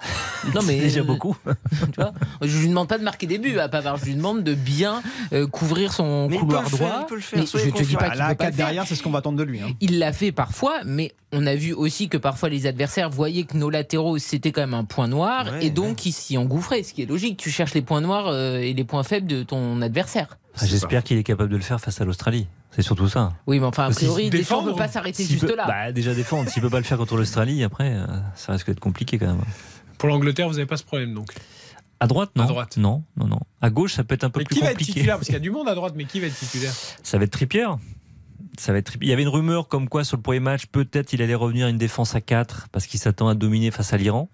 Non 0.54 0.60
mais 0.66 0.76
C'est 0.78 0.84
déjà 0.84 1.02
beaucoup. 1.02 1.36
Tu 1.92 2.00
vois 2.00 2.12
je 2.42 2.58
lui 2.58 2.68
demande 2.68 2.88
pas 2.88 2.98
de 2.98 3.02
marquer 3.02 3.26
des 3.26 3.38
buts 3.38 3.58
à 3.58 3.68
Pavard, 3.68 3.96
je 3.96 4.04
lui 4.06 4.14
demande 4.14 4.44
de 4.44 4.54
bien 4.54 5.02
euh, 5.32 5.46
couvrir 5.46 5.92
son 5.92 6.28
Mais 6.28 6.36
il 6.36 6.38
peut 6.40 6.46
couloir 6.46 6.68
faire, 6.68 6.78
droit. 6.78 6.98
il 7.02 7.06
peut 7.06 7.14
le 7.16 7.20
faire, 7.20 7.38
Mais 7.40 7.46
je 7.46 7.52
te 7.70 7.82
dis 7.82 7.96
pas 7.96 8.10
qu'il 8.10 8.18
peut 8.18 8.22
à 8.24 8.28
pas 8.28 8.34
4 8.34 8.50
le 8.50 8.56
faire. 8.56 8.66
derrière, 8.66 8.86
c'est 8.86 8.94
ce 8.94 9.02
qu'on 9.02 9.10
va 9.10 9.18
attendre 9.18 9.36
de 9.38 9.42
lui. 9.42 9.60
hein. 9.60 9.68
Il 9.80 9.98
l'a 9.98 10.12
fait 10.12 10.30
parfois, 10.32 10.80
mais 10.84 11.12
on 11.32 11.46
a 11.46 11.54
vu 11.56 11.72
aussi 11.72 12.08
que 12.08 12.16
parfois 12.16 12.48
les 12.48 12.66
adversaires 12.66 13.10
voyaient 13.10 13.44
que 13.44 13.56
nos 13.56 13.68
latéraux 13.70 14.18
c'était 14.18 14.52
quand 14.52 14.60
même 14.62 14.74
un 14.74 14.84
point 14.84 15.08
noir 15.08 15.46
Ouais, 15.52 15.66
et 15.66 15.70
donc 15.70 16.06
ils 16.06 16.12
s'y 16.12 16.38
engouffraient, 16.38 16.82
ce 16.84 16.94
qui 16.94 17.02
est 17.02 17.06
logique. 17.06 17.36
Tu 17.36 17.50
cherches 17.50 17.74
les 17.74 17.82
points 17.82 18.00
noirs 18.00 18.28
euh, 18.28 18.58
et 18.58 18.72
les 18.74 18.84
points 18.84 19.02
faibles 19.02 19.26
de 19.26 19.42
ton 19.42 19.82
adversaire. 19.82 20.38
Ah, 20.60 20.66
J'espère 20.66 21.02
qu'il 21.04 21.18
est 21.18 21.22
capable 21.24 21.50
de 21.50 21.56
le 21.56 21.62
faire 21.62 21.80
face 21.80 22.00
à 22.00 22.04
l'Australie. 22.04 22.46
C'est 22.70 22.82
surtout 22.82 23.08
ça. 23.08 23.32
Oui, 23.46 23.58
mais 23.60 23.66
enfin, 23.66 23.84
a 23.86 23.90
priori, 23.90 24.28
Deschamps 24.30 24.56
ne 24.62 24.66
défendre, 24.66 24.72
peut 24.72 24.78
pas 24.78 24.88
s'arrêter 24.88 25.24
juste 25.24 25.46
peut- 25.46 25.56
là. 25.56 25.64
bah, 25.66 25.92
déjà 25.92 26.14
défendre. 26.14 26.48
S'il 26.50 26.62
peut 26.62 26.70
pas 26.70 26.78
le 26.78 26.84
faire 26.84 26.98
contre 26.98 27.16
l'Australie, 27.16 27.62
après, 27.64 27.92
euh, 27.94 28.06
ça 28.34 28.52
risque 28.52 28.66
d'être 28.66 28.80
compliqué 28.80 29.18
quand 29.18 29.26
même. 29.26 29.40
Pour 29.98 30.08
l'Angleterre, 30.08 30.48
vous 30.48 30.54
n'avez 30.54 30.66
pas 30.66 30.76
ce 30.76 30.84
problème 30.84 31.14
donc. 31.14 31.32
À 32.00 32.06
droite, 32.06 32.30
non. 32.36 32.44
À 32.44 32.46
droite. 32.46 32.76
Non, 32.76 33.02
non, 33.16 33.26
non. 33.26 33.40
À 33.60 33.70
gauche, 33.70 33.94
ça 33.94 34.04
peut 34.04 34.14
être 34.14 34.22
un 34.24 34.30
peu 34.30 34.38
Mais 34.40 34.44
plus 34.44 34.54
qui 34.54 34.60
va 34.60 34.66
être 34.68 34.74
compliqué. 34.74 34.92
titulaire? 34.92 35.16
Parce 35.16 35.26
qu'il 35.26 35.34
y 35.34 35.36
a 35.36 35.40
du 35.40 35.50
monde 35.52 35.68
à 35.68 35.74
droite, 35.74 35.94
mais 35.96 36.04
qui 36.04 36.20
va 36.20 36.28
être 36.28 36.38
titulaire? 36.38 36.72
Ça 37.02 37.18
va 37.18 37.24
être 37.24 37.32
Trippier. 37.32 37.66
Ça 38.58 38.72
va 38.72 38.78
être 38.78 38.86
Trippier. 38.86 39.06
Il 39.06 39.10
y 39.10 39.12
avait 39.12 39.22
une 39.22 39.28
rumeur 39.28 39.68
comme 39.68 39.88
quoi 39.88 40.02
sur 40.02 40.16
le 40.16 40.22
premier 40.22 40.40
match, 40.40 40.66
peut-être 40.66 41.12
il 41.12 41.22
allait 41.22 41.36
revenir 41.36 41.66
à 41.66 41.70
une 41.70 41.78
défense 41.78 42.16
à 42.16 42.20
4 42.20 42.68
parce 42.72 42.86
qu'il 42.86 42.98
s'attend 42.98 43.28
à 43.28 43.34
dominer 43.34 43.70
face 43.70 43.92
à 43.92 43.96
l'Iran. 43.96 44.28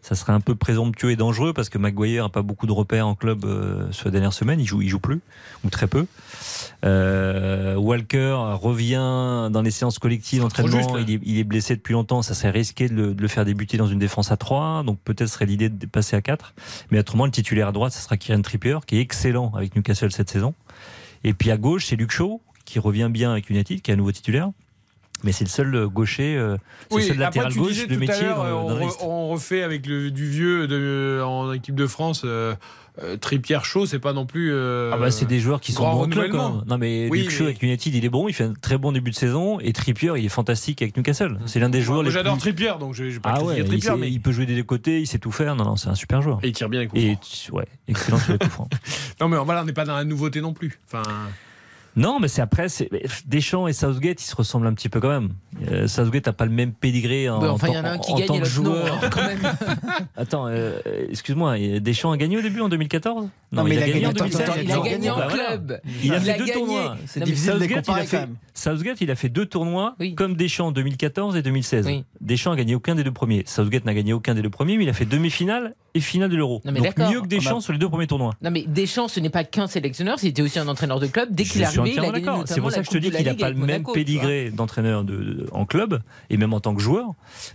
Ça 0.00 0.14
serait 0.14 0.32
un 0.32 0.40
peu 0.40 0.54
présomptueux 0.54 1.10
et 1.10 1.16
dangereux 1.16 1.52
parce 1.52 1.68
que 1.68 1.78
Maguire 1.78 2.22
n'a 2.22 2.28
pas 2.28 2.42
beaucoup 2.42 2.66
de 2.66 2.72
repères 2.72 3.08
en 3.08 3.16
club 3.16 3.44
euh, 3.44 3.90
sur 3.90 4.06
la 4.06 4.12
dernière 4.12 4.32
semaine. 4.32 4.60
Il 4.60 4.66
joue, 4.66 4.80
il 4.80 4.88
joue 4.88 5.00
plus 5.00 5.20
ou 5.64 5.70
très 5.70 5.88
peu. 5.88 6.06
Euh, 6.84 7.74
Walker 7.74 8.36
revient 8.60 9.48
dans 9.50 9.62
les 9.62 9.72
séances 9.72 9.98
collectives 9.98 10.42
d'entraînement. 10.42 10.96
Il 10.98 11.10
est, 11.10 11.20
il 11.24 11.38
est 11.38 11.44
blessé 11.44 11.74
depuis 11.74 11.94
longtemps. 11.94 12.22
Ça 12.22 12.34
serait 12.34 12.50
risqué 12.50 12.88
de 12.88 12.94
le, 12.94 13.14
de 13.14 13.20
le 13.20 13.28
faire 13.28 13.44
débuter 13.44 13.76
dans 13.76 13.88
une 13.88 13.98
défense 13.98 14.30
à 14.30 14.36
3. 14.36 14.84
Donc 14.84 15.00
peut-être 15.04 15.28
serait 15.28 15.46
l'idée 15.46 15.68
de 15.68 15.86
passer 15.86 16.14
à 16.14 16.22
4. 16.22 16.54
Mais 16.92 17.00
autrement, 17.00 17.24
le 17.24 17.32
titulaire 17.32 17.68
à 17.68 17.72
droite, 17.72 17.92
ça 17.92 18.00
sera 18.00 18.16
Kieran 18.16 18.42
Trippier, 18.42 18.78
qui 18.86 18.98
est 18.98 19.00
excellent 19.00 19.52
avec 19.56 19.74
Newcastle 19.74 20.12
cette 20.12 20.30
saison. 20.30 20.54
Et 21.24 21.32
puis 21.32 21.50
à 21.50 21.56
gauche, 21.56 21.86
c'est 21.86 21.96
Luke 21.96 22.12
Shaw, 22.12 22.40
qui 22.74 22.80
revient 22.80 23.08
bien 23.08 23.30
avec 23.30 23.48
United, 23.50 23.80
qui 23.82 23.90
est 23.92 23.94
un 23.94 23.96
nouveau 23.96 24.10
titulaire. 24.10 24.50
Mais 25.22 25.30
c'est 25.32 25.44
le 25.44 25.48
seul 25.50 25.72
euh, 25.74 25.86
gaucher, 25.88 26.36
euh, 26.36 26.56
c'est 26.90 26.96
le 26.96 27.02
seul 27.02 27.10
après 27.22 27.40
latéral 27.40 27.52
tu 27.52 27.58
gauche 27.60 27.86
de 27.86 27.96
métier 27.96 28.26
dans, 28.26 28.44
on, 28.66 28.68
dans 28.70 28.78
la 28.78 28.86
re- 28.86 28.96
on 29.04 29.28
refait 29.28 29.62
avec 29.62 29.86
le, 29.86 30.10
du 30.10 30.28
vieux 30.28 30.66
de, 30.66 31.22
en 31.24 31.52
équipe 31.52 31.76
de 31.76 31.86
France. 31.86 32.22
Euh, 32.24 32.54
euh, 33.02 33.16
chaud, 33.62 33.86
c'est 33.86 34.00
pas 34.00 34.12
non 34.12 34.26
plus. 34.26 34.52
euh, 34.52 34.90
Ah 34.92 34.98
bah 34.98 35.10
c'est 35.10 35.24
des 35.24 35.38
joueurs 35.40 35.60
qui 35.60 35.72
sont 35.72 35.82
bons 35.90 36.08
club. 36.08 36.30
quand 36.30 36.52
même. 36.56 36.62
Non 36.66 36.78
mais 36.78 37.08
Oui, 37.10 37.20
Luke 37.22 37.30
Shaw 37.30 37.44
mais- 37.44 37.50
avec 37.50 37.62
United, 37.62 37.94
il 37.94 38.04
est 38.04 38.08
bon, 38.08 38.28
il 38.28 38.34
fait 38.34 38.44
un 38.44 38.54
très 38.60 38.76
bon 38.76 38.90
début 38.92 39.12
de 39.12 39.16
saison. 39.16 39.60
Et 39.60 39.72
Trippier, 39.72 40.12
il 40.16 40.24
est 40.26 40.28
fantastique 40.28 40.82
avec 40.82 40.96
Newcastle. 40.96 41.38
C'est 41.46 41.58
l'un 41.60 41.70
des 41.70 41.80
joueurs 41.80 41.98
Moi, 41.98 42.04
les 42.04 42.10
j'adore 42.10 42.36
plus... 42.36 42.52
Donc 42.80 42.94
je 42.94 43.04
vais 43.04 43.18
pas 43.20 43.34
Ah 43.36 43.42
ouais, 43.44 43.58
il, 43.58 43.64
Trippier, 43.64 43.90
sait- 43.90 43.96
mais 43.96 44.10
il 44.10 44.20
peut 44.20 44.32
jouer 44.32 44.46
des 44.46 44.56
deux 44.56 44.62
côtés, 44.64 45.00
il 45.00 45.06
sait 45.06 45.18
tout 45.18 45.32
faire. 45.32 45.54
Non, 45.56 45.64
non, 45.64 45.76
c'est 45.76 45.88
un 45.88 45.94
super 45.94 46.20
joueur. 46.22 46.38
et 46.42 46.48
il 46.48 46.52
tire 46.52 46.68
bien 46.68 46.80
les 46.80 46.86
coups 46.88 47.00
Et 47.02 47.16
ouais, 47.52 47.66
excellent 47.88 48.18
sur 48.18 48.32
les 48.32 48.38
coups 48.38 48.52
francs. 48.52 48.70
Non 49.20 49.28
mais 49.28 49.38
voilà, 49.38 49.62
on 49.62 49.64
n'est 49.64 49.72
pas 49.72 49.84
dans 49.86 49.94
la 49.96 50.04
nouveauté 50.04 50.40
non 50.40 50.52
plus. 50.52 50.78
Enfin, 50.86 51.02
Non, 51.96 52.18
mais 52.20 52.28
c'est 52.28 52.42
après, 52.42 52.68
c'est 52.68 52.88
Deschamps 53.26 53.68
et 53.68 53.72
Southgate, 53.72 54.20
ils 54.20 54.26
se 54.26 54.34
ressemblent 54.34 54.66
un 54.66 54.74
petit 54.74 54.88
peu 54.88 55.00
quand 55.00 55.08
même. 55.08 55.30
Euh, 55.70 55.86
Southgate 55.86 56.26
n'a 56.26 56.32
pas 56.32 56.44
le 56.44 56.50
même 56.50 56.72
pédigré 56.72 57.28
en, 57.28 57.40
Ouais, 57.40 57.48
enfin, 57.48 57.68
en 57.68 57.70
il 57.70 57.74
y 57.74 57.78
en 57.78 57.84
a 57.84 57.90
un 57.90 57.96
tant- 57.98 58.02
qui 58.02 58.12
en 58.12 58.16
gagne 58.16 58.26
tant 58.26 58.34
et 58.34 58.40
que 58.40 58.44
non, 58.44 58.50
joueur. 58.50 59.00
quand 59.12 59.22
même. 59.22 59.38
Attends, 60.16 60.46
euh, 60.48 60.78
excuse-moi, 61.10 61.56
Deschamps 61.80 62.10
a 62.10 62.16
gagné 62.16 62.36
au 62.36 62.42
début 62.42 62.60
en 62.60 62.68
2014 62.68 63.28
Non, 63.52 63.64
mais 63.64 63.76
il 63.76 63.82
a 63.82 63.88
gagné 63.88 64.06
en 64.06 64.10
en 64.10 64.12
tant 64.12 64.24
que 64.26 64.30
2016. 64.32 64.54
tel, 64.54 64.64
Il 64.64 64.72
a 64.72 64.80
gagné 64.80 65.10
en 65.10 65.16
Bah 65.16 65.28
club. 65.30 65.80
Il 66.02 66.12
a 66.14 66.20
fait 66.20 66.30
a 66.32 66.38
deux 66.38 66.46
gagné. 66.46 66.52
tournois. 66.58 66.96
C'est 67.06 67.22
difficile 67.22 67.52
Southgate, 67.52 67.84
il 67.86 67.90
a 67.92 67.96
fait, 68.04 68.16
quand 68.16 68.22
même. 68.22 68.36
Southgate, 68.54 69.00
il 69.00 69.10
a 69.10 69.14
fait 69.14 69.28
deux 69.28 69.46
tournois 69.46 69.94
Oui. 70.00 70.14
comme 70.16 70.34
Deschamps 70.34 70.68
en 70.68 70.72
2014 70.72 71.36
et 71.36 71.42
2016. 71.42 71.86
Oui. 71.86 72.04
Deschamps 72.20 72.52
a 72.52 72.56
gagné 72.56 72.74
aucun 72.74 72.94
des 72.96 73.04
deux 73.04 73.12
premiers. 73.12 73.44
Southgate 73.46 73.84
n'a 73.84 73.94
gagné 73.94 74.12
aucun 74.12 74.34
des 74.34 74.42
deux 74.42 74.50
premiers, 74.50 74.76
mais 74.78 74.84
il 74.84 74.90
a 74.90 74.94
fait 74.94 75.04
demi-finale 75.04 75.74
et 75.94 76.00
finale 76.00 76.28
de 76.30 76.36
l'Euro. 76.36 76.60
Non, 76.64 76.72
mais 76.72 76.80
Donc 76.80 76.94
d'accord. 76.96 77.12
mieux 77.12 77.20
que 77.20 77.26
Deschamps 77.28 77.56
On 77.56 77.58
a- 77.58 77.60
sur 77.60 77.72
les 77.72 77.78
deux 77.78 77.88
premiers 77.88 78.08
tournois. 78.08 78.32
Non 78.42 78.50
mais 78.50 78.64
Deschamps, 78.66 79.06
ce 79.06 79.20
n'est 79.20 79.30
pas 79.30 79.44
qu'un 79.44 79.68
sélectionneur, 79.68 80.18
c'était 80.18 80.42
aussi 80.42 80.58
un 80.58 80.66
entraîneur 80.66 80.98
de 80.98 81.06
club. 81.06 81.28
Dès 81.30 81.44
qu'il 81.44 81.52
suis 81.52 81.80
arrivé, 81.84 81.96
il 81.96 81.98
a 81.98 82.02
entièrement 82.02 82.12
gagné 82.12 82.24
d'accord. 82.24 82.38
notamment 82.40 82.54
C'est 82.54 82.60
pour 82.60 82.70
ça 82.72 82.80
que 82.80 82.86
je 82.86 82.90
te 82.90 82.98
dis 82.98 83.10
qu'il 83.10 83.24
n'a 83.26 83.34
pas 83.34 83.48
le 83.50 83.54
même 83.56 83.60
Monaco, 83.66 83.92
pédigré 83.92 84.50
d'entraîneur 84.50 85.04
de, 85.04 85.16
de- 85.16 85.46
en 85.52 85.64
club 85.66 86.00
et 86.30 86.36
même 86.36 86.52
en 86.52 86.60
tant 86.60 86.74
que 86.74 86.82
joueur, 86.82 87.06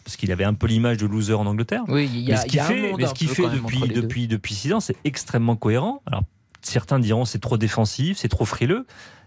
parce 0.03 0.15
qu'il 0.18 0.31
avait 0.31 0.43
un 0.45 0.53
peu 0.53 0.68
l'image 0.68 0.97
de 0.97 1.06
loser 1.06 1.34
en 1.34 1.45
Angleterre. 1.45 1.84
Oui, 1.88 2.10
il 2.14 2.19
y 2.22 2.27
mais 2.27 2.34
a, 2.34 2.38
ce 2.38 2.45
il 2.45 2.47
y 2.47 2.51
qu'il 2.51 2.61
fait, 2.61 2.93
mais 2.97 3.06
ce 3.06 3.26
fait 3.26 3.49
depuis 3.49 3.80
depuis 3.88 4.27
depuis 4.27 4.53
six 4.56 4.73
ans, 4.73 4.80
c'est 4.80 4.95
extrêmement 5.03 5.56
cohérent. 5.56 6.01
Alors 6.06 6.23
certains 6.61 6.99
diront 6.99 7.26
c'est 7.26 7.39
trop 7.39 7.57
défensif, 7.57 8.18
c'est 8.18 8.30
trop 8.30 8.45
frileux. 8.45 8.85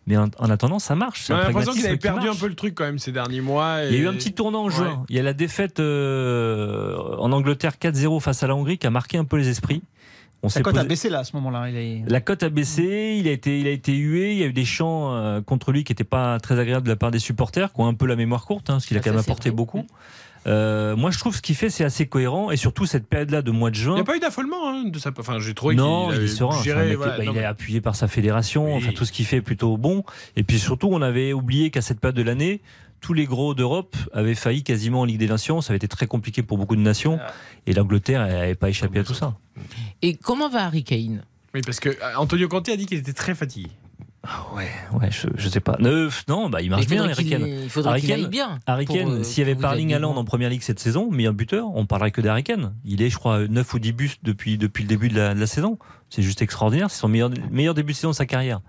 Mais 0.09 0.17
en, 0.17 0.29
en 0.41 0.51
attendant, 0.51 0.81
ça 0.81 0.97
marche. 0.97 1.31
a 1.31 1.45
l'impression 1.45 1.73
qu'il 1.73 1.87
avait 1.87 1.97
perdu 1.97 2.27
marche. 2.27 2.37
un 2.37 2.41
peu 2.41 2.49
le 2.49 2.57
truc 2.57 2.75
quand 2.75 2.83
même 2.83 2.99
ces 2.99 3.13
derniers 3.13 3.41
mois. 3.41 3.85
Il 3.89 3.95
y 3.95 3.99
a 3.99 4.01
eu 4.01 4.09
un 4.09 4.15
petit 4.15 4.33
tournant 4.33 4.63
en 4.63 4.67
Ouais. 4.67 4.73
juin. 4.73 5.05
Il 5.09 5.15
y 5.15 5.21
a 5.21 5.23
la 5.23 5.33
défaite 5.33 5.79
euh, 5.79 6.97
en 7.19 7.31
Angleterre 7.31 7.75
4-0 7.81 8.21
face 8.21 8.43
à 8.43 8.49
la 8.49 8.57
Hongrie 8.57 8.79
qui 8.79 8.87
a 8.89 8.91
marqué 8.91 9.17
un 9.19 9.25
peu 9.25 9.37
les 9.37 9.49
esprits. 9.49 9.83
On 10.45 10.49
s'est 10.49 10.63
cote 10.63 10.77
a 10.77 10.85
baissé 10.85 11.09
là 11.09 11.21
à 11.21 11.25
ce 11.25 11.37
moment-là. 11.37 11.69
Il 11.71 11.77
est- 11.77 12.03
La 12.09 12.21
cote 12.21 12.43
a 12.43 12.49
baissé, 12.49 13.17
il 13.19 13.29
a 13.29 13.31
été, 13.31 13.61
il 13.61 13.67
a 13.67 13.71
été 13.71 13.93
hué, 13.95 14.33
il 14.33 14.39
y 14.39 14.43
a 14.43 14.47
eu 14.47 14.53
des 14.53 14.65
chants 14.65 15.15
euh, 15.15 15.41
contre 15.41 15.71
lui 15.71 15.85
qui 15.85 15.93
n'étaient 15.93 16.03
pas 16.05 16.41
très 16.41 16.59
agréables 16.59 16.85
de 16.87 16.91
la 16.91 16.97
part 16.97 17.11
des 17.13 17.21
supporters, 17.21 17.73
qui 17.73 17.81
ont 17.81 17.87
un 17.87 17.95
peu 17.95 18.07
la 18.07 18.17
mémoire 18.17 18.45
courte, 18.45 18.69
hein, 18.71 18.75
parce 18.75 18.87
qu'il 18.87 18.97
a 18.97 19.01
quand 19.01 19.11
même 19.11 19.21
apporté 19.21 19.51
vrai. 19.51 19.57
beaucoup. 19.57 19.87
Euh, 20.49 20.97
moi, 20.97 21.13
je 21.13 21.21
trouve 21.21 21.37
ce 21.37 21.41
qu'il 21.43 21.55
fait, 21.55 21.71
c'est 21.71 21.85
assez 21.85 22.07
cohérent, 22.09 22.51
et 22.51 22.57
surtout 22.57 22.85
cette 22.87 23.07
période-là 23.07 23.43
de 23.43 23.53
mois 23.53 23.71
de 23.71 23.77
Il 23.77 23.83
juin. 23.83 23.95
n'y 23.95 24.01
a 24.01 24.05
pas 24.05 24.17
eu 24.17 24.21
d'affolement 24.21 24.69
hein, 24.71 24.85
de 24.89 24.99
sa 24.99 25.13
Enfin, 25.17 25.39
j'ai 25.39 25.55
trouvé 25.55 25.77
Non, 25.77 26.11
il 26.11 26.17
avait 26.17 26.25
est 26.25 26.27
serein. 26.29 26.61
géré, 26.65 26.97
voilà, 26.97 27.19
bah, 27.19 27.25
non, 27.25 27.33
il 27.33 27.39
est 27.39 27.45
appuyé 27.45 27.81
par 27.81 27.95
sa 27.95 28.09
fédération. 28.09 28.75
Enfin, 28.75 28.91
tout 28.93 29.05
ce 29.05 29.13
qu'il 29.13 29.25
fait 29.25 29.37
est 29.37 29.41
plutôt 29.43 29.77
bon. 29.77 30.03
Et 30.35 30.43
puis 30.43 30.59
surtout, 30.59 30.89
on 30.91 31.01
avait 31.03 31.33
oublié 31.33 31.71
qu'à 31.71 31.81
cette 31.83 32.01
période 32.01 32.17
de 32.17 32.23
l'année, 32.25 32.61
tous 33.03 33.13
les 33.13 33.27
gros 33.27 33.53
d'Europe 33.55 33.95
avaient 34.15 34.35
failli 34.35 34.63
quasiment 34.63 35.01
en 35.01 35.05
Ligue 35.05 35.19
des 35.19 35.27
Nations. 35.29 35.61
Ça 35.61 35.73
avait 35.73 35.77
été 35.77 35.89
très 35.89 36.07
compliqué 36.07 36.43
pour 36.43 36.57
beaucoup 36.57 36.77
de 36.77 36.81
nations. 36.81 37.19
Et 37.67 37.75
l'Angleterre 37.75 38.21
n'avait 38.27 38.55
pas 38.55 38.71
échappé 38.71 39.01
à 39.01 39.05
tout 39.05 39.13
ça. 39.15 39.35
Et 40.01 40.17
comment 40.17 40.49
va 40.49 40.65
Harry 40.67 40.85
Kane? 40.85 41.23
Oui, 41.55 41.61
parce 41.67 41.81
que 41.81 41.91
euh, 41.91 41.95
Antonio 42.17 42.49
Conte 42.49 42.71
a 42.71 42.77
dit 42.77 42.87
qu'il 42.87 42.97
était 42.99 43.13
très 43.13 43.35
fatigué. 43.35 43.69
Ouais, 44.55 44.71
ouais, 45.01 45.11
je, 45.11 45.27
je 45.35 45.49
sais 45.49 45.59
pas. 45.59 45.77
Neuf, 45.81 46.23
non, 46.29 46.49
bah 46.49 46.63
il 46.63 46.71
marche 46.71 46.87
bien, 46.87 47.03
Harry 47.09 47.25
qu'il- 47.25 47.29
Kane. 47.39 47.45
il 47.65 47.69
faudrait 47.69 47.91
Harry 47.91 48.01
qu'il 48.03 48.11
Kane- 48.11 48.21
aille 48.21 48.29
bien 48.29 48.61
Harry 48.69 48.87
Kane, 48.87 49.09
euh, 49.09 49.23
s'il 49.25 49.41
y 49.41 49.51
avait 49.51 49.61
aider. 49.83 49.95
Haaland 49.95 50.15
en 50.17 50.25
première 50.25 50.49
ligue 50.49 50.63
cette 50.63 50.79
saison, 50.79 51.11
meilleur 51.11 51.35
buteur, 51.35 51.67
on 51.75 51.87
parlerait 51.87 52.13
que 52.13 52.21
d'Harry 52.21 52.45
Kane. 52.45 52.73
Il 52.85 53.03
est, 53.03 53.11
je 53.11 53.17
crois, 53.19 53.49
9 53.49 53.75
ou 53.75 53.79
10 53.81 53.93
buts 53.93 54.11
depuis, 54.23 54.59
depuis 54.59 54.85
le 54.85 54.89
début 54.89 55.09
de 55.09 55.17
la, 55.17 55.35
de 55.35 55.41
la 55.41 55.47
saison. 55.49 55.77
C'est 56.09 56.23
juste 56.23 56.41
extraordinaire. 56.41 56.89
C'est 56.89 57.01
son 57.01 57.09
meilleur, 57.09 57.31
meilleur 57.51 57.75
début 57.75 57.93
de 57.95 57.97
saison 57.97 58.11
de 58.11 58.15
sa 58.15 58.27
carrière. 58.27 58.61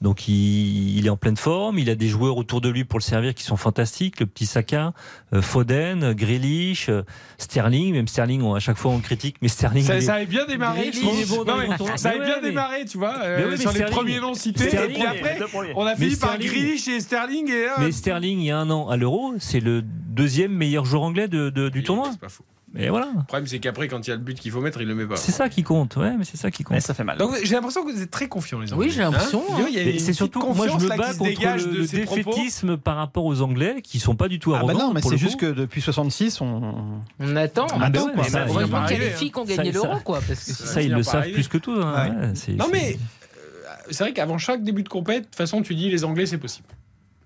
Donc 0.00 0.28
il, 0.28 0.96
il 0.96 1.06
est 1.06 1.10
en 1.10 1.16
pleine 1.16 1.36
forme, 1.36 1.78
il 1.78 1.90
a 1.90 1.96
des 1.96 2.06
joueurs 2.06 2.36
autour 2.36 2.60
de 2.60 2.68
lui 2.68 2.84
pour 2.84 3.00
le 3.00 3.02
servir 3.04 3.34
qui 3.34 3.42
sont 3.42 3.56
fantastiques, 3.56 4.20
le 4.20 4.26
petit 4.26 4.46
Saka, 4.46 4.92
euh, 5.34 5.42
Foden, 5.42 6.12
Grealish, 6.12 6.88
euh, 6.88 7.02
Sterling, 7.38 7.94
même 7.94 8.06
Sterling, 8.06 8.42
on- 8.42 8.54
à 8.54 8.60
chaque 8.60 8.76
fois 8.76 8.92
on 8.92 9.00
critique, 9.00 9.36
mais 9.42 9.48
Sterling... 9.48 9.82
Ça, 10.00 10.14
avait 10.14 10.26
bien 10.26 10.46
démarré, 10.46 10.90
je 10.92 11.28
bon 11.28 11.44
Non, 11.44 11.56
mais 11.56 11.76
tournois. 11.76 11.96
ça 11.96 12.10
avait 12.10 12.20
bien 12.24 12.36
mais- 12.40 12.48
démarré, 12.50 12.84
tu 12.84 12.96
vois, 12.98 13.14
euh, 13.22 13.50
oui, 13.50 13.58
sur 13.58 13.72
les 13.72 13.76
Sterling- 13.80 13.94
premiers 13.94 14.20
noms 14.20 14.34
cités. 14.34 14.68
Sterling- 14.68 14.90
et 14.90 14.94
puis 14.94 15.02
après, 15.06 15.38
on 15.74 15.84
a 15.84 15.96
fini 15.96 16.14
par 16.16 16.38
Grealish 16.38 16.86
et 16.86 17.00
Sterling. 17.00 17.48
Et, 17.50 17.64
euh, 17.64 17.68
Mais 17.80 17.90
Sterling, 17.92 18.38
il 18.38 18.46
y 18.46 18.50
a 18.52 18.58
un 18.58 18.70
an 18.70 18.88
à 18.88 18.96
l'Euro, 18.96 19.34
c'est 19.40 19.60
le 19.60 19.82
deuxième 19.82 20.52
meilleur 20.52 20.84
joueur 20.84 21.02
anglais 21.02 21.26
de- 21.28 21.50
de- 21.50 21.68
du 21.68 21.82
tournoi. 21.82 22.08
C'est 22.12 22.20
pas 22.20 22.28
fou. 22.28 22.42
Et 22.76 22.90
voilà. 22.90 23.06
Le 23.16 23.22
problème, 23.24 23.46
c'est 23.46 23.58
qu'après, 23.60 23.88
quand 23.88 24.06
il 24.06 24.10
y 24.10 24.12
a 24.12 24.16
le 24.16 24.22
but 24.22 24.38
qu'il 24.38 24.50
faut 24.52 24.60
mettre, 24.60 24.80
il 24.80 24.86
le 24.88 24.94
met 24.94 25.06
pas. 25.06 25.16
C'est 25.16 25.32
ça 25.32 25.48
qui 25.48 25.62
compte, 25.62 25.96
ouais, 25.96 26.16
mais 26.18 26.24
c'est 26.24 26.36
ça 26.36 26.50
qui 26.50 26.64
compte. 26.64 26.80
ça 26.80 26.92
fait 26.92 27.02
mal. 27.04 27.16
Donc 27.16 27.34
j'ai 27.42 27.54
l'impression 27.54 27.84
que 27.84 27.90
vous 27.90 28.02
êtes 28.02 28.10
très 28.10 28.28
confiants, 28.28 28.60
les 28.60 28.72
Anglais. 28.72 28.86
Oui, 28.86 28.92
j'ai 28.92 29.00
l'impression, 29.00 29.42
Hein 29.50 29.54
hein. 29.62 29.66
Et 29.74 29.92
une 29.94 29.98
c'est 29.98 30.12
surtout, 30.12 30.40
moi 30.54 30.68
je 30.68 30.74
me 30.84 30.88
bats 30.88 31.14
contre 31.14 31.24
le, 31.30 31.62
de 31.72 31.78
le 31.78 31.86
défaitisme 31.86 32.76
par 32.76 32.96
rapport 32.96 33.24
aux 33.24 33.40
Anglais 33.40 33.76
qui 33.82 33.98
sont 33.98 34.16
pas 34.16 34.28
du 34.28 34.38
tout 34.38 34.52
Ah 34.54 34.58
arrogants. 34.58 34.74
bah 34.74 34.80
non, 34.84 34.92
mais 34.92 35.00
c'est 35.00 35.16
juste 35.16 35.40
que 35.40 35.46
depuis 35.46 35.80
66, 35.80 36.40
on. 36.42 37.00
On 37.20 37.36
attend. 37.36 37.66
On 37.74 37.80
attend, 37.80 38.06
ouais, 38.06 38.12
quoi. 38.12 38.22
mais 38.22 38.28
ça, 38.28 38.40
finir 38.46 38.54
Heureusement 38.60 38.66
qu'il 38.66 38.70
y 38.70 38.74
a 38.74 38.82
arriver, 38.98 39.04
des 39.06 39.10
filles 39.16 39.30
qui 39.32 39.38
ont 39.38 39.46
Ça, 39.46 39.56
gagné 39.56 39.72
ça- 39.72 39.78
l'euro, 39.86 39.98
quoi. 40.00 40.20
Parce 40.26 40.44
que 40.44 40.52
Ça, 40.52 40.82
ils 40.82 40.92
le 40.92 41.02
savent 41.02 41.30
plus 41.32 41.48
que 41.48 41.58
tout. 41.58 41.72
hein, 41.82 42.32
Non, 42.56 42.66
mais 42.70 42.96
euh, 43.36 43.72
c'est 43.90 44.04
vrai 44.04 44.12
qu'avant 44.12 44.36
chaque 44.38 44.62
début 44.62 44.82
de 44.82 44.88
compète, 44.88 45.20
de 45.20 45.24
toute 45.26 45.36
façon, 45.36 45.62
tu 45.62 45.74
dis 45.74 45.88
les 45.90 46.04
Anglais, 46.04 46.26
c'est 46.26 46.38
possible. 46.38 46.68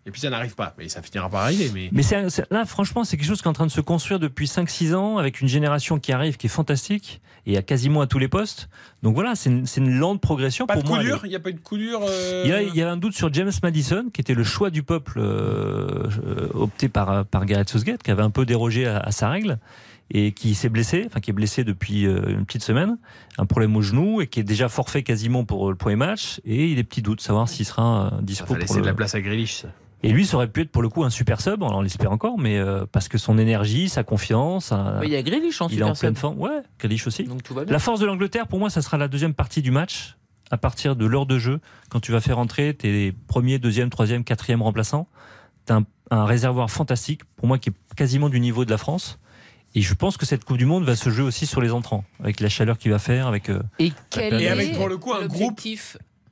Et 0.05 0.11
puis 0.11 0.21
ça 0.21 0.31
n'arrive 0.31 0.55
pas. 0.57 0.75
Mais 0.79 0.89
ça 0.89 1.01
finira 1.01 1.29
par 1.31 1.43
arriver. 1.43 1.71
Mais, 1.73 1.89
Mais 1.93 2.03
c'est- 2.03 2.29
c'est- 2.29 2.51
là, 2.51 2.65
franchement, 2.65 3.05
c'est 3.05 3.17
quelque 3.17 3.27
chose 3.29 3.41
qui 3.41 3.47
est 3.47 3.51
en 3.51 3.53
train 3.53 3.67
de 3.67 3.71
se 3.71 3.81
construire 3.81 4.19
depuis 4.19 4.49
5-6 4.49 4.95
ans, 4.95 5.19
avec 5.19 5.41
une 5.41 5.47
génération 5.49 5.99
qui 6.01 6.11
arrive, 6.13 6.37
qui 6.37 6.47
est 6.47 6.51
fantastique, 6.51 7.21
et 7.47 7.57
à 7.57 7.63
quasiment 7.63 8.01
à 8.01 8.07
tous 8.09 8.19
les 8.19 8.27
postes. 8.29 8.69
Donc 9.05 9.15
voilà, 9.15 9.35
c'est 9.37 9.51
une, 9.51 9.65
c'est 9.67 9.81
une 9.81 9.97
lente 9.97 10.21
progression. 10.21 10.67
pas 10.67 10.75
pour 10.75 10.83
de 10.83 10.89
moi, 10.89 10.99
dur. 11.03 11.21
Il 11.25 11.29
n'y 11.29 11.37
a 11.37 11.41
pas 11.41 11.51
eu 11.51 11.55
de 11.55 11.61
coup 11.61 11.77
dur. 11.79 12.01
euh, 12.03 12.43
Il 12.45 12.51
y, 12.51 12.53
a, 12.53 12.63
il 12.63 12.75
y 12.75 12.83
a 12.83 12.91
un 12.91 12.97
doute 12.97 13.15
sur 13.15 13.33
James 13.33 13.53
Madison, 13.63 14.07
qui 14.13 14.21
était 14.21 14.35
le 14.35 14.43
choix 14.45 14.71
du 14.71 14.83
peuple 14.83 15.21
euh, 15.21 16.09
euh, 16.27 16.49
opté 16.55 16.89
par, 16.89 17.25
par 17.25 17.47
Gareth 17.47 17.69
Southgate, 17.69 18.03
qui 18.03 18.11
avait 18.11 18.23
un 18.23 18.31
peu 18.31 18.45
dérogé 18.45 18.87
à, 18.87 18.99
à 18.99 19.13
sa 19.13 19.29
règle 19.29 19.57
et 20.15 20.33
qui 20.33 20.55
s'est 20.55 20.69
blessé, 20.69 21.05
enfin 21.07 21.21
qui 21.21 21.31
est 21.31 21.33
blessé 21.33 21.65
depuis 21.65 22.07
euh, 22.07 22.29
une 22.29 22.45
petite 22.45 22.63
semaine, 22.65 22.99
un 23.39 23.47
problème 23.47 23.75
au 23.77 23.83
genou 23.83 24.21
et 24.21 24.27
qui 24.27 24.41
est 24.41 24.45
déjà 24.45 24.69
forfait 24.69 25.03
quasiment 25.03 25.45
pour 25.45 25.71
le 25.71 25.77
premier 25.77 25.97
match. 25.97 26.41
Et 26.45 26.67
il 26.67 26.73
a 26.73 26.77
des 26.77 26.85
petits 26.85 27.03
doutes, 27.03 27.21
savoir 27.23 27.49
s'il 27.49 27.65
sera 27.65 28.07
euh, 28.07 28.11
Ça 28.11 28.17
dispo 28.23 28.45
va 28.45 28.47
pour 28.49 28.57
laisser 28.57 28.75
le... 28.75 28.81
de 28.83 28.87
la 28.87 28.95
place 28.95 29.15
à 29.15 29.21
Grealish. 29.21 29.65
Et 30.05 30.11
lui, 30.13 30.27
ça 30.27 30.37
aurait 30.37 30.49
pu 30.49 30.63
être 30.63 30.71
pour 30.71 30.83
le 30.83 30.89
coup 30.89 31.05
un 31.05 31.11
super 31.11 31.41
sub, 31.41 31.63
on 31.63 31.81
l'espère 31.81 32.11
encore, 32.11 32.39
mais 32.39 32.59
euh, 32.59 32.85
parce 32.91 33.09
que 33.09 33.19
son 33.19 33.39
énergie, 33.39 33.89
sa 33.89 34.03
confiance, 34.03 34.73
un- 34.73 35.01
Il 35.03 35.11
y 35.11 35.17
a 35.17 35.23
Grealish 35.23 35.61
en 35.61 35.69
il 35.69 35.79
est 35.79 35.83
en 35.83 35.95
super 35.95 36.01
pleine 36.01 36.15
sub. 36.15 36.21
forme. 36.21 36.39
Ouais, 36.41 36.63
Grealish 36.81 37.07
aussi. 37.07 37.25
Donc 37.25 37.43
tout 37.43 37.55
va 37.55 37.65
bien. 37.65 37.73
La 37.73 37.79
force 37.79 38.01
de 38.01 38.07
l'Angleterre, 38.07 38.49
pour 38.49 38.59
moi, 38.59 38.69
ça 38.71 38.83
sera 38.83 38.97
la 38.99 39.07
deuxième 39.09 39.35
partie 39.35 39.63
du 39.63 39.71
match, 39.71 40.17
à 40.51 40.57
partir 40.59 40.97
de 40.97 41.07
l'heure 41.07 41.27
de 41.27 41.39
jeu, 41.39 41.61
quand 41.89 42.01
tu 42.01 42.11
vas 42.13 42.21
faire 42.21 42.39
entrer 42.39 42.75
tes 42.75 43.13
premiers, 43.29 43.59
deuxième, 43.59 43.91
troisième, 43.91 44.25
quatrième 44.25 44.61
remplaçants. 44.63 45.07
Tu 45.67 45.73
as 45.73 45.77
un, 45.77 45.85
un 46.11 46.25
réservoir 46.25 46.71
fantastique, 46.71 47.23
pour 47.37 47.47
moi, 47.47 47.59
qui 47.59 47.71
est 47.71 47.95
quasiment 47.97 48.29
du 48.29 48.41
niveau 48.41 48.65
de 48.65 48.71
la 48.71 48.79
France. 48.79 49.19
Et 49.75 49.81
je 49.81 49.95
pense 49.95 50.19
que 50.19 50.27
cette 50.27 50.45
Coupe 50.45 50.59
du 50.59 50.67
Monde 50.67 50.85
va 50.85 50.97
se 50.97 51.09
jouer 51.09 51.25
aussi 51.25 51.47
sur 51.47 51.63
les 51.63 51.71
entrants, 51.73 52.05
avec 52.21 52.41
la 52.41 52.51
chaleur 52.51 52.77
qu'il 52.77 52.91
va 52.91 52.99
faire, 52.99 53.27
avec. 53.29 53.49
euh, 53.49 53.63
Et 53.79 53.93
quel 54.11 54.35
Et 54.35 54.45
est 54.45 54.49
avec 54.49 54.75
pour 54.77 54.89
le 54.89 54.99
coup 54.99 55.15
un 55.15 55.27
groupe 55.27 55.59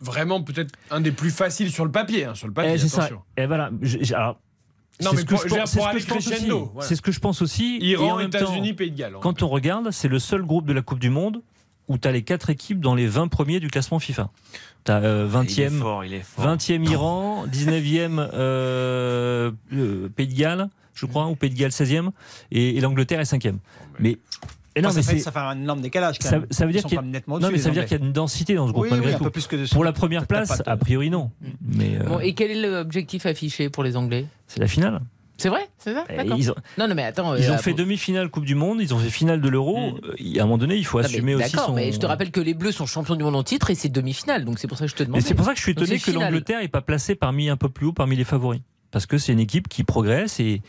vraiment 0.01 0.43
peut-être 0.43 0.73
un 0.91 1.01
des 1.01 1.13
plus 1.13 1.31
faciles 1.31 1.71
sur 1.71 1.85
le 1.85 1.91
papier. 1.91 2.25
hein, 2.25 2.35
sur 2.35 2.47
le 2.47 2.53
papier 2.53 2.73
eh, 2.75 2.79
c'est 2.79 2.89
ça. 2.89 3.03
attention. 3.05 3.23
Et 3.37 3.47
voilà. 3.47 3.71
je- 3.83 3.99
je- 4.03 4.15
alors, 4.15 4.39
Non, 5.03 5.11
c'est 5.11 5.17
mais 5.17 5.21
ce 5.23 5.27
que 5.27 5.35
pour- 5.35 5.43
je 5.43 5.77
pour 5.77 5.87
aller 5.87 6.01
crescendo, 6.03 6.71
voilà. 6.75 6.89
C'est 6.89 6.97
ce 6.97 7.03
que 7.03 7.13
je 7.13 7.21
pense 7.21 7.41
aussi. 7.43 7.79
Iran, 7.81 8.19
États-Unis, 8.21 8.75
Pays 8.75 8.91
de 8.91 8.97
Galles. 8.97 9.15
Quand 9.21 9.43
on 9.43 9.49
regarde, 9.49 9.91
c'est 9.91 10.09
le 10.09 10.19
seul 10.19 10.43
groupe 10.43 10.67
de 10.67 10.73
la 10.73 10.83
Coupe 10.83 10.99
du 10.99 11.11
Monde 11.11 11.43
où 11.89 11.99
tu 11.99 12.07
as 12.07 12.13
les 12.13 12.23
quatre 12.23 12.51
équipes 12.51 12.81
dans 12.81 12.95
les 12.95 13.07
20 13.09 13.29
premiers 13.29 13.59
du 13.61 13.69
classement 13.69 13.99
FIFA. 13.99 14.31
Tu 14.85 14.93
as 14.93 15.01
Il 15.01 15.05
est 15.07 15.25
20e, 15.27 15.79
fort, 15.81 16.05
il 16.05 16.15
est 16.15 16.21
fort. 16.21 16.45
20e 16.45 16.85
Iran, 16.91 17.47
19e 17.47 18.19
euh, 18.33 19.51
euh, 19.73 20.09
Pays 20.09 20.29
de 20.29 20.35
Galles, 20.35 20.69
je 20.95 21.07
crois, 21.07 21.27
ou 21.27 21.35
Pays 21.35 21.51
de 21.51 21.57
Galles 21.59 21.73
16e, 21.73 22.11
et, 22.53 22.77
et 22.77 22.81
l'Angleterre 22.81 23.21
est 23.21 23.25
5e. 23.25 23.57
Mais, 23.99 24.19
et 24.81 24.83
non, 24.83 24.91
ça, 24.91 24.97
mais 24.97 25.03
fait, 25.03 25.19
ça 25.21 25.31
fait 25.33 25.39
un 25.39 25.57
énorme 25.61 25.81
décalage. 25.81 26.19
Quand 26.19 26.29
ça, 26.29 26.39
même. 26.41 26.47
ça 26.51 26.67
veut 26.67 26.73
dire 26.73 26.83
qu'il 26.83 26.95
y 26.95 26.99
a, 26.99 27.03
même 27.03 27.11
nettement 27.11 27.37
non, 27.37 27.43
mais 27.43 27.47
au-dessus, 27.49 27.63
ça 27.63 27.69
veut 27.71 27.75
les 27.77 27.81
dire 27.83 27.89
qu'il 27.89 27.99
y 27.99 28.03
a 28.03 28.05
une 28.05 28.13
densité 28.13 28.55
dans 28.55 28.67
ce 28.67 28.73
groupe 28.73 28.85
Oui, 28.85 28.91
malgré 28.91 29.09
oui, 29.11 29.15
un 29.15 29.19
tout. 29.19 29.25
peu 29.25 29.31
plus 29.31 29.47
que 29.47 29.57
de- 29.57 29.67
Pour 29.69 29.85
la 29.85 29.93
première 29.93 30.27
place, 30.27 30.59
de- 30.59 30.63
a 30.69 30.77
priori 30.77 31.11
non. 31.11 31.31
Mais 31.63 31.97
euh, 32.01 32.05
Bon, 32.05 32.19
et 32.21 32.35
quel 32.35 32.51
est 32.51 32.69
l'objectif 32.69 33.27
affiché 33.27 33.69
pour 33.71 33.85
les 33.85 33.97
Anglais? 33.97 34.27
C'est 34.49 34.61
la 34.61 34.67
finale. 34.69 35.01
C'est 35.39 35.49
vrai? 35.49 35.71
C'est 35.79 35.95
ça? 35.95 36.05
Et 36.11 36.17
D'accord. 36.19 36.37
ils 36.37 36.51
ont- 36.51 36.55
Non, 36.77 36.87
non, 36.87 36.95
mais 36.95 37.03
attends. 37.05 37.35
Ils 37.35 37.45
euh, 37.49 37.55
ont 37.55 37.59
fait 37.59 37.73
demi-finale 37.73 38.29
Coupe 38.29 38.45
du 38.45 38.55
Monde, 38.55 38.79
ils 38.83 38.93
ont 38.93 38.99
fait 38.99 39.09
finale 39.09 39.41
de 39.41 39.49
l'Euro. 39.49 39.79
Euh, 40.05 40.39
À 40.39 40.43
un 40.43 40.45
moment 40.45 40.59
donné, 40.59 40.77
il 40.77 40.85
faut 40.85 40.99
non, 40.99 41.05
assumer 41.07 41.35
aussi 41.35 41.51
D'accord, 41.53 41.69
son. 41.69 41.75
mais 41.75 41.93
je 41.93 41.99
te 41.99 42.05
rappelle 42.05 42.31
que 42.31 42.41
les 42.41 42.53
Bleus 42.53 42.73
sont 42.73 42.85
champions 42.85 43.15
du 43.17 43.25
monde 43.25 43.37
en 43.37 43.43
titre 43.43 43.71
et 43.71 43.75
c'est 43.75 43.89
demi-finale, 43.89 44.45
donc 44.45 44.59
c'est 44.59 44.69
pour 44.69 44.77
ça 44.77 44.85
que 44.85 44.91
je 44.91 44.97
te 44.97 45.03
demande. 45.03 45.19
Et 45.19 45.23
c'est 45.23 45.33
pour 45.35 45.47
ça 45.47 45.53
que 45.53 45.57
je 45.57 45.63
suis 45.63 45.73
étonné 45.73 45.99
que 45.99 46.11
l'Angleterre 46.11 46.61
n'est 46.61 46.69
pas 46.69 46.83
placée 46.83 47.15
parmi 47.15 47.49
un 47.49 47.57
peu 47.57 47.71
plus 47.71 47.87
haut 47.87 47.93
parmi 47.95 48.17
les 48.17 48.25
favoris. 48.25 48.61
Parce 48.91 49.07
que 49.07 49.17
c'est 49.17 49.33
une 49.33 49.41
équipe 49.41 49.67
qui 49.69 49.83
progresse 49.83 50.41
et 50.41 50.61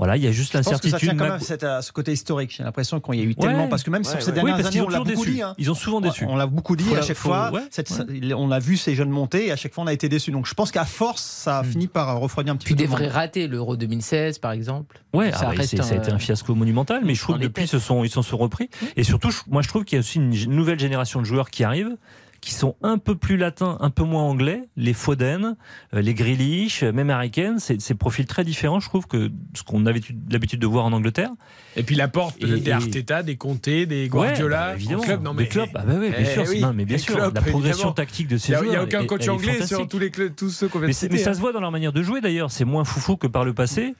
voilà, 0.00 0.16
il 0.16 0.24
y 0.24 0.26
a 0.26 0.32
juste 0.32 0.52
ça 0.52 0.58
l'incertitude. 0.58 0.98
tient 0.98 1.14
quand 1.14 1.28
même 1.28 1.40
cette- 1.40 1.62
à 1.62 1.82
ce 1.82 1.92
côté 1.92 2.10
historique. 2.12 2.54
J'ai 2.56 2.62
l'impression 2.64 3.00
qu'il 3.00 3.16
y 3.16 3.20
a 3.20 3.24
eu 3.24 3.28
Ouais. 3.28 3.34
tellement. 3.34 3.68
Parce 3.68 3.82
que 3.82 3.90
même 3.90 4.00
Ouais, 4.02 4.08
sur 4.10 4.20
ces 4.22 4.28
Oui, 4.30 4.34
dernières 4.34 4.56
parce 4.56 4.68
années, 4.68 4.80
on 4.80 4.88
l'a 4.88 4.98
beaucoup 4.98 5.10
déçu. 5.10 5.30
dit. 5.32 5.42
hein. 5.42 5.54
Ils 5.58 5.70
ont 5.70 5.74
souvent 5.74 6.00
déçu. 6.00 6.24
On 6.26 6.36
l'a 6.36 6.46
beaucoup 6.46 6.74
dit 6.74 6.84
Faut 6.84 6.94
à 6.94 7.00
la- 7.00 7.02
chaque 7.02 7.16
faut- 7.18 7.28
fois. 7.28 7.52
ouais, 7.52 7.60
cette- 7.70 7.90
ouais. 7.90 8.32
On 8.34 8.50
a 8.50 8.58
vu 8.58 8.76
ces 8.78 8.94
jeunes 8.94 9.10
monter 9.10 9.48
et 9.48 9.52
à 9.52 9.56
chaque 9.56 9.74
fois 9.74 9.84
on 9.84 9.86
a 9.86 9.92
été 9.92 10.08
déçus. 10.08 10.30
Donc 10.32 10.46
je 10.46 10.54
pense 10.54 10.70
qu'à 10.72 10.86
force, 10.86 11.22
ça 11.22 11.58
a 11.58 11.64
fini 11.64 11.86
par 11.86 12.18
refroidir 12.18 12.54
un 12.54 12.56
petit 12.56 12.68
Tu 12.68 12.74
peu. 12.74 12.82
le 12.82 12.88
devrais 12.88 13.04
monde. 13.04 13.12
rater 13.12 13.46
l'Euro 13.46 13.76
2016, 13.76 14.38
par 14.38 14.52
exemple. 14.52 15.00
Ouais, 15.12 15.32
ça 15.32 15.48
ah 15.50 15.54
bah, 15.54 15.62
ça 15.64 15.82
a 15.82 15.96
été 15.96 16.10
un 16.10 16.18
fiasco 16.18 16.54
monumental, 16.54 17.02
mais 17.04 17.14
je 17.14 17.20
trouve 17.22 17.36
que 17.36 17.42
depuis, 17.42 17.66
sont, 17.68 18.02
ils 18.02 18.10
s'en 18.10 18.22
sont 18.22 18.38
repris. 18.38 18.70
Et 18.96 19.04
surtout, 19.04 19.30
je- 19.30 19.40
moi, 19.48 19.60
je 19.62 19.68
trouve 19.68 19.84
qu'il 19.84 19.96
y 19.96 19.98
a 19.98 20.00
aussi 20.00 20.16
une 20.18 20.30
nouvelle 20.54 20.78
génération 20.78 21.20
de 21.20 21.26
joueurs 21.26 21.50
qui 21.50 21.62
arrivent, 21.62 21.96
qui 22.40 22.54
sont 22.54 22.76
un 22.82 22.96
peu 22.96 23.14
plus 23.16 23.36
latins, 23.36 23.76
un 23.80 23.90
peu 23.90 24.02
moins 24.02 24.22
anglais. 24.22 24.62
Les 24.76 24.94
Foden, 24.94 25.56
euh, 25.94 26.00
les 26.00 26.14
Grealish, 26.14 26.82
euh, 26.82 26.90
même 26.92 27.10
Harry 27.10 27.30
Kane, 27.30 27.58
c'est 27.58 27.80
ces 27.80 27.94
profils 27.94 28.24
très 28.26 28.44
différents, 28.44 28.80
je 28.80 28.88
trouve, 28.88 29.06
que 29.06 29.30
ce 29.54 29.62
qu'on 29.62 29.84
avait 29.84 30.00
l'habitude 30.30 30.58
de 30.58 30.66
voir 30.66 30.84
en 30.86 30.92
Angleterre. 30.92 31.30
Et 31.76 31.82
puis 31.82 31.96
la 31.96 32.08
porte 32.08 32.36
Et- 32.38 32.46
peut-être 32.46 32.62
des 32.62 32.70
et- 32.70 32.72
Arteta, 32.72 33.22
des 33.22 33.36
Conte, 33.36 33.64
des 33.68 34.08
Guardiola, 34.08 34.74
Ouais, 34.74 34.84
bah, 34.96 35.02
club. 35.04 35.22
Non, 35.22 35.34
Des 35.34 35.48
clubs, 35.48 35.68
ah 35.74 35.82
bah 35.84 35.94
ouais, 35.94 36.10
bien 36.10 36.18
Eh 36.20 36.24
sûr, 36.24 36.44
oui, 36.48 36.60
non, 36.60 36.72
mais 36.74 36.84
bien 36.86 36.98
sûr, 36.98 37.14
clubs, 37.16 37.34
la 37.34 37.40
progression 37.42 37.70
évidemment. 37.74 37.92
tactique 37.92 38.28
de 38.28 38.38
ces 38.38 38.54
a- 38.54 38.60
Il 38.60 38.62
n'y 38.62 38.68
a 38.68 38.72
joueurs 38.72 38.84
aucun 38.84 39.04
coach 39.06 39.20
elle 39.24 39.30
anglais 39.30 39.66
sur 39.66 39.86
tous, 39.86 39.98
les 39.98 40.10
clubs, 40.10 40.34
tous 40.34 40.48
ceux 40.50 40.68
qu'on 40.68 40.78
vient 40.78 40.86
Mais, 40.88 40.92
de 40.94 40.96
citer. 40.98 41.12
mais 41.12 41.18
ça 41.18 41.30
hein. 41.30 41.34
se 41.34 41.40
voit 41.40 41.52
dans 41.52 41.60
leur 41.60 41.70
manière 41.70 41.92
de 41.92 42.02
jouer 42.02 42.20
d'ailleurs. 42.20 42.50
C'est 42.50 42.64
moins 42.64 42.84
foufou 42.84 43.16
que 43.16 43.26
par 43.26 43.44
le 43.44 43.52
passé. 43.52 43.94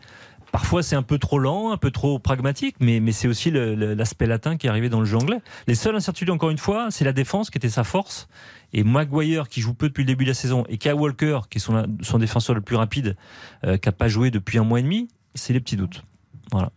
Parfois, 0.52 0.82
c'est 0.82 0.96
un 0.96 1.02
peu 1.02 1.18
trop 1.18 1.38
lent, 1.38 1.70
un 1.70 1.76
peu 1.76 1.90
trop 1.90 2.18
pragmatique, 2.18 2.76
mais, 2.80 2.98
mais 2.98 3.12
c'est 3.12 3.28
aussi 3.28 3.50
l'aspect 3.50 4.26
latin 4.26 4.56
qui 4.56 4.66
est 4.66 4.70
arrivé 4.70 4.88
dans 4.88 4.98
le 4.98 5.06
jeu 5.06 5.16
anglais. 5.16 5.40
Les 5.68 5.74
seules 5.76 5.94
incertitudes, 5.94 6.30
encore 6.30 6.50
une 6.50 6.58
fois, 6.58 6.88
c'est 6.90 7.04
la 7.04 7.12
défense 7.12 7.50
qui 7.50 7.58
était 7.58 7.68
sa 7.68 7.84
force. 7.84 8.28
Et 8.72 8.82
Maguire, 8.84 9.48
qui 9.48 9.60
joue 9.60 9.74
peu 9.74 9.88
depuis 9.88 10.02
le 10.02 10.06
début 10.06 10.24
de 10.24 10.30
la 10.30 10.34
saison, 10.34 10.64
et 10.68 10.78
Kyle 10.78 10.94
Walker, 10.94 11.40
qui 11.50 11.58
est 11.58 11.60
son, 11.60 11.86
son 12.02 12.18
défenseur 12.18 12.54
le 12.54 12.60
plus 12.60 12.76
rapide, 12.76 13.16
euh, 13.64 13.76
qui 13.76 13.88
n'a 13.88 13.92
pas 13.92 14.08
joué 14.08 14.30
depuis 14.30 14.58
un 14.58 14.64
mois 14.64 14.80
et 14.80 14.82
demi, 14.82 15.08
c'est 15.34 15.52
les 15.52 15.60
petits 15.60 15.76
doutes. 15.76 16.02
Voilà. 16.50 16.70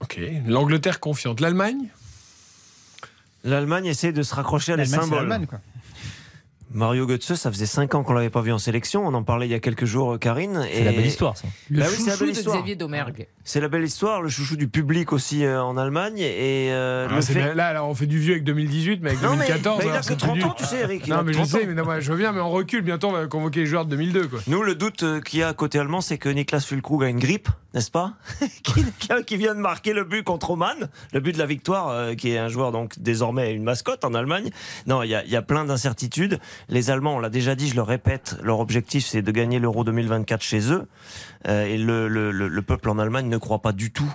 Ok. 0.00 0.20
L'Angleterre 0.46 1.00
confiante. 1.00 1.40
L'Allemagne? 1.40 1.88
L'Allemagne 3.44 3.86
essaie 3.86 4.12
de 4.12 4.22
se 4.22 4.34
raccrocher 4.34 4.72
à 4.72 4.76
des 4.76 4.86
symboles. 4.86 5.18
l'Allemagne, 5.18 5.46
quoi. 5.46 5.60
Mario 6.72 7.06
Götze, 7.06 7.34
ça 7.36 7.50
faisait 7.50 7.64
5 7.64 7.94
ans 7.94 8.02
qu'on 8.02 8.12
l'avait 8.12 8.28
pas 8.28 8.40
vu 8.42 8.52
en 8.52 8.58
sélection. 8.58 9.06
On 9.06 9.14
en 9.14 9.22
parlait 9.22 9.46
il 9.46 9.50
y 9.50 9.54
a 9.54 9.60
quelques 9.60 9.84
jours, 9.84 10.18
Karine. 10.18 10.66
C'est 10.72 10.84
la 10.84 10.90
belle 10.92 11.06
histoire, 11.06 11.36
ça. 11.36 11.46
Le 11.70 11.80
Bah 11.80 11.86
oui, 11.88 11.94
c'est 11.96 12.04
la 12.06 12.12
chouchou 12.12 12.24
belle 12.24 12.32
de 12.34 12.38
histoire. 12.38 12.56
Xavier 12.56 12.76
Domergue. 12.76 13.28
C'est 13.44 13.60
la 13.60 13.68
belle 13.68 13.84
histoire, 13.84 14.20
le 14.20 14.28
chouchou 14.28 14.56
du 14.56 14.66
public 14.68 15.12
aussi 15.12 15.44
euh, 15.44 15.62
en 15.62 15.76
Allemagne. 15.76 16.18
Et 16.18 16.68
euh, 16.72 17.06
Ah, 17.10 17.22
fait- 17.22 17.34
bien. 17.34 17.54
Là, 17.54 17.72
là, 17.72 17.84
on 17.84 17.94
fait 17.94 18.06
du 18.06 18.18
vieux 18.18 18.32
avec 18.32 18.44
2018, 18.44 19.00
mais 19.00 19.10
avec 19.10 19.22
Non, 19.22 19.30
mais- 19.36 19.46
2014. 19.46 19.78
mais 19.78 19.84
il 19.84 19.88
a 19.88 19.90
alors, 19.92 20.00
que 20.02 20.06
c'est 20.08 20.16
30 20.16 20.32
plus 20.34 20.42
ans, 20.42 20.46
dur. 20.48 20.54
tu 20.56 20.64
sais, 20.64 20.80
Eric, 20.80 21.06
Non, 21.06 21.22
mais 21.22 21.32
je 21.32 21.38
30 21.38 21.48
sais, 21.48 21.66
mais 21.66 21.74
non, 21.74 21.84
moi, 21.84 22.00
je 22.00 22.10
veux 22.12 22.18
bien, 22.18 22.32
mais 22.32 22.40
on 22.40 22.50
recule. 22.50 22.82
Bientôt, 22.82 23.08
on 23.08 23.12
va 23.12 23.26
convoquer 23.26 23.60
les 23.60 23.66
joueurs 23.66 23.84
de 23.84 23.90
2002. 23.90 24.26
Quoi. 24.26 24.40
Nous, 24.48 24.62
le 24.62 24.74
doute 24.74 25.02
euh, 25.04 25.20
qu'il 25.20 25.38
y 25.38 25.42
a 25.44 25.48
à 25.48 25.54
côté 25.54 25.78
allemand, 25.78 26.00
c'est 26.00 26.18
que 26.18 26.28
Niklas 26.28 26.60
Füllkrug 26.66 27.04
a 27.04 27.08
une 27.08 27.20
grippe, 27.20 27.48
n'est-ce 27.74 27.90
pas 27.92 28.14
qui, 29.26 29.36
vient 29.36 29.54
de 29.54 29.60
marquer 29.60 29.92
le 29.92 30.04
but 30.04 30.24
contre 30.24 30.50
Oman, 30.50 30.88
le 31.12 31.20
but 31.20 31.32
de 31.32 31.38
la 31.38 31.46
victoire, 31.46 31.88
euh, 31.90 32.14
qui 32.14 32.32
est 32.32 32.38
un 32.38 32.48
joueur 32.48 32.72
donc 32.72 32.98
désormais 32.98 33.52
une 33.54 33.62
mascotte 33.62 34.04
en 34.04 34.14
Allemagne. 34.14 34.50
Non, 34.86 35.02
il 35.02 35.10
y 35.10 35.14
a, 35.14 35.24
il 35.24 35.30
y 35.30 35.36
a 35.36 35.42
plein 35.42 35.64
d'incertitudes. 35.64 36.38
Les 36.68 36.90
Allemands, 36.90 37.16
on 37.16 37.18
l'a 37.18 37.30
déjà 37.30 37.54
dit, 37.54 37.68
je 37.68 37.74
le 37.74 37.82
répète, 37.82 38.36
leur 38.42 38.60
objectif 38.60 39.06
c'est 39.06 39.22
de 39.22 39.30
gagner 39.30 39.58
l'Euro 39.58 39.84
2024 39.84 40.42
chez 40.42 40.72
eux. 40.72 40.86
Euh, 41.48 41.64
et 41.66 41.78
le, 41.78 42.08
le- 42.08 42.30
le- 42.30 42.48
le 42.48 42.62
peuple 42.62 42.88
en 42.90 42.98
Allemagne 42.98 43.28
ne 43.28 43.36
croit 43.38 43.60
pas 43.60 43.72
du 43.72 43.92
tout 43.92 44.12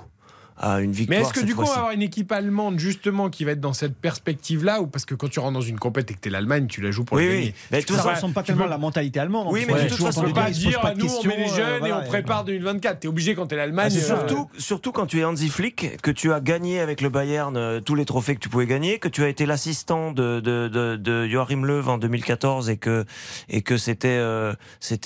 à 0.61 0.79
une 0.79 0.91
victoire. 0.91 1.19
Mais 1.19 1.25
est-ce 1.25 1.33
que 1.33 1.39
cette 1.39 1.47
du 1.47 1.55
coup, 1.55 1.63
on 1.63 1.65
va 1.65 1.73
avoir 1.73 1.91
une 1.91 2.01
équipe 2.03 2.31
allemande 2.31 2.79
justement 2.79 3.29
qui 3.29 3.43
va 3.45 3.51
être 3.51 3.59
dans 3.59 3.73
cette 3.73 3.95
perspective-là 3.95 4.79
ou 4.81 4.87
parce 4.87 5.05
que 5.05 5.15
quand 5.15 5.27
tu 5.27 5.39
rentres 5.39 5.53
dans 5.53 5.61
une 5.61 5.79
compète 5.79 6.11
et 6.11 6.13
que 6.13 6.19
t'es 6.19 6.29
l'Allemagne, 6.29 6.67
tu 6.67 6.81
la 6.81 6.91
joues 6.91 7.03
pour 7.03 7.17
Oui, 7.17 7.23
le 7.25 7.29
oui. 7.31 7.35
gagner 7.39 7.53
Mais 7.71 7.79
Tu 7.79 7.85
tout 7.87 7.93
peux 7.93 7.99
ça 7.99 8.05
pas- 8.05 8.13
ressemble 8.15 8.33
pas 8.33 8.41
tu 8.43 8.47
tellement 8.47 8.63
peux- 8.63 8.67
à 8.67 8.71
la 8.71 8.77
mentalité 8.77 9.19
allemande. 9.19 9.47
Oui, 9.51 9.63
en 9.69 9.73
mais 9.73 9.83
de 9.83 9.89
toute 9.89 9.97
façon, 9.97 10.21
Tu 10.21 10.27
entendu 10.27 10.33
peux 10.33 10.39
pas 10.39 10.49
dire, 10.51 10.81
de 10.95 10.99
nous, 11.01 11.05
on 11.13 11.23
met 11.27 11.35
les 11.37 11.43
questions, 11.43 11.55
jeunes 11.65 11.83
euh, 11.83 11.87
et 11.87 11.93
on 11.93 12.03
prépare 12.03 12.45
2024. 12.45 12.99
T'es 12.99 13.07
obligé 13.07 13.35
quand 13.35 13.47
t'es 13.47 13.55
l'Allemagne. 13.55 13.91
Ah, 13.91 13.97
euh, 13.97 14.05
surtout, 14.05 14.49
surtout 14.57 14.91
quand 14.91 15.07
tu 15.07 15.19
es 15.19 15.25
Hansi 15.25 15.49
Flick, 15.49 15.99
que 16.01 16.11
tu 16.11 16.31
as 16.31 16.39
gagné 16.39 16.79
avec 16.79 17.01
le 17.01 17.09
Bayern 17.09 17.57
euh, 17.57 17.79
tous 17.81 17.95
les 17.95 18.05
trophées 18.05 18.35
que 18.35 18.39
tu 18.39 18.49
pouvais 18.49 18.67
gagner, 18.67 18.99
que 18.99 19.07
tu 19.07 19.23
as 19.23 19.27
été 19.29 19.45
l'assistant 19.45 20.11
de, 20.11 21.27
Joachim 21.27 21.63
Löw 21.65 21.87
en 21.89 21.97
2014 21.97 22.69
et 22.69 22.77
que, 22.77 23.05
et 23.49 23.61
que 23.61 23.77
c'était 23.77 24.07
euh, 24.09 24.53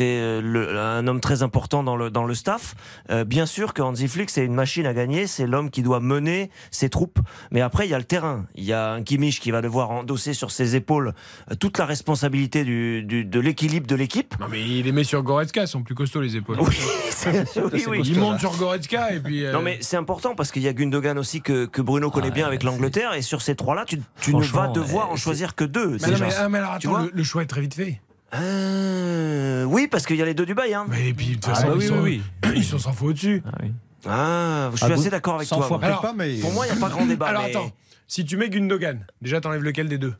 euh, 0.02 0.98
un 0.99 1.07
homme 1.07 1.19
très 1.22 1.44
important 1.44 1.84
dans 1.84 1.95
le, 1.95 2.10
dans 2.10 2.26
le 2.26 2.34
staff. 2.34 2.76
Euh, 3.10 3.23
bien 3.23 3.45
sûr 3.45 3.73
que 3.73 3.82
Hansi 3.82 4.07
Flick, 4.07 4.30
c'est 4.30 4.45
une 4.45 4.53
machine 4.53 4.86
à 4.86 4.94
gagner, 4.94 5.27
c'est 5.27 5.45
l'homme 5.46 5.70
qui 5.70 5.82
doit 5.82 6.00
mener 6.00 6.50
ses 6.72 6.90
troupes. 6.90 7.20
Mais 7.52 7.62
après, 7.62 7.88
il 7.88 7.92
y 7.92 7.94
a 7.94 7.98
le 7.98 8.04
terrain. 8.04 8.46
Il 8.56 8.64
y 8.64 8.74
a 8.74 8.92
un 8.94 9.02
Kimmich 9.04 9.40
qui 9.40 9.52
va 9.52 9.62
devoir 9.62 9.92
endosser 9.92 10.34
sur 10.34 10.52
ses 10.52 10.76
épaules 10.76 11.14
euh, 11.52 11.56
toute 11.56 11.78
la 11.78 11.86
responsabilité 11.86 12.64
du, 12.64 13.04
du- 13.04 13.26
de 13.26 13.40
l'équilibre 13.40 13.88
de 13.88 13.96
l'équipe. 13.96 14.36
Non, 14.40 14.48
mais 14.50 14.62
il 14.62 14.84
les 14.84 14.92
met 14.92 15.04
sur 15.04 15.22
Goretzka, 15.24 15.62
ils 15.64 15.68
sont 15.68 15.84
plus 15.84 15.96
costauds 15.96 16.22
les 16.22 16.36
épaules. 16.36 16.58
Oui, 16.60 16.76
c'est- 17.10 17.46
oui, 17.74 17.84
oui. 17.88 18.02
Ils 18.06 18.20
montent 18.20 18.40
sur 18.40 18.56
Goretzka 18.56 19.14
et 19.14 19.20
puis. 19.20 19.46
euh, 19.46 19.52
Non 19.52 19.62
mais 19.62 19.78
c'est 19.82 19.98
important 19.98 20.36
parce 20.36 20.52
qu'il 20.52 20.62
y 20.64 20.68
a 20.68 20.74
Gundogan 20.74 21.18
aussi 21.18 21.42
que, 21.42 21.66
que 21.66 21.82
Bruno 21.82 22.10
connaît 22.12 22.32
bien 22.32 22.46
avec 22.48 22.64
l'Angleterre 22.64 23.14
et 23.14 23.22
sur 23.22 23.42
ces 23.42 23.56
trois-là 23.56 23.86
tu, 23.86 24.00
tu 24.22 24.36
ne 24.36 24.42
vas 24.44 24.68
devoir 24.68 25.10
en 25.12 25.16
choisir 25.16 25.56
que 25.56 25.64
deux. 25.64 25.92
Mais 25.92 26.00
c'est 26.00 26.12
non, 26.12 26.18
mais, 26.20 26.34
ah, 26.38 26.50
mais 26.50 26.58
alors 26.60 26.78
Tu 26.80 26.88
attends, 26.88 26.98
vois 26.98 27.06
le, 27.08 27.12
le 27.14 27.24
choix 27.24 27.42
est 27.44 27.48
très 27.48 27.62
vite 27.62 27.74
fait. 27.74 28.02
Euh, 28.34 29.64
oui 29.66 29.88
parce 29.88 30.06
qu'il 30.06 30.16
y 30.18 30.22
a 30.22 30.26
les 30.26 30.34
deux 30.34 30.46
du 30.46 30.54
Bayern. 30.54 30.88
Mais 30.90 31.10
et 31.10 31.14
puis, 31.14 31.28
de 31.30 31.34
toute 31.36 31.46
Ah, 31.48 31.56
façon, 31.56 31.68
bah 31.68 31.74
ils, 31.76 31.80
oui, 31.82 31.88
sont, 31.88 32.00
oui, 32.02 32.22
ils 32.56 32.64
sont 32.64 32.80
100 32.80 32.94
fois 32.94 33.10
au-dessus. 33.10 33.44
Ah 33.48 33.58
oui. 33.64 33.72
Ah, 34.07 34.69
je 34.73 34.77
suis 34.77 34.86
Ah, 34.91 34.94
assez 34.95 35.10
d'accord 35.10 35.36
avec 35.36 35.48
100 35.48 35.56
toi. 35.57 35.68
fois 35.68 35.80
pas, 35.80 36.14
mais 36.15 36.36
Pour 36.40 36.52
moi 36.53 36.65
il 36.68 36.72
n'y 36.72 36.77
a 36.77 36.82
pas 36.82 36.90
grand 36.90 37.06
débat. 37.07 37.27
Alors 37.27 37.44
mais 37.44 37.49
attends, 37.49 37.72
si 38.07 38.26
tu 38.26 38.38
mets 38.38 38.49
Gundogan, 38.49 39.06
déjà 39.22 39.41
t'enlèves 39.41 39.64
lequel 39.64 39.88
des 39.90 39.98
deux? 39.98 40.14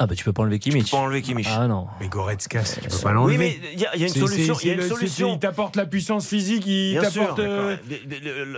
Ah 0.00 0.06
bah 0.08 0.14
tu 0.16 0.24
peux 0.24 0.32
pas 0.32 0.42
enlever 0.42 0.58
Tu 0.58 0.70
Kimmich. 0.70 0.86
peux 0.90 0.96
pas 0.96 1.02
enlever 1.04 1.22
Kimmich. 1.22 1.46
Ah 1.56 1.68
non. 1.68 1.86
Mais 2.00 2.08
Goretzka, 2.08 2.64
si 2.64 2.80
tu 2.80 2.88
peux 2.88 2.94
Oui 2.96 3.02
pas 3.02 3.12
l'enlever. 3.12 3.38
mais 3.38 3.58
il 3.74 3.80
y, 3.80 3.86
a 3.86 3.94
il 3.94 4.00
y 4.00 4.04
a 4.04 4.08
une 4.08 4.12
solution. 4.12 4.56
Il 4.62 4.66
y 4.66 4.70
a 4.70 4.74
une 4.74 4.80
c'est 4.82 4.88
le- 4.88 4.94
solution. 4.94 5.28
c'est- 5.28 5.34
Il 5.34 5.38
t'apporte 5.38 5.76
la 5.76 5.86
puissance 5.86 6.26
physique, 6.26 6.66
il 6.66 6.98
t'apporte. 7.00 7.38
euh, 7.38 7.76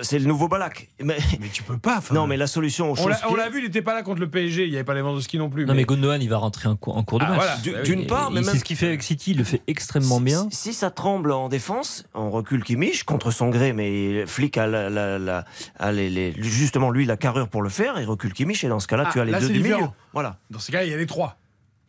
C'est 0.03 0.19
le 0.19 0.25
nouveau 0.27 0.49
Balak. 0.49 0.89
Mais, 1.03 1.17
Mais 1.41 1.49
tu 1.53 1.63
peux 1.63 1.77
pas. 1.79 2.01
non 2.13 2.27
mais 2.27 2.37
la 2.39 2.47
solution 2.47 2.91
aux 2.93 2.99
On 3.01 3.07
l'a- 3.07 3.17
choses. 3.19 3.31
on 3.31 3.35
l'a 3.35 3.49
vu, 3.51 3.59
il 3.61 3.67
était 3.67 3.83
pas 3.83 3.93
là 3.95 4.03
contre 4.03 4.21
le 4.21 4.31
PSG, 4.31 4.65
il 4.65 4.71
n'y 4.71 4.77
avait 4.77 4.85
pas 4.85 4.95
Lewandowski 4.95 5.39
non 5.39 5.51
plus. 5.51 5.67
Non 5.67 5.75
mais 5.75 5.85
Gundogan 5.85 6.23
il 6.23 6.29
va 6.29 6.39
rentrer 6.39 6.69
en 6.69 6.77
cours, 6.77 6.97
en 6.97 7.03
cours 7.05 7.19
de 7.19 7.25
Ah, 7.25 7.29
match. 7.31 7.37
voilà. 7.39 7.57
Du- 7.59 7.75
oui. 7.75 7.83
D'une 7.85 8.07
part, 8.07 8.31
mais 8.31 8.41
même 8.41 8.51
c'est 8.51 8.59
ce 8.59 8.65
qu'il 8.65 8.77
fait 8.77 8.87
avec 8.87 9.03
City, 9.03 9.33
il 9.33 9.39
le 9.39 9.45
fait 9.45 9.61
extrêmement 9.67 10.21
bien. 10.21 10.49
Si, 10.51 10.71
si 10.71 10.75
ça 10.75 10.91
tremble 10.91 11.33
en 11.33 11.49
défense, 11.51 12.07
on 12.15 12.31
recule 12.31 12.65
Kimmich 12.65 13.05
contre 13.05 13.31
son 13.31 13.51
gré, 13.51 13.73
mais 13.75 14.25
Flick 14.27 14.57
a, 14.57 14.67
la, 14.67 14.89
la- 14.89 15.19
la- 15.19 15.45
a 15.79 15.93
les- 15.93 16.09
les- 16.11 16.35
justement 16.39 16.91
lui 16.91 17.05
la 17.05 17.17
carrure 17.19 17.49
pour 17.49 17.63
le 17.63 17.69
faire, 17.69 18.01
il 18.01 18.07
recule 18.07 18.33
Kimmich 18.33 18.65
et 18.65 18.69
dans 18.69 18.81
ce 18.81 18.87
cas-là 18.87 19.05
Ah, 19.09 19.11
tu 19.13 19.21
as 19.21 19.25
les 19.27 19.33
là, 19.33 19.41
deux 19.41 19.49
du 19.51 19.61
milieu. 19.61 19.77
Voilà, 20.17 20.39
Dans 20.51 20.59
ce 20.59 20.73
cas, 20.73 20.83
il 20.83 20.91
y 20.91 20.95
a 20.95 20.97
les 20.97 21.05
trois. 21.05 21.37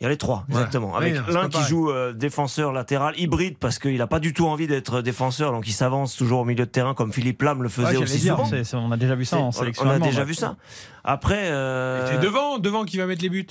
il 0.01 0.03
y 0.03 0.05
a 0.05 0.09
les 0.09 0.17
trois 0.17 0.43
exactement, 0.49 0.95
avec 0.97 1.15
l'un 1.29 1.45
qui 1.45 1.53
pareil. 1.53 1.69
joue 1.69 1.89
euh, 1.91 2.11
défenseur 2.11 2.73
latéral 2.73 3.17
hybride 3.17 3.57
parce 3.57 3.79
qu'il 3.79 3.97
n'a 3.97 4.05
pas 4.05 4.19
du 4.19 4.33
tout 4.33 4.45
envie 4.47 4.67
d'être 4.67 5.01
défenseur, 5.01 5.53
donc 5.53 5.65
il 5.65 5.71
s'avance 5.71 6.17
toujours 6.17 6.41
au 6.41 6.45
milieu 6.45 6.65
de 6.65 6.69
terrain 6.69 6.93
comme 6.93 7.13
Philippe 7.13 7.41
Lam 7.41 7.63
le 7.63 7.69
faisait 7.69 7.95
Ouais, 7.95 8.03
aussi 8.03 8.19
dire, 8.19 8.35
souvent. 8.35 8.49
c'est- 8.63 8.75
on 8.75 8.91
a 8.91 8.97
déjà 8.97 9.15
vu 9.15 9.23
ça 9.23 9.37
en 9.37 9.53
sélection. 9.53 9.85
on 9.85 9.89
a 9.91 9.99
déjà 9.99 10.19
ouais. 10.19 10.25
vu 10.25 10.33
ça. 10.33 10.57
Après, 11.05 11.47
euh, 11.51 12.19
devant, 12.19 12.59
devant 12.59 12.83
qui 12.83 12.97
va 12.97 13.05
mettre 13.05 13.21
les 13.23 13.29
buts? 13.29 13.47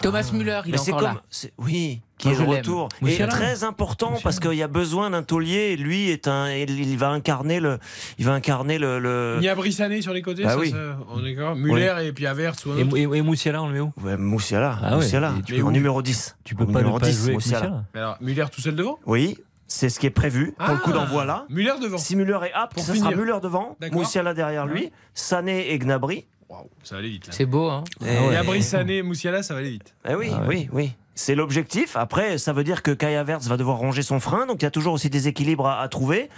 Thomas 0.00 0.30
Müller, 0.32 0.62
il 0.64 0.70
mais 0.70 0.76
est 0.78 0.80
encore 0.92 1.00
comme, 1.00 1.14
là. 1.16 1.50
oui, 1.58 2.00
qui 2.22 2.28
Moi, 2.28 2.36
est 2.38 2.44
de 2.44 2.50
retour. 2.70 2.88
Et 3.02 3.04
Musiala. 3.06 3.32
très 3.32 3.64
important 3.64 4.14
parce 4.22 4.38
qu'il 4.40 4.54
y 4.54 4.62
a 4.62 4.68
besoin 4.68 5.10
d'un 5.10 5.22
taulier. 5.22 5.76
Lui 5.76 6.08
est 6.10 6.28
un, 6.28 6.50
il 6.52 6.96
va 6.96 7.08
incarner 7.10 7.58
le, 7.60 7.78
il 8.18 8.24
va 8.24 8.32
incarner 8.32 8.78
le. 8.78 8.98
le- 9.00 9.36
Il 9.40 9.44
y 9.44 9.48
a 9.48 9.54
Brissané 9.54 10.00
sur 10.02 10.12
les 10.12 10.22
côtés, 10.22 10.44
Bah 10.44 10.50
ça, 10.50 10.58
oui. 10.58 10.70
ça, 10.70 10.98
on 11.10 11.24
est 11.24 11.34
d'accord. 11.34 11.56
Muller 11.56 11.94
et 12.04 12.12
puis 12.12 12.26
Avers 12.26 12.54
ou 12.66 12.78
Et, 12.78 12.82
autre. 12.84 12.96
et, 12.96 13.02
et 13.18 13.22
Moussiala 13.22 13.62
on 13.62 13.66
le 13.68 13.72
met 13.74 13.80
où? 13.80 13.92
Ouais, 14.02 14.16
Moussiala, 14.16 14.78
Ah 14.82 14.90
ouais, 14.90 14.96
Moussiala, 14.96 15.34
et 15.38 15.42
tu 15.42 15.54
peux- 15.56 15.62
en 15.64 15.70
numéro 15.72 16.00
10. 16.00 16.36
Tu 16.44 16.54
peux 16.54 16.64
En 16.64 16.66
pas 16.72 16.78
numéro 16.80 16.98
pas 16.98 17.06
10, 17.06 17.12
jouer 17.16 17.22
avec 17.24 17.34
Moussiala. 17.34 17.60
Moussiala? 17.66 17.84
Mais 17.94 18.00
Alors, 18.00 18.16
Muller 18.20 18.44
tout 18.52 18.60
seul 18.60 18.74
devant? 18.76 18.98
Oui, 19.06 19.36
c'est 19.66 19.88
ce 19.88 19.98
qui 19.98 20.06
est 20.06 20.10
prévu 20.10 20.54
pour 20.58 20.68
le 20.74 20.80
coup 20.80 20.90
Ah, 20.90 20.98
d'envoi 20.98 21.24
là. 21.24 21.44
Muller 21.48 21.72
devant. 21.82 21.98
Si 21.98 22.14
Muller 22.16 22.38
est 22.46 22.52
apte, 22.52 22.74
Pour 22.74 22.84
ça 22.84 22.92
finir. 22.94 23.10
sera 23.10 23.20
Muller 23.20 23.38
devant. 23.42 23.76
Moussiala 23.90 24.32
derrière 24.34 24.66
lui, 24.66 24.90
Sané 25.14 25.72
et 25.72 25.78
Gnabry. 25.78 26.26
Waouh, 26.48 26.68
ça 26.82 26.96
va 26.96 26.98
aller 26.98 27.08
vite 27.08 27.26
là. 27.28 27.32
C'est 27.34 27.46
beau, 27.46 27.70
hein 27.70 27.82
Et- 28.04 28.12
Et 28.32 28.36
à 28.36 28.42
Brissané 28.42 28.98
et 28.98 29.02
Moussiala, 29.02 29.42
ça 29.42 29.54
va 29.54 29.60
aller 29.60 29.70
vite. 29.70 29.94
Eh 30.06 30.14
oui, 30.14 30.28
Ah 30.30 30.40
ouais. 30.42 30.46
oui, 30.48 30.68
oui. 30.70 30.92
C'est 31.14 31.34
l'objectif. 31.34 31.94
Après, 31.96 32.38
ça 32.38 32.52
veut 32.54 32.64
dire 32.64 32.82
que 32.82 32.90
Kai 32.90 33.16
Havertz 33.16 33.46
va 33.46 33.56
devoir 33.58 33.76
ronger 33.76 34.00
son 34.02 34.18
frein. 34.18 34.46
Donc, 34.46 34.62
il 34.62 34.64
y 34.64 34.66
a 34.66 34.70
toujours 34.70 34.94
aussi 34.94 35.10
des 35.10 35.28
équilibres 35.28 35.66
à, 35.66 35.80
à 35.82 35.88
trouver. 35.88 36.30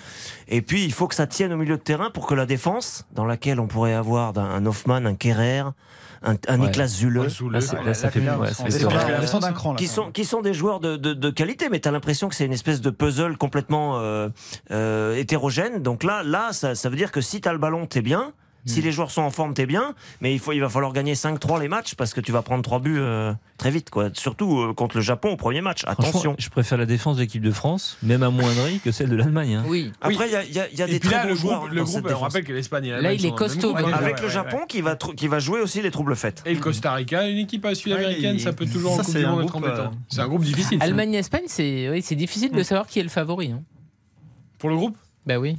Et 0.48 0.62
puis, 0.62 0.84
il 0.84 0.92
faut 0.92 1.06
que 1.06 1.14
ça 1.14 1.26
tienne 1.28 1.52
au 1.52 1.56
milieu 1.56 1.76
de 1.76 1.82
terrain 1.82 2.10
pour 2.10 2.26
que 2.26 2.34
la 2.34 2.44
défense, 2.44 3.04
dans 3.12 3.24
laquelle 3.24 3.60
on 3.60 3.68
pourrait 3.68 3.94
avoir 3.94 4.32
d'un- 4.32 4.42
un 4.50 4.66
Hoffman, 4.66 5.04
un 5.06 5.14
Kerrer, 5.14 5.60
un, 5.60 6.34
un 6.48 6.58
Ouais. 6.58 6.66
Niklas 6.66 6.86
Zule, 6.88 7.18
qui 9.76 9.86
sont, 9.88 10.10
qui 10.10 10.24
sont 10.24 10.40
des 10.40 10.54
joueurs 10.54 10.80
de, 10.80 10.96
de, 10.96 11.12
de 11.12 11.30
qualité, 11.30 11.68
mais 11.70 11.80
tu 11.80 11.88
as 11.88 11.92
l'impression 11.92 12.28
que 12.28 12.34
c'est 12.34 12.46
une 12.46 12.52
espèce 12.52 12.80
de 12.80 12.90
puzzle 12.90 13.36
complètement 13.36 13.98
euh, 14.00 14.28
euh, 14.70 15.14
hétérogène. 15.16 15.82
Donc 15.82 16.02
là, 16.02 16.22
là 16.24 16.52
ça, 16.52 16.74
ça 16.74 16.88
veut 16.88 16.96
dire 16.96 17.12
que 17.12 17.20
si 17.20 17.40
tu 17.40 17.48
as 17.48 17.52
le 17.52 17.58
ballon, 17.58 17.86
t'es 17.86 18.02
bien. 18.02 18.32
Si 18.66 18.80
Hmm. 18.80 18.84
les 18.84 18.92
joueurs 18.92 19.10
sont 19.10 19.20
en 19.22 19.30
forme, 19.30 19.52
t'es 19.52 19.66
bien, 19.66 19.94
mais 20.22 20.32
il, 20.32 20.38
faut, 20.38 20.52
il 20.52 20.60
va 20.60 20.68
falloir 20.70 20.92
gagner 20.94 21.14
5-3 21.14 21.60
les 21.60 21.68
matchs 21.68 21.94
parce 21.96 22.14
que 22.14 22.20
tu 22.22 22.32
vas 22.32 22.40
prendre 22.40 22.62
3 22.62 22.78
buts 22.80 22.96
euh, 22.98 23.32
très 23.58 23.70
vite, 23.70 23.90
quoi. 23.90 24.08
Surtout 24.14 24.58
euh, 24.60 24.72
contre 24.72 24.96
le 24.96 25.02
Japon 25.02 25.32
au 25.32 25.36
premier 25.36 25.60
match. 25.60 25.82
Attention. 25.86 26.34
je 26.38 26.48
préfère 26.48 26.78
la 26.78 26.86
défense 26.86 27.16
de 27.16 27.22
l'équipe 27.22 27.42
de 27.42 27.50
France, 27.50 27.98
même 28.02 28.22
à 28.22 28.30
moindrie, 28.30 28.80
que 28.80 28.90
celle 28.90 29.10
de 29.10 29.16
l'Allemagne. 29.16 29.56
hein. 29.56 29.64
Oui. 29.68 29.92
Après, 30.00 30.28
il 30.28 30.32
y 30.32 30.36
a, 30.36 30.44
il 30.44 30.52
y 30.54 30.60
a- 30.60 30.68
il 30.70 30.78
y 30.78 30.82
a 30.82 30.88
Et 30.88 30.92
des 30.92 30.98
puis 30.98 31.08
très 31.10 31.18
là, 31.18 31.22
bons 31.24 31.28
le 31.30 31.34
joueurs 31.34 31.58
groupe, 31.60 31.72
le 31.72 31.84
groupe 31.84 32.06
on 32.10 32.18
rappelle 32.18 32.44
que 32.44 32.52
l'Espagne 32.54 32.88
Là, 32.88 32.96
l'Allemagne 32.96 33.16
il 33.20 33.26
est 33.26 33.34
costaud, 33.34 33.72
Bruno. 33.74 33.88
hein. 33.88 33.92
Avec 33.94 34.16
Ouais, 34.16 34.22
le 34.22 34.28
Japon 34.30 34.56
ouais. 34.60 34.66
qui 34.66 34.80
va, 34.80 34.94
tr- 34.94 35.14
qui 35.14 35.28
va 35.28 35.38
jouer 35.40 35.60
aussi 35.60 35.82
les 35.82 35.90
troubles 35.90 36.16
faites. 36.16 36.42
Et 36.46 36.54
le 36.54 36.60
Costa 36.60 36.94
Rica, 36.94 37.28
une 37.28 37.38
équipe 37.38 37.66
sud-américaine, 37.74 38.36
Ouais, 38.36 38.42
ça 38.42 38.52
peut 38.54 38.64
toujours 38.66 38.94
ça, 38.94 39.02
en 39.02 39.04
Coupe 39.04 39.12
c'est 39.12 39.24
un 39.24 39.36
groupe, 39.36 39.54
embêtant. 39.56 39.76
euh, 39.84 39.88
C'est 40.08 40.20
un 40.20 40.28
groupe 40.28 40.42
difficile. 40.44 40.78
ça. 40.78 40.84
Allemagne 40.84 41.12
et 41.14 41.18
Espagne, 41.18 41.44
c'est 41.48 42.14
difficile 42.16 42.50
de 42.52 42.62
savoir 42.62 42.86
qui 42.86 42.98
est 42.98 43.02
le 43.04 43.08
favori. 43.10 43.52
hein. 43.52 43.62
Pour 44.58 44.70
le 44.70 44.76
groupe? 44.76 44.96
Bah 45.26 45.38
oui. 45.38 45.58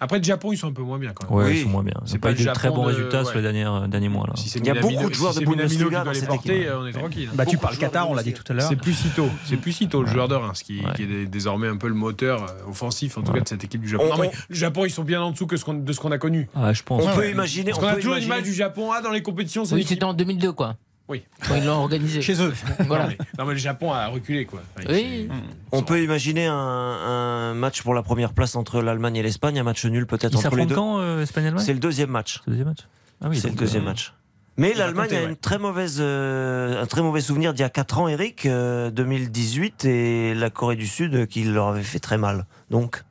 Après, 0.00 0.18
le 0.18 0.24
Japon, 0.24 0.50
ils 0.52 0.56
sont 0.56 0.66
un 0.68 0.72
peu 0.72 0.82
moins 0.82 0.98
bien 0.98 1.12
quand 1.14 1.28
même. 1.30 1.38
Ouais, 1.38 1.44
Oui. 1.52 1.58
ils 1.58 1.62
sont 1.62 1.68
moins 1.68 1.84
bien. 1.84 1.94
C'est 2.04 2.18
pas 2.18 2.32
pas 2.34 2.40
eu 2.40 2.44
de 2.44 2.50
très 2.52 2.68
bons 2.68 2.82
de- 2.82 2.88
résultats 2.88 3.20
ouais. 3.20 3.24
sur 3.26 3.36
les 3.36 3.42
derniers, 3.42 3.64
euh, 3.64 3.86
derniers 3.86 4.08
mois. 4.08 4.26
Là. 4.26 4.32
Si 4.34 4.48
c'est 4.48 4.58
Il 4.58 4.66
y 4.66 4.70
a 4.70 4.74
beaucoup 4.74 5.08
de 5.08 5.14
joueurs 5.14 5.32
si 5.32 5.40
de 5.40 5.44
Bundesliga 5.46 6.02
dans 6.02 6.12
cette 6.12 6.26
porter, 6.26 6.62
équipe. 6.62 6.70
on 6.76 6.86
est 6.86 6.92
tranquille. 6.92 7.30
Battu 7.32 7.52
Beaucoup 7.56 7.62
par 7.62 7.70
de 7.70 7.76
le 7.76 7.80
Qatar, 7.80 8.10
on 8.10 8.14
l'a 8.14 8.22
dit 8.24 8.32
tout 8.32 8.42
à 8.48 8.54
l'heure. 8.54 8.68
C'est 8.68 8.76
plus 8.76 8.92
Cito, 8.92 9.28
c'est 9.44 9.56
plus 9.56 9.72
Cito 9.72 10.02
le 10.02 10.08
joueur 10.08 10.26
de 10.28 10.34
Reims 10.34 10.62
qui, 10.64 10.80
Ouais. 10.80 10.92
qui 10.96 11.02
est 11.04 11.06
dé- 11.06 11.26
désormais 11.26 11.68
un 11.68 11.76
peu 11.76 11.86
le 11.88 11.94
moteur 11.94 12.42
euh, 12.42 12.70
offensif 12.70 13.16
en 13.18 13.22
tout 13.22 13.30
Ouais. 13.30 13.38
cas 13.38 13.44
de 13.44 13.48
cette 13.48 13.64
équipe 13.64 13.80
du 13.82 13.88
Japon. 13.88 14.04
On- 14.06 14.16
Non, 14.16 14.22
mais 14.22 14.28
on- 14.28 14.38
le 14.48 14.54
Japon 14.56 14.84
ils 14.84 14.90
sont 14.90 15.04
bien 15.04 15.22
en 15.22 15.30
dessous 15.30 15.46
que 15.46 15.56
ce 15.56 15.64
qu'on- 15.64 15.74
de 15.74 15.92
ce 15.92 16.00
qu'on 16.00 16.10
a 16.12 16.18
connu. 16.18 16.48
Ah, 16.56 16.72
je 16.72 16.82
pense. 16.82 17.04
On 17.06 17.14
peut 17.14 17.30
imaginer. 17.30 17.72
On 17.74 17.82
a 17.86 17.94
toujours 17.94 18.14
une 18.14 18.22
imaginer- 18.22 18.26
image 18.26 18.42
du 18.42 18.52
Japon 18.54 18.90
ah, 18.92 19.00
dans 19.00 19.10
les 19.12 19.22
compétitions. 19.22 19.64
c'est 19.64 19.74
Oui, 19.76 19.84
c'était 19.88 20.04
en 20.04 20.12
2002, 20.14 20.52
quoi. 20.52 20.74
Oui. 21.08 21.22
Quand 21.46 21.56
ils 21.56 21.64
l'ont 21.64 21.72
organisé. 21.74 22.22
Chez 22.22 22.40
eux. 22.42 22.52
Voilà. 22.86 23.04
Non, 23.04 23.08
mais, 23.10 23.18
non, 23.38 23.44
mais 23.44 23.52
le 23.52 23.58
Japon 23.58 23.92
a 23.92 24.06
reculé 24.06 24.46
quoi. 24.46 24.62
Enfin, 24.76 24.88
Oui. 24.90 25.28
On 25.72 25.82
peut 25.82 26.02
imaginer 26.02 26.46
un, 26.46 26.54
un 26.54 27.54
match 27.54 27.82
pour 27.82 27.92
la 27.94 28.02
première 28.02 28.32
place 28.32 28.56
entre 28.56 28.80
l'Allemagne 28.80 29.16
et 29.16 29.22
l'Espagne, 29.22 29.58
un 29.58 29.62
match 29.64 29.84
nul 29.84 30.06
peut-être 30.06 30.36
entre 30.36 30.56
les 30.56 30.64
deux. 30.66 30.74
quand, 30.74 30.98
euh, 31.00 31.22
Espagne-Allemagne 31.22 31.62
C'est 31.64 31.74
le 31.74 31.78
deuxième 31.78 32.10
match. 32.10 32.40
C'est 32.44 32.50
le 32.50 32.52
deuxième 32.56 32.68
match 32.68 32.78
Ah 33.22 33.28
oui, 33.28 33.36
c'est 33.36 33.48
le 33.48 33.50
donc, 33.50 33.58
deuxième 33.60 33.82
euh, 33.82 33.86
match. 33.86 34.14
Mais 34.56 34.72
l'Allemagne 34.72 35.10
a 35.10 35.14
ouais. 35.24 35.28
une 35.30 35.36
très 35.36 35.58
mauvaise, 35.58 35.98
euh, 36.00 36.80
un 36.82 36.86
très 36.86 37.02
mauvais 37.02 37.20
souvenir 37.20 37.52
d'il 37.54 37.62
y 37.62 37.64
a 37.64 37.70
4 37.70 37.98
ans, 37.98 38.08
Eric, 38.08 38.46
euh, 38.46 38.90
2018, 38.90 39.84
et 39.84 40.32
la 40.34 40.48
Corée 40.48 40.76
du 40.76 40.86
Sud 40.86 41.26
qui 41.26 41.42
leur 41.44 41.68
avait 41.68 41.82
fait 41.82 41.98
très 41.98 42.18
mal. 42.18 42.46
Donc, 42.70 43.02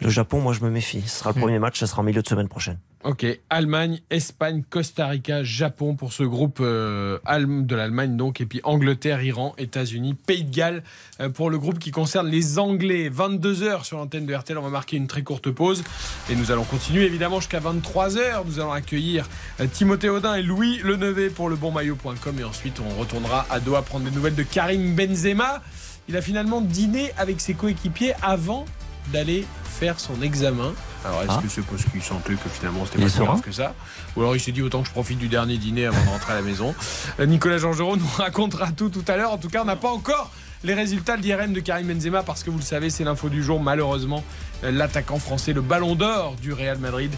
le 0.00 0.08
Japon, 0.08 0.40
moi 0.40 0.52
je 0.54 0.60
me 0.64 0.70
méfie. 0.70 1.02
Ce 1.02 1.18
sera 1.18 1.30
le 1.32 1.36
Hmm. 1.36 1.40
premier 1.40 1.58
match, 1.58 1.78
ça 1.80 1.86
sera 1.86 2.00
en 2.00 2.04
milieu 2.04 2.22
de 2.22 2.28
semaine 2.28 2.48
prochaine. 2.48 2.78
Ok, 3.02 3.24
Allemagne, 3.48 4.00
Espagne, 4.10 4.62
Costa 4.68 5.06
Rica, 5.06 5.42
Japon 5.42 5.94
pour 5.94 6.12
ce 6.12 6.22
groupe 6.22 6.58
euh, 6.60 7.18
de 7.26 7.74
l'Allemagne 7.74 8.18
donc, 8.18 8.42
et 8.42 8.46
puis 8.46 8.60
Angleterre, 8.62 9.22
Iran, 9.22 9.54
États-Unis, 9.56 10.12
Pays 10.12 10.44
de 10.44 10.54
Galles 10.54 10.82
euh, 11.18 11.30
pour 11.30 11.48
le 11.48 11.58
groupe 11.58 11.78
qui 11.78 11.92
concerne 11.92 12.28
les 12.28 12.58
Anglais. 12.58 13.08
22h 13.08 13.84
sur 13.84 13.96
l'antenne 13.96 14.26
de 14.26 14.34
RTL, 14.34 14.58
on 14.58 14.62
va 14.62 14.68
marquer 14.68 14.98
une 14.98 15.06
très 15.06 15.22
courte 15.22 15.50
pause 15.50 15.82
et 16.28 16.34
nous 16.36 16.52
allons 16.52 16.64
continuer 16.64 17.06
évidemment 17.06 17.40
jusqu'à 17.40 17.60
23h. 17.60 18.44
Nous 18.44 18.60
allons 18.60 18.72
accueillir 18.72 19.26
euh, 19.60 19.66
Timothée 19.66 20.10
Audin 20.10 20.34
et 20.34 20.42
Louis 20.42 20.78
Lenevé 20.84 21.30
pour 21.30 21.48
le 21.48 21.56
bonmaillot.com 21.56 22.38
et 22.38 22.44
ensuite 22.44 22.82
on 22.86 23.00
retournera 23.00 23.46
à 23.48 23.60
Doha 23.60 23.80
prendre 23.80 24.04
des 24.04 24.14
nouvelles 24.14 24.34
de 24.34 24.42
Karim 24.42 24.94
Benzema. 24.94 25.62
Il 26.10 26.18
a 26.18 26.20
finalement 26.20 26.60
dîné 26.60 27.12
avec 27.16 27.40
ses 27.40 27.54
coéquipiers 27.54 28.12
avant 28.20 28.66
d'aller 29.10 29.46
faire 29.80 29.98
son 29.98 30.20
examen. 30.20 30.74
Alors 31.06 31.22
est-ce 31.22 31.30
Ah. 31.30 31.40
que 31.42 31.48
c'est 31.48 31.62
parce 31.62 31.82
qu'il 31.86 32.02
sentait 32.02 32.34
que 32.34 32.48
finalement 32.50 32.84
c'était 32.84 33.02
pas 33.02 33.08
si 33.08 33.18
grave 33.18 33.40
que 33.40 33.50
ça 33.50 33.74
Ou 34.14 34.20
alors 34.20 34.36
il 34.36 34.40
s'est 34.40 34.52
dit 34.52 34.60
autant 34.60 34.82
que 34.82 34.88
je 34.88 34.92
profite 34.92 35.18
du 35.18 35.28
dernier 35.28 35.56
dîner 35.56 35.86
avant 35.86 36.02
de 36.04 36.08
rentrer 36.10 36.32
à 36.34 36.36
la 36.36 36.42
maison. 36.42 36.74
Euh, 37.18 37.24
Nicolas 37.24 37.56
Georgerot 37.56 37.96
nous 37.96 38.06
racontera 38.18 38.72
tout 38.72 38.90
tout 38.90 39.04
à 39.08 39.16
l'heure. 39.16 39.32
En 39.32 39.38
tout 39.38 39.48
cas, 39.48 39.62
on 39.62 39.64
n'a 39.64 39.76
pas 39.76 39.88
encore 39.90 40.30
les 40.64 40.74
résultats 40.74 41.16
de 41.16 41.22
l'IRM 41.22 41.54
de 41.54 41.60
Karim 41.60 41.86
Benzema 41.86 42.22
parce 42.22 42.42
que 42.42 42.50
vous 42.50 42.58
le 42.58 42.62
savez, 42.62 42.90
c'est 42.90 43.04
l'info 43.04 43.30
du 43.30 43.42
jour. 43.42 43.58
Malheureusement, 43.58 44.22
l'attaquant 44.62 45.18
français, 45.18 45.54
le 45.54 45.62
ballon 45.62 45.94
d'or 45.94 46.34
du 46.42 46.52
Real 46.52 46.76
Madrid, 46.76 47.10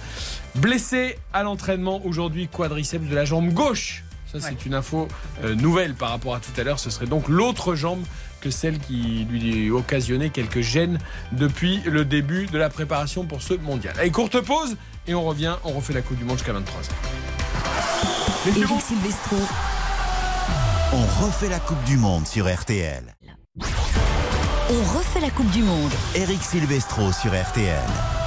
blessé 0.55 1.19
à 1.33 1.43
l'entraînement 1.43 2.01
aujourd'hui, 2.07 2.47
quadriceps 2.47 3.09
de 3.09 3.15
la 3.17 3.25
jambe 3.25 3.53
gauche. 3.53 4.05
Ça, 4.33 4.39
c'est 4.41 4.65
une 4.65 4.75
info 4.75 5.09
euh, 5.45 5.55
nouvelle 5.57 5.95
par 5.95 6.11
rapport 6.11 6.35
à 6.37 6.39
tout 6.41 6.59
à 6.59 6.63
l'heure. 6.63 6.79
Ce 6.79 6.89
serait 6.91 7.07
donc 7.07 7.29
l'autre 7.29 7.75
jambe 7.75 8.03
que 8.43 8.51
celle 8.51 8.79
qui 8.79 9.27
lui 9.31 9.71
occasionnait 9.71 10.31
quelques 10.31 10.61
gênes 10.61 10.99
depuis 11.31 11.81
le 11.87 12.05
début 12.05 12.47
de 12.47 12.59
la 12.59 12.69
préparation 12.69 13.25
pour 13.25 13.41
ce 13.41 13.55
mondial. 13.55 13.95
Allez, 13.99 14.11
courte 14.11 14.41
pause 14.41 14.77
et 15.07 15.15
on 15.15 15.23
revient. 15.23 15.55
On 15.65 15.71
refait 15.71 15.95
la 15.95 16.03
Coupe 16.03 16.19
du 16.19 16.25
Monde 16.25 16.39
jusqu'à 16.39 16.53
23h. 16.53 16.91
Eric 18.49 18.81
Silvestro. 18.81 19.37
On 20.93 21.25
refait 21.25 21.49
la 21.49 21.61
Coupe 21.61 21.83
du 21.85 21.97
Monde 21.97 22.27
sur 22.27 22.53
RTL. 22.53 23.15
On 24.71 24.99
refait 24.99 25.21
la 25.21 25.31
Coupe 25.31 25.51
du 25.51 25.63
Monde. 25.63 25.93
Eric 26.15 26.43
Silvestro 26.43 27.13
sur 27.13 27.31
RTL. 27.31 28.22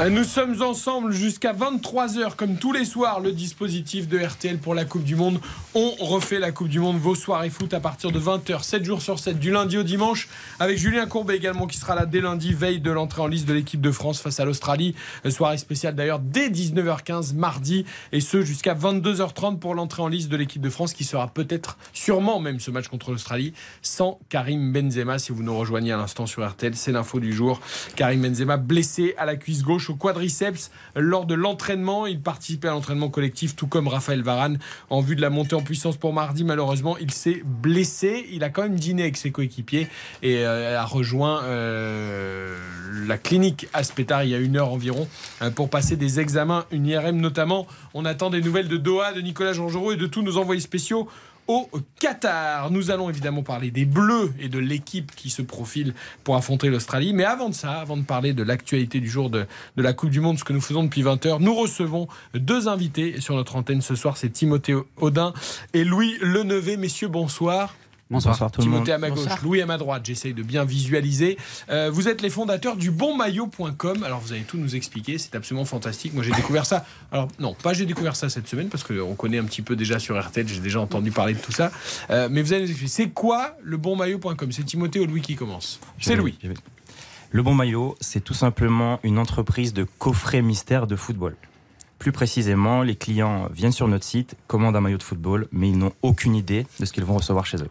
Euh, 0.00 0.08
Nous 0.08 0.24
sommes 0.24 0.62
ensemble 0.62 1.12
jusqu'à 1.12 1.52
23h, 1.52 2.34
comme 2.34 2.56
tous 2.56 2.72
les 2.72 2.86
soirs, 2.86 3.20
le 3.20 3.30
dispositif 3.30 4.08
de 4.08 4.18
RTL 4.18 4.56
pour 4.56 4.74
la 4.74 4.86
Coupe 4.86 5.04
du 5.04 5.16
Monde. 5.16 5.38
On 5.74 5.90
refait 6.00 6.38
la 6.38 6.50
Coupe 6.50 6.68
du 6.68 6.80
Monde, 6.80 6.96
vos 6.96 7.14
soirées 7.14 7.50
foot 7.50 7.74
à 7.74 7.78
partir 7.78 8.10
de 8.10 8.18
20h, 8.18 8.62
7 8.62 8.84
jours 8.84 9.02
sur 9.02 9.18
7, 9.18 9.38
du 9.38 9.50
lundi 9.50 9.76
au 9.76 9.82
dimanche, 9.82 10.28
avec 10.58 10.78
Julien 10.78 11.06
Courbet 11.06 11.36
également 11.36 11.66
qui 11.66 11.76
sera 11.76 11.94
là 11.94 12.06
dès 12.06 12.22
lundi, 12.22 12.54
veille 12.54 12.80
de 12.80 12.90
l'entrée 12.90 13.20
en 13.20 13.26
liste 13.26 13.46
de 13.46 13.52
l'équipe 13.52 13.82
de 13.82 13.90
France 13.90 14.20
face 14.20 14.40
à 14.40 14.46
l'Australie. 14.46 14.94
Euh, 15.26 15.30
Soirée 15.30 15.58
spéciale 15.58 15.94
d'ailleurs 15.94 16.20
dès 16.20 16.48
19h15 16.48 17.34
mardi, 17.34 17.84
et 18.12 18.20
ce 18.20 18.42
jusqu'à 18.42 18.74
22h30 18.74 19.58
pour 19.58 19.74
l'entrée 19.74 20.02
en 20.02 20.08
liste 20.08 20.30
de 20.30 20.36
l'équipe 20.38 20.62
de 20.62 20.70
France 20.70 20.94
qui 20.94 21.04
sera 21.04 21.28
peut-être, 21.28 21.76
sûrement 21.92 22.40
même 22.40 22.60
ce 22.60 22.70
match 22.70 22.88
contre 22.88 23.10
l'Australie, 23.10 23.52
sans 23.82 24.18
Karim 24.30 24.72
Benzema. 24.72 25.18
Si 25.18 25.32
vous 25.32 25.42
nous 25.42 25.56
rejoignez 25.56 25.92
à 25.92 25.98
l'instant 25.98 26.24
sur 26.26 26.48
RTL, 26.48 26.74
c'est 26.74 26.92
l'info 26.92 27.20
du 27.20 27.34
jour. 27.34 27.60
Karim 27.94 28.22
Benzema 28.22 28.56
blessé 28.56 29.14
à 29.18 29.26
la 29.26 29.36
cuisse 29.36 29.62
gauche 29.62 29.81
au 29.90 29.94
quadriceps 29.94 30.70
lors 30.96 31.26
de 31.26 31.34
l'entraînement. 31.34 32.06
Il 32.06 32.20
participait 32.20 32.68
à 32.68 32.72
l'entraînement 32.72 33.08
collectif, 33.08 33.56
tout 33.56 33.66
comme 33.66 33.88
Raphaël 33.88 34.22
Varane, 34.22 34.58
en 34.90 35.00
vue 35.00 35.16
de 35.16 35.20
la 35.20 35.30
montée 35.30 35.54
en 35.54 35.62
puissance 35.62 35.96
pour 35.96 36.12
mardi. 36.12 36.44
Malheureusement, 36.44 36.96
il 36.98 37.10
s'est 37.10 37.42
blessé. 37.44 38.26
Il 38.32 38.44
a 38.44 38.50
quand 38.50 38.62
même 38.62 38.78
dîné 38.78 39.02
avec 39.02 39.16
ses 39.16 39.30
coéquipiers 39.30 39.88
et 40.22 40.44
euh, 40.44 40.78
a 40.78 40.84
rejoint 40.84 41.42
euh, 41.44 42.56
la 43.06 43.18
clinique 43.18 43.68
Aspetar 43.72 44.24
il 44.24 44.30
y 44.30 44.34
a 44.34 44.38
une 44.38 44.56
heure 44.56 44.70
environ 44.70 45.08
euh, 45.40 45.50
pour 45.50 45.70
passer 45.70 45.96
des 45.96 46.20
examens, 46.20 46.64
une 46.70 46.86
IRM 46.86 47.16
notamment. 47.16 47.66
On 47.94 48.04
attend 48.04 48.30
des 48.30 48.40
nouvelles 48.40 48.68
de 48.68 48.76
Doha, 48.76 49.12
de 49.12 49.20
Nicolas 49.20 49.52
Georgerot 49.52 49.92
et 49.92 49.96
de 49.96 50.06
tous 50.06 50.22
nos 50.22 50.36
envoyés 50.36 50.60
spéciaux 50.60 51.08
au 51.48 51.68
Qatar. 51.98 52.70
Nous 52.70 52.90
allons 52.90 53.10
évidemment 53.10 53.42
parler 53.42 53.70
des 53.70 53.84
Bleus 53.84 54.32
et 54.38 54.48
de 54.48 54.58
l'équipe 54.58 55.14
qui 55.14 55.30
se 55.30 55.42
profile 55.42 55.94
pour 56.24 56.36
affronter 56.36 56.68
l'Australie. 56.68 57.12
Mais 57.12 57.24
avant 57.24 57.48
de 57.48 57.54
ça, 57.54 57.80
avant 57.80 57.96
de 57.96 58.02
parler 58.02 58.32
de 58.32 58.42
l'actualité 58.42 59.00
du 59.00 59.08
jour 59.08 59.30
de, 59.30 59.46
la 59.76 59.92
Coupe 59.92 60.10
du 60.10 60.20
Monde, 60.20 60.38
ce 60.38 60.44
que 60.44 60.52
nous 60.52 60.60
faisons 60.60 60.84
depuis 60.84 61.02
20h, 61.02 61.38
nous 61.40 61.54
recevons 61.54 62.08
deux 62.34 62.68
invités 62.68 63.20
sur 63.20 63.34
notre 63.34 63.56
antenne 63.56 63.82
ce 63.82 63.94
soir. 63.94 64.16
C'est 64.16 64.30
Timothée 64.30 64.76
Audin 64.96 65.32
et 65.74 65.84
Louis 65.84 66.16
Lenevé. 66.20 66.76
Messieurs, 66.76 67.08
bonsoir. 67.08 67.74
Bonsoir. 68.12 68.34
Bonsoir 68.34 68.50
tout 68.50 68.60
le 68.60 68.64
Timothée 68.66 68.80
monde. 68.80 68.90
à 68.90 68.98
ma 68.98 69.10
gauche, 69.10 69.18
Bonsoir. 69.20 69.38
Louis 69.42 69.62
à 69.62 69.66
ma 69.66 69.78
droite. 69.78 70.02
J'essaye 70.04 70.34
de 70.34 70.42
bien 70.42 70.64
visualiser. 70.64 71.38
Euh, 71.70 71.90
vous 71.92 72.08
êtes 72.08 72.22
les 72.22 72.30
fondateurs 72.30 72.76
du 72.76 72.90
bonmaillot.com. 72.90 74.04
Alors 74.04 74.20
vous 74.20 74.32
allez 74.32 74.42
tout 74.42 74.58
nous 74.58 74.76
expliquer. 74.76 75.18
C'est 75.18 75.34
absolument 75.34 75.64
fantastique. 75.64 76.14
Moi 76.14 76.22
j'ai 76.22 76.30
découvert 76.32 76.66
ça. 76.66 76.84
Alors 77.10 77.28
non, 77.38 77.54
pas 77.54 77.72
j'ai 77.72 77.86
découvert 77.86 78.14
ça 78.14 78.28
cette 78.28 78.46
semaine 78.48 78.68
parce 78.68 78.84
qu'on 78.84 79.14
connaît 79.14 79.38
un 79.38 79.44
petit 79.44 79.62
peu 79.62 79.74
déjà 79.76 79.98
sur 79.98 80.22
RTL. 80.22 80.46
J'ai 80.46 80.60
déjà 80.60 80.80
entendu 80.80 81.10
parler 81.10 81.34
de 81.34 81.40
tout 81.40 81.52
ça. 81.52 81.72
Euh, 82.10 82.28
mais 82.30 82.42
vous 82.42 82.52
allez 82.52 82.62
nous 82.62 82.70
expliquer. 82.70 82.92
C'est 82.92 83.08
quoi 83.08 83.56
le 83.62 83.76
bonmaillot.com 83.78 84.52
C'est 84.52 84.64
Timothée 84.64 85.00
ou 85.00 85.06
Louis 85.06 85.22
qui 85.22 85.34
commence? 85.34 85.80
C'est 85.98 86.14
Louis. 86.16 86.38
Le 87.30 87.42
Bon 87.42 87.54
Maillot, 87.54 87.96
c'est 88.00 88.22
tout 88.22 88.34
simplement 88.34 89.00
une 89.02 89.18
entreprise 89.18 89.72
de 89.72 89.86
coffret 89.98 90.42
mystère 90.42 90.86
de 90.86 90.96
football. 90.96 91.34
Plus 91.98 92.12
précisément, 92.12 92.82
les 92.82 92.94
clients 92.94 93.48
viennent 93.50 93.72
sur 93.72 93.88
notre 93.88 94.04
site, 94.04 94.34
commandent 94.48 94.76
un 94.76 94.82
maillot 94.82 94.98
de 94.98 95.02
football, 95.02 95.48
mais 95.50 95.70
ils 95.70 95.78
n'ont 95.78 95.92
aucune 96.02 96.34
idée 96.34 96.66
de 96.78 96.84
ce 96.84 96.92
qu'ils 96.92 97.04
vont 97.04 97.14
recevoir 97.14 97.46
chez 97.46 97.56
eux. 97.56 97.70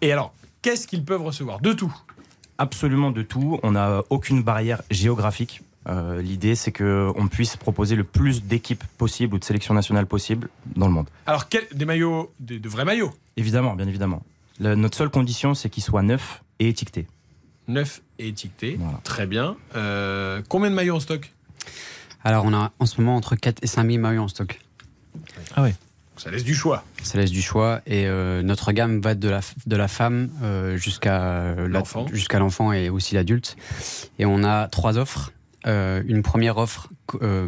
Et 0.00 0.12
alors, 0.12 0.32
qu'est-ce 0.62 0.86
qu'ils 0.86 1.04
peuvent 1.04 1.22
recevoir? 1.22 1.60
De 1.60 1.72
tout? 1.72 1.94
Absolument 2.58 3.10
de 3.10 3.22
tout. 3.22 3.58
On 3.62 3.72
n'a 3.72 4.02
aucune 4.10 4.42
barrière 4.42 4.82
géographique. 4.90 5.62
Euh, 5.88 6.20
L'idée, 6.20 6.54
c'est 6.54 6.72
qu'on 6.72 7.28
puisse 7.30 7.56
proposer 7.56 7.96
le 7.96 8.04
plus 8.04 8.42
d'équipes 8.42 8.84
possibles 8.98 9.34
ou 9.34 9.38
de 9.38 9.44
sélections 9.44 9.74
nationales 9.74 10.06
possibles 10.06 10.48
dans 10.76 10.86
le 10.86 10.92
monde. 10.92 11.08
Alors 11.26 11.48
quel- 11.48 11.66
des 11.72 11.84
maillots, 11.84 12.32
des- 12.40 12.58
de 12.58 12.68
vrais 12.68 12.84
maillots? 12.84 13.12
Évidemment, 13.36 13.74
bien 13.74 13.86
évidemment. 13.88 14.22
Notre 14.60 14.98
seule 14.98 15.08
condition, 15.08 15.54
c'est 15.54 15.70
qu'ils 15.70 15.84
soient 15.84 16.02
neufs 16.02 16.42
et 16.58 16.68
étiquetés. 16.68 17.06
Neuf 17.68 18.02
et 18.18 18.26
étiquetés. 18.28 18.78
Très 19.04 19.26
bien. 19.26 19.56
Euh, 19.76 20.42
combien 20.48 20.68
de 20.70 20.74
maillots 20.74 20.96
en 20.96 21.00
stock? 21.00 21.32
Alors, 22.24 22.44
on 22.44 22.52
a 22.52 22.72
en 22.80 22.86
ce 22.86 23.00
moment 23.00 23.14
entre 23.16 23.36
4 23.36 23.62
et 23.62 23.68
5 23.68 23.88
000 23.88 24.02
maillots 24.02 24.22
en 24.24 24.28
stock. 24.28 24.58
Ah 25.54 25.62
oui. 25.62 25.70
Ça 26.18 26.30
laisse 26.30 26.44
du 26.44 26.54
choix. 26.54 26.84
Ça 27.02 27.18
laisse 27.18 27.30
du 27.30 27.42
choix. 27.42 27.80
Et 27.86 28.06
euh, 28.06 28.42
notre 28.42 28.72
gamme 28.72 29.00
va 29.00 29.14
de 29.14 29.28
la, 29.28 29.40
de 29.66 29.76
la 29.76 29.88
femme 29.88 30.30
euh, 30.42 30.76
jusqu'à 30.76 31.22
euh, 31.22 31.68
L'enfant. 31.68 32.06
jusqu'à 32.12 32.38
l'enfant 32.38 32.72
et 32.72 32.90
aussi 32.90 33.14
l'adulte. 33.14 33.56
Et 34.18 34.26
on 34.26 34.44
a 34.44 34.68
trois 34.68 34.98
offres. 34.98 35.32
Euh, 35.66 36.02
une 36.06 36.22
première 36.22 36.58
offre 36.58 36.88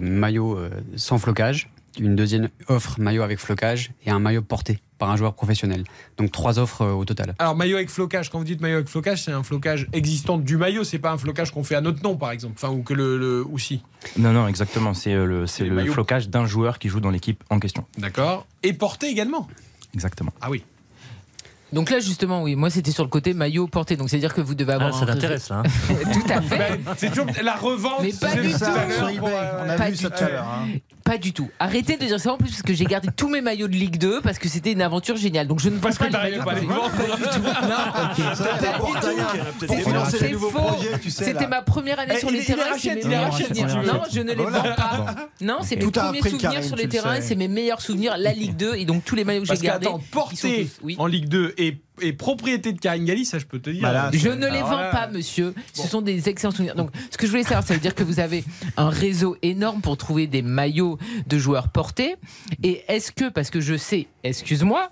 maillot 0.01 0.59
sans 0.97 1.19
flocage. 1.19 1.71
Une 1.99 2.15
deuxième 2.17 2.49
offre 2.69 3.01
maillot 3.01 3.23
avec 3.23 3.39
flocage. 3.39 3.91
Et 4.05 4.11
un 4.11 4.19
maillot 4.19 4.43
porté 4.43 4.81
par 5.01 5.11
un 5.11 5.17
joueur 5.17 5.35
professionnel. 5.35 5.85
Donc 6.19 6.31
trois 6.31 6.59
offres 6.59 6.83
euh, 6.83 6.93
au 6.93 7.05
total. 7.05 7.35
Alors 7.39 7.57
maillot 7.57 7.77
avec 7.77 7.89
flocage, 7.89 8.31
quand 8.31 8.39
vous 8.39 8.45
dites 8.45 8.61
maillot 8.61 8.77
avec 8.77 8.89
flocage, 8.89 9.25
c'est 9.25 9.33
un 9.33 9.43
flocage 9.43 9.89
existant 9.93 10.39
du 10.39 10.57
maillot, 10.59 10.85
c'est 10.85 10.99
pas 10.99 11.11
un 11.11 11.19
flocage 11.19 11.51
qu'on 11.53 11.65
fait 11.65 11.75
à 11.75 11.81
notre 11.81 12.03
nom 12.03 12.17
par 12.17 12.31
exemple, 12.31 12.55
enfin 12.57 12.73
ou 12.73 12.83
que 12.83 12.93
le, 12.95 13.17
le 13.17 13.43
ou 13.45 13.59
si. 13.59 13.83
Non, 14.19 14.33
non, 14.33 14.47
exactement. 14.47 14.93
C'est 14.95 15.15
euh, 15.15 15.25
le, 15.25 15.47
c'est 15.47 15.65
le 15.65 15.75
maillots. 15.75 15.93
flocage 15.95 16.29
d'un 16.29 16.45
joueur 16.45 16.79
qui 16.79 16.89
joue 16.91 17.01
dans 17.01 17.11
l'équipe 17.11 17.43
en 17.49 17.59
question. 17.59 17.87
D'accord. 17.99 18.47
Et 18.63 18.75
porté 18.75 19.09
également. 19.09 19.49
Exactement. 19.95 20.33
Ah 20.41 20.51
oui. 20.51 20.63
Donc 21.73 21.91
là, 21.91 22.01
justement, 22.01 22.43
oui, 22.43 22.57
moi 22.57 22.69
c'était 22.69 22.91
sur 22.91 23.05
le 23.05 23.11
côté 23.11 23.33
maillot 23.33 23.69
porté. 23.69 23.97
Donc 23.97 24.11
c'est-à-dire 24.11 24.35
que 24.35 24.41
vous 24.41 24.55
devez 24.55 24.73
avoir. 24.73 24.95
Ah, 24.95 24.99
ça 24.99 25.07
t'intéresse, 25.07 25.49
là, 25.49 25.63
Tout 26.13 26.25
à 26.29 26.43
fait. 26.43 26.59
Ben, 26.85 26.95
c'est 26.97 27.11
toujours 27.11 27.27
la 27.43 27.55
revente. 27.55 28.03
Mais 28.03 28.11
pas 28.13 28.31
c'est 28.31 28.43
du 28.43 28.53
tout 28.53 28.59
Sur 28.59 29.09
eBay, 29.09 29.21
on 29.21 29.69
a 29.69 29.77
Pas 29.77 29.91
vu 29.91 29.97
ça 29.97 30.09
du 30.09 30.17
tout 30.17 30.25
à 30.25 30.29
l'heure, 30.29 30.67
Pas 31.11 31.19
du 31.19 31.33
tout. 31.33 31.51
Arrêtez 31.59 31.97
de 31.97 32.05
dire 32.05 32.21
ça 32.21 32.33
en 32.33 32.37
plus 32.37 32.51
parce 32.51 32.63
que 32.63 32.73
j'ai 32.73 32.85
gardé 32.85 33.09
tous 33.17 33.29
mes 33.29 33.41
maillots 33.41 33.67
de 33.67 33.73
Ligue 33.73 33.99
2 33.99 34.21
parce 34.21 34.39
que 34.39 34.49
c'était 34.49 34.71
une 34.71 34.81
aventure 34.81 35.17
géniale. 35.17 35.49
Donc 35.49 35.59
je 35.59 35.69
ne 35.69 35.77
Parce 35.81 35.99
que 35.99 36.05
pas 36.05 36.29
les 36.31 36.39
pas 36.39 36.55
les. 36.55 36.65
Non. 36.69 36.89
Faux. 40.39 40.79
C'était 41.09 41.49
ma 41.49 41.63
première 41.63 41.99
année 41.99 42.15
Eh, 42.15 42.21
sur 42.21 42.31
les 42.31 42.45
terrains. 42.45 42.77
Non, 43.83 44.03
je 44.09 44.21
ne 44.21 44.35
les 44.35 44.45
vends 44.45 44.63
pas. 44.63 45.17
Non, 45.41 45.59
c'est 45.63 45.75
mes 45.75 45.91
premiers 45.91 46.23
souvenirs 46.23 46.63
sur 46.63 46.77
les 46.77 46.85
le 46.85 46.89
terrains. 46.89 47.21
C'est 47.21 47.35
mes 47.35 47.49
meilleurs 47.49 47.81
souvenirs. 47.81 48.15
La 48.17 48.33
Ligue 48.33 48.55
2 48.55 48.77
et 48.77 48.85
donc 48.85 49.05
tous 49.05 49.17
les 49.17 49.25
maillots 49.25 49.43
que 49.43 49.49
j'ai 49.49 49.57
gardés. 49.57 49.89
oui. 50.85 50.95
en 50.97 51.07
Ligue 51.07 51.29
2 51.29 51.55
et, 51.59 51.77
et 52.01 52.13
propriété 52.13 52.73
de 52.73 52.81
Karine 52.81 53.05
Galli, 53.05 53.25
ça 53.25 53.39
je 53.39 53.47
peux 53.47 53.59
te 53.59 53.71
dire. 53.71 54.11
je 54.13 54.29
ne 54.29 54.47
les 54.47 54.61
vends 54.61 54.77
là, 54.77 54.91
pas, 54.91 55.09
monsieur. 55.09 55.55
Ce 55.73 55.87
sont 55.87 56.03
des 56.03 56.29
excellents 56.29 56.53
souvenirs. 56.53 56.75
Donc, 56.75 56.91
ce 57.11 57.17
que 57.17 57.27
je 57.27 57.31
voulais 57.31 57.43
savoir, 57.43 57.63
ça 57.63 57.75
veut 57.75 57.81
dire 57.81 57.95
que 57.95 58.05
vous 58.05 58.21
avez 58.21 58.45
un 58.77 58.89
réseau 58.89 59.37
énorme 59.43 59.81
pour 59.81 59.97
trouver 59.97 60.27
des 60.27 60.43
maillots 60.43 60.99
de 61.27 61.39
joueurs 61.39 61.69
portés. 61.69 62.17
Et 62.63 62.83
est-ce 62.89 63.13
que, 63.13 63.29
parce 63.29 63.51
que 63.51 63.61
je 63.61 63.77
sais, 63.77 64.07
excuse-moi, 64.25 64.91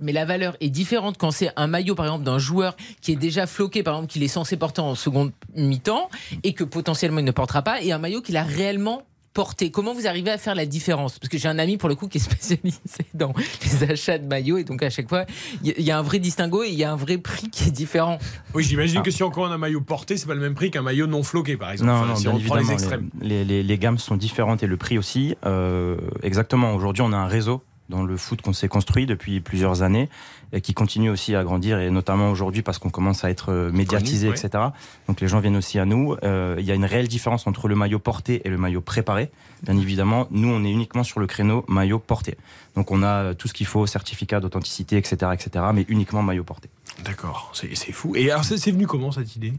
mais 0.00 0.12
la 0.12 0.24
valeur 0.24 0.56
est 0.60 0.70
différente 0.70 1.18
quand 1.18 1.30
c'est 1.30 1.50
un 1.56 1.66
maillot, 1.66 1.94
par 1.94 2.06
exemple, 2.06 2.24
d'un 2.24 2.38
joueur 2.38 2.76
qui 3.02 3.12
est 3.12 3.16
déjà 3.16 3.46
floqué, 3.46 3.82
par 3.82 3.94
exemple, 3.94 4.12
qu'il 4.12 4.22
est 4.22 4.28
censé 4.28 4.56
porter 4.56 4.80
en 4.80 4.94
seconde 4.94 5.32
mi-temps 5.54 6.08
et 6.42 6.54
que 6.54 6.64
potentiellement 6.64 7.18
il 7.18 7.24
ne 7.24 7.30
portera 7.32 7.62
pas, 7.62 7.82
et 7.82 7.92
un 7.92 7.98
maillot 7.98 8.22
qu'il 8.22 8.36
a 8.36 8.42
réellement 8.42 9.02
porté. 9.32 9.70
Comment 9.70 9.94
vous 9.94 10.06
arrivez 10.06 10.30
à 10.30 10.38
faire 10.38 10.54
la 10.54 10.66
différence? 10.66 11.18
Parce 11.18 11.28
que 11.28 11.38
j'ai 11.38 11.48
un 11.48 11.58
ami 11.58 11.76
pour 11.76 11.88
le 11.88 11.94
coup 11.94 12.08
qui 12.08 12.18
est 12.18 12.20
spécialisé 12.30 12.78
dans 13.14 13.32
les 13.64 13.90
achats 13.90 14.18
de 14.18 14.26
maillots 14.26 14.58
et 14.58 14.64
donc 14.64 14.82
à 14.82 14.90
chaque 14.90 15.08
fois 15.08 15.24
il 15.62 15.80
y, 15.80 15.90
a 15.90 15.98
un 15.98 16.02
vrai 16.02 16.18
distinguo 16.18 16.62
et 16.64 16.68
il 16.68 16.74
y 16.74 16.84
a 16.84 16.92
un 16.92 16.96
vrai 16.96 17.18
prix 17.18 17.48
qui 17.50 17.68
est 17.68 17.72
différent. 17.72 18.18
Oui, 18.54 18.62
j'imagine 18.64 18.98
Ah. 18.98 19.02
que 19.02 19.10
si 19.10 19.22
on 19.22 19.30
commande 19.30 19.52
un 19.52 19.58
maillot 19.58 19.80
porté, 19.80 20.16
c'est 20.16 20.26
pas 20.26 20.34
le 20.34 20.40
même 20.40 20.54
prix 20.54 20.70
qu'un 20.70 20.82
maillot 20.82 21.06
non 21.06 21.22
floqué, 21.22 21.56
par 21.56 21.70
exemple. 21.70 21.90
Non, 21.90 21.96
Enfin, 21.98 22.06
non, 22.08 22.16
si 22.16 22.22
bien 22.24 22.32
on 22.34 22.40
prend 22.40 22.54
les 22.56 22.72
extrêmes. 22.72 23.10
les, 23.20 23.44
les- 23.44 23.62
les 23.62 23.78
gammes 23.78 23.98
sont 23.98 24.16
différentes 24.16 24.62
et 24.62 24.66
le 24.66 24.76
prix 24.76 24.98
aussi. 24.98 25.36
Euh, 25.46 25.96
exactement, 26.22 26.74
aujourd'hui, 26.74 27.02
on 27.02 27.12
a 27.12 27.16
un 27.16 27.26
réseau 27.26 27.62
dans 27.90 28.02
le 28.02 28.16
foot 28.16 28.40
qu'on 28.40 28.54
s'est 28.54 28.68
construit 28.68 29.04
depuis 29.04 29.40
plusieurs 29.40 29.82
années 29.82 30.08
et 30.52 30.60
qui 30.62 30.72
continue 30.72 31.10
aussi 31.10 31.34
à 31.34 31.44
grandir 31.44 31.78
et 31.78 31.90
notamment 31.90 32.30
aujourd'hui 32.30 32.62
parce 32.62 32.78
qu'on 32.78 32.88
commence 32.88 33.24
à 33.24 33.30
être 33.30 33.52
euh, 33.52 33.70
médiatisé, 33.70 34.28
etc. 34.28 34.50
Donc 35.06 35.20
les 35.20 35.28
gens 35.28 35.40
viennent 35.40 35.56
aussi 35.56 35.78
à 35.78 35.84
nous. 35.84 36.16
Euh, 36.24 36.56
Il 36.58 36.64
y 36.64 36.70
a 36.70 36.74
une 36.74 36.84
réelle 36.84 37.08
différence 37.08 37.46
entre 37.46 37.68
le 37.68 37.74
maillot 37.74 37.98
porté 37.98 38.40
et 38.44 38.48
le 38.48 38.56
maillot 38.56 38.80
préparé. 38.80 39.30
Bien 39.62 39.76
évidemment, 39.76 40.26
nous, 40.30 40.48
on 40.48 40.64
est 40.64 40.70
uniquement 40.70 41.04
sur 41.04 41.20
le 41.20 41.26
créneau 41.26 41.64
maillot 41.68 41.98
porté. 41.98 42.38
Donc 42.76 42.90
on 42.90 43.02
a 43.02 43.08
euh, 43.08 43.34
tout 43.34 43.48
ce 43.48 43.52
qu'il 43.52 43.66
faut, 43.66 43.86
certificat 43.86 44.40
d'authenticité, 44.40 44.96
etc., 44.96 45.32
etc., 45.34 45.64
mais 45.74 45.84
uniquement 45.88 46.22
maillot 46.22 46.44
porté. 46.44 46.70
D'accord, 47.04 47.52
c'est 47.52 47.92
fou. 47.92 48.14
Et 48.16 48.30
alors, 48.30 48.44
c'est 48.44 48.70
venu 48.70 48.86
comment 48.86 49.12
cette 49.12 49.36
idée? 49.36 49.52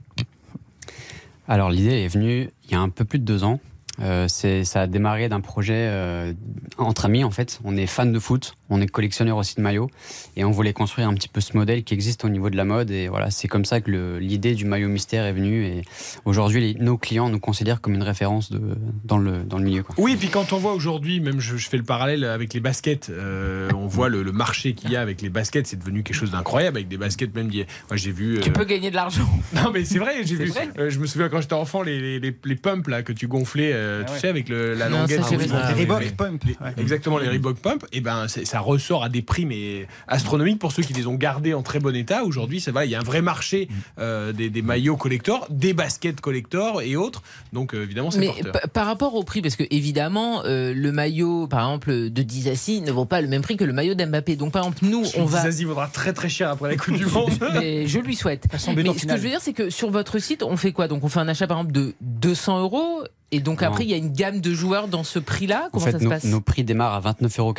Alors 1.47 1.69
l'idée 1.69 2.03
est 2.03 2.07
venue 2.07 2.49
il 2.65 2.71
y 2.71 2.75
a 2.75 2.79
un 2.79 2.89
peu 2.89 3.03
plus 3.03 3.19
de 3.19 3.25
deux 3.25 3.43
ans. 3.43 3.59
Euh, 3.99 4.27
c'est- 4.29 4.63
ça 4.63 4.81
a 4.81 4.87
démarré 4.87 5.27
d'un 5.29 5.41
projet 5.41 5.73
euh, 5.75 6.33
entre 6.77 7.05
amis 7.05 7.23
en 7.23 7.29
fait. 7.31 7.59
On 7.65 7.75
est 7.75 7.85
fan 7.87 8.11
de 8.13 8.19
foot, 8.19 8.55
on 8.69 8.81
est 8.81 8.87
collectionneur 8.87 9.35
aussi 9.37 9.55
de 9.55 9.61
maillots 9.61 9.89
et 10.37 10.45
on 10.45 10.51
voulait 10.51 10.71
construire 10.73 11.07
un 11.09 11.13
petit 11.13 11.27
peu 11.27 11.41
ce 11.41 11.57
modèle 11.57 11.83
qui 11.83 11.93
existe 11.93 12.23
au 12.23 12.29
niveau 12.29 12.49
de 12.49 12.55
la 12.55 12.63
mode 12.63 12.89
et 12.89 13.09
voilà 13.09 13.29
c'est 13.31 13.47
comme 13.49 13.65
ça 13.65 13.81
que 13.81 14.17
l'idée 14.17 14.55
du 14.55 14.63
maillot 14.65 14.87
mystère 14.87 15.25
est 15.25 15.33
venue 15.33 15.65
et 15.65 15.81
aujourd'hui 16.25 16.75
nos 16.79 16.97
clients 16.97 17.29
nous 17.29 17.39
considèrent 17.39 17.81
comme 17.81 17.93
une 17.93 18.01
référence 18.03 18.49
de, 18.51 18.61
dans, 19.03 19.17
le, 19.17 19.43
dans 19.43 19.57
le 19.57 19.63
milieu. 19.65 19.83
Quoi. 19.83 19.93
Oui, 19.97 20.13
et 20.13 20.17
puis 20.17 20.29
quand 20.29 20.53
on 20.53 20.57
voit 20.57 20.73
aujourd'hui, 20.73 21.19
même 21.19 21.39
je, 21.41 21.57
je 21.57 21.67
fais 21.69 21.77
le 21.77 21.83
parallèle 21.83 22.23
avec 22.23 22.53
les 22.53 22.59
baskets, 22.61 23.09
euh, 23.09 23.69
on 23.75 23.87
voit 23.87 24.07
le, 24.09 24.23
le 24.23 24.31
marché 24.31 24.73
qu'il 24.73 24.91
y 24.91 24.95
a 24.95 25.01
avec 25.01 25.21
les 25.21 25.29
baskets, 25.29 25.67
c'est 25.67 25.77
devenu 25.77 26.01
quelque 26.03 26.15
chose 26.15 26.31
d'incroyable 26.31 26.77
avec 26.77 26.87
des 26.87 26.97
baskets 26.97 27.35
même. 27.35 27.51
Moi 27.51 27.97
j'ai 27.97 28.11
vu. 28.11 28.39
Tu 28.41 28.49
euh, 28.49 28.53
peux 28.53 28.63
gagner 28.65 28.89
de 28.89 28.95
l'argent. 28.95 29.27
Non 29.53 29.71
mais 29.73 29.83
c'est 29.83 29.99
vrai, 29.99 30.23
j'ai 30.23 30.35
vu. 30.35 30.45
vrai. 30.47 30.69
euh, 30.79 30.89
je 30.89 30.97
me 30.99 31.05
souviens 31.05 31.27
quand 31.29 31.41
j'étais 31.41 31.53
enfant 31.53 31.81
les, 31.83 31.99
les, 31.99 32.19
les- 32.21 32.35
les 32.45 32.55
pumps 32.55 32.87
là 32.87 33.03
que 33.03 33.11
tu 33.11 33.27
gonflais, 33.27 33.71
euh, 33.91 34.01
Ah 34.03 34.05
tu 34.07 34.13
ouais. 34.13 34.19
sais 34.19 34.27
avec 34.27 34.49
le, 34.49 34.73
la 34.73 34.89
Non, 34.89 34.99
languette. 34.99 35.21
ça, 35.23 35.27
Ah 35.53 35.61
ah 35.69 35.73
Les 35.73 35.81
Reebok. 35.81 36.11
Pump. 36.15 36.43
Les- 36.45 36.51
ouais. 36.53 36.73
Exactement, 36.77 37.17
les 37.17 37.27
Reebok 37.29 37.57
Pump, 37.57 37.85
et 37.91 38.01
ben 38.01 38.27
c'est- 38.27 38.45
ça 38.45 38.59
ressort 38.59 39.03
à 39.03 39.09
des 39.09 39.21
prix 39.21 39.45
mais 39.45 39.87
astronomiques 40.07 40.59
pour 40.59 40.71
ceux 40.71 40.83
qui 40.83 40.93
les 40.93 41.07
ont 41.07 41.15
gardés 41.15 41.53
en 41.53 41.61
très 41.61 41.79
bon 41.79 41.95
état. 41.95 42.23
Aujourd'hui, 42.23 42.59
c'est 42.61 42.71
vrai, 42.71 42.87
il 42.87 42.91
y 42.91 42.95
a 42.95 42.99
un 42.99 43.03
vrai 43.03 43.21
marché 43.21 43.67
euh, 43.99 44.31
des, 44.33 44.49
des 44.49 44.61
maillots 44.61 44.97
collector, 44.97 45.47
des 45.49 45.73
baskets 45.73 46.21
collector 46.21 46.81
et 46.81 46.95
autres. 46.95 47.21
Donc 47.53 47.73
euh, 47.73 47.83
évidemment, 47.83 48.11
c'est 48.11 48.19
Mais 48.19 48.31
par 48.73 48.85
rapport 48.85 49.15
au 49.15 49.23
prix, 49.23 49.41
parce 49.41 49.55
que 49.55 49.63
évidemment, 49.71 50.43
euh, 50.45 50.73
le 50.73 50.91
maillot, 50.91 51.47
par 51.47 51.59
exemple, 51.61 52.09
de 52.09 52.21
Dizassi 52.23 52.81
ne 52.81 52.91
vaut 52.91 53.05
pas 53.05 53.21
le 53.21 53.27
même 53.27 53.41
prix 53.41 53.57
que 53.57 53.63
le 53.63 53.73
maillot 53.73 53.93
d'Mbappé. 53.95 54.35
Donc, 54.35 54.51
par 54.53 54.63
exemple, 54.63 54.79
nous, 54.83 55.03
on 55.17 55.25
va. 55.25 55.41
Zazie 55.43 55.65
vaudra 55.65 55.87
très 55.87 56.13
très 56.13 56.29
cher 56.29 56.49
après 56.49 56.69
la 56.69 56.77
Coupe 56.77 56.95
du 56.95 57.05
Monde. 57.07 57.31
Mais 57.53 57.87
je 57.87 57.99
lui 57.99 58.15
souhaite. 58.15 58.45
Mais 58.51 58.57
ce 58.59 59.05
que 59.05 59.17
je 59.17 59.21
veux 59.21 59.29
dire, 59.29 59.41
c'est 59.41 59.53
que 59.53 59.69
sur 59.69 59.89
votre 59.91 60.19
site, 60.19 60.43
on 60.43 60.57
fait 60.57 60.71
quoi? 60.71 60.87
Donc, 60.87 61.03
on 61.03 61.09
fait 61.09 61.19
un 61.19 61.27
achat, 61.27 61.47
par 61.47 61.57
exemple, 61.57 61.73
de 61.73 61.93
200 62.01 62.61
euros. 62.61 63.03
Et 63.31 63.39
donc, 63.39 63.61
Non. 63.61 63.67
après, 63.67 63.85
il 63.85 63.89
y 63.89 63.93
a 63.93 63.97
une 63.97 64.11
gamme 64.11 64.41
de 64.41 64.53
joueurs 64.53 64.87
dans 64.89 65.03
ce 65.03 65.17
prix-là. 65.19 65.67
En 65.67 65.69
Comment 65.71 65.85
fait, 65.85 65.91
ça 65.93 65.99
se 65.99 66.03
nos, 66.03 66.09
passe 66.09 66.23
nos 66.25 66.41
prix 66.41 66.63
démarrent 66.63 66.93
à 67.05 67.11
29,99 67.13 67.39
euros 67.39 67.53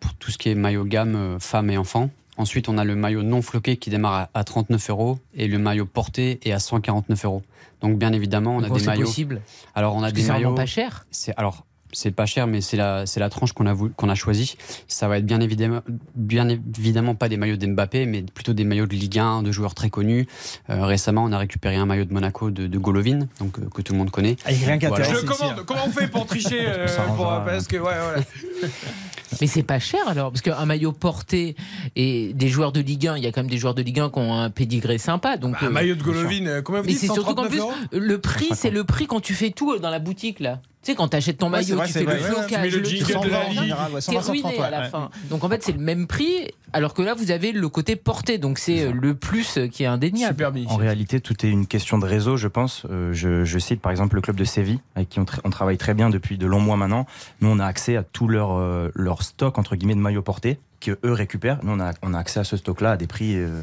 pour 0.00 0.14
tout 0.14 0.30
ce 0.30 0.38
qui 0.38 0.48
est 0.48 0.54
maillot 0.54 0.84
gamme 0.84 1.16
euh, 1.16 1.38
femmes 1.40 1.70
et 1.70 1.76
enfants. 1.78 2.10
Ensuite, 2.38 2.68
on 2.68 2.78
a 2.78 2.84
le 2.84 2.94
maillot 2.94 3.22
non 3.22 3.42
floqué 3.42 3.76
qui 3.78 3.90
démarre 3.90 4.14
à, 4.14 4.30
à 4.34 4.44
39 4.44 4.90
euros 4.90 5.18
et 5.34 5.48
le 5.48 5.58
maillot 5.58 5.86
porté 5.86 6.38
est 6.44 6.52
à 6.52 6.58
149 6.60 7.24
euros. 7.24 7.42
Donc, 7.80 7.98
bien 7.98 8.12
évidemment, 8.12 8.54
on 8.56 8.60
a 8.60 8.62
Comment 8.64 8.74
des 8.76 8.80
c'est 8.80 8.86
maillots. 8.86 9.06
possible 9.06 9.42
Alors, 9.74 9.94
on 9.96 9.98
a 9.98 10.02
Parce 10.02 10.12
des 10.14 10.22
maillots. 10.28 10.54
pas 10.54 10.66
cher. 10.66 11.06
C'est 11.10 11.34
alors. 11.36 11.65
C'est 11.98 12.10
pas 12.10 12.26
cher, 12.26 12.46
mais 12.46 12.60
c'est 12.60 12.76
la, 12.76 13.06
c'est 13.06 13.20
la 13.20 13.30
tranche 13.30 13.52
qu'on 13.52 13.64
a, 13.64 13.72
voulu- 13.72 13.90
qu'on 13.96 14.10
a 14.10 14.14
choisie. 14.14 14.58
Ça 14.86 15.08
va 15.08 15.16
être 15.16 15.24
bien 15.24 15.40
évidemment, 15.40 15.80
bien 16.14 16.46
évidemment 16.46 17.14
pas 17.14 17.30
des 17.30 17.38
maillots 17.38 17.56
d'Mbappé, 17.56 18.04
mais 18.04 18.20
plutôt 18.20 18.52
des 18.52 18.64
maillots 18.64 18.84
de 18.84 18.94
Ligue 18.94 19.18
1, 19.18 19.42
de 19.42 19.50
joueurs 19.50 19.74
très 19.74 19.88
connus. 19.88 20.26
Euh, 20.68 20.84
récemment, 20.84 21.24
on 21.24 21.32
a 21.32 21.38
récupéré 21.38 21.76
un 21.76 21.86
maillot 21.86 22.04
de 22.04 22.12
Monaco 22.12 22.50
de, 22.50 22.66
de 22.66 22.78
Golovin, 22.78 23.20
donc, 23.40 23.58
euh, 23.58 23.62
que 23.74 23.80
tout 23.80 23.94
le 23.94 23.98
monde 23.98 24.10
connaît. 24.10 24.36
Ah, 24.44 24.50
rien 24.50 24.76
qu'à 24.76 24.88
Voilà. 24.88 25.06
Je 25.06 25.14
le 25.14 25.22
commande. 25.22 25.54
hein. 25.58 25.62
Comment 25.66 25.86
on 25.86 25.90
fait 25.90 26.08
pour 26.08 26.26
tricher 26.26 26.64
euh, 26.66 26.86
pour- 27.16 27.42
Parce 27.46 27.66
que 27.66 27.76
ouais, 27.76 27.80
voilà. 27.82 28.18
Mais 29.40 29.46
c'est 29.46 29.62
pas 29.62 29.78
cher 29.78 30.00
alors, 30.06 30.30
parce 30.30 30.42
qu'un 30.42 30.64
maillot 30.66 30.92
porté 30.92 31.56
et 31.96 32.32
des 32.34 32.48
joueurs 32.48 32.72
de 32.72 32.80
Ligue 32.80 33.08
1, 33.08 33.16
il 33.16 33.24
y 33.24 33.26
a 33.26 33.32
quand 33.32 33.40
même 33.40 33.50
des 33.50 33.58
joueurs 33.58 33.74
de 33.74 33.82
Ligue 33.82 34.00
1 34.00 34.10
qui 34.10 34.18
ont 34.18 34.34
un 34.34 34.50
pédigré 34.50 34.98
sympa. 34.98 35.36
Donc, 35.38 35.56
un 35.62 35.66
euh, 35.66 35.70
maillot 35.70 35.94
de 35.94 36.02
Golovin, 36.02 36.60
combien 36.62 36.80
vous 36.82 36.86
Mais 36.86 36.92
dites 36.92 37.00
c'est 37.00 37.06
surtout 37.06 37.34
qu'en 37.34 37.44
139 37.44 37.88
plus, 37.90 37.98
le 37.98 38.18
prix, 38.18 38.48
c'est 38.54 38.70
le 38.70 38.84
prix 38.84 39.06
quand 39.06 39.20
tu 39.20 39.32
fais 39.34 39.50
tout 39.50 39.78
dans 39.78 39.90
la 39.90 39.98
boutique 39.98 40.40
là. 40.40 40.60
Tu 40.86 40.92
sais, 40.92 40.96
quand 40.96 41.08
tu 41.08 41.16
achètes 41.16 41.38
ton 41.38 41.48
maillot, 41.50 41.74
vrai, 41.76 41.86
tu 41.88 41.92
c'est 41.94 41.98
fais 41.98 42.04
vrai, 42.04 42.14
le 42.14 42.20
ouais, 42.22 42.28
ouais, 42.28 42.34
tu 42.46 42.54
flocage, 42.54 42.72
le 42.74 42.78
le 42.78 42.84
jingle 42.84 43.12
truc, 43.12 43.24
de 43.24 43.28
la 43.30 43.40
t'es 43.40 43.50
ligue. 43.50 43.58
général, 43.62 43.92
ouais, 43.92 44.00
120, 44.00 44.20
ruiné 44.30 44.42
130, 44.50 44.64
à 44.64 44.70
la 44.70 44.82
fin. 44.84 45.10
Donc 45.30 45.42
en 45.42 45.48
fait, 45.48 45.62
c'est 45.64 45.72
le 45.72 45.78
même 45.80 46.06
prix, 46.06 46.46
alors 46.72 46.94
que 46.94 47.02
là, 47.02 47.14
vous 47.14 47.32
avez 47.32 47.50
le 47.50 47.68
côté 47.68 47.96
porté. 47.96 48.38
Donc 48.38 48.58
c'est 48.60 48.82
euh, 48.84 48.92
le 48.92 49.16
plus 49.16 49.58
qui 49.72 49.82
est 49.82 49.86
indéniable. 49.86 50.34
Super 50.34 50.52
bien. 50.52 50.64
En 50.68 50.76
réalité, 50.76 51.18
tout 51.20 51.44
est 51.44 51.48
une 51.50 51.66
question 51.66 51.98
de 51.98 52.06
réseau, 52.06 52.36
je 52.36 52.46
pense. 52.46 52.84
Euh, 52.88 53.12
je, 53.12 53.44
je 53.44 53.58
cite 53.58 53.80
par 53.80 53.90
exemple 53.90 54.14
le 54.14 54.20
club 54.22 54.36
de 54.36 54.44
Séville, 54.44 54.78
avec 54.94 55.08
qui 55.08 55.18
on, 55.18 55.24
tra- 55.24 55.40
on 55.42 55.50
travaille 55.50 55.76
très 55.76 55.92
bien 55.94 56.08
depuis 56.08 56.38
de 56.38 56.46
longs 56.46 56.60
mois 56.60 56.76
maintenant. 56.76 57.04
Nous, 57.40 57.48
on 57.50 57.58
a 57.58 57.66
accès 57.66 57.96
à 57.96 58.04
tout 58.04 58.28
leur, 58.28 58.52
euh, 58.52 58.90
leur 58.94 59.24
stock, 59.24 59.58
entre 59.58 59.74
guillemets, 59.74 59.96
de 59.96 60.00
maillots 60.00 60.22
portés, 60.22 60.60
que 60.80 60.98
eux 61.04 61.12
récupèrent. 61.12 61.58
Nous, 61.64 61.72
on 61.72 61.80
a, 61.80 61.94
on 62.02 62.14
a 62.14 62.18
accès 62.20 62.38
à 62.38 62.44
ce 62.44 62.56
stock-là 62.56 62.92
à 62.92 62.96
des 62.96 63.08
prix... 63.08 63.34
euh, 63.36 63.60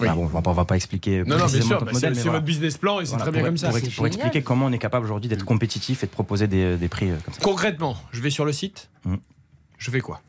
Oui. 0.00 0.06
bah 0.08 0.14
bon, 0.14 0.24
on 0.24 0.26
va 0.26 0.42
pas- 0.42 0.50
on 0.50 0.54
va 0.54 0.64
pas 0.64 0.76
expliquer 0.76 1.18
Non, 1.18 1.24
non, 1.24 1.26
bien 1.26 1.38
précisément 1.38 1.64
sûr, 1.66 1.74
notre 1.74 1.86
bah, 1.86 1.92
modèle, 1.92 2.14
c'est 2.16 2.22
voilà. 2.22 2.32
votre 2.38 2.44
business 2.46 2.76
plan 2.76 3.00
et 3.00 3.04
c'est 3.06 3.10
Voilà, 3.10 3.22
très 3.24 3.32
bien 3.32 3.40
pour, 3.40 3.48
comme 3.48 3.56
ça. 3.56 3.68
pour- 3.96 4.06
expliquer 4.06 4.42
comment 4.42 4.66
on 4.66 4.72
est 4.72 4.78
capable 4.78 5.04
aujourd'hui 5.06 5.28
d'être 5.28 5.44
compétitif 5.44 6.02
et 6.04 6.06
de 6.06 6.10
proposer 6.12 6.46
des, 6.48 6.76
des 6.76 6.88
prix 6.88 7.10
euh, 7.10 7.16
comme 7.24 7.32
ça. 7.34 7.40
Concrètement, 7.42 7.96
je 8.12 8.20
vais 8.20 8.30
sur 8.30 8.44
le 8.44 8.52
site. 8.52 8.88
Mm. 9.04 9.14
Je 9.78 9.90
fais 9.90 10.00
quoi? 10.00 10.20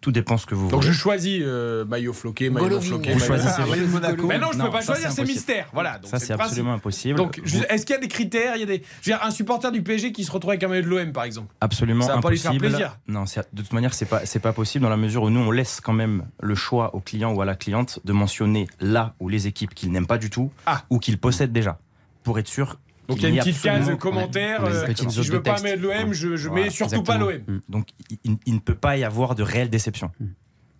Tout 0.00 0.12
dépend 0.12 0.38
ce 0.38 0.46
que 0.46 0.54
vous 0.54 0.68
Donc 0.70 0.80
je 0.80 0.86
voulez. 0.88 0.98
choisis 0.98 1.40
euh, 1.44 1.84
maillot 1.84 2.14
floqué, 2.14 2.48
maillot 2.48 2.70
non 2.70 2.80
floqué. 2.80 3.12
Vous 3.12 3.18
maillot- 3.18 3.26
choisissez 3.26 3.62
maillot 3.68 3.86
Monaco. 3.88 4.26
Mais 4.26 4.38
non, 4.38 4.48
je 4.52 4.56
Non, 4.58 4.64
peux 4.64 4.70
pas 4.70 4.80
ça, 4.80 4.94
choisir, 4.94 5.10
c'est 5.12 5.20
impossible. 5.20 5.28
mystère. 5.38 5.66
Voilà, 5.74 5.98
donc 5.98 6.10
ça, 6.10 6.18
c'est 6.18 6.32
absolument 6.32 6.72
impossible. 6.72 7.18
Donc, 7.18 7.38
Vous- 7.44 7.62
est-ce 7.68 7.84
qu'il 7.84 7.94
y 7.94 7.98
a 7.98 8.00
des 8.00 8.08
critères 8.08 8.56
Il 8.56 8.60
y 8.60 8.62
a 8.62 8.66
des. 8.66 8.82
je 9.02 9.10
veux 9.10 9.16
dire, 9.16 9.24
un 9.26 9.30
supporter 9.30 9.70
du 9.70 9.82
PSG 9.82 10.12
qui 10.12 10.24
se 10.24 10.32
retrouve 10.32 10.52
avec 10.52 10.62
un 10.64 10.68
maillot 10.68 10.82
de 10.82 10.88
l'OM, 10.88 11.12
par 11.12 11.24
exemple. 11.24 11.54
Absolument 11.60 12.06
Ça 12.06 12.14
va 12.14 12.20
pas 12.22 12.30
lui 12.30 12.38
faire 12.38 12.50
impossible. 12.52 12.68
plaisir. 12.76 12.96
Non, 13.08 13.24
de 13.52 13.62
toute 13.62 13.72
manière, 13.74 13.92
c'est 13.92 14.06
pas 14.06 14.24
c'est 14.24 14.38
pas 14.40 14.54
possible 14.54 14.82
dans 14.84 14.88
la 14.90 14.96
mesure 14.96 15.24
où 15.24 15.30
nous 15.30 15.40
on 15.40 15.50
laisse 15.50 15.80
quand 15.82 15.92
même 15.92 16.24
le 16.40 16.54
choix 16.54 16.94
au 16.94 17.00
client 17.00 17.32
ou 17.34 17.42
à 17.42 17.44
la 17.44 17.54
cliente 17.54 18.00
de 18.04 18.12
mentionner 18.14 18.68
là 18.80 19.14
ou 19.20 19.28
les 19.28 19.46
équipes 19.48 19.74
qu'il 19.74 19.92
n'aime 19.92 20.06
pas 20.06 20.16
du 20.18 20.30
tout 20.30 20.50
Ah. 20.64 20.82
ou 20.88 20.98
qu'il 20.98 21.18
possède 21.18 21.52
déjà 21.52 21.78
pour 22.22 22.38
être 22.38 22.48
sûr. 22.48 22.78
Donc 23.10 23.18
il 23.18 23.22
y 23.22 23.26
a 23.26 23.28
une 23.30 23.38
petite 23.38 23.62
case 23.62 23.90
commentaire. 23.98 24.64
euh, 24.64 24.86
si 24.96 25.22
je 25.22 25.28
de 25.30 25.36
veux 25.36 25.42
pas 25.42 25.60
de 25.60 25.74
l'OM, 25.76 26.12
je, 26.12 26.36
je 26.36 26.48
Voilà, 26.48 26.64
mets 26.64 26.70
surtout 26.70 27.02
pas 27.02 27.18
l'OM. 27.18 27.32
Mm. 27.46 27.58
Donc 27.68 27.88
il, 28.24 28.36
il 28.46 28.54
ne 28.54 28.60
peut 28.60 28.74
pas 28.74 28.96
y 28.96 29.04
avoir 29.04 29.34
de 29.34 29.42
réelle 29.42 29.70
déception. 29.70 30.10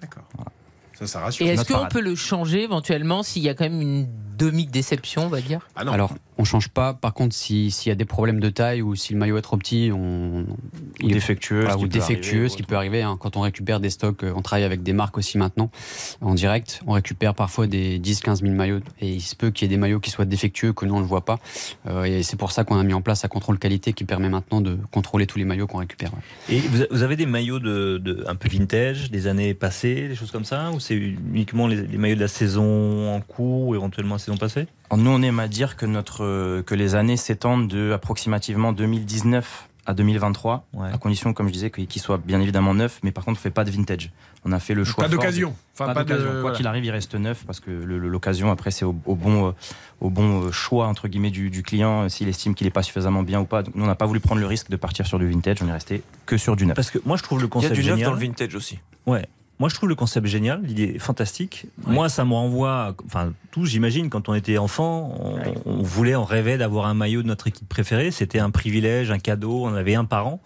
D'accord. 0.00 0.24
Ça, 0.94 1.06
ça 1.06 1.20
rassure. 1.20 1.46
Et 1.46 1.50
est-ce 1.50 1.64
qu'on 1.72 1.86
peut 1.88 2.00
le 2.00 2.14
changer 2.14 2.62
éventuellement 2.62 3.22
s'il 3.22 3.42
y 3.42 3.48
a 3.48 3.54
quand 3.54 3.64
même 3.64 3.80
une 3.80 4.08
demi-déception, 4.40 5.26
on 5.26 5.28
va 5.28 5.40
dire 5.40 5.60
Ah 5.76 5.84
non. 5.84 5.92
Alors, 5.92 6.14
on 6.38 6.44
change 6.44 6.68
pas. 6.68 6.94
Par 6.94 7.12
contre, 7.14 7.34
si- 7.34 7.70
s'il 7.70 7.90
y 7.90 7.92
a 7.92 7.94
des 7.94 8.04
problèmes 8.04 8.40
de 8.40 8.48
taille 8.48 8.82
ou 8.82 8.94
si 8.94 9.12
le 9.12 9.18
maillot 9.18 9.36
est 9.38 9.42
trop 9.42 9.56
petit, 9.56 9.90
on, 9.92 10.46
Ou 11.02 11.08
défectueux, 11.08 11.60
voilà, 11.60 11.72
ce 11.74 11.78
qui 11.78 11.84
ou 11.84 11.88
peut 11.88 11.92
défectueux, 11.98 12.32
arriver, 12.38 12.48
ce 12.48 12.56
qui 12.56 12.62
ou 12.62 12.66
peut 12.66 12.76
arriver. 12.76 13.02
hein. 13.02 13.16
Quand 13.20 13.36
on 13.36 13.40
récupère 13.42 13.80
des 13.80 13.90
stocks, 13.90 14.24
euh, 14.24 14.32
on 14.34 14.42
travaille 14.42 14.64
avec 14.64 14.82
des 14.82 14.92
marques 14.92 15.18
aussi 15.18 15.36
maintenant 15.38 15.70
en 16.20 16.34
direct. 16.34 16.80
On 16.86 16.92
récupère 16.92 17.34
parfois 17.34 17.66
des 17.66 17.98
10-15 17.98 18.40
000 18.42 18.54
maillots 18.54 18.80
et 19.00 19.08
il 19.08 19.20
se 19.20 19.36
peut 19.36 19.50
qu'il 19.50 19.66
y 19.66 19.72
ait 19.72 19.76
des 19.76 19.80
maillots 19.80 20.00
qui 20.00 20.10
soient 20.10 20.24
défectueux 20.24 20.72
que 20.72 20.86
nous 20.86 20.94
on 20.94 21.00
ne 21.00 21.04
voit 21.04 21.24
pas. 21.24 21.38
Euh, 21.86 22.04
et 22.04 22.22
c'est 22.22 22.36
pour 22.36 22.52
ça 22.52 22.64
qu'on 22.64 22.78
a 22.78 22.82
mis 22.84 22.94
en 22.94 23.02
place 23.02 23.24
un 23.24 23.28
contrôle 23.28 23.58
qualité 23.58 23.92
qui 23.92 24.04
permet 24.04 24.28
maintenant 24.28 24.60
de 24.60 24.78
contrôler 24.90 25.26
tous 25.26 25.38
les 25.38 25.44
maillots 25.44 25.66
qu'on 25.66 25.78
récupère. 25.78 26.10
ouais. 26.14 26.56
Et 26.56 26.60
vous 26.90 27.02
avez 27.02 27.16
des 27.16 27.26
maillots 27.26 27.58
de, 27.60 27.98
de- 27.98 28.24
un 28.26 28.34
peu 28.34 28.48
vintage, 28.48 29.10
des 29.10 29.26
années 29.26 29.52
passées, 29.54 30.08
des 30.08 30.14
choses 30.14 30.30
comme 30.30 30.44
ça 30.44 30.70
Ou 30.72 30.80
c'est 30.80 30.94
uniquement 30.96 31.66
les, 31.66 31.76
les 31.86 31.98
maillots 31.98 32.16
de 32.16 32.20
la 32.20 32.28
saison 32.28 33.14
en 33.14 33.20
cours, 33.20 33.74
éventuellement 33.74 34.14
la 34.14 34.18
saison 34.18 34.29
Alors, 34.90 35.02
Nous, 35.04 35.10
on 35.10 35.22
aime 35.22 35.38
à 35.40 35.48
dire 35.48 35.76
que, 35.76 35.86
notre, 35.86 36.24
euh, 36.24 36.62
que 36.62 36.74
les 36.74 36.94
années 36.94 37.16
s'étendent 37.16 37.68
de 37.68 37.92
approximativement 37.92 38.72
2019 38.72 39.68
à 39.86 39.94
2023, 39.94 40.66
Ouais. 40.74 40.88
à 40.92 40.98
condition, 40.98 41.32
comme 41.32 41.48
je 41.48 41.52
disais, 41.52 41.70
qu'il 41.70 42.00
soit 42.02 42.18
bien 42.18 42.40
évidemment 42.40 42.74
neuf, 42.74 43.00
mais 43.02 43.10
par 43.12 43.24
contre, 43.24 43.40
on 43.40 43.42
fait 43.42 43.50
pas 43.50 43.64
de 43.64 43.70
vintage. 43.70 44.12
On 44.44 44.52
a 44.52 44.60
fait 44.60 44.74
le 44.74 44.84
choix. 44.84 45.04
Pas 45.04 45.10
d'occasion. 45.10 45.54
Enfin, 45.74 45.86
pas 45.86 45.94
pas 45.94 46.04
de- 46.04 46.08
d'occasion. 46.10 46.30
Quoi 46.32 46.40
voilà. 46.42 46.56
qu'il 46.56 46.66
arrive, 46.66 46.84
il 46.84 46.90
reste 46.90 47.14
neuf 47.14 47.44
parce 47.46 47.60
que 47.60 47.70
l'occasion, 47.70 48.50
après, 48.50 48.70
c'est 48.70 48.84
au, 48.84 48.94
au 49.06 49.14
bon, 49.16 49.48
euh, 49.48 49.52
au 50.00 50.10
bon 50.10 50.44
euh, 50.44 50.50
choix 50.52 50.86
entre 50.86 51.08
guillemets 51.08 51.30
du, 51.30 51.50
du 51.50 51.62
client, 51.62 52.04
euh, 52.04 52.08
s'il 52.08 52.28
estime 52.28 52.54
qu'il 52.54 52.66
n'est 52.66 52.70
pas 52.70 52.82
suffisamment 52.82 53.22
bien 53.22 53.40
ou 53.40 53.44
pas. 53.46 53.62
Donc, 53.62 53.74
nous, 53.74 53.84
on 53.84 53.86
n'a 53.88 53.94
pas 53.96 54.06
voulu 54.06 54.20
prendre 54.20 54.40
le 54.40 54.46
risque 54.46 54.70
de 54.70 54.76
partir 54.76 55.06
sur 55.06 55.18
du 55.18 55.26
vintage. 55.26 55.58
On 55.62 55.68
est 55.68 55.72
resté 55.72 56.02
que 56.26 56.36
sur 56.36 56.56
du 56.56 56.66
neuf. 56.66 56.76
Parce 56.76 56.90
que 56.90 56.98
moi, 57.04 57.16
je 57.16 57.22
trouve 57.22 57.38
le 57.40 57.44
Il 57.44 57.48
y 57.48 57.48
a 57.48 57.52
concept 57.52 57.74
du 57.74 57.84
neuf 57.84 58.00
dans 58.02 58.12
le 58.12 58.18
vintage 58.18 58.54
aussi. 58.54 58.78
Ouais. 59.06 59.26
Moi, 59.60 59.68
je 59.68 59.74
trouve 59.76 59.88
le 59.90 59.94
concept 59.94 60.26
génial, 60.26 60.62
l'idée 60.64 60.94
est 60.96 60.98
fantastique. 60.98 61.66
Moi, 61.86 62.08
ça 62.08 62.24
me 62.24 62.32
renvoie, 62.32 62.96
enfin, 63.06 63.32
tous, 63.52 63.66
j'imagine, 63.66 64.08
quand 64.10 64.28
on 64.28 64.34
était 64.34 64.56
enfant, 64.58 65.14
on, 65.20 65.38
on 65.66 65.82
voulait, 65.82 66.16
on 66.16 66.24
rêvait 66.24 66.56
d'avoir 66.58 66.86
un 66.86 66.94
maillot 66.94 67.22
de 67.22 67.28
notre 67.28 67.46
équipe 67.46 67.68
préférée. 67.68 68.10
C'était 68.10 68.38
un 68.40 68.50
privilège, 68.50 69.10
un 69.12 69.18
cadeau. 69.18 69.64
On 69.66 69.74
avait 69.74 69.94
un 69.94 70.06
par 70.06 70.26
an. 70.26 70.40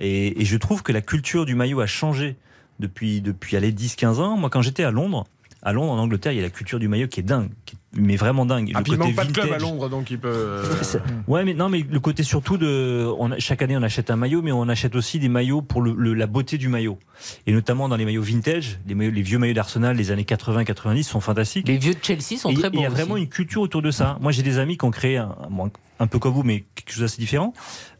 Et, 0.00 0.42
et 0.42 0.44
je 0.44 0.56
trouve 0.56 0.82
que 0.82 0.92
la 0.92 1.00
culture 1.00 1.46
du 1.46 1.54
maillot 1.54 1.80
a 1.80 1.86
changé 1.86 2.36
depuis, 2.80 3.20
depuis 3.20 3.56
allez, 3.56 3.72
10-15 3.72 4.16
ans. 4.20 4.36
Moi, 4.36 4.50
quand 4.50 4.60
j'étais 4.62 4.82
à 4.84 4.90
Londres, 4.90 5.26
à 5.62 5.72
Londres, 5.72 5.92
en 5.92 5.98
Angleterre, 5.98 6.32
il 6.32 6.36
y 6.36 6.40
a 6.40 6.42
la 6.42 6.50
culture 6.50 6.78
du 6.80 6.88
maillot 6.88 7.08
qui 7.08 7.20
est 7.20 7.24
dingue, 7.24 7.50
qui 7.64 7.76
est- 7.76 7.87
mais 7.98 8.16
vraiment 8.16 8.46
dingue. 8.46 8.72
Ah, 8.74 8.78
Le 8.78 8.84
puis 8.84 8.92
il 8.92 8.98
côté 8.98 9.08
manque 9.08 9.16
pas 9.16 9.24
de 9.24 9.32
club 9.32 9.44
à 9.46 9.48
vintage. 9.50 9.62
Londres, 9.62 9.88
donc 9.88 10.10
il 10.10 10.18
peut. 10.18 10.28
euh, 10.32 10.64
Ouais, 11.26 11.44
mais 11.44 11.54
non, 11.54 11.68
mais 11.68 11.84
le 11.90 12.00
côté 12.00 12.22
surtout 12.22 12.56
de, 12.56 13.06
on 13.18 13.32
a- 13.32 13.38
chaque 13.38 13.62
année 13.62 13.76
on 13.76 13.82
achète 13.82 14.10
un 14.10 14.16
maillot, 14.16 14.42
mais 14.42 14.52
on 14.52 14.68
achète 14.68 14.94
aussi 14.96 15.18
des 15.18 15.28
maillots 15.28 15.62
pour 15.62 15.82
le- 15.82 15.94
le- 15.96 16.14
la 16.14 16.26
beauté 16.26 16.58
du 16.58 16.68
maillot. 16.68 16.98
Et 17.46 17.52
notamment 17.52 17.88
dans 17.88 17.96
les 17.96 18.04
maillots 18.04 18.22
vintage, 18.22 18.78
les, 18.86 18.94
maillots, 18.94 19.12
les 19.12 19.22
vieux 19.22 19.38
maillots 19.38 19.54
d'Arsenal 19.54 19.96
des 19.96 20.10
années 20.10 20.24
80-90 20.24 21.02
sont 21.04 21.20
fantastiques. 21.20 21.66
Les 21.68 21.78
vieux 21.78 21.94
de 21.94 21.98
Chelsea 22.02 22.38
sont 22.38 22.50
Et 22.50 22.54
très 22.54 22.68
Il 22.68 22.76
beaux. 22.76 22.80
y 22.82 22.86
a 22.86 22.90
vraiment 22.90 23.14
aussi. 23.14 23.22
une 23.24 23.28
culture 23.28 23.62
autour 23.62 23.82
de 23.82 23.90
ça. 23.90 24.18
Moi, 24.20 24.32
j'ai 24.32 24.42
des 24.42 24.58
amis 24.58 24.76
qui 24.78 24.84
ont 24.84 24.90
créé 24.90 25.16
un, 25.18 26.06
peu 26.06 26.18
comme 26.18 26.32
vous, 26.34 26.42
mais 26.44 26.64
quelque 26.74 26.92
chose 26.92 27.02
d'assez 27.02 27.20
différent, 27.20 27.52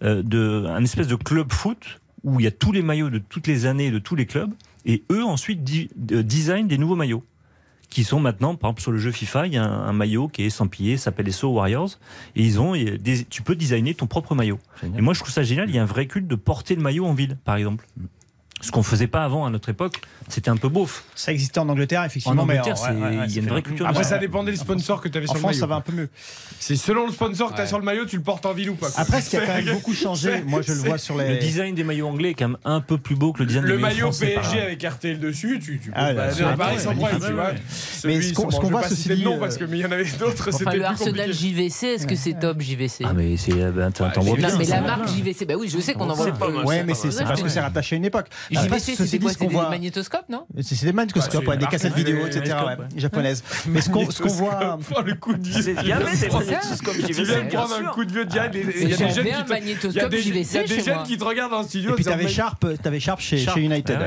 euh, 0.02 0.22
de 0.22 0.66
un 0.68 0.82
espèce 0.84 1.08
de 1.08 1.16
club 1.16 1.52
foot 1.52 2.00
où 2.24 2.40
il 2.40 2.44
y 2.44 2.46
a 2.46 2.50
tous 2.50 2.72
les 2.72 2.82
maillots 2.82 3.10
de 3.10 3.18
toutes 3.18 3.46
les 3.46 3.66
années 3.66 3.90
de 3.90 3.98
tous 3.98 4.14
les 4.16 4.26
clubs, 4.26 4.50
et 4.86 5.02
eux 5.12 5.24
ensuite 5.24 5.62
di- 5.64 5.88
euh, 6.12 6.22
designent 6.22 6.66
des 6.68 6.78
nouveaux 6.78 6.96
maillots 6.96 7.24
qui 7.90 8.05
sont 8.05 8.20
maintenant, 8.20 8.55
par 8.55 8.69
exemple 8.70 8.82
sur 8.82 8.93
le 8.93 8.98
jeu 8.98 9.10
FIFA, 9.12 9.47
il 9.47 9.55
y 9.55 9.56
a 9.56 9.65
un, 9.65 9.89
un 9.89 9.93
maillot 9.93 10.28
qui 10.28 10.43
est 10.43 10.47
estampillé, 10.47 10.97
ça 10.98 11.05
s'appelle 11.05 11.27
les 11.27 11.32
So 11.32 11.48
Warriors, 11.52 11.89
et 12.36 12.43
ils 12.43 12.60
ont, 12.60 12.74
et 12.74 12.98
des- 12.98 13.24
tu 13.24 13.43
peux 13.43 13.56
designer 13.56 13.94
ton 13.94 14.06
propre 14.06 14.35
maillot. 14.35 14.59
Et 14.98 15.01
moi 15.01 15.15
je 15.15 15.20
trouve 15.20 15.32
ça 15.32 15.43
génial, 15.43 15.69
il 15.70 15.74
y 15.74 15.78
a 15.78 15.82
un 15.82 15.86
vrai 15.86 16.06
culte 16.06 16.27
de 16.28 16.35
porter 16.35 16.74
le 16.74 16.82
maillot 16.82 17.06
en 17.06 17.15
ville, 17.15 17.39
par 17.44 17.56
exemple. 17.56 17.86
Ce 18.60 18.72
qu'on 18.72 18.82
faisait 18.82 19.06
pas 19.06 19.22
avant 19.24 19.47
à 19.47 19.51
notre 19.51 19.68
époque, 19.68 20.01
c'était 20.28 20.51
un 20.51 20.56
peu 20.56 20.68
beauf. 20.68 21.05
Ça 21.14 21.32
existait 21.32 21.60
en 21.60 21.68
Angleterre, 21.68 22.02
effectivement. 22.05 22.43
En 22.43 22.47
mais 22.47 22.59
Angleterre, 22.59 22.82
ouais, 22.82 22.89
c'est- 22.89 22.94
ouais, 22.97 23.18
ouais, 23.18 23.24
il 23.28 23.35
y 23.35 23.39
a 23.39 23.43
une 23.43 23.48
vraie 23.48 23.62
culture 23.62 23.86
Après, 23.86 24.02
ça 24.02 24.18
dépendait 24.18 24.51
des 24.51 24.56
sponsors 24.59 25.01
que 25.01 25.09
tu 25.09 25.16
avais 25.16 25.28
En 25.28 25.32
sur 25.32 25.39
France, 25.39 25.52
le 25.52 25.56
maillot. 25.59 25.60
ça 25.60 25.66
va 25.66 25.74
un 25.76 25.80
peu 25.80 25.93
mieux. 25.93 26.09
C'est 26.59 26.74
selon 26.74 27.06
le 27.06 27.12
sponsor 27.12 27.51
que 27.52 27.56
tu 27.56 27.60
as 27.62 27.66
sur 27.66 27.78
le 27.78 27.85
maillot, 27.85 28.05
tu 28.06 28.16
le 28.16 28.22
portes 28.22 28.44
en 28.47 28.52
ville 28.52 28.70
ou 28.70 28.74
pas. 28.74 28.90
quoi. 28.90 29.01
Après, 29.01 29.20
ce 29.20 29.30
qui 29.30 29.36
a 29.36 29.47
quand 29.47 29.55
même 29.55 29.72
beaucoup 29.74 29.94
changé, 29.94 30.43
moi 30.44 30.60
je 30.62 30.72
le 30.72 30.78
vois 30.80 30.98
sur 30.98 31.16
les. 31.16 31.28
Le 31.35 31.36
design 31.39 31.74
des 31.76 31.85
maillots 31.85 32.09
anglais 32.09 32.30
est 32.30 32.35
quand 32.35 32.48
même 32.48 32.59
un 32.64 32.80
peu 32.80 32.98
plus 32.98 33.14
beau 33.14 33.32
que 33.32 33.40
le 33.40 33.47
design 33.47 33.64
Le 33.64 33.76
des 33.76 33.82
maillot 33.82 34.06
français, 34.06 34.26
par 34.35 34.43
PSG 34.43 34.56
exemple. 34.59 34.66
avec 34.66 34.82
RTL 34.82 35.20
dessus, 35.20 35.60
tu, 35.64 35.78
tu 35.78 35.90
peux 35.90 35.94
Ah, 35.97 36.12
dans 36.12 36.30
vrai, 36.30 36.56
Paris 36.56 36.80
sans 36.80 36.94
problème, 36.97 37.20
tu 37.24 37.32
vois. 37.32 37.52
Mais 38.05 38.20
ce 38.22 38.32
qu'on- 38.35 38.48
voit, 38.48 38.80
pas 38.82 38.89
ceci 38.89 39.09
dit, 39.14 39.22
nom 39.24 39.36
euh, 39.36 39.39
parce 39.40 39.56
que 39.56 39.64
mais 39.64 39.78
il 39.78 39.82
y 39.82 39.86
en 39.86 39.93
avait 39.93 40.05
d'autres, 40.18 40.48
Enfin, 40.48 40.59
c'était 40.59 40.76
le 40.78 40.85
Arsenal. 40.85 41.32
JVC, 41.32 41.86
est-ce 41.86 42.06
que 42.09 42.16
c'est 42.16 42.35
top 42.35 42.60
JVC 42.60 43.05
Ah 43.06 43.12
mais 43.14 43.36
c'est 43.36 43.52
t'en 43.52 44.10
t'en 44.10 44.20
vois 44.22 44.36
Non, 44.36 44.48
mais 44.59 44.64
la 44.64 44.80
marque 44.80 45.09
JVC, 45.09 45.44
bah 45.47 45.55
oui, 45.56 45.68
je 45.72 45.78
sais 45.78 45.94
qu'on 45.94 46.10
en 46.10 46.14
voit 46.14 46.24
C'est 46.26 46.39
pas 46.39 46.48
mal, 46.51 46.64
Ouais, 46.64 46.82
mais 46.85 46.94
c'est 46.94 47.10
c'est 47.12 47.24
parce 47.24 47.40
que 47.40 47.48
c'est 47.48 47.60
rattaché 47.60 47.94
à 47.94 47.98
une 47.98 48.05
époque. 48.05 48.26
Après, 48.56 48.78
JVC, 48.78 49.04
dit, 49.04 49.18
quoi 49.18 49.32
ce 49.32 49.38
qu'on 49.38 49.48
C'était 49.48 49.60
des 49.62 49.68
magnétoscopes, 49.68 50.28
non 50.28 50.46
C'est 50.60 50.74
c'est 50.74 50.86
des 50.86 50.92
magnétoscopes, 50.92 51.44
Bah, 51.44 51.56
des 51.56 51.64
c'est 51.64 51.70
cassettes 51.70 51.94
vidéo, 51.94 52.26
etc. 52.26 52.56
japonaises. 52.96 53.42
Mais 53.68 53.80
ce 53.80 53.90
qu'on 53.90 54.04
voit. 54.28 54.78
Oh, 54.96 55.00
le 55.04 55.14
coup 55.14 55.34
de 55.34 55.46
vieux. 55.48 55.62
C'est- 55.62 55.74
il 55.82 55.88
y 55.88 55.92
avait 55.92 56.04
des 56.16 56.28
magnétoscopes 56.28 56.94
Tu 56.94 57.12
JVC, 57.12 57.24
viens 57.24 57.44
de 57.44 57.48
bien 57.50 57.60
prendre 57.60 57.74
un 57.88 57.92
coup 57.92 58.04
de 58.04 58.12
vieux. 58.12 58.26
Ah. 58.28 58.30
Il 58.32 58.36
y 58.36 58.38
a 58.38 58.48
des 58.48 58.62
jeunes 59.12 60.98
un 60.98 61.02
qui 61.04 61.18
te- 61.18 61.24
regardent 61.24 61.52
en 61.54 61.62
studio. 61.62 61.92
Et 61.92 61.94
puis 61.94 62.04
t'avais 62.04 62.28
Sharp, 62.28 63.20
chez, 63.20 63.38
Sharp. 63.38 63.56
chez 63.56 63.64
United. 63.64 63.98
Ah. 64.00 64.06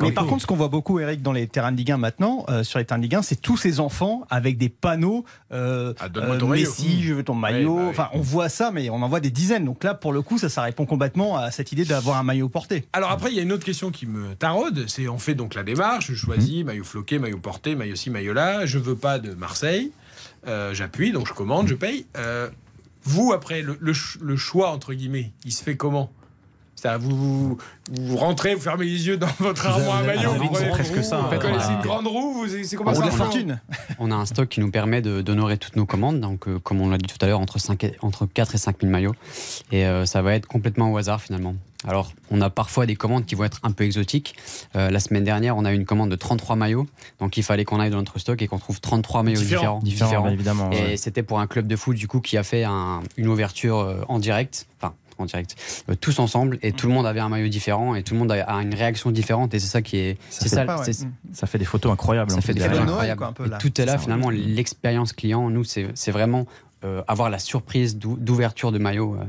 Mais 0.00 0.12
par 0.12 0.26
contre, 0.26 0.42
ce 0.42 0.46
qu'on 0.46 0.56
voit 0.56 0.68
beaucoup, 0.68 0.98
Eric, 1.00 1.22
dans 1.22 1.32
les 1.32 1.46
terrains 1.46 1.72
de 1.72 1.76
Ligue 1.76 1.92
1 1.92 1.96
maintenant, 1.96 2.44
euh, 2.48 2.62
sur 2.62 2.78
les 2.78 2.84
terrains 2.84 2.98
de 2.98 3.02
Ligue 3.04 3.14
1, 3.16 3.22
c'est 3.22 3.36
tous 3.40 3.56
ces 3.56 3.80
enfants 3.80 4.22
avec 4.30 4.58
des 4.58 4.68
panneaux. 4.68 5.24
Euh, 5.52 5.92
Ah, 6.00 6.08
donne-moi 6.08 6.36
euh, 6.36 6.38
ton 6.38 6.48
maillot. 6.48 6.68
Messi, 6.68 7.02
je 7.02 7.14
veux 7.14 7.22
ton 7.22 7.34
maillot. 7.34 7.76
bah. 7.76 7.82
Enfin, 7.90 8.08
on 8.12 8.20
voit 8.20 8.48
ça, 8.48 8.70
mais 8.72 8.90
on 8.90 9.02
en 9.02 9.08
voit 9.08 9.20
des 9.20 9.30
dizaines. 9.30 9.64
Donc 9.64 9.84
là, 9.84 9.94
pour 9.94 10.12
le 10.12 10.22
coup, 10.22 10.38
ça, 10.38 10.48
ça 10.48 10.62
répond 10.62 10.86
complètement 10.86 11.36
à 11.38 11.50
cette 11.50 11.72
idée 11.72 11.84
d'avoir 11.84 12.16
un 12.18 12.22
maillot 12.22 12.48
porté. 12.48 12.86
Alors 12.92 13.10
après, 13.10 13.30
il 13.30 13.36
y 13.36 13.40
a 13.40 13.42
une 13.42 13.52
autre 13.52 13.64
question 13.66 13.90
qui 13.90 14.06
me 14.06 14.34
taraude. 14.34 14.84
C'est 14.88 15.08
on 15.08 15.18
fait 15.18 15.34
donc 15.34 15.54
la 15.54 15.62
démarche, 15.62 16.06
je 16.10 16.14
choisis 16.14 16.62
Mmh. 16.62 16.66
maillot 16.66 16.84
floqué, 16.84 17.18
maillot 17.18 17.38
porté, 17.38 17.74
maillot 17.74 17.96
ci, 17.96 18.08
maillot 18.10 18.32
là. 18.32 18.64
Je 18.64 18.78
veux 18.78 18.96
pas 18.96 19.18
de 19.18 19.34
Marseille. 19.34 19.92
Euh, 20.46 20.72
J'appuie, 20.72 21.12
donc 21.12 21.26
je 21.28 21.32
commande, 21.34 21.66
je 21.68 21.74
paye. 21.74 22.06
Euh, 22.16 22.48
vous, 23.04 23.32
après, 23.32 23.62
le, 23.62 23.76
le 23.80 23.92
ch- 23.94 24.18
le 24.22 24.36
choix, 24.36 24.70
entre 24.70 24.94
guillemets, 24.94 25.32
il 25.44 25.52
se 25.52 25.62
fait 25.62 25.76
comment? 25.76 26.10
C'est-à-dire, 26.76 27.08
vous, 27.08 27.16
vous, 27.16 27.58
vous 27.90 28.16
rentrez, 28.16 28.54
vous 28.54 28.60
fermez 28.60 28.84
les 28.84 29.06
yeux 29.06 29.16
dans 29.16 29.26
votre 29.38 29.66
armoire 29.66 29.96
à 29.96 30.02
maillot, 30.02 30.32
vous 30.34 30.44
vous 30.44 30.48
prenez 30.50 30.68
presque 30.70 30.94
roue, 30.94 31.02
ça, 31.02 31.16
vous 31.18 31.24
en 31.26 31.30
fait, 31.30 31.38
connaissez 31.38 31.66
on 31.68 31.70
a- 31.70 31.76
une 31.76 31.82
grande 31.82 32.06
roue, 32.06 32.32
vous- 32.34 32.62
c'est 32.64 32.76
comment 32.76 32.90
Ou 32.92 32.94
ça 32.96 33.06
la 33.06 33.10
fortune. 33.12 33.60
On 33.98 34.10
a 34.10 34.14
un 34.14 34.26
stock 34.26 34.48
qui 34.48 34.60
nous 34.60 34.70
permet 34.70 35.00
d'honorer 35.02 35.56
toutes 35.56 35.76
nos 35.76 35.86
commandes, 35.86 36.20
donc 36.20 36.46
euh, 36.48 36.58
comme 36.58 36.80
on 36.82 36.90
l'a 36.90 36.98
dit 36.98 37.06
tout 37.06 37.16
à 37.24 37.26
l'heure, 37.28 37.40
entre, 37.40 37.58
5 37.58 37.82
et- 37.84 37.96
entre 38.02 38.26
4 38.26 38.54
et 38.54 38.58
5 38.58 38.76
000 38.80 38.92
maillots. 38.92 39.14
Et 39.72 39.86
euh, 39.86 40.04
ça 40.04 40.20
va 40.20 40.34
être 40.34 40.46
complètement 40.46 40.92
au 40.92 40.96
hasard 40.98 41.20
finalement. 41.22 41.54
Alors, 41.86 42.12
on 42.30 42.40
a 42.40 42.50
parfois 42.50 42.86
des 42.86 42.96
commandes 42.96 43.26
qui 43.26 43.34
vont 43.34 43.44
être 43.44 43.60
un 43.62 43.72
peu 43.72 43.84
exotiques. 43.84 44.34
Euh, 44.74 44.90
la 44.90 45.00
semaine 45.00 45.24
dernière, 45.24 45.56
on 45.56 45.64
a 45.64 45.72
eu 45.72 45.76
une 45.76 45.84
commande 45.84 46.10
de 46.10 46.16
33 46.16 46.56
maillots, 46.56 46.86
donc 47.20 47.36
il 47.36 47.42
fallait 47.42 47.64
qu'on 47.64 47.80
aille 47.80 47.90
dans 47.90 47.98
notre 47.98 48.18
stock 48.18 48.40
et 48.42 48.48
qu'on 48.48 48.58
trouve 48.58 48.80
33 48.80 49.22
maillots 49.22 49.40
Différents. 49.40 49.78
différents. 49.80 50.28
Évidemment, 50.28 50.70
Et 50.72 50.74
ouais. 50.82 50.96
c'était 50.96 51.22
pour 51.22 51.38
un 51.40 51.46
club 51.46 51.66
de 51.66 51.76
foot 51.76 51.96
du 51.96 52.08
coup 52.08 52.20
qui 52.20 52.36
a 52.36 52.42
fait 52.42 52.64
un- 52.64 53.00
une 53.16 53.28
ouverture 53.28 53.78
euh, 53.78 54.00
en 54.08 54.18
direct, 54.18 54.66
enfin 54.80 54.94
en 55.18 55.24
direct, 55.24 55.56
euh, 55.88 55.94
tous 55.98 56.18
ensemble, 56.18 56.58
et 56.60 56.72
tout 56.72 56.88
le 56.88 56.92
monde 56.92 57.06
avait 57.06 57.20
un 57.20 57.30
maillot 57.30 57.48
différent 57.48 57.94
et 57.94 58.02
tout 58.02 58.12
le 58.12 58.20
monde 58.20 58.32
a, 58.32 58.50
une 58.60 58.74
réaction 58.74 59.10
différente. 59.10 59.54
Et 59.54 59.58
c'est 59.58 59.66
ça 59.66 59.80
qui 59.80 59.96
est, 59.96 60.18
c'est 60.28 60.50
fait 60.50 60.56
ça, 60.56 60.64
pas, 60.66 60.78
ouais. 60.82 60.92
Ça 61.32 61.46
fait 61.46 61.56
des 61.58 61.64
photos 61.64 61.90
incroyables. 61.90 62.30
ça 62.30 62.36
en 62.36 62.40
fait 62.42 62.52
des 62.52 62.60
photos 62.60 62.80
incroyables. 62.80 63.26
Tout 63.58 63.80
est 63.80 63.86
là, 63.86 63.96
finalement, 63.96 64.28
l'expérience 64.28 65.12
client, 65.14 65.48
nous, 65.48 65.64
c'est 65.64 65.88
c'est 65.94 66.10
vraiment 66.10 66.46
euh, 66.84 67.02
avoir 67.08 67.30
la 67.30 67.38
surprise 67.38 67.96
d'ou- 67.96 68.16
d'ouverture 68.18 68.70
de 68.70 68.78
maillot. 68.78 69.16
euh, 69.18 69.24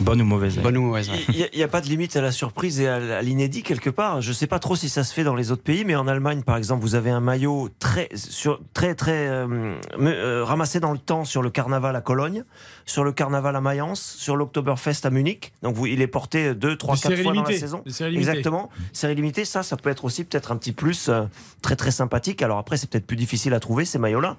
Bonne 0.00 0.20
ou 0.20 0.24
mauvaise 0.26 0.58
bonne 0.58 0.76
ou 0.76 0.82
mauvaise. 0.82 1.08
ouais. 1.08 1.16
Il 1.28 1.48
n'y 1.56 1.62
a, 1.62 1.68
pas 1.68 1.80
de 1.80 1.86
limite 1.88 2.14
à 2.16 2.20
la 2.20 2.30
surprise 2.32 2.80
et 2.80 2.86
à, 2.86 2.96
à 3.18 3.22
l'inédit 3.22 3.62
quelque 3.62 3.88
part. 3.88 4.20
Je 4.20 4.28
ne 4.28 4.34
sais 4.34 4.46
pas 4.46 4.58
trop 4.58 4.76
si 4.76 4.88
ça 4.90 5.02
se 5.02 5.14
fait 5.14 5.24
dans 5.24 5.34
les 5.34 5.50
autres 5.52 5.62
pays, 5.62 5.84
mais 5.86 5.96
en 5.96 6.06
Allemagne, 6.06 6.42
par 6.42 6.56
exemple, 6.58 6.82
vous 6.82 6.94
avez 6.94 7.08
un 7.10 7.20
maillot 7.20 7.70
très, 7.78 8.10
sur, 8.14 8.60
très, 8.74 8.94
très 8.94 9.26
euh, 9.26 9.74
euh, 9.98 10.44
ramassé 10.44 10.78
dans 10.78 10.92
le 10.92 10.98
temps 10.98 11.24
sur 11.24 11.40
le 11.40 11.48
carnaval 11.48 11.96
à 11.96 12.02
Cologne, 12.02 12.44
sur 12.84 13.04
le 13.04 13.12
carnaval 13.12 13.56
à 13.56 13.60
Mayence, 13.62 14.02
sur 14.18 14.36
l'Oktoberfest 14.36 15.04
à 15.04 15.10
Munich. 15.10 15.54
Donc 15.62 15.74
vous, 15.76 15.86
il 15.86 16.02
est 16.02 16.06
porté 16.06 16.54
2, 16.54 16.76
3, 16.76 16.94
Des 16.96 17.00
4 17.00 17.10
séries 17.10 17.22
fois 17.22 17.32
dans 17.32 17.42
la 17.42 17.52
saison. 17.58 17.82
Exactement. 18.12 18.68
Série 18.92 19.14
limitée, 19.14 19.44
ça, 19.46 19.62
ça 19.62 19.76
peut 19.78 19.88
être 19.90 20.04
aussi 20.04 20.24
peut-être 20.24 20.52
un 20.52 20.56
petit 20.56 20.72
plus 20.72 21.08
euh, 21.08 21.22
très 21.62 21.74
très 21.76 21.90
sympathique. 21.90 22.42
Alors 22.42 22.58
après, 22.58 22.76
c'est 22.76 22.88
peut-être 22.90 23.06
plus 23.06 23.16
difficile 23.16 23.54
à 23.54 23.60
trouver 23.60 23.86
ces 23.86 23.98
maillots-là. 23.98 24.36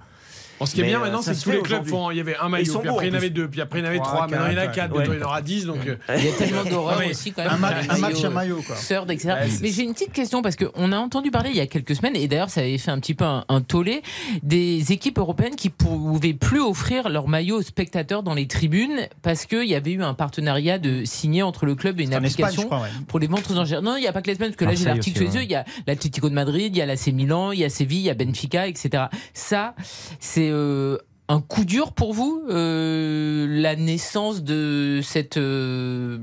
Bon, 0.59 0.65
ce 0.65 0.73
qui 0.73 0.81
est 0.81 0.85
bien 0.85 0.97
euh, 0.99 1.03
maintenant, 1.03 1.21
c'est 1.21 1.33
que 1.37 1.43
tous 1.43 1.51
les 1.51 1.61
clubs 1.61 1.85
font. 1.87 2.11
Il 2.11 2.17
y 2.17 2.19
avait 2.19 2.35
un 2.37 2.49
maillot, 2.49 2.79
puis 2.79 2.89
après 2.89 3.07
il 3.07 3.09
y 3.09 3.13
en 3.13 3.17
avait 3.17 3.29
deux, 3.29 3.47
puis 3.47 3.61
après 3.61 3.79
il 3.79 3.83
y 3.83 3.85
en 3.85 3.89
avait 3.89 3.99
Trois, 3.99 4.27
maintenant 4.27 4.47
il 4.47 4.53
y 4.53 4.59
en 4.59 4.61
a 4.61 4.67
quatre, 4.67 4.91
bientôt 4.93 5.13
il 5.13 5.19
y 5.19 5.23
en 5.23 5.25
aura 5.25 5.41
dix. 5.41 5.65
Donc, 5.65 5.85
euh, 5.87 5.95
Il 6.17 6.25
y 6.25 6.29
a 6.29 6.31
tellement 6.33 6.63
d'horreur 6.63 7.01
aussi 7.09 7.31
quand 7.31 7.43
même. 7.43 7.53
Un, 7.53 7.57
match- 7.97 8.23
à 8.23 8.29
maillot, 8.29 8.61
quoi. 8.65 8.75
Third, 8.75 9.11
etc. 9.11 9.35
Mais 9.61 9.69
j'ai 9.69 9.83
une 9.83 9.93
petite 9.93 10.13
question 10.13 10.41
parce 10.41 10.55
qu'on 10.55 10.91
a 10.91 10.97
entendu 10.97 11.31
parler 11.31 11.49
il 11.51 11.57
y 11.57 11.61
a 11.61 11.67
quelques 11.67 11.95
semaines, 11.95 12.15
et 12.15 12.27
d'ailleurs 12.27 12.49
ça 12.49 12.61
avait 12.61 12.77
fait 12.77 12.91
un 12.91 12.99
petit 12.99 13.13
peu 13.13 13.25
un, 13.25 13.45
un 13.49 13.61
tollé, 13.61 14.01
des 14.43 14.91
équipes 14.91 15.19
européennes 15.19 15.55
qui 15.55 15.69
pouvaient 15.69 16.33
plus 16.33 16.61
offrir 16.61 17.09
leur 17.09 17.27
maillot 17.27 17.57
aux 17.57 17.61
spectateurs 17.61 18.23
dans 18.23 18.33
les 18.33 18.47
tribunes 18.47 19.07
parce 19.21 19.45
qu'il 19.45 19.65
y 19.67 19.75
avait 19.75 19.91
eu 19.91 20.03
un 20.03 20.13
partenariat 20.13 20.79
de 20.79 21.05
signé 21.05 21.43
entre 21.43 21.65
le 21.65 21.75
club 21.75 21.99
et 21.99 22.03
une 22.03 22.15
En 22.15 22.23
Espagne, 22.23 22.29
je 22.29 22.43
application 22.43 22.65
crois, 22.65 22.81
ouais. 22.81 22.89
pour 23.07 23.19
les 23.19 23.27
ventes 23.27 23.49
aux 23.51 23.57
enchères. 23.57 23.81
Non, 23.81 23.95
il 23.97 24.01
n'y 24.01 24.07
a 24.07 24.13
pas 24.13 24.21
que 24.21 24.27
l'Espagne, 24.27 24.49
parce 24.49 24.57
que 24.57 24.65
là 24.65 24.73
j'ai 24.75 24.85
l'article 24.85 25.19
les 25.23 25.35
yeux, 25.35 25.43
il 25.43 25.51
y 25.51 25.55
a 25.55 25.65
l'Atlético 25.85 26.29
de 26.29 26.33
Madrid, 26.35 26.75
il 26.75 26.77
y 26.77 26.81
a 26.81 26.85
l'AC 26.85 27.07
Milan, 27.07 27.51
il 27.51 27.59
y 27.59 27.63
a 27.63 27.69
Séville, 27.69 27.99
il 27.99 28.05
y 28.05 28.09
a 28.09 28.13
Benfica, 28.13 28.67
etc. 28.67 29.05
Ça, 29.33 29.73
c'est 30.19 30.46
euh, 30.51 30.97
un 31.29 31.41
coup 31.41 31.65
dur 31.65 31.91
pour 31.93 32.13
vous, 32.13 32.43
euh, 32.49 33.45
la 33.49 33.75
naissance 33.75 34.43
de 34.43 35.01
cette... 35.03 35.37
euh, 35.37 36.17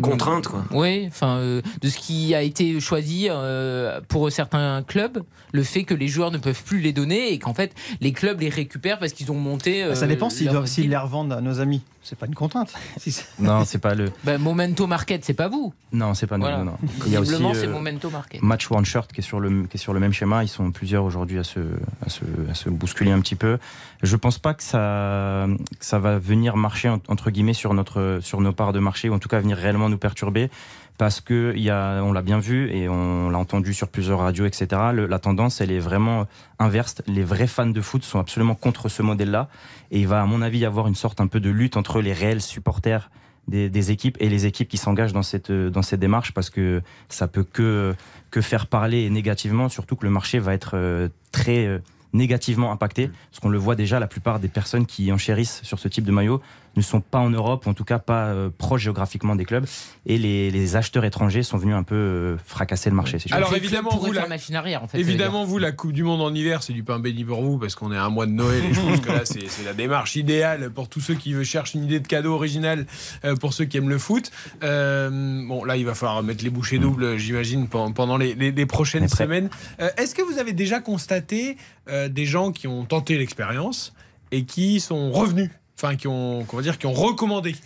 Contrainte, 0.00 0.48
quoi. 0.48 0.64
oui, 0.72 1.04
enfin, 1.08 1.36
euh, 1.38 1.60
de 1.82 1.88
ce 1.88 1.98
qui 1.98 2.34
a 2.34 2.42
été 2.42 2.78
choisi 2.80 3.26
euh, 3.28 4.00
pour 4.08 4.30
certains 4.30 4.82
clubs, 4.82 5.22
le 5.52 5.62
fait 5.62 5.84
que 5.84 5.92
les 5.94 6.08
joueurs 6.08 6.30
ne 6.30 6.38
peuvent 6.38 6.62
plus 6.64 6.80
les 6.80 6.92
donner 6.92 7.32
et 7.32 7.38
qu'en 7.38 7.52
fait 7.52 7.74
les 8.00 8.12
clubs 8.12 8.40
les 8.40 8.48
récupèrent 8.48 8.98
parce 8.98 9.12
qu'ils 9.12 9.30
ont 9.32 9.38
monté. 9.38 9.84
Bah, 9.86 9.94
ça 9.94 10.06
dépend 10.06 10.30
s'ils 10.30 10.46
leur 10.46 10.54
doivent- 10.54 10.66
s'ils 10.66 10.84
deal. 10.84 10.90
les 10.92 10.96
revendent 10.96 11.32
à 11.32 11.40
nos 11.40 11.60
amis. 11.60 11.82
C'est 12.04 12.18
pas 12.18 12.26
une 12.26 12.34
contrainte. 12.34 12.72
Non, 13.38 13.64
c'est 13.64 13.78
pas 13.78 13.94
le. 13.94 14.10
Bah, 14.24 14.38
Momento 14.38 14.86
Market, 14.86 15.24
c'est 15.24 15.34
pas 15.34 15.48
vous. 15.48 15.72
Non, 15.92 16.14
c'est 16.14 16.26
pas 16.26 16.36
nous. 16.36 16.42
Voilà. 16.42 16.58
non, 16.58 16.64
non. 16.64 16.78
Il 17.06 17.12
y 17.12 17.16
a 17.16 17.20
aussi 17.20 17.30
Visiblement, 17.30 17.54
c'est 17.54 17.66
euh, 17.66 17.72
Momento 17.72 18.10
Market. 18.10 18.42
Match 18.42 18.70
One 18.70 18.84
Shirt 18.84 19.12
qui 19.12 19.20
est 19.20 19.24
sur 19.24 19.38
le 19.40 19.64
qui 19.66 19.76
est 19.76 19.80
sur 19.80 19.92
le 19.92 20.00
même 20.00 20.12
schéma. 20.12 20.42
Ils 20.44 20.48
sont 20.48 20.70
plusieurs 20.72 21.04
aujourd'hui 21.04 21.38
à 21.38 21.44
se, 21.44 21.60
à 22.04 22.08
se 22.08 22.22
à 22.50 22.54
se 22.54 22.68
bousculer 22.70 23.10
un 23.12 23.20
petit 23.20 23.36
peu. 23.36 23.58
Je 24.02 24.16
pense 24.16 24.38
pas 24.38 24.54
que 24.54 24.62
ça 24.62 25.46
que 25.78 25.84
ça 25.84 25.98
va 25.98 26.18
venir 26.18 26.56
marcher 26.56 26.88
en- 26.88 27.00
entre 27.08 27.30
guillemets 27.30 27.54
sur 27.54 27.72
notre 27.74 28.18
sur 28.22 28.40
nos 28.40 28.52
parts 28.52 28.72
de 28.72 28.80
marché 28.80 29.08
ou 29.08 29.14
en 29.14 29.18
tout 29.18 29.28
cas 29.28 29.38
venir 29.40 29.56
réellement 29.56 29.88
nous 29.88 29.98
perturber 29.98 30.50
parce 30.98 31.20
que 31.20 31.56
y 31.56 31.70
a 31.70 32.02
on 32.02 32.12
l'a 32.12 32.22
bien 32.22 32.38
vu 32.38 32.70
et 32.70 32.88
on 32.88 33.30
l'a 33.30 33.38
entendu 33.38 33.74
sur 33.74 33.88
plusieurs 33.88 34.18
radios 34.20 34.46
etc. 34.46 34.68
Le- 34.92 35.06
la 35.06 35.18
tendance 35.18 35.60
elle 35.60 35.70
est 35.72 35.80
vraiment 35.80 36.26
inverse. 36.58 37.02
Les 37.06 37.24
vrais 37.24 37.46
fans 37.46 37.66
de 37.66 37.80
foot 37.80 38.04
sont 38.04 38.18
absolument 38.20 38.54
contre 38.54 38.88
ce 38.88 39.02
modèle-là 39.02 39.48
et 39.90 40.00
il 40.00 40.06
va 40.06 40.22
à 40.22 40.26
mon 40.26 40.42
avis 40.42 40.58
y 40.58 40.64
avoir 40.64 40.86
une 40.88 40.94
sorte 40.94 41.20
un 41.20 41.26
peu 41.26 41.40
de 41.40 41.50
lutte 41.50 41.76
entre 41.76 42.00
les 42.00 42.12
réels 42.12 42.42
supporters 42.42 43.10
des, 43.48 43.68
des 43.68 43.90
équipes 43.90 44.16
et 44.20 44.28
les 44.28 44.46
équipes 44.46 44.68
qui 44.68 44.76
s'engagent 44.76 45.12
dans 45.12 45.24
cette 45.24 45.50
dans 45.50 45.82
cette 45.82 45.98
démarche 46.00 46.32
parce 46.32 46.50
que 46.50 46.80
ça 47.08 47.26
peut 47.26 47.42
que 47.44 47.94
que 48.30 48.40
faire 48.40 48.66
parler 48.68 49.10
négativement 49.10 49.68
surtout 49.68 49.96
que 49.96 50.04
le 50.04 50.10
marché 50.12 50.38
va 50.38 50.54
être 50.54 50.72
euh, 50.76 51.08
très 51.32 51.66
euh, 51.66 51.78
négativement 52.12 52.70
impacté 52.70 53.08
parce 53.30 53.40
qu'on 53.40 53.48
le 53.48 53.58
voit 53.58 53.74
déjà 53.74 53.98
la 53.98 54.06
plupart 54.06 54.38
des 54.38 54.48
personnes 54.48 54.86
qui 54.86 55.10
enchérissent 55.10 55.60
sur 55.64 55.78
ce 55.78 55.88
type 55.88 56.04
de 56.04 56.12
maillot 56.12 56.40
ne 56.76 56.82
sont 56.82 57.00
pas 57.00 57.18
en 57.18 57.30
Europe, 57.30 57.66
ou 57.66 57.70
en 57.70 57.74
tout 57.74 57.84
cas 57.84 57.98
pas 57.98 58.26
euh, 58.26 58.50
proches 58.56 58.82
géographiquement 58.82 59.36
des 59.36 59.44
clubs. 59.44 59.66
Et 60.06 60.18
les, 60.18 60.50
les 60.50 60.76
acheteurs 60.76 61.04
étrangers 61.04 61.42
sont 61.42 61.58
venus 61.58 61.74
un 61.74 61.82
peu 61.82 61.94
euh, 61.94 62.36
fracasser 62.44 62.88
le 62.90 62.96
marché. 62.96 63.18
Alors 63.30 63.54
évidemment, 63.54 63.96
vous, 63.96 64.12
la... 64.12 64.26
machine 64.26 64.54
arrière, 64.56 64.82
en 64.82 64.88
fait, 64.88 64.98
évidemment 64.98 65.44
vous, 65.44 65.58
la 65.58 65.72
Coupe 65.72 65.92
du 65.92 66.02
Monde 66.02 66.20
en 66.22 66.34
hiver, 66.34 66.62
c'est 66.62 66.72
du 66.72 66.82
pain 66.82 66.98
béni 66.98 67.24
pour 67.24 67.42
vous 67.42 67.58
parce 67.58 67.74
qu'on 67.74 67.92
est 67.92 67.96
à 67.96 68.04
un 68.04 68.10
mois 68.10 68.26
de 68.26 68.32
Noël 68.32 68.64
et 68.64 68.72
je 68.74 68.80
pense 68.80 69.00
que 69.00 69.08
là, 69.12 69.22
c'est 69.24 69.64
la 69.64 69.74
démarche 69.74 70.16
idéale 70.16 70.70
pour 70.70 70.88
tous 70.88 71.00
ceux 71.00 71.14
qui 71.14 71.44
cherchent 71.44 71.74
une 71.74 71.84
idée 71.84 72.00
de 72.00 72.06
cadeau 72.06 72.34
original 72.34 72.86
euh, 73.24 73.36
pour 73.36 73.52
ceux 73.52 73.64
qui 73.64 73.76
aiment 73.76 73.88
le 73.90 73.98
foot. 73.98 74.30
Euh, 74.62 75.10
bon, 75.46 75.64
là, 75.64 75.76
il 75.76 75.84
va 75.84 75.94
falloir 75.94 76.22
mettre 76.22 76.44
les 76.44 76.50
bouchées 76.50 76.78
doubles, 76.78 77.18
j'imagine, 77.18 77.68
pen- 77.68 77.92
pendant 77.94 78.16
les, 78.16 78.34
les- 78.34 78.52
les 78.52 78.66
prochaines 78.66 79.08
semaines. 79.08 79.50
Euh, 79.80 79.90
Est-ce 79.96 80.14
que 80.14 80.22
vous 80.22 80.38
avez 80.38 80.52
déjà 80.52 80.80
constaté 80.80 81.56
euh, 81.88 82.08
des 82.08 82.26
gens 82.26 82.52
qui 82.52 82.66
ont 82.68 82.84
tenté 82.84 83.18
l'expérience 83.18 83.92
et 84.30 84.44
qui 84.44 84.80
sont 84.80 85.10
revenus 85.12 85.50
Enfin, 85.82 85.96
qui 85.96 86.06
ont, 86.06 86.44
qu'on 86.44 86.56
va 86.56 86.62
dire, 86.62 86.78
qui 86.78 86.86
ont 86.86 86.92
recommandé. 86.92 87.56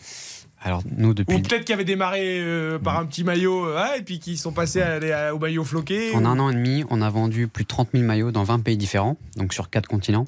Alors, 0.62 0.82
nous, 0.96 1.14
depuis. 1.14 1.36
Ou 1.36 1.40
peut-être 1.40 1.64
qui 1.64 1.72
avaient 1.72 1.84
démarré 1.84 2.40
euh, 2.40 2.78
par 2.78 2.98
un 2.98 3.04
petit 3.04 3.22
maillot, 3.24 3.66
euh, 3.66 3.84
et 3.98 4.02
puis 4.02 4.18
qui 4.18 4.36
sont 4.36 4.52
passés 4.52 4.80
à 4.82 4.94
aller 4.94 5.12
à- 5.12 5.34
au 5.34 5.38
maillot 5.38 5.62
floqué. 5.64 6.12
En 6.14 6.24
ou- 6.24 6.26
un 6.26 6.38
an 6.38 6.50
et 6.50 6.54
demi, 6.54 6.84
on 6.90 7.02
a 7.02 7.10
vendu 7.10 7.46
plus 7.46 7.64
de 7.64 7.68
30 7.68 7.90
000 7.92 8.04
maillots 8.04 8.32
dans 8.32 8.42
20 8.42 8.60
pays 8.60 8.76
différents, 8.76 9.16
donc 9.36 9.52
sur 9.52 9.70
4 9.70 9.86
continents. 9.86 10.26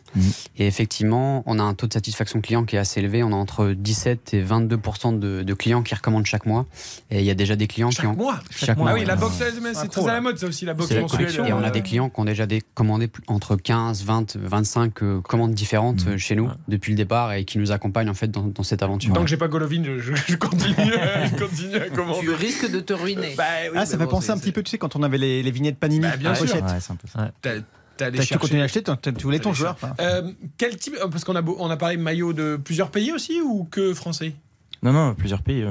Et 0.57 0.67
effectivement, 0.67 1.43
on 1.47 1.59
a 1.59 1.63
un 1.63 1.75
taux 1.75 1.87
de 1.87 1.93
satisfaction 1.93 2.41
client 2.41 2.65
qui 2.65 2.77
est 2.77 2.79
assez 2.79 3.01
élevé. 3.01 3.23
On 3.25 3.33
a 3.33 3.37
entre 3.37 3.71
17 3.73 4.35
et 4.35 4.43
22 4.43 4.77
de, 5.19 5.43
de 5.43 5.55
clients 5.55 5.83
qui 5.83 5.95
recommandent 5.95 6.27
chaque 6.27 6.47
mois. 6.47 6.67
Et 7.11 7.19
il 7.21 7.25
y 7.25 7.31
a 7.31 7.35
déjà 7.35 7.57
des 7.57 7.67
clients 7.67 7.89
qui 7.89 8.07
ont. 8.07 8.15
mois 8.15 8.39
Chaque 8.51 8.77
mois. 8.77 8.91
Ah 8.91 8.95
oui, 8.95 9.05
la 9.05 9.15
ouais. 9.15 9.21
box, 9.21 9.35
c'est 9.39 9.75
c'est 9.75 9.89
très 9.89 10.09
à 10.09 10.13
la 10.15 10.21
mode, 10.21 10.39
ça 10.39 10.47
aussi, 10.47 10.65
la 10.67 10.75
box 10.75 10.89
C'est 10.89 10.95
la 10.97 11.01
mensuelle. 11.03 11.47
Et 11.49 11.53
on 11.53 11.63
a 11.63 11.69
euh, 11.69 11.71
des 11.71 11.83
clients 11.83 12.11
qui 12.11 12.21
ont 12.21 12.25
déjà 12.25 12.47
des 12.47 12.63
commandé 12.75 13.11
entre 13.27 13.57
15, 13.57 14.05
20, 14.05 14.37
25 14.37 15.03
euh, 15.03 15.21
commandes 15.21 15.53
différentes 15.55 16.05
euh, 16.07 16.19
chez 16.19 16.37
nous 16.37 16.49
depuis 16.69 16.93
le 16.93 16.97
départ 16.97 17.33
et 17.33 17.45
qui 17.45 17.59
nous 17.59 17.73
accompagnent 17.73 18.11
en 18.11 18.15
fait 18.15 18.31
dans, 18.31 18.43
dans 18.43 18.63
cette 18.63 18.83
aventure. 18.83 19.13
Tant 19.15 19.23
que 19.25 19.31
j'ai 19.31 19.37
pas 19.37 19.49
Golovin, 19.49 19.83
je, 19.99 20.13
je- 20.29 20.37
continue, 20.37 20.75
je 20.77 21.37
continue 21.39 21.77
à 21.77 21.89
commander. 21.91 22.21
Tu 22.21 22.31
risques 22.33 22.71
de 22.71 22.81
te 22.81 22.93
ruiner. 22.93 23.35
Bah 23.37 23.45
oui, 23.71 23.77
Ah, 23.81 23.87
ça 23.87 23.99
fait 23.99 24.05
bon, 24.05 24.11
penser 24.11 24.31
un 24.31 24.39
petit 24.39 24.53
peu, 24.53 24.63
tu 24.63 24.71
sais, 24.71 24.79
quand 24.79 24.97
on 24.97 25.03
avait 25.03 25.19
les, 25.19 25.43
les 25.43 25.51
vignettes 25.51 25.79
Panini 25.79 26.01
Bah, 26.01 26.17
bien 26.17 26.33
en 26.33 26.35
sûr. 26.35 26.47
Ouais, 26.55 26.61
c'est 26.81 26.93
un 26.93 26.97
peu 26.97 27.09
ça. 27.09 27.31
T'as- 27.43 27.51
t'as 27.97 28.07
allé 28.07 28.19
T'as- 28.19 28.25
Tu 28.27 28.39
continues 28.39 28.61
à 28.61 28.65
acheter, 28.65 28.83
tu 28.83 29.23
voulais 29.25 29.39
ton 29.41 29.53
joueur. 29.53 29.77
Euh, 30.01 30.31
quel 30.57 30.77
type 30.77 30.97
Parce 31.11 31.25
qu'on 31.25 31.37
a, 31.37 31.43
beau- 31.43 31.57
on 31.59 31.71
a 31.71 31.77
parlé 31.77 31.97
de 31.97 32.03
maillot 32.03 32.33
de 32.33 32.57
plusieurs 32.57 32.91
pays 32.91 33.13
aussi 33.13 33.41
ou 33.41 33.65
que 33.71 33.95
français? 33.95 34.35
Non, 34.83 34.93
non, 34.93 35.15
plusieurs 35.15 35.43
pays. 35.43 35.65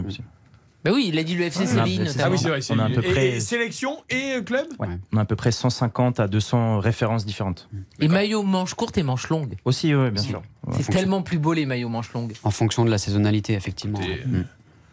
Bah 0.83 0.91
oui, 0.93 1.05
il 1.09 1.17
a 1.19 1.23
dit 1.23 1.35
le 1.35 1.43
FC 1.43 1.61
Ah, 1.63 1.67
Séville. 1.85 2.01
Ah 2.19 2.29
oui, 2.29 2.37
c'est 2.37 2.49
vrai. 2.49 2.61
c'est- 2.61 2.73
On 2.73 2.79
a 2.79 2.85
à 2.85 2.89
peu 2.89 3.03
et- 3.03 3.11
près- 3.11 3.27
et 3.29 3.39
sélection 3.39 3.97
et 4.09 4.33
euh, 4.37 4.41
club 4.41 4.67
Ouais. 4.79 4.87
On 5.11 5.17
a 5.17 5.21
à 5.21 5.25
peu 5.25 5.35
près 5.35 5.51
150 5.51 6.19
à 6.19 6.27
200 6.27 6.79
références 6.79 7.25
différentes. 7.25 7.67
Et 7.99 8.07
maillot 8.07 8.43
manche 8.43 8.73
courte 8.73 8.97
et 8.97 9.03
manche 9.03 9.27
longue. 9.29 9.55
Aussi, 9.65 9.93
oui, 9.93 10.11
bien 10.11 10.23
sûr. 10.23 10.41
C'est 10.73 10.89
tellement 10.89 11.21
plus 11.23 11.39
beau 11.39 11.53
les 11.53 11.65
maillots 11.65 11.89
manches 11.89 12.13
longues. 12.13 12.33
En 12.43 12.51
fonction 12.51 12.85
de 12.85 12.89
la 12.91 12.97
saisonnalité, 12.97 13.53
effectivement. 13.53 13.99
Mm. 13.99 14.43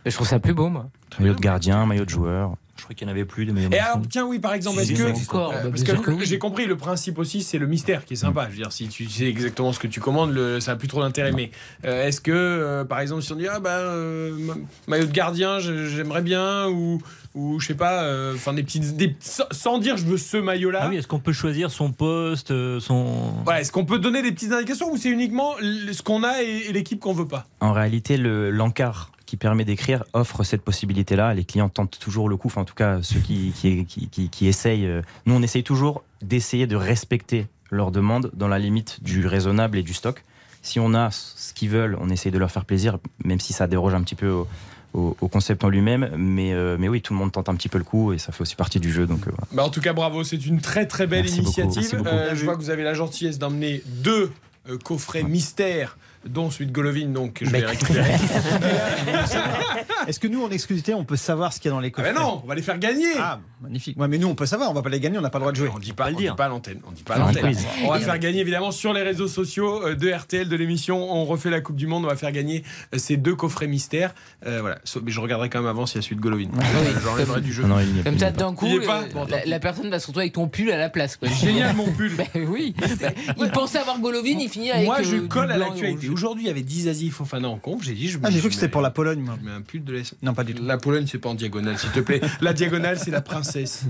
Je 0.07 0.11
trouve 0.15 0.27
ça 0.27 0.39
plus 0.39 0.55
beau, 0.55 0.69
moi. 0.69 0.89
Maillot 1.21 1.35
de 1.35 1.41
gardien, 1.41 1.87
maillot 1.87 2.05
de 2.05 2.11
joueur. 2.11 2.55
Je 2.77 2.83
crois 2.83 2.95
qu'il 2.95 3.07
n'y 3.07 3.13
en 3.13 3.15
avait 3.15 3.25
plus 3.25 3.47
de 3.47 3.53
maillots 3.53 3.71
Et 3.73 3.79
alors, 3.79 4.01
tiens, 4.11 4.27
oui, 4.27 4.41
par 4.41 4.53
exemple, 4.53 4.81
est-ce 4.81 4.93
que. 4.93 5.23
encore, 5.31 5.53
euh, 5.53 5.63
bah, 5.63 5.69
parce 5.71 5.83
que 5.85 5.93
sûr 5.93 6.03
que 6.03 6.11
oui. 6.11 6.27
j'ai 6.27 6.39
compris, 6.39 6.67
le 6.67 6.77
principe 6.77 7.19
aussi, 7.19 7.43
c'est 7.43 7.59
le 7.59 7.67
mystère 7.67 8.05
qui 8.05 8.15
est 8.15 8.17
sympa. 8.17 8.47
Je 8.47 8.57
veux 8.57 8.63
dire, 8.63 8.73
si 8.73 8.89
tu 8.89 9.09
sais 9.09 9.27
exactement 9.29 9.73
ce 9.73 9.79
que 9.79 9.87
tu 9.87 10.01
commandes, 10.01 10.33
le, 10.35 10.59
ça 10.61 10.73
n'a 10.73 10.77
plus 10.77 10.89
trop 10.89 11.01
d'intérêt. 11.01 11.33
Mais 11.33 11.51
euh, 11.85 12.07
est-ce 12.07 12.21
que, 12.21 12.33
euh, 12.33 12.85
par 12.85 12.99
exemple, 13.01 13.23
si 13.23 13.33
on 13.33 13.37
dit, 13.37 13.47
ah 13.47 13.61
ben, 13.61 13.71
euh, 13.71 14.37
ma- 14.39 14.55
maillot 14.89 15.07
de 15.07 15.13
gardien, 15.13 15.61
j'aimerais 15.61 16.23
bien, 16.23 16.69
ou, 16.69 17.01
ou 17.35 17.61
je 17.61 17.67
sais 17.69 17.75
pas, 17.75 18.03
euh, 18.03 18.35
enfin, 18.35 18.53
des 18.53 18.65
petites. 18.65 18.97
Des, 18.97 19.15
sans- 19.21 19.45
sans 19.53 19.79
dire, 19.79 19.97
je 19.97 20.05
veux 20.05 20.19
ce 20.19 20.37
maillot-là. 20.37 20.81
Ah 20.83 20.89
oui, 20.89 20.97
est-ce 20.97 21.07
qu'on 21.09 21.21
peut 21.21 21.33
choisir 21.33 21.71
son 21.71 21.93
poste, 21.93 22.51
euh, 22.51 22.81
son. 22.81 23.35
Ouais, 23.47 23.61
est-ce 23.61 23.71
qu'on 23.73 23.85
peut 23.85 23.99
donner 24.01 24.21
des 24.21 24.33
petites 24.33 24.53
indications 24.53 24.91
ou 24.93 24.97
c'est 24.97 25.11
uniquement 25.11 25.55
ce 25.61 26.03
qu'on 26.03 26.25
a 26.25 26.43
et, 26.43 26.67
et 26.69 26.73
l'équipe 26.73 26.99
qu'on 27.01 27.15
veut 27.15 27.29
pas? 27.29 27.47
En 27.61 27.73
réalité, 27.73 28.17
le- 28.17 28.51
l'encart 28.51 29.13
qui 29.27 29.37
permet 29.37 29.65
d'écrire 29.65 30.05
offre 30.13 30.43
cette 30.45 30.63
possibilité-là. 30.63 31.35
Les 31.35 31.45
clients 31.45 31.69
tentent 31.69 31.99
toujours 31.99 32.29
le 32.29 32.37
coup, 32.37 32.49
enfin, 32.49 32.61
en 32.63 32.65
tout 32.65 32.75
cas 32.75 33.01
ceux 33.03 33.21
qui, 33.21 33.53
qui, 33.57 33.85
qui, 33.87 34.09
qui- 34.09 34.29
qui 34.29 34.47
essayent. 34.47 34.87
euh, 34.87 35.03
Nous, 35.27 35.35
on 35.35 35.43
essaye 35.43 35.63
toujours 35.65 36.03
d'essayer 36.23 36.67
de 36.67 36.77
respecter 36.77 37.47
leurs 37.71 37.91
demandes 37.91 38.31
dans 38.35 38.49
la 38.49 38.59
limite 38.59 39.03
du 39.03 39.27
raisonnable 39.27 39.79
et 39.79 39.83
du 39.83 39.95
stock. 39.95 40.23
Si 40.63 40.79
on 40.81 40.95
a 40.95 41.11
ce 41.11 41.53
qu'ils 41.53 41.69
veulent, 41.71 41.97
on 42.01 42.09
essaye 42.11 42.33
de 42.33 42.39
leur 42.39 42.51
faire 42.51 42.65
plaisir, 42.65 42.99
même 43.25 43.41
si 43.41 43.53
ça 43.53 43.67
déroge 43.67 43.95
un 43.95 44.03
petit 44.03 44.15
peu 44.15 44.31
au, 44.31 44.47
au- 44.95 45.17
au 45.21 45.29
concept 45.29 45.65
en 45.65 45.69
lui-même. 45.69 46.11
Mais, 46.17 46.53
euh, 46.53 46.77
mais 46.79 46.89
oui, 46.89 47.03
tout 47.03 47.13
le 47.13 47.19
monde 47.19 47.33
tente 47.33 47.49
un 47.49 47.55
petit 47.55 47.69
peu 47.69 47.79
le 47.79 47.85
coup 47.85 48.13
et 48.13 48.19
ça 48.19 48.33
fait 48.33 48.43
aussi 48.43 48.57
partie 48.57 48.81
du 48.81 48.93
jeu. 48.93 49.07
Donc, 49.07 49.27
euh, 49.27 49.31
voilà. 49.31 49.47
Bah, 49.53 49.65
en 49.65 49.71
tout 49.71 49.81
cas, 49.81 49.93
bravo, 49.93 50.25
c'est 50.25 50.47
une 50.47 50.61
très 50.61 50.87
très 50.87 51.07
belle 51.07 51.23
Merci 51.25 51.41
initiative. 51.41 52.03
Euh, 52.07 52.35
je 52.35 52.45
vois 52.45 52.55
que 52.57 52.61
vous 52.61 52.71
avez 52.71 52.83
la 52.85 52.95
gentillesse 52.95 53.39
d'emmener 53.39 53.83
deux 53.87 54.31
coffrets 54.85 55.23
mystères, 55.25 55.99
dont 56.27 56.51
celui 56.51 56.67
de 56.67 56.73
Golovin, 56.73 57.07
donc 57.09 57.41
je 57.43 57.51
vais 57.51 57.65
récupérer. 57.65 58.13
Est-ce 60.09 60.21
que 60.21 60.29
nous, 60.29 60.43
en 60.45 60.51
exclusivité, 60.51 60.95
on 60.95 61.05
peut 61.05 61.17
savoir 61.17 61.53
ce 61.53 61.61
qu'il 61.61 61.69
y 61.69 61.73
a 61.73 61.75
dans 61.75 61.81
les 61.81 61.89
Ah 61.89 61.91
coffrets 61.91 62.13
ben 62.15 62.21
non, 62.21 62.41
on 62.45 62.47
va 62.47 62.55
les 62.55 62.63
faire 62.63 62.79
gagner. 62.79 63.13
Ah, 63.19 63.41
magnifique. 63.63 63.99
Ouais, 63.99 64.09
mais 64.09 64.19
nous, 64.19 64.29
on 64.29 64.35
peut 64.35 64.47
savoir, 64.47 64.71
on 64.71 64.75
va 64.75 64.83
pas 64.83 64.89
les 64.91 65.01
gagner, 65.01 65.19
on 65.19 65.23
n'a 65.23 65.31
pas 65.31 65.39
le 65.39 65.43
droit 65.43 65.53
de 65.53 65.57
jouer. 65.57 65.71
On 65.75 65.79
dit 65.79 65.93
pas, 65.93 66.09
on 66.11 66.17
dit 66.17 66.29
pas 66.37 66.49
l'antenne. 66.49 66.81
On 66.87 66.93
dit 66.93 67.03
pas 67.03 67.19
l'antenne. 67.19 67.55
On 67.85 67.91
va 67.91 68.01
faire 68.01 68.19
gagner 68.19 68.41
évidemment 68.41 68.71
sur 68.71 68.93
les 68.93 69.03
réseaux 69.03 69.29
sociaux 69.29 69.85
euh, 69.87 69.95
de 69.95 70.11
RTL 70.11 70.49
de 70.49 70.57
l'émission. 70.57 70.97
On 71.13 71.25
refait 71.25 71.51
la 71.51 71.61
Coupe 71.61 71.77
du 71.77 71.87
Monde. 71.87 72.05
On 72.05 72.09
va 72.09 72.17
faire 72.17 72.33
gagner 72.33 72.63
euh, 72.95 72.99
ces 72.99 73.17
deux 73.17 73.35
coffrets 73.35 73.67
mystères. 73.67 74.15
Euh, 74.47 74.61
voilà. 74.61 74.79
Mais 75.03 75.11
je 75.11 75.21
regarderai 75.21 75.49
quand 75.51 75.61
même 75.61 75.69
avant 75.69 75.87
s'il 75.87 75.97
y 75.97 75.99
a 75.99 76.03
celui 76.03 76.17
de 76.17 76.21
Golovin. 76.21 76.49
J'enlèverai 77.03 77.41
du 77.41 77.53
jeu. 77.53 77.65
Non, 77.65 77.77
a 77.77 77.83
Comme 78.05 78.19
ça, 78.19 78.31
d'un 78.31 78.55
coup, 78.55 78.67
euh, 78.67 79.03
Bon, 79.13 79.27
la, 79.29 79.45
la 79.45 79.61
personne 79.61 79.91
va 79.91 79.99
se 79.99 80.07
retrouver 80.07 80.25
avec 80.25 80.35
ton 80.35 80.49
pull 80.49 80.71
à 80.71 80.77
la 80.77 80.89
place. 80.89 81.17
quoi. 81.17 81.29
Génial 81.29 81.75
mon 81.77 81.91
pull. 81.93 82.13
Ben 82.35 82.47
oui. 82.49 82.75
il 83.39 83.51
pensait 83.51 83.79
avoir 83.79 83.99
Golovin, 83.99 84.37
il 84.39 84.49
finit 84.49 84.71
avec. 84.71 84.87
Moi, 84.87 85.03
je 85.03 85.17
colle 85.17 85.51
à 85.51 85.57
l'actualité. 85.59 86.09
Aujourd'hui, 86.09 86.45
il 86.45 86.47
y 86.47 86.51
avait 86.51 86.63
Dizazi 86.63 87.11
Fofana 87.11 87.49
en 87.49 87.59
conf. 87.59 87.83
J'ai 87.83 87.95
dit, 87.95 88.09
je 88.09 88.19
Ah, 88.23 88.31
j'ai 88.31 88.39
cru 88.39 88.49
que 88.49 88.55
c'était 88.55 88.69
pour 88.69 88.83
la 88.83 88.91
Pologne, 88.91 89.21
moi. 89.21 89.37
Je 89.41 89.47
mets 89.49 89.55
un 89.55 89.63
pull 89.63 89.83
de 89.85 89.93
Non, 90.23 90.35
pas 90.35 90.45
du 90.45 90.55
tout. 90.55 90.63
La 90.65 90.79
Pologne, 90.79 91.07
c'est 91.11 91.19
pas 91.19 91.29
en 91.29 91.35
diagonale, 91.35 91.79
s'il 91.79 91.91
te 91.91 92.01
plaît. 92.01 92.21
La 92.41 92.53
diagonale, 92.53 92.99
c'est 92.99 93.11
la 93.11 93.21
princesse. 93.21 93.85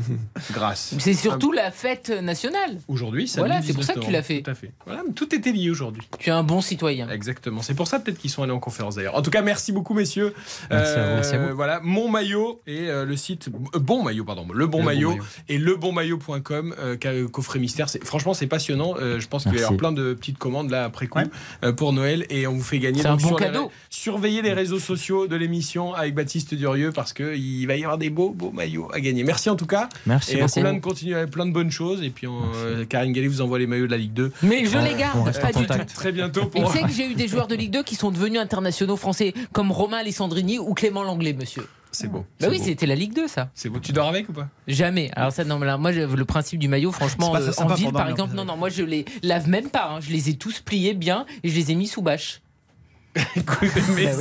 Grâce. 0.52 0.94
C'est 0.98 1.14
surtout 1.14 1.52
la 1.52 1.70
fête 1.70 2.10
nationale. 2.10 2.78
Aujourd'hui, 2.88 3.28
ça 3.28 3.40
Voilà, 3.40 3.62
c'est 3.62 3.72
pour 3.72 3.84
ça 3.84 3.94
que 3.94 4.00
tu 4.00 4.10
l'as 4.10 4.22
fait. 4.22 4.42
Tout 4.42 4.50
à 4.50 4.54
fait. 4.54 4.70
Voilà, 4.86 5.02
mais 5.06 5.12
tout 5.12 5.34
était 5.34 5.52
lié 5.52 5.70
aujourd'hui. 5.70 6.02
Tu 6.18 6.30
es 6.30 6.32
un 6.32 6.42
bon 6.42 6.60
citoyen. 6.60 7.08
Exactement. 7.10 7.62
C'est 7.62 7.74
pour 7.74 7.86
ça 7.88 7.98
peut-être 8.00 8.18
qu'ils 8.18 8.30
sont 8.30 8.42
allés 8.42 8.52
en 8.52 8.58
conférence 8.60 8.96
d'ailleurs. 8.96 9.14
En 9.14 9.22
tout 9.22 9.30
cas, 9.30 9.42
merci 9.42 9.72
beaucoup 9.72 9.94
messieurs. 9.94 10.34
Merci 10.70 10.98
à 10.98 11.06
vous. 11.08 11.14
Merci 11.14 11.34
à 11.34 11.46
vous. 11.46 11.54
Voilà, 11.56 11.80
mon 11.82 12.08
maillot 12.08 12.60
et 12.66 12.88
euh, 12.88 13.04
le 13.04 13.16
site 13.16 13.48
euh, 13.74 13.78
bon 13.78 14.02
maillot 14.02 14.24
pardon, 14.24 14.46
le 14.52 14.66
bon 14.66 14.78
Le 14.78 14.82
Bon 14.82 14.82
maillot 14.82 15.10
Maillot. 15.10 15.24
et 15.48 15.58
lebonmaillot.com 15.58 16.74
euh, 16.78 17.28
coffret 17.28 17.58
mystère. 17.58 17.88
C'est 17.88 18.04
franchement 18.04 18.34
c'est 18.34 18.46
passionnant. 18.46 18.94
Euh, 18.98 19.20
je 19.20 19.28
pense 19.28 19.42
qu'il 19.44 19.52
va 19.52 19.58
y 19.58 19.60
avoir 19.60 19.72
Merci. 19.72 19.78
plein 19.78 19.92
de 19.92 20.14
petites 20.14 20.38
commandes 20.38 20.70
là 20.70 20.84
après 20.84 21.06
coup 21.06 21.18
euh, 21.64 21.72
pour 21.72 21.92
Noël 21.92 22.26
et 22.30 22.46
on 22.46 22.54
vous 22.54 22.62
fait 22.62 22.78
gagner 22.78 23.02
C'est 23.02 23.08
un 23.08 23.16
bon 23.16 23.28
sur 23.28 23.36
cadeau. 23.36 23.70
surveillez 23.90 24.42
les 24.42 24.52
réseaux 24.52 24.78
sociaux 24.78 25.26
de 25.26 25.36
l'émission 25.36 25.93
avec 25.96 26.14
Baptiste 26.14 26.54
Durieux 26.54 26.92
parce 26.92 27.12
que 27.12 27.36
il 27.36 27.66
va 27.66 27.76
y 27.76 27.82
avoir 27.84 27.98
des 27.98 28.10
beaux 28.10 28.30
beaux 28.30 28.50
maillots 28.52 28.88
à 28.92 29.00
gagner. 29.00 29.24
Merci 29.24 29.50
en 29.50 29.56
tout 29.56 29.66
cas. 29.66 29.88
Merci 30.06 30.32
et 30.36 30.40
beaucoup. 30.40 30.60
plein 30.60 30.72
de 30.74 30.78
continuer 30.80 31.26
plein 31.26 31.46
de 31.46 31.52
bonnes 31.52 31.70
choses 31.70 32.02
et 32.02 32.10
puis 32.10 32.26
on, 32.26 32.40
euh, 32.56 32.84
Karine 32.84 33.12
Galli 33.12 33.26
vous 33.28 33.40
envoie 33.40 33.58
les 33.58 33.66
maillots 33.66 33.86
de 33.86 33.90
la 33.92 33.98
Ligue 33.98 34.12
2. 34.12 34.32
Mais 34.42 34.64
je 34.64 34.76
On- 34.78 34.82
les 34.84 34.94
garde, 34.94 35.18
on 35.18 35.22
reste 35.24 35.40
pas 35.40 35.48
en 35.48 35.60
du 35.60 35.66
contact. 35.66 35.90
tout. 35.90 35.96
Très 35.96 36.12
bientôt 36.12 36.42
Et 36.54 36.60
pour 36.60 36.72
tu 36.72 36.78
sais 36.78 36.84
que 36.84 36.92
j'ai 36.92 37.10
eu 37.10 37.14
des 37.14 37.28
joueurs 37.28 37.46
de 37.46 37.54
Ligue 37.54 37.70
2 37.72 37.82
qui 37.82 37.94
sont 37.96 38.10
devenus 38.10 38.40
internationaux 38.40 38.96
français, 38.96 39.32
comme 39.52 39.70
Romain 39.72 39.98
Alessandrini 39.98 40.58
ou 40.58 40.74
Clément 40.74 41.02
Langlais, 41.02 41.32
monsieur. 41.32 41.66
C'est 41.92 42.08
beau. 42.08 42.18
Bah 42.18 42.24
c'est 42.40 42.48
oui, 42.48 42.58
beau. 42.58 42.64
c'était 42.64 42.86
la 42.86 42.96
Ligue 42.96 43.14
2, 43.14 43.28
ça. 43.28 43.50
C'est 43.54 43.68
beau. 43.68 43.78
Tu 43.78 43.92
dors 43.92 44.08
avec 44.08 44.28
ou 44.28 44.32
pas? 44.32 44.48
Jamais. 44.66 45.10
Alors 45.14 45.30
ça, 45.30 45.44
non, 45.44 45.60
mais 45.60 45.66
là, 45.66 45.78
moi, 45.78 45.92
le 45.92 46.24
principe 46.24 46.58
du 46.58 46.66
maillot, 46.66 46.90
franchement, 46.90 47.32
euh, 47.36 47.52
en 47.58 47.72
ville, 47.74 47.92
par 47.92 48.08
exemple, 48.10 48.34
non, 48.34 48.44
non, 48.44 48.56
moi, 48.56 48.68
je 48.68 48.82
les 48.82 49.04
lave 49.22 49.48
même 49.48 49.68
pas. 49.70 49.90
hein. 49.92 50.00
Je 50.00 50.10
les 50.10 50.28
ai 50.28 50.34
tous 50.34 50.58
pliés 50.58 50.94
bien 50.94 51.24
et 51.44 51.48
je 51.48 51.54
les 51.54 51.70
ai 51.70 51.76
mis 51.76 51.86
sous 51.86 52.02
bâche. 52.02 52.40
Mais 53.94 54.06
Bah 54.06 54.12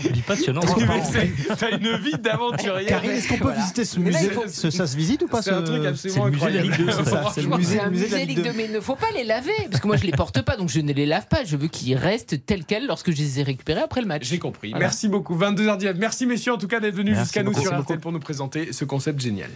c'est- 0.00 0.12
Du 0.12 0.22
passionnant. 0.22 0.60
Mais 0.78 1.02
c'est- 1.04 1.56
T'as 1.56 1.70
une 1.76 1.96
vie 1.98 2.12
d'aventurier. 2.18 2.86
Karine, 2.86 3.10
est-ce 3.10 3.28
qu'on 3.28 3.36
peut 3.36 3.42
Voilà. 3.44 3.60
visiter 3.60 3.84
ce 3.84 3.98
Mais 4.00 4.10
là, 4.10 4.20
musée 4.20 4.32
faut- 4.32 4.48
Ce- 4.48 4.70
Ça 4.70 4.86
se 4.86 4.96
visite 4.96 5.22
ou 5.22 5.28
pas 5.28 5.42
C'est 5.42 5.50
un 5.50 5.60
ce- 5.60 5.64
truc 5.66 5.82
C'est 5.82 5.88
absolument 5.88 6.24
le 6.24 6.30
musée 6.32 6.46
de 6.46 6.56
la 6.56 6.62
Ligue 6.62 6.76
2, 6.78 6.86
c'est 6.90 7.04
ça. 7.04 7.32
Le 7.36 7.56
musée, 7.56 7.74
C'est 7.74 7.80
un 7.80 7.84
le 7.84 7.90
musée 7.90 8.06
de 8.08 8.12
la 8.12 8.18
Ligue 8.20 8.28
Ligue 8.28 8.36
2, 8.38 8.42
2. 8.44 8.52
mais 8.56 8.64
il 8.64 8.72
ne 8.72 8.80
faut 8.80 8.96
pas 8.96 9.10
les 9.14 9.24
laver 9.24 9.52
parce 9.70 9.80
que 9.82 9.86
moi 9.86 9.96
je 9.96 10.04
les 10.04 10.12
porte 10.12 10.40
pas, 10.42 10.56
donc 10.56 10.68
je 10.70 10.80
ne 10.80 10.92
les 10.92 11.06
lave 11.06 11.26
pas. 11.28 11.44
Je 11.44 11.56
veux 11.56 11.68
qu'ils 11.68 11.96
restent 11.96 12.46
tels 12.46 12.64
quels 12.64 12.86
lorsque 12.86 13.10
je 13.10 13.16
les 13.16 13.40
ai 13.40 13.42
récupérés 13.42 13.82
après 13.82 14.00
le 14.00 14.06
match. 14.06 14.22
J'ai 14.24 14.38
compris. 14.38 14.70
Voilà. 14.70 14.86
Merci 14.86 15.08
beaucoup. 15.08 15.36
22h19. 15.36 15.94
Merci 15.98 16.26
messieurs 16.26 16.52
en 16.54 16.58
tout 16.58 16.68
cas 16.68 16.80
d'être 16.80 16.94
venus 16.96 17.18
jusqu'à 17.18 17.42
nous 17.42 17.52
sur 17.52 17.78
RTL 17.78 18.00
pour 18.00 18.12
nous 18.12 18.20
présenter 18.20 18.72
ce 18.72 18.84
concept 18.86 19.20
génial. 19.20 19.50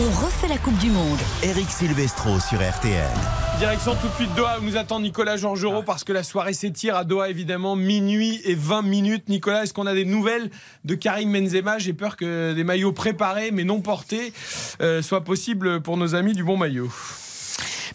On 0.00 0.24
refait 0.24 0.46
la 0.46 0.58
Coupe 0.58 0.78
du 0.78 0.90
Monde. 0.90 1.18
Eric 1.42 1.68
Silvestro 1.68 2.38
sur 2.38 2.60
RTL. 2.60 3.10
Direction 3.58 3.96
tout 3.96 4.06
de 4.06 4.12
suite 4.12 4.32
Doha 4.36 4.60
où 4.60 4.62
nous 4.62 4.76
attend 4.76 5.00
Nicolas 5.00 5.36
Georgerot 5.36 5.82
parce 5.82 6.04
que 6.04 6.12
la 6.12 6.22
soirée 6.22 6.52
s'étire 6.52 6.94
à 6.94 7.02
Doha 7.02 7.30
évidemment 7.30 7.74
minuit 7.74 8.40
et 8.44 8.54
20 8.54 8.82
minutes. 8.82 9.28
Nicolas, 9.28 9.64
est-ce 9.64 9.74
qu'on 9.74 9.88
a 9.88 9.94
des 9.94 10.04
nouvelles 10.04 10.50
de 10.84 10.94
Karim 10.94 11.32
Benzema? 11.32 11.78
J'ai 11.78 11.94
peur 11.94 12.16
que 12.16 12.52
des 12.52 12.62
maillots 12.62 12.92
préparés 12.92 13.50
mais 13.50 13.64
non 13.64 13.80
portés 13.80 14.32
euh, 14.80 15.02
soient 15.02 15.24
possibles 15.24 15.80
pour 15.80 15.96
nos 15.96 16.14
amis 16.14 16.32
du 16.32 16.44
bon 16.44 16.56
maillot. 16.56 16.92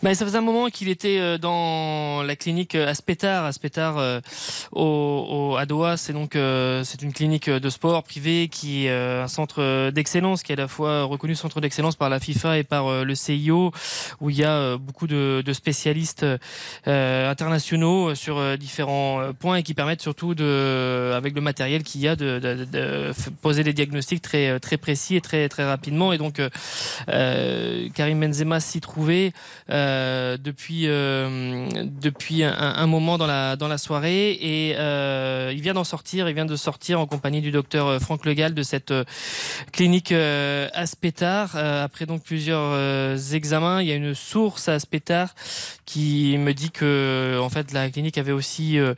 Bah, 0.03 0.13
ça 0.15 0.25
faisait 0.25 0.37
un 0.37 0.41
moment 0.41 0.67
qu'il 0.67 0.89
était 0.89 1.17
euh, 1.17 1.37
dans 1.37 2.23
la 2.23 2.35
clinique 2.35 2.75
euh, 2.75 2.89
Aspetar. 2.89 3.45
Aspetar 3.45 3.97
euh, 3.97 4.19
au, 4.73 5.53
au, 5.53 5.55
à 5.55 5.65
Doha, 5.65 5.95
c'est 5.95 6.11
donc 6.11 6.35
euh, 6.35 6.83
c'est 6.83 7.03
une 7.03 7.13
clinique 7.13 7.49
de 7.49 7.69
sport 7.69 8.03
privée 8.03 8.49
qui 8.49 8.85
est 8.85 8.89
euh, 8.89 9.23
un 9.23 9.29
centre 9.29 9.91
d'excellence, 9.91 10.43
qui 10.43 10.51
est 10.51 10.55
à 10.55 10.63
la 10.63 10.67
fois 10.67 11.03
reconnu 11.03 11.35
centre 11.35 11.61
d'excellence 11.61 11.95
par 11.95 12.09
la 12.09 12.19
FIFA 12.19 12.57
et 12.57 12.63
par 12.65 12.87
euh, 12.87 13.05
le 13.05 13.15
CIO, 13.15 13.71
où 14.19 14.29
il 14.29 14.35
y 14.35 14.43
a 14.43 14.51
euh, 14.51 14.77
beaucoup 14.77 15.07
de, 15.07 15.41
de 15.45 15.53
spécialistes 15.53 16.25
euh, 16.85 17.31
internationaux 17.31 18.13
sur 18.13 18.39
euh, 18.39 18.57
différents 18.57 19.21
euh, 19.21 19.31
points 19.31 19.55
et 19.55 19.63
qui 19.63 19.73
permettent 19.73 20.01
surtout 20.01 20.35
de, 20.35 21.13
avec 21.15 21.33
le 21.33 21.39
matériel 21.39 21.81
qu'il 21.83 22.01
y 22.01 22.09
a, 22.09 22.17
de, 22.17 22.39
de, 22.39 22.65
de 22.65 23.13
poser 23.41 23.63
des 23.63 23.71
diagnostics 23.71 24.21
très 24.21 24.49
euh, 24.49 24.59
très 24.59 24.75
précis 24.75 25.15
et 25.15 25.21
très 25.21 25.47
très 25.47 25.63
rapidement. 25.63 26.11
Et 26.11 26.17
donc 26.17 26.41
euh, 26.41 26.49
euh, 27.07 27.87
Karim 27.95 28.19
Benzema 28.19 28.59
s'y 28.59 28.81
trouvait 28.81 29.31
euh, 29.69 29.92
depuis 30.37 30.87
euh, 30.87 31.67
depuis 31.83 32.43
un, 32.43 32.87
moment 32.87 33.17
dans 33.17 33.27
la 33.27 33.55
dans 33.55 33.67
la 33.67 33.77
soirée 33.77 34.31
et 34.31 34.75
euh, 34.77 35.51
il 35.53 35.61
vient 35.61 35.73
d'en 35.73 35.83
sortir. 35.83 36.29
Il 36.29 36.35
vient 36.35 36.45
de 36.45 36.55
sortir 36.55 36.99
en 36.99 37.05
compagnie 37.05 37.41
du 37.41 37.51
docteur 37.51 37.87
euh, 37.87 37.99
Franck 37.99 38.25
Legal 38.25 38.53
de 38.53 38.63
cette 38.63 38.91
euh, 38.91 39.03
clinique 39.71 40.11
euh. 40.11 40.69
Euh, 41.23 41.83
après 41.83 42.05
donc 42.05 42.23
plusieurs 42.23 42.71
euh, 42.73 43.17
examens, 43.33 43.81
il 43.81 43.87
y 43.87 43.91
a 43.91 43.95
une 43.95 44.13
source 44.13 44.69
à 44.69 44.77
qui 45.85 46.37
me 46.37 46.53
dit 46.53 46.71
que 46.71 47.39
en 47.41 47.49
fait 47.49 47.71
la 47.71 47.89
clinique 47.89 48.17
avait 48.17 48.31
aussi 48.31 48.79
euh, 48.79 48.93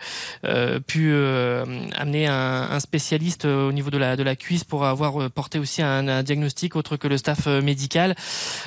euh, 0.46 0.80
pu 0.80 1.12
euh, 1.12 1.66
amener 1.96 2.28
un, 2.28 2.80
spécialiste 2.80 3.46
euh, 3.46 3.68
au 3.68 3.72
niveau 3.72 3.90
de 3.90 3.98
la 3.98 4.16
de 4.16 4.24
la 4.24 4.36
cuisse 4.36 4.64
pour 4.64 4.86
avoir 4.86 5.22
euh, 5.22 5.30
porté 5.30 5.60
aussi 5.60 5.82
un, 5.82 6.24
diagnostic 6.24 6.76
autre 6.76 6.98
que 6.98 7.08
le 7.08 7.18
staff 7.18 7.48
euh, 7.48 7.62
médical. 7.62 8.16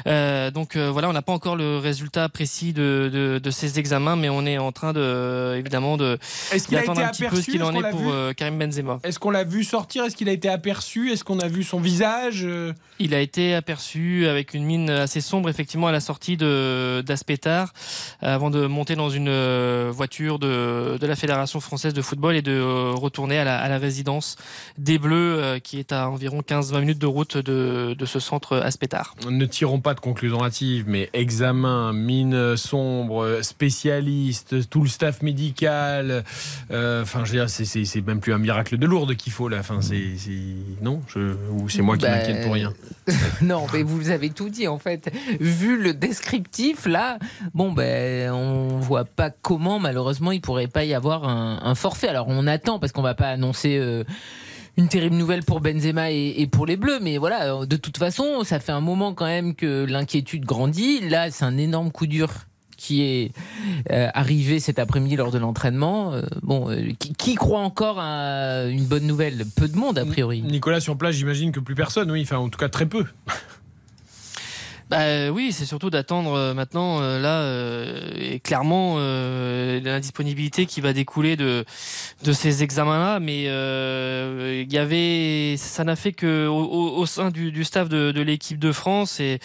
Euh, 0.06 0.50
donc 0.50 0.76
euh, 0.76 0.90
voilà, 0.90 1.08
on 1.08 1.12
n'a 1.12 1.22
pas 1.22 1.32
encore 1.32 1.56
le 1.56 1.78
résultat 1.78 2.17
précis 2.28 2.72
de, 2.72 3.10
de, 3.12 3.38
de 3.38 3.50
ces 3.50 3.78
examens, 3.78 4.16
mais 4.16 4.28
on 4.28 4.44
est 4.46 4.58
en 4.58 4.72
train 4.72 4.92
de 4.92 5.54
évidemment 5.56 5.96
de 5.96 6.18
Est-ce 6.52 6.66
qu'il 6.66 6.76
a 6.76 6.80
d'attendre 6.80 7.02
un 7.02 7.08
petit 7.08 7.22
peu 7.22 7.28
aperçu 7.28 7.42
ce 7.42 7.50
qu'il 7.50 7.62
en 7.62 7.74
est 7.74 7.90
pour 7.90 8.00
vu 8.00 8.08
euh, 8.10 8.32
Karim 8.32 8.58
Benzema. 8.58 8.98
Est-ce 9.04 9.18
qu'on 9.18 9.30
l'a 9.30 9.44
vu 9.44 9.64
sortir 9.64 10.04
Est-ce 10.04 10.16
qu'il 10.16 10.28
a 10.28 10.32
été 10.32 10.48
aperçu 10.48 11.10
Est-ce 11.12 11.24
qu'on 11.24 11.38
a 11.40 11.48
vu 11.48 11.62
son 11.62 11.80
visage 11.80 12.44
Euh, 12.44 12.72
Il 12.98 13.14
a 13.14 13.20
été 13.20 13.54
aperçu 13.54 14.26
avec 14.26 14.54
une 14.54 14.64
mine 14.64 14.90
assez 14.90 15.20
sombre, 15.20 15.48
effectivement, 15.48 15.86
à 15.86 15.92
la 15.92 16.00
sortie 16.00 16.36
de 16.36 17.02
d'Aspetar, 17.06 17.72
euh, 18.22 18.34
avant 18.34 18.50
de 18.50 18.66
monter 18.66 18.96
dans 18.96 19.10
une 19.10 19.28
euh, 19.28 19.90
voiture 19.92 20.38
de, 20.38 20.96
de 20.98 21.06
la 21.06 21.16
Fédération 21.16 21.60
française 21.60 21.94
de 21.94 22.02
football 22.02 22.36
et 22.36 22.42
de 22.42 22.60
retourner 22.94 23.38
à 23.38 23.44
la, 23.44 23.58
à 23.58 23.68
la 23.68 23.78
résidence 23.78 24.36
des 24.78 24.98
Bleus, 24.98 25.58
qui 25.62 25.78
est 25.78 25.92
à 25.92 26.08
environ 26.08 26.40
15-20 26.40 26.80
minutes 26.80 26.98
de 26.98 27.06
route 27.06 27.36
de, 27.36 27.94
de 27.98 28.06
ce 28.06 28.20
centre 28.20 28.56
Aspetar. 28.56 29.14
Ne 29.28 29.46
tirons 29.46 29.80
pas 29.80 29.94
de 29.94 30.00
conclusions 30.00 30.42
hâtives, 30.44 30.84
mais 30.86 31.10
examen, 31.12 31.92
mine 31.98 32.56
sombre, 32.56 33.40
spécialiste, 33.42 34.68
tout 34.70 34.82
le 34.82 34.88
staff 34.88 35.22
médical. 35.22 36.24
euh, 36.70 37.02
Enfin, 37.02 37.24
je 37.24 37.32
veux 37.32 37.38
dire, 37.38 37.50
c'est- 37.50 38.06
même 38.06 38.20
plus 38.20 38.32
un 38.32 38.38
miracle 38.38 38.78
de 38.78 38.86
Lourdes 38.86 39.14
qu'il 39.16 39.32
faut 39.32 39.48
là. 39.48 39.58
Enfin, 39.60 39.80
c'est 39.82 40.02
non, 40.82 41.00
je, 41.08 41.34
ou 41.52 41.68
c'est 41.68 41.82
moi 41.82 41.96
qui 41.96 42.02
Bah, 42.02 42.10
m'inquiète 42.16 42.42
pour 42.42 42.52
rien? 42.54 42.72
non, 43.42 43.66
mais 43.72 43.82
vous 43.82 44.10
avez 44.10 44.30
tout 44.30 44.48
dit 44.48 44.68
en 44.68 44.78
fait. 44.78 45.10
Vu 45.40 45.80
le 45.82 45.94
descriptif 45.94 46.86
là, 46.86 47.18
bon 47.54 47.72
ben 47.72 48.30
on 48.32 48.78
voit 48.80 49.04
pas 49.04 49.30
comment 49.30 49.78
malheureusement 49.78 50.32
il 50.32 50.40
pourrait 50.40 50.66
pas 50.68 50.84
y 50.84 50.94
avoir 50.94 51.28
un, 51.28 51.60
un 51.62 51.74
forfait. 51.74 52.08
Alors 52.08 52.26
on 52.28 52.46
attend 52.46 52.78
parce 52.78 52.92
qu'on 52.92 53.02
va 53.02 53.14
pas 53.14 53.28
annoncer. 53.28 53.76
euh, 53.78 54.04
une 54.78 54.88
terrible 54.88 55.16
nouvelle 55.16 55.42
pour 55.42 55.60
Benzema 55.60 56.12
et, 56.12 56.34
et 56.38 56.46
pour 56.46 56.64
les 56.64 56.76
Bleus, 56.76 57.00
mais 57.02 57.18
voilà, 57.18 57.52
euh, 57.52 57.66
de 57.66 57.76
toute 57.76 57.98
façon, 57.98 58.44
ça 58.44 58.60
fait 58.60 58.72
un 58.72 58.80
moment 58.80 59.12
quand 59.12 59.26
même 59.26 59.56
que 59.56 59.84
l'inquiétude 59.84 60.44
grandit. 60.44 61.00
Là, 61.00 61.30
c'est 61.32 61.44
un 61.44 61.58
énorme 61.58 61.90
coup 61.90 62.06
dur 62.06 62.30
qui 62.76 63.02
est 63.02 63.32
euh, 63.90 64.08
arrivé 64.14 64.60
cet 64.60 64.78
après-midi 64.78 65.16
lors 65.16 65.32
de 65.32 65.38
l'entraînement. 65.38 66.12
Euh, 66.12 66.22
bon, 66.42 66.70
euh, 66.70 66.92
qui, 66.96 67.12
qui 67.12 67.34
croit 67.34 67.58
encore 67.58 67.98
à 67.98 68.66
une 68.66 68.84
bonne 68.84 69.04
nouvelle? 69.04 69.44
Peu 69.56 69.66
de 69.66 69.76
monde 69.76 69.98
a 69.98 70.06
priori. 70.06 70.42
Nicolas 70.42 70.78
sur 70.78 70.96
place, 70.96 71.16
j'imagine 71.16 71.50
que 71.50 71.58
plus 71.58 71.74
personne, 71.74 72.08
oui, 72.12 72.22
enfin 72.22 72.38
en 72.38 72.48
tout 72.48 72.58
cas 72.58 72.68
très 72.68 72.86
peu. 72.86 73.04
Bah 74.88 75.00
euh, 75.00 75.28
oui, 75.28 75.52
c'est 75.52 75.66
surtout 75.66 75.90
d'attendre 75.90 76.32
euh, 76.32 76.54
maintenant 76.54 77.00
euh, 77.02 77.18
là 77.20 77.44
et 78.18 78.40
clairement 78.40 78.96
l'indisponibilité 78.98 80.64
qui 80.64 80.80
va 80.80 80.94
découler 80.94 81.36
de 81.36 81.66
de 82.24 82.32
ces 82.32 82.62
examens-là. 82.62 83.20
Mais 83.20 83.42
il 84.62 84.72
y 84.72 84.78
avait, 84.78 85.56
ça 85.58 85.84
n'a 85.84 85.94
fait 85.96 86.12
que 86.12 86.46
au, 86.46 86.96
au- 86.96 87.06
sein 87.06 87.30
du, 87.30 87.52
du 87.52 87.64
staff 87.64 87.88
de, 87.88 88.12
de 88.12 88.20
l'équipe 88.22 88.58
de 88.58 88.72
France 88.72 89.20
et 89.20 89.40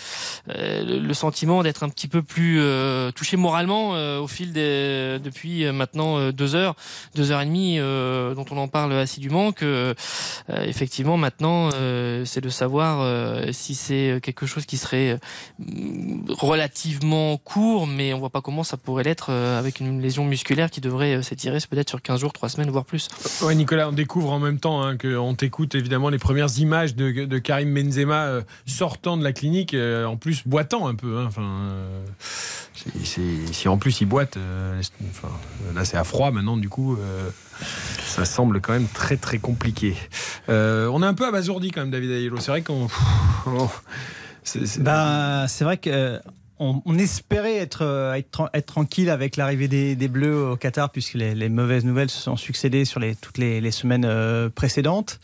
le, 0.48 1.14
sentiment 1.14 1.62
d'être 1.64 1.84
un 1.84 1.90
petit 1.90 2.08
peu 2.08 2.22
plus 2.22 2.60
touché 3.16 3.38
moralement 3.38 3.92
au 4.20 4.28
fil 4.28 4.54
des 4.54 5.20
depuis 5.24 5.66
maintenant 5.72 6.32
deux 6.32 6.56
heures, 6.56 6.76
deux 7.16 7.32
heures 7.32 7.42
et 7.42 7.46
demie 7.46 7.78
dont 7.78 8.46
on 8.52 8.58
en 8.58 8.68
parle 8.68 8.94
assidûment 8.94 9.52
que 9.52 9.94
effectivement 10.50 11.18
maintenant 11.18 11.70
c'est 12.26 12.42
de 12.42 12.50
savoir 12.50 13.44
si 13.54 13.76
c'est 13.76 14.20
quelque 14.24 14.46
chose 14.46 14.66
qui 14.66 14.78
serait 14.78 15.20
relativement 16.30 17.38
court, 17.38 17.88
mais 17.88 18.14
on 18.14 18.20
voit 18.20 18.30
pas 18.30 18.42
comment 18.42 18.64
ça 18.64 18.78
pourrait 18.78 19.04
l'être 19.04 19.28
euh, 19.30 19.60
avec 19.60 19.80
une 19.80 20.02
lésion 20.02 20.26
musculaire 20.26 20.70
qui 20.70 20.82
devrait 20.82 21.16
euh, 21.16 21.22
s'étirer 21.22 21.60
peut-être 21.70 21.90
sur 21.90 22.02
15 22.02 22.20
jours, 22.20 22.34
3 22.34 22.50
semaines, 22.50 22.70
voire 22.70 22.86
plus. 22.86 23.08
Ouais, 23.42 23.56
Nicolas, 23.56 23.90
on 23.90 23.94
découvre 23.94 24.32
en 24.32 24.40
même 24.40 24.60
temps 24.60 24.84
hein, 24.84 24.98
qu'on 24.98 25.36
t'écoute 25.36 25.76
évidemment 25.76 26.10
les 26.10 26.20
premières 26.20 26.58
images 26.60 26.96
de, 26.96 27.38
Karim 27.40 27.74
Benzema 27.74 28.26
euh, 28.26 28.42
sortant 28.66 29.18
de 29.18 29.24
la 29.24 29.34
clinique, 29.34 29.74
euh, 29.74 30.06
en 30.06 30.18
plus 30.18 30.44
boitant 30.48 30.88
un 30.88 30.96
peu. 30.96 31.18
hein. 31.20 31.26
Enfin, 31.28 31.42
euh, 31.44 32.04
si 33.04 33.68
en 33.68 33.78
plus 33.78 34.02
il 34.02 34.06
boite, 34.06 34.38
euh, 34.38 34.82
là 35.76 35.86
c'est 35.86 35.98
à 35.98 36.04
froid 36.04 36.32
maintenant, 36.32 36.58
du 36.58 36.70
coup, 36.70 36.96
euh, 36.96 37.30
ça 38.06 38.26
semble 38.26 38.62
quand 38.62 38.74
même 38.74 38.88
très 38.88 39.18
très 39.18 39.38
compliqué. 39.38 39.96
Euh, 40.50 40.88
on 40.92 41.02
est 41.04 41.06
un 41.06 41.14
peu 41.14 41.26
abasourdi 41.28 41.72
quand 41.72 41.82
même, 41.82 41.92
David 41.92 42.12
Ayello. 42.12 42.38
C'est 42.40 42.52
vrai 42.52 42.62
qu'on. 42.62 42.88
Ben, 44.80 45.46
c'est 45.48 45.64
vrai 45.64 45.78
que 45.78 45.90
euh, 45.90 46.20
on, 46.60 46.98
espérait 46.98 47.58
être, 47.58 47.84
euh, 47.84 48.14
être, 48.14 48.30
tra- 48.32 48.50
être 48.54 48.66
tranquille 48.66 49.10
avec 49.10 49.38
l'arrivée 49.38 49.68
des, 49.68 50.08
Bleus 50.08 50.52
au 50.52 50.56
Qatar, 50.56 50.90
puisque 50.90 51.16
les, 51.16 51.50
mauvaises 51.50 51.86
nouvelles 51.86 52.10
se 52.10 52.22
sont 52.22 52.38
succédées 52.38 52.86
sur 52.86 53.02
toutes 53.22 53.38
les, 53.38 53.72
semaines 53.72 54.06
euh, 54.06 54.50
précédentes. 54.50 55.20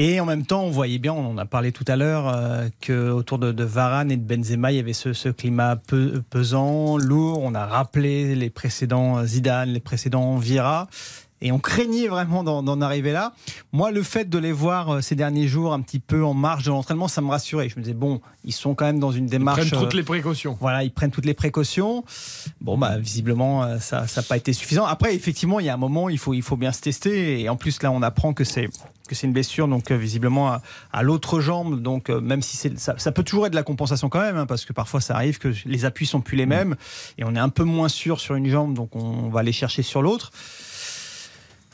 Et 0.00 0.20
en 0.20 0.26
même 0.26 0.46
temps, 0.46 0.62
on 0.62 0.70
voyait 0.70 0.98
bien, 0.98 1.12
on 1.12 1.30
en 1.30 1.38
a 1.38 1.44
parlé 1.44 1.72
tout 1.72 1.84
à 1.88 1.96
l'heure, 1.96 2.28
euh, 2.28 2.68
que 2.80 3.10
autour 3.10 3.38
de, 3.38 3.64
Varane 3.64 4.12
et 4.12 4.16
de 4.16 4.22
Benzema, 4.22 4.70
il 4.70 4.76
y 4.76 4.80
avait 4.80 4.92
ce, 4.92 5.28
climat 5.30 5.76
pesant, 6.30 6.98
lourd. 6.98 7.40
On 7.42 7.54
a 7.54 7.66
rappelé 7.66 8.36
les 8.36 8.50
précédents 8.50 9.24
Zidane, 9.24 9.70
les 9.70 9.80
précédents 9.80 10.36
Vieira. 10.36 10.88
Et 11.40 11.52
on 11.52 11.58
craignait 11.58 12.08
vraiment 12.08 12.42
d'en 12.42 12.80
arriver 12.80 13.12
là. 13.12 13.32
Moi, 13.72 13.90
le 13.90 14.02
fait 14.02 14.28
de 14.28 14.38
les 14.38 14.52
voir 14.52 14.94
euh, 14.94 15.00
ces 15.00 15.14
derniers 15.14 15.46
jours 15.46 15.72
un 15.72 15.80
petit 15.80 16.00
peu 16.00 16.24
en 16.24 16.34
marge 16.34 16.64
de 16.64 16.70
l'entraînement, 16.70 17.08
ça 17.08 17.20
me 17.20 17.28
rassurait. 17.28 17.68
Je 17.68 17.76
me 17.76 17.82
disais, 17.82 17.94
bon, 17.94 18.20
ils 18.44 18.52
sont 18.52 18.74
quand 18.74 18.86
même 18.86 18.98
dans 18.98 19.12
une 19.12 19.26
démarche. 19.26 19.68
prennent 19.68 19.80
toutes 19.82 19.94
euh, 19.94 19.98
les 19.98 20.02
précautions. 20.02 20.56
Voilà, 20.60 20.82
ils 20.82 20.90
prennent 20.90 21.10
toutes 21.10 21.26
les 21.26 21.34
précautions. 21.34 22.04
Bon, 22.60 22.76
bah, 22.76 22.98
visiblement, 22.98 23.62
euh, 23.62 23.78
ça 23.78 24.06
n'a 24.16 24.22
pas 24.22 24.36
été 24.36 24.52
suffisant. 24.52 24.84
Après, 24.84 25.14
effectivement, 25.14 25.60
il 25.60 25.66
y 25.66 25.68
a 25.68 25.74
un 25.74 25.78
moment, 25.78 26.08
il 26.08 26.18
faut, 26.18 26.34
il 26.34 26.42
faut 26.42 26.56
bien 26.56 26.72
se 26.72 26.80
tester. 26.80 27.40
Et 27.40 27.48
en 27.48 27.56
plus, 27.56 27.82
là, 27.82 27.92
on 27.92 28.02
apprend 28.02 28.32
que 28.32 28.44
c'est 28.44 28.68
que 29.08 29.16
c'est 29.16 29.26
une 29.26 29.32
blessure, 29.32 29.66
donc 29.66 29.90
visiblement 29.90 30.52
à, 30.52 30.62
à 30.92 31.02
l'autre 31.02 31.40
jambe. 31.40 31.82
Donc, 31.82 32.10
euh, 32.10 32.20
même 32.20 32.42
si 32.42 32.56
c'est 32.56 32.78
ça, 32.78 32.94
ça 32.98 33.10
peut 33.10 33.24
toujours 33.24 33.46
être 33.46 33.52
de 33.52 33.56
la 33.56 33.64
compensation 33.64 34.08
quand 34.08 34.20
même, 34.20 34.36
hein, 34.36 34.46
parce 34.46 34.64
que 34.64 34.72
parfois 34.72 35.00
ça 35.00 35.16
arrive 35.16 35.38
que 35.38 35.52
les 35.64 35.84
appuis 35.84 36.06
sont 36.06 36.20
plus 36.20 36.36
les 36.36 36.46
mêmes 36.46 36.76
et 37.16 37.24
on 37.24 37.34
est 37.34 37.40
un 37.40 37.48
peu 37.48 37.64
moins 37.64 37.88
sûr 37.88 38.20
sur 38.20 38.36
une 38.36 38.48
jambe, 38.48 38.74
donc 38.74 38.94
on 38.94 39.28
va 39.30 39.40
aller 39.40 39.52
chercher 39.52 39.82
sur 39.82 40.02
l'autre. 40.02 40.30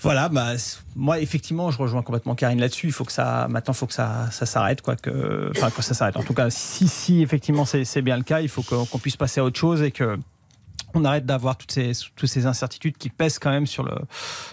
Voilà, 0.04 0.28
bah, 0.28 0.52
moi 0.96 1.18
effectivement, 1.18 1.70
je 1.70 1.78
rejoins 1.78 2.02
complètement 2.02 2.34
Karine 2.34 2.60
là-dessus. 2.60 2.88
Il 2.88 2.92
faut 2.92 3.06
que 3.06 3.12
ça, 3.12 3.46
maintenant, 3.48 3.72
il 3.72 3.76
faut 3.78 3.86
que 3.86 3.94
ça, 3.94 4.28
ça 4.30 4.44
s'arrête, 4.44 4.82
quoi, 4.82 4.96
que, 4.96 5.50
enfin, 5.56 5.70
que 5.70 5.80
ça 5.80 5.94
s'arrête. 5.94 6.18
En 6.18 6.22
tout 6.22 6.34
cas, 6.34 6.50
si, 6.50 6.88
si 6.88 7.22
effectivement 7.22 7.64
c'est 7.64 8.02
bien 8.02 8.18
le 8.18 8.22
cas, 8.22 8.42
il 8.42 8.50
faut 8.50 8.62
qu'on 8.62 8.84
qu'on 8.84 8.98
puisse 8.98 9.16
passer 9.16 9.40
à 9.40 9.44
autre 9.44 9.58
chose 9.58 9.80
et 9.80 9.92
que 9.92 10.18
on 10.94 11.04
arrête 11.04 11.26
d'avoir 11.26 11.56
toutes 11.56 11.72
ces, 11.72 11.92
toutes 12.16 12.28
ces 12.28 12.46
incertitudes 12.46 12.96
qui 12.96 13.08
pèsent 13.10 13.38
quand 13.38 13.50
même 13.50 13.66
sur 13.66 13.82
le, 13.82 13.92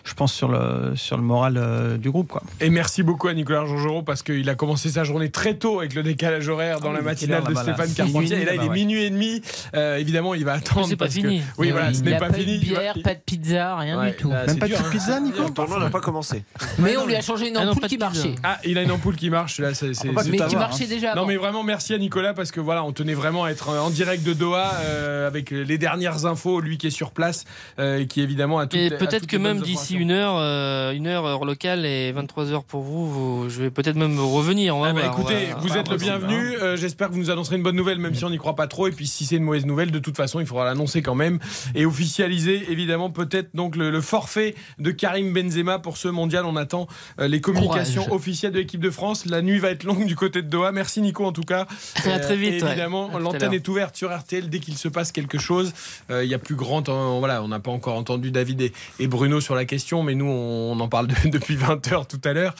je 0.03 0.13
pense, 0.13 0.33
sur 0.33 0.47
le, 0.47 0.95
sur 0.95 1.17
le 1.17 1.23
moral 1.23 1.55
euh, 1.57 1.97
du 1.97 2.09
groupe, 2.11 2.27
quoi. 2.29 2.43
Et 2.59 2.69
merci 2.69 3.03
beaucoup 3.03 3.27
à 3.27 3.33
Nicolas 3.33 3.65
Georgerot 3.65 4.03
parce 4.03 4.23
qu'il 4.23 4.47
a 4.49 4.55
commencé 4.55 4.89
sa 4.89 5.03
journée 5.03 5.29
très 5.29 5.55
tôt 5.55 5.79
avec 5.79 5.93
le 5.93 6.03
décalage 6.03 6.47
horaire 6.49 6.79
dans 6.79 6.91
Ah 6.91 6.93
la 6.95 7.01
matinale 7.01 7.43
de 7.43 7.53
Stéphane 7.55 7.93
Carpentier. 7.93 8.41
Et 8.41 8.45
là, 8.45 8.55
il 8.55 8.61
est 8.63 8.69
minuit 8.69 9.03
et 9.03 9.09
demi. 9.09 9.41
Euh, 9.75 9.97
évidemment, 9.97 10.33
il 10.33 10.45
va 10.45 10.53
attendre. 10.53 10.87
c'est 10.87 10.95
pas 10.95 11.05
parce 11.05 11.15
que- 11.15 11.21
fini. 11.21 11.41
Oui, 11.57 11.71
voilà, 11.71 11.93
ce 11.93 12.01
n'est 12.01 12.17
pas, 12.17 12.27
pas, 12.27 12.33
fini. 12.33 12.55
eu 12.55 12.57
de 12.59 12.63
bière, 12.63 12.93
Il 12.95 13.03
va- 13.03 13.09
pas 13.09 13.15
de 13.15 13.21
pizza, 13.25 13.75
rien 13.77 13.99
Ouais, 13.99 14.11
du 14.11 14.17
tout. 14.17 14.29
là, 14.29 14.45
Même 14.45 14.57
pas 14.59 14.65
de 14.67 14.71
dur, 14.73 14.77
petite 14.79 14.87
hein. 14.87 14.91
pizza, 14.91 15.19
Nico 15.19 15.43
Le 15.43 15.49
tournoi 15.53 15.79
n'a 15.79 15.89
pas 15.89 16.01
commencé. 16.01 16.43
Mais 16.79 16.97
on 16.97 17.05
lui 17.05 17.15
a 17.15 17.21
changé 17.21 17.49
une 17.49 17.57
Ah 17.57 17.61
ampoule 17.69 17.83
de 17.83 17.87
qui 17.87 17.97
marchait. 17.97 18.35
Ah, 18.43 18.57
il 18.65 18.77
a 18.77 18.83
une 18.83 18.91
ampoule 18.91 19.15
qui 19.15 19.29
marche. 19.29 19.59
Là, 19.59 19.73
c'est, 19.73 19.93
c'est- 19.93 20.07
Mais 20.11 20.37
qui 20.37 20.41
avoir, 20.41 20.59
marchait 20.69 20.85
hein. 20.85 20.87
déjà. 20.89 21.15
Non 21.15 21.25
mais 21.25 21.35
vraiment 21.35 21.63
merci 21.63 21.93
à 21.93 21.97
Nicolas 21.97 22.33
parce 22.33 22.51
que 22.51 22.59
voilà 22.59 22.83
on 22.83 22.91
tenait 22.93 23.13
vraiment 23.13 23.43
à 23.45 23.49
être 23.51 23.69
en 23.69 23.89
direct 23.89 24.23
de 24.23 24.33
Doha 24.33 24.71
euh, 24.81 25.27
avec 25.27 25.51
les 25.51 25.77
dernières 25.77 26.25
infos, 26.31 26.59
lui 26.61 26.77
qui 26.77 26.87
est 26.87 26.91
sur 26.91 27.11
place 27.11 27.45
euh, 27.79 27.99
et 27.99 28.07
qui 28.07 28.21
évidemment 28.21 28.57
a 28.59 28.65
tout. 28.67 28.77
Et 28.77 28.89
peut-être 28.89 29.27
que 29.27 29.37
même 29.37 29.61
d'ici 29.61 29.95
une 29.95 30.11
heure, 30.11 30.35
euh, 30.37 30.91
une 30.93 31.05
heure 31.07 31.25
heure 31.25 31.45
locale 31.45 31.85
et 31.85 32.11
23 32.11 32.51
heures 32.51 32.63
pour 32.63 32.81
vous, 32.81 33.09
vous- 33.11 33.49
je 33.49 33.61
vais 33.61 33.69
peut-être 33.71 33.95
même 33.97 34.19
revenir. 34.19 34.75
On 34.75 34.81
va 34.81 34.87
Ah 34.89 34.93
bah 34.93 35.01
voir, 35.01 35.15
on 35.17 35.21
écoutez, 35.21 35.45
va- 35.51 35.55
vous 35.59 35.77
êtes 35.77 35.89
le 35.89 35.97
bienvenu. 35.97 36.53
hein. 36.55 36.59
Euh, 36.61 36.77
J'espère 36.77 37.09
que 37.09 37.13
vous 37.13 37.19
nous 37.19 37.29
annoncerez 37.29 37.57
une 37.57 37.63
bonne 37.63 37.75
nouvelle, 37.75 37.99
même 37.99 38.15
si 38.15 38.25
on 38.25 38.29
n'y 38.29 38.37
croit 38.37 38.55
pas 38.55 38.67
trop. 38.67 38.87
Et 38.87 38.91
puis 38.91 39.05
si 39.07 39.25
c'est 39.25 39.35
une 39.35 39.43
mauvaise 39.43 39.65
nouvelle, 39.65 39.91
de 39.91 39.99
toute 39.99 40.17
façon, 40.17 40.39
il 40.39 40.45
faudra 40.45 40.65
l'annoncer 40.65 41.01
quand 41.01 41.15
même 41.15 41.39
et 41.75 41.85
officialiser 41.85 42.71
évidemment 42.71 43.09
peut-être 43.09 43.49
donc 43.55 43.75
le, 43.75 43.89
le 43.91 44.01
forfait 44.01 44.55
de 44.79 44.91
Karim 44.91 45.33
Benzema 45.33 45.79
pour 45.79 45.97
ce 45.97 46.07
mondial. 46.07 46.45
On 46.45 46.55
attend 46.55 46.87
euh, 47.19 47.27
les 47.27 47.41
communications 47.41 48.03
Courage. 48.03 48.19
officielles 48.19 48.51
de 48.53 48.57
l'équipe 48.59 48.81
de 48.81 48.89
France. 48.89 49.25
La 49.25 49.41
nuit 49.41 49.59
va 49.59 49.69
être 49.69 49.83
longue 49.83 50.05
du 50.05 50.15
côté 50.15 50.41
de 50.41 50.47
Doha. 50.47 50.71
Merci 50.71 51.01
Nico 51.01 51.25
en 51.25 51.31
tout 51.31 51.43
cas. 51.43 51.67
À 52.05 52.19
très 52.19 52.35
vite, 52.35 52.61
ouais. 52.63 52.69
évidemment, 52.69 53.17
l'antenne 53.19 53.53
est 53.53 53.67
ouverte 53.67 53.95
sur 53.95 54.15
RTL 54.15 54.49
dès 54.49 54.59
qu'il 54.59 54.77
se 54.77 54.87
passe 54.87 55.11
quelque 55.11 55.37
chose. 55.37 55.73
Euh, 56.09 56.20
Il 56.23 56.29
y 56.29 56.33
a 56.33 56.39
plus 56.39 56.55
grand 56.55 56.81
temps. 56.81 57.19
Voilà, 57.19 57.43
on 57.43 57.47
n'a 57.47 57.59
pas 57.59 57.71
encore 57.71 57.95
entendu 57.97 58.31
David 58.31 58.61
et, 58.61 58.73
et 58.99 59.07
Bruno 59.07 59.39
sur 59.41 59.55
la 59.55 59.65
question, 59.65 60.03
mais 60.03 60.15
nous 60.15 60.25
on, 60.25 60.79
en 60.79 60.87
parle 60.87 61.07
de- 61.23 61.29
depuis 61.29 61.55
20 61.55 61.91
heures 61.91 62.07
tout 62.07 62.21
à 62.23 62.33
l'heure. 62.33 62.55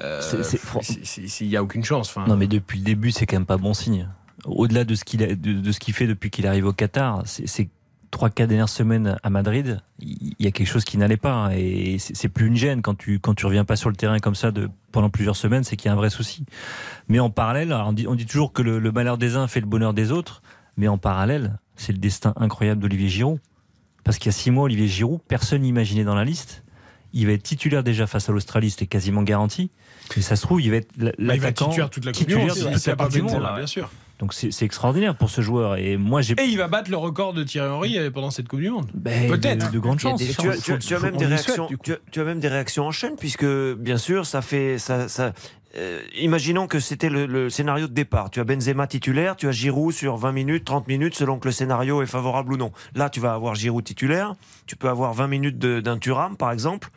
Euh, 0.00 0.20
Il 1.40 1.48
n'y 1.48 1.56
a 1.56 1.62
aucune 1.62 1.84
chance. 1.84 2.14
Non, 2.26 2.36
mais 2.36 2.46
depuis 2.46 2.78
le 2.78 2.84
début, 2.84 3.10
c'est 3.10 3.26
quand 3.26 3.36
même 3.36 3.46
pas 3.46 3.56
bon 3.56 3.74
signe. 3.74 4.08
Au-delà 4.44 4.84
de 4.84 4.94
ce 4.94 5.04
qu'il 5.04 5.22
a- 5.22 5.34
de, 5.34 5.52
de 5.54 5.72
ce 5.72 5.80
qu'il 5.80 5.94
fait 5.94 6.06
depuis 6.06 6.30
qu'il 6.30 6.46
arrive 6.46 6.66
au 6.66 6.72
Qatar, 6.72 7.22
c'est 7.24 7.68
trois 8.12 8.30
quatre 8.30 8.48
dernières 8.48 8.68
semaines 8.68 9.16
à 9.22 9.30
Madrid, 9.30 9.80
il 9.98 10.34
y 10.38 10.46
a 10.46 10.50
quelque 10.52 10.68
chose 10.68 10.84
qui 10.84 10.96
n'allait 10.96 11.16
pas 11.16 11.50
et 11.54 11.96
c'est 11.98 12.28
plus 12.28 12.46
une 12.46 12.56
gêne 12.56 12.80
quand 12.80 12.94
tu 12.96 13.18
quand 13.18 13.34
tu 13.34 13.44
reviens 13.44 13.64
pas 13.64 13.76
sur 13.76 13.90
le 13.90 13.96
terrain 13.96 14.18
comme 14.20 14.36
ça 14.36 14.52
de 14.52 14.70
pendant 14.92 15.10
plusieurs 15.10 15.36
semaines, 15.36 15.64
c'est 15.64 15.76
qu'il 15.76 15.88
y 15.88 15.90
a 15.90 15.92
un 15.92 15.96
vrai 15.96 16.08
souci. 16.08 16.44
Mais 17.08 17.18
en 17.18 17.28
parallèle, 17.30 17.72
on 17.74 17.92
dit, 17.92 18.06
on 18.06 18.14
dit 18.14 18.24
toujours 18.24 18.52
que 18.52 18.62
le, 18.62 18.78
le 18.78 18.92
malheur 18.92 19.18
des 19.18 19.36
uns 19.36 19.48
fait 19.48 19.60
le 19.60 19.66
bonheur 19.66 19.92
des 19.92 20.12
autres, 20.12 20.40
mais 20.78 20.88
en 20.88 20.96
parallèle, 20.98 21.58
c'est 21.76 21.92
le 21.92 21.98
destin 21.98 22.32
incroyable 22.36 22.80
d'Olivier 22.80 23.08
Giroud. 23.08 23.38
Parce 24.04 24.18
qu'il 24.18 24.26
y 24.26 24.34
a 24.34 24.38
six 24.38 24.50
mois, 24.50 24.64
Olivier 24.64 24.86
Giroud, 24.88 25.20
personne 25.26 25.62
n'imaginait 25.62 26.04
dans 26.04 26.14
la 26.14 26.24
liste. 26.24 26.62
Il 27.12 27.26
va 27.26 27.32
être 27.32 27.42
titulaire 27.42 27.82
déjà 27.82 28.06
face 28.06 28.28
à 28.28 28.32
l'Australie, 28.32 28.70
c'était 28.70 28.86
quasiment 28.86 29.22
garanti. 29.22 29.70
Et 30.16 30.20
ça 30.20 30.36
se 30.36 30.42
trouve, 30.42 30.60
il 30.60 30.70
va 30.70 30.76
être 30.76 30.88
Bah, 30.96 31.10
l'attaquant 31.18 31.66
titulaire 31.68 31.90
toute 31.90 32.04
la 32.04 32.12
Coupe 32.12 32.20
du 32.20 32.26
titulaire 32.26 32.54
de 32.54 32.78
toute 32.78 32.86
la 32.86 33.22
Monde. 33.22 33.56
bien 33.56 33.66
sûr. 33.66 33.90
Donc 34.18 34.32
c'est 34.32 34.62
extraordinaire 34.62 35.14
pour 35.16 35.28
ce 35.28 35.40
joueur. 35.42 35.76
Et 35.76 35.96
moi, 35.96 36.22
j'ai 36.22 36.34
Et 36.40 36.44
il 36.46 36.56
va 36.56 36.68
battre 36.68 36.90
le 36.90 36.96
record 36.96 37.34
de 37.34 37.42
Thierry 37.42 37.68
Henry 37.68 37.98
euh, 37.98 38.10
pendant 38.10 38.30
cette 38.30 38.48
Coupe 38.48 38.60
du 38.60 38.70
Monde. 38.70 38.86
Ben, 38.94 39.28
Peut-être. 39.28 39.68
de- 39.68 39.74
de 39.74 39.78
grandes 39.78 39.98
chances. 39.98 40.20
Et 40.22 40.28
tu, 40.28 40.48
as, 40.48 40.56
tu 40.58 40.72
as- 40.72 40.78
tu 40.78 40.94
as 40.94 41.00
même 41.00 41.16
des 41.16 41.26
réactions, 41.26 41.68
tu 41.82 41.92
as, 41.92 41.98
tu 42.10 42.20
as 42.20 42.24
même 42.24 42.40
des 42.40 42.48
réactions 42.48 42.86
en 42.86 42.92
chaîne 42.92 43.16
puisque 43.16 43.44
bien 43.44 43.98
sûr 43.98 44.24
ça 44.24 44.40
fait 44.42 44.78
ça. 44.78 45.08
ça 45.08 45.32
euh, 45.78 46.00
imaginons 46.16 46.66
que 46.66 46.80
c'était 46.80 47.08
le, 47.08 47.26
le 47.26 47.50
scénario 47.50 47.86
de 47.86 47.92
départ. 47.92 48.30
Tu 48.30 48.40
as 48.40 48.44
Benzema 48.44 48.86
titulaire, 48.86 49.36
tu 49.36 49.48
as 49.48 49.52
Giroud 49.52 49.92
sur 49.92 50.16
20 50.16 50.32
minutes, 50.32 50.64
30 50.64 50.88
minutes 50.88 51.14
selon 51.14 51.38
que 51.38 51.48
le 51.48 51.52
scénario 51.52 52.02
est 52.02 52.06
favorable 52.06 52.54
ou 52.54 52.56
non. 52.56 52.72
Là, 52.94 53.10
tu 53.10 53.20
vas 53.20 53.34
avoir 53.34 53.54
Giroud 53.54 53.84
titulaire, 53.84 54.34
tu 54.66 54.76
peux 54.76 54.88
avoir 54.88 55.12
20 55.12 55.26
minutes 55.26 55.58
d'un 55.58 55.98
Thuram 55.98 56.36
par 56.36 56.52
exemple. 56.52 56.88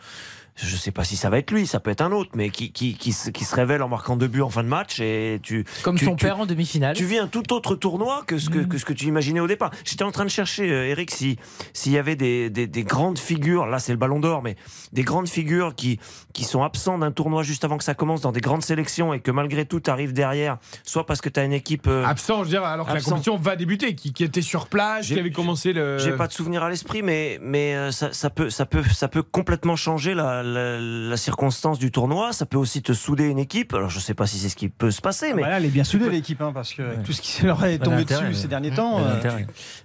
Je 0.61 0.75
sais 0.75 0.91
pas 0.91 1.03
si 1.03 1.15
ça 1.15 1.29
va 1.29 1.37
être 1.37 1.51
lui, 1.51 1.65
ça 1.67 1.79
peut 1.79 1.89
être 1.91 2.01
un 2.01 2.11
autre, 2.11 2.31
mais 2.35 2.49
qui, 2.49 2.71
qui, 2.71 2.93
qui, 2.95 3.13
se, 3.13 3.29
qui 3.29 3.45
se 3.45 3.55
révèle 3.55 3.81
en 3.81 3.87
marquant 3.87 4.15
deux 4.17 4.27
buts 4.27 4.41
en 4.41 4.49
fin 4.49 4.63
de 4.63 4.67
match 4.67 4.99
et 4.99 5.39
tu 5.41 5.63
Comme 5.83 5.97
tu- 5.97 6.05
son 6.05 6.15
tu- 6.15 6.25
père 6.25 6.39
en 6.39 6.45
demi-finale. 6.45 6.95
tu 6.95 7.05
vis 7.05 7.17
un 7.17 7.27
tout 7.27 7.53
autre 7.53 7.75
tournoi 7.75 8.23
que 8.27 8.37
ce 8.37 8.49
que, 8.49 8.59
que 8.59 8.77
ce 8.77 8.83
que 8.85 8.91
tu 8.93 9.05
imaginais 9.05 9.39
au 9.39 9.47
départ. 9.47 9.71
J'étais 9.85 10.03
en 10.03 10.11
train 10.11 10.25
de 10.25 10.29
chercher, 10.29 10.69
euh, 10.71 10.87
Eric, 10.87 11.11
si 11.11 11.37
s'il 11.73 11.93
y 11.93 11.97
avait 11.97 12.15
des, 12.17 12.49
des, 12.49 12.67
des 12.67 12.83
grandes 12.83 13.19
figures, 13.19 13.65
là 13.67 13.79
c'est 13.79 13.91
le 13.93 13.97
Ballon 13.97 14.19
d'Or, 14.19 14.43
mais 14.43 14.55
des 14.91 15.03
grandes 15.03 15.29
figures 15.29 15.75
qui, 15.75 15.99
qui 16.33 16.43
sont 16.43 16.61
absents 16.63 16.97
d'un 16.97 17.11
tournoi 17.11 17.43
juste 17.43 17.63
avant 17.63 17.77
que 17.77 17.83
ça 17.83 17.93
commence 17.93 18.21
dans 18.21 18.31
des 18.33 18.41
grandes 18.41 18.63
sélections 18.63 19.13
et 19.13 19.21
que 19.21 19.31
malgré 19.31 19.65
tout 19.65 19.79
tu 19.79 19.89
arrives 19.89 20.13
derrière, 20.13 20.57
soit 20.83 21.05
parce 21.05 21.21
que 21.21 21.29
tu 21.29 21.39
as 21.39 21.45
une 21.45 21.53
équipe... 21.53 21.87
euh, 21.87 22.03
Absent, 22.05 22.39
je 22.39 22.43
veux 22.43 22.49
dire, 22.49 22.63
alors 22.65 22.85
que 22.87 22.93
la 22.93 23.01
compétition 23.01 23.37
va 23.37 23.55
débuter, 23.55 23.95
qui, 23.95 24.11
qui 24.11 24.23
était 24.25 24.41
sur 24.41 24.67
place, 24.67 25.07
qui 25.07 25.17
avait 25.19 25.31
commencé 25.31 25.71
le. 25.73 25.97
J'ai 25.99 26.11
pas 26.11 26.27
de 26.27 26.33
souvenir 26.33 26.63
à 26.63 26.69
l'esprit, 26.69 27.01
mais 27.01 27.39
mais 27.41 27.75
euh, 27.75 27.91
ça, 27.91 28.11
ça 28.11 28.29
peut 28.29 28.49
ça 28.49 28.65
peut 28.65 28.83
ça 28.83 29.07
peut 29.07 29.23
complètement 29.23 29.75
changer 29.75 30.13
la, 30.13 30.43
la, 30.53 30.79
la 30.79 31.17
circonstance 31.17 31.79
du 31.79 31.91
tournoi. 31.91 32.33
Ça 32.33 32.45
peut 32.45 32.57
aussi 32.57 32.81
te 32.81 32.93
souder 32.93 33.25
une 33.25 33.39
équipe. 33.39 33.73
Alors 33.73 33.89
je 33.89 33.99
sais 33.99 34.13
pas 34.13 34.27
si 34.27 34.37
c'est 34.37 34.49
ce 34.49 34.55
qui 34.55 34.69
peut 34.69 34.91
se 34.91 35.01
passer, 35.01 35.27
mais 35.33 35.41
Voilà, 35.41 35.57
elle 35.57 35.65
est 35.65 35.69
bien 35.69 35.83
soudée 35.83 36.09
l'équipe, 36.09 36.41
hein, 36.41 36.51
parce 36.53 36.73
que 36.73 36.81
tout 37.03 37.13
ce 37.13 37.21
qui 37.21 37.43
leur 37.45 37.63
est 37.65 37.77
tombé 37.79 38.03
dessus 38.05 38.23
ouais. 38.23 38.33
ces 38.33 38.47
derniers 38.47 38.71
temps, 38.71 38.99
euh, 38.99 39.19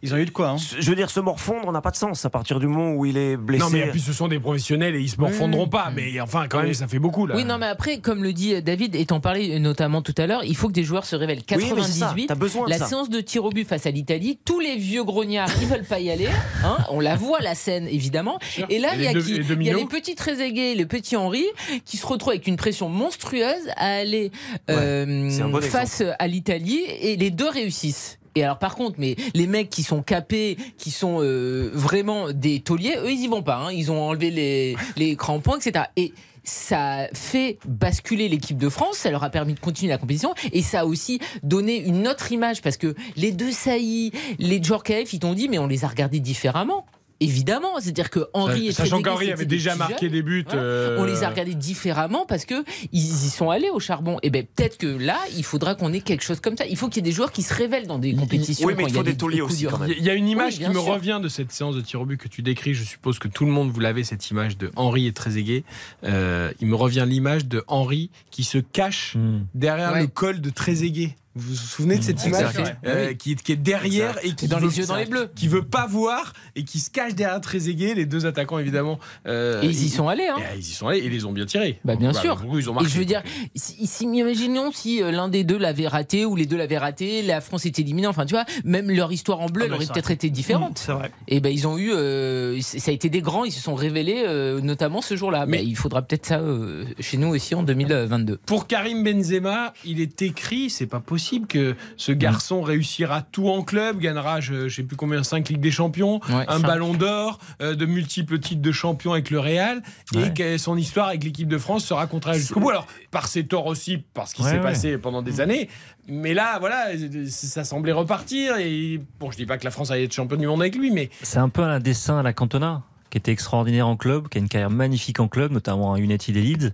ils 0.03 0.13
ont 0.15 0.17
eu 0.17 0.25
de 0.25 0.31
quoi. 0.31 0.51
hein. 0.51 0.57
je 0.79 0.89
veux 0.89 0.97
dire 0.97 1.11
se 1.11 1.21
morfondre 1.21 1.71
n'a 1.73 1.81
pas 1.81 1.91
de 1.91 1.97
sens 1.97 2.25
à 2.25 2.31
partir 2.31 2.59
du 2.61 2.67
moment 2.67 2.93
où 2.93 3.05
il 3.07 3.17
est 3.17 3.37
blessé. 3.37 3.63
Non, 3.65 3.71
mais 3.71 3.81
et 3.81 3.91
puis 3.91 4.01
ce 4.01 4.13
sont 4.13 4.29
des 4.29 4.41
professionnels 4.41 4.95
et 4.95 5.01
ils 5.01 5.09
se 5.09 5.21
morfondront 5.21 5.69
pas. 5.69 5.91
Mais 5.95 6.21
enfin, 6.21 6.47
quand 6.49 6.63
même, 6.63 6.75
ça 6.75 6.89
fait 6.89 6.99
beaucoup 6.99 7.27
là. 7.27 7.35
Oui, 7.37 7.45
non, 7.45 7.59
mais 7.59 7.67
après, 7.67 7.99
comme 7.99 8.23
le 8.23 8.33
dit 8.33 8.61
David, 8.63 8.95
étant 8.95 9.21
parlé 9.21 9.59
notamment 9.59 10.03
tout 10.03 10.15
à 10.19 10.27
l'heure, 10.27 10.45
il 10.45 10.57
faut 10.57 10.69
que 10.69 10.73
des 10.73 10.85
joueurs 10.85 11.05
se 11.07 11.17
révèlent. 11.17 11.43
Oui, 11.51 11.73
mais 11.77 11.83
c'est 11.83 11.93
ça, 11.93 12.07
98, 12.07 12.27
t'as 12.29 12.35
besoin 12.35 12.65
de 12.67 12.71
la 12.71 12.79
ça. 12.79 12.87
séance 12.87 13.09
de 13.11 13.21
tir 13.21 13.45
au 13.45 13.51
but 13.51 13.67
face 13.67 13.87
à 13.87 13.91
l'Italie, 13.91 14.39
tous 14.45 14.61
les 14.61 14.77
vieux 14.77 15.05
grognards, 15.05 15.49
ils 15.61 15.67
veulent 15.69 15.85
pas 15.85 16.01
y 16.01 16.11
aller. 16.11 16.29
hein, 16.65 16.79
on 16.91 17.01
la 17.01 17.17
voit, 17.17 17.41
la 17.41 17.55
scène, 17.55 17.87
évidemment. 17.89 18.39
Et 18.69 18.79
là, 18.79 18.95
Et 18.95 18.99
il 18.99 19.03
y, 19.05 19.07
a 19.09 19.13
deux- 19.13 19.21
qui 19.23 19.35
il 19.37 19.47
y 19.49 19.53
a 19.53 19.57
minots. 19.57 19.79
les 19.79 19.85
petits 19.87 20.15
Les 20.55 20.87
petits 20.87 21.17
Henri, 21.17 21.45
qui 21.85 21.97
se 21.97 22.07
retrouvent 22.07 22.33
avec 22.33 22.47
une 22.47 22.57
pression 22.57 22.89
monstrueuse 22.89 23.69
à 23.77 23.97
aller 23.97 24.31
euh, 24.71 25.31
bon 25.49 25.61
face 25.61 26.03
à 26.19 26.27
l'Italie, 26.27 26.83
et 27.01 27.17
les 27.17 27.31
deux 27.31 27.49
réussissent. 27.49 28.19
Et 28.37 28.43
alors 28.43 28.59
par 28.59 28.75
contre, 28.75 28.97
mais 28.99 29.15
les 29.35 29.47
mecs 29.47 29.71
qui 29.71 29.83
sont 29.85 30.03
capés, 30.03 30.57
qui 30.77 30.91
sont 30.91 31.19
euh, 31.21 31.71
vraiment 31.73 32.33
des 32.33 32.61
tauliers, 32.61 32.97
eux 32.99 33.11
ils 33.13 33.21
y 33.21 33.27
vont 33.29 33.43
pas. 33.43 33.57
hein. 33.57 33.73
Ils 33.73 33.93
ont 33.93 34.03
enlevé 34.03 34.31
les, 34.31 34.77
les 34.97 35.15
crampons, 35.15 35.57
etc. 35.57 35.85
Et 35.97 36.13
ça 36.43 37.07
fait 37.15 37.59
basculer 37.67 38.29
l'équipe 38.29 38.59
de 38.59 38.69
France, 38.69 38.97
ça 38.99 39.11
leur 39.11 39.23
a 39.25 39.31
permis 39.31 39.55
de 39.55 39.61
continuer 39.61 39.91
la 39.93 39.99
compétition 39.99 40.35
et 40.53 40.61
ça 40.63 40.81
a 40.81 40.85
aussi 40.85 41.19
donné 41.43 41.77
une 41.79 42.07
autre 42.09 42.33
image 42.33 42.61
parce 42.61 42.77
que 42.77 42.95
les 43.17 43.31
deux 43.33 43.51
Saïs, 43.53 44.11
les 44.39 44.63
Djorkaeff, 44.63 45.13
ils 45.15 45.21
t'ont 45.21 45.33
dit 45.33 45.49
mais 45.49 45.59
on 45.59 45.67
les 45.69 45.85
a 45.85 45.89
regardés 45.89 46.21
différemment. 46.21 46.85
Évidemment, 47.25 47.81
c'est-à-dire 47.81 48.11
que 48.11 48.27
Henri 48.33 48.69
et 48.69 48.73
Sachant 48.73 49.03
qu'Henri 49.03 49.33
avait 49.33 49.45
déjà 49.47 49.75
marqué 49.77 50.09
des 50.09 50.23
buts. 50.23 50.45
Voilà. 50.47 50.63
euh, 50.63 50.97
On 51.01 51.05
les 51.05 51.23
a 51.25 51.29
regardés 51.31 51.55
différemment 51.55 52.27
parce 52.27 52.45
que 52.45 52.65
ils 52.93 53.01
y 53.03 53.31
sont 53.31 53.51
allés 53.51 53.71
au 53.71 53.81
charbon. 53.81 54.19
Et 54.23 54.31
ben 54.31 54.45
peut-être 54.45 54.77
que 54.79 54.87
là, 54.87 55.19
il 55.37 55.45
faudra 55.45 55.75
qu'on 55.75 55.93
ait 55.93 56.01
quelque 56.01 56.23
chose 56.23 56.41
comme 56.41 56.57
ça. 56.57 56.67
Il 56.67 56.77
faut 56.77 56.89
qu'il 56.89 57.05
y 57.05 57.07
ait 57.07 57.11
des 57.11 57.15
joueurs 57.15 57.33
qui 57.33 57.43
se 57.43 57.55
révèlent 57.55 57.87
dans 57.87 57.99
des 57.99 58.15
compétitions. 58.15 58.67
Oui, 58.67 58.75
mais 58.77 58.83
quand 58.85 58.89
il 58.89 58.93
faut 58.95 58.99
y 58.99 59.01
a 59.01 59.11
des 59.11 59.17
tauliers 59.17 59.41
aussi, 59.41 59.59
durs. 59.59 59.73
quand 59.73 59.79
même. 59.79 59.95
Il 59.97 60.05
y 60.05 60.11
a 60.11 60.15
une 60.15 60.29
image 60.29 60.53
Oui, 60.53 60.53
qui 60.55 60.59
bien 60.61 60.69
me 60.71 60.75
sûr. 60.75 60.85
revient 60.95 61.21
de 61.23 61.29
cette 61.29 61.53
séance 61.53 61.75
de 61.77 61.81
tir 61.81 62.01
au 62.01 62.05
but 62.07 62.19
que 62.19 62.29
tu 62.29 62.43
décris. 62.43 62.75
Je 62.75 62.85
suppose 62.85 63.19
que 63.19 63.29
tout 63.29 63.45
le 63.45 63.51
monde 63.53 63.71
vous 63.71 63.81
l'avez 63.81 64.05
cette 64.05 64.31
image 64.31 64.59
de 64.59 64.71
Henri 64.77 65.07
et 65.07 65.13
Trezeguet. 65.13 65.65
Euh, 66.05 66.53
il 66.61 66.67
me 66.69 66.77
revient 66.77 67.05
l'image 67.09 67.47
de 67.47 67.65
Henri 67.69 68.11
qui 68.31 68.45
se 68.45 68.59
cache 68.59 69.17
derrière 69.55 69.93
Ouais. 69.93 70.01
le 70.03 70.07
col 70.09 70.41
de 70.41 70.51
Trezeguet. 70.51 71.17
Vous 71.37 71.51
vous 71.51 71.55
souvenez 71.57 71.99
de 71.99 72.03
cette 72.03 72.25
Exact. 72.25 72.55
image 72.55 72.75
euh, 72.87 73.13
qui, 73.15 73.33
est, 73.33 73.43
qui 73.43 73.53
est 73.53 73.57
derrière 73.57 74.11
Exact. 74.19 74.25
et 74.27 74.35
qui 74.35 74.45
Et 74.45 74.49
dans 74.49 74.59
veut- 74.59 74.69
les 74.69 74.79
yeux 74.79 74.87
dans 74.87 74.97
les 74.97 75.07
bleus. 75.07 75.31
qui 75.35 75.49
veut 75.49 75.65
pas 75.65 75.87
voir 75.87 76.33
et 76.55 76.65
qui 76.65 76.79
se 76.79 76.91
cache 76.91 77.15
derrière 77.15 77.41
Trezeguet. 77.41 77.95
Les 77.95 78.07
deux 78.07 78.25
attaquants 78.27 78.59
évidemment. 78.59 78.99
euh, 79.27 79.61
Et 79.63 79.67
ils 79.67 79.85
y 79.85 79.89
sont 79.89 80.09
allés, 80.09 80.29
hein. 80.29 80.37
et, 80.39 80.43
euh, 80.43 80.57
ils 80.57 80.61
y 80.61 80.73
sont 80.73 80.87
allés 80.89 81.01
et 81.01 81.07
ils 81.07 81.13
les 81.13 81.25
ont 81.25 81.33
bien 81.33 81.45
tirés. 81.47 81.81
Bah 81.85 81.97
bien 81.97 82.13
Bah, 82.13 82.21
sûr. 82.21 82.41
ils 82.55 82.71
ont 82.71 82.81
et 82.81 82.85
je 82.89 82.99
veux 82.99 83.05
dire, 83.05 83.23
si, 83.57 83.87
si- 83.87 84.05
imaginons 84.05 84.71
si 84.73 85.03
euh, 85.03 85.11
l'un 85.11 85.29
des 85.29 85.43
deux 85.45 85.59
l'avait 85.59 85.89
raté 85.89 86.25
ou 86.25 86.37
les 86.37 86.47
deux 86.47 86.57
l'avaient 86.57 86.79
raté, 86.79 87.23
la 87.23 87.41
France 87.41 87.67
était 87.67 87.83
éliminée. 87.83 88.07
Enfin, 88.07 88.27
tu 88.27 88.35
vois, 88.35 88.45
même 88.65 88.91
leur 88.91 89.11
histoire 89.11 89.41
en 89.41 89.47
bleu, 89.47 89.63
Ah 89.63 89.67
elle 89.67 89.71
bah, 89.73 89.77
aurait 89.79 89.87
peut-être 89.93 90.11
été 90.13 90.31
différente. 90.31 90.79
Mmh, 90.79 90.83
c'est 90.87 90.93
vrai. 90.93 91.11
Et 91.27 91.41
ben 91.41 91.51
ils 91.53 91.67
ont 91.67 91.79
eu, 91.79 91.91
euh, 91.93 92.61
ça 92.61 92.91
a 92.91 92.95
été 92.95 93.09
des 93.09 93.23
grands, 93.23 93.45
ils 93.45 93.51
se 93.53 93.61
sont 93.61 93.75
révélés, 93.75 94.23
euh, 94.27 94.61
notamment 94.61 95.03
ce 95.03 95.17
jour-là. 95.17 95.47
Mais 95.47 95.65
il 95.65 95.77
faudra 95.77 96.03
peut-être 96.03 96.27
ça 96.27 96.39
euh, 96.39 96.85
chez 97.01 97.17
nous 97.17 97.29
aussi 97.35 97.55
en 97.57 97.65
2022. 97.65 98.37
Pour 98.47 98.67
Karim 98.69 99.03
Benzema, 99.03 99.73
il 99.85 100.01
est 100.01 100.23
écrit, 100.23 100.71
c'est 100.71 100.87
pas 100.87 101.01
possible 101.01 101.24
que 101.47 101.75
ce 101.97 102.13
garçon 102.13 102.63
réussira 102.63 103.23
tout 103.23 103.49
en 103.49 103.63
club, 103.63 103.99
gagnera, 103.99 104.41
je, 104.41 104.69
je 104.69 104.77
sais 104.77 104.83
plus 104.83 104.97
combien, 104.97 105.23
5 105.23 105.49
Ligues 105.49 105.61
des 105.61 105.71
Champions, 105.71 106.21
Ouais, 106.29 106.45
un 106.49 106.61
ballon 106.61 106.95
d'or, 106.95 107.39
euh, 107.61 107.75
de 107.75 107.87
multiples 107.87 108.39
titres 108.39 108.63
de 108.63 108.73
champion 108.73 109.13
avec 109.13 109.31
le 109.31 109.41
Real, 109.41 109.83
et 110.17 110.33
que 110.33 110.59
son 110.59 110.77
histoire 110.77 111.09
avec 111.09 111.25
l'équipe 111.25 111.49
de 111.49 111.59
France 111.59 111.85
se 111.85 111.95
racontera 111.95 112.35
jusqu'au 112.35 112.61
bout. 112.61 112.71
Alors, 112.71 112.87
par 113.11 113.27
ses 113.29 113.47
torts 113.47 113.67
aussi, 113.67 114.05
parce 114.15 114.33
qu'il 114.33 114.45
s'est 114.45 114.53
ouais. 114.53 114.61
passé 114.61 114.99
pendant 114.99 115.23
des 115.23 115.41
années. 115.41 115.69
Mais 116.07 116.35
là, 116.35 116.59
voilà, 116.59 116.89
ça 117.29 117.65
semblait 117.65 117.93
repartir. 117.93 118.57
Et 118.59 119.01
bon, 119.19 119.31
je 119.31 119.37
dis 119.37 119.47
pas 119.47 119.59
que 119.59 119.65
la 119.65 119.71
France 119.71 119.91
allait 119.91 120.05
être 120.05 120.13
championne 120.13 120.41
du 120.41 120.47
monde 120.47 120.61
avec 120.61 120.77
lui, 120.77 120.91
mais 120.91 121.11
C'est 121.23 121.39
un 121.39 121.49
peu 121.49 121.63
un 121.63 121.81
dessin 121.81 122.19
à 122.19 122.23
la 122.23 122.33
Cantona, 122.33 122.83
qui 123.11 123.19
était 123.19 123.33
extraordinaire 123.33 123.89
en 123.89 123.97
club, 123.97 124.29
qui 124.29 124.39
a 124.39 124.41
une 124.41 124.49
carrière 124.49 124.71
magnifique 124.71 125.21
en 125.21 125.29
club, 125.29 125.53
notamment 125.53 125.95
à 125.95 125.99
United 125.99 126.37
et 126.37 126.41
Leeds, 126.41 126.71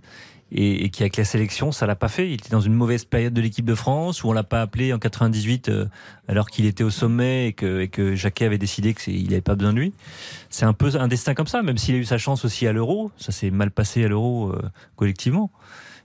et, 0.51 0.85
et 0.85 0.89
qui 0.89 1.03
avec 1.03 1.17
la 1.17 1.23
sélection, 1.23 1.71
ça 1.71 1.85
l'a 1.85 1.95
pas 1.95 2.07
fait. 2.07 2.29
Il 2.29 2.33
était 2.33 2.49
dans 2.49 2.61
une 2.61 2.73
mauvaise 2.73 3.05
période 3.05 3.33
de 3.33 3.41
l'équipe 3.41 3.65
de 3.65 3.75
France, 3.75 4.23
où 4.23 4.29
on 4.29 4.33
l'a 4.33 4.43
pas 4.43 4.61
appelé 4.61 4.93
en 4.93 4.99
98, 4.99 5.69
euh, 5.69 5.85
alors 6.27 6.49
qu'il 6.49 6.65
était 6.65 6.83
au 6.83 6.89
sommet 6.89 7.47
et 7.47 7.53
que, 7.53 7.81
et 7.81 7.87
que 7.87 8.15
Jacquet 8.15 8.45
avait 8.45 8.57
décidé 8.57 8.93
qu'il 8.93 9.23
n'avait 9.29 9.41
pas 9.41 9.55
besoin 9.55 9.73
de 9.73 9.79
lui. 9.79 9.93
C'est 10.49 10.65
un 10.65 10.73
peu 10.73 10.91
un 10.95 11.07
destin 11.07 11.33
comme 11.33 11.47
ça, 11.47 11.61
même 11.63 11.77
s'il 11.77 11.95
a 11.95 11.97
eu 11.97 12.05
sa 12.05 12.17
chance 12.17 12.43
aussi 12.45 12.67
à 12.67 12.73
l'Euro. 12.73 13.11
Ça 13.17 13.31
s'est 13.31 13.51
mal 13.51 13.71
passé 13.71 14.03
à 14.03 14.07
l'Euro 14.07 14.51
euh, 14.51 14.61
collectivement. 14.95 15.51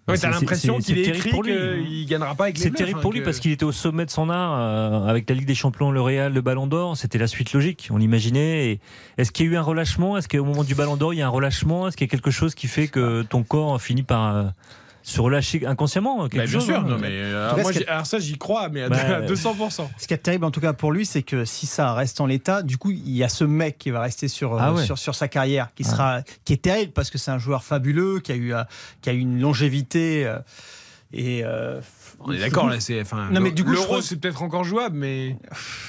Ouais, 0.09 0.15
t'as 0.19 0.33
c'est- 0.33 0.41
l'impression 0.41 0.79
qu'il 0.79 0.99
est 0.99 1.05
c'est 1.05 1.11
terrible 1.13 1.19
écrit 1.27 1.31
pour 1.31 1.43
lui. 1.43 1.53
qu'il 1.87 2.07
gagnera 2.07 2.35
pas 2.35 2.45
avec 2.45 2.57
les 2.59 2.63
C'est 2.63 2.71
terrible 2.71 3.01
pour 3.01 3.13
lui 3.13 3.21
parce 3.23 3.41
qu'il 3.41 3.51
était 3.53 3.65
au 3.65 3.73
sommet 3.73 4.05
de 4.07 4.11
son 4.11 4.31
art 4.31 4.55
euh, 4.59 5.07
avec 5.09 5.29
la 5.29 5.35
Ligue 5.37 5.47
des 5.47 5.55
Champions, 5.55 5.91
le 5.91 6.01
Real, 6.01 6.33
le 6.33 6.41
Ballon 6.41 6.67
d'Or. 6.67 6.97
C'était 6.97 7.19
la 7.19 7.27
suite 7.27 7.53
logique, 7.53 7.89
on 7.91 7.97
l'imaginait. 7.97 8.79
Est-ce 9.19 9.33
qu'il 9.33 9.47
y 9.47 9.49
a 9.49 9.53
eu 9.53 9.57
un 9.57 9.63
relâchement? 9.63 10.17
Est-ce 10.17 10.29
qu'au 10.29 10.45
moment 10.45 10.65
du 10.65 10.75
Ballon 10.75 10.97
d'Or, 10.97 11.13
il 11.15 11.19
y 11.19 11.23
a 11.23 11.27
un 11.27 11.31
relâchement? 11.31 11.89
Est-ce 11.89 11.97
qu'il 11.97 12.07
y 12.07 12.11
a 12.11 12.13
quelque 12.13 12.31
chose 12.31 12.55
qui 12.55 12.67
fait 12.69 12.89
que 12.89 13.23
ton 13.23 13.43
corps 13.43 13.81
finit 13.81 14.03
par, 14.03 14.53
se 15.07 15.21
relâcher 15.21 15.65
inconsciemment. 15.65 16.29
Quelque 16.29 16.37
bah, 16.37 16.45
bien 16.45 16.53
chose, 16.53 16.65
sûr, 16.65 16.81
hein. 16.81 16.85
non, 16.87 16.99
mais 16.99 17.11
euh, 17.11 17.57
moi, 17.63 17.71
alors 17.87 18.07
ça 18.07 18.19
j'y 18.19 18.37
crois, 18.37 18.69
mais 18.69 18.83
à, 18.83 18.89
200%. 19.21 19.87
Ce 19.97 20.07
qui 20.09 20.15
est 20.15 20.19
terrible 20.19 20.45
en 20.45 20.51
tout 20.51 20.61
cas 20.61 20.73
pour 20.73 20.91
lui, 20.91 21.07
c'est 21.07 21.23
que 21.23 21.45
si 21.45 21.67
ça 21.67 21.95
reste 21.95 22.21
en 22.21 22.27
l'état, 22.27 22.63
du 22.63 22.77
coup 22.77 22.91
il 22.91 23.17
y 23.17 23.23
a 23.23 23.29
ce 23.29 23.45
mec 23.45 23.79
qui 23.79 23.91
va 23.91 24.01
rester 24.01 24.27
sur, 24.27 24.59
ah 24.59 24.73
euh, 24.73 24.83
sur, 24.83 24.99
sur, 24.99 25.15
sa 25.15 25.29
carrière, 25.29 25.69
qui, 25.77 25.85
ah. 25.87 25.91
sera, 25.91 26.23
qui 26.45 26.55
est 26.55 26.63
terrible 26.63 26.93
parce 26.93 27.11
que 27.11 27.19
c'est 27.19 27.31
un 27.31 27.39
joueur 27.39 27.63
fabuleux, 27.63 28.19
qui 28.19 28.33
a 28.33 28.35
eu, 28.35 28.53
euh, 28.53 28.65
qui 29.01 29.09
a 29.09 29.13
eu 29.13 29.21
une 29.21 29.41
longévité. 29.41 30.27
Euh, 30.27 30.39
et 31.13 31.45
on 32.21 32.33
est 32.33 32.39
d'accord 32.39 32.69
là, 32.69 32.81
c'est. 32.81 33.01
Enfin, 33.01 33.29
non, 33.31 33.41
mais 33.41 33.53
du 33.53 33.65
coup, 33.65 33.71
l'euro, 33.71 34.01
c'est 34.01 34.17
peut-être 34.17 34.43
encore 34.43 34.65
jouable, 34.65 34.97
mais. 34.97 35.37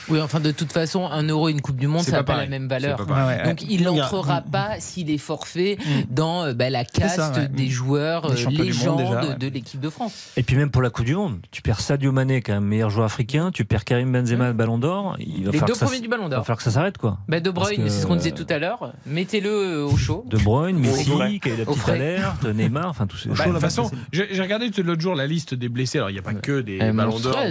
Oui, 0.09 0.22
enfin, 0.22 0.39
de 0.39 0.51
toute 0.51 0.72
façon, 0.72 1.07
un 1.07 1.23
euro 1.23 1.49
et 1.49 1.51
une 1.51 1.61
Coupe 1.61 1.77
du 1.77 1.88
Monde, 1.88 2.03
ça 2.03 2.11
n'a 2.11 2.23
pas, 2.23 2.38
la 2.38 2.47
même 2.47 2.67
valeur. 2.67 3.06
Donc, 3.45 3.64
il 3.64 3.83
n'entrera 3.83 4.41
pas, 4.41 4.80
s'il 4.80 5.09
est 5.09 5.17
forfait, 5.17 5.77
mm. 5.80 6.14
dans 6.14 6.45
euh, 6.45 6.53
bah, 6.53 6.69
la 6.69 6.85
caste 6.85 7.39
des 7.51 7.69
joueurs 7.69 8.25
euh, 8.25 8.49
légendes 8.49 9.38
de, 9.39 9.47
l'équipe 9.47 9.80
de 9.80 9.89
France. 9.89 10.31
Et 10.38 10.43
puis, 10.43 10.56
même 10.56 10.69
pour 10.69 10.81
la 10.81 10.89
Coupe 10.89 11.06
du 11.06 11.15
Monde, 11.15 11.39
tu 11.51 11.61
perds 11.61 11.80
Sadio 11.80 12.11
Mané, 12.11 12.41
qui 12.41 12.51
est 12.51 12.56
un 12.56 12.61
meilleur 12.61 12.89
joueur 12.89 13.06
africain, 13.06 13.51
tu 13.51 13.65
perds 13.65 13.85
Karim 13.85 14.11
Benzema, 14.11 14.45
mm. 14.45 14.47
le 14.47 14.53
ballon 14.53 14.77
d'or. 14.77 15.15
Il 15.19 15.45
va 15.45 15.51
Les 15.51 15.59
deux 15.61 15.73
premiers 15.73 16.01
du 16.01 16.07
ballon 16.07 16.30
d'or. 16.30 16.38
Il 16.38 16.41
va 16.41 16.43
falloir 16.43 16.57
que 16.57 16.64
ça 16.64 16.72
s'arrête, 16.72 16.97
quoi. 16.97 17.17
Bah, 17.27 17.39
de 17.39 17.49
Bruyne, 17.49 17.89
c'est 17.89 18.01
ce 18.01 18.07
qu'on 18.07 18.15
disait 18.15 18.31
tout 18.31 18.47
à 18.49 18.59
l'heure, 18.59 18.93
mettez-le 19.06 19.49
euh, 19.49 19.85
au 19.85 19.97
chaud. 19.97 20.25
De 20.27 20.38
Bruyne, 20.38 20.77
Messi, 20.77 21.39
qui 21.39 21.51
a 21.51 21.57
la 21.57 21.65
petite 21.65 21.89
alerte, 21.89 22.45
Neymar, 22.45 22.89
enfin, 22.89 23.07
tout 23.07 23.17
ça. 23.17 23.30
De 23.30 23.35
toute 23.35 23.59
façon, 23.59 23.89
j'ai 24.11 24.41
regardé 24.41 24.69
l'autre 24.83 25.01
jour 25.01 25.15
la 25.15 25.27
liste 25.27 25.53
des 25.53 25.69
blessés. 25.69 25.97
Alors, 25.97 26.09
n'y 26.22 26.28
a 26.28 26.34
pas 26.34 26.40
que 26.40 26.62
des 26.62 26.80
euh. 26.82 26.94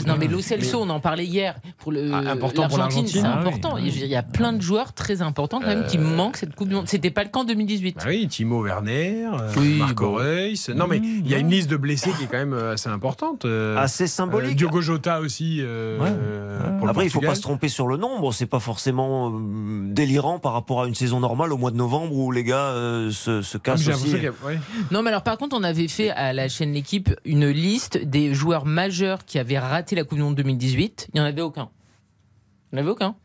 Non, 0.06 0.16
mais 0.18 0.28
Lo 0.28 0.40
Celso, 0.40 0.80
on 0.80 0.90
en 0.90 1.00
parlait 1.00 1.24
hier. 1.24 1.56
Pour 1.78 1.92
le, 1.92 2.10
ah, 2.12 2.22
l'Argentine. 2.22 3.06
C'est 3.06 3.20
ah 3.20 3.38
important. 3.38 3.74
Ah 3.76 3.80
il 3.80 4.06
y 4.06 4.16
a 4.16 4.22
plein 4.22 4.52
de 4.52 4.62
joueurs 4.62 4.92
très 4.92 5.22
importants 5.22 5.60
quand 5.60 5.66
même 5.66 5.86
qui 5.86 5.98
euh, 5.98 6.02
manquent 6.02 6.36
cette 6.36 6.54
Coupe 6.54 6.68
du 6.68 6.74
Monde. 6.74 6.88
C'était 6.88 7.10
pas 7.10 7.24
le 7.24 7.30
cas 7.30 7.40
en 7.40 7.44
2018. 7.44 7.96
Bah 7.96 8.02
oui, 8.06 8.26
Timo 8.28 8.62
Werner, 8.62 9.26
euh, 9.26 9.52
oui, 9.56 9.78
Marco 9.78 10.12
bon. 10.12 10.74
Non, 10.74 10.86
mais 10.86 10.98
il 10.98 11.28
y 11.28 11.34
a 11.34 11.38
une 11.38 11.50
liste 11.50 11.70
de 11.70 11.76
blessés 11.76 12.10
qui 12.18 12.24
est 12.24 12.26
quand 12.26 12.38
même 12.38 12.52
euh, 12.52 12.74
assez 12.74 12.88
importante. 12.88 13.44
assez 13.76 14.06
symbolique. 14.06 14.52
Euh, 14.52 14.54
Diogo 14.54 14.80
Jota 14.80 15.20
aussi. 15.20 15.62
Après, 16.86 17.04
il 17.04 17.06
ne 17.06 17.10
faut 17.10 17.20
pas 17.20 17.34
se 17.34 17.42
tromper 17.42 17.68
sur 17.68 17.86
le 17.86 17.96
nombre. 17.96 18.32
C'est 18.32 18.46
pas 18.46 18.60
forcément 18.60 19.32
délirant 19.40 20.38
par 20.38 20.52
rapport 20.52 20.82
à 20.82 20.86
une 20.86 20.94
saison 20.94 21.20
normale 21.20 21.52
au 21.52 21.56
mois 21.56 21.70
de 21.70 21.76
novembre 21.76 22.14
où 22.14 22.30
les 22.32 22.44
gars 22.44 22.72
se, 23.10 23.42
se 23.42 23.58
cassent 23.58 23.88
aussi. 23.88 24.16
Non, 24.90 25.02
mais 25.02 25.10
alors 25.10 25.22
par 25.22 25.38
contre, 25.38 25.56
on 25.58 25.62
avait 25.62 25.88
fait 25.88 26.10
à 26.10 26.32
la 26.32 26.48
chaîne 26.48 26.72
L'équipe 26.76 27.14
une 27.24 27.48
liste 27.48 27.98
des 28.04 28.34
joueurs 28.34 28.55
majeurs 28.64 29.24
qui 29.24 29.38
avaient 29.38 29.58
raté 29.58 29.94
la 29.94 30.04
Coupe 30.04 30.18
du 30.18 30.24
Monde 30.24 30.36
2018, 30.36 31.08
il 31.12 31.16
n'y 31.16 31.20
en 31.20 31.24
avait 31.24 31.42
aucun. 31.42 31.68
Il 32.72 32.76
n'y 32.76 32.80
en 32.80 32.82
avait 32.82 32.92
aucun. 32.92 33.16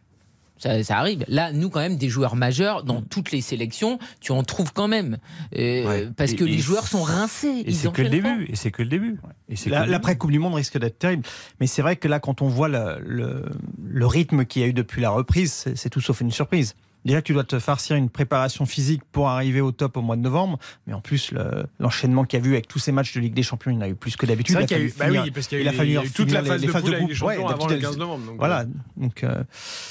Ça, 0.57 0.99
arrive. 0.99 1.25
Là, 1.27 1.51
nous, 1.51 1.71
quand 1.71 1.79
même, 1.79 1.97
des 1.97 2.07
joueurs 2.07 2.35
majeurs, 2.35 2.83
dans 2.83 3.01
mm. 3.01 3.05
toutes 3.09 3.31
les 3.31 3.41
sélections, 3.41 3.97
tu 4.19 4.31
en 4.31 4.43
trouves 4.43 4.73
quand 4.73 4.87
même. 4.87 5.17
Euh, 5.57 6.11
parce 6.15 6.33
que 6.33 6.43
les 6.43 6.59
joueurs 6.59 6.87
sont 6.87 7.01
rincés. 7.01 7.63
Et 7.65 7.71
c'est 7.71 7.91
que 7.91 8.03
le 8.03 8.09
début. 8.09 8.45
Et 8.47 8.55
c'est 8.55 8.69
que 8.69 8.83
le 8.83 8.89
début. 8.89 9.17
L'après-Coupe 9.65 10.31
du 10.31 10.37
Monde 10.37 10.53
risque 10.53 10.77
d'être 10.77 10.99
terrible. 10.99 11.23
Mais 11.59 11.65
c'est 11.65 11.81
vrai 11.81 11.95
que 11.95 12.07
là, 12.07 12.19
quand 12.19 12.43
on 12.43 12.47
voit 12.47 12.67
le 12.67 14.05
rythme 14.05 14.45
qu'il 14.45 14.61
y 14.61 14.65
a 14.65 14.67
eu 14.67 14.73
depuis 14.73 15.01
la 15.01 15.09
reprise, 15.09 15.65
c'est 15.73 15.89
tout 15.89 16.01
sauf 16.01 16.21
une 16.21 16.31
surprise 16.31 16.75
déjà 17.05 17.21
que 17.21 17.27
tu 17.27 17.33
dois 17.33 17.43
te 17.43 17.59
farcir 17.59 17.95
une 17.95 18.09
préparation 18.09 18.65
physique 18.65 19.01
pour 19.11 19.29
arriver 19.29 19.61
au 19.61 19.71
top 19.71 19.97
au 19.97 20.01
mois 20.01 20.15
de 20.15 20.21
novembre, 20.21 20.59
mais 20.87 20.93
en 20.93 21.01
plus 21.01 21.33
l'enchaînement 21.79 22.25
qu'il 22.25 22.39
y 22.39 22.43
a 22.43 22.45
eu 22.45 22.53
avec 22.53 22.67
tous 22.67 22.79
ces 22.79 22.91
matchs 22.91 23.13
de 23.13 23.19
Ligue 23.19 23.33
des 23.33 23.43
Champions, 23.43 23.71
il 23.71 23.75
y 23.75 23.77
en 23.77 23.81
a 23.81 23.89
eu 23.89 23.95
plus 23.95 24.15
que 24.15 24.25
d'habitude. 24.25 24.57
Il, 24.69 24.75
oui, 24.75 25.19
il, 25.25 25.59
il, 25.59 25.67
a 25.67 25.73
fallu 25.73 25.99
toute 26.13 26.31
la 26.31 26.43
phase 26.43 26.61
les, 26.61 26.67
de, 26.67 26.71
phases 26.71 26.83
de 26.83 26.91
groupe 26.91 27.21
ouais, 27.21 27.35
avant 27.43 27.67
le 27.67 27.77
15 27.77 27.97
novembre. 27.97 28.33
Voilà. 28.37 28.65
Donc 28.97 29.23
euh, 29.23 29.43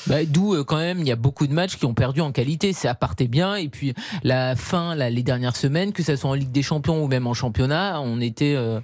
bah, 0.06 0.24
d'où 0.24 0.54
euh, 0.54 0.64
quand 0.64 0.76
même 0.76 1.00
il 1.00 1.06
y 1.06 1.12
a 1.12 1.16
beaucoup 1.16 1.46
de 1.46 1.52
matchs 1.52 1.76
qui 1.76 1.84
ont 1.84 1.94
perdu 1.94 2.20
en 2.20 2.32
qualité. 2.32 2.72
Ça 2.72 2.94
partait 2.94 3.28
bien 3.28 3.56
et 3.56 3.68
puis 3.68 3.94
la 4.22 4.56
fin, 4.56 4.94
les 4.94 5.22
dernières 5.22 5.56
semaines, 5.56 5.92
que 5.92 6.02
ce 6.02 6.16
soit 6.16 6.30
en 6.30 6.34
Ligue 6.34 6.52
des 6.52 6.62
Champions 6.62 7.02
ou 7.02 7.06
même 7.06 7.26
en 7.26 7.34
championnat, 7.34 8.00
on 8.00 8.20
était 8.20 8.54
euh, 8.56 8.80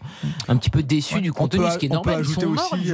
un 0.48 0.56
petit 0.56 0.70
peu 0.70 0.82
déçus 0.82 1.20
du 1.20 1.32
contenu, 1.32 1.64
ce 1.70 1.78
qui 1.78 1.86
est 1.86 1.90
on 1.90 1.94
normal. 1.94 2.16
Peut 2.16 2.20
ajouter 2.20 2.40
ils 2.40 2.44
sont 2.44 2.50
morts, 2.50 2.72
aussi 2.72 2.92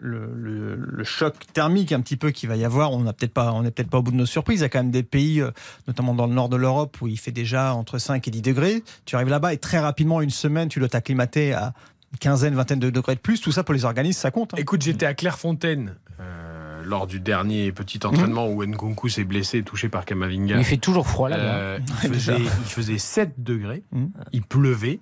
le, 0.00 1.04
choc 1.04 1.34
thermique 1.52 1.92
un 1.92 2.00
petit 2.00 2.16
peu 2.16 2.30
qu'il 2.30 2.48
va 2.48 2.56
y 2.56 2.64
avoir, 2.64 2.92
on 2.92 3.02
n'est 3.02 3.12
peut-être 3.12 3.32
pas, 3.32 3.52
on 3.52 3.62
peut 3.62 3.84
pas 3.84 3.98
au 3.98 4.02
bout 4.02 4.12
de 4.12 4.16
nos 4.16 4.26
surprises. 4.26 4.60
Il 4.60 4.62
y 4.62 4.66
a 4.66 4.68
quand 4.68 4.80
même 4.80 4.90
des 4.90 5.02
pays, 5.02 5.40
euh, 5.40 5.50
notamment 5.86 6.14
dans 6.14 6.26
le 6.26 6.34
nord 6.34 6.48
de 6.48 6.56
l'Europe, 6.56 6.96
où 7.00 7.06
il 7.06 7.18
fait 7.18 7.32
déjà 7.32 7.74
entre 7.74 7.98
5 7.98 8.26
et 8.26 8.30
10 8.30 8.42
degrés. 8.42 8.82
Tu 9.04 9.16
arrives 9.16 9.28
là-bas 9.28 9.52
et 9.52 9.58
très 9.58 9.78
rapidement, 9.78 10.20
une 10.20 10.30
semaine, 10.30 10.68
tu 10.68 10.78
dois 10.78 10.88
t'acclimater 10.88 11.52
à 11.52 11.72
une 12.12 12.18
quinzaine, 12.18 12.54
vingtaine 12.54 12.80
de 12.80 12.90
degrés 12.90 13.14
de 13.14 13.20
plus. 13.20 13.40
Tout 13.40 13.52
ça, 13.52 13.62
pour 13.62 13.74
les 13.74 13.84
organismes, 13.84 14.20
ça 14.20 14.30
compte. 14.30 14.54
Hein. 14.54 14.58
Écoute, 14.58 14.82
j'étais 14.82 15.06
à 15.06 15.14
Clairefontaine. 15.14 15.94
Euh, 16.20 16.82
lors 16.84 17.06
du 17.06 17.20
dernier 17.20 17.72
petit 17.72 18.00
entraînement 18.04 18.48
mmh. 18.48 18.54
où 18.54 18.64
Nkunku 18.64 19.08
s'est 19.08 19.24
blessé, 19.24 19.62
touché 19.62 19.88
par 19.88 20.04
Kamavinga. 20.04 20.58
Il 20.58 20.64
fait 20.64 20.76
toujours 20.76 21.06
froid 21.06 21.28
là. 21.28 21.36
Euh, 21.36 21.78
il, 22.04 22.14
faisait, 22.68 22.94
il, 22.94 23.00
7 23.00 23.34
degrés, 23.38 23.84
mmh. 23.92 24.06
il 24.32 24.42
pleuvait 24.42 25.00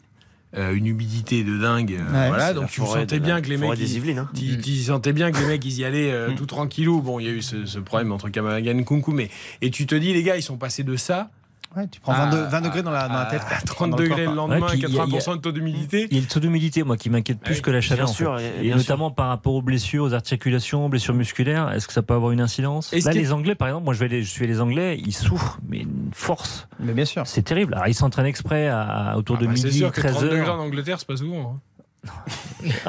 euh, 0.57 0.75
une 0.75 0.87
humidité 0.87 1.45
de 1.45 1.59
dingue. 1.59 1.93
Euh, 1.93 2.13
ouais, 2.13 2.29
voilà, 2.29 2.55
donc 2.55 2.71
tu 2.71 2.81
sentais 2.81 3.21
bien 3.21 3.41
que 3.43 3.49
les 3.49 3.59
mecs. 3.59 3.79
Des 3.79 3.97
Yvelines, 3.97 4.27
tu, 4.35 4.59
tu, 4.59 4.77
sentais 4.77 5.13
bien 5.13 5.31
que 5.31 5.39
les 5.39 5.47
mecs, 5.47 5.65
ils 5.65 5.79
y 5.79 5.85
allaient 5.85 6.11
euh, 6.11 6.31
mm. 6.31 6.35
tout 6.37 6.47
tranquillou. 6.47 7.03
Bon, 7.03 7.21
il 7.21 7.27
y 7.27 7.29
a 7.29 7.33
eu 7.33 7.43
ce, 7.43 7.67
ce 7.67 7.79
problème 7.79 8.13
entre 8.13 8.31
Kamagan 8.31 8.79
et 8.79 8.85
Kunku, 8.85 9.13
mais. 9.13 9.29
Et 9.61 9.71
tu 9.71 9.87
te 9.87 9.95
dis, 9.95 10.15
les 10.15 10.23
gars, 10.23 10.37
ils 10.37 10.43
sont 10.43 10.57
passés 10.57 10.85
de 10.85 10.97
ça 10.97 11.31
Ouais, 11.77 11.87
tu 11.87 12.01
prends 12.01 12.13
20 12.13 12.61
degrés 12.63 12.83
dans 12.83 12.91
la, 12.91 13.29
tête. 13.31 13.43
30 13.67 13.91
ah, 13.93 13.97
degrés 13.97 14.27
le 14.27 14.35
lendemain, 14.35 14.61
ouais, 14.67 14.77
80% 14.77 15.37
de 15.37 15.41
taux 15.41 15.53
d'humidité. 15.53 16.09
Il 16.11 16.17
y 16.17 16.19
a 16.19 16.23
le 16.23 16.27
taux 16.27 16.41
d'humidité, 16.41 16.83
moi, 16.83 16.97
qui 16.97 17.11
m'inquiète 17.11 17.41
plus 17.41 17.61
que 17.61 17.71
la 17.71 17.81
chaleur. 17.81 18.07
Bien 18.07 18.15
sûr, 18.15 18.39
et 18.39 18.71
notamment 18.71 19.11
par 19.11 19.29
rapport 19.29 19.55
aux 19.55 19.63
blessures, 19.63 20.05
aux 20.05 20.15
articulations, 20.15 20.87
aux 20.87 20.89
blessures 20.89 21.15
musculaires. 21.15 21.71
Est-ce 21.73 21.87
que 21.87 21.93
ça 21.93 22.03
peut 22.03 22.15
avoir 22.15 22.33
une 22.33 22.41
incidence? 22.41 22.93
Là, 22.93 23.13
les 23.13 23.33
Anglais, 23.33 23.55
par 23.55 23.69
exemple, 23.69 23.85
moi, 23.85 23.95
je, 23.95 24.01
vais 24.01 24.09
les, 24.09 24.23
je 24.23 24.31
suis 24.31 24.47
les 24.47 24.61
Anglais, 24.61 24.99
ils 25.05 25.15
souffrent, 25.15 25.59
mais 25.69 25.81
une 25.81 26.11
force. 26.13 26.69
Mais 26.81 26.93
bien 26.93 27.05
sûr. 27.05 27.27
C'est 27.27 27.43
terrible. 27.43 27.75
Alors, 27.75 27.89
ils 27.89 27.95
s'entraînent 27.95 28.27
exprès 28.27 28.69
à, 28.69 28.83
à 28.83 29.17
autour 29.17 29.37
ah, 29.39 29.43
de 29.43 29.47
bah, 29.47 29.53
midi, 29.53 29.73
sûr 29.73 29.93
que 29.93 30.01
13 30.01 30.21
degrés 30.21 30.49
en 30.49 30.59
Angleterre, 30.59 30.99
c'est 30.99 31.09
pas 31.09 31.17
souvent. 31.17 31.55
Hein 31.55 31.61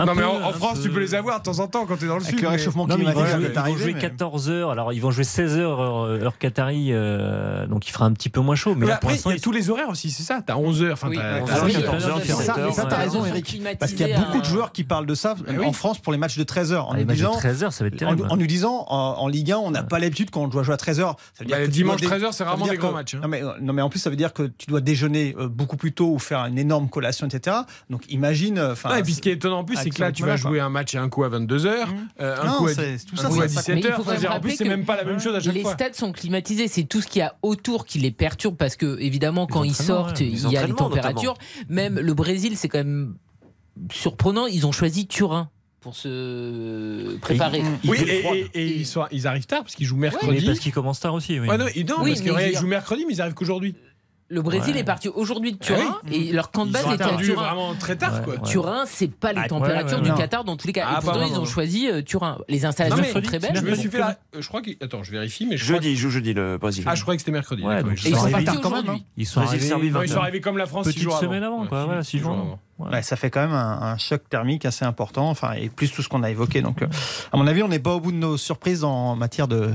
non, 0.06 0.16
mais 0.16 0.24
en, 0.24 0.52
France, 0.54 0.80
tu 0.82 0.90
peux 0.90 1.00
les 1.00 1.16
avoir 1.16 1.40
de 1.40 1.44
temps 1.44 1.60
en 1.60 1.68
temps 1.68 1.86
quand 1.86 1.98
tu 1.98 2.06
es 2.06 2.08
dans 2.08 2.18
le 2.18 2.24
Avec 2.24 2.36
sud. 2.36 2.42
Le 2.42 2.50
réchauffement 2.50 2.88
mais... 2.88 2.96
climatique, 2.96 3.24
ils, 3.40 3.46
ils, 3.46 3.72
vont 3.72 3.78
jouer 3.78 3.94
14 3.94 4.50
heures. 4.50 4.72
Alors, 4.72 4.94
ils 4.94 5.02
vont 5.02 5.12
jouer 5.12 5.24
16 5.24 5.58
heures, 5.58 5.80
euh, 5.80 6.20
heure, 6.22 6.34
heure 6.42 7.68
donc 7.68 7.88
il 7.88 7.92
fera 7.92 8.06
un 8.06 8.14
petit 8.14 8.30
peu 8.30 8.42
moins 8.42 8.56
chaud. 8.56 8.76
Mais, 8.76 8.90
après, 8.90 9.16
il 9.16 9.32
y 9.32 9.36
a 9.36 9.40
tous 9.40 9.52
les 9.52 9.70
horaires 9.70 9.90
aussi, 9.90 10.12
c'est 10.12 10.24
ça. 10.24 10.42
T'as 10.46 10.56
11 10.56 10.84
heures, 10.84 10.94
enfin, 10.94 11.10
t'as 11.14 11.42
14 11.42 12.06
heures, 12.08 12.22
ça, 12.22 12.58
heures, 12.60 12.74
ça, 12.74 12.86
t'as 12.86 12.98
raison, 12.98 13.26
Eric. 13.26 13.62
Parce 13.80 13.94
qu'il 13.94 14.08
y 14.08 14.12
a 14.12 14.20
beaucoup 14.20 14.40
de 14.40 14.46
joueurs 14.46 14.72
qui 14.72 14.84
parlent 14.84 15.06
de 15.06 15.16
ça 15.16 15.36
ah 15.48 15.52
en 15.64 15.74
France 15.74 16.00
pour 16.00 16.12
les 16.12 16.20
matchs 16.20 16.38
de 16.38 16.44
13 16.44 16.74
heures. 16.74 16.90
En 16.90 16.94
ah, 16.94 17.16
13 17.38 17.64
heures, 17.64 17.74
ça 17.74 17.84
va 17.84 17.88
être 17.90 17.98
terrible. 17.98 18.26
En 18.30 18.38
nous 18.38 18.48
disant, 18.48 18.86
en 18.90 19.28
Ligue 19.28 19.52
1, 19.52 19.58
on 19.58 19.72
n'a 19.72 19.84
pas 19.84 20.00
l'habitude 20.00 20.30
quand 20.32 20.42
on 20.42 20.48
doit 20.48 20.64
jouer 20.64 20.74
à 20.74 20.78
13 20.78 21.00
heures. 21.00 21.16
Bah, 21.48 21.68
dimanche 21.68 22.02
13 22.02 22.24
heures, 22.24 22.34
c'est 22.34 22.44
rarement 22.44 22.68
des 22.68 22.78
grands 22.78 22.92
matchs. 22.92 23.16
Hein. 23.16 23.28
Non, 23.62 23.74
mais 23.74 23.82
en 23.82 23.90
plus, 23.90 24.00
ça 24.00 24.10
veut 24.10 24.16
dire 24.16 24.34
que 24.34 24.44
tu 24.44 24.68
dois 24.68 24.82
déjeuner 24.82 25.36
euh, 25.38 25.48
beaucoup 25.48 25.78
plus 25.78 25.92
tôt 25.92 26.12
ou 26.14 26.20
faire 26.20 26.46
une 26.46 26.58
énorme 26.58 26.90
collation, 26.90 27.28
etc. 27.28 27.58
Donc, 27.90 28.04
imagine. 28.10 28.58
Euh, 28.58 28.76
puis 29.10 29.16
ce 29.16 29.22
qui 29.22 29.30
est 29.30 29.34
étonnant 29.34 29.60
en 29.60 29.64
plus, 29.64 29.76
ah, 29.76 29.82
c'est 29.84 29.90
que 29.90 30.02
là, 30.02 30.12
tu 30.12 30.24
vas 30.24 30.36
jouer 30.36 30.60
un 30.60 30.70
match 30.70 30.94
et 30.94 31.00
un 31.00 31.10
coup 31.10 31.24
à 31.24 31.30
22h, 31.30 31.66
mmh. 31.66 32.08
euh, 32.22 32.36
un 32.40 32.52
coup 32.58 32.68
à 32.68 32.74
17h. 32.74 34.30
En 34.30 34.40
plus, 34.40 34.56
c'est 34.56 34.66
même 34.66 34.86
pas 34.86 34.96
la 34.96 35.04
même 35.04 35.20
chose 35.20 35.36
à 35.36 35.40
chaque 35.40 35.54
fois. 35.54 35.70
Les 35.72 35.74
stades 35.74 35.96
sont 35.96 36.12
climatisés, 36.12 36.68
c'est 36.68 36.84
tout 36.84 37.02
ce 37.02 37.08
qu'il 37.08 37.22
y 37.22 37.24
a 37.24 37.36
autour 37.42 37.88
qui 37.88 37.98
les 37.98 38.12
perturbe 38.12 38.56
parce 38.56 38.76
que, 38.76 39.00
évidemment, 39.00 39.48
quand 39.48 39.64
ils 39.64 39.76
sortent, 39.76 40.20
il 40.20 40.52
y 40.52 40.58
a 40.58 40.68
les 40.68 40.74
températures. 40.74 41.36
Même 41.70 42.00
le 42.00 42.14
Brésil, 42.14 42.56
c'est 42.56 42.70
quand 42.70 42.80
même 42.80 43.16
surprenant, 43.92 44.46
ils 44.46 44.68
ont 44.68 44.72
choisi 44.72 45.08
Turin 45.08 45.50
pour 45.80 45.96
se 45.96 47.18
préparer. 47.18 47.64
oui, 47.88 47.98
et, 48.54 48.84
ils, 49.12 49.28
arrivent 49.28 49.46
tard 49.46 49.64
parce 49.64 49.76
qu'ils 49.76 49.86
jouent 49.86 49.96
mercredi. 49.96 50.46
Parce 50.46 50.60
qu'ils 50.60 50.74
commencent 50.74 51.00
tard 51.00 51.14
aussi. 51.14 51.40
Oui, 51.40 51.48
ah 51.50 51.58
non, 51.58 51.66
parce 51.66 52.22
qu'ils 52.22 52.58
jouent 52.58 52.68
mercredi, 52.68 53.06
mais 53.08 53.14
ils 53.14 53.22
arrivent 53.22 53.34
qu'aujourd'hui. 53.34 53.76
Le 54.32 54.44
Brésil 54.44 54.78
est 54.78 54.84
parti 54.84 55.10
aujourd'hui 55.10 55.54
de 55.54 55.58
eh 55.60 55.66
Turin 55.66 55.98
et 56.12 56.32
leur 56.32 56.52
camp 56.52 56.68
de 56.68 56.72
base 56.72 56.86
était 56.94 57.04
à 57.04 57.18
Turin. 57.18 57.42
vraiment 57.42 57.74
très 57.74 57.96
tard. 57.96 58.22
Quoi. 58.22 58.38
Turin, 58.38 58.84
c'est 58.86 59.12
pas 59.12 59.34
les 59.34 59.42
ah, 59.44 59.48
températures 59.48 60.02
du. 60.02 60.14
Qatar 60.14 60.44
dans 60.44 60.58
tous 60.58 60.68
les 60.68 60.74
cas. 60.74 60.86
Ah, 60.88 61.00
et 61.00 61.04
pourtant, 61.04 61.26
ils 61.26 61.40
ont 61.40 61.46
choisi 61.46 61.88
euh, 61.88 62.02
Turin. 62.02 62.38
Les 62.48 62.66
installations 62.66 63.04
sont 63.04 63.22
très 63.22 63.40
belles. 63.40 63.56
Je 63.56 63.62
me 63.62 63.76
suis 63.76 63.90
fait 63.90 64.00
la... 64.00 64.10
Euh, 64.10 64.38
euh, 64.38 64.42
je 64.42 64.48
crois. 64.48 64.62
Attends, 64.82 65.04
je 65.04 65.12
vérifie. 65.12 65.46
Mais 65.48 65.58
je 65.58 65.66
jeudi, 65.66 65.96
jeudi 65.96 66.34
le 66.34 66.58
Brésil. 66.58 66.84
Ah, 66.88 66.96
je 66.96 67.02
croyais 67.02 67.18
que 67.18 67.22
c'était 67.22 67.32
mercredi. 67.32 67.64
Ouais, 67.64 67.82
donc, 67.82 67.94
et 67.94 68.10
ils 68.10 68.16
sont 68.16 68.30
partis. 68.30 68.48
Hein. 68.50 68.98
Ils 69.18 69.26
sont 69.26 69.42
arrivés 70.20 70.42
comme 70.42 70.58
la 70.58 70.66
France 70.66 70.90
six 70.90 71.00
jours 71.00 71.16
avant, 71.16 71.66
jours 72.04 72.32
avant. 72.32 72.60
Ça 73.02 73.16
fait 73.16 73.30
quand 73.30 73.42
même 73.42 73.54
un, 73.54 73.98
choc 73.98 74.22
thermique 74.30 74.66
assez 74.66 74.86
important, 74.86 75.30
enfin, 75.30 75.54
et 75.54 75.70
plus 75.70 75.92
tout 75.92 76.02
ce 76.04 76.10
qu'on 76.10 76.24
a 76.24 76.30
évoqué. 76.30 76.62
Donc, 76.62 76.84
à 76.84 77.38
mon 77.38 77.48
avis, 77.48 77.64
on 77.64 77.68
n'est 77.68 77.80
pas 77.80 77.96
au 77.96 78.00
bout 78.00 78.12
de 78.12 78.18
nos 78.18 78.38
surprises 78.38 78.84
en 78.84 79.16
matière 79.16 79.48
de 79.48 79.72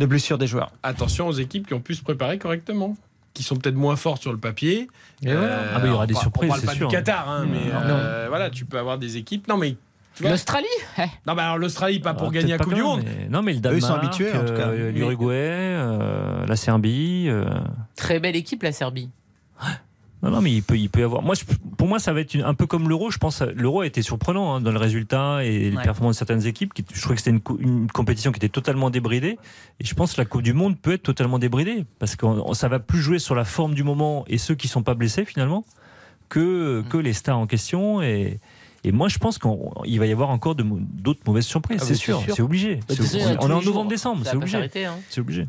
blessures 0.00 0.38
des 0.38 0.46
joueurs. 0.46 0.72
Attention 0.82 1.28
aux 1.28 1.32
équipes 1.32 1.66
qui 1.66 1.74
ont 1.74 1.80
pu 1.80 1.94
se 1.94 2.02
préparer 2.02 2.38
correctement 2.38 2.96
qui 3.36 3.42
sont 3.42 3.56
peut-être 3.56 3.76
moins 3.76 3.96
fortes 3.96 4.22
sur 4.22 4.32
le 4.32 4.38
papier. 4.38 4.88
Euh, 5.26 5.74
ah, 5.74 5.78
il 5.84 5.88
y 5.88 5.90
aura 5.90 6.06
des 6.06 6.14
surprises. 6.14 6.50
On 6.50 6.54
parle 6.54 6.66
pas 6.66 6.74
sûr, 6.74 6.88
du 6.88 6.94
Qatar, 6.94 7.28
hein, 7.28 7.46
mais 7.46 7.70
euh, 7.70 8.26
voilà, 8.28 8.48
tu 8.48 8.64
peux 8.64 8.78
avoir 8.78 8.96
des 8.98 9.18
équipes. 9.18 9.46
Non, 9.46 9.58
mais 9.58 9.76
L'Australie 10.22 10.66
eh. 10.96 11.02
Non, 11.26 11.34
mais 11.34 11.42
alors 11.42 11.58
l'Australie, 11.58 12.00
pas 12.00 12.10
ah, 12.10 12.14
pour 12.14 12.30
gagner 12.32 12.52
la 12.52 12.58
Coupe 12.58 12.72
du 12.72 12.82
Monde. 12.82 13.04
Non, 13.28 13.42
mais 13.42 13.52
le 13.52 13.60
Danemark, 13.60 13.74
Eux, 13.74 13.84
ils 13.84 13.86
sont 13.86 13.94
habitués. 13.94 14.30
Euh, 14.32 14.90
L'Uruguay, 14.90 16.46
la 16.48 16.56
Serbie. 16.56 17.28
Très 17.94 18.18
belle 18.18 18.36
équipe, 18.36 18.62
la 18.62 18.72
Serbie. 18.72 19.10
Non, 20.26 20.36
non, 20.36 20.40
mais 20.42 20.52
il 20.52 20.62
peut, 20.62 20.76
il 20.76 20.90
peut 20.90 21.00
y 21.00 21.02
avoir. 21.02 21.22
Moi, 21.22 21.34
je- 21.34 21.44
pour 21.76 21.86
moi, 21.88 21.98
ça 21.98 22.12
va 22.12 22.20
être 22.20 22.34
une- 22.34 22.42
un 22.42 22.54
peu 22.54 22.66
comme 22.66 22.88
l'Euro. 22.88 23.10
Je 23.10 23.18
pense 23.18 23.42
l'Euro 23.42 23.80
a 23.82 23.86
été 23.86 24.02
surprenant 24.02 24.54
hein, 24.54 24.60
dans 24.60 24.72
le 24.72 24.78
résultat 24.78 25.44
et 25.44 25.70
les 25.70 25.76
performances 25.84 26.16
de 26.16 26.18
certaines 26.18 26.46
équipes. 26.46 26.74
Qui, 26.74 26.84
je 26.92 27.00
trouvais 27.00 27.14
que 27.14 27.20
c'était 27.20 27.30
une, 27.30 27.40
co- 27.40 27.58
une 27.60 27.86
compétition 27.90 28.32
qui 28.32 28.38
était 28.38 28.48
totalement 28.48 28.90
débridée. 28.90 29.38
Et 29.80 29.84
je 29.84 29.94
pense 29.94 30.14
que 30.14 30.20
la 30.20 30.24
Coupe 30.24 30.42
du 30.42 30.52
Monde 30.52 30.76
peut 30.78 30.92
être 30.94 31.02
totalement 31.04 31.38
débridée 31.38 31.84
parce 31.98 32.16
que 32.16 32.26
ça 32.54 32.68
va 32.68 32.78
plus 32.80 33.00
jouer 33.00 33.18
sur 33.18 33.34
la 33.34 33.44
forme 33.44 33.74
du 33.74 33.82
moment 33.84 34.24
et 34.28 34.38
ceux 34.38 34.54
qui 34.54 34.68
sont 34.68 34.82
pas 34.82 34.94
blessés 34.94 35.24
finalement 35.24 35.64
que, 36.28 36.82
que 36.90 36.96
les 36.98 37.12
stars 37.12 37.38
en 37.38 37.46
question. 37.46 38.02
Et, 38.02 38.40
et 38.86 38.92
moi, 38.92 39.08
je 39.08 39.18
pense 39.18 39.38
qu'il 39.38 39.98
va 39.98 40.06
y 40.06 40.12
avoir 40.12 40.30
encore 40.30 40.54
d'autres 40.54 41.20
mauvaises 41.26 41.44
surprises, 41.44 41.80
Ah, 41.82 41.84
c'est 41.84 41.94
sûr, 41.96 42.18
c'est 42.20 42.24
sûr. 42.26 42.34
c'est 42.36 42.42
obligé. 42.42 42.76
Bah, 42.88 42.94
obligé. 42.98 43.18
On 43.40 43.50
est 43.50 43.52
en 43.52 43.60
novembre-décembre, 43.60 44.22
c'est 44.24 44.36
obligé. 44.36 44.58
hein. 44.86 44.94
C'est 45.10 45.20
obligé. 45.20 45.48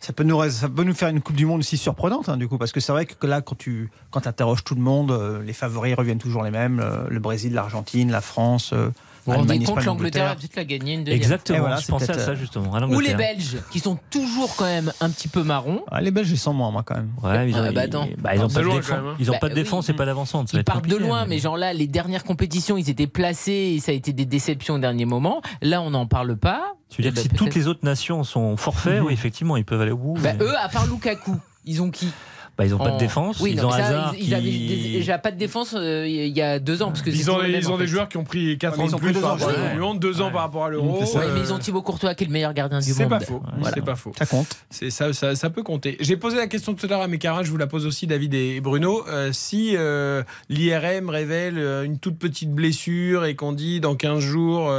Ça 0.00 0.12
peut, 0.12 0.22
nous, 0.24 0.48
ça 0.50 0.68
peut 0.68 0.84
nous 0.84 0.92
faire 0.94 1.08
une 1.08 1.22
Coupe 1.22 1.36
du 1.36 1.46
Monde 1.46 1.60
aussi 1.60 1.78
surprenante, 1.78 2.28
hein, 2.28 2.36
du 2.36 2.46
coup, 2.46 2.58
parce 2.58 2.72
que 2.72 2.80
c'est 2.80 2.92
vrai 2.92 3.06
que 3.06 3.26
là, 3.26 3.40
quand 3.40 3.56
tu 3.56 3.90
quand 4.10 4.26
interroges 4.26 4.62
tout 4.64 4.74
le 4.74 4.82
monde, 4.82 5.10
euh, 5.10 5.42
les 5.42 5.54
favoris 5.54 5.94
reviennent 5.96 6.18
toujours 6.18 6.44
les 6.44 6.50
mêmes 6.50 6.78
euh, 6.80 7.06
le 7.08 7.20
Brésil, 7.20 7.54
l'Argentine, 7.54 8.10
la 8.10 8.20
France. 8.20 8.72
euh, 8.74 8.90
Vous 9.26 9.32
vous 9.32 9.38
rendez 9.38 9.58
compte, 9.60 9.84
l'Angleterre 9.84 10.26
va 10.26 10.34
peut-être 10.36 10.56
la 10.56 10.64
gagner 10.64 10.94
une 10.94 11.04
deuxième. 11.04 11.16
Exactement, 11.22 11.60
voilà, 11.60 11.76
je 11.76 11.86
pensais 11.86 12.10
à 12.10 12.18
ça 12.18 12.34
justement. 12.34 12.74
à 12.74 12.80
Ou 12.86 13.00
les. 13.00 13.14
Belges, 13.14 13.56
qui 13.70 13.78
sont 13.80 13.98
toujours 14.10 14.54
quand 14.56 14.64
même 14.66 14.92
un 15.00 15.08
petit 15.10 15.28
peu 15.28 15.42
marrons. 15.42 15.82
Ah, 15.90 16.00
les 16.00 16.10
Belges, 16.10 16.30
ils 16.30 16.38
sont 16.38 16.52
moins, 16.52 16.70
moi, 16.70 16.82
quand 16.84 16.96
même. 16.96 17.10
Ouais, 17.22 17.48
ils 17.48 17.54
ont, 17.54 17.58
Ah, 17.64 17.72
bah, 17.72 17.72
ils- 17.72 17.78
attends. 17.78 18.08
bah, 18.18 18.34
ils 18.34 18.40
ont 18.42 18.48
C'est 18.48 18.54
pas 18.56 18.60
de 18.60 18.64
loin, 18.66 18.74
défense, 18.76 18.98
hein. 18.98 19.14
ils 19.18 19.30
ont 19.30 19.32
Bah, 19.34 19.38
pas 19.38 19.48
de 19.48 19.54
oui. 19.54 19.60
défense 19.62 19.88
et 19.88 19.92
pas 19.94 20.04
va 20.04 20.12
Ils 20.52 20.64
partent 20.64 20.86
de 20.86 20.96
loin, 20.96 21.22
mais- 21.22 21.36
mais 21.36 21.38
genre 21.38 21.56
là, 21.56 21.72
les 21.72 21.86
dernières 21.86 22.24
compétitions, 22.24 22.76
ils 22.76 22.90
étaient 22.90 23.06
placés 23.06 23.74
et 23.76 23.80
ça 23.80 23.92
a 23.92 23.94
été 23.94 24.12
des 24.12 24.26
déceptions 24.26 24.74
au 24.74 24.78
dernier 24.78 25.04
moment. 25.06 25.40
Là, 25.62 25.80
on 25.80 25.90
n'en 25.90 26.06
parle 26.06 26.36
pas. 26.36 26.74
Tu 26.90 27.00
veux 27.02 27.10
dire 27.10 27.12
Eh 27.16 27.22
que 27.24 27.28
ben, 27.28 27.38
si 27.38 27.44
toutes 27.44 27.54
les 27.54 27.66
autres 27.66 27.84
nations 27.84 28.24
sont 28.24 28.56
forfaits, 28.56 29.00
oui, 29.06 29.12
effectivement, 29.12 29.56
ils 29.56 29.64
peuvent 29.64 29.80
aller 29.80 29.90
au 29.92 29.96
bout. 29.96 30.14
Bah, 30.20 30.32
eux, 30.40 30.52
à 30.58 30.68
part 30.68 30.86
Lukaku, 30.86 31.36
ils 31.64 31.80
ont 31.82 31.90
qui? 31.90 32.08
Bah, 32.56 32.64
ils 32.64 32.72
ont 32.74 32.78
pas 32.78 32.90
de 32.90 32.94
En- 32.94 32.98
défense, 32.98 33.40
Oui, 33.40 33.50
ils 33.54 33.56
non, 33.60 33.66
ont 33.66 33.70
ça, 33.72 33.84
Hazard 33.84 34.14
ils, 34.16 34.32
avaient 34.32 34.42
déjà 34.50 35.18
pas 35.18 35.32
de 35.32 35.36
défense 35.36 35.74
euh, 35.76 36.06
il 36.06 36.36
y 36.36 36.40
a 36.40 36.60
deux 36.60 36.82
ans. 36.82 36.88
Parce 36.88 37.02
que 37.02 37.10
Ils 37.10 37.28
ont, 37.28 37.42
ils 37.42 37.52
des 37.52 37.62
fait. 37.62 37.86
joueurs 37.88 38.08
qui 38.08 38.16
ont 38.16 38.22
pris 38.22 38.56
4 38.58 38.72
Ouais, 38.72 38.78
mais 38.78 38.84
ans 38.84 38.86
ils 38.86 38.94
de 38.94 39.12
plus 39.12 39.12
par 39.20 39.24
ans, 39.24 39.28
rapport 39.34 39.48
à 39.48 39.52
ouais. 39.52 39.56
la 39.58 39.64
Coupe 39.64 39.72
du 39.74 39.80
Monde, 39.80 39.98
2 39.98 40.20
ans 40.22 40.30
par 40.30 40.42
rapport 40.42 40.64
à 40.66 40.70
l'Euro. 40.70 41.00
mais 41.00 41.40
ils 41.40 41.52
ont 41.52 41.58
Thibaut 41.58 41.82
Courtois 41.82 42.14
qui 42.14 42.22
est 42.22 42.26
le 42.28 42.32
meilleur 42.32 42.54
gardien 42.54 42.78
du 42.78 42.86
monde. 42.86 42.96
C'est 42.96 43.08
pas 43.08 43.18
faux. 43.18 43.42
Voilà. 43.58 43.74
C'est 43.74 43.84
pas 43.84 43.96
faux. 43.96 44.12
Ça 44.16 44.26
compte. 44.26 44.46
C'est 44.70 44.90
ça, 44.90 45.12
ça, 45.12 45.34
ça 45.34 45.50
peut 45.50 45.64
compter. 45.64 45.96
J'ai 45.98 46.16
posé 46.16 46.36
la 46.36 46.46
question 46.46 46.74
tout 46.74 46.86
à 46.86 46.88
l'heure 46.90 47.02
à 47.02 47.08
mes 47.08 47.18
camarades, 47.18 47.44
je 47.46 47.50
vous 47.50 47.56
la 47.56 47.66
pose 47.66 47.86
aussi, 47.86 48.06
David 48.06 48.34
et 48.34 48.60
Bruno. 48.60 49.04
Euh, 49.08 49.30
si 49.32 49.72
euh, 49.76 50.22
l'IRM 50.48 51.10
révèle 51.10 51.58
une 51.84 51.98
toute 51.98 52.18
petite 52.18 52.52
blessure 52.52 53.24
et 53.24 53.34
qu'on 53.34 53.52
dit 53.52 53.80
dans 53.80 53.96
15 53.96 54.20
jours, 54.20 54.72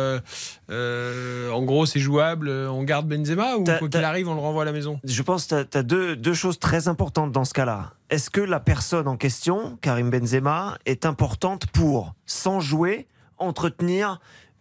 euh, 0.70 1.52
en 1.52 1.62
gros 1.64 1.86
c'est 1.86 2.00
jouable, 2.00 2.50
euh, 2.50 2.70
on 2.70 2.84
garde 2.84 3.08
Benzema 3.08 3.56
ou 3.56 3.64
quoi 3.64 3.88
qu'il 3.88 4.04
arrive, 4.04 4.28
on 4.28 4.34
le 4.34 4.42
renvoie 4.42 4.64
à 4.64 4.66
la 4.66 4.72
maison? 4.72 5.00
Je 5.04 5.22
pense 5.22 5.46
que 5.46 5.64
tu 5.64 5.78
as, 5.78 5.84
deux, 5.84 6.16
deux 6.16 6.34
choses 6.34 6.60
très 6.60 6.88
importantes 6.88 7.32
dans 7.32 7.46
ce 7.46 7.54
cas-là. 7.54 7.94
Est-ce 8.10 8.30
que 8.30 8.42
la 8.42 8.60
personne 8.60 9.08
en 9.08 9.18
question, 9.18 9.78
Karim 9.82 10.10
Benzema, 10.10 10.78
est 10.86 11.06
importante 11.06 11.68
pour, 11.68 12.14
sans 12.26 12.60
jouer, 12.60 13.08
entretenir 13.38 14.20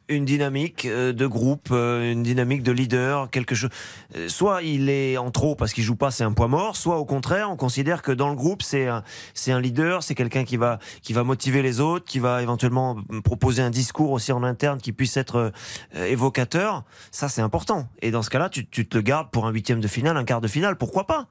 une 0.09 0.25
dynamique 0.27 0.85
euh, 0.85 1.13
de 1.15 1.27
groupe, 1.27 1.69
euh, 1.71 2.13
une 2.13 2.23
dynamique 2.23 2.63
de 2.63 2.73
leader, 2.73 3.31
quelque 3.31 3.55
chose. 3.55 3.71
Euh, 4.17 4.29
Soit 4.29 4.63
il 4.63 4.91
est 4.91 5.17
en 5.17 5.31
trop 5.31 5.55
parce 5.55 5.73
qu'il 5.73 5.83
joue 5.85 5.97
pas, 5.97 6.11
c'est 6.11 6.25
un 6.25 6.33
poids 6.33 6.49
mort. 6.49 6.77
Soit 6.77 6.99
au 6.99 7.05
contraire, 7.07 7.51
on 7.51 7.57
considère 7.57 8.03
que 8.03 8.13
dans 8.13 8.29
le 8.29 8.35
groupe, 8.37 8.63
c'est 8.63 8.87
un, 8.87 9.03
c'est 9.33 9.51
un 9.53 9.61
leader, 9.61 10.03
c'est 10.03 10.15
quelqu'un 10.15 10.45
qui 10.45 10.57
va, 10.59 10.79
qui 11.03 11.13
va 11.15 11.25
motiver 11.25 11.63
les 11.63 11.81
autres, 11.81 12.05
qui 12.05 12.19
va 12.19 12.43
éventuellement 12.43 12.97
proposer 13.25 13.63
un 13.63 13.71
discours 13.71 14.11
aussi 14.13 14.31
en 14.33 14.43
interne 14.43 14.79
qui 14.79 14.93
puisse 14.93 15.17
être 15.17 15.53
euh, 15.97 16.05
évocateur. 16.07 16.85
Ça, 17.11 17.29
c'est 17.31 17.41
important. 17.43 17.89
Et 18.03 18.11
dans 18.11 18.23
ce 18.23 18.29
cas-là, 18.31 18.51
tu, 18.51 18.67
tu 18.67 18.87
te 18.87 18.97
le 18.97 19.03
gardes 19.03 19.31
pour 19.31 19.47
un 19.47 19.51
huitième 19.53 19.81
de 19.81 19.89
finale, 19.89 20.17
un 20.19 20.25
quart 20.25 20.41
de 20.43 20.49
finale. 20.49 20.77
Pourquoi 20.77 21.07
pas? 21.07 21.29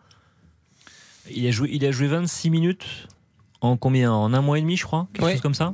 Il 1.30 1.48
a, 1.48 1.52
joué, 1.52 1.70
il 1.72 1.86
a 1.86 1.92
joué 1.92 2.08
26 2.08 2.50
minutes 2.50 2.86
en 3.62 3.78
combien? 3.78 4.12
En 4.12 4.34
un 4.34 4.42
mois 4.42 4.58
et 4.58 4.62
demi, 4.62 4.76
je 4.78 4.84
crois 4.84 5.08
Quelque 5.14 5.26
Ouais. 5.26 5.32
chose 5.34 5.42
comme 5.42 5.54
ça 5.54 5.74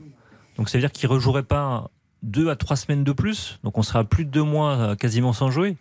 Donc 0.58 0.70
ça 0.70 0.78
veut 0.78 0.82
dire 0.82 0.92
qu'il 0.92 1.10
ne 1.10 1.14
rejouerait 1.16 1.44
pas 1.44 1.90
deux 2.24 2.50
à 2.50 2.56
trois 2.56 2.76
semaines 2.76 3.04
de 3.04 3.12
plus. 3.12 3.60
Donc 3.64 3.78
on 3.78 3.84
sera 3.84 4.04
plus 4.04 4.26
de 4.26 4.32
deux 4.32 4.44
mois 4.44 4.76
euh, 4.76 4.96
quasiment 4.96 5.34
sans 5.34 5.52
jouer. 5.52 5.78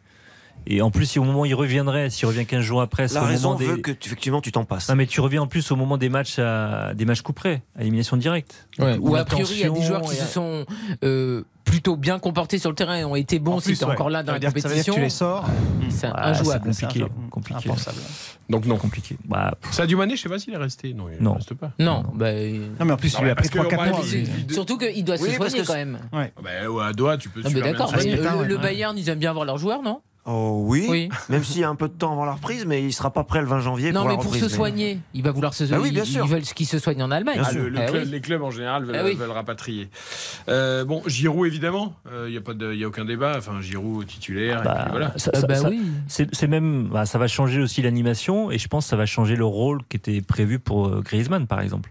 Et 0.67 0.83
en 0.83 0.91
plus, 0.91 1.07
si 1.07 1.19
au 1.19 1.25
moment 1.25 1.41
où 1.41 1.45
il 1.47 1.55
reviendrait, 1.55 2.11
s'il 2.11 2.27
revient 2.27 2.45
15 2.45 2.61
jours 2.61 2.83
après, 2.83 3.09
c'est 3.09 3.15
La 3.15 3.23
au 3.23 3.27
raison 3.27 3.49
moment 3.51 3.59
des... 3.61 3.67
veut 3.67 3.77
que 3.79 3.91
tu- 3.91 4.09
effectivement 4.09 4.41
tu 4.43 4.53
t'en 4.53 4.65
passes. 4.65 4.89
Non, 4.89 4.97
mais 4.97 5.07
tu 5.07 5.21
reviens 5.21 5.43
en 5.43 5.47
plus 5.47 5.71
au 5.71 5.77
moment 5.77 5.97
des 5.97 6.09
matchs, 6.11 6.39
à... 6.39 6.93
des 6.95 7.05
matchs 7.07 7.23
couperés, 7.23 7.63
à 7.77 7.83
élimination 7.83 8.17
directe. 8.19 8.67
Ouais, 8.79 8.99
ou 9.01 9.17
a 9.17 9.25
priori, 9.25 9.55
il 9.55 9.61
y 9.61 9.65
a 9.65 9.71
des 9.71 9.83
joueurs 9.83 10.03
qui 10.03 10.15
se 10.17 10.27
sont 10.27 10.67
euh, 11.05 11.43
plutôt 11.65 11.97
bien 11.97 12.19
comportés 12.19 12.59
sur 12.59 12.69
le 12.71 12.77
terrain 12.77 12.97
et 12.97 13.05
ont 13.05 13.17
été 13.17 13.39
bons 13.39 13.55
En 13.55 13.61
si 13.61 13.69
plus, 13.71 13.79
tu 13.79 13.85
ouais. 13.87 13.93
encore 13.93 14.11
là 14.11 14.23
dans 14.23 14.33
Ça 14.35 14.39
la 14.39 14.39
veut 14.39 14.41
dire 14.41 14.53
que 14.55 14.61
ça 14.61 14.69
veut 14.69 14.75
dire 14.75 14.85
que 14.85 14.91
compétition. 14.91 14.95
tu 14.95 15.01
les 15.01 15.09
sors. 15.11 15.45
C'est 15.91 16.07
Ouais, 16.07 16.13
injouable. 16.17 16.75
c'est 16.75 16.85
compliqué, 16.87 17.07
C'est 17.25 17.31
compliqué. 17.31 17.69
impensable. 17.71 17.97
Donc 18.51 18.67
non. 18.67 18.77
compliqué. 18.77 19.17
Bah, 19.25 19.55
Sadio 19.71 19.97
Mané, 19.99 20.17
je 20.17 20.23
sais 20.23 20.29
pas 20.29 20.39
s'il 20.39 20.53
est 20.55 20.59
resté. 20.59 20.93
Non, 20.95 21.07
il 21.11 21.23
Non. 21.23 21.33
reste 21.35 21.55
pas. 21.55 21.73
Non, 21.79 22.05
bah, 22.15 22.33
Non, 22.33 22.85
mais 22.85 22.93
en 22.93 22.97
plus, 22.97 23.13
Non, 23.15 23.21
il 23.21 23.25
lui 23.25 23.31
a 23.31 23.35
pris 23.35 23.49
que 23.49 23.59
3-4 23.59 23.75
on 23.75 23.77
va 23.85 23.91
mois. 23.91 24.01
surtout 24.51 24.77
qu'il 24.79 25.05
doit 25.05 25.17
Oui, 25.21 25.31
se 25.31 25.37
soigner 25.37 25.63
quand 25.67 25.75
même. 25.75 25.99
Ouais. 26.13 26.33
Bah, 26.43 26.69
ouais, 26.71 26.85
à 26.85 26.93
Doha, 26.93 27.17
tu 27.17 27.31
peux 27.31 27.41
Ah, 27.45 27.49
bien 27.49 27.63
d'accord, 27.63 27.93
le 28.47 28.57
Bayern, 28.59 28.97
ils 28.99 29.09
aiment 29.09 29.19
bien 29.19 29.33
voir 29.33 29.45
leurs 29.47 29.59
joueurs, 29.59 29.83
non? 29.83 30.01
Oh 30.31 30.63
oui, 30.67 30.87
Oui. 30.91 31.09
même 31.31 31.43
s'il 31.43 31.63
y 31.63 31.65
a 31.65 31.71
un 31.71 31.75
peu 31.75 31.89
de 31.89 31.95
temps 31.95 32.13
avant 32.13 32.27
la 32.27 32.33
reprise, 32.35 32.67
mais 32.67 32.83
il 32.85 32.93
sera 32.93 33.11
pas 33.11 33.25
prêt 33.25 33.41
le 33.41 33.47
20 33.47 33.61
janvier 33.61 33.93
Non, 33.93 34.01
pour 34.01 34.09
mais 34.09 34.15
la 34.17 34.23
pour 34.23 34.27
reprise. 34.27 34.43
se 34.45 34.51
mais- 34.51 34.55
soigner, 34.57 34.99
il 35.15 35.23
va 35.23 35.31
vouloir 35.31 35.55
se 35.55 35.65
Ah 35.73 35.81
oui, 35.81 35.91
bien 35.91 36.03
ils- 36.05 36.07
sûr. 36.11 36.25
Ils 36.27 36.31
veulent 36.31 36.43
qu'ils 36.43 36.67
se 36.67 36.79
soignent 36.79 37.03
en 37.03 37.11
Allemagne. 37.11 37.41
Ah, 37.43 37.51
le- 37.53 37.71
le 37.71 37.79
Ah 37.81 37.87
club- 37.87 38.03
oui. 38.05 38.11
Les 38.11 38.21
clubs 38.21 38.43
en 38.43 38.51
général 38.51 38.85
veulent, 38.85 38.97
Ah 38.97 39.05
oui. 39.07 39.15
veulent 39.15 39.31
rapatrier. 39.31 39.89
Euh, 40.51 40.85
bon, 40.85 41.03
Giroud 41.07 41.47
évidemment, 41.47 41.95
il 42.27 42.31
n'y 42.33 42.37
a, 42.37 42.41
pas 42.43 42.53
de- 42.53 42.75
y 42.75 42.85
a 42.85 42.89
aucun 42.89 43.07
débat. 43.07 43.37
Enfin, 43.39 43.61
Giroud 43.63 44.07
titulaire. 44.07 44.63
Bah, 44.63 44.89
voilà. 44.91 45.13
ça, 45.17 45.31
Ah 45.35 45.41
ça- 45.41 45.47
bah 45.47 45.55
ça- 45.55 45.71
oui. 45.71 45.81
c'est 46.09 46.47
même, 46.47 46.89
bah, 46.93 47.07
ça 47.07 47.19
va 47.19 47.27
changer 47.27 47.63
aussi 47.63 47.81
l'animation 47.81 48.51
et 48.51 48.59
je 48.59 48.69
pense 48.69 48.85
que 48.85 48.91
ça 48.91 48.97
va 48.97 49.07
changer 49.07 49.35
le 49.37 49.47
rôle 49.47 49.81
qui 49.89 49.97
était 49.97 50.21
prévu 50.21 50.59
pour 50.59 50.89
euh, 50.89 51.01
Griezmann 51.03 51.47
par 51.47 51.61
exemple. 51.61 51.91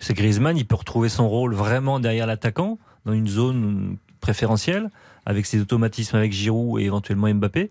C'est 0.00 0.12
Griezmann, 0.14 0.56
il 0.56 0.66
peut 0.66 0.76
retrouver 0.76 1.08
son 1.08 1.28
rôle 1.28 1.54
vraiment 1.54 1.98
derrière 1.98 2.26
l'attaquant 2.26 2.78
dans 3.06 3.12
une 3.12 3.28
zone 3.28 3.96
préférentielle 4.20 4.90
avec 5.26 5.46
ses 5.46 5.60
automatismes 5.60 6.16
avec 6.16 6.32
Giroud 6.32 6.80
et 6.80 6.84
éventuellement 6.84 7.32
Mbappé. 7.32 7.70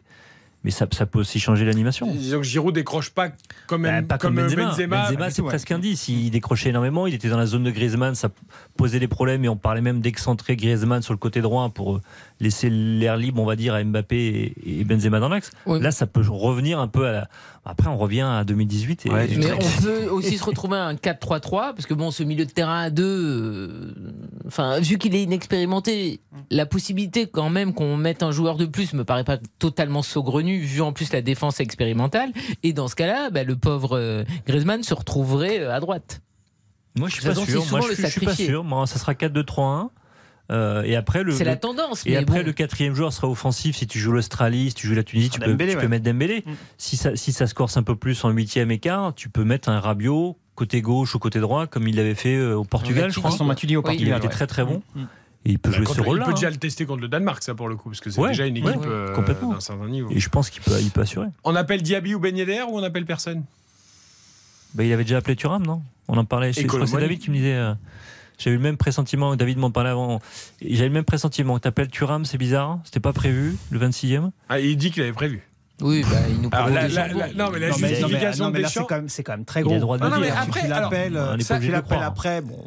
Mais 0.65 0.71
ça, 0.71 0.85
ça 0.91 1.05
peut 1.05 1.19
aussi 1.19 1.39
changer 1.39 1.63
l'animation. 1.63 2.11
Disons 2.11 2.37
que 2.39 2.43
Giroud 2.43 2.75
décroche 2.75 3.11
pas 3.11 3.29
comme, 3.65 3.83
Bah, 3.83 3.91
même, 3.91 4.07
pas 4.07 4.17
comme, 4.17 4.35
Benzema. 4.35 4.65
Benzema. 4.65 5.03
Benzema, 5.03 5.29
c'est 5.29 5.41
ouais. 5.41 5.47
presque 5.47 5.71
indice. 5.71 6.09
Il 6.09 6.31
décrochait 6.31 6.69
énormément. 6.69 7.07
Il 7.07 7.13
était 7.13 7.29
dans 7.29 7.37
la 7.37 7.45
zone 7.45 7.63
de 7.63 7.71
Griezmann. 7.71 8.13
Ça 8.13 8.29
posait 8.75 8.99
des 8.99 9.07
problèmes 9.07 9.45
et 9.45 9.49
on 9.49 9.55
parlait 9.55 9.79
même 9.79 10.01
d'excentrer 10.01 10.57
Griezmann 10.57 11.01
sur 11.01 11.13
le 11.13 11.17
côté 11.17 11.39
droit 11.39 11.69
pour 11.69 11.95
euh, 11.95 12.01
laisser 12.41 12.69
l'air 12.69 13.15
libre, 13.15 13.41
on 13.41 13.45
va 13.45 13.55
dire, 13.55 13.73
à 13.73 13.81
Mbappé 13.81 14.53
et, 14.65 14.83
Benzema 14.83 15.21
dans 15.21 15.29
l'axe. 15.29 15.51
Oui. 15.65 15.79
Là, 15.79 15.91
ça 15.91 16.07
peut 16.07 16.23
revenir 16.27 16.79
un 16.79 16.89
peu 16.89 17.07
à 17.07 17.11
la. 17.11 17.29
Après, 17.63 17.87
on 17.87 17.97
revient 17.97 18.21
à 18.21 18.43
2018. 18.43 19.05
Et, 19.05 19.09
Ouais, 19.09 19.27
du 19.27 19.37
Mais 19.37 19.51
on 19.51 19.81
peut 19.81 20.07
aussi 20.09 20.37
se 20.37 20.43
retrouver 20.43 20.77
à 20.77 20.85
un 20.85 20.95
4-3-3 20.95 21.73
parce 21.73 21.85
que 21.85 21.93
bon, 21.93 22.11
ce 22.11 22.23
milieu 22.23 22.45
de 22.45 22.51
terrain 22.51 22.81
à 22.81 22.89
deux, 22.89 23.03
euh, 23.03 23.93
enfin, 24.47 24.79
vu 24.79 24.97
qu'il 24.97 25.15
est 25.15 25.23
inexpérimenté, 25.23 26.19
la 26.49 26.65
possibilité 26.65 27.27
quand 27.27 27.49
même 27.49 27.73
qu'on 27.73 27.95
mette 27.95 28.23
un 28.23 28.31
joueur 28.31 28.57
de 28.57 28.65
plus 28.65 28.93
me 28.93 29.03
paraît 29.03 29.23
pas 29.23 29.37
totalement 29.59 30.01
saugrenu 30.01 30.58
vu 30.65 30.81
en 30.81 30.93
plus 30.93 31.11
la 31.13 31.21
défense 31.21 31.59
expérimentale. 31.59 32.31
Et 32.63 32.73
dans 32.73 32.87
ce 32.87 32.95
cas-là, 32.95 33.29
bah, 33.29 33.43
le 33.43 33.55
pauvre 33.55 33.97
euh, 33.97 34.23
Griezmann 34.47 34.83
se 34.83 34.93
retrouverait 34.93 35.59
euh, 35.59 35.73
à 35.75 35.79
droite. 35.79 36.21
Moi, 36.97 37.07
je 37.09 37.15
suis 37.15 37.23
pas 37.23 37.35
sûr. 37.35 37.65
Moi, 37.71 37.81
je, 37.81 37.87
le 37.89 37.93
suis- 37.95 38.03
je 38.03 38.09
suis 38.09 38.25
pas 38.25 38.35
sûr. 38.35 38.63
Moi, 38.63 38.85
ça 38.87 38.99
sera 38.99 39.13
4-2-3-1. 39.13 39.89
Euh, 40.51 40.81
et 40.81 40.95
après, 40.95 41.23
le, 41.23 41.31
C'est 41.31 41.43
la 41.43 41.55
tendance. 41.55 42.05
Et 42.07 42.11
mais 42.11 42.15
après, 42.17 42.39
bon. 42.39 42.47
le 42.47 42.53
quatrième 42.53 42.95
joueur 42.95 43.13
sera 43.13 43.27
offensif. 43.29 43.75
Si 43.77 43.85
tu 43.85 43.99
joues 43.99 44.11
l'Australie, 44.11 44.69
si 44.69 44.73
tu 44.75 44.87
joues 44.87 44.95
la 44.95 45.03
Tunisie, 45.03 45.29
tu, 45.29 45.39
peux, 45.39 45.51
Dembélé, 45.51 45.71
tu 45.73 45.77
peux 45.77 45.83
ouais. 45.83 45.87
mettre 45.89 46.05
Dembélé. 46.05 46.43
Mm. 46.45 46.51
Si, 46.79 46.97
ça, 46.97 47.15
si 47.15 47.31
ça 47.31 47.45
se 47.45 47.53
corse 47.53 47.77
un 47.77 47.83
peu 47.83 47.95
plus 47.95 48.23
en 48.25 48.29
huitième 48.31 48.71
écart, 48.71 49.13
tu 49.13 49.29
peux 49.29 49.43
mettre 49.43 49.69
un 49.69 49.79
Rabiot 49.79 50.37
côté 50.55 50.81
gauche 50.81 51.13
ou 51.15 51.19
côté 51.19 51.39
droit, 51.39 51.67
comme 51.67 51.87
il 51.87 51.95
l'avait 51.95 52.15
fait 52.15 52.41
au 52.41 52.63
Portugal, 52.65 53.11
je 53.11 53.19
crois. 53.19 53.29
Son 53.31 53.45
Matuidi 53.45 53.77
au 53.77 53.79
Oui, 53.81 53.83
Il 53.93 53.97
Portugal. 53.97 54.17
était 54.17 54.27
ouais. 54.27 54.33
très 54.33 54.47
très 54.47 54.65
bon. 54.65 54.81
Mm. 54.95 55.03
Et 55.45 55.51
il 55.51 55.59
peut 55.59 55.69
Bah, 55.71 55.77
jouer 55.77 55.85
ce 55.85 56.01
rôle-là. 56.01 56.25
il 56.25 56.27
peut 56.29 56.33
déjà 56.33 56.47
hein. 56.47 56.51
le 56.51 56.57
tester 56.57 56.85
contre 56.85 57.01
le 57.01 57.07
Danemark, 57.07 57.41
ça 57.43 57.55
pour 57.55 57.69
le 57.69 57.75
coup, 57.77 57.89
parce 57.89 58.01
que 58.01 58.09
c'est 58.09 58.19
Ouais, 58.19 58.29
déjà 58.29 58.45
une 58.45 58.57
équipe 58.57 58.75
ouais, 58.75 58.85
euh, 58.87 59.13
complètement. 59.15 59.53
d'un 59.53 59.59
certain 59.61 59.87
niveau. 59.87 60.09
Et 60.11 60.19
je 60.19 60.29
pense 60.29 60.49
qu'il 60.49 60.61
peut, 60.61 60.77
il 60.81 60.91
peut 60.91 61.01
assurer. 61.01 61.27
On 61.45 61.55
appelle 61.55 61.81
Diaby 61.81 62.13
ou 62.15 62.19
Ben 62.19 62.35
Yedder 62.35 62.63
ou 62.69 62.77
on 62.77 62.83
appelle 62.83 63.05
personne? 63.05 63.43
Bah, 64.73 64.83
il 64.83 64.91
avait 64.93 65.03
déjà 65.03 65.17
appelé 65.17 65.35
Thuram, 65.35 65.65
non? 65.65 65.81
On 66.07 66.17
en 66.17 66.25
parlait. 66.25 66.53
Je, 66.53 66.65
crois 66.67 66.79
que 66.81 66.85
c'est. 66.85 66.97
David 66.99 67.19
qui 67.19 67.29
me 67.31 67.35
disait. 67.37 67.53
euh, 67.55 67.73
J'avais 68.37 68.55
eu 68.55 68.57
le 68.57 68.63
même 68.63 68.77
pressentiment. 68.77 69.35
David 69.35 69.57
m'en 69.57 69.71
parlait 69.71 69.89
avant. 69.91 70.19
J'avais 70.61 70.87
le 70.89 70.93
même 70.93 71.03
pressentiment. 71.05 71.57
T'appelles 71.59 71.89
Thuram, 71.89 72.25
c'est 72.25 72.37
bizarre. 72.37 72.79
C'était 72.83 72.99
pas 72.99 73.13
prévu, 73.13 73.55
le 73.71 73.79
26e. 73.79 74.31
Ah, 74.49 74.59
il 74.59 74.75
dit 74.77 74.91
qu'il 74.91 75.03
avait 75.03 75.13
prévu. 75.13 75.41
Oui, 75.81 76.03
bah, 76.03 76.17
il 76.29 76.41
nous 76.41 76.49
Alors, 76.51 76.65
parle 76.65 76.73
la- 76.73 77.07
la- 77.07 77.07
non, 77.07 77.15
mais 77.15 77.27
la 77.31 77.33
Non, 77.33 77.51
mais- 77.51 77.59
non, 77.69 77.75
mais- 77.79 77.87
justification 77.95 78.45
non, 78.45 78.51
mais 78.51 78.59
là, 78.61 78.67
c'est 78.67 78.79
quand 78.85 78.95
même, 78.95 79.07
c'est 79.07 79.23
quand 79.23 79.31
même 79.31 79.45
très 79.45 79.61
Il 79.61 79.63
gros. 79.63 79.71
a 79.71 79.75
le 79.75 79.81
droit 79.81 79.97
de 79.97 80.03
Non, 80.03 80.09
le 80.09 80.15
non, 80.17 80.21
dire. 80.21 80.33
mais 80.33 80.37
hein. 80.37 80.43
après, 80.45 80.61
tu 80.61 80.67
l'appelles, 80.67 81.15
est 81.39 81.43
ça, 81.43 81.57
tu 81.59 81.71
l'appelles 81.71 82.03
après. 82.03 82.41
Bon, 82.41 82.57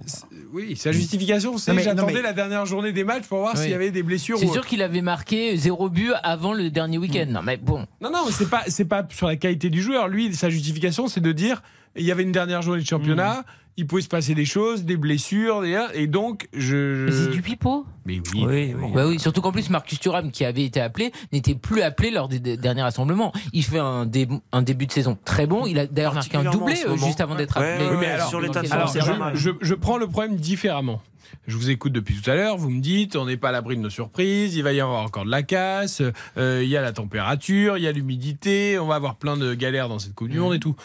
Oui, 0.53 0.77
sa 0.77 0.93
justification, 0.93 1.57
c'est 1.57 1.77
j'attendais 1.81 2.13
mais- 2.13 2.23
la 2.23 2.35
dernière 2.35 2.67
journée 2.67 2.93
des 2.93 3.05
matchs 3.05 3.25
pour 3.25 3.39
voir 3.39 3.55
Oui. 3.55 3.63
s'il 3.63 3.71
y 3.71 3.75
avait 3.75 3.91
des 3.91 4.03
blessures 4.03 4.39
C'est 4.39 4.47
ou 4.47 4.53
sûr 4.53 4.67
qu'il 4.67 4.83
avait 4.83 5.01
marqué 5.01 5.57
zéro 5.57 5.89
but 5.89 6.13
avant 6.23 6.53
le 6.53 6.69
dernier 6.71 6.99
week-end. 6.99 7.25
Non, 7.29 7.41
mais 7.43 7.57
bon. 7.57 7.87
Non, 8.03 8.11
non, 8.11 8.21
mais 8.27 8.33
c'est 8.33 8.51
pas, 8.51 8.63
c'est 8.69 8.85
pas 8.85 9.07
sur 9.11 9.27
la 9.29 9.37
qualité 9.37 9.71
du 9.71 9.81
joueur. 9.81 10.09
Lui, 10.09 10.35
sa 10.35 10.51
justification, 10.51 11.09
c'est 11.09 11.21
de 11.23 11.33
dire 11.33 11.63
il 11.97 12.05
y 12.05 12.13
avait 12.13 12.23
une 12.23 12.33
dernière 12.33 12.61
journée 12.63 12.83
de 12.83 12.87
championnat, 12.87 13.45
il 13.77 13.87
pouvait 13.87 14.03
se 14.03 14.09
passer 14.09 14.35
des 14.35 14.45
choses, 14.45 14.85
des 14.85 14.97
blessures, 14.97 15.63
des... 15.63 15.79
et 15.95 16.07
donc 16.07 16.49
je. 16.53 17.07
Mais 17.07 17.13
c'est 17.13 17.31
du 17.31 17.43
pipeau 17.43 17.87
Mais 18.05 18.21
oui. 18.35 18.75
Bah 18.95 19.07
oui, 19.07 19.19
surtout 19.19 19.41
qu'en 19.41 19.53
plus, 19.53 19.71
Marcus 19.71 19.99
Thuram, 19.99 20.31
qui 20.31 20.45
avait 20.45 20.65
été 20.65 20.81
appelé, 20.81 21.13
n'était 21.33 21.55
plus 21.55 21.83
appelé 21.83 22.11
lors 22.11 22.29
des 22.29 22.39
derniers 22.39 22.83
rassemblements. 22.83 23.33
Il 23.53 23.65
fait 23.65 23.79
un, 23.79 24.07
début 24.07 24.87
de 24.87 24.93
saison 24.93 25.17
très 25.25 25.47
bon. 25.47 25.67
Il 25.67 25.79
a 25.79 25.87
d'ailleurs 25.87 26.15
marqué 26.15 26.37
un 26.37 26.51
doublé 26.51 26.75
euh, 26.87 26.97
juste 26.97 27.21
avant 27.21 27.35
d'être 27.35 27.57
appelé. 27.57 27.89
Mais 27.99 28.07
alors, 28.07 28.29
sur 28.29 28.41
l'état 28.41 28.63
de 28.63 28.69
forme, 28.69 29.33
je, 29.35 29.51
je, 29.61 29.75
prends 29.75 29.97
le 29.97 30.07
problème 30.07 30.37
différemment. 30.37 31.01
Je 31.47 31.57
vous 31.57 31.71
écoute 31.71 31.93
depuis 31.93 32.21
tout 32.21 32.31
à 32.31 32.35
l'heure, 32.35 32.57
vous 32.57 32.71
me 32.71 32.81
dites, 32.81 33.17
on 33.17 33.27
n'est 33.27 33.37
pas 33.37 33.49
à 33.49 33.53
l'abri 33.53 33.77
de 33.77 33.81
nos 33.81 33.91
surprises, 33.91 34.55
il 34.55 34.63
va 34.63 34.73
y 34.73 34.81
avoir 34.81 35.03
encore 35.03 35.25
de 35.25 35.31
la 35.31 35.43
casse, 35.43 36.03
euh, 36.37 36.61
il 36.63 36.69
y 36.69 36.77
a 36.77 36.83
la 36.83 36.93
température, 36.93 37.79
il 37.79 37.85
y 37.85 37.89
a 37.89 37.93
l'humidité, 37.93 38.79
on 38.79 38.87
va 38.87 38.97
avoir 38.97 39.17
plein 39.17 39.37
de 39.37 39.55
galères 39.55 39.89
dans 39.89 39.99
cette 39.99 40.15
Coupe 40.15 40.29
du 40.29 40.39
Monde 40.39 40.55
et 40.55 40.61
tout. 40.61 40.77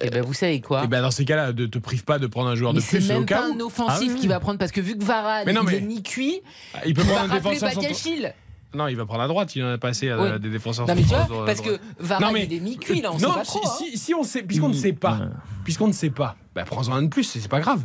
Et 0.00 0.10
ben 0.10 0.22
vous 0.22 0.34
savez 0.34 0.60
quoi 0.60 0.84
Et 0.84 0.86
ben 0.86 1.02
dans 1.02 1.10
ces 1.10 1.24
cas-là, 1.24 1.52
ne 1.52 1.66
te 1.66 1.78
prive 1.78 2.04
pas 2.04 2.18
de 2.18 2.26
prendre 2.26 2.48
un 2.48 2.54
joueur 2.54 2.72
de 2.72 2.80
plus 2.80 3.08
même 3.08 3.22
au 3.22 3.24
cas 3.24 3.42
pas 3.42 3.48
un 3.48 3.60
offensif 3.60 4.12
ah, 4.14 4.18
qui 4.18 4.28
va 4.28 4.40
prendre 4.40 4.58
parce 4.58 4.72
que 4.72 4.80
vu 4.80 4.96
que 4.96 5.04
Varane 5.04 5.44
mais 5.46 5.52
non, 5.52 5.62
mais... 5.62 5.78
il 5.78 5.78
est 5.78 5.86
ni 5.86 6.02
cuit, 6.02 6.40
ah, 6.74 6.80
il 6.86 6.94
peut 6.94 7.02
il 7.02 7.08
prendre 7.08 7.28
va 7.28 7.34
un 7.34 7.38
défenseur 7.38 7.72
central. 7.72 8.34
Non, 8.72 8.86
il 8.86 8.96
va 8.96 9.04
prendre 9.04 9.22
à 9.22 9.28
droite, 9.28 9.56
il 9.56 9.64
en 9.64 9.72
a 9.72 9.78
passé 9.78 10.10
à 10.10 10.18
euh, 10.18 10.38
des 10.38 10.48
défenseurs 10.48 10.86
non, 10.86 10.94
mais 10.94 11.02
tu 11.02 11.08
vois, 11.08 11.44
Parce 11.44 11.60
que 11.60 11.78
Varane 11.98 12.36
est 12.36 12.60
mi-cuit 12.60 13.00
là, 13.00 13.10
on 13.12 13.18
non, 13.18 13.28
sait 13.30 13.38
pas 13.38 13.44
trop. 13.44 13.60
Hein. 13.66 13.84
si, 13.96 14.14
sait, 14.24 14.42
puisqu'on 14.42 14.68
ne 14.68 14.74
sait 14.74 14.92
pas, 14.92 15.18
puisqu'on 15.64 15.88
ne 15.88 15.92
sait 15.92 16.10
pas, 16.10 16.36
bah 16.54 16.64
prends-en 16.64 16.92
un 16.92 17.02
de 17.02 17.08
plus, 17.08 17.24
c'est 17.24 17.48
pas 17.48 17.60
grave. 17.60 17.82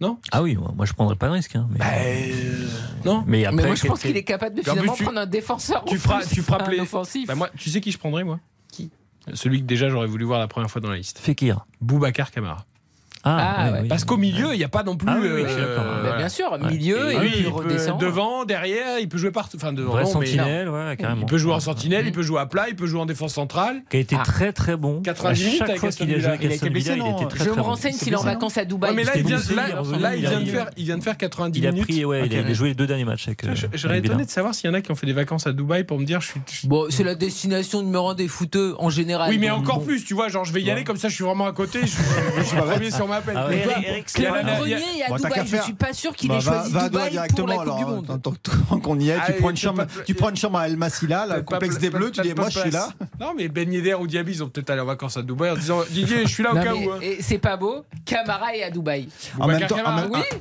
Non? 0.00 0.18
Ah 0.30 0.42
oui, 0.42 0.56
moi, 0.56 0.84
je 0.84 0.92
prendrais 0.92 1.16
pas 1.16 1.28
de 1.28 1.32
risque. 1.32 1.56
Hein, 1.56 1.66
mais... 1.70 1.78
Bah, 1.78 1.86
euh... 1.96 2.68
non. 3.04 3.24
Mais, 3.26 3.46
après, 3.46 3.56
mais 3.56 3.66
moi 3.66 3.74
je 3.74 3.86
pense 3.86 4.00
qu'il 4.02 4.16
est 4.16 4.24
capable 4.24 4.56
de 4.56 4.62
finalement 4.62 4.92
plus, 4.92 5.04
prendre 5.04 5.20
un 5.20 5.26
défenseur. 5.26 5.84
Tu 5.86 5.96
feras, 5.96 6.22
tu 6.22 6.42
feras 6.42 6.58
bah, 7.26 7.34
moi, 7.34 7.48
tu 7.56 7.70
sais 7.70 7.80
qui 7.80 7.90
je 7.90 7.98
prendrais 7.98 8.22
moi? 8.22 8.38
Celui 9.34 9.60
que 9.60 9.66
déjà 9.66 9.88
j'aurais 9.88 10.06
voulu 10.06 10.24
voir 10.24 10.38
la 10.38 10.48
première 10.48 10.70
fois 10.70 10.80
dans 10.80 10.90
la 10.90 10.96
liste. 10.96 11.18
Fekir. 11.18 11.66
Boubacar 11.80 12.30
Kamara. 12.30 12.64
Ah. 13.26 13.56
ah 13.58 13.72
Parce 13.88 14.04
qu'au 14.04 14.16
milieu, 14.16 14.52
il 14.52 14.58
n'y 14.58 14.64
a 14.64 14.68
pas 14.68 14.84
non 14.84 14.96
plus. 14.96 15.08
Ah, 15.10 15.16
euh, 15.20 16.02
bah, 16.04 16.16
bien 16.16 16.28
sûr, 16.28 16.56
milieu, 16.58 17.10
et, 17.10 17.16
et 17.16 17.38
il, 17.38 17.40
il 17.42 17.48
redescend. 17.48 18.00
Devant, 18.00 18.44
derrière, 18.44 19.00
il 19.00 19.08
peut 19.08 19.18
jouer 19.18 19.32
partout. 19.32 19.56
Enfin, 19.56 19.72
devant. 19.72 19.98
Non, 19.98 20.06
sentinelle, 20.06 20.70
mais 20.70 20.96
carrément. 20.96 21.22
Il 21.22 21.26
peut 21.26 21.38
jouer 21.38 21.52
en 21.52 21.60
sentinelle, 21.60 22.06
il 22.06 22.10
mmh. 22.10 22.14
peut 22.14 22.22
jouer 22.22 22.40
à 22.40 22.46
plat, 22.46 22.66
il 22.68 22.76
peut 22.76 22.86
jouer 22.86 23.00
en 23.00 23.06
défense 23.06 23.34
centrale. 23.34 23.82
Qui 23.90 23.96
a 23.96 24.00
été 24.00 24.16
ah. 24.18 24.22
très 24.24 24.52
très 24.52 24.76
bon. 24.76 25.02
90 25.02 25.44
minutes 25.44 25.62
avec 25.62 25.82
Aston 25.84 26.04
Villa. 26.04 26.36
Il 26.40 27.02
a 27.02 27.44
Je 27.44 27.50
me 27.50 27.60
renseigne 27.60 27.94
s'il 27.94 28.12
est 28.12 28.16
en 28.16 28.22
vacances 28.22 28.58
à 28.58 28.64
Dubaï. 28.64 28.94
Mais 28.94 29.04
là, 29.04 29.16
il 29.16 30.84
vient 30.84 30.98
de 30.98 31.02
faire 31.02 31.16
90 31.16 31.60
minutes. 31.60 31.86
Il 31.88 32.04
a 32.04 32.52
joué 32.52 32.68
les 32.68 32.74
deux 32.74 32.86
derniers 32.86 33.04
matchs 33.04 33.28
avec. 33.28 33.44
Euh, 33.44 33.54
j'aurais 33.74 33.98
étonné 33.98 34.24
de 34.24 34.30
savoir 34.30 34.54
s'il 34.54 34.68
y 34.68 34.72
en 34.72 34.74
a 34.74 34.80
qui 34.80 34.90
ont 34.90 34.94
fait 34.94 35.06
des 35.06 35.12
vacances 35.12 35.46
à 35.46 35.52
Dubaï 35.52 35.84
pour 35.84 35.98
me 35.98 36.04
dire 36.04 36.20
je 36.20 36.28
suis. 36.28 36.68
Bon, 36.68 36.86
c'est 36.90 37.04
la 37.04 37.14
destination 37.14 37.82
numéro 37.82 38.10
un 38.10 38.14
des 38.14 38.28
footeux 38.28 38.74
en 38.78 38.90
général. 38.90 39.30
Oui, 39.30 39.38
mais 39.38 39.50
encore 39.50 39.82
plus, 39.82 40.04
tu 40.04 40.14
vois, 40.14 40.28
genre 40.28 40.44
je 40.44 40.52
vais 40.52 40.62
y 40.62 40.70
aller 40.70 40.84
comme 40.84 40.96
ça, 40.96 41.08
je 41.08 41.14
suis 41.14 41.24
vraiment 41.24 41.46
à 41.46 41.52
côté, 41.52 41.80
je 41.82 41.86
suis 41.86 42.56
premier 42.56 42.90
sur 42.90 43.08
ma 43.08 43.15
rappelle. 43.16 43.36
Ah 43.36 43.46
à 43.46 43.52
Dubaï. 43.52 45.46
Je 45.46 45.62
suis 45.62 45.72
pas 45.72 45.92
sûr 45.92 46.14
qu'il 46.14 46.28
bah, 46.28 46.36
ait 46.36 46.40
choisi 46.40 46.72
va, 46.72 46.88
Dubaï 46.88 47.10
directement, 47.10 47.46
pour 47.46 47.54
la 47.54 47.62
alors, 47.62 47.78
du 47.78 47.84
Monde. 47.84 48.20
Tant 48.68 48.78
qu'on 48.80 48.98
y 48.98 49.10
est, 49.10 49.18
tu 49.26 49.32
prends 49.34 49.50
une 49.50 49.56
chambre, 49.56 49.86
tu 50.04 50.14
prends 50.14 50.30
une 50.30 50.36
chambre 50.36 50.58
à 50.58 50.68
El 50.68 50.76
Massila, 50.76 51.26
le 51.26 51.42
complexe 51.42 51.78
des 51.78 51.90
Bleus. 51.90 52.10
Tu 52.10 52.20
dis 52.22 52.34
moi 52.34 52.48
je 52.48 52.58
suis 52.58 52.70
là. 52.70 52.88
Non 53.20 53.32
mais 53.36 53.48
Ben 53.48 53.66
ou 54.00 54.06
Diaby 54.06 54.32
ils 54.32 54.42
ont 54.42 54.48
peut-être 54.48 54.70
allé 54.70 54.80
en 54.80 54.86
vacances 54.86 55.16
à 55.16 55.22
Dubaï 55.22 55.50
en 55.50 55.56
disant 55.56 55.80
Didier 55.90 56.22
je 56.22 56.32
suis 56.32 56.42
là 56.42 56.52
au 56.52 56.54
cas 56.54 56.74
où. 56.74 56.90
Hein. 56.90 56.98
Eh, 57.02 57.22
c'est 57.22 57.38
pas 57.38 57.56
beau. 57.56 57.84
Camara 58.04 58.54
est 58.54 58.62
à 58.62 58.70
Dubaï. 58.70 59.08
En 59.38 59.46
même 59.46 59.66
temps, 59.66 59.76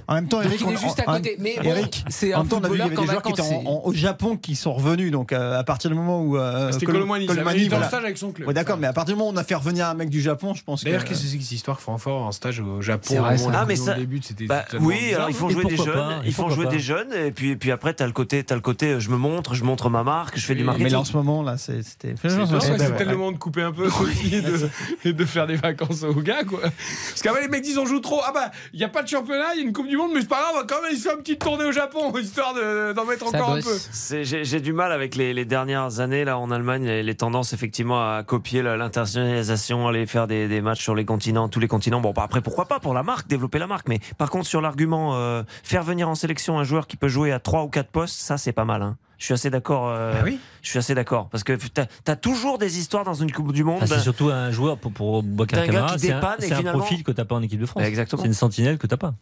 en 0.07 0.15
même 0.15 0.27
temps, 0.27 0.41
Eric, 0.41 0.59
juste 0.69 0.99
à 0.99 1.03
côté. 1.03 1.37
Mais 1.39 1.57
Eric, 1.63 2.03
c'est 2.09 2.33
un 2.33 2.45
temps 2.45 2.55
on 2.61 2.63
a 2.63 2.69
vu 2.69 2.95
des 2.95 2.95
joueurs 2.95 3.21
qui 3.21 3.31
étaient 3.31 3.41
au 3.65 3.93
Japon 3.93 4.37
qui 4.37 4.55
sont 4.55 4.73
revenus. 4.73 5.11
Donc 5.11 5.33
euh, 5.33 5.59
à 5.59 5.63
partir 5.63 5.89
du 5.89 5.95
moment 5.95 6.21
où 6.21 6.37
euh, 6.37 6.67
bah, 6.67 6.71
c'était 6.71 6.85
Colomani, 6.85 7.25
Colomani 7.25 7.67
dans 7.67 7.79
le 7.79 7.85
stage 7.85 8.03
avec 8.03 8.17
son 8.17 8.31
club. 8.31 8.51
D'accord, 8.53 8.77
mais 8.77 8.87
à 8.87 8.93
partir 8.93 9.15
du 9.15 9.19
moment 9.19 9.31
où 9.31 9.33
on 9.33 9.37
a 9.37 9.43
fait 9.43 9.55
revenir 9.55 9.87
un 9.87 9.93
mec 9.93 10.09
du 10.09 10.21
Japon, 10.21 10.53
je 10.53 10.63
pense. 10.63 10.83
D'ailleurs, 10.83 11.03
qu'est-ce 11.03 11.21
que 11.21 11.27
c'est 11.27 11.37
que 11.37 11.43
cette 11.43 11.51
histoire 11.51 11.77
qu'il 11.77 11.99
faut 11.99 12.11
en 12.11 12.25
en 12.25 12.31
stage 12.31 12.59
au 12.67 12.81
Japon. 12.81 13.15
Ah, 13.53 13.65
mais 13.67 13.75
ça... 13.75 13.93
début, 13.93 14.19
c'était 14.21 14.45
bah, 14.45 14.65
oui, 14.79 15.13
alors 15.13 15.29
ils 15.29 15.35
font 15.35 15.49
jouer 15.49 15.65
des 15.65 15.77
jeunes, 15.77 15.93
pas, 15.93 16.21
ils 16.25 16.33
font 16.33 16.49
jouer 16.49 16.67
des 16.67 16.79
jeunes, 16.79 17.13
et 17.13 17.31
puis 17.31 17.51
et 17.51 17.55
puis 17.55 17.71
après 17.71 17.93
t'as 17.93 18.05
le 18.05 18.11
côté, 18.11 18.43
as 18.49 18.55
le 18.55 18.61
côté, 18.61 18.99
je 18.99 19.09
me 19.09 19.17
montre, 19.17 19.55
je 19.55 19.63
montre 19.63 19.89
ma 19.89 20.03
marque, 20.03 20.37
je 20.37 20.45
fais 20.45 20.53
oui, 20.53 20.59
du 20.59 20.63
marketing. 20.65 20.85
Mais 20.85 20.91
là, 20.91 20.99
en 20.99 21.05
ce 21.05 21.15
moment 21.15 21.43
là, 21.43 21.57
c'était. 21.57 22.15
C'était 22.15 23.05
le 23.05 23.17
moment 23.17 23.31
de 23.31 23.37
couper 23.37 23.61
un 23.61 23.71
peu 23.71 23.89
et 24.31 24.41
de, 24.41 24.69
et 25.05 25.13
de 25.13 25.25
faire 25.25 25.47
des 25.47 25.55
vacances 25.55 26.03
au 26.03 26.13
gars 26.13 26.43
quoi. 26.43 26.61
Parce 26.61 27.21
qu'avant 27.21 27.39
les 27.39 27.47
mecs 27.47 27.63
disent 27.63 27.77
on 27.77 27.85
joue 27.85 27.99
trop. 27.99 28.21
Ah 28.25 28.31
bah 28.33 28.51
il 28.73 28.79
y 28.79 28.83
a 28.83 28.89
pas 28.89 29.03
de 29.03 29.07
championnat, 29.07 29.53
il 29.55 29.61
y 29.61 29.63
a 29.63 29.67
une 29.67 29.73
Coupe 29.73 29.87
du 29.87 29.97
Monde, 29.97 30.11
mais 30.13 30.21
c'est 30.21 30.29
pas 30.29 30.41
grave, 30.51 30.65
quand 30.67 30.81
même 30.81 30.91
ils 30.93 30.99
font 30.99 31.11
une 31.11 31.21
petite 31.21 31.39
tournée 31.39 31.65
au 31.65 31.71
Japon 31.71 32.15
histoire 32.17 32.53
d'en 32.93 33.05
mettre 33.05 33.27
encore 33.27 33.51
un 33.51 33.61
peu. 33.61 33.77
J'ai 34.23 34.59
du 34.59 34.73
mal 34.73 34.91
avec 34.91 35.15
les, 35.15 35.45
dernières 35.45 35.99
années 35.99 36.25
là 36.25 36.39
en 36.39 36.49
Allemagne, 36.49 36.85
les, 36.85 37.15
tendances 37.15 37.53
effectivement 37.53 37.99
à 37.99 38.23
copier 38.23 38.61
l'internationalisation, 38.61 39.87
aller 39.87 40.05
faire 40.05 40.27
des, 40.27 40.47
des 40.47 40.61
matchs 40.61 40.81
sur 40.81 40.95
les 40.95 41.05
continents, 41.05 41.49
tous 41.49 41.59
les 41.59 41.67
continents. 41.67 42.01
Bon 42.01 42.11
bah, 42.11 42.23
après 42.23 42.41
pourquoi 42.45 42.65
pas 42.65 42.79
pour 42.79 42.93
la 42.93 43.01
marque, 43.01 43.27
développer 43.27 43.57
la 43.57 43.65
marque. 43.65 43.89
Mais 43.89 43.99
par 44.19 44.29
contre, 44.29 44.45
sur 44.45 44.61
l'argument 44.61 45.15
euh, 45.15 45.43
faire 45.63 45.83
venir 45.83 46.07
en 46.07 46.15
sélection 46.15 46.59
un 46.59 46.63
joueur 46.63 46.85
qui 46.85 46.95
peut 46.95 47.07
jouer 47.07 47.31
à 47.31 47.39
3 47.39 47.63
ou 47.63 47.69
4 47.69 47.89
postes, 47.89 48.19
ça 48.21 48.37
c'est 48.37 48.53
pas 48.53 48.65
mal. 48.65 48.83
Hein. 48.83 48.97
Je 49.17 49.25
suis 49.25 49.33
assez 49.33 49.49
d'accord. 49.49 49.87
Euh, 49.89 50.13
ah 50.21 50.29
je 50.61 50.69
suis 50.69 50.77
assez 50.77 50.93
d'accord 50.93 51.29
parce 51.29 51.43
que 51.43 51.53
t'as 51.53 51.87
as 52.05 52.15
toujours 52.15 52.59
des 52.59 52.77
histoires 52.77 53.03
dans 53.03 53.15
une 53.15 53.31
Coupe 53.31 53.51
du 53.51 53.63
Monde. 53.63 53.79
Ah, 53.81 53.87
c'est 53.87 53.99
surtout 53.99 54.29
un 54.29 54.51
joueur 54.51 54.77
pour, 54.77 54.91
pour 54.91 55.23
Boca 55.23 55.57
c'est 55.97 56.11
un, 56.11 56.67
un, 56.67 56.71
profil 56.71 57.03
que 57.03 57.11
t'as 57.11 57.25
pas 57.25 57.35
en 57.35 57.41
équipe 57.41 57.59
de 57.59 57.65
France. 57.65 57.83
Exactement. 57.83 58.21
C'est 58.21 58.27
une 58.27 58.33
sentinelle 58.33 58.77
que 58.77 58.87
t'as 58.87 58.97
pas. 58.97 59.15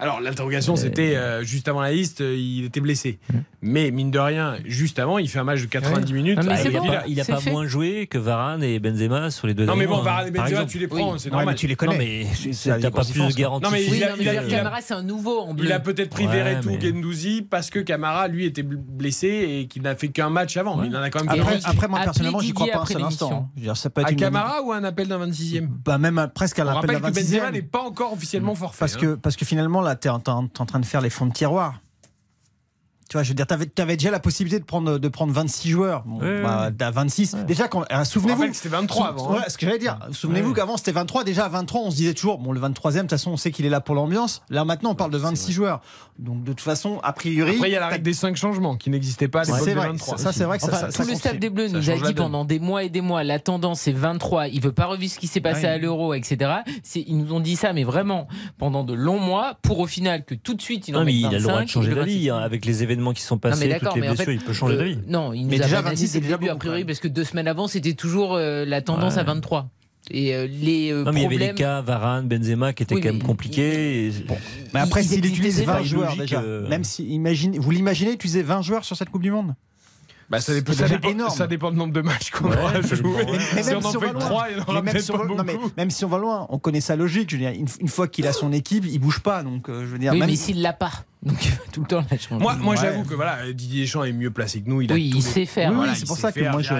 Alors 0.00 0.20
l'interrogation, 0.20 0.72
euh, 0.72 0.76
c'était 0.76 1.14
euh, 1.14 1.40
euh, 1.40 1.42
juste 1.42 1.68
avant 1.68 1.82
la 1.82 1.92
liste, 1.92 2.20
il 2.20 2.64
était 2.64 2.80
blessé. 2.80 3.18
Mm. 3.30 3.38
Mais 3.62 3.90
mine 3.90 4.10
de 4.10 4.18
rien, 4.18 4.56
juste 4.64 4.98
avant, 4.98 5.18
il 5.18 5.28
fait 5.28 5.38
un 5.38 5.44
match 5.44 5.60
de 5.60 5.66
90 5.66 6.12
minutes. 6.14 6.38
Ah, 6.40 6.56
il 6.64 6.72
n'a 7.16 7.24
pas, 7.24 7.34
a 7.34 7.40
pas 7.40 7.50
moins 7.50 7.66
joué 7.66 8.06
que 8.06 8.16
Varane 8.16 8.62
et 8.62 8.78
Benzema 8.78 9.30
sur 9.30 9.46
les 9.46 9.52
deux. 9.52 9.66
Non 9.66 9.76
mais 9.76 9.86
bon, 9.86 10.00
Varane 10.00 10.28
et 10.28 10.30
Benzema, 10.30 10.64
tu 10.64 10.78
les 10.78 10.88
prends, 10.88 11.18
c'est 11.18 11.28
normal. 11.28 11.48
Mais 11.48 11.54
tu 11.54 11.66
les 11.66 11.76
connais. 11.76 11.92
Non, 11.92 11.98
mais 11.98 12.80
t'as 12.80 12.90
pas 12.90 13.04
plus 13.04 13.26
de 13.26 13.34
garantie. 13.34 13.66
Mais 13.70 13.86
oui, 13.90 14.02
il 14.20 14.34
a, 14.34 14.80
c'est 14.80 14.94
un 14.94 15.02
nouveau. 15.02 15.40
En. 15.40 15.56
Il 15.56 15.70
a 15.70 15.80
peut-être 15.80 16.10
pris 16.10 16.26
Verretou, 16.26 16.70
Gendouzi 16.80 17.42
parce 17.42 17.68
que 17.68 17.80
Camara, 17.80 18.28
lui, 18.28 18.46
était 18.46 18.62
blessé 18.62 19.28
et 19.28 19.66
qu'il 19.66 19.82
n'a 19.82 19.94
fait 19.94 20.08
qu'un 20.08 20.30
match 20.30 20.56
avant. 20.56 20.82
Il 20.82 20.96
en 20.96 21.02
a 21.02 21.10
quand 21.10 21.24
même. 21.24 21.44
Après, 21.64 21.88
moi 21.88 22.00
personnellement, 22.00 22.40
j'y 22.40 22.52
crois 22.52 22.68
pas 22.68 22.80
un 22.80 22.86
seul 22.86 23.02
instant. 23.02 23.50
Hein. 23.58 24.14
Camara 24.16 24.62
ou 24.62 24.72
un 24.72 24.84
appel 24.84 25.08
d'un 25.08 25.26
26e. 25.26 25.68
Bah 25.84 25.98
même 25.98 26.30
presque 26.34 26.58
à 26.58 26.64
l'appel 26.64 27.00
d'un 27.00 27.10
26e. 27.10 27.14
Benzema 27.14 27.50
n'est 27.50 27.62
pas 27.62 27.82
encore 27.82 28.14
officiellement 28.14 28.52
mm. 28.52 28.56
forfait. 28.56 28.78
Parce 28.80 28.96
hein. 28.96 29.00
que 29.00 29.14
parce 29.14 29.36
que 29.36 29.44
finalement 29.44 29.82
tu 29.96 30.08
es, 30.08 30.10
en 30.10 30.20
train 30.20 30.80
de 30.80 30.86
faire 30.86 31.00
les 31.00 31.10
fonds 31.10 31.26
de 31.26 31.32
tiroir. 31.32 31.80
Tu 33.10 33.16
vois, 33.16 33.24
je 33.24 33.30
veux 33.30 33.34
dire, 33.34 33.44
tu 33.44 33.82
avais, 33.82 33.96
déjà 33.96 34.12
la 34.12 34.20
possibilité 34.20 34.60
de 34.60 34.64
prendre, 34.64 34.96
de 34.96 35.08
prendre 35.08 35.32
26 35.32 35.68
joueurs. 35.68 36.04
Bon, 36.06 36.20
oui, 36.22 36.42
bah, 36.42 36.70
à 36.78 36.90
26. 36.92 37.34
Oui. 37.34 37.44
Déjà, 37.44 37.64
euh, 37.74 38.04
souvenez-vous. 38.04 38.54
C'était 38.54 38.68
23 38.68 39.08
avant. 39.08 39.34
Hein. 39.34 39.42
Ce 39.48 39.58
que 39.58 39.66
j'allais 39.66 39.80
dire. 39.80 39.98
Souvenez-vous 40.12 40.54
qu'avant, 40.54 40.76
c'était 40.76 40.92
23. 40.92 41.24
Déjà, 41.24 41.46
à 41.46 41.48
23, 41.48 41.80
on 41.80 41.90
se 41.90 41.96
disait 41.96 42.14
toujours, 42.14 42.38
bon, 42.38 42.52
le 42.52 42.60
23e, 42.60 42.92
de 42.94 43.00
toute 43.00 43.10
façon, 43.10 43.32
on 43.32 43.36
sait 43.36 43.50
qu'il 43.50 43.66
est 43.66 43.68
là 43.68 43.80
pour 43.80 43.96
l'ambiance. 43.96 44.42
Là, 44.48 44.64
maintenant, 44.64 44.92
on 44.92 44.94
parle 44.94 45.10
de 45.10 45.18
26 45.18 45.50
joueurs. 45.50 45.80
Donc, 46.20 46.44
de 46.44 46.52
toute 46.52 46.60
façon, 46.60 47.00
a 47.02 47.12
priori. 47.12 47.58
Il 47.60 47.68
y 47.68 47.74
a 47.74 47.80
la 47.80 47.88
règle 47.88 48.04
des 48.04 48.12
5 48.12 48.36
changements 48.36 48.76
qui 48.76 48.90
n'existait 48.90 49.26
pas 49.26 49.40
à 49.40 49.44
l'époque 49.44 49.84
23. 49.84 50.16
Ça, 50.16 50.32
c'est 50.32 50.44
vrai 50.44 50.58
que 50.58 50.64
ça, 50.64 50.70
ça, 50.70 50.86
Tout 50.86 50.92
ça 50.92 51.04
le 51.04 51.14
staff 51.16 51.36
des 51.36 51.50
Bleus 51.50 51.66
nous 51.66 51.90
a 51.90 51.96
dit 51.96 52.14
pendant 52.14 52.44
des 52.44 52.60
mois 52.60 52.84
et 52.84 52.90
des 52.90 53.00
mois, 53.00 53.24
la 53.24 53.40
tendance 53.40 53.80
c'est 53.80 53.92
23. 53.92 54.46
Il 54.46 54.60
veut 54.60 54.70
pas 54.70 54.86
revivre 54.86 55.12
ce 55.12 55.18
qui 55.18 55.26
s'est 55.26 55.40
passé 55.40 55.66
à 55.66 55.78
l'Euro, 55.78 56.14
etc. 56.14 56.58
Ils 56.94 57.18
nous 57.18 57.34
ont 57.34 57.40
dit 57.40 57.56
ça, 57.56 57.72
mais 57.72 57.82
vraiment, 57.82 58.28
pendant 58.56 58.84
de 58.84 58.94
longs 58.94 59.18
mois, 59.18 59.56
pour 59.62 59.80
au 59.80 59.88
final 59.88 60.24
que 60.24 60.36
tout 60.36 60.54
de 60.54 60.62
suite, 60.62 60.86
il 60.86 60.94
en 60.94 61.00
non, 61.00 61.04
mais 61.06 61.14
il 61.14 61.26
a 61.26 61.30
le 61.30 61.40
droit 61.40 61.64
de 61.64 61.68
changer 61.68 61.92
d'avis 61.92 62.30
hein, 62.30 62.38
avec 62.38 62.64
les 62.64 62.84
événements 62.84 62.99
événements 63.00 63.12
qui 63.12 63.22
sont 63.22 63.38
passés, 63.38 63.68
non, 63.68 63.90
toutes 63.90 64.26
les 64.26 64.34
il 64.34 64.40
peut 64.40 64.52
changer 64.52 64.74
euh, 64.74 64.78
d'avis. 64.78 64.98
Non, 65.08 65.32
il 65.32 65.44
nous 65.44 65.50
mais 65.50 65.58
déjà 65.58 65.80
26, 65.80 66.08
c'est 66.08 66.20
déjà 66.20 66.36
début, 66.36 66.46
beaucoup, 66.46 66.56
a 66.56 66.58
priori, 66.58 66.84
parce 66.84 67.00
que 67.00 67.08
deux 67.08 67.24
semaines 67.24 67.48
avant, 67.48 67.66
c'était 67.66 67.94
toujours 67.94 68.34
euh, 68.34 68.64
la 68.64 68.82
tendance 68.82 69.16
à 69.16 69.22
23. 69.22 69.68
Et 70.12 70.34
euh, 70.34 70.46
les 70.46 70.88
il 70.88 71.18
y 71.18 71.24
avait 71.24 71.36
les 71.36 71.54
cas 71.54 71.82
Varane, 71.82 72.26
Benzema 72.26 72.72
qui 72.72 72.82
étaient 72.82 72.96
quand 72.96 73.12
même 73.12 73.22
compliqués. 73.22 74.10
Bon. 74.26 74.36
Mais 74.74 74.80
après, 74.80 75.02
s'il 75.02 75.24
si 75.24 75.30
utilise 75.30 75.62
20 75.62 75.82
joueurs 75.82 76.16
déjà, 76.16 76.42
même 76.42 76.84
si 76.84 77.06
imagine, 77.06 77.58
vous 77.58 77.70
l'imaginez 77.70 78.12
utiliser 78.12 78.42
20 78.42 78.62
joueurs 78.62 78.84
sur 78.84 78.96
cette 78.96 79.10
Coupe 79.10 79.22
du 79.22 79.30
Monde? 79.30 79.54
Bah, 80.30 80.40
ça, 80.40 80.54
dépend, 80.54 80.72
ça, 80.72 80.88
dépend, 80.88 81.28
ça, 81.28 81.48
du 81.48 81.58
nombre 81.58 81.92
de 81.92 82.02
matchs 82.02 82.30
qu'on 82.30 82.52
aura 82.52 82.80
joué. 82.82 83.26
Si 83.36 83.56
même 83.56 83.78
on 83.82 83.84
en 83.84 83.90
si 83.90 83.98
trois, 84.20 84.46
il 84.48 84.60
en 84.60 84.62
aura 84.62 84.80
même, 84.80 84.98
si 85.00 85.10
on, 85.10 85.18
pas 85.18 85.24
non, 85.24 85.44
même 85.76 85.90
si 85.90 86.04
on 86.04 86.08
va 86.08 86.18
loin, 86.18 86.46
on 86.50 86.58
connaît 86.60 86.80
sa 86.80 86.94
logique. 86.94 87.32
Une, 87.32 87.88
fois 87.88 88.06
qu'il 88.06 88.28
a 88.28 88.32
son 88.32 88.52
équipe, 88.52 88.84
il 88.86 89.00
bouge 89.00 89.18
pas. 89.18 89.42
Donc, 89.42 89.68
euh, 89.68 89.80
je 89.80 89.86
veux 89.86 89.98
dire, 89.98 90.14
même 90.14 90.30
mais 90.30 90.36
s'il 90.36 90.62
l'a 90.62 90.72
pas. 90.72 90.92
Donc 91.22 91.36
euh, 91.36 91.70
tout 91.72 91.80
le 91.80 91.86
temps. 91.86 92.04
Moi, 92.30 92.54
moi 92.56 92.76
j'avoue 92.76 93.02
que 93.02 93.14
voilà, 93.14 93.52
Didier 93.52 93.82
Deschamps 93.82 94.04
est 94.04 94.12
mieux 94.12 94.30
placé 94.30 94.62
que 94.62 94.70
nous. 94.70 94.80
Il 94.80 94.90
a 94.90 94.94
oui, 94.94 95.12
il 95.14 95.22
sait 95.22 95.44
faire. 95.46 95.70
Oui, 95.70 95.76
voilà, 95.76 95.94
c'est 95.94 96.06
pour 96.06 96.16
ça 96.16 96.32
que 96.32 96.40
faire, 96.40 96.52
moi 96.52 96.62
je... 96.62 96.72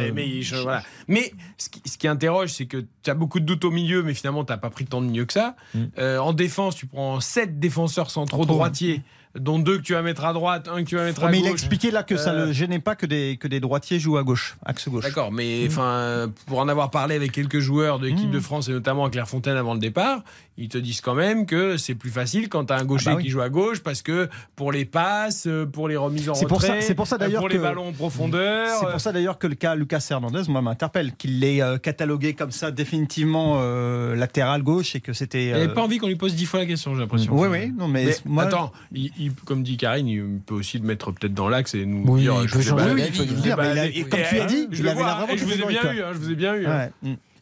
Mais, 1.09 1.33
ce, 1.59 1.69
qui, 1.99 2.09
interroge, 2.09 2.51
c'est 2.51 2.67
que 2.67 2.87
tu 3.03 3.11
as 3.11 3.15
beaucoup 3.15 3.41
de 3.41 3.45
doutes 3.45 3.65
au 3.65 3.71
milieu, 3.71 4.03
mais 4.03 4.15
finalement 4.15 4.45
tu 4.45 4.53
n'as 4.53 4.59
pas 4.59 4.71
pris 4.71 4.87
tant 4.87 5.03
de 5.03 5.09
mieux 5.09 5.27
que 5.27 5.33
ça. 5.33 5.57
Mm. 5.75 5.85
Euh, 5.99 6.19
en 6.19 6.33
défense, 6.33 6.77
tu 6.77 6.87
prends 6.87 7.21
7 7.21 7.59
défenseurs 7.59 8.11
centraux 8.11 8.47
droitiers 8.47 9.03
dont 9.39 9.59
deux 9.59 9.79
que 9.79 9.83
tu 9.83 9.93
vas 9.93 10.03
mettre 10.03 10.25
à 10.25 10.33
droite, 10.33 10.69
un 10.69 10.83
que 10.83 10.89
tu 10.89 10.97
vas 10.97 11.05
mettre 11.05 11.23
Ouais, 11.23 11.29
à 11.29 11.31
mais 11.31 11.39
gauche. 11.39 11.47
il 11.47 11.51
a 11.51 11.53
expliqué 11.53 11.91
là 11.91 12.03
que 12.03 12.17
ça 12.17 12.33
Euh, 12.33 12.47
ne 12.49 12.53
gênait 12.53 12.79
pas 12.81 12.97
que 12.97 13.07
des, 13.07 13.37
que 13.41 13.47
des 13.49 13.61
droitiers 13.61 13.99
jouent 14.01 14.19
à 14.19 14.23
gauche, 14.25 14.57
axe 14.65 14.89
gauche. 14.89 15.05
D'accord, 15.05 15.31
mais 15.33 15.67
enfin, 15.69 16.31
pour 16.47 16.59
en 16.59 16.69
avoir 16.69 16.91
parlé 16.91 17.15
avec 17.15 17.33
quelques 17.33 17.61
joueurs 17.61 17.99
de 17.99 18.07
l'équipe 18.07 18.29
Mmh. 18.29 18.33
de 18.33 18.41
France 18.41 18.69
et 18.69 18.73
notamment 18.73 19.05
à 19.05 19.11
Clairefontaine 19.11 19.57
avant 19.57 19.75
le 19.75 19.81
départ, 19.81 20.23
ils 20.59 20.69
te 20.69 20.77
disent 20.79 21.01
quand 21.01 21.15
même 21.15 21.47
que 21.47 21.77
c'est 21.77 21.95
plus 21.95 22.11
facile 22.11 22.49
quand 22.49 22.67
tu 22.67 22.73
as 22.73 22.77
un 22.77 22.85
gaucher 22.85 23.05
Ah 23.09 23.11
bah 23.13 23.17
oui. 23.19 23.23
qui 23.25 23.31
joue 23.31 23.41
à 23.41 23.49
gauche 23.49 23.81
parce 23.81 24.03
que 24.03 24.29
pour 24.57 24.73
les 24.73 24.85
passes, 24.85 25.49
pour 25.73 25.89
les 25.89 25.97
remises 25.97 26.29
en 26.29 26.35
C'est 26.35 26.47
pour 26.47 26.61
ça, 26.61 26.69
retrait, 26.69 26.83
c'est 26.83 26.95
pour 26.95 27.07
ça 27.07 27.17
d'ailleurs 27.17 27.41
pour 27.43 27.49
que 27.49 27.55
les 27.55 27.61
ballons 27.61 27.89
en 27.89 27.93
profondeur. 27.93 28.69
C'est 28.81 28.91
pour 28.91 29.01
ça 29.01 29.13
d'ailleurs 29.13 29.39
que 29.39 29.47
le 29.47 29.55
cas 29.55 29.75
Lucas 29.75 30.05
Hernandez, 30.11 30.43
moi, 30.49 30.61
m'interpelle, 30.61 31.15
qu'il 31.17 31.41
l'ait 31.41 31.63
euh, 31.63 31.79
catalogué 31.79 32.35
comme 32.35 32.51
ça 32.51 32.71
définitivement 32.71 33.59
euh, 33.61 34.15
latéral 34.17 34.63
gauche 34.63 34.95
et 34.97 35.01
que 35.01 35.13
c'était. 35.13 35.47
Il 35.47 35.53
n'avait 35.53 35.69
pas 35.73 35.83
envie 35.83 35.99
qu'on 35.99 36.09
lui 36.09 36.17
pose 36.17 36.35
dix 36.35 36.47
fois 36.47 36.61
la 36.61 36.67
question, 36.67 36.95
j'ai 36.95 37.01
l'impression. 37.01 37.33
Oui, 37.39 37.49
oui, 37.51 37.73
non, 37.77 37.89
mais 37.89 38.15
moi- 38.27 38.45
attends, 38.45 38.73
il- 38.93 39.13
il- 39.21 39.33
comme 39.35 39.63
dit 39.63 39.77
Karine, 39.77 40.09
il 40.09 40.41
peut 40.45 40.55
aussi 40.55 40.79
le 40.79 40.85
mettre 40.85 41.13
peut-être 41.13 41.35
dans 41.35 41.49
l'axe 41.49 41.75
et 41.75 41.85
nous 41.87 42.05
Oui, 42.07 42.23
dire. 42.23 42.35
il 42.43 42.49
je 42.49 42.55
peut 42.55 42.63
changer 42.63 42.85
d'avis, 42.87 43.03
je 43.13 43.23
il 43.23 43.29
peut 43.29 43.35
dire, 43.43 43.59
et 43.61 44.03
comme 44.05 44.21
tu 44.29 44.35
l'as 44.37 44.43
hein, 44.43 44.47
dit, 44.47 44.67
je 44.71 44.83
vois, 44.83 44.95
l'air 44.95 45.17
vraiment 45.17 45.33
et 45.33 45.39
je 45.39 45.45
vous 45.45 45.53
ai 45.53 45.57
bien 45.67 45.93
eu, 45.93 46.01
hein, 46.03 46.09
je 46.13 46.19
vous 46.19 46.31
ai 46.31 46.35
bien 46.35 46.55
eu. 46.55 46.67
hein. 46.67 46.89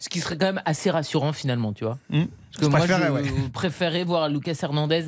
Ce 0.00 0.08
qui 0.08 0.20
serait 0.20 0.39
quand 0.39 0.47
même 0.47 0.62
assez 0.65 0.90
rassurant 0.90 1.32
finalement, 1.32 1.73
tu 1.73 1.82
vois. 1.84 1.98
Hmm. 2.10 2.26
Parce 2.52 2.58
que 2.58 2.65
Je 2.66 2.70
moi, 2.70 2.78
préférais, 2.78 3.07
je 3.08 3.12
ouais. 3.32 3.48
préférais 3.52 4.05
voir 4.05 4.28
Lucas 4.28 4.57
Hernandez 4.62 5.07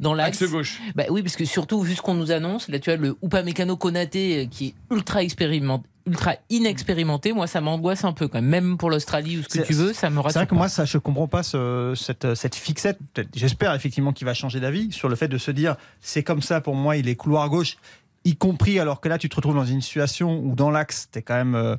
dans 0.00 0.14
l'axe. 0.14 0.42
Axe 0.42 0.50
gauche. 0.50 0.80
Bah 0.96 1.04
oui, 1.10 1.22
parce 1.22 1.36
que 1.36 1.44
surtout, 1.44 1.80
vu 1.82 1.94
ce 1.94 2.02
qu'on 2.02 2.14
nous 2.14 2.32
annonce, 2.32 2.68
là, 2.68 2.80
tu 2.80 2.90
as 2.90 2.96
le 2.96 3.16
Upamecano 3.22 3.76
Konaté 3.76 4.40
euh, 4.42 4.46
qui 4.50 4.66
est 4.68 4.74
ultra 4.94 5.22
expérimenté. 5.22 5.88
Ultra 6.06 6.34
inexpérimenté, 6.50 7.32
moi 7.32 7.46
ça 7.46 7.60
m'angoisse 7.60 8.04
un 8.04 8.12
peu 8.12 8.26
quand 8.28 8.40
même. 8.40 8.50
Même 8.50 8.78
pour 8.78 8.90
l'Australie 8.90 9.38
ou 9.38 9.42
ce 9.42 9.48
que 9.48 9.52
C'est- 9.58 9.64
tu 9.64 9.72
veux, 9.72 9.92
ça 9.92 10.10
me 10.10 10.16
C'est 10.16 10.20
rassure. 10.22 10.38
vrai 10.40 10.46
que 10.48 10.54
moi, 10.54 10.68
ça, 10.68 10.84
je 10.84 10.98
comprends 10.98 11.28
pas 11.28 11.42
ce- 11.42 11.94
cette, 11.96 12.34
cette 12.34 12.54
fixette. 12.54 12.98
J'espère 13.34 13.74
effectivement 13.74 14.12
qu'il 14.12 14.24
va 14.24 14.34
changer 14.34 14.58
d'avis 14.60 14.90
sur 14.92 15.08
le 15.08 15.14
fait 15.16 15.28
de 15.28 15.38
se 15.38 15.50
dire 15.50 15.76
c'est 16.00 16.22
comme 16.22 16.42
ça 16.42 16.60
pour 16.60 16.74
moi, 16.74 16.96
il 16.96 17.08
est 17.08 17.14
couloir 17.14 17.48
gauche, 17.48 17.76
y 18.24 18.36
compris 18.36 18.78
alors 18.80 19.00
que 19.00 19.08
là, 19.08 19.18
tu 19.18 19.28
te 19.28 19.36
retrouves 19.36 19.54
dans 19.54 19.64
une 19.64 19.80
situation 19.80 20.38
où 20.40 20.54
dans 20.54 20.70
l'axe, 20.70 21.08
tu 21.12 21.18
es 21.18 21.22
quand 21.22 21.34
même. 21.34 21.54
euh, 21.54 21.76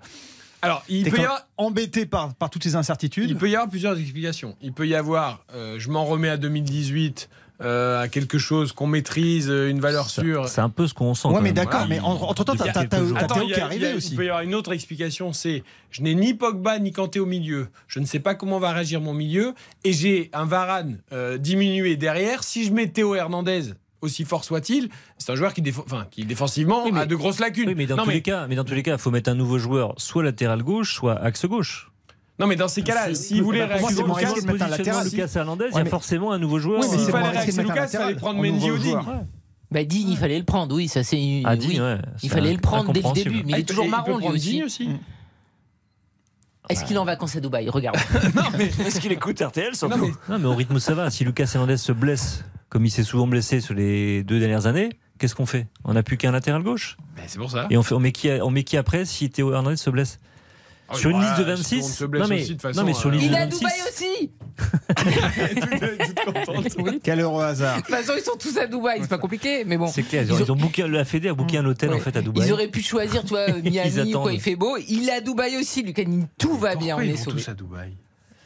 Alors, 0.62 0.84
il 0.88 1.04
t'es 1.04 1.10
peut 1.10 1.18
y 1.18 1.24
avoir- 1.26 1.46
embêté 1.58 2.06
par, 2.06 2.34
par 2.36 2.50
toutes 2.50 2.64
ces 2.64 2.76
incertitudes. 2.76 3.30
Il 3.30 3.36
peut 3.36 3.50
y 3.50 3.56
avoir 3.56 3.70
plusieurs 3.70 4.00
explications. 4.00 4.56
Il 4.62 4.72
peut 4.72 4.88
y 4.88 4.96
avoir, 4.96 5.44
euh, 5.54 5.76
je 5.78 5.90
m'en 5.90 6.06
remets 6.06 6.30
à 6.30 6.38
2018, 6.38 7.30
euh, 7.62 8.02
à 8.02 8.08
quelque 8.08 8.38
chose 8.38 8.72
qu'on 8.74 8.88
maîtrise, 8.88 9.50
euh, 9.50 9.70
une 9.70 9.80
valeur 9.80 10.10
sûre. 10.10 10.48
C'est 10.48 10.62
un 10.62 10.70
peu 10.70 10.88
ce 10.88 10.94
qu'on 10.94 11.14
sent. 11.14 11.30
Quand 11.32 11.42
mais 11.42 11.52
d'accord, 11.52 11.86
mais 11.88 12.00
en- 12.00 12.14
entre-temps, 12.14 12.56
t'as- 12.56 12.86
Théo 12.86 13.14
qui 13.46 13.52
est 13.52 13.60
a- 13.62 13.66
arrivé 13.66 13.94
aussi. 13.94 14.12
Il 14.12 14.18
peut 14.18 14.26
y 14.26 14.30
avoir 14.30 14.42
une 14.44 14.56
autre 14.56 14.74
explication, 14.74 15.34
c'est 15.34 15.64
je 15.92 16.02
n'ai 16.02 16.16
ni 16.16 16.34
Pogba 16.34 16.80
ni 16.80 16.92
Kanté 16.92 17.20
au 17.20 17.26
milieu. 17.26 17.68
Je 17.88 18.00
ne 18.00 18.06
sais 18.06 18.20
pas 18.20 18.36
comment 18.36 18.60
va 18.60 18.72
réagir 18.72 19.02
mon 19.02 19.14
milieu 19.14 19.54
et 19.84 19.94
j'ai 19.94 20.30
un 20.34 20.46
Varane 20.46 21.00
euh, 21.12 21.38
diminué 21.38 21.96
derrière. 21.96 22.44
Si 22.44 22.64
je 22.66 22.74
mets 22.74 22.88
Théo 22.88 23.16
Hernandez, 23.16 23.74
aussi 24.02 24.26
fort 24.26 24.44
soit-il, 24.44 24.90
c'est 25.18 25.32
un 25.32 25.36
joueur 25.36 25.54
qui, 25.54 25.64
enfin, 25.86 26.06
qui 26.12 26.26
défensivement 26.26 26.84
a 26.94 27.06
de 27.06 27.16
grosses 27.16 27.40
lacunes. 27.40 27.70
Oui, 27.70 27.76
mais 27.78 27.86
dans 27.86 27.96
non, 27.96 28.04
tous 28.04 28.10
mais, 28.10 28.16
les 28.16 28.22
cas, 28.22 28.48
mais 28.48 28.56
dans 28.56 28.66
tous 28.66 28.74
les 28.74 28.84
cas, 28.84 28.94
il 28.94 28.98
faut 29.00 29.12
mettre 29.12 29.30
un 29.30 29.36
nouveau 29.36 29.58
joueur, 29.60 29.94
soit 29.98 30.24
latéral 30.24 30.62
gauche, 30.64 30.94
soit 30.96 31.14
axe 31.22 31.46
gauche. 31.46 31.90
Non, 32.40 32.48
mais 32.48 32.56
dans 32.56 32.68
ces 32.68 32.82
cas-là, 32.82 33.14
s'il 33.14 33.44
voulait 33.44 33.68
Pour 33.68 34.08
moi, 34.08 34.16
réagir 34.16 34.38
c'est 34.42 34.52
Lucas. 34.52 35.04
Lucas 35.04 35.32
Hernandez, 35.36 35.66
il 35.72 35.78
y 35.78 35.82
a 35.82 35.86
forcément 35.86 36.32
un 36.32 36.40
nouveau 36.40 36.58
joueur. 36.60 36.82
Oui, 36.82 36.88
mais 36.90 36.98
euh, 36.98 37.00
s'il 37.00 37.12
fallait 37.12 37.30
de 37.30 37.36
mettre 37.36 37.60
un 37.60 37.64
Lucas, 37.64 37.86
il 37.86 37.98
fallait 37.98 38.16
prendre 38.16 38.42
Mendy 38.44 38.72
ou 38.72 38.78
Digne. 38.78 39.00
Bah 39.72 39.84
Digne, 39.84 40.10
il 40.10 40.18
fallait 40.18 40.40
le 40.40 40.46
prendre, 40.46 40.76
oui, 40.76 40.88
ça 40.88 41.04
c'est. 41.04 41.42
Ah, 41.46 41.52
oui. 41.54 41.58
Digne, 41.58 41.82
ouais, 41.82 41.98
Il 42.22 42.30
fallait 42.30 42.54
le 42.54 42.60
prendre 42.60 42.92
dès 42.92 43.02
le 43.02 43.14
début, 43.14 43.44
mais 43.46 43.54
Ah, 43.54 43.58
il 43.58 43.60
est 43.60 43.64
peut- 43.64 43.74
toujours 43.74 43.88
marron 43.88 44.18
lui 44.18 44.28
aussi. 44.28 44.64
Aussi. 44.64 44.90
Est-ce 46.70 46.86
qu'il 46.86 46.96
est 46.96 47.00
en 47.00 47.06
vacances 47.06 47.36
à 47.36 47.40
Dubaï 47.40 47.70
Regarde. 47.70 47.98
Est-ce 48.60 49.00
qu'il 49.00 49.12
écoute 49.12 49.42
RTL 49.42 49.76
surtout 49.76 50.16
Non, 50.30 50.40
mais 50.40 50.46
au 50.46 50.56
rythme 50.56 50.76
où 50.76 50.80
ça 50.80 50.94
va. 50.94 51.10
Si 51.10 51.24
Lucas 51.26 51.52
Hernandez 51.54 51.78
se 51.78 51.92
blesse, 51.92 52.44
comme 52.70 52.86
il 52.86 52.90
s'est 52.92 53.04
souvent 53.04 53.28
blessé 53.28 53.60
sur 53.62 53.74
les 53.74 54.24
deux 54.24 54.40
dernières 54.40 54.66
années, 54.66 54.90
qu'est-ce 55.20 55.36
qu'on 55.36 55.46
fait? 55.46 55.68
On 55.84 55.94
n'a 55.94 56.04
plus 56.04 56.18
qu'un 56.18 56.32
latéral 56.32 56.64
gauche? 56.64 56.98
Ben, 57.16 57.24
c'est 57.28 57.38
pour 57.38 57.52
ça. 57.52 57.68
Et 57.70 57.78
on, 57.78 57.84
fait, 57.84 57.96
on, 57.96 58.00
met 58.00 58.12
qui, 58.14 58.30
on 58.30 58.50
met 58.50 58.64
qui 58.64 58.78
après 58.78 59.06
si 59.06 59.30
Théo 59.30 59.52
Hernandez 59.54 59.76
se 59.76 59.90
blesse? 59.90 60.20
Ah 60.94 60.96
oui, 60.96 61.02
Sur 61.02 61.10
une 61.10 61.18
voilà, 61.18 61.36
liste 61.38 61.50
de 61.50 61.56
si 61.56 61.76
le 61.76 61.82
monde 61.82 61.90
26 61.90 61.94
se 61.98 62.06
blesse 62.06 62.22
Non 62.24 62.28
mais, 62.30 62.42
aussi, 62.42 62.50
de 62.50 62.54
toute 62.54 62.64
non, 62.64 62.70
façon, 62.74 62.86
mais 62.86 62.94
sur 62.94 63.10
euh, 63.10 63.12
liste 63.14 63.26
Il 63.26 63.30
de 63.32 63.36
est 63.36 63.38
à 63.38 63.46
26. 63.46 63.60
Dubaï 63.60 63.82
aussi 63.90 64.32
Quel 67.04 67.20
heureux 67.20 67.44
hasard. 67.44 67.78
De 67.78 67.82
toute 67.82 67.90
façon, 67.96 68.14
ils 68.18 68.24
sont 68.24 68.38
tous 68.38 68.58
à 68.58 68.68
Dubaï, 68.68 69.00
c'est 69.02 69.10
pas 69.10 69.18
compliqué, 69.18 69.64
mais 69.66 69.78
bon. 69.78 69.88
C'est 69.88 70.04
clair, 70.04 70.24
ils 70.24 70.34
ont, 70.34 70.38
Ils 70.40 70.52
ont 70.52 70.56
booké, 70.56 70.88
la 70.88 71.06
Fédé 71.06 71.30
a 71.30 71.34
booké 71.34 71.58
un 71.58 71.66
hôtel 71.66 71.94
en 71.94 72.00
fait 72.00 72.16
à 72.16 72.22
Dubaï. 72.22 72.48
Ils 72.48 72.54
auraient 72.54 72.68
pu 72.68 72.82
choisir, 72.82 73.24
Ils 73.64 73.72
Miami 73.72 73.98
ou 73.98 74.02
attendent. 74.02 74.22
quoi, 74.24 74.34
il 74.34 74.40
fait 74.42 74.56
beau. 74.56 74.78
Il 74.88 75.10
est 75.10 75.14
à 75.14 75.22
Dubaï 75.22 75.58
aussi, 75.58 75.84
Lucani. 75.84 76.26
Tout 76.38 76.56
va 76.58 76.76
bien, 76.76 76.96
on 76.96 77.00
Pourquoi 77.00 77.06
ils 77.06 77.12
est 77.20 77.26
vont 77.26 77.32
tous 77.32 77.50
à 77.50 77.54
Dubaï 77.54 77.94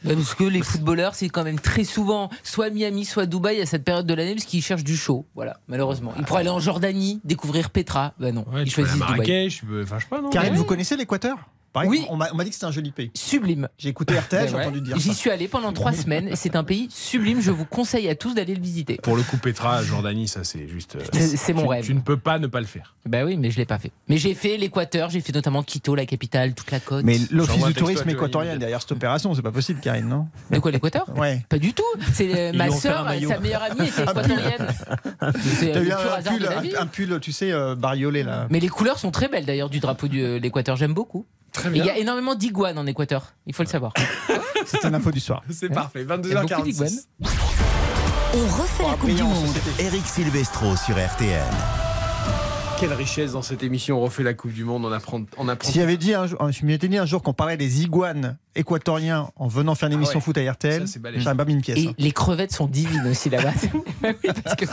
Bah, 0.04 0.12
parce 0.14 0.34
que 0.34 0.44
les 0.44 0.62
footballeurs, 0.62 1.14
c'est 1.14 1.28
quand 1.28 1.44
même 1.44 1.58
très 1.60 1.84
souvent 1.84 2.30
soit 2.42 2.70
Miami, 2.70 3.04
soit 3.04 3.26
Dubaï 3.26 3.60
à 3.60 3.66
cette 3.66 3.84
période 3.84 4.06
de 4.06 4.14
l'année, 4.14 4.34
parce 4.34 4.44
qu'ils 4.46 4.62
cherchent 4.62 4.84
du 4.84 4.96
show. 4.96 5.26
Voilà, 5.34 5.60
malheureusement. 5.68 6.12
Ils 6.18 6.24
pourraient 6.24 6.40
aller 6.40 6.48
en 6.48 6.60
Jordanie, 6.60 7.20
découvrir 7.24 7.70
Petra. 7.70 8.14
Bah 8.18 8.32
non, 8.32 8.44
ils 8.64 8.70
choisissent 8.70 8.94
Dubaï. 8.94 9.10
Marrakech, 9.10 9.62
enfin, 9.82 9.98
je 9.98 10.04
sais 10.04 10.08
pas, 10.08 10.20
non 10.20 10.30
Karim, 10.30 10.52
Ouais. 10.52 10.58
vous 10.58 10.64
connaissez 10.64 10.96
l'Équateur? 10.96 11.36
Pareil, 11.72 11.88
Oui. 11.90 12.06
On 12.08 12.16
m'a 12.16 12.28
dit 12.44 12.48
que 12.50 12.54
c'était 12.54 12.66
un 12.66 12.70
joli 12.70 12.90
pays. 12.90 13.10
Sublime. 13.14 13.68
J'ai 13.78 13.90
écouté 13.90 14.18
RTL, 14.18 14.48
j'ai 14.48 14.54
Ouais. 14.58 14.62
entendu 14.62 14.80
dire 14.80 14.98
J'y 14.98 15.14
suis 15.14 15.30
allé 15.30 15.48
pendant 15.48 15.72
trois 15.72 15.92
semaines. 15.94 16.30
C'est 16.34 16.56
un 16.56 16.64
pays 16.64 16.88
sublime. 16.90 17.40
Je 17.40 17.50
vous 17.50 17.64
conseille 17.64 18.08
à 18.08 18.14
tous 18.14 18.34
d'aller 18.34 18.54
le 18.54 18.62
visiter. 18.62 18.96
Pour 19.02 19.16
le 19.16 19.22
coup, 19.22 19.36
Petra, 19.36 19.82
Jordanie, 19.82 20.28
ça 20.28 20.44
c'est 20.44 20.66
juste. 20.68 20.96
euh, 20.96 21.00
C'est- 21.12 21.52
mon 21.52 21.62
tu- 21.62 21.68
rêve. 21.68 21.84
Tu 21.84 21.94
ne 21.94 22.00
peux 22.00 22.16
pas 22.16 22.38
ne 22.38 22.46
pas 22.46 22.60
le 22.60 22.66
faire. 22.66 22.94
Bah 23.06 23.24
oui, 23.24 23.36
mais 23.36 23.50
je 23.50 23.56
l'ai 23.58 23.64
pas 23.66 23.78
fait. 23.78 23.92
Mais 24.08 24.16
j'ai 24.18 24.34
fait 24.34 24.56
l'Équateur, 24.56 25.10
j'ai 25.10 25.20
fait 25.20 25.32
notamment 25.34 25.62
Quito, 25.62 25.94
la 25.94 26.06
capitale, 26.06 26.54
toute 26.54 26.70
la 26.70 26.80
côte. 26.80 27.04
Mais 27.04 27.18
l'Office 27.30 27.64
du 27.64 27.74
tourisme 27.74 28.08
équatorien 28.08 28.56
derrière 28.56 28.80
cette 28.80 28.92
opération, 28.92 29.34
c'est 29.34 29.42
pas 29.42 29.52
possible, 29.52 29.80
Karine, 29.80 30.08
non 30.08 30.28
De 30.50 30.58
quoi 30.58 30.70
l'Équateur 30.70 31.06
Ouais. 31.16 31.44
Pas 31.48 31.58
du 31.58 31.72
tout. 31.74 31.82
C'est 32.14 32.34
euh, 32.34 32.52
ma 32.52 32.70
sœur, 32.70 33.06
sa 33.28 33.38
meilleure 33.38 33.62
amie 33.62 33.88
était 33.88 34.02
équatorienne. 34.02 34.68
C'est 35.58 35.72
T'as 35.72 35.80
le 35.80 35.86
eu 35.86 35.88
pur 35.88 36.78
un, 36.80 36.86
pull, 36.86 37.12
un, 37.12 37.18
tu 37.18 37.32
sais, 37.32 37.52
euh, 37.52 37.74
bariolé 37.74 38.22
là. 38.22 38.46
Mais 38.50 38.60
les 38.60 38.68
couleurs 38.68 38.98
sont 38.98 39.10
très 39.10 39.28
belles 39.28 39.44
d'ailleurs 39.46 39.70
du 39.70 39.80
drapeau 39.80 40.08
de 40.08 40.36
l'Équateur. 40.36 40.76
J'aime 40.76 40.94
beaucoup. 40.94 41.26
Très 41.58 41.70
Et 41.70 41.72
bien. 41.72 41.84
Il 41.84 41.86
y 41.88 41.90
a 41.90 41.98
énormément 41.98 42.36
d'iguanes 42.36 42.78
en 42.78 42.86
Équateur. 42.86 43.34
Il 43.46 43.52
faut 43.54 43.64
le 43.64 43.68
savoir. 43.68 43.92
C'était 44.64 44.90
l'info 44.90 45.10
du 45.10 45.18
soir. 45.18 45.42
C'est 45.50 45.68
parfait. 45.68 46.06
A 46.08 46.16
beaucoup 46.16 46.28
22h46. 46.28 47.06
On 48.34 48.62
refait 48.62 48.84
la 48.84 48.94
Coupe 48.94 49.10
du 49.10 49.22
Monde. 49.22 49.56
Eric 49.80 50.06
Silvestro 50.06 50.76
sur 50.76 50.94
RTL. 50.94 51.42
Quelle 52.78 52.92
richesse 52.92 53.32
dans 53.32 53.42
cette 53.42 53.64
émission. 53.64 53.98
On 53.98 54.02
refait 54.02 54.22
la 54.22 54.34
Coupe 54.34 54.52
du 54.52 54.62
Monde. 54.64 54.84
On 54.84 54.92
apprend. 54.92 55.22
On 55.36 55.48
apprend. 55.48 55.68
S'il 55.68 55.80
avait 55.80 55.96
dit 55.96 56.14
un 56.14 56.28
jour, 56.28 56.38
je 56.52 56.64
m'étais 56.64 56.86
dit 56.86 56.98
un 56.98 57.06
jour 57.06 57.24
qu'on 57.24 57.34
parlait 57.34 57.56
des 57.56 57.82
iguanes 57.82 58.38
équatoriens 58.58 59.30
en 59.36 59.48
venant 59.48 59.74
faire 59.74 59.88
une 59.88 59.94
Ah 59.94 59.96
émission 59.96 60.18
ouais. 60.18 60.24
foot 60.24 60.38
à 60.38 60.52
RTL, 60.52 60.86
Ça, 60.88 61.34
pas 61.34 61.44
mis 61.44 61.52
une 61.54 61.60
pièce. 61.60 61.78
Et 61.78 61.88
hein. 61.88 61.94
les 61.98 62.12
crevettes 62.12 62.52
sont 62.52 62.66
divines 62.66 63.06
aussi 63.10 63.30
là-bas. 63.30 63.52
Oui, 64.02 64.30
parce 64.44 64.56
que- 64.56 64.66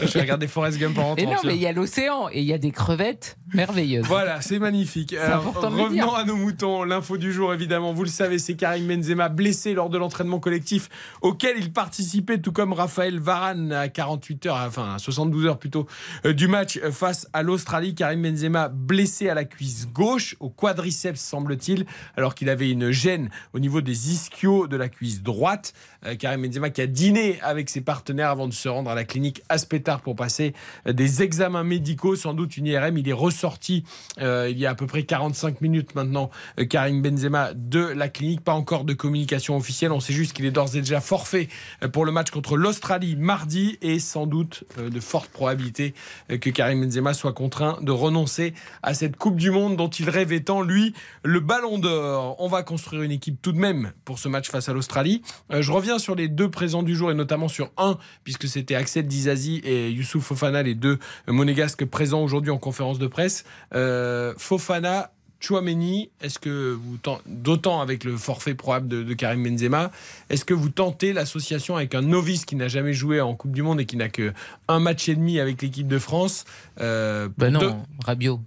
Je 0.00 0.06
vais 0.12 0.20
regarder 0.20 0.46
Forrest 0.46 0.78
Gump 0.78 0.96
en 0.98 1.02
Et 1.16 1.24
rentrant. 1.24 1.24
non, 1.24 1.30
tiens. 1.40 1.50
mais 1.50 1.56
il 1.56 1.62
y 1.62 1.66
a 1.66 1.72
l'océan 1.72 2.28
et 2.32 2.40
il 2.40 2.46
y 2.46 2.52
a 2.52 2.58
des 2.58 2.70
crevettes 2.70 3.36
merveilleuses. 3.54 4.06
Voilà, 4.06 4.40
c'est 4.40 4.58
magnifique. 4.58 5.12
Alors, 5.14 5.52
revenons 5.54 6.14
à 6.14 6.24
nos 6.24 6.36
moutons. 6.36 6.84
L'info 6.84 7.16
du 7.18 7.32
jour, 7.32 7.52
évidemment, 7.52 7.92
vous 7.92 8.04
le 8.04 8.08
savez, 8.08 8.38
c'est 8.38 8.54
Karim 8.54 8.86
Benzema 8.88 9.28
blessé 9.28 9.74
lors 9.74 9.90
de 9.90 9.98
l'entraînement 9.98 10.40
collectif 10.40 10.88
auquel 11.20 11.56
il 11.58 11.72
participait, 11.72 12.38
tout 12.38 12.52
comme 12.52 12.72
Raphaël 12.72 13.18
Varane 13.20 13.72
à 13.72 13.88
48 13.88 14.46
heures, 14.46 14.64
enfin 14.66 14.94
à 14.94 14.98
72 14.98 15.46
heures 15.46 15.58
plutôt, 15.58 15.86
euh, 16.26 16.32
du 16.32 16.48
match 16.48 16.78
face 16.90 17.28
à 17.32 17.42
l'Australie. 17.42 17.94
Karim 17.94 18.22
Benzema 18.22 18.68
blessé 18.68 19.28
à 19.28 19.34
la 19.34 19.44
cuisse 19.44 19.86
gauche, 19.92 20.36
au 20.40 20.48
quadriceps 20.50 21.20
semble-t-il, 21.20 21.84
alors 22.16 22.34
qu'il 22.34 22.41
avait 22.48 22.70
une 22.70 22.90
gêne 22.90 23.30
au 23.52 23.58
niveau 23.58 23.80
des 23.80 24.12
ischios 24.12 24.66
de 24.66 24.76
la 24.76 24.88
cuisse 24.88 25.22
droite. 25.22 25.72
Euh, 26.06 26.16
Karim 26.16 26.42
Benzema 26.42 26.70
qui 26.70 26.80
a 26.80 26.86
dîné 26.86 27.40
avec 27.42 27.70
ses 27.70 27.80
partenaires 27.80 28.30
avant 28.30 28.48
de 28.48 28.52
se 28.52 28.68
rendre 28.68 28.90
à 28.90 28.94
la 28.94 29.04
clinique 29.04 29.42
Aspetar 29.48 30.00
pour 30.00 30.16
passer 30.16 30.54
euh, 30.86 30.92
des 30.92 31.22
examens 31.22 31.64
médicaux, 31.64 32.16
sans 32.16 32.34
doute 32.34 32.56
une 32.56 32.66
IRM. 32.66 32.98
Il 32.98 33.08
est 33.08 33.12
ressorti 33.12 33.84
euh, 34.20 34.48
il 34.50 34.58
y 34.58 34.66
a 34.66 34.70
à 34.70 34.74
peu 34.74 34.86
près 34.86 35.04
45 35.04 35.60
minutes 35.60 35.94
maintenant, 35.94 36.30
Karim 36.68 37.02
Benzema 37.02 37.52
de 37.54 37.80
la 37.80 38.08
clinique. 38.08 38.42
Pas 38.42 38.54
encore 38.54 38.84
de 38.84 38.92
communication 38.92 39.56
officielle. 39.56 39.92
On 39.92 40.00
sait 40.00 40.12
juste 40.12 40.32
qu'il 40.32 40.44
est 40.44 40.50
d'ores 40.50 40.74
et 40.76 40.80
déjà 40.80 41.00
forfait 41.00 41.48
pour 41.92 42.04
le 42.04 42.12
match 42.12 42.30
contre 42.30 42.56
l'Australie 42.56 43.16
mardi 43.16 43.78
et 43.82 43.98
sans 43.98 44.26
doute 44.26 44.64
de 44.78 45.00
fortes 45.00 45.30
probabilités 45.30 45.94
que 46.28 46.50
Karim 46.50 46.84
Benzema 46.84 47.14
soit 47.14 47.32
contraint 47.32 47.78
de 47.82 47.92
renoncer 47.92 48.54
à 48.82 48.94
cette 48.94 49.16
Coupe 49.16 49.36
du 49.36 49.50
Monde 49.50 49.76
dont 49.76 49.88
il 49.88 50.10
rêve 50.10 50.32
étant, 50.32 50.62
lui, 50.62 50.94
le 51.22 51.40
ballon 51.40 51.78
d'or. 51.78 52.21
On 52.38 52.48
va 52.48 52.62
construire 52.62 53.02
une 53.02 53.10
équipe 53.10 53.40
tout 53.42 53.52
de 53.52 53.58
même 53.58 53.92
pour 54.04 54.18
ce 54.18 54.28
match 54.28 54.48
face 54.50 54.68
à 54.68 54.72
l'Australie. 54.72 55.22
Euh, 55.52 55.62
je 55.62 55.72
reviens 55.72 55.98
sur 55.98 56.14
les 56.14 56.28
deux 56.28 56.50
présents 56.50 56.82
du 56.82 56.94
jour 56.96 57.10
et 57.10 57.14
notamment 57.14 57.48
sur 57.48 57.70
un, 57.76 57.98
puisque 58.24 58.48
c'était 58.48 58.74
Axel 58.74 59.06
Dizazi 59.06 59.60
et 59.64 59.90
Youssouf 59.90 60.24
Fofana, 60.24 60.62
les 60.62 60.74
deux 60.74 60.98
monégasques 61.26 61.84
présents 61.84 62.22
aujourd'hui 62.22 62.50
en 62.50 62.58
conférence 62.58 62.98
de 62.98 63.06
presse. 63.06 63.44
Euh, 63.74 64.34
Fofana, 64.38 65.12
Chouameni, 65.40 66.10
est-ce 66.20 66.38
que 66.38 66.72
vous 66.72 66.98
d'autant 67.26 67.80
avec 67.80 68.04
le 68.04 68.16
forfait 68.16 68.54
probable 68.54 68.86
de, 68.86 69.02
de 69.02 69.14
Karim 69.14 69.42
Benzema, 69.42 69.90
est-ce 70.30 70.44
que 70.44 70.54
vous 70.54 70.68
tentez 70.68 71.12
l'association 71.12 71.74
avec 71.76 71.96
un 71.96 72.02
novice 72.02 72.44
qui 72.44 72.54
n'a 72.54 72.68
jamais 72.68 72.92
joué 72.92 73.20
en 73.20 73.34
Coupe 73.34 73.50
du 73.50 73.62
Monde 73.62 73.80
et 73.80 73.84
qui 73.86 73.96
n'a 73.96 74.08
que 74.08 74.32
un 74.68 74.78
match 74.78 75.08
et 75.08 75.16
demi 75.16 75.40
avec 75.40 75.60
l'équipe 75.60 75.88
de 75.88 75.98
France? 75.98 76.44
Euh, 76.80 77.28
Bah 77.38 77.50
non, 77.50 77.58
deux- 77.58 77.72
Rabiot. 78.04 78.40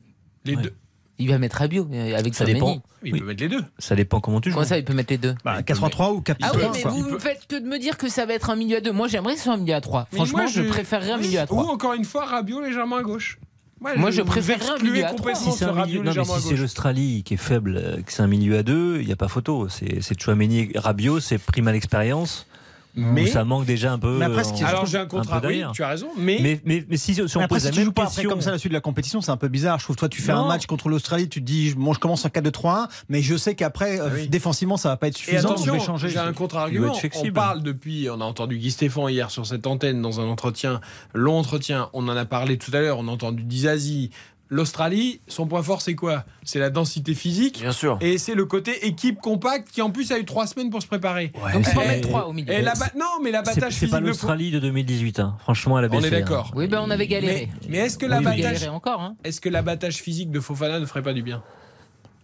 les 0.45 0.55
Ouais. 0.55 0.61
deux. 0.63 0.73
Il 1.17 1.29
va 1.29 1.37
mettre 1.37 1.57
Rabiot 1.57 1.87
euh, 1.93 2.17
avec 2.17 2.35
Ça 2.35 2.43
dépend. 2.45 2.81
Il 3.03 3.13
Oui. 3.13 3.19
peut 3.19 3.25
mettre 3.25 3.41
les 3.41 3.49
deux. 3.49 3.63
Ça 3.79 3.95
dépend 3.95 4.19
comment 4.19 4.41
tu 4.41 4.49
joues. 4.49 4.55
Comment 4.55 4.67
ça, 4.67 4.77
il 4.77 4.83
peut 4.83 4.93
mettre 4.93 5.11
les 5.13 5.17
deux 5.17 5.35
Bah, 5.45 5.61
4-3-3 5.61 6.11
ou 6.13 6.21
4 6.21 6.37
Ah 6.41 6.51
oui, 6.55 6.61
mais 6.73 6.83
vous 6.83 7.03
peut- 7.05 7.19
faites 7.19 7.47
que 7.47 7.55
de 7.55 7.65
me 7.65 7.79
dire 7.79 7.97
que 7.97 8.09
ça 8.09 8.25
va 8.25 8.33
être 8.33 8.49
un 8.49 8.55
milieu 8.55 8.77
à 8.77 8.81
deux. 8.81 8.91
Moi, 8.91 9.07
j'aimerais 9.07 9.33
que 9.33 9.37
ce 9.39 9.45
soit 9.45 9.53
un 9.53 9.57
milieu 9.57 9.75
à 9.75 9.81
trois. 9.81 10.07
Mais 10.11 10.17
Franchement, 10.17 10.39
moi, 10.39 10.47
je 10.47 10.61
préférerais 10.63 11.11
un 11.11 11.17
milieu 11.17 11.39
à 11.39 11.43
Ou 11.43 11.47
trois. 11.47 11.71
encore 11.71 11.93
une 11.93 12.03
fois, 12.05 12.25
Rabiot 12.25 12.59
légèrement 12.61 12.97
à 12.97 13.01
gauche. 13.03 13.39
Moi, 13.81 14.09
je 14.11 14.21
préférerais 14.23 14.79
un 14.79 14.83
milieu 14.83 15.05
à 15.05 15.13
trois. 15.13 15.17
complètement 15.33 15.51
Si 15.51 15.57
c'est 15.59 16.55
si 16.55 16.55
l'Australie 16.55 17.23
qui 17.23 17.35
est 17.35 17.37
faible, 17.37 17.77
euh, 17.77 18.01
que 18.01 18.11
c'est 18.11 18.21
un 18.23 18.27
milieu 18.27 18.57
à 18.57 18.63
deux, 18.63 18.97
il 18.99 19.05
n'y 19.05 19.11
a 19.13 19.15
pas 19.15 19.27
photo. 19.27 19.69
C'est 19.69 20.01
c'est 20.01 20.19
Chouameni, 20.19 20.71
Rabiot, 20.75 21.19
c'est 21.19 21.37
prime 21.37 21.67
à 21.67 21.71
l'expérience. 21.71 22.47
Mais- 22.95 23.27
ça 23.27 23.43
manque 23.43 23.65
déjà 23.65 23.91
un 23.93 23.99
peu. 23.99 24.17
Mais 24.17 24.25
après, 24.25 24.45
en- 24.47 24.65
Alors 24.65 24.85
j'ai 24.85 24.97
un 24.97 25.01
un 25.01 25.05
contrat, 25.05 25.41
peu 25.41 25.47
oui, 25.47 25.63
tu 25.73 25.83
as 25.83 25.87
raison, 25.89 26.07
mais, 26.17 26.39
Mais, 26.41 26.61
mais, 26.65 26.85
mais 26.89 26.97
si, 26.97 27.13
si 27.13 27.21
on 27.21 27.25
Mais 27.39 27.43
après, 27.43 27.47
pose 27.47 27.59
si 27.59 27.65
la 27.65 27.71
tu 27.71 27.77
même 27.79 27.85
joues 27.85 27.91
pas 27.91 28.03
après 28.05 28.23
comme 28.23 28.41
ça 28.41 28.51
la 28.51 28.57
suite 28.57 28.71
de 28.71 28.77
la 28.77 28.81
compétition, 28.81 29.21
c'est 29.21 29.31
un 29.31 29.37
peu 29.37 29.47
bizarre. 29.47 29.79
Je 29.79 29.83
trouve 29.85 29.95
toi, 29.95 30.07
tu 30.09 30.21
fais 30.21 30.31
Non. 30.33 30.45
un 30.45 30.47
match 30.47 30.65
contre 30.65 30.89
l'Australie, 30.89 31.27
tu 31.29 31.41
te 31.41 31.45
dis, 31.45 31.73
bon, 31.75 31.93
je 31.93 31.99
commence 31.99 32.23
en 32.25 32.29
4-2-3-1, 32.29 32.87
mais 33.09 33.21
je 33.21 33.35
sais 33.35 33.55
qu'après, 33.55 33.99
euh, 33.99 34.07
Ah 34.07 34.11
oui. 34.15 34.27
défensivement, 34.29 34.77
ça 34.77 34.89
va 34.89 34.97
pas 34.97 35.07
être 35.07 35.15
Et 35.17 35.19
suffisant. 35.19 35.49
je 35.49 35.53
attention, 35.53 35.73
vais 35.73 35.79
changer. 35.79 36.09
j'ai 36.09 36.17
un 36.19 36.33
contre-argument. 36.33 36.93
On 37.23 37.31
parle 37.31 37.61
depuis, 37.63 38.07
on 38.09 38.21
a 38.21 38.23
entendu 38.25 38.57
Guy 38.57 38.71
Stéphane 38.71 39.09
hier 39.09 39.29
sur 39.31 39.45
cette 39.45 39.67
antenne 39.67 40.01
dans 40.01 40.19
un 40.21 40.25
entretien, 40.25 40.79
long 41.13 41.37
entretien. 41.39 41.89
On 41.93 42.07
en 42.07 42.15
a 42.15 42.25
parlé 42.25 42.57
tout 42.57 42.71
à 42.73 42.79
l'heure. 42.79 42.97
On 42.99 43.07
a 43.07 43.11
entendu 43.11 43.43
Dizazi, 43.43 44.09
L'Australie, 44.49 45.21
son 45.27 45.47
point 45.47 45.63
fort, 45.63 45.81
c'est 45.81 45.95
quoi? 45.95 46.23
C'est 46.43 46.59
la 46.59 46.69
densité 46.69 47.15
physique. 47.15 47.61
Bien 47.61 47.71
sûr. 47.71 47.97
Et 47.99 48.19
c'est 48.19 48.35
le 48.35 48.45
côté 48.45 48.85
équipe 48.85 49.19
compacte 49.19 49.69
qui, 49.71 49.81
en 49.81 49.89
plus, 49.89 50.11
a 50.11 50.19
eu 50.19 50.25
trois 50.25 50.45
semaines 50.45 50.69
pour 50.69 50.81
se 50.83 50.87
préparer. 50.87 51.31
Donc, 51.53 51.65
il 51.67 51.73
faut 51.73 51.79
en 51.79 51.83
Et- 51.83 51.87
mettre 51.87 52.07
trois 52.07 52.27
au 52.27 52.33
milieu. 52.33 52.53
Et 52.53 52.61
l'aba- 52.61 52.91
non, 52.95 53.05
mais 53.21 53.29
C'est 53.29 53.31
l'abattage 53.31 53.73
c'est 53.73 53.79
physique 53.79 53.89
pas 53.91 54.01
de 54.01 54.05
l'Australie 54.05 54.51
de 54.51 54.59
2018. 54.59 55.19
hein. 55.19 55.35
Franchement, 55.39 55.79
elle 55.79 55.85
a 55.85 55.87
On 55.87 55.91
baissé. 55.91 56.07
est 56.07 56.11
d'accord. 56.11 56.51
Oui, 56.55 56.67
ben 56.67 56.79
on 56.85 56.91
avait 56.91 57.07
galéré. 57.07 57.49
Mais, 57.63 57.67
mais 57.69 57.77
est-ce 57.79 57.97
que 57.97 58.05
Oui, 58.05 58.11
l'abattage 58.11 58.39
galéré 58.41 58.67
encore, 58.69 59.01
hein. 59.01 59.15
est-ce 59.23 59.41
que 59.41 59.49
l'abattage 59.49 59.95
physique 59.95 60.29
de 60.29 60.39
Fofana 60.39 60.79
ne 60.79 60.85
ferait 60.85 61.01
pas 61.03 61.13
du 61.13 61.23
bien? 61.23 61.41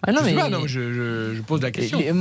Ah 0.05 0.11
non, 0.11 0.19
je 0.21 0.25
sais 0.25 0.33
mais- 0.33 0.41
pas, 0.41 0.49
non, 0.49 0.61
je, 0.67 0.93
je- 0.93 1.33
je 1.35 1.41
pose 1.41 1.61
la 1.61 1.71
question. 1.71 1.97
Les- 1.99 2.11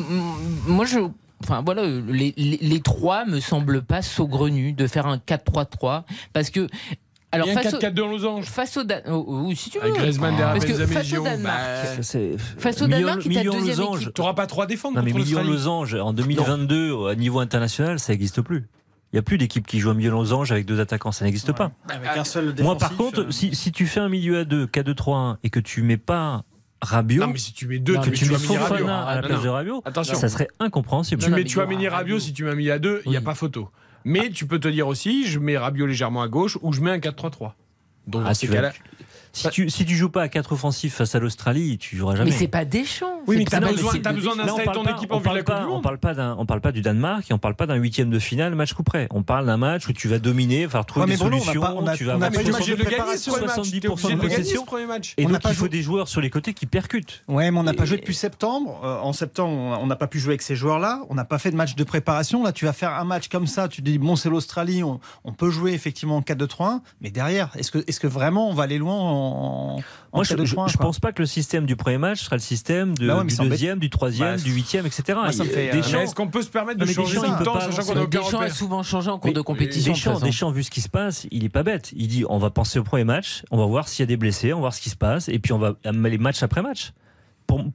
moi, 0.66 0.86
je. 0.86 0.98
Enfin 1.42 1.62
voilà, 1.64 1.82
les, 1.86 2.34
les, 2.36 2.58
les 2.60 2.80
trois 2.80 3.24
me 3.24 3.40
semblent 3.40 3.80
pas 3.82 4.02
saugrenus 4.02 4.74
de 4.76 4.86
faire 4.86 5.06
un 5.06 5.18
4-3-3 5.18 6.04
parce 6.32 6.48
que. 6.50 6.68
Alors, 7.32 7.46
Il 7.46 7.52
y 7.52 7.56
a 7.56 7.60
un 7.60 7.62
face 7.62 7.74
au- 7.74 7.78
4-4-2 7.78 8.02
en 8.02 8.08
losange. 8.08 8.44
Face 8.46 8.76
au 8.76 8.82
Dan- 8.84 9.02
oh, 9.08 9.24
oh, 9.26 9.54
si 9.54 9.70
tu 9.70 9.78
veux. 9.78 9.84
Avec 9.84 9.96
Griezmann 9.96 10.36
derrière 10.36 10.52
Parce 10.54 10.64
que 10.64 10.72
Benzema 10.72 10.84
et 10.84 10.94
face 10.94 11.04
au 11.06 11.08
Giroud, 11.08 11.24
Danemark, 11.26 11.60
bah, 11.60 12.02
face 12.58 12.82
au 12.82 12.86
Danemark, 12.88 13.18
qui 13.20 13.28
est 13.28 13.32
ta 13.34 13.38
million 13.40 13.52
deuxième 13.52 13.86
équipe. 13.94 14.14
Tu 14.14 14.20
n'auras 14.20 14.34
pas 14.34 14.46
trois 14.46 14.66
défendre 14.66 14.96
Non 14.96 15.02
mais 15.04 15.12
contre 15.12 15.24
million 15.24 15.44
losange 15.44 15.94
en 15.94 16.12
2022 16.12 17.08
à 17.08 17.14
niveau 17.14 17.38
international, 17.38 18.00
ça 18.00 18.12
n'existe 18.12 18.40
plus. 18.40 18.68
Il 19.12 19.16
n'y 19.16 19.18
a 19.18 19.22
plus 19.22 19.38
d'équipe 19.38 19.66
qui 19.66 19.80
joue 19.80 19.90
un 19.90 19.94
milieu 19.94 20.10
losange 20.10 20.52
avec 20.52 20.66
deux 20.66 20.80
attaquants, 20.80 21.12
ça 21.12 21.24
n'existe 21.24 21.52
pas. 21.52 21.72
Avec 21.88 22.16
un 22.16 22.24
seul 22.24 22.54
Moi 22.60 22.76
par 22.76 22.96
contre, 22.96 23.22
euh, 23.22 23.30
si, 23.30 23.54
si 23.54 23.72
tu 23.72 23.86
fais 23.86 24.00
un 24.00 24.08
milieu 24.08 24.38
à 24.40 24.44
2, 24.44 24.66
K2-3-1 24.66 25.38
et 25.42 25.50
que 25.50 25.58
tu 25.60 25.82
mets 25.82 25.96
pas 25.96 26.44
Rabiot, 26.82 27.22
Non, 27.26 27.30
mais 27.32 27.38
si 27.38 27.52
tu 27.52 27.66
mets 27.66 27.78
deux, 27.78 27.96
que 27.98 28.04
tu 28.04 28.10
mets 28.10 28.16
tu 28.16 28.24
mets 28.30 28.38
Tchouaméni 28.38 28.56
Rabiot. 28.56 28.76
Fofana 28.78 29.02
à 29.06 29.14
la 29.16 29.22
place 29.22 29.38
non. 29.38 29.44
de 29.44 29.48
Rabiot, 29.48 29.82
Attention. 29.84 30.14
ça 30.14 30.28
serait 30.28 30.48
incompréhensible. 30.60 31.22
Tu 31.22 31.30
mets 31.30 31.46
Chouameni 31.46 31.88
Rabiot, 31.88 32.18
si 32.18 32.32
tu 32.32 32.44
mets 32.44 32.50
un 32.50 32.54
milieu 32.54 32.72
à 32.72 32.78
deux, 32.78 33.02
il 33.04 33.10
n'y 33.10 33.16
a 33.16 33.20
pas 33.20 33.34
photo. 33.34 33.68
Mais 34.04 34.30
tu 34.30 34.46
peux 34.46 34.58
te 34.58 34.68
dire 34.68 34.88
aussi, 34.88 35.26
je 35.26 35.38
mets 35.38 35.56
Rabiot 35.58 35.86
légèrement 35.86 36.22
à 36.22 36.28
gauche 36.28 36.58
ou 36.62 36.72
je 36.72 36.80
mets 36.80 36.90
un 36.90 36.98
4-3-3. 36.98 37.52
Donc 38.06 38.22
Ah, 38.24 38.28
dans 38.28 38.34
ces 38.34 38.48
cas-là. 38.48 38.72
Si 39.32 39.48
tu, 39.50 39.70
si 39.70 39.84
tu 39.84 39.94
joues 39.94 40.08
pas 40.10 40.22
à 40.22 40.28
4 40.28 40.52
offensifs 40.52 40.94
face 40.94 41.14
à 41.14 41.20
l'Australie, 41.20 41.78
tu 41.78 41.96
joueras 41.96 42.16
jamais. 42.16 42.30
Mais 42.30 42.36
c'est 42.36 42.48
pas 42.48 42.64
Deschamps. 42.64 43.20
Oui, 43.26 43.36
mais 43.38 43.44
t'as 43.44 43.60
besoin, 43.60 43.92
t'as 44.02 44.12
besoin 44.12 44.34
Là, 44.34 44.42
on 44.42 44.46
d'installer 44.46 44.64
parle 44.64 44.76
ton 44.78 44.82
pas- 44.84 44.90
équipe 44.92 45.12
on 45.12 45.16
en 45.16 45.18
de 45.18 45.24
parle 45.24 45.44
pas- 45.44 45.60
du 45.60 45.66
on 45.70 45.80
parle 45.80 45.98
pas 45.98 46.14
d'un, 46.14 46.36
on 46.38 46.46
parle 46.46 46.60
pas 46.60 46.72
du 46.72 46.80
Danemark 46.82 47.30
et 47.30 47.34
on 47.34 47.38
parle 47.38 47.54
pas 47.54 47.66
d'un 47.66 47.76
huitième 47.76 48.10
de 48.10 48.18
finale 48.18 48.54
match 48.56 48.72
coup 48.72 48.82
près. 48.82 49.06
On 49.10 49.22
parle 49.22 49.46
d'un 49.46 49.56
match 49.56 49.86
où 49.88 49.92
tu 49.92 50.08
vas 50.08 50.18
dominer, 50.18 50.66
enfin 50.66 50.82
trouver 50.82 51.06
Ouais, 51.06 51.12
des 51.16 51.22
on 51.22 51.26
n'a 51.30 51.38
solutions, 51.38 51.62
on 51.76 51.86
a- 51.86 51.96
tu 51.96 52.04
vas 52.04 52.12
on 52.12 52.14
avoir 52.16 52.30
pas 52.32 52.38
de 52.38 52.44
de 52.44 52.50
70% 52.52 52.84
préparation, 52.84 53.32
ce 53.34 53.40
match. 53.40 53.46
T'es 53.54 53.54
70% 53.54 53.90
obligé 53.92 54.14
de 54.14 54.16
de 54.16 54.22
le 54.22 54.28
gagner, 54.28 54.36
possession. 54.42 54.60
ce 54.62 54.66
premier 54.66 54.86
match. 54.86 55.14
Et 55.16 55.26
On 55.26 55.28
donc 55.28 55.40
il 55.48 55.54
faut 55.54 55.68
des 55.68 55.82
joueurs 55.82 56.08
sur 56.08 56.20
les 56.20 56.30
côtés 56.30 56.52
qui 56.52 56.66
percutent. 56.66 57.22
Ouais, 57.28 57.50
mais 57.52 57.58
on 57.58 57.62
n'a 57.62 57.74
pas 57.74 57.84
joué 57.84 57.98
depuis 57.98 58.14
septembre. 58.14 58.80
Euh, 58.84 58.98
en 59.00 59.12
septembre, 59.12 59.52
on- 59.52 59.84
on 59.84 59.86
n'a 59.86 59.96
pas 59.96 60.06
pu 60.08 60.18
jouer 60.18 60.30
avec 60.32 60.42
ces 60.42 60.56
joueurs-là. 60.56 61.02
On 61.08 61.14
n'a 61.14 61.24
pas 61.24 61.38
fait 61.38 61.50
de 61.52 61.56
match 61.56 61.76
de 61.76 61.84
préparation. 61.84 62.42
Là, 62.42 62.52
tu 62.52 62.64
vas 62.64 62.72
faire 62.72 62.94
un 62.94 63.04
match 63.04 63.28
comme 63.28 63.46
ça. 63.46 63.68
Tu 63.68 63.80
te 63.82 63.86
dis, 63.88 63.98
bon, 63.98 64.16
c'est 64.16 64.28
l'Australie. 64.30 64.82
On, 64.82 64.98
on 65.24 65.32
peut 65.32 65.50
jouer 65.50 65.72
effectivement 65.72 66.16
en 66.16 66.22
4-2-3-1. 66.22 66.80
Mais 67.00 67.10
derrière, 67.10 67.50
est-ce 67.56 67.70
que, 67.70 67.78
est-ce 67.86 68.00
que 68.00 68.06
vraiment 68.08 68.48
on 68.50 68.54
va 68.54 68.64
aller 68.64 68.78
loin 68.78 69.19
en, 69.20 69.76
en 70.12 70.16
Moi, 70.16 70.24
je, 70.24 70.30
je, 70.44 70.54
4-2-3-1, 70.54 70.70
je 70.70 70.76
quoi 70.76 70.86
pense 70.86 70.98
pas 71.00 71.12
que 71.12 71.22
le 71.22 71.26
système 71.26 71.66
du 71.66 71.76
premier 71.76 71.98
match 71.98 72.22
sera 72.22 72.36
le 72.36 72.40
système 72.40 72.96
de- 72.96 73.06
Bah 73.06 73.18
ouais, 73.18 73.24
du 73.24 73.36
deuxième, 73.36 73.78
du 73.78 73.90
troisième, 73.90 74.36
Bah, 74.36 74.42
du 74.42 74.52
huitième, 74.52 74.86
etc. 74.86 75.02
euh, 75.08 76.00
est-ce 76.02 76.14
qu'on 76.14 76.28
peut 76.28 76.42
se 76.42 76.48
permettre 76.48 76.80
de 76.80 76.84
mais 76.84 76.92
changer 76.92 77.16
Deschamps, 77.20 77.42
temps, 77.44 77.60
sachant 77.60 77.84
qu'on 77.94 78.04
Deschamps 78.06 78.40
a 78.40 78.48
souvent 78.50 78.82
changé 78.82 79.10
en 79.10 79.18
cours 79.18 79.28
Mais 79.30 79.34
de 79.34 79.40
compétition. 79.40 79.92
Deschamps. 79.92 80.20
Deschamps, 80.20 80.50
vu 80.50 80.62
ce 80.64 80.70
qui 80.70 80.80
se 80.80 80.88
passe, 80.88 81.26
il 81.30 81.44
est 81.44 81.48
pas 81.48 81.62
bête. 81.62 81.90
Il 81.96 82.08
dit 82.08 82.24
on 82.28 82.38
va 82.38 82.50
penser 82.50 82.78
au 82.78 82.84
premier 82.84 83.04
match, 83.04 83.42
on 83.50 83.58
va 83.58 83.66
voir 83.66 83.88
s'il 83.88 84.02
y 84.02 84.04
a 84.04 84.06
des 84.06 84.16
blessés, 84.16 84.52
on 84.52 84.56
va 84.56 84.60
voir 84.62 84.74
ce 84.74 84.80
qui 84.80 84.90
se 84.90 84.96
passe, 84.96 85.28
et 85.28 85.38
puis 85.38 85.52
on 85.52 85.58
va 85.58 85.74
les 85.84 86.18
matchs 86.18 86.42
après 86.42 86.62
match. 86.62 86.92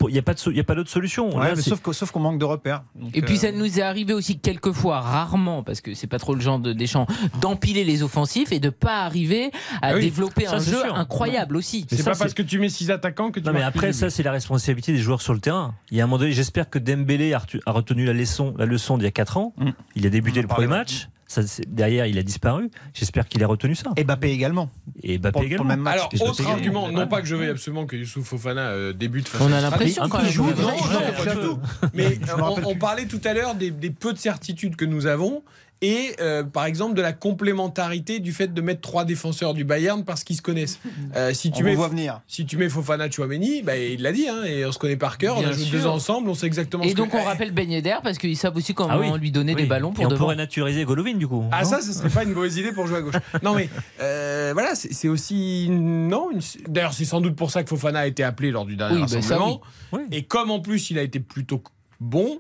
Il 0.07 0.13
n'y 0.13 0.19
a 0.19 0.21
pas 0.21 0.33
de 0.33 0.39
so- 0.39 0.51
il 0.51 0.57
y 0.57 0.59
a 0.59 0.63
pas 0.63 0.75
d'autre 0.75 0.89
solution. 0.89 1.29
Ouais, 1.37 1.49
Là, 1.49 1.53
mais 1.55 1.61
sauf 1.61 1.81
sauf 1.91 2.11
qu'on 2.11 2.19
manque 2.19 2.39
de 2.39 2.45
repères. 2.45 2.83
Donc, 2.95 3.15
Et 3.15 3.21
puis 3.21 3.35
euh, 3.35 3.39
ça 3.39 3.51
nous 3.51 3.79
est 3.79 3.81
arrivé 3.81 4.13
aussi 4.13 4.37
quelquefois, 4.39 4.99
rarement, 5.01 5.63
parce 5.63 5.81
que 5.81 5.93
c'est 5.93 6.07
pas 6.07 6.19
trop 6.19 6.35
le 6.35 6.41
genre 6.41 6.59
de 6.59 6.73
Deschamps, 6.73 7.07
d'empiler 7.41 7.83
les 7.83 8.03
offensifs 8.03 8.51
et 8.51 8.59
de 8.59 8.69
pas 8.69 9.01
arriver 9.03 9.51
à 9.81 9.89
Ah 9.89 9.93
oui, 9.95 10.01
développer 10.01 10.45
ça, 10.45 10.55
un 10.55 10.59
jeu 10.59 10.77
sûr. 10.81 10.95
incroyable 10.95 11.57
aussi. 11.57 11.85
C'est 11.89 12.03
pas 12.03 12.15
parce 12.15 12.33
que 12.33 12.41
tu 12.43 12.59
mets 12.59 12.69
six 12.69 12.91
attaquants 12.91 13.31
que 13.31 13.39
tu 13.39 13.45
Non 13.45 13.53
mais 13.53 13.63
après 13.63 13.93
ça 13.93 14.09
c'est 14.09 14.23
la 14.23 14.31
responsabilité 14.31 14.91
des 14.91 14.99
joueurs 14.99 15.21
sur 15.21 15.33
le 15.33 15.39
terrain. 15.39 15.75
Il 15.91 15.97
y 15.97 16.01
a 16.01 16.03
un 16.03 16.07
moment 16.07 16.19
donné, 16.19 16.31
j'espère 16.31 16.69
que 16.69 16.79
Dembélé 16.79 17.33
a, 17.33 17.41
retenu 17.67 18.05
la 18.05 18.13
leçon, 18.13 18.53
la 18.57 18.65
leçon 18.65 18.97
d'il 18.97 19.05
y 19.05 19.07
a 19.07 19.11
4 19.11 19.37
ans. 19.37 19.53
Mm. 19.57 19.69
Il 19.95 20.05
a 20.05 20.09
débuté 20.09 20.41
le 20.41 20.47
premier 20.47 20.67
match. 20.67 21.07
Ça, 21.27 21.41
derrière, 21.67 22.05
il 22.05 22.17
a 22.19 22.23
disparu. 22.23 22.69
J'espère 22.93 23.27
qu'il 23.27 23.43
a 23.43 23.47
retenu 23.47 23.73
ça. 23.73 23.91
Et 23.97 24.03
Mbappé 24.03 24.29
également. 24.29 24.69
Et 25.01 25.17
Mbappé 25.17 25.31
Pour- 25.31 25.31
pour 25.31 25.41
le 25.41 25.47
également. 25.47 25.63
même 25.65 25.79
match. 25.79 25.95
Alors, 25.95 26.29
autre 26.29 26.47
argument, 26.47 26.91
non 26.91 27.07
pas 27.07 27.21
que 27.21 27.27
je 27.27 27.35
veuille 27.35 27.49
absolument 27.49 27.85
que 27.87 27.95
Youssouf 27.95 28.25
Fofana 28.27 28.69
euh, 28.69 28.93
débute 28.93 29.27
face 29.27 29.41
On 29.41 29.51
à 29.51 29.57
a 29.57 29.61
l'impression 29.61 30.07
quand 30.07 30.19
Il 30.19 30.25
même. 30.25 30.31
joue, 30.33 30.45
non, 30.45 30.53
non, 30.53 31.23
pas 31.23 31.35
du 31.35 31.41
tout. 31.41 31.59
Mais 31.95 32.19
on, 32.65 32.75
parlait 32.75 33.05
tout 33.05 33.21
à 33.23 33.33
l'heure 33.33 33.55
des, 33.55 33.71
des 33.71 33.89
peu 33.89 34.13
de 34.13 34.17
certitudes 34.19 34.75
que 34.75 34.85
nous 34.85 35.07
avons 35.07 35.41
et 35.81 36.15
euh, 36.21 36.43
par 36.43 36.65
exemple 36.65 36.95
de 36.95 37.01
la 37.01 37.13
complémentarité 37.13 38.19
du 38.19 38.31
fait 38.31 38.53
de 38.53 38.61
mettre 38.61 38.81
trois 38.81 39.05
défenseurs 39.05 39.53
du 39.53 39.63
Bayern 39.63 40.03
parce 40.03 40.23
qu'ils 40.23 40.35
se 40.35 40.41
connaissent. 40.41 40.79
Euh, 41.15 41.33
si 41.33 41.51
tu 41.51 41.61
On 41.61 41.65
mets 41.65 41.75
voit 41.75 41.89
venir. 41.89 42.21
si 42.27 42.45
tu 42.45 42.57
mets 42.57 42.69
Fofana 42.69 43.09
Chouameni, 43.11 43.61
bah, 43.61 43.77
il 43.77 44.01
l'a 44.01 44.11
dit, 44.11 44.27
hein, 44.27 44.43
et 44.45 44.65
on 44.65 44.71
se 44.71 44.79
connaît 44.79 44.95
par 44.95 45.17
cœur, 45.17 45.37
on 45.37 45.41
Bien 45.41 45.49
a 45.49 45.51
joué 45.53 45.63
sûr. 45.65 45.79
deux 45.79 45.85
ans 45.87 45.95
ensemble, 45.95 46.29
on 46.29 46.33
sait 46.33 46.47
exactement 46.47 46.83
Et 46.83 46.89
ce 46.91 46.95
donc 46.95 47.11
que... 47.11 47.17
on 47.17 47.23
rappelle 47.23 47.51
Ben 47.51 47.69
Yedder 47.69 47.97
parce 48.03 48.17
qu'ils 48.17 48.37
savent 48.37 48.55
aussi 48.57 48.73
comment 48.73 48.89
Ah 48.93 48.99
oui. 48.99 49.19
lui 49.19 49.31
donner 49.31 49.53
Oui. 49.53 49.61
des 49.63 49.67
ballons 49.67 49.91
Et 49.91 49.95
pour 49.95 50.05
on 50.05 50.07
devant. 50.07 50.19
pourrait 50.25 50.35
naturaliser 50.35 50.85
Golovin 50.85 51.13
du 51.15 51.27
coup. 51.27 51.43
Ah 51.51 51.63
ça, 51.65 51.81
ce 51.81 51.91
serait 51.93 52.09
pas 52.09 52.23
une 52.23 52.33
mauvaise 52.33 52.57
idée 52.57 52.71
pour 52.71 52.87
jouer 52.87 52.97
à 52.97 53.01
gauche. 53.01 53.15
Non 53.43 53.53
mais 53.55 53.69
euh, 54.01 54.51
voilà, 54.53 54.75
c'est 54.75 55.07
aussi 55.09 55.67
non. 55.69 56.31
une- 56.31 56.39
D'ailleurs, 56.67 56.93
c'est 56.93 57.05
sans 57.05 57.21
doute 57.21 57.35
pour 57.35 57.51
ça 57.51 57.63
que 57.63 57.69
Fofana 57.69 57.99
a 57.99 58.07
été 58.07 58.23
appelé 58.23 58.51
lors 58.51 58.65
du 58.65 58.75
dernier 58.75 58.95
Oui, 58.95 59.01
bah, 59.01 59.07
ça, 59.07 59.15
rassemblement. 59.17 59.61
oui. 59.91 60.01
Et 60.11 60.23
comme 60.23 60.51
en 60.51 60.59
plus 60.59 60.89
il 60.89 60.97
a 60.99 61.01
été 61.03 61.19
plutôt 61.19 61.61
bon, 61.99 62.39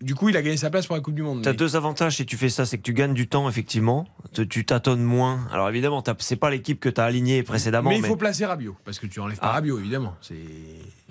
du 0.00 0.14
coup 0.14 0.28
il 0.28 0.36
a 0.36 0.42
gagné 0.42 0.56
sa 0.56 0.70
place 0.70 0.86
pour 0.86 0.96
la 0.96 1.02
Coupe 1.02 1.14
du 1.14 1.22
Monde. 1.22 1.42
T'as 1.42 1.50
Mais- 1.50 1.56
deux 1.56 1.76
avantages 1.76 2.16
si 2.16 2.26
tu 2.26 2.36
fais 2.36 2.48
ça, 2.48 2.66
c'est 2.66 2.78
que 2.78 2.82
tu 2.82 2.92
gagnes 2.94 3.14
du 3.14 3.28
temps 3.28 3.48
effectivement, 3.48 4.06
Te- 4.32 4.42
tu 4.42 4.64
tâtonnes 4.64 5.02
moins. 5.02 5.46
Alors 5.52 5.68
évidemment, 5.68 6.02
c'est 6.18 6.36
pas 6.36 6.50
l'équipe 6.50 6.80
que 6.80 6.88
tu 6.88 7.00
as 7.00 7.04
alignée 7.04 7.42
précédemment, 7.42 7.90
mais 7.90 7.96
mais, 8.00 8.06
il 8.06 8.10
faut 8.10 8.16
placer 8.16 8.44
Rabiot 8.46 8.76
parce 8.84 8.98
que 8.98 9.06
tu 9.06 9.20
enlèves 9.20 9.38
pas 9.38 9.48
Ah. 9.48 9.52
Rabiot 9.52 9.78
évidemment. 9.78 10.14
C'est 10.20 10.34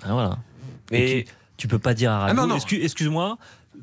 Ah, 0.02 0.12
voilà. 0.12 0.38
mais- 0.90 1.18
Et 1.20 1.24
tu, 1.24 1.32
tu 1.56 1.68
peux 1.68 1.78
pas 1.78 1.94
dire 1.94 2.10
à 2.12 2.18
Rabiot, 2.20 2.32
Ah, 2.38 2.40
non, 2.46 2.46
non. 2.54 2.58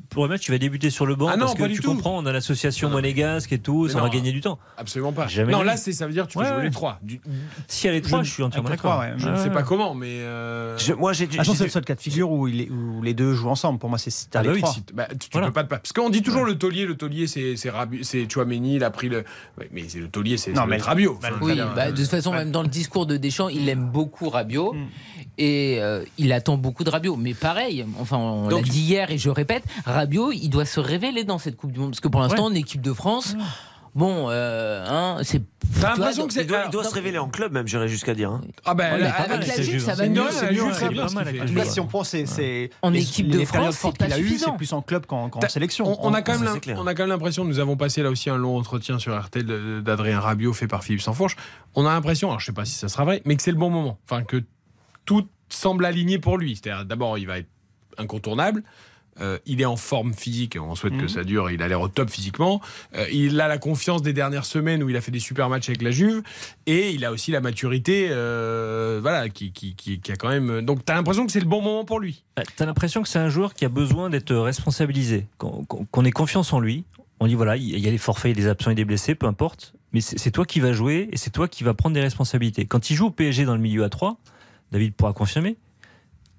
Pour 0.09 0.23
le 0.23 0.29
match, 0.29 0.41
tu 0.41 0.51
vas 0.51 0.57
débuter 0.57 0.89
sur 0.89 1.05
le 1.05 1.15
banc 1.15 1.27
Ah 1.29 1.37
non, 1.37 1.45
parce 1.45 1.55
pas 1.57 1.63
que 1.63 1.69
du 1.69 1.75
tu 1.75 1.81
tout. 1.81 1.89
comprends, 1.93 2.17
on 2.17 2.25
a 2.25 2.31
l'association 2.33 2.89
monégasque 2.89 3.51
et 3.53 3.59
tout, 3.59 3.83
Mais 3.83 3.89
ça 3.89 3.99
non. 3.99 4.03
va 4.05 4.09
gagner 4.09 4.31
du 4.33 4.41
temps. 4.41 4.59
absolument 4.77 5.13
pas. 5.13 5.27
Jamais 5.27 5.51
non 5.53 5.63
là, 5.63 5.77
c'est 5.77 5.93
ça 5.93 6.05
veut 6.07 6.11
dire 6.13 6.27
que 6.27 6.31
tu 6.31 6.37
peux 6.37 6.43
Ouais, 6.43 6.49
jouer 6.49 6.57
ouais. 6.57 6.63
les 6.65 6.71
trois. 6.71 6.99
Du- 7.01 7.21
Si 7.67 7.87
elle 7.87 7.95
est 7.95 8.01
trois, 8.01 8.19
Je- 8.23 8.27
je 8.27 8.33
suis 8.33 8.43
entièrement 8.43 8.69
les 8.69 8.75
d'accord. 8.75 8.91
trois, 8.93 9.03
ouais. 9.05 9.13
Je 9.17 9.29
ne 9.29 9.35
Ouais, 9.35 9.43
sais 9.43 9.49
pas 9.49 9.63
comment, 9.63 9.93
mais 9.95 10.07
euh, 10.07 10.77
Je- 10.77 10.93
moi 10.93 11.13
j'ai 11.13 11.27
façon, 11.27 11.53
c'est 11.53 11.63
le 11.63 11.69
seul 11.69 11.85
cas 11.85 11.95
de 11.95 12.01
figure 12.01 12.29
où, 12.31 12.47
il 12.47 12.61
est- 12.61 12.69
où 12.69 13.01
les 13.01 13.13
deux 13.13 13.33
jouent 13.33 13.49
ensemble. 13.49 13.79
Pour 13.79 13.89
moi, 13.89 13.97
c'est 13.97 14.09
si 14.11 14.27
t'as 14.27 14.39
Ah 14.39 14.43
bah 14.43 14.49
les 14.49 14.55
oui, 14.55 14.61
trois. 14.61 14.73
Si- 14.73 14.83
bah, 14.93 15.07
tu, 15.11 15.17
tu 15.17 15.27
Voilà. 15.31 15.47
peux 15.47 15.53
pas 15.53 15.63
te 15.63 15.69
Parce 15.69 15.93
qu'on 15.93 16.09
dit 16.09 16.21
toujours 16.21 16.43
le 16.45 16.57
taulier, 16.57 16.85
le 16.85 16.95
taulier, 16.95 17.27
c'est 17.27 17.55
c'est 17.55 17.69
Rabi- 17.69 18.03
c'est 18.03 18.29
Chouameni, 18.29 18.75
il 18.75 18.83
a 18.83 18.89
pris 18.91 19.07
le. 19.09 19.23
Mais 19.71 19.83
c'est 19.87 19.99
le 19.99 20.09
taulier, 20.09 20.37
c'est 20.37 20.53
Rabiot. 20.57 21.19
Oui, 21.41 21.59
bah, 21.75 21.91
de 21.91 21.97
toute 21.97 22.09
façon, 22.09 22.33
même 22.33 22.51
dans 22.51 22.63
le 22.63 22.67
discours 22.69 23.05
de 23.05 23.17
Deschamps, 23.17 23.49
il 23.49 23.67
aime 23.69 23.89
beaucoup 23.89 24.29
Rabiot 24.29 24.75
et 25.41 25.81
euh, 25.81 26.03
il 26.17 26.31
attend 26.33 26.57
beaucoup 26.57 26.83
de 26.83 26.89
Rabiot. 26.89 27.15
Mais 27.15 27.33
pareil, 27.33 27.85
enfin, 27.99 28.17
on 28.17 28.47
l'a 28.49 28.61
dit 28.61 28.81
hier 28.81 29.09
et 29.11 29.17
je 29.17 29.29
répète, 29.29 29.63
Rabiot, 29.85 30.31
il 30.31 30.49
doit 30.49 30.65
se 30.65 30.79
révéler 30.79 31.23
dans 31.23 31.37
cette 31.39 31.57
Coupe 31.57 31.71
du 31.71 31.79
Monde 31.79 31.91
parce 31.91 31.99
que 31.99 32.07
pour 32.07 32.21
l'instant, 32.21 32.45
en 32.45 32.53
équipe 32.53 32.81
de 32.81 32.93
France, 32.93 33.35
bon, 33.95 34.27
euh, 34.29 34.85
hein, 34.87 35.17
c'est. 35.23 35.41
T'as 35.79 35.91
l'impression 35.95 36.27
que 36.27 36.33
c'est. 36.33 36.41
il 36.41 36.47
doit, 36.47 36.63
il 36.65 36.71
doit 36.71 36.81
alors, 36.81 36.91
se 36.91 36.95
révéler 36.95 37.17
en 37.17 37.27
club 37.29 37.51
même, 37.53 37.67
j'irais 37.67 37.87
jusqu'à 37.87 38.13
dire. 38.13 38.29
hein. 38.29 38.41
Ah 38.65 38.73
ben, 38.75 38.91
Ouais, 38.93 38.97
mais 38.99 39.03
là, 39.05 39.13
avec 39.21 39.47
la 39.47 39.53
c'est 39.53 39.63
Juve, 39.63 39.79
ça 39.83 39.95
va 39.95 40.03
c'est 40.03 40.09
mieux. 40.09 40.21
c'est 40.29 40.45
la 40.45 40.51
mieux, 40.51 40.57
Juve, 40.57 40.65
ouais, 40.67 40.71
très 40.73 40.85
il 40.85 40.91
est 41.37 41.45
bien 41.45 41.63
Juve. 41.63 41.71
si 41.71 41.79
on 41.79 41.87
prend, 41.87 42.03
c'est, 42.03 42.25
c'est 42.25 42.69
En 42.83 42.89
les- 42.91 43.01
équipe 43.01 43.27
les 43.31 43.39
de 43.39 43.45
France, 43.45 43.77
c'est 43.81 43.91
qu'il 43.91 44.07
pas 44.07 44.15
suffisant. 44.15 44.51
c'est 44.51 44.57
plus 44.57 44.73
en 44.73 44.81
club 44.81 45.05
qu'en, 45.05 45.29
sélection. 45.49 45.85
On, 46.03 46.09
on 46.09 46.13
a 46.13 46.21
quand 46.21 46.33
même 46.33 46.41
c'est 46.41 46.45
l'im- 46.53 46.59
clair. 46.59 46.77
on 46.79 46.87
a 46.87 46.93
quand 46.93 47.03
même 47.03 47.09
l'impression, 47.09 47.45
nous 47.45 47.59
avons 47.59 47.77
passé 47.77 48.03
là 48.03 48.09
aussi 48.09 48.29
un 48.29 48.37
long 48.37 48.57
entretien 48.57 48.99
sur 48.99 49.19
RTL 49.19 49.81
d'Adrien 49.83 50.19
Rabiot 50.19 50.53
fait 50.53 50.67
par 50.67 50.83
Philippe 50.83 51.01
Sansfourche. 51.01 51.35
On 51.75 51.85
a 51.85 51.89
l'impression, 51.93 52.27
alors 52.29 52.39
je 52.39 52.45
sais 52.47 52.53
pas 52.53 52.65
si 52.65 52.73
ça 52.75 52.89
sera 52.89 53.05
vrai, 53.05 53.21
mais 53.25 53.35
que 53.35 53.41
c'est 53.43 53.51
le 53.51 53.57
bon 53.57 53.69
moment. 53.69 53.97
Enfin, 54.09 54.23
que 54.23 54.43
tout 55.11 55.27
semble 55.49 55.83
aligné 55.85 56.17
pour 56.19 56.37
lui. 56.37 56.55
C'est-à-dire, 56.55 56.85
d'abord, 56.85 57.17
il 57.17 57.27
va 57.27 57.39
être 57.39 57.49
incontournable. 57.97 58.63
Euh, 59.19 59.37
il 59.45 59.59
est 59.59 59.65
en 59.65 59.75
forme 59.75 60.13
physique, 60.13 60.57
on 60.59 60.73
souhaite 60.73 60.97
que 60.97 61.07
ça 61.09 61.25
dure, 61.25 61.51
il 61.51 61.61
a 61.61 61.67
l'air 61.67 61.81
au 61.81 61.89
top 61.89 62.09
physiquement. 62.09 62.61
Euh, 62.95 63.05
il 63.11 63.41
a 63.41 63.49
la 63.49 63.57
confiance 63.57 64.01
des 64.01 64.13
dernières 64.13 64.45
semaines 64.45 64.81
où 64.81 64.89
il 64.89 64.95
a 64.95 65.01
fait 65.01 65.11
des 65.11 65.19
super 65.19 65.49
matchs 65.49 65.67
avec 65.67 65.81
la 65.81 65.91
Juve. 65.91 66.23
Et 66.65 66.91
il 66.91 67.03
a 67.03 67.11
aussi 67.11 67.29
la 67.31 67.41
maturité, 67.41 68.07
euh, 68.09 68.99
voilà, 69.01 69.27
qui, 69.27 69.51
qui, 69.51 69.75
qui- 69.75 69.99
qui 69.99 70.11
a 70.13 70.15
quand 70.15 70.29
même. 70.29 70.61
Donc, 70.61 70.85
tu 70.85 70.91
as 70.93 70.95
l'impression 70.95 71.25
que 71.25 71.31
c'est 71.33 71.41
le 71.41 71.45
bon 71.45 71.61
moment 71.61 71.83
pour 71.83 71.99
lui. 71.99 72.23
Bah, 72.37 72.43
T'as 72.55 72.65
l'impression 72.65 73.01
que 73.03 73.09
c'est 73.09 73.19
un 73.19 73.29
joueur 73.29 73.53
qui 73.53 73.65
a 73.65 73.69
besoin 73.69 74.09
d'être 74.09 74.33
responsabilisé, 74.33 75.27
qu'on 75.37 76.05
ait 76.05 76.11
confiance 76.11 76.53
en 76.53 76.61
lui. 76.61 76.85
On 77.19 77.27
dit 77.27 77.35
voilà, 77.35 77.57
il 77.57 77.77
y 77.79 77.87
a 77.87 77.91
les 77.91 77.97
forfaits, 77.99 78.33
des 78.35 78.47
absents 78.47 78.71
et 78.71 78.75
des 78.75 78.85
blessés, 78.85 79.13
peu 79.13 79.27
importe. 79.27 79.73
Mais 79.91 79.99
c'est 79.99 80.17
c'est 80.17 80.31
toi 80.31 80.45
qui 80.45 80.61
vas 80.61 80.71
jouer 80.71 81.09
et 81.11 81.17
c'est 81.17 81.29
toi 81.31 81.49
qui 81.49 81.65
vas 81.65 81.73
prendre 81.73 81.93
des 81.93 82.01
responsabilités. 82.01 82.65
Quand 82.65 82.89
il 82.89 82.95
joue 82.95 83.07
au 83.07 83.11
PSG 83.11 83.43
dans 83.43 83.55
le 83.55 83.61
milieu 83.61 83.83
à 83.83 83.89
3, 83.89 84.17
David 84.71 84.93
pourra 84.93 85.13
confirmer, 85.13 85.57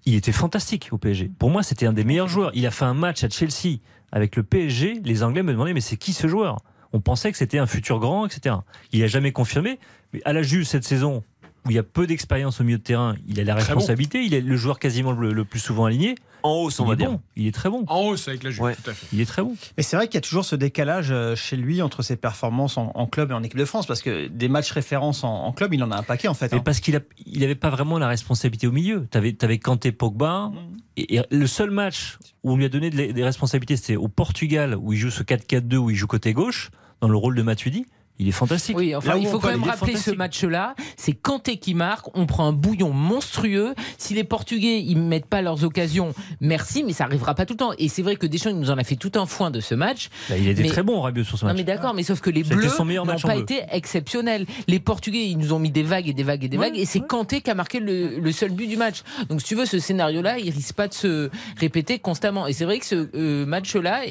il 0.04 0.14
était 0.14 0.32
fantastique 0.32 0.88
au 0.92 0.98
PSG. 0.98 1.30
Pour 1.38 1.50
moi, 1.50 1.62
c'était 1.62 1.86
un 1.86 1.92
des 1.92 2.04
meilleurs 2.04 2.28
joueurs. 2.28 2.50
Il 2.54 2.66
a 2.66 2.70
fait 2.70 2.84
un 2.84 2.94
match 2.94 3.22
à 3.24 3.28
Chelsea 3.28 3.78
avec 4.10 4.36
le 4.36 4.42
PSG. 4.42 5.00
Les 5.04 5.22
Anglais 5.22 5.42
me 5.42 5.52
demandaient 5.52 5.74
mais 5.74 5.80
c'est 5.80 5.96
qui 5.96 6.12
ce 6.12 6.26
joueur? 6.26 6.58
On 6.92 7.00
pensait 7.00 7.30
que 7.32 7.38
c'était 7.38 7.58
un 7.58 7.66
futur 7.66 8.00
grand, 8.00 8.26
etc. 8.26 8.56
Il 8.92 9.02
a 9.02 9.06
jamais 9.06 9.32
confirmé. 9.32 9.78
Mais 10.12 10.20
à 10.24 10.32
la 10.32 10.42
Juve 10.42 10.64
cette 10.64 10.84
saison, 10.84 11.22
où 11.66 11.70
il 11.70 11.76
y 11.76 11.78
a 11.78 11.82
peu 11.84 12.06
d'expérience 12.06 12.60
au 12.60 12.64
milieu 12.64 12.78
de 12.78 12.82
terrain, 12.82 13.14
il 13.28 13.38
a 13.40 13.44
la 13.44 13.54
Très 13.54 13.64
responsabilité. 13.72 14.24
Il 14.24 14.34
est 14.34 14.40
le 14.40 14.56
joueur 14.56 14.78
quasiment 14.80 15.12
le, 15.12 15.32
le 15.32 15.44
plus 15.44 15.60
souvent 15.60 15.84
aligné. 15.84 16.16
En 16.42 16.54
hausse, 16.54 16.80
on 16.80 16.84
il 16.84 16.88
va 16.88 16.92
est 16.94 16.96
dire. 16.96 17.10
bon. 17.12 17.20
Il 17.36 17.46
est 17.46 17.52
très 17.52 17.70
bon. 17.70 17.84
En 17.86 18.00
hausse 18.00 18.26
avec 18.26 18.42
la 18.42 18.50
Juve, 18.50 18.74
tout 18.82 18.90
à 18.90 18.94
fait. 18.94 19.06
Il 19.12 19.20
est 19.20 19.26
très 19.26 19.42
bon. 19.42 19.54
Mais 19.76 19.84
c'est 19.84 19.94
vrai 19.96 20.06
qu'il 20.08 20.16
y 20.16 20.18
a 20.18 20.22
toujours 20.22 20.44
ce 20.44 20.56
décalage 20.56 21.10
euh, 21.12 21.36
chez 21.36 21.56
lui 21.56 21.80
entre 21.82 22.02
ses 22.02 22.16
performances 22.16 22.76
en, 22.78 22.90
en 22.96 23.06
club 23.06 23.30
et 23.30 23.34
en 23.34 23.44
équipe 23.44 23.58
de 23.58 23.64
France, 23.64 23.86
parce 23.86 24.02
que 24.02 24.26
des 24.26 24.48
matchs 24.48 24.72
références 24.72 25.22
en, 25.22 25.32
en 25.44 25.52
club, 25.52 25.72
il 25.72 25.84
en 25.84 25.92
a 25.92 25.96
un 25.96 26.02
paquet 26.02 26.26
en 26.26 26.34
fait. 26.34 26.50
Mais 26.50 26.58
hein. 26.58 26.62
parce 26.64 26.80
qu'il 26.80 27.00
n'avait 27.36 27.54
pas 27.54 27.70
vraiment 27.70 27.96
la 28.00 28.08
responsabilité 28.08 28.66
au 28.66 28.72
milieu. 28.72 29.06
Tu 29.12 29.16
avais, 29.18 29.58
Kanté 29.58 29.92
Pogba. 29.92 30.48
Mm. 30.48 30.56
Et, 30.96 31.16
et 31.16 31.22
le 31.30 31.46
seul 31.46 31.70
match 31.70 32.18
où 32.42 32.52
on 32.52 32.56
lui 32.56 32.64
a 32.64 32.68
donné 32.68 32.90
de- 32.90 33.12
des 33.12 33.24
responsabilités, 33.24 33.76
c'était 33.76 33.94
au 33.96 34.08
Portugal, 34.08 34.76
où 34.76 34.92
il 34.92 34.98
joue 34.98 35.10
ce 35.10 35.22
4-4-2, 35.22 35.76
où 35.76 35.90
il 35.90 35.96
joue 35.96 36.08
côté 36.08 36.32
gauche, 36.32 36.70
dans 37.00 37.08
le 37.08 37.16
rôle 37.16 37.36
de 37.36 37.42
Matuidi. 37.42 37.86
Il 38.22 38.28
est 38.28 38.32
fantastique. 38.32 38.76
Oui, 38.76 38.94
enfin, 38.94 39.14
Là 39.14 39.18
il 39.18 39.26
faut 39.26 39.40
quand 39.40 39.48
même 39.50 39.64
rappeler 39.64 39.96
ce 39.96 40.12
match-là. 40.12 40.74
C'est 40.96 41.12
Kanté 41.12 41.56
qui 41.56 41.74
marque. 41.74 42.06
On 42.16 42.26
prend 42.26 42.46
un 42.46 42.52
bouillon 42.52 42.90
monstrueux. 42.92 43.74
Si 43.98 44.14
les 44.14 44.22
Portugais 44.24 44.80
ils 44.80 44.96
mettent 44.96 45.26
pas 45.26 45.42
leurs 45.42 45.64
occasions, 45.64 46.14
merci, 46.40 46.84
mais 46.84 46.92
ça 46.92 47.04
arrivera 47.04 47.34
pas 47.34 47.46
tout 47.46 47.54
le 47.54 47.58
temps. 47.58 47.72
Et 47.78 47.88
c'est 47.88 48.02
vrai 48.02 48.14
que 48.16 48.26
Deschamps 48.26 48.50
il 48.50 48.58
nous 48.60 48.70
en 48.70 48.78
a 48.78 48.84
fait 48.84 48.94
tout 48.96 49.10
un 49.16 49.26
foin 49.26 49.50
de 49.50 49.58
ce 49.60 49.74
match. 49.74 50.08
Bah, 50.28 50.36
il 50.38 50.46
était 50.48 50.62
Mais- 50.62 50.68
très 50.68 50.84
bon, 50.84 51.00
Rabiot, 51.00 51.24
sur 51.24 51.36
ce 51.36 51.44
Non 51.44 51.48
match. 51.50 51.56
mais 51.58 51.64
d'accord, 51.64 51.94
mais 51.94 52.04
sauf 52.04 52.20
que 52.20 52.30
les 52.30 52.44
Bleus 52.44 52.66
n'ont 52.78 53.04
pas 53.16 53.16
bleu. 53.34 53.42
été 53.42 53.62
exceptionnels. 53.72 54.46
Les 54.68 54.78
Portugais, 54.78 55.26
ils 55.26 55.36
nous 55.38 55.52
ont 55.52 55.58
mis 55.58 55.70
des 55.70 55.82
vagues 55.82 56.08
et 56.08 56.12
des 56.12 56.22
vagues 56.22 56.44
et 56.44 56.48
des 56.48 56.56
vagues, 56.56 56.78
et 56.78 56.84
c'est 56.86 57.00
Kanté 57.00 57.40
qui 57.40 57.50
a 57.50 57.54
marqué 57.54 57.80
le, 57.80 58.18
le 58.20 58.32
seul 58.32 58.50
but 58.52 58.68
du 58.68 58.76
match. 58.76 59.02
Donc 59.28 59.40
si 59.40 59.48
tu 59.48 59.54
veux, 59.56 59.66
ce 59.66 59.78
scénario-là, 59.80 60.38
il 60.38 60.50
risque 60.50 60.74
pas 60.74 60.86
de 60.86 60.94
se 60.94 61.30
répéter 61.58 61.98
constamment. 61.98 62.46
Et 62.46 62.52
c'est 62.52 62.64
vrai 62.64 62.78
que 62.78 62.86
ce 62.86 63.08
euh, 63.14 63.46
match-là 63.46 64.02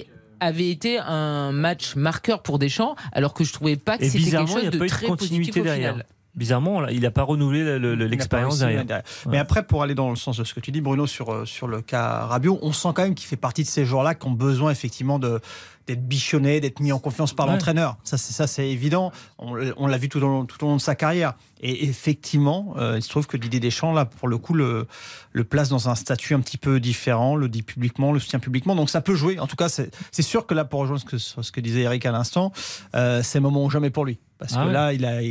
avait 0.41 0.69
été 0.69 0.97
un 0.99 1.53
match 1.53 1.95
marqueur 1.95 2.41
pour 2.43 2.59
Deschamps, 2.59 2.95
alors 3.13 3.33
que 3.33 3.45
je 3.45 3.53
trouvais 3.53 3.77
pas 3.77 3.97
que 3.97 4.03
c'était 4.03 4.17
quelque 4.17 4.25
bizarrement, 4.25 4.57
il 4.57 4.63
chose 4.63 4.71
de 4.71 4.79
de 4.79 4.87
très 4.87 5.07
positif 5.07 5.07
continuité 5.07 5.61
au 5.61 5.63
derrière. 5.63 5.91
final. 5.91 6.05
Bizarrement, 6.33 6.87
il 6.87 7.01
n'a 7.01 7.11
pas 7.11 7.23
renouvelé 7.23 7.77
l'expérience 8.07 8.59
derrière. 8.59 8.85
Mais 9.27 9.37
après, 9.37 9.63
pour 9.63 9.83
aller 9.83 9.95
dans 9.95 10.09
le 10.09 10.15
sens 10.15 10.37
de 10.37 10.45
ce 10.45 10.53
que 10.53 10.61
tu 10.61 10.71
dis, 10.71 10.79
Bruno, 10.79 11.05
sur, 11.05 11.33
euh, 11.33 11.45
sur 11.45 11.67
le 11.67 11.81
cas 11.81 12.25
Rabiot, 12.25 12.57
on 12.61 12.71
sent 12.71 12.87
quand 12.95 13.03
même 13.03 13.15
qu'il 13.15 13.27
fait 13.27 13.35
partie 13.35 13.63
de 13.63 13.67
ces 13.67 13.83
joueurs-là 13.83 14.15
qui 14.15 14.27
ont 14.27 14.31
besoin 14.31 14.71
effectivement 14.71 15.19
de 15.19 15.41
d'être 15.87 16.07
bichonnés, 16.07 16.59
d'être 16.59 16.79
mis 16.79 16.91
en 16.91 16.99
confiance 16.99 17.33
par 17.33 17.47
Ouais. 17.47 17.53
l'entraîneur. 17.53 17.97
Ça, 18.03 18.17
c'est 18.17 18.33
ça, 18.33 18.47
c'est 18.47 18.69
évident. 18.69 19.11
On, 19.39 19.55
on 19.77 19.87
l'a 19.87 19.97
vu 19.97 20.09
tout 20.09 20.17
au, 20.19 20.21
long, 20.21 20.45
tout 20.45 20.63
au 20.63 20.67
long 20.67 20.75
de 20.77 20.81
sa 20.81 20.95
carrière. 20.95 21.33
Et 21.63 21.85
effectivement, 21.85 22.73
euh, 22.77 22.95
il 22.97 23.03
se 23.03 23.09
trouve 23.09 23.27
que 23.27 23.37
Didier 23.37 23.59
Deschamps, 23.59 23.93
là, 23.93 24.05
pour 24.05 24.27
le 24.27 24.37
coup, 24.37 24.53
le, 24.53 24.87
le 25.31 25.43
place 25.43 25.69
dans 25.69 25.89
un 25.89 25.95
statut 25.95 26.33
un 26.33 26.39
petit 26.39 26.57
peu 26.57 26.79
différent, 26.79 27.35
le 27.35 27.49
dit 27.49 27.61
publiquement, 27.63 28.11
le 28.11 28.19
soutient 28.19 28.39
publiquement. 28.39 28.75
Donc 28.75 28.89
ça 28.89 29.01
peut 29.01 29.15
jouer. 29.15 29.39
En 29.39 29.47
tout 29.47 29.55
cas, 29.55 29.69
c'est 29.69 29.91
c'est 30.11 30.23
sûr 30.23 30.47
que 30.47 30.53
là, 30.53 30.65
pour 30.65 30.79
rejoindre 30.81 31.01
ce 31.01 31.05
que, 31.05 31.17
ce 31.17 31.51
que 31.51 31.61
disait 31.61 31.81
Eric 31.81 32.05
à 32.05 32.11
l'instant, 32.11 32.51
euh, 32.95 33.21
c'est 33.23 33.39
moment 33.39 33.63
ou 33.63 33.69
jamais 33.69 33.89
pour 33.91 34.05
lui. 34.05 34.19
Parce 34.41 34.53
Ah 34.57 34.63
que 34.63 34.67
ouais. 34.67 34.73
là, 34.73 34.91
il 34.91 35.05
a, 35.05 35.21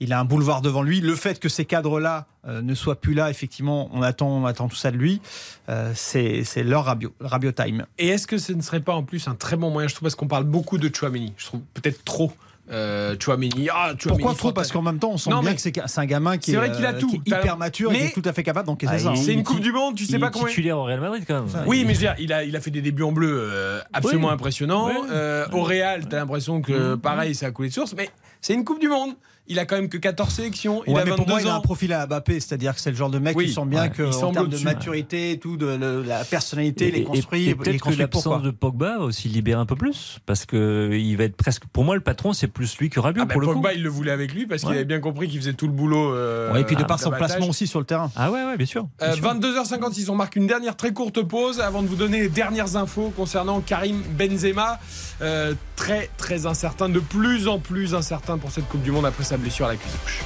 il 0.00 0.12
a 0.12 0.20
un 0.20 0.24
boulevard 0.26 0.60
devant 0.60 0.82
lui. 0.82 1.00
Le 1.00 1.16
fait 1.16 1.40
que 1.40 1.48
ces 1.48 1.64
cadres-là 1.64 2.26
euh, 2.46 2.60
ne 2.60 2.74
soient 2.74 3.00
plus 3.00 3.14
là, 3.14 3.30
effectivement, 3.30 3.88
on 3.94 4.02
attend, 4.02 4.28
on 4.28 4.44
attend 4.44 4.68
tout 4.68 4.76
ça 4.76 4.90
de 4.90 4.98
lui. 4.98 5.22
Euh, 5.70 5.92
c'est 5.94 6.44
leur 6.62 6.84
rabio, 6.84 7.14
rabio 7.20 7.52
time. 7.52 7.86
Et 7.98 8.08
est-ce 8.08 8.26
que 8.26 8.36
ce 8.36 8.52
ne 8.52 8.60
serait 8.60 8.80
pas 8.80 8.92
en 8.92 9.02
plus 9.02 9.28
un 9.28 9.34
très 9.34 9.56
bon 9.56 9.70
moyen, 9.70 9.88
je 9.88 9.94
trouve, 9.94 10.04
parce 10.06 10.14
qu'on 10.14 10.28
parle 10.28 10.44
beaucoup 10.44 10.76
de 10.76 10.94
Chouameni, 10.94 11.32
je 11.38 11.46
trouve 11.46 11.62
peut-être 11.72 12.04
trop. 12.04 12.32
Euh, 12.72 13.16
Chouameni, 13.18 13.68
ah, 13.72 13.92
Chouameni, 13.98 14.22
Pourquoi 14.22 14.34
trop. 14.38 14.52
Parce 14.52 14.70
qu'en 14.70 14.82
même 14.82 14.98
temps, 14.98 15.10
on 15.12 15.18
sent 15.18 15.30
Non, 15.30 15.40
bien 15.40 15.50
mais 15.50 15.56
que 15.56 15.60
c'est 15.62 15.98
un 15.98 16.06
gamin 16.06 16.38
qui 16.38 16.50
c'est 16.52 16.56
est, 16.56 16.60
vrai 16.60 16.70
qu'il 16.70 16.86
a 16.86 16.92
euh, 16.94 16.98
tout. 17.00 17.08
qui 17.08 17.16
est 17.16 17.30
T'as- 17.30 17.40
hyper 17.40 17.56
mature 17.56 17.90
et 17.90 17.94
qui 17.96 18.00
mais- 18.02 18.08
est 18.08 18.12
tout 18.12 18.22
à 18.24 18.32
fait 18.32 18.42
capable 18.44 18.66
d'encaisser 18.68 18.92
Ah, 18.94 18.98
ça. 18.98 19.08
hein. 19.10 19.16
C'est 19.16 19.32
une 19.32 19.40
Il- 19.40 19.44
Coupe 19.44 19.60
du 19.60 19.72
Monde, 19.72 19.96
tu 19.96 20.04
sais 20.04 20.12
il 20.12 20.20
pas 20.20 20.28
est 20.28 20.30
comment. 20.30 20.46
titulaire 20.46 20.78
au 20.78 20.84
Real 20.84 21.00
Madrid 21.00 21.24
quand 21.26 21.42
même. 21.42 21.64
Oui, 21.66 21.84
mais 21.84 21.94
je 21.94 22.00
veux 22.00 22.06
dire, 22.06 22.14
il 22.20 22.32
a, 22.32 22.44
il 22.44 22.54
a 22.54 22.60
fait 22.60 22.70
des 22.70 22.80
débuts 22.82 23.02
en 23.02 23.12
bleu 23.12 23.28
euh, 23.52 23.80
absolument 23.92 24.28
Oui. 24.28 24.34
impressionnants. 24.34 24.86
Oui. 24.88 24.94
Euh, 25.10 25.46
au 25.52 25.62
Real, 25.62 26.06
t'as 26.08 26.18
l'impression 26.18 26.62
que 26.62 26.94
pareil, 26.94 27.34
ça 27.34 27.46
a 27.46 27.50
coulé 27.50 27.68
de 27.70 27.74
source, 27.74 27.94
mais 27.96 28.08
c'est 28.40 28.54
une 28.54 28.64
Coupe 28.64 28.80
du 28.80 28.88
Monde. 28.88 29.14
Il 29.52 29.58
a 29.58 29.66
quand 29.66 29.74
même 29.74 29.88
que 29.88 29.98
14 29.98 30.32
sélections. 30.32 30.82
Il 30.86 30.94
Ouais, 30.94 31.00
a 31.00 31.04
mais 31.04 31.10
22 31.10 31.22
pour 31.24 31.28
moi, 31.28 31.42
il 31.42 31.48
a 31.48 31.54
un 31.54 31.56
ans. 31.56 31.60
profil 31.60 31.92
à 31.92 32.06
Mbappé, 32.06 32.38
c'est-à-dire 32.38 32.72
que 32.72 32.80
c'est 32.80 32.90
le 32.92 32.96
genre 32.96 33.10
de 33.10 33.18
mec 33.18 33.36
Oui, 33.36 33.46
qui 33.46 33.52
sent 33.52 33.64
bien 33.66 33.82
ouais. 33.82 33.90
que 33.90 34.02
Il 34.04 34.08
en 34.08 34.12
semble 34.12 34.34
termes 34.34 34.48
de 34.48 34.58
maturité, 34.58 35.38
tout, 35.42 35.56
de, 35.56 35.66
le- 35.74 36.02
la 36.04 36.24
personnalité, 36.24 36.84
Et- 36.84 36.88
il 36.90 36.94
est 36.94 37.00
et- 37.00 37.04
construit, 37.04 37.48
et 37.48 37.54
peut-être 37.56 37.82
que 37.82 37.90
l'absence 37.98 38.42
de 38.42 38.50
Pogba 38.52 38.98
va 38.98 39.04
aussi 39.04 39.28
libérer 39.28 39.60
un 39.60 39.66
peu 39.66 39.74
plus, 39.74 40.18
parce 40.24 40.46
que 40.46 40.90
il 40.92 41.16
va 41.16 41.24
être 41.24 41.36
presque. 41.36 41.64
Pour 41.72 41.82
moi, 41.84 41.96
le 41.96 42.00
patron, 42.00 42.32
c'est 42.32 42.46
plus 42.46 42.78
lui 42.78 42.90
que 42.90 43.00
Rabiot 43.00 43.22
Ah 43.22 43.26
bah, 43.26 43.32
pour 43.32 43.40
le 43.40 43.48
coup. 43.48 43.54
Pogba, 43.54 43.74
il 43.74 43.82
le 43.82 43.88
voulait 43.88 44.12
avec 44.12 44.32
lui 44.32 44.46
parce 44.46 44.60
qu'il 44.62 44.70
Ouais. 44.70 44.76
avait 44.76 44.84
bien 44.84 45.00
compris 45.00 45.26
qu'il 45.28 45.40
faisait 45.40 45.52
tout 45.54 45.66
le 45.66 45.72
boulot. 45.72 46.14
euh, 46.14 46.52
Ouais, 46.52 46.60
et 46.60 46.64
puis 46.64 46.76
de 46.76 46.84
par 46.84 47.00
son 47.00 47.10
placement 47.10 47.48
aussi 47.48 47.66
sur 47.66 47.80
le 47.80 47.84
terrain. 47.86 48.10
Ah 48.14 48.30
ouais, 48.30 48.44
ouais, 48.44 48.56
bien 48.56 48.66
sûr. 48.66 48.86
bien 49.00 49.08
Euh, 49.08 49.14
sûr. 49.14 49.22
22h56, 49.24 50.08
on 50.10 50.14
marque 50.14 50.36
une 50.36 50.46
dernière 50.46 50.76
très 50.76 50.92
courte 50.92 51.20
pause 51.22 51.58
avant 51.60 51.82
de 51.82 51.88
vous 51.88 51.96
donner 51.96 52.20
les 52.20 52.28
dernières 52.28 52.76
infos 52.76 53.12
concernant 53.16 53.60
Karim 53.60 54.00
Benzema. 54.16 54.78
Euh, 55.22 55.54
très 55.76 56.08
très 56.16 56.46
incertain, 56.46 56.88
de 56.88 57.00
plus 57.00 57.46
en 57.46 57.58
plus 57.58 57.94
incertain 57.94 58.38
pour 58.38 58.50
cette 58.50 58.68
Coupe 58.68 58.82
du 58.82 58.90
Monde 58.90 59.06
après 59.06 59.24
sa 59.24 59.36
blessure 59.36 59.66
à 59.66 59.70
la 59.70 59.76
cuisse 59.76 59.92
gauche. 60.02 60.22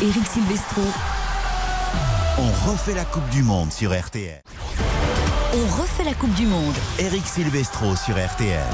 Eric 0.00 0.26
Silvestro. 0.26 0.82
On 2.38 2.70
refait 2.70 2.94
la 2.94 3.04
Coupe 3.04 3.28
du 3.28 3.42
Monde 3.42 3.70
sur 3.70 3.92
RTL. 3.98 4.42
On 5.54 5.82
refait 5.82 6.04
la 6.04 6.14
Coupe 6.14 6.34
du 6.34 6.46
Monde. 6.46 6.74
Eric 6.98 7.26
Silvestro 7.26 7.94
sur 7.94 8.14
RTL. 8.14 8.64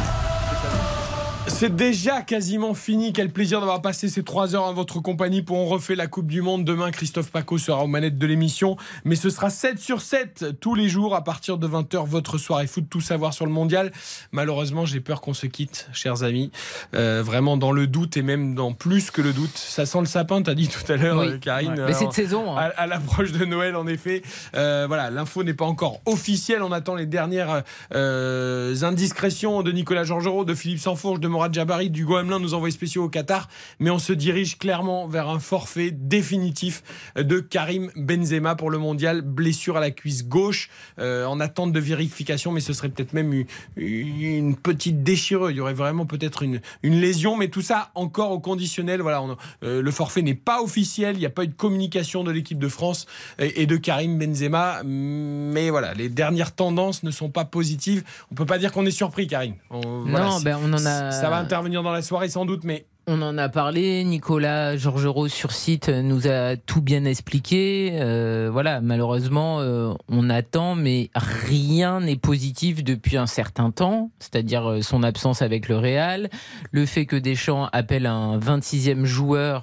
C'est 1.48 1.74
déjà 1.74 2.22
quasiment 2.22 2.72
fini. 2.74 3.12
Quel 3.12 3.30
plaisir 3.32 3.58
d'avoir 3.58 3.82
passé 3.82 4.08
ces 4.08 4.22
trois 4.22 4.54
heures 4.54 4.64
en 4.64 4.72
votre 4.74 5.00
compagnie 5.00 5.42
pour 5.42 5.56
On 5.56 5.66
refait 5.66 5.96
la 5.96 6.06
Coupe 6.06 6.28
du 6.28 6.40
Monde. 6.40 6.64
Demain, 6.64 6.92
Christophe 6.92 7.32
Paco 7.32 7.58
sera 7.58 7.82
aux 7.82 7.88
manettes 7.88 8.16
de 8.16 8.26
l'émission. 8.28 8.76
Mais 9.04 9.16
ce 9.16 9.28
sera 9.28 9.50
7 9.50 9.80
sur 9.80 10.00
7 10.00 10.60
tous 10.60 10.76
les 10.76 10.88
jours 10.88 11.16
à 11.16 11.24
partir 11.24 11.58
de 11.58 11.66
20h, 11.66 12.06
votre 12.06 12.38
soirée 12.38 12.68
foot, 12.68 12.84
tout 12.88 13.00
savoir 13.00 13.34
sur 13.34 13.44
le 13.44 13.50
mondial. 13.50 13.90
Malheureusement, 14.30 14.84
j'ai 14.86 15.00
peur 15.00 15.20
qu'on 15.20 15.34
se 15.34 15.46
quitte, 15.46 15.88
chers 15.92 16.22
amis. 16.22 16.52
Euh, 16.94 17.22
vraiment 17.24 17.56
dans 17.56 17.72
le 17.72 17.88
doute 17.88 18.16
et 18.16 18.22
même 18.22 18.54
dans 18.54 18.72
plus 18.72 19.10
que 19.10 19.20
le 19.22 19.32
doute. 19.32 19.56
Ça 19.56 19.84
sent 19.84 20.00
le 20.00 20.06
sapin, 20.06 20.42
t'as 20.42 20.54
dit 20.54 20.68
tout 20.68 20.92
à 20.92 20.96
l'heure, 20.96 21.18
Oui. 21.18 21.26
euh, 21.28 21.38
Karine. 21.38 21.72
Ouais. 21.72 21.86
Mais 21.86 21.92
cette 21.94 22.12
saison, 22.12 22.56
hein. 22.56 22.70
à, 22.76 22.82
à 22.82 22.86
l'approche 22.86 23.32
de 23.32 23.44
Noël, 23.44 23.74
en 23.74 23.86
effet. 23.88 24.22
Euh, 24.54 24.84
voilà, 24.86 25.10
l'info 25.10 25.42
n'est 25.42 25.54
pas 25.54 25.64
encore 25.66 26.00
officielle. 26.06 26.62
On 26.62 26.70
attend 26.72 26.94
les 26.94 27.06
dernières 27.06 27.62
euh, 27.94 28.74
indiscrétions 28.82 29.62
de 29.62 29.72
Nicolas 29.72 30.04
Georgerot, 30.04 30.44
de 30.44 30.54
Philippe 30.54 30.78
Sansfourche, 30.78 31.18
de 31.20 31.28
Morad 31.38 31.54
Jabari, 31.54 31.88
du 31.88 32.04
Hamelin, 32.16 32.40
nos 32.40 32.52
envoyés 32.54 32.72
spéciaux 32.72 33.04
au 33.04 33.08
Qatar. 33.08 33.48
Mais 33.78 33.90
on 33.90 34.00
se 34.00 34.12
dirige 34.12 34.58
clairement 34.58 35.06
vers 35.06 35.28
un 35.28 35.38
forfait 35.38 35.92
définitif 35.92 36.82
de 37.16 37.38
Karim 37.38 37.92
Benzema 37.94 38.56
pour 38.56 38.70
le 38.70 38.78
mondial. 38.78 39.22
Blessure 39.22 39.76
à 39.76 39.80
la 39.80 39.92
cuisse 39.92 40.26
gauche, 40.26 40.68
euh, 40.98 41.24
en 41.26 41.38
attente 41.38 41.72
de 41.72 41.78
vérification, 41.78 42.50
mais 42.50 42.58
ce 42.58 42.72
serait 42.72 42.88
peut-être 42.88 43.12
même 43.12 43.32
une, 43.32 43.46
une 43.76 44.56
petite 44.56 45.04
déchirure. 45.04 45.52
Il 45.52 45.56
y 45.58 45.60
aurait 45.60 45.74
vraiment 45.74 46.06
peut-être 46.06 46.42
une, 46.42 46.60
une 46.82 47.00
lésion, 47.00 47.36
mais 47.36 47.46
tout 47.46 47.62
ça 47.62 47.92
encore 47.94 48.32
au 48.32 48.40
conditionnel. 48.40 49.00
Voilà, 49.00 49.22
on- 49.22 49.36
euh, 49.62 49.80
le 49.80 49.90
forfait 49.92 50.22
n'est 50.22 50.34
pas 50.34 50.60
officiel. 50.60 51.14
Il 51.14 51.20
n'y 51.20 51.26
a 51.26 51.30
pas 51.30 51.44
eu 51.44 51.48
de 51.48 51.54
communication 51.54 52.24
de 52.24 52.32
l'équipe 52.32 52.58
de 52.58 52.68
France 52.68 53.06
et, 53.38 53.62
et 53.62 53.66
de 53.66 53.76
Karim 53.76 54.18
Benzema. 54.18 54.82
Mais 54.84 55.70
voilà, 55.70 55.94
les 55.94 56.08
dernières 56.08 56.52
tendances 56.52 57.04
ne 57.04 57.12
sont 57.12 57.30
pas 57.30 57.44
positives. 57.44 58.02
On 58.32 58.34
peut 58.34 58.44
pas 58.44 58.58
dire 58.58 58.72
qu'on 58.72 58.86
est 58.86 58.90
surpris, 58.90 59.28
Karim. 59.28 59.54
On- 59.70 60.04
Non, 60.04 60.40
ben, 60.40 60.58
on 60.64 60.72
en 60.72 60.84
a- 60.84 61.12
Ça 61.12 61.27
va 61.28 61.38
intervenir 61.38 61.82
dans 61.82 61.92
la 61.92 62.02
soirée 62.02 62.28
sans 62.28 62.44
doute, 62.44 62.64
mais 62.64 62.86
On 63.06 63.22
en 63.22 63.38
a 63.38 63.48
parlé, 63.48 64.04
Nicolas 64.04 64.76
Georgerot 64.76 65.28
sur 65.28 65.52
site 65.52 65.88
nous 65.88 66.28
a 66.28 66.56
tout 66.56 66.82
bien 66.82 67.04
expliqué. 67.04 67.92
Euh, 67.94 68.50
voilà, 68.52 68.80
malheureusement, 68.80 69.60
euh, 69.60 69.92
on 70.08 70.28
attend, 70.28 70.74
mais 70.74 71.10
rien 71.14 72.00
n'est 72.00 72.16
positif 72.16 72.84
depuis 72.84 73.16
un 73.16 73.26
certain 73.26 73.70
temps, 73.70 74.10
c'est-à-dire 74.18 74.68
euh, 74.68 74.82
son 74.82 75.02
absence 75.02 75.40
avec 75.40 75.68
le 75.68 75.78
Real, 75.78 76.28
le 76.70 76.84
fait 76.84 77.06
que 77.06 77.16
Deschamps 77.16 77.68
appelle 77.72 78.06
un 78.06 78.38
26e 78.38 79.04
joueur 79.04 79.62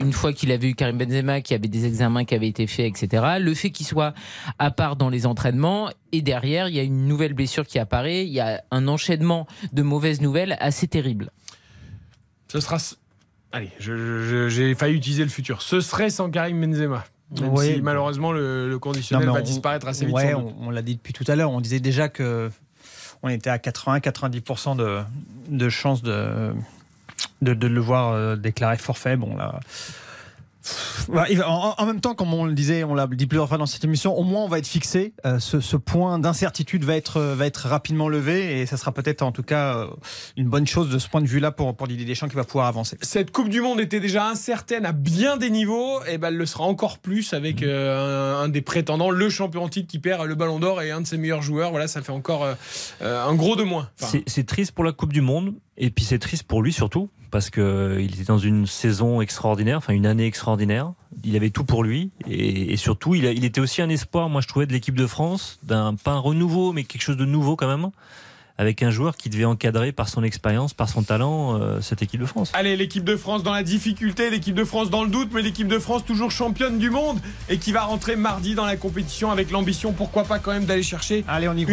une 0.00 0.12
fois 0.12 0.32
qu'il 0.32 0.50
avait 0.52 0.68
eu 0.70 0.74
Karim 0.74 0.96
Benzema, 0.98 1.40
qui 1.40 1.54
avait 1.54 1.68
des 1.68 1.84
examens 1.86 2.24
qui 2.24 2.34
avaient 2.34 2.48
été 2.48 2.66
faits, 2.66 2.86
etc. 3.02 3.36
Le 3.38 3.54
fait 3.54 3.70
qu'il 3.70 3.86
soit 3.86 4.14
à 4.58 4.70
part 4.70 4.96
dans 4.96 5.08
les 5.10 5.26
entraînements, 5.26 5.90
et 6.12 6.22
derrière, 6.22 6.68
il 6.68 6.74
y 6.74 6.80
a 6.80 6.82
une 6.82 7.06
nouvelle 7.06 7.34
blessure 7.34 7.66
qui 7.66 7.78
apparaît, 7.78 8.24
il 8.26 8.32
y 8.32 8.40
a 8.40 8.62
un 8.70 8.88
enchaînement 8.88 9.46
de 9.72 9.82
mauvaises 9.82 10.20
nouvelles 10.20 10.56
assez 10.60 10.88
terrible. 10.88 11.30
ce 12.48 12.60
sera. 12.60 12.78
Allez, 13.52 13.70
j'ai 13.78 14.74
failli 14.74 14.94
utiliser 14.96 15.24
le 15.24 15.28
futur. 15.30 15.60
Ce 15.62 15.80
serait 15.80 16.08
sans 16.10 16.30
Karim 16.30 16.60
Benzema. 16.60 17.04
Même 17.40 17.50
Oui. 17.52 17.74
si 17.74 17.80
malheureusement 17.82 18.32
le, 18.32 18.68
le 18.68 18.78
conditionnel 18.78 19.26
Non, 19.26 19.34
va 19.34 19.40
on- 19.40 19.44
disparaître 19.44 19.86
assez 19.86 20.04
vite. 20.06 20.14
ouais, 20.16 20.34
on, 20.34 20.54
on 20.62 20.70
l'a 20.70 20.82
dit 20.82 20.96
depuis 20.96 21.12
tout 21.12 21.24
à 21.28 21.36
l'heure. 21.36 21.50
On 21.52 21.60
disait 21.60 21.78
déjà 21.80 22.08
que 22.08 22.50
on 23.22 23.28
était 23.28 23.50
à 23.50 23.58
80-90% 23.58 24.76
de, 24.76 25.00
de 25.48 25.68
chances 25.68 26.02
de, 26.02 26.52
de, 27.42 27.54
de 27.54 27.66
le 27.66 27.80
voir 27.80 28.12
euh, 28.12 28.36
déclarer 28.36 28.76
forfait. 28.76 29.16
Bon, 29.16 29.36
là. 29.36 29.60
Bah, 31.08 31.24
En, 31.46 31.86
même 31.86 32.02
temps, 32.02 32.14
comme 32.14 32.34
on 32.34 32.44
le 32.44 32.52
disait, 32.52 32.84
on 32.84 32.94
l'a 32.94 33.06
dit 33.06 33.26
plusieurs 33.26 33.48
fois 33.48 33.56
dans 33.56 33.64
cette 33.64 33.82
émission, 33.82 34.14
au 34.14 34.24
moins 34.24 34.44
on 34.44 34.48
va 34.48 34.58
être 34.58 34.66
fixé. 34.66 35.14
Euh, 35.24 35.38
ce, 35.38 35.58
ce 35.60 35.76
point 35.76 36.18
d'incertitude 36.18 36.84
va 36.84 36.96
être, 36.96 37.16
euh, 37.16 37.34
va 37.34 37.46
être 37.46 37.66
rapidement 37.66 38.10
levé 38.10 38.60
et 38.60 38.66
ça 38.66 38.76
sera 38.76 38.92
peut-être 38.92 39.22
en 39.22 39.32
tout 39.32 39.42
cas 39.42 39.86
une 40.36 40.48
bonne 40.48 40.66
chose 40.66 40.90
de 40.90 40.98
ce 40.98 41.08
point 41.08 41.22
de 41.22 41.26
vue-là 41.26 41.50
pour, 41.50 41.74
pour 41.74 41.88
Didier 41.88 42.04
Deschamps 42.04 42.28
qui 42.28 42.36
va 42.36 42.44
pouvoir 42.44 42.66
avancer. 42.66 42.98
Cette 43.00 43.30
Coupe 43.30 43.48
du 43.48 43.62
Monde 43.62 43.80
était 43.80 44.00
déjà 44.00 44.28
incertaine 44.28 44.84
à 44.84 44.92
bien 44.92 45.38
des 45.38 45.48
niveaux, 45.48 46.04
et 46.04 46.18
ben 46.18 46.28
elle 46.28 46.36
le 46.36 46.46
sera 46.46 46.64
encore 46.64 46.98
plus 46.98 47.32
Mmh. 47.32 47.36
avec 47.36 47.62
euh, 47.62 48.38
un, 48.40 48.44
un 48.44 48.48
des 48.48 48.60
prétendants, 48.60 49.10
le 49.10 49.30
champion 49.30 49.64
en 49.64 49.68
titre 49.68 49.88
qui 49.88 49.98
perd 49.98 50.26
le 50.26 50.34
Ballon 50.34 50.58
d'Or 50.58 50.82
et 50.82 50.90
un 50.90 51.00
de 51.00 51.06
ses 51.06 51.16
meilleurs 51.16 51.42
joueurs. 51.42 51.70
Voilà, 51.70 51.88
ça 51.88 52.02
fait 52.02 52.12
encore 52.12 52.44
euh, 52.44 52.54
un 53.28 53.34
gros 53.34 53.56
de 53.56 53.62
moins. 53.62 53.88
Enfin, 54.02 54.18
C'est 54.26 54.46
triste 54.46 54.72
pour 54.72 54.84
la 54.84 54.92
Coupe 54.92 55.12
du 55.12 55.22
Monde, 55.22 55.54
Et 55.76 55.90
puis 55.90 56.04
c'est 56.04 56.18
triste 56.18 56.44
pour 56.44 56.62
lui 56.62 56.72
surtout, 56.72 57.08
parce 57.30 57.50
qu'il 57.50 58.12
était 58.12 58.24
dans 58.24 58.38
une 58.38 58.66
saison 58.66 59.20
extraordinaire, 59.20 59.78
enfin 59.78 59.92
une 59.92 60.06
année 60.06 60.26
extraordinaire. 60.26 60.92
Il 61.24 61.36
avait 61.36 61.50
tout 61.50 61.64
pour 61.64 61.82
lui, 61.82 62.10
et, 62.28 62.76
surtout 62.76 63.14
il 63.14 63.44
était 63.44 63.60
aussi 63.60 63.82
un 63.82 63.88
espoir, 63.88 64.28
moi 64.28 64.40
je 64.40 64.48
trouvais, 64.48 64.66
de 64.66 64.72
l'équipe 64.72 64.96
de 64.96 65.06
France, 65.06 65.58
d'un 65.62 65.94
pas 65.94 66.12
un 66.12 66.18
renouveau, 66.18 66.72
mais 66.72 66.84
quelque 66.84 67.02
chose 67.02 67.16
de 67.16 67.24
nouveau 67.24 67.56
quand 67.56 67.68
même, 67.68 67.90
avec 68.60 68.82
un 68.82 68.90
joueur 68.90 69.16
qui 69.16 69.30
devait 69.30 69.46
encadrer 69.46 69.90
par 69.90 70.10
son 70.10 70.22
expérience, 70.22 70.74
par 70.74 70.90
son 70.90 71.02
talent, 71.02 71.58
euh, 71.58 71.80
cette 71.80 72.02
équipe 72.02 72.20
de 72.20 72.26
France. 72.26 72.52
Allez, 72.52 72.76
l'équipe 72.76 73.04
de 73.04 73.16
France 73.16 73.42
dans 73.42 73.54
la 73.54 73.62
difficulté, 73.62 74.28
l'équipe 74.28 74.54
de 74.54 74.64
France 74.64 74.90
dans 74.90 75.02
le 75.02 75.08
doute, 75.08 75.30
mais 75.32 75.40
l'équipe 75.40 75.66
de 75.66 75.78
France 75.78 76.04
toujours 76.04 76.30
championne 76.30 76.78
du 76.78 76.90
monde 76.90 77.18
et 77.48 77.56
qui 77.56 77.72
va 77.72 77.84
rentrer 77.84 78.16
mardi 78.16 78.54
dans 78.54 78.66
la 78.66 78.76
compétition 78.76 79.30
avec 79.30 79.50
l'ambition, 79.50 79.92
pourquoi 79.92 80.24
pas 80.24 80.38
quand 80.40 80.52
même 80.52 80.66
d'aller 80.66 80.82
chercher 80.82 81.24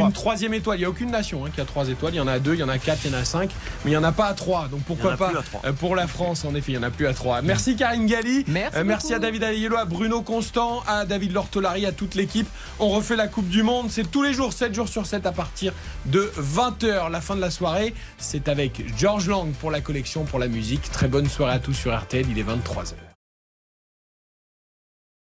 une 0.08 0.14
troisième 0.14 0.54
étoile. 0.54 0.78
Il 0.78 0.80
n'y 0.80 0.86
a 0.86 0.90
aucune 0.90 1.12
nation 1.12 1.46
hein, 1.46 1.50
qui 1.54 1.60
a 1.60 1.66
trois 1.66 1.90
étoiles, 1.90 2.14
il 2.14 2.18
y 2.18 2.22
en 2.22 2.28
a 2.28 2.32
à 2.32 2.40
deux, 2.40 2.54
il 2.54 2.62
y 2.62 2.64
en 2.64 2.70
a 2.70 2.78
quatre, 2.78 3.02
il 3.04 3.12
y 3.12 3.14
en 3.14 3.18
a 3.18 3.26
cinq, 3.26 3.50
mais 3.84 3.92
il 3.92 3.94
n'y 3.94 3.98
en 3.98 4.04
a 4.06 4.14
pas 4.14 4.28
à 4.28 4.34
trois. 4.34 4.70
Donc 4.70 4.80
pourquoi 4.84 5.18
pas 5.18 5.34
euh, 5.66 5.74
pour 5.74 5.94
la 5.94 6.08
France, 6.08 6.46
en 6.46 6.56
effet, 6.56 6.72
il 6.72 6.78
n'y 6.78 6.86
en 6.86 6.88
a 6.88 6.90
plus 6.90 7.08
à 7.08 7.14
trois. 7.14 7.42
Merci 7.42 7.76
Karine 7.76 8.06
Galli, 8.06 8.46
merci, 8.48 8.78
Euh, 8.78 8.86
merci 8.86 9.14
à 9.14 9.20
David 9.20 9.44
Ayello, 9.44 9.76
à 9.76 9.84
Bruno 9.84 10.22
Constant, 10.22 10.84
à 10.88 11.04
David 11.04 11.34
Lortolari, 11.34 11.86
à 11.86 11.92
toute 11.92 12.16
l'équipe. 12.16 12.48
On 12.80 12.88
refait 12.88 13.18
la 13.18 13.28
Coupe 13.28 13.50
du 13.50 13.62
Monde, 13.62 13.88
c'est 13.90 14.10
tous 14.10 14.24
les 14.24 14.34
jours, 14.34 14.54
7 14.54 14.74
jours 14.74 14.88
sur 14.88 15.06
7 15.06 15.26
à 15.26 15.34
partir 15.34 15.74
de 16.06 16.32
20h. 16.80 17.12
La 17.12 17.22
fin 17.22 17.36
de 17.36 17.42
la 17.42 17.52
soirée, 17.52 17.94
c'est 18.18 18.48
avec 18.48 18.84
George 18.98 19.28
Lang 19.28 19.52
pour 19.54 19.72
la 19.72 19.82
collection, 19.82 20.26
pour 20.26 20.40
la 20.40 20.48
musique. 20.48 20.92
Très 20.92 21.08
bonne 21.08 21.28
soirée 21.28 21.54
à 21.54 21.60
tous 21.60 21.74
sur 21.74 21.98
RTL, 21.98 22.26
il 22.30 22.40
est 22.40 22.44
23h. 22.44 23.07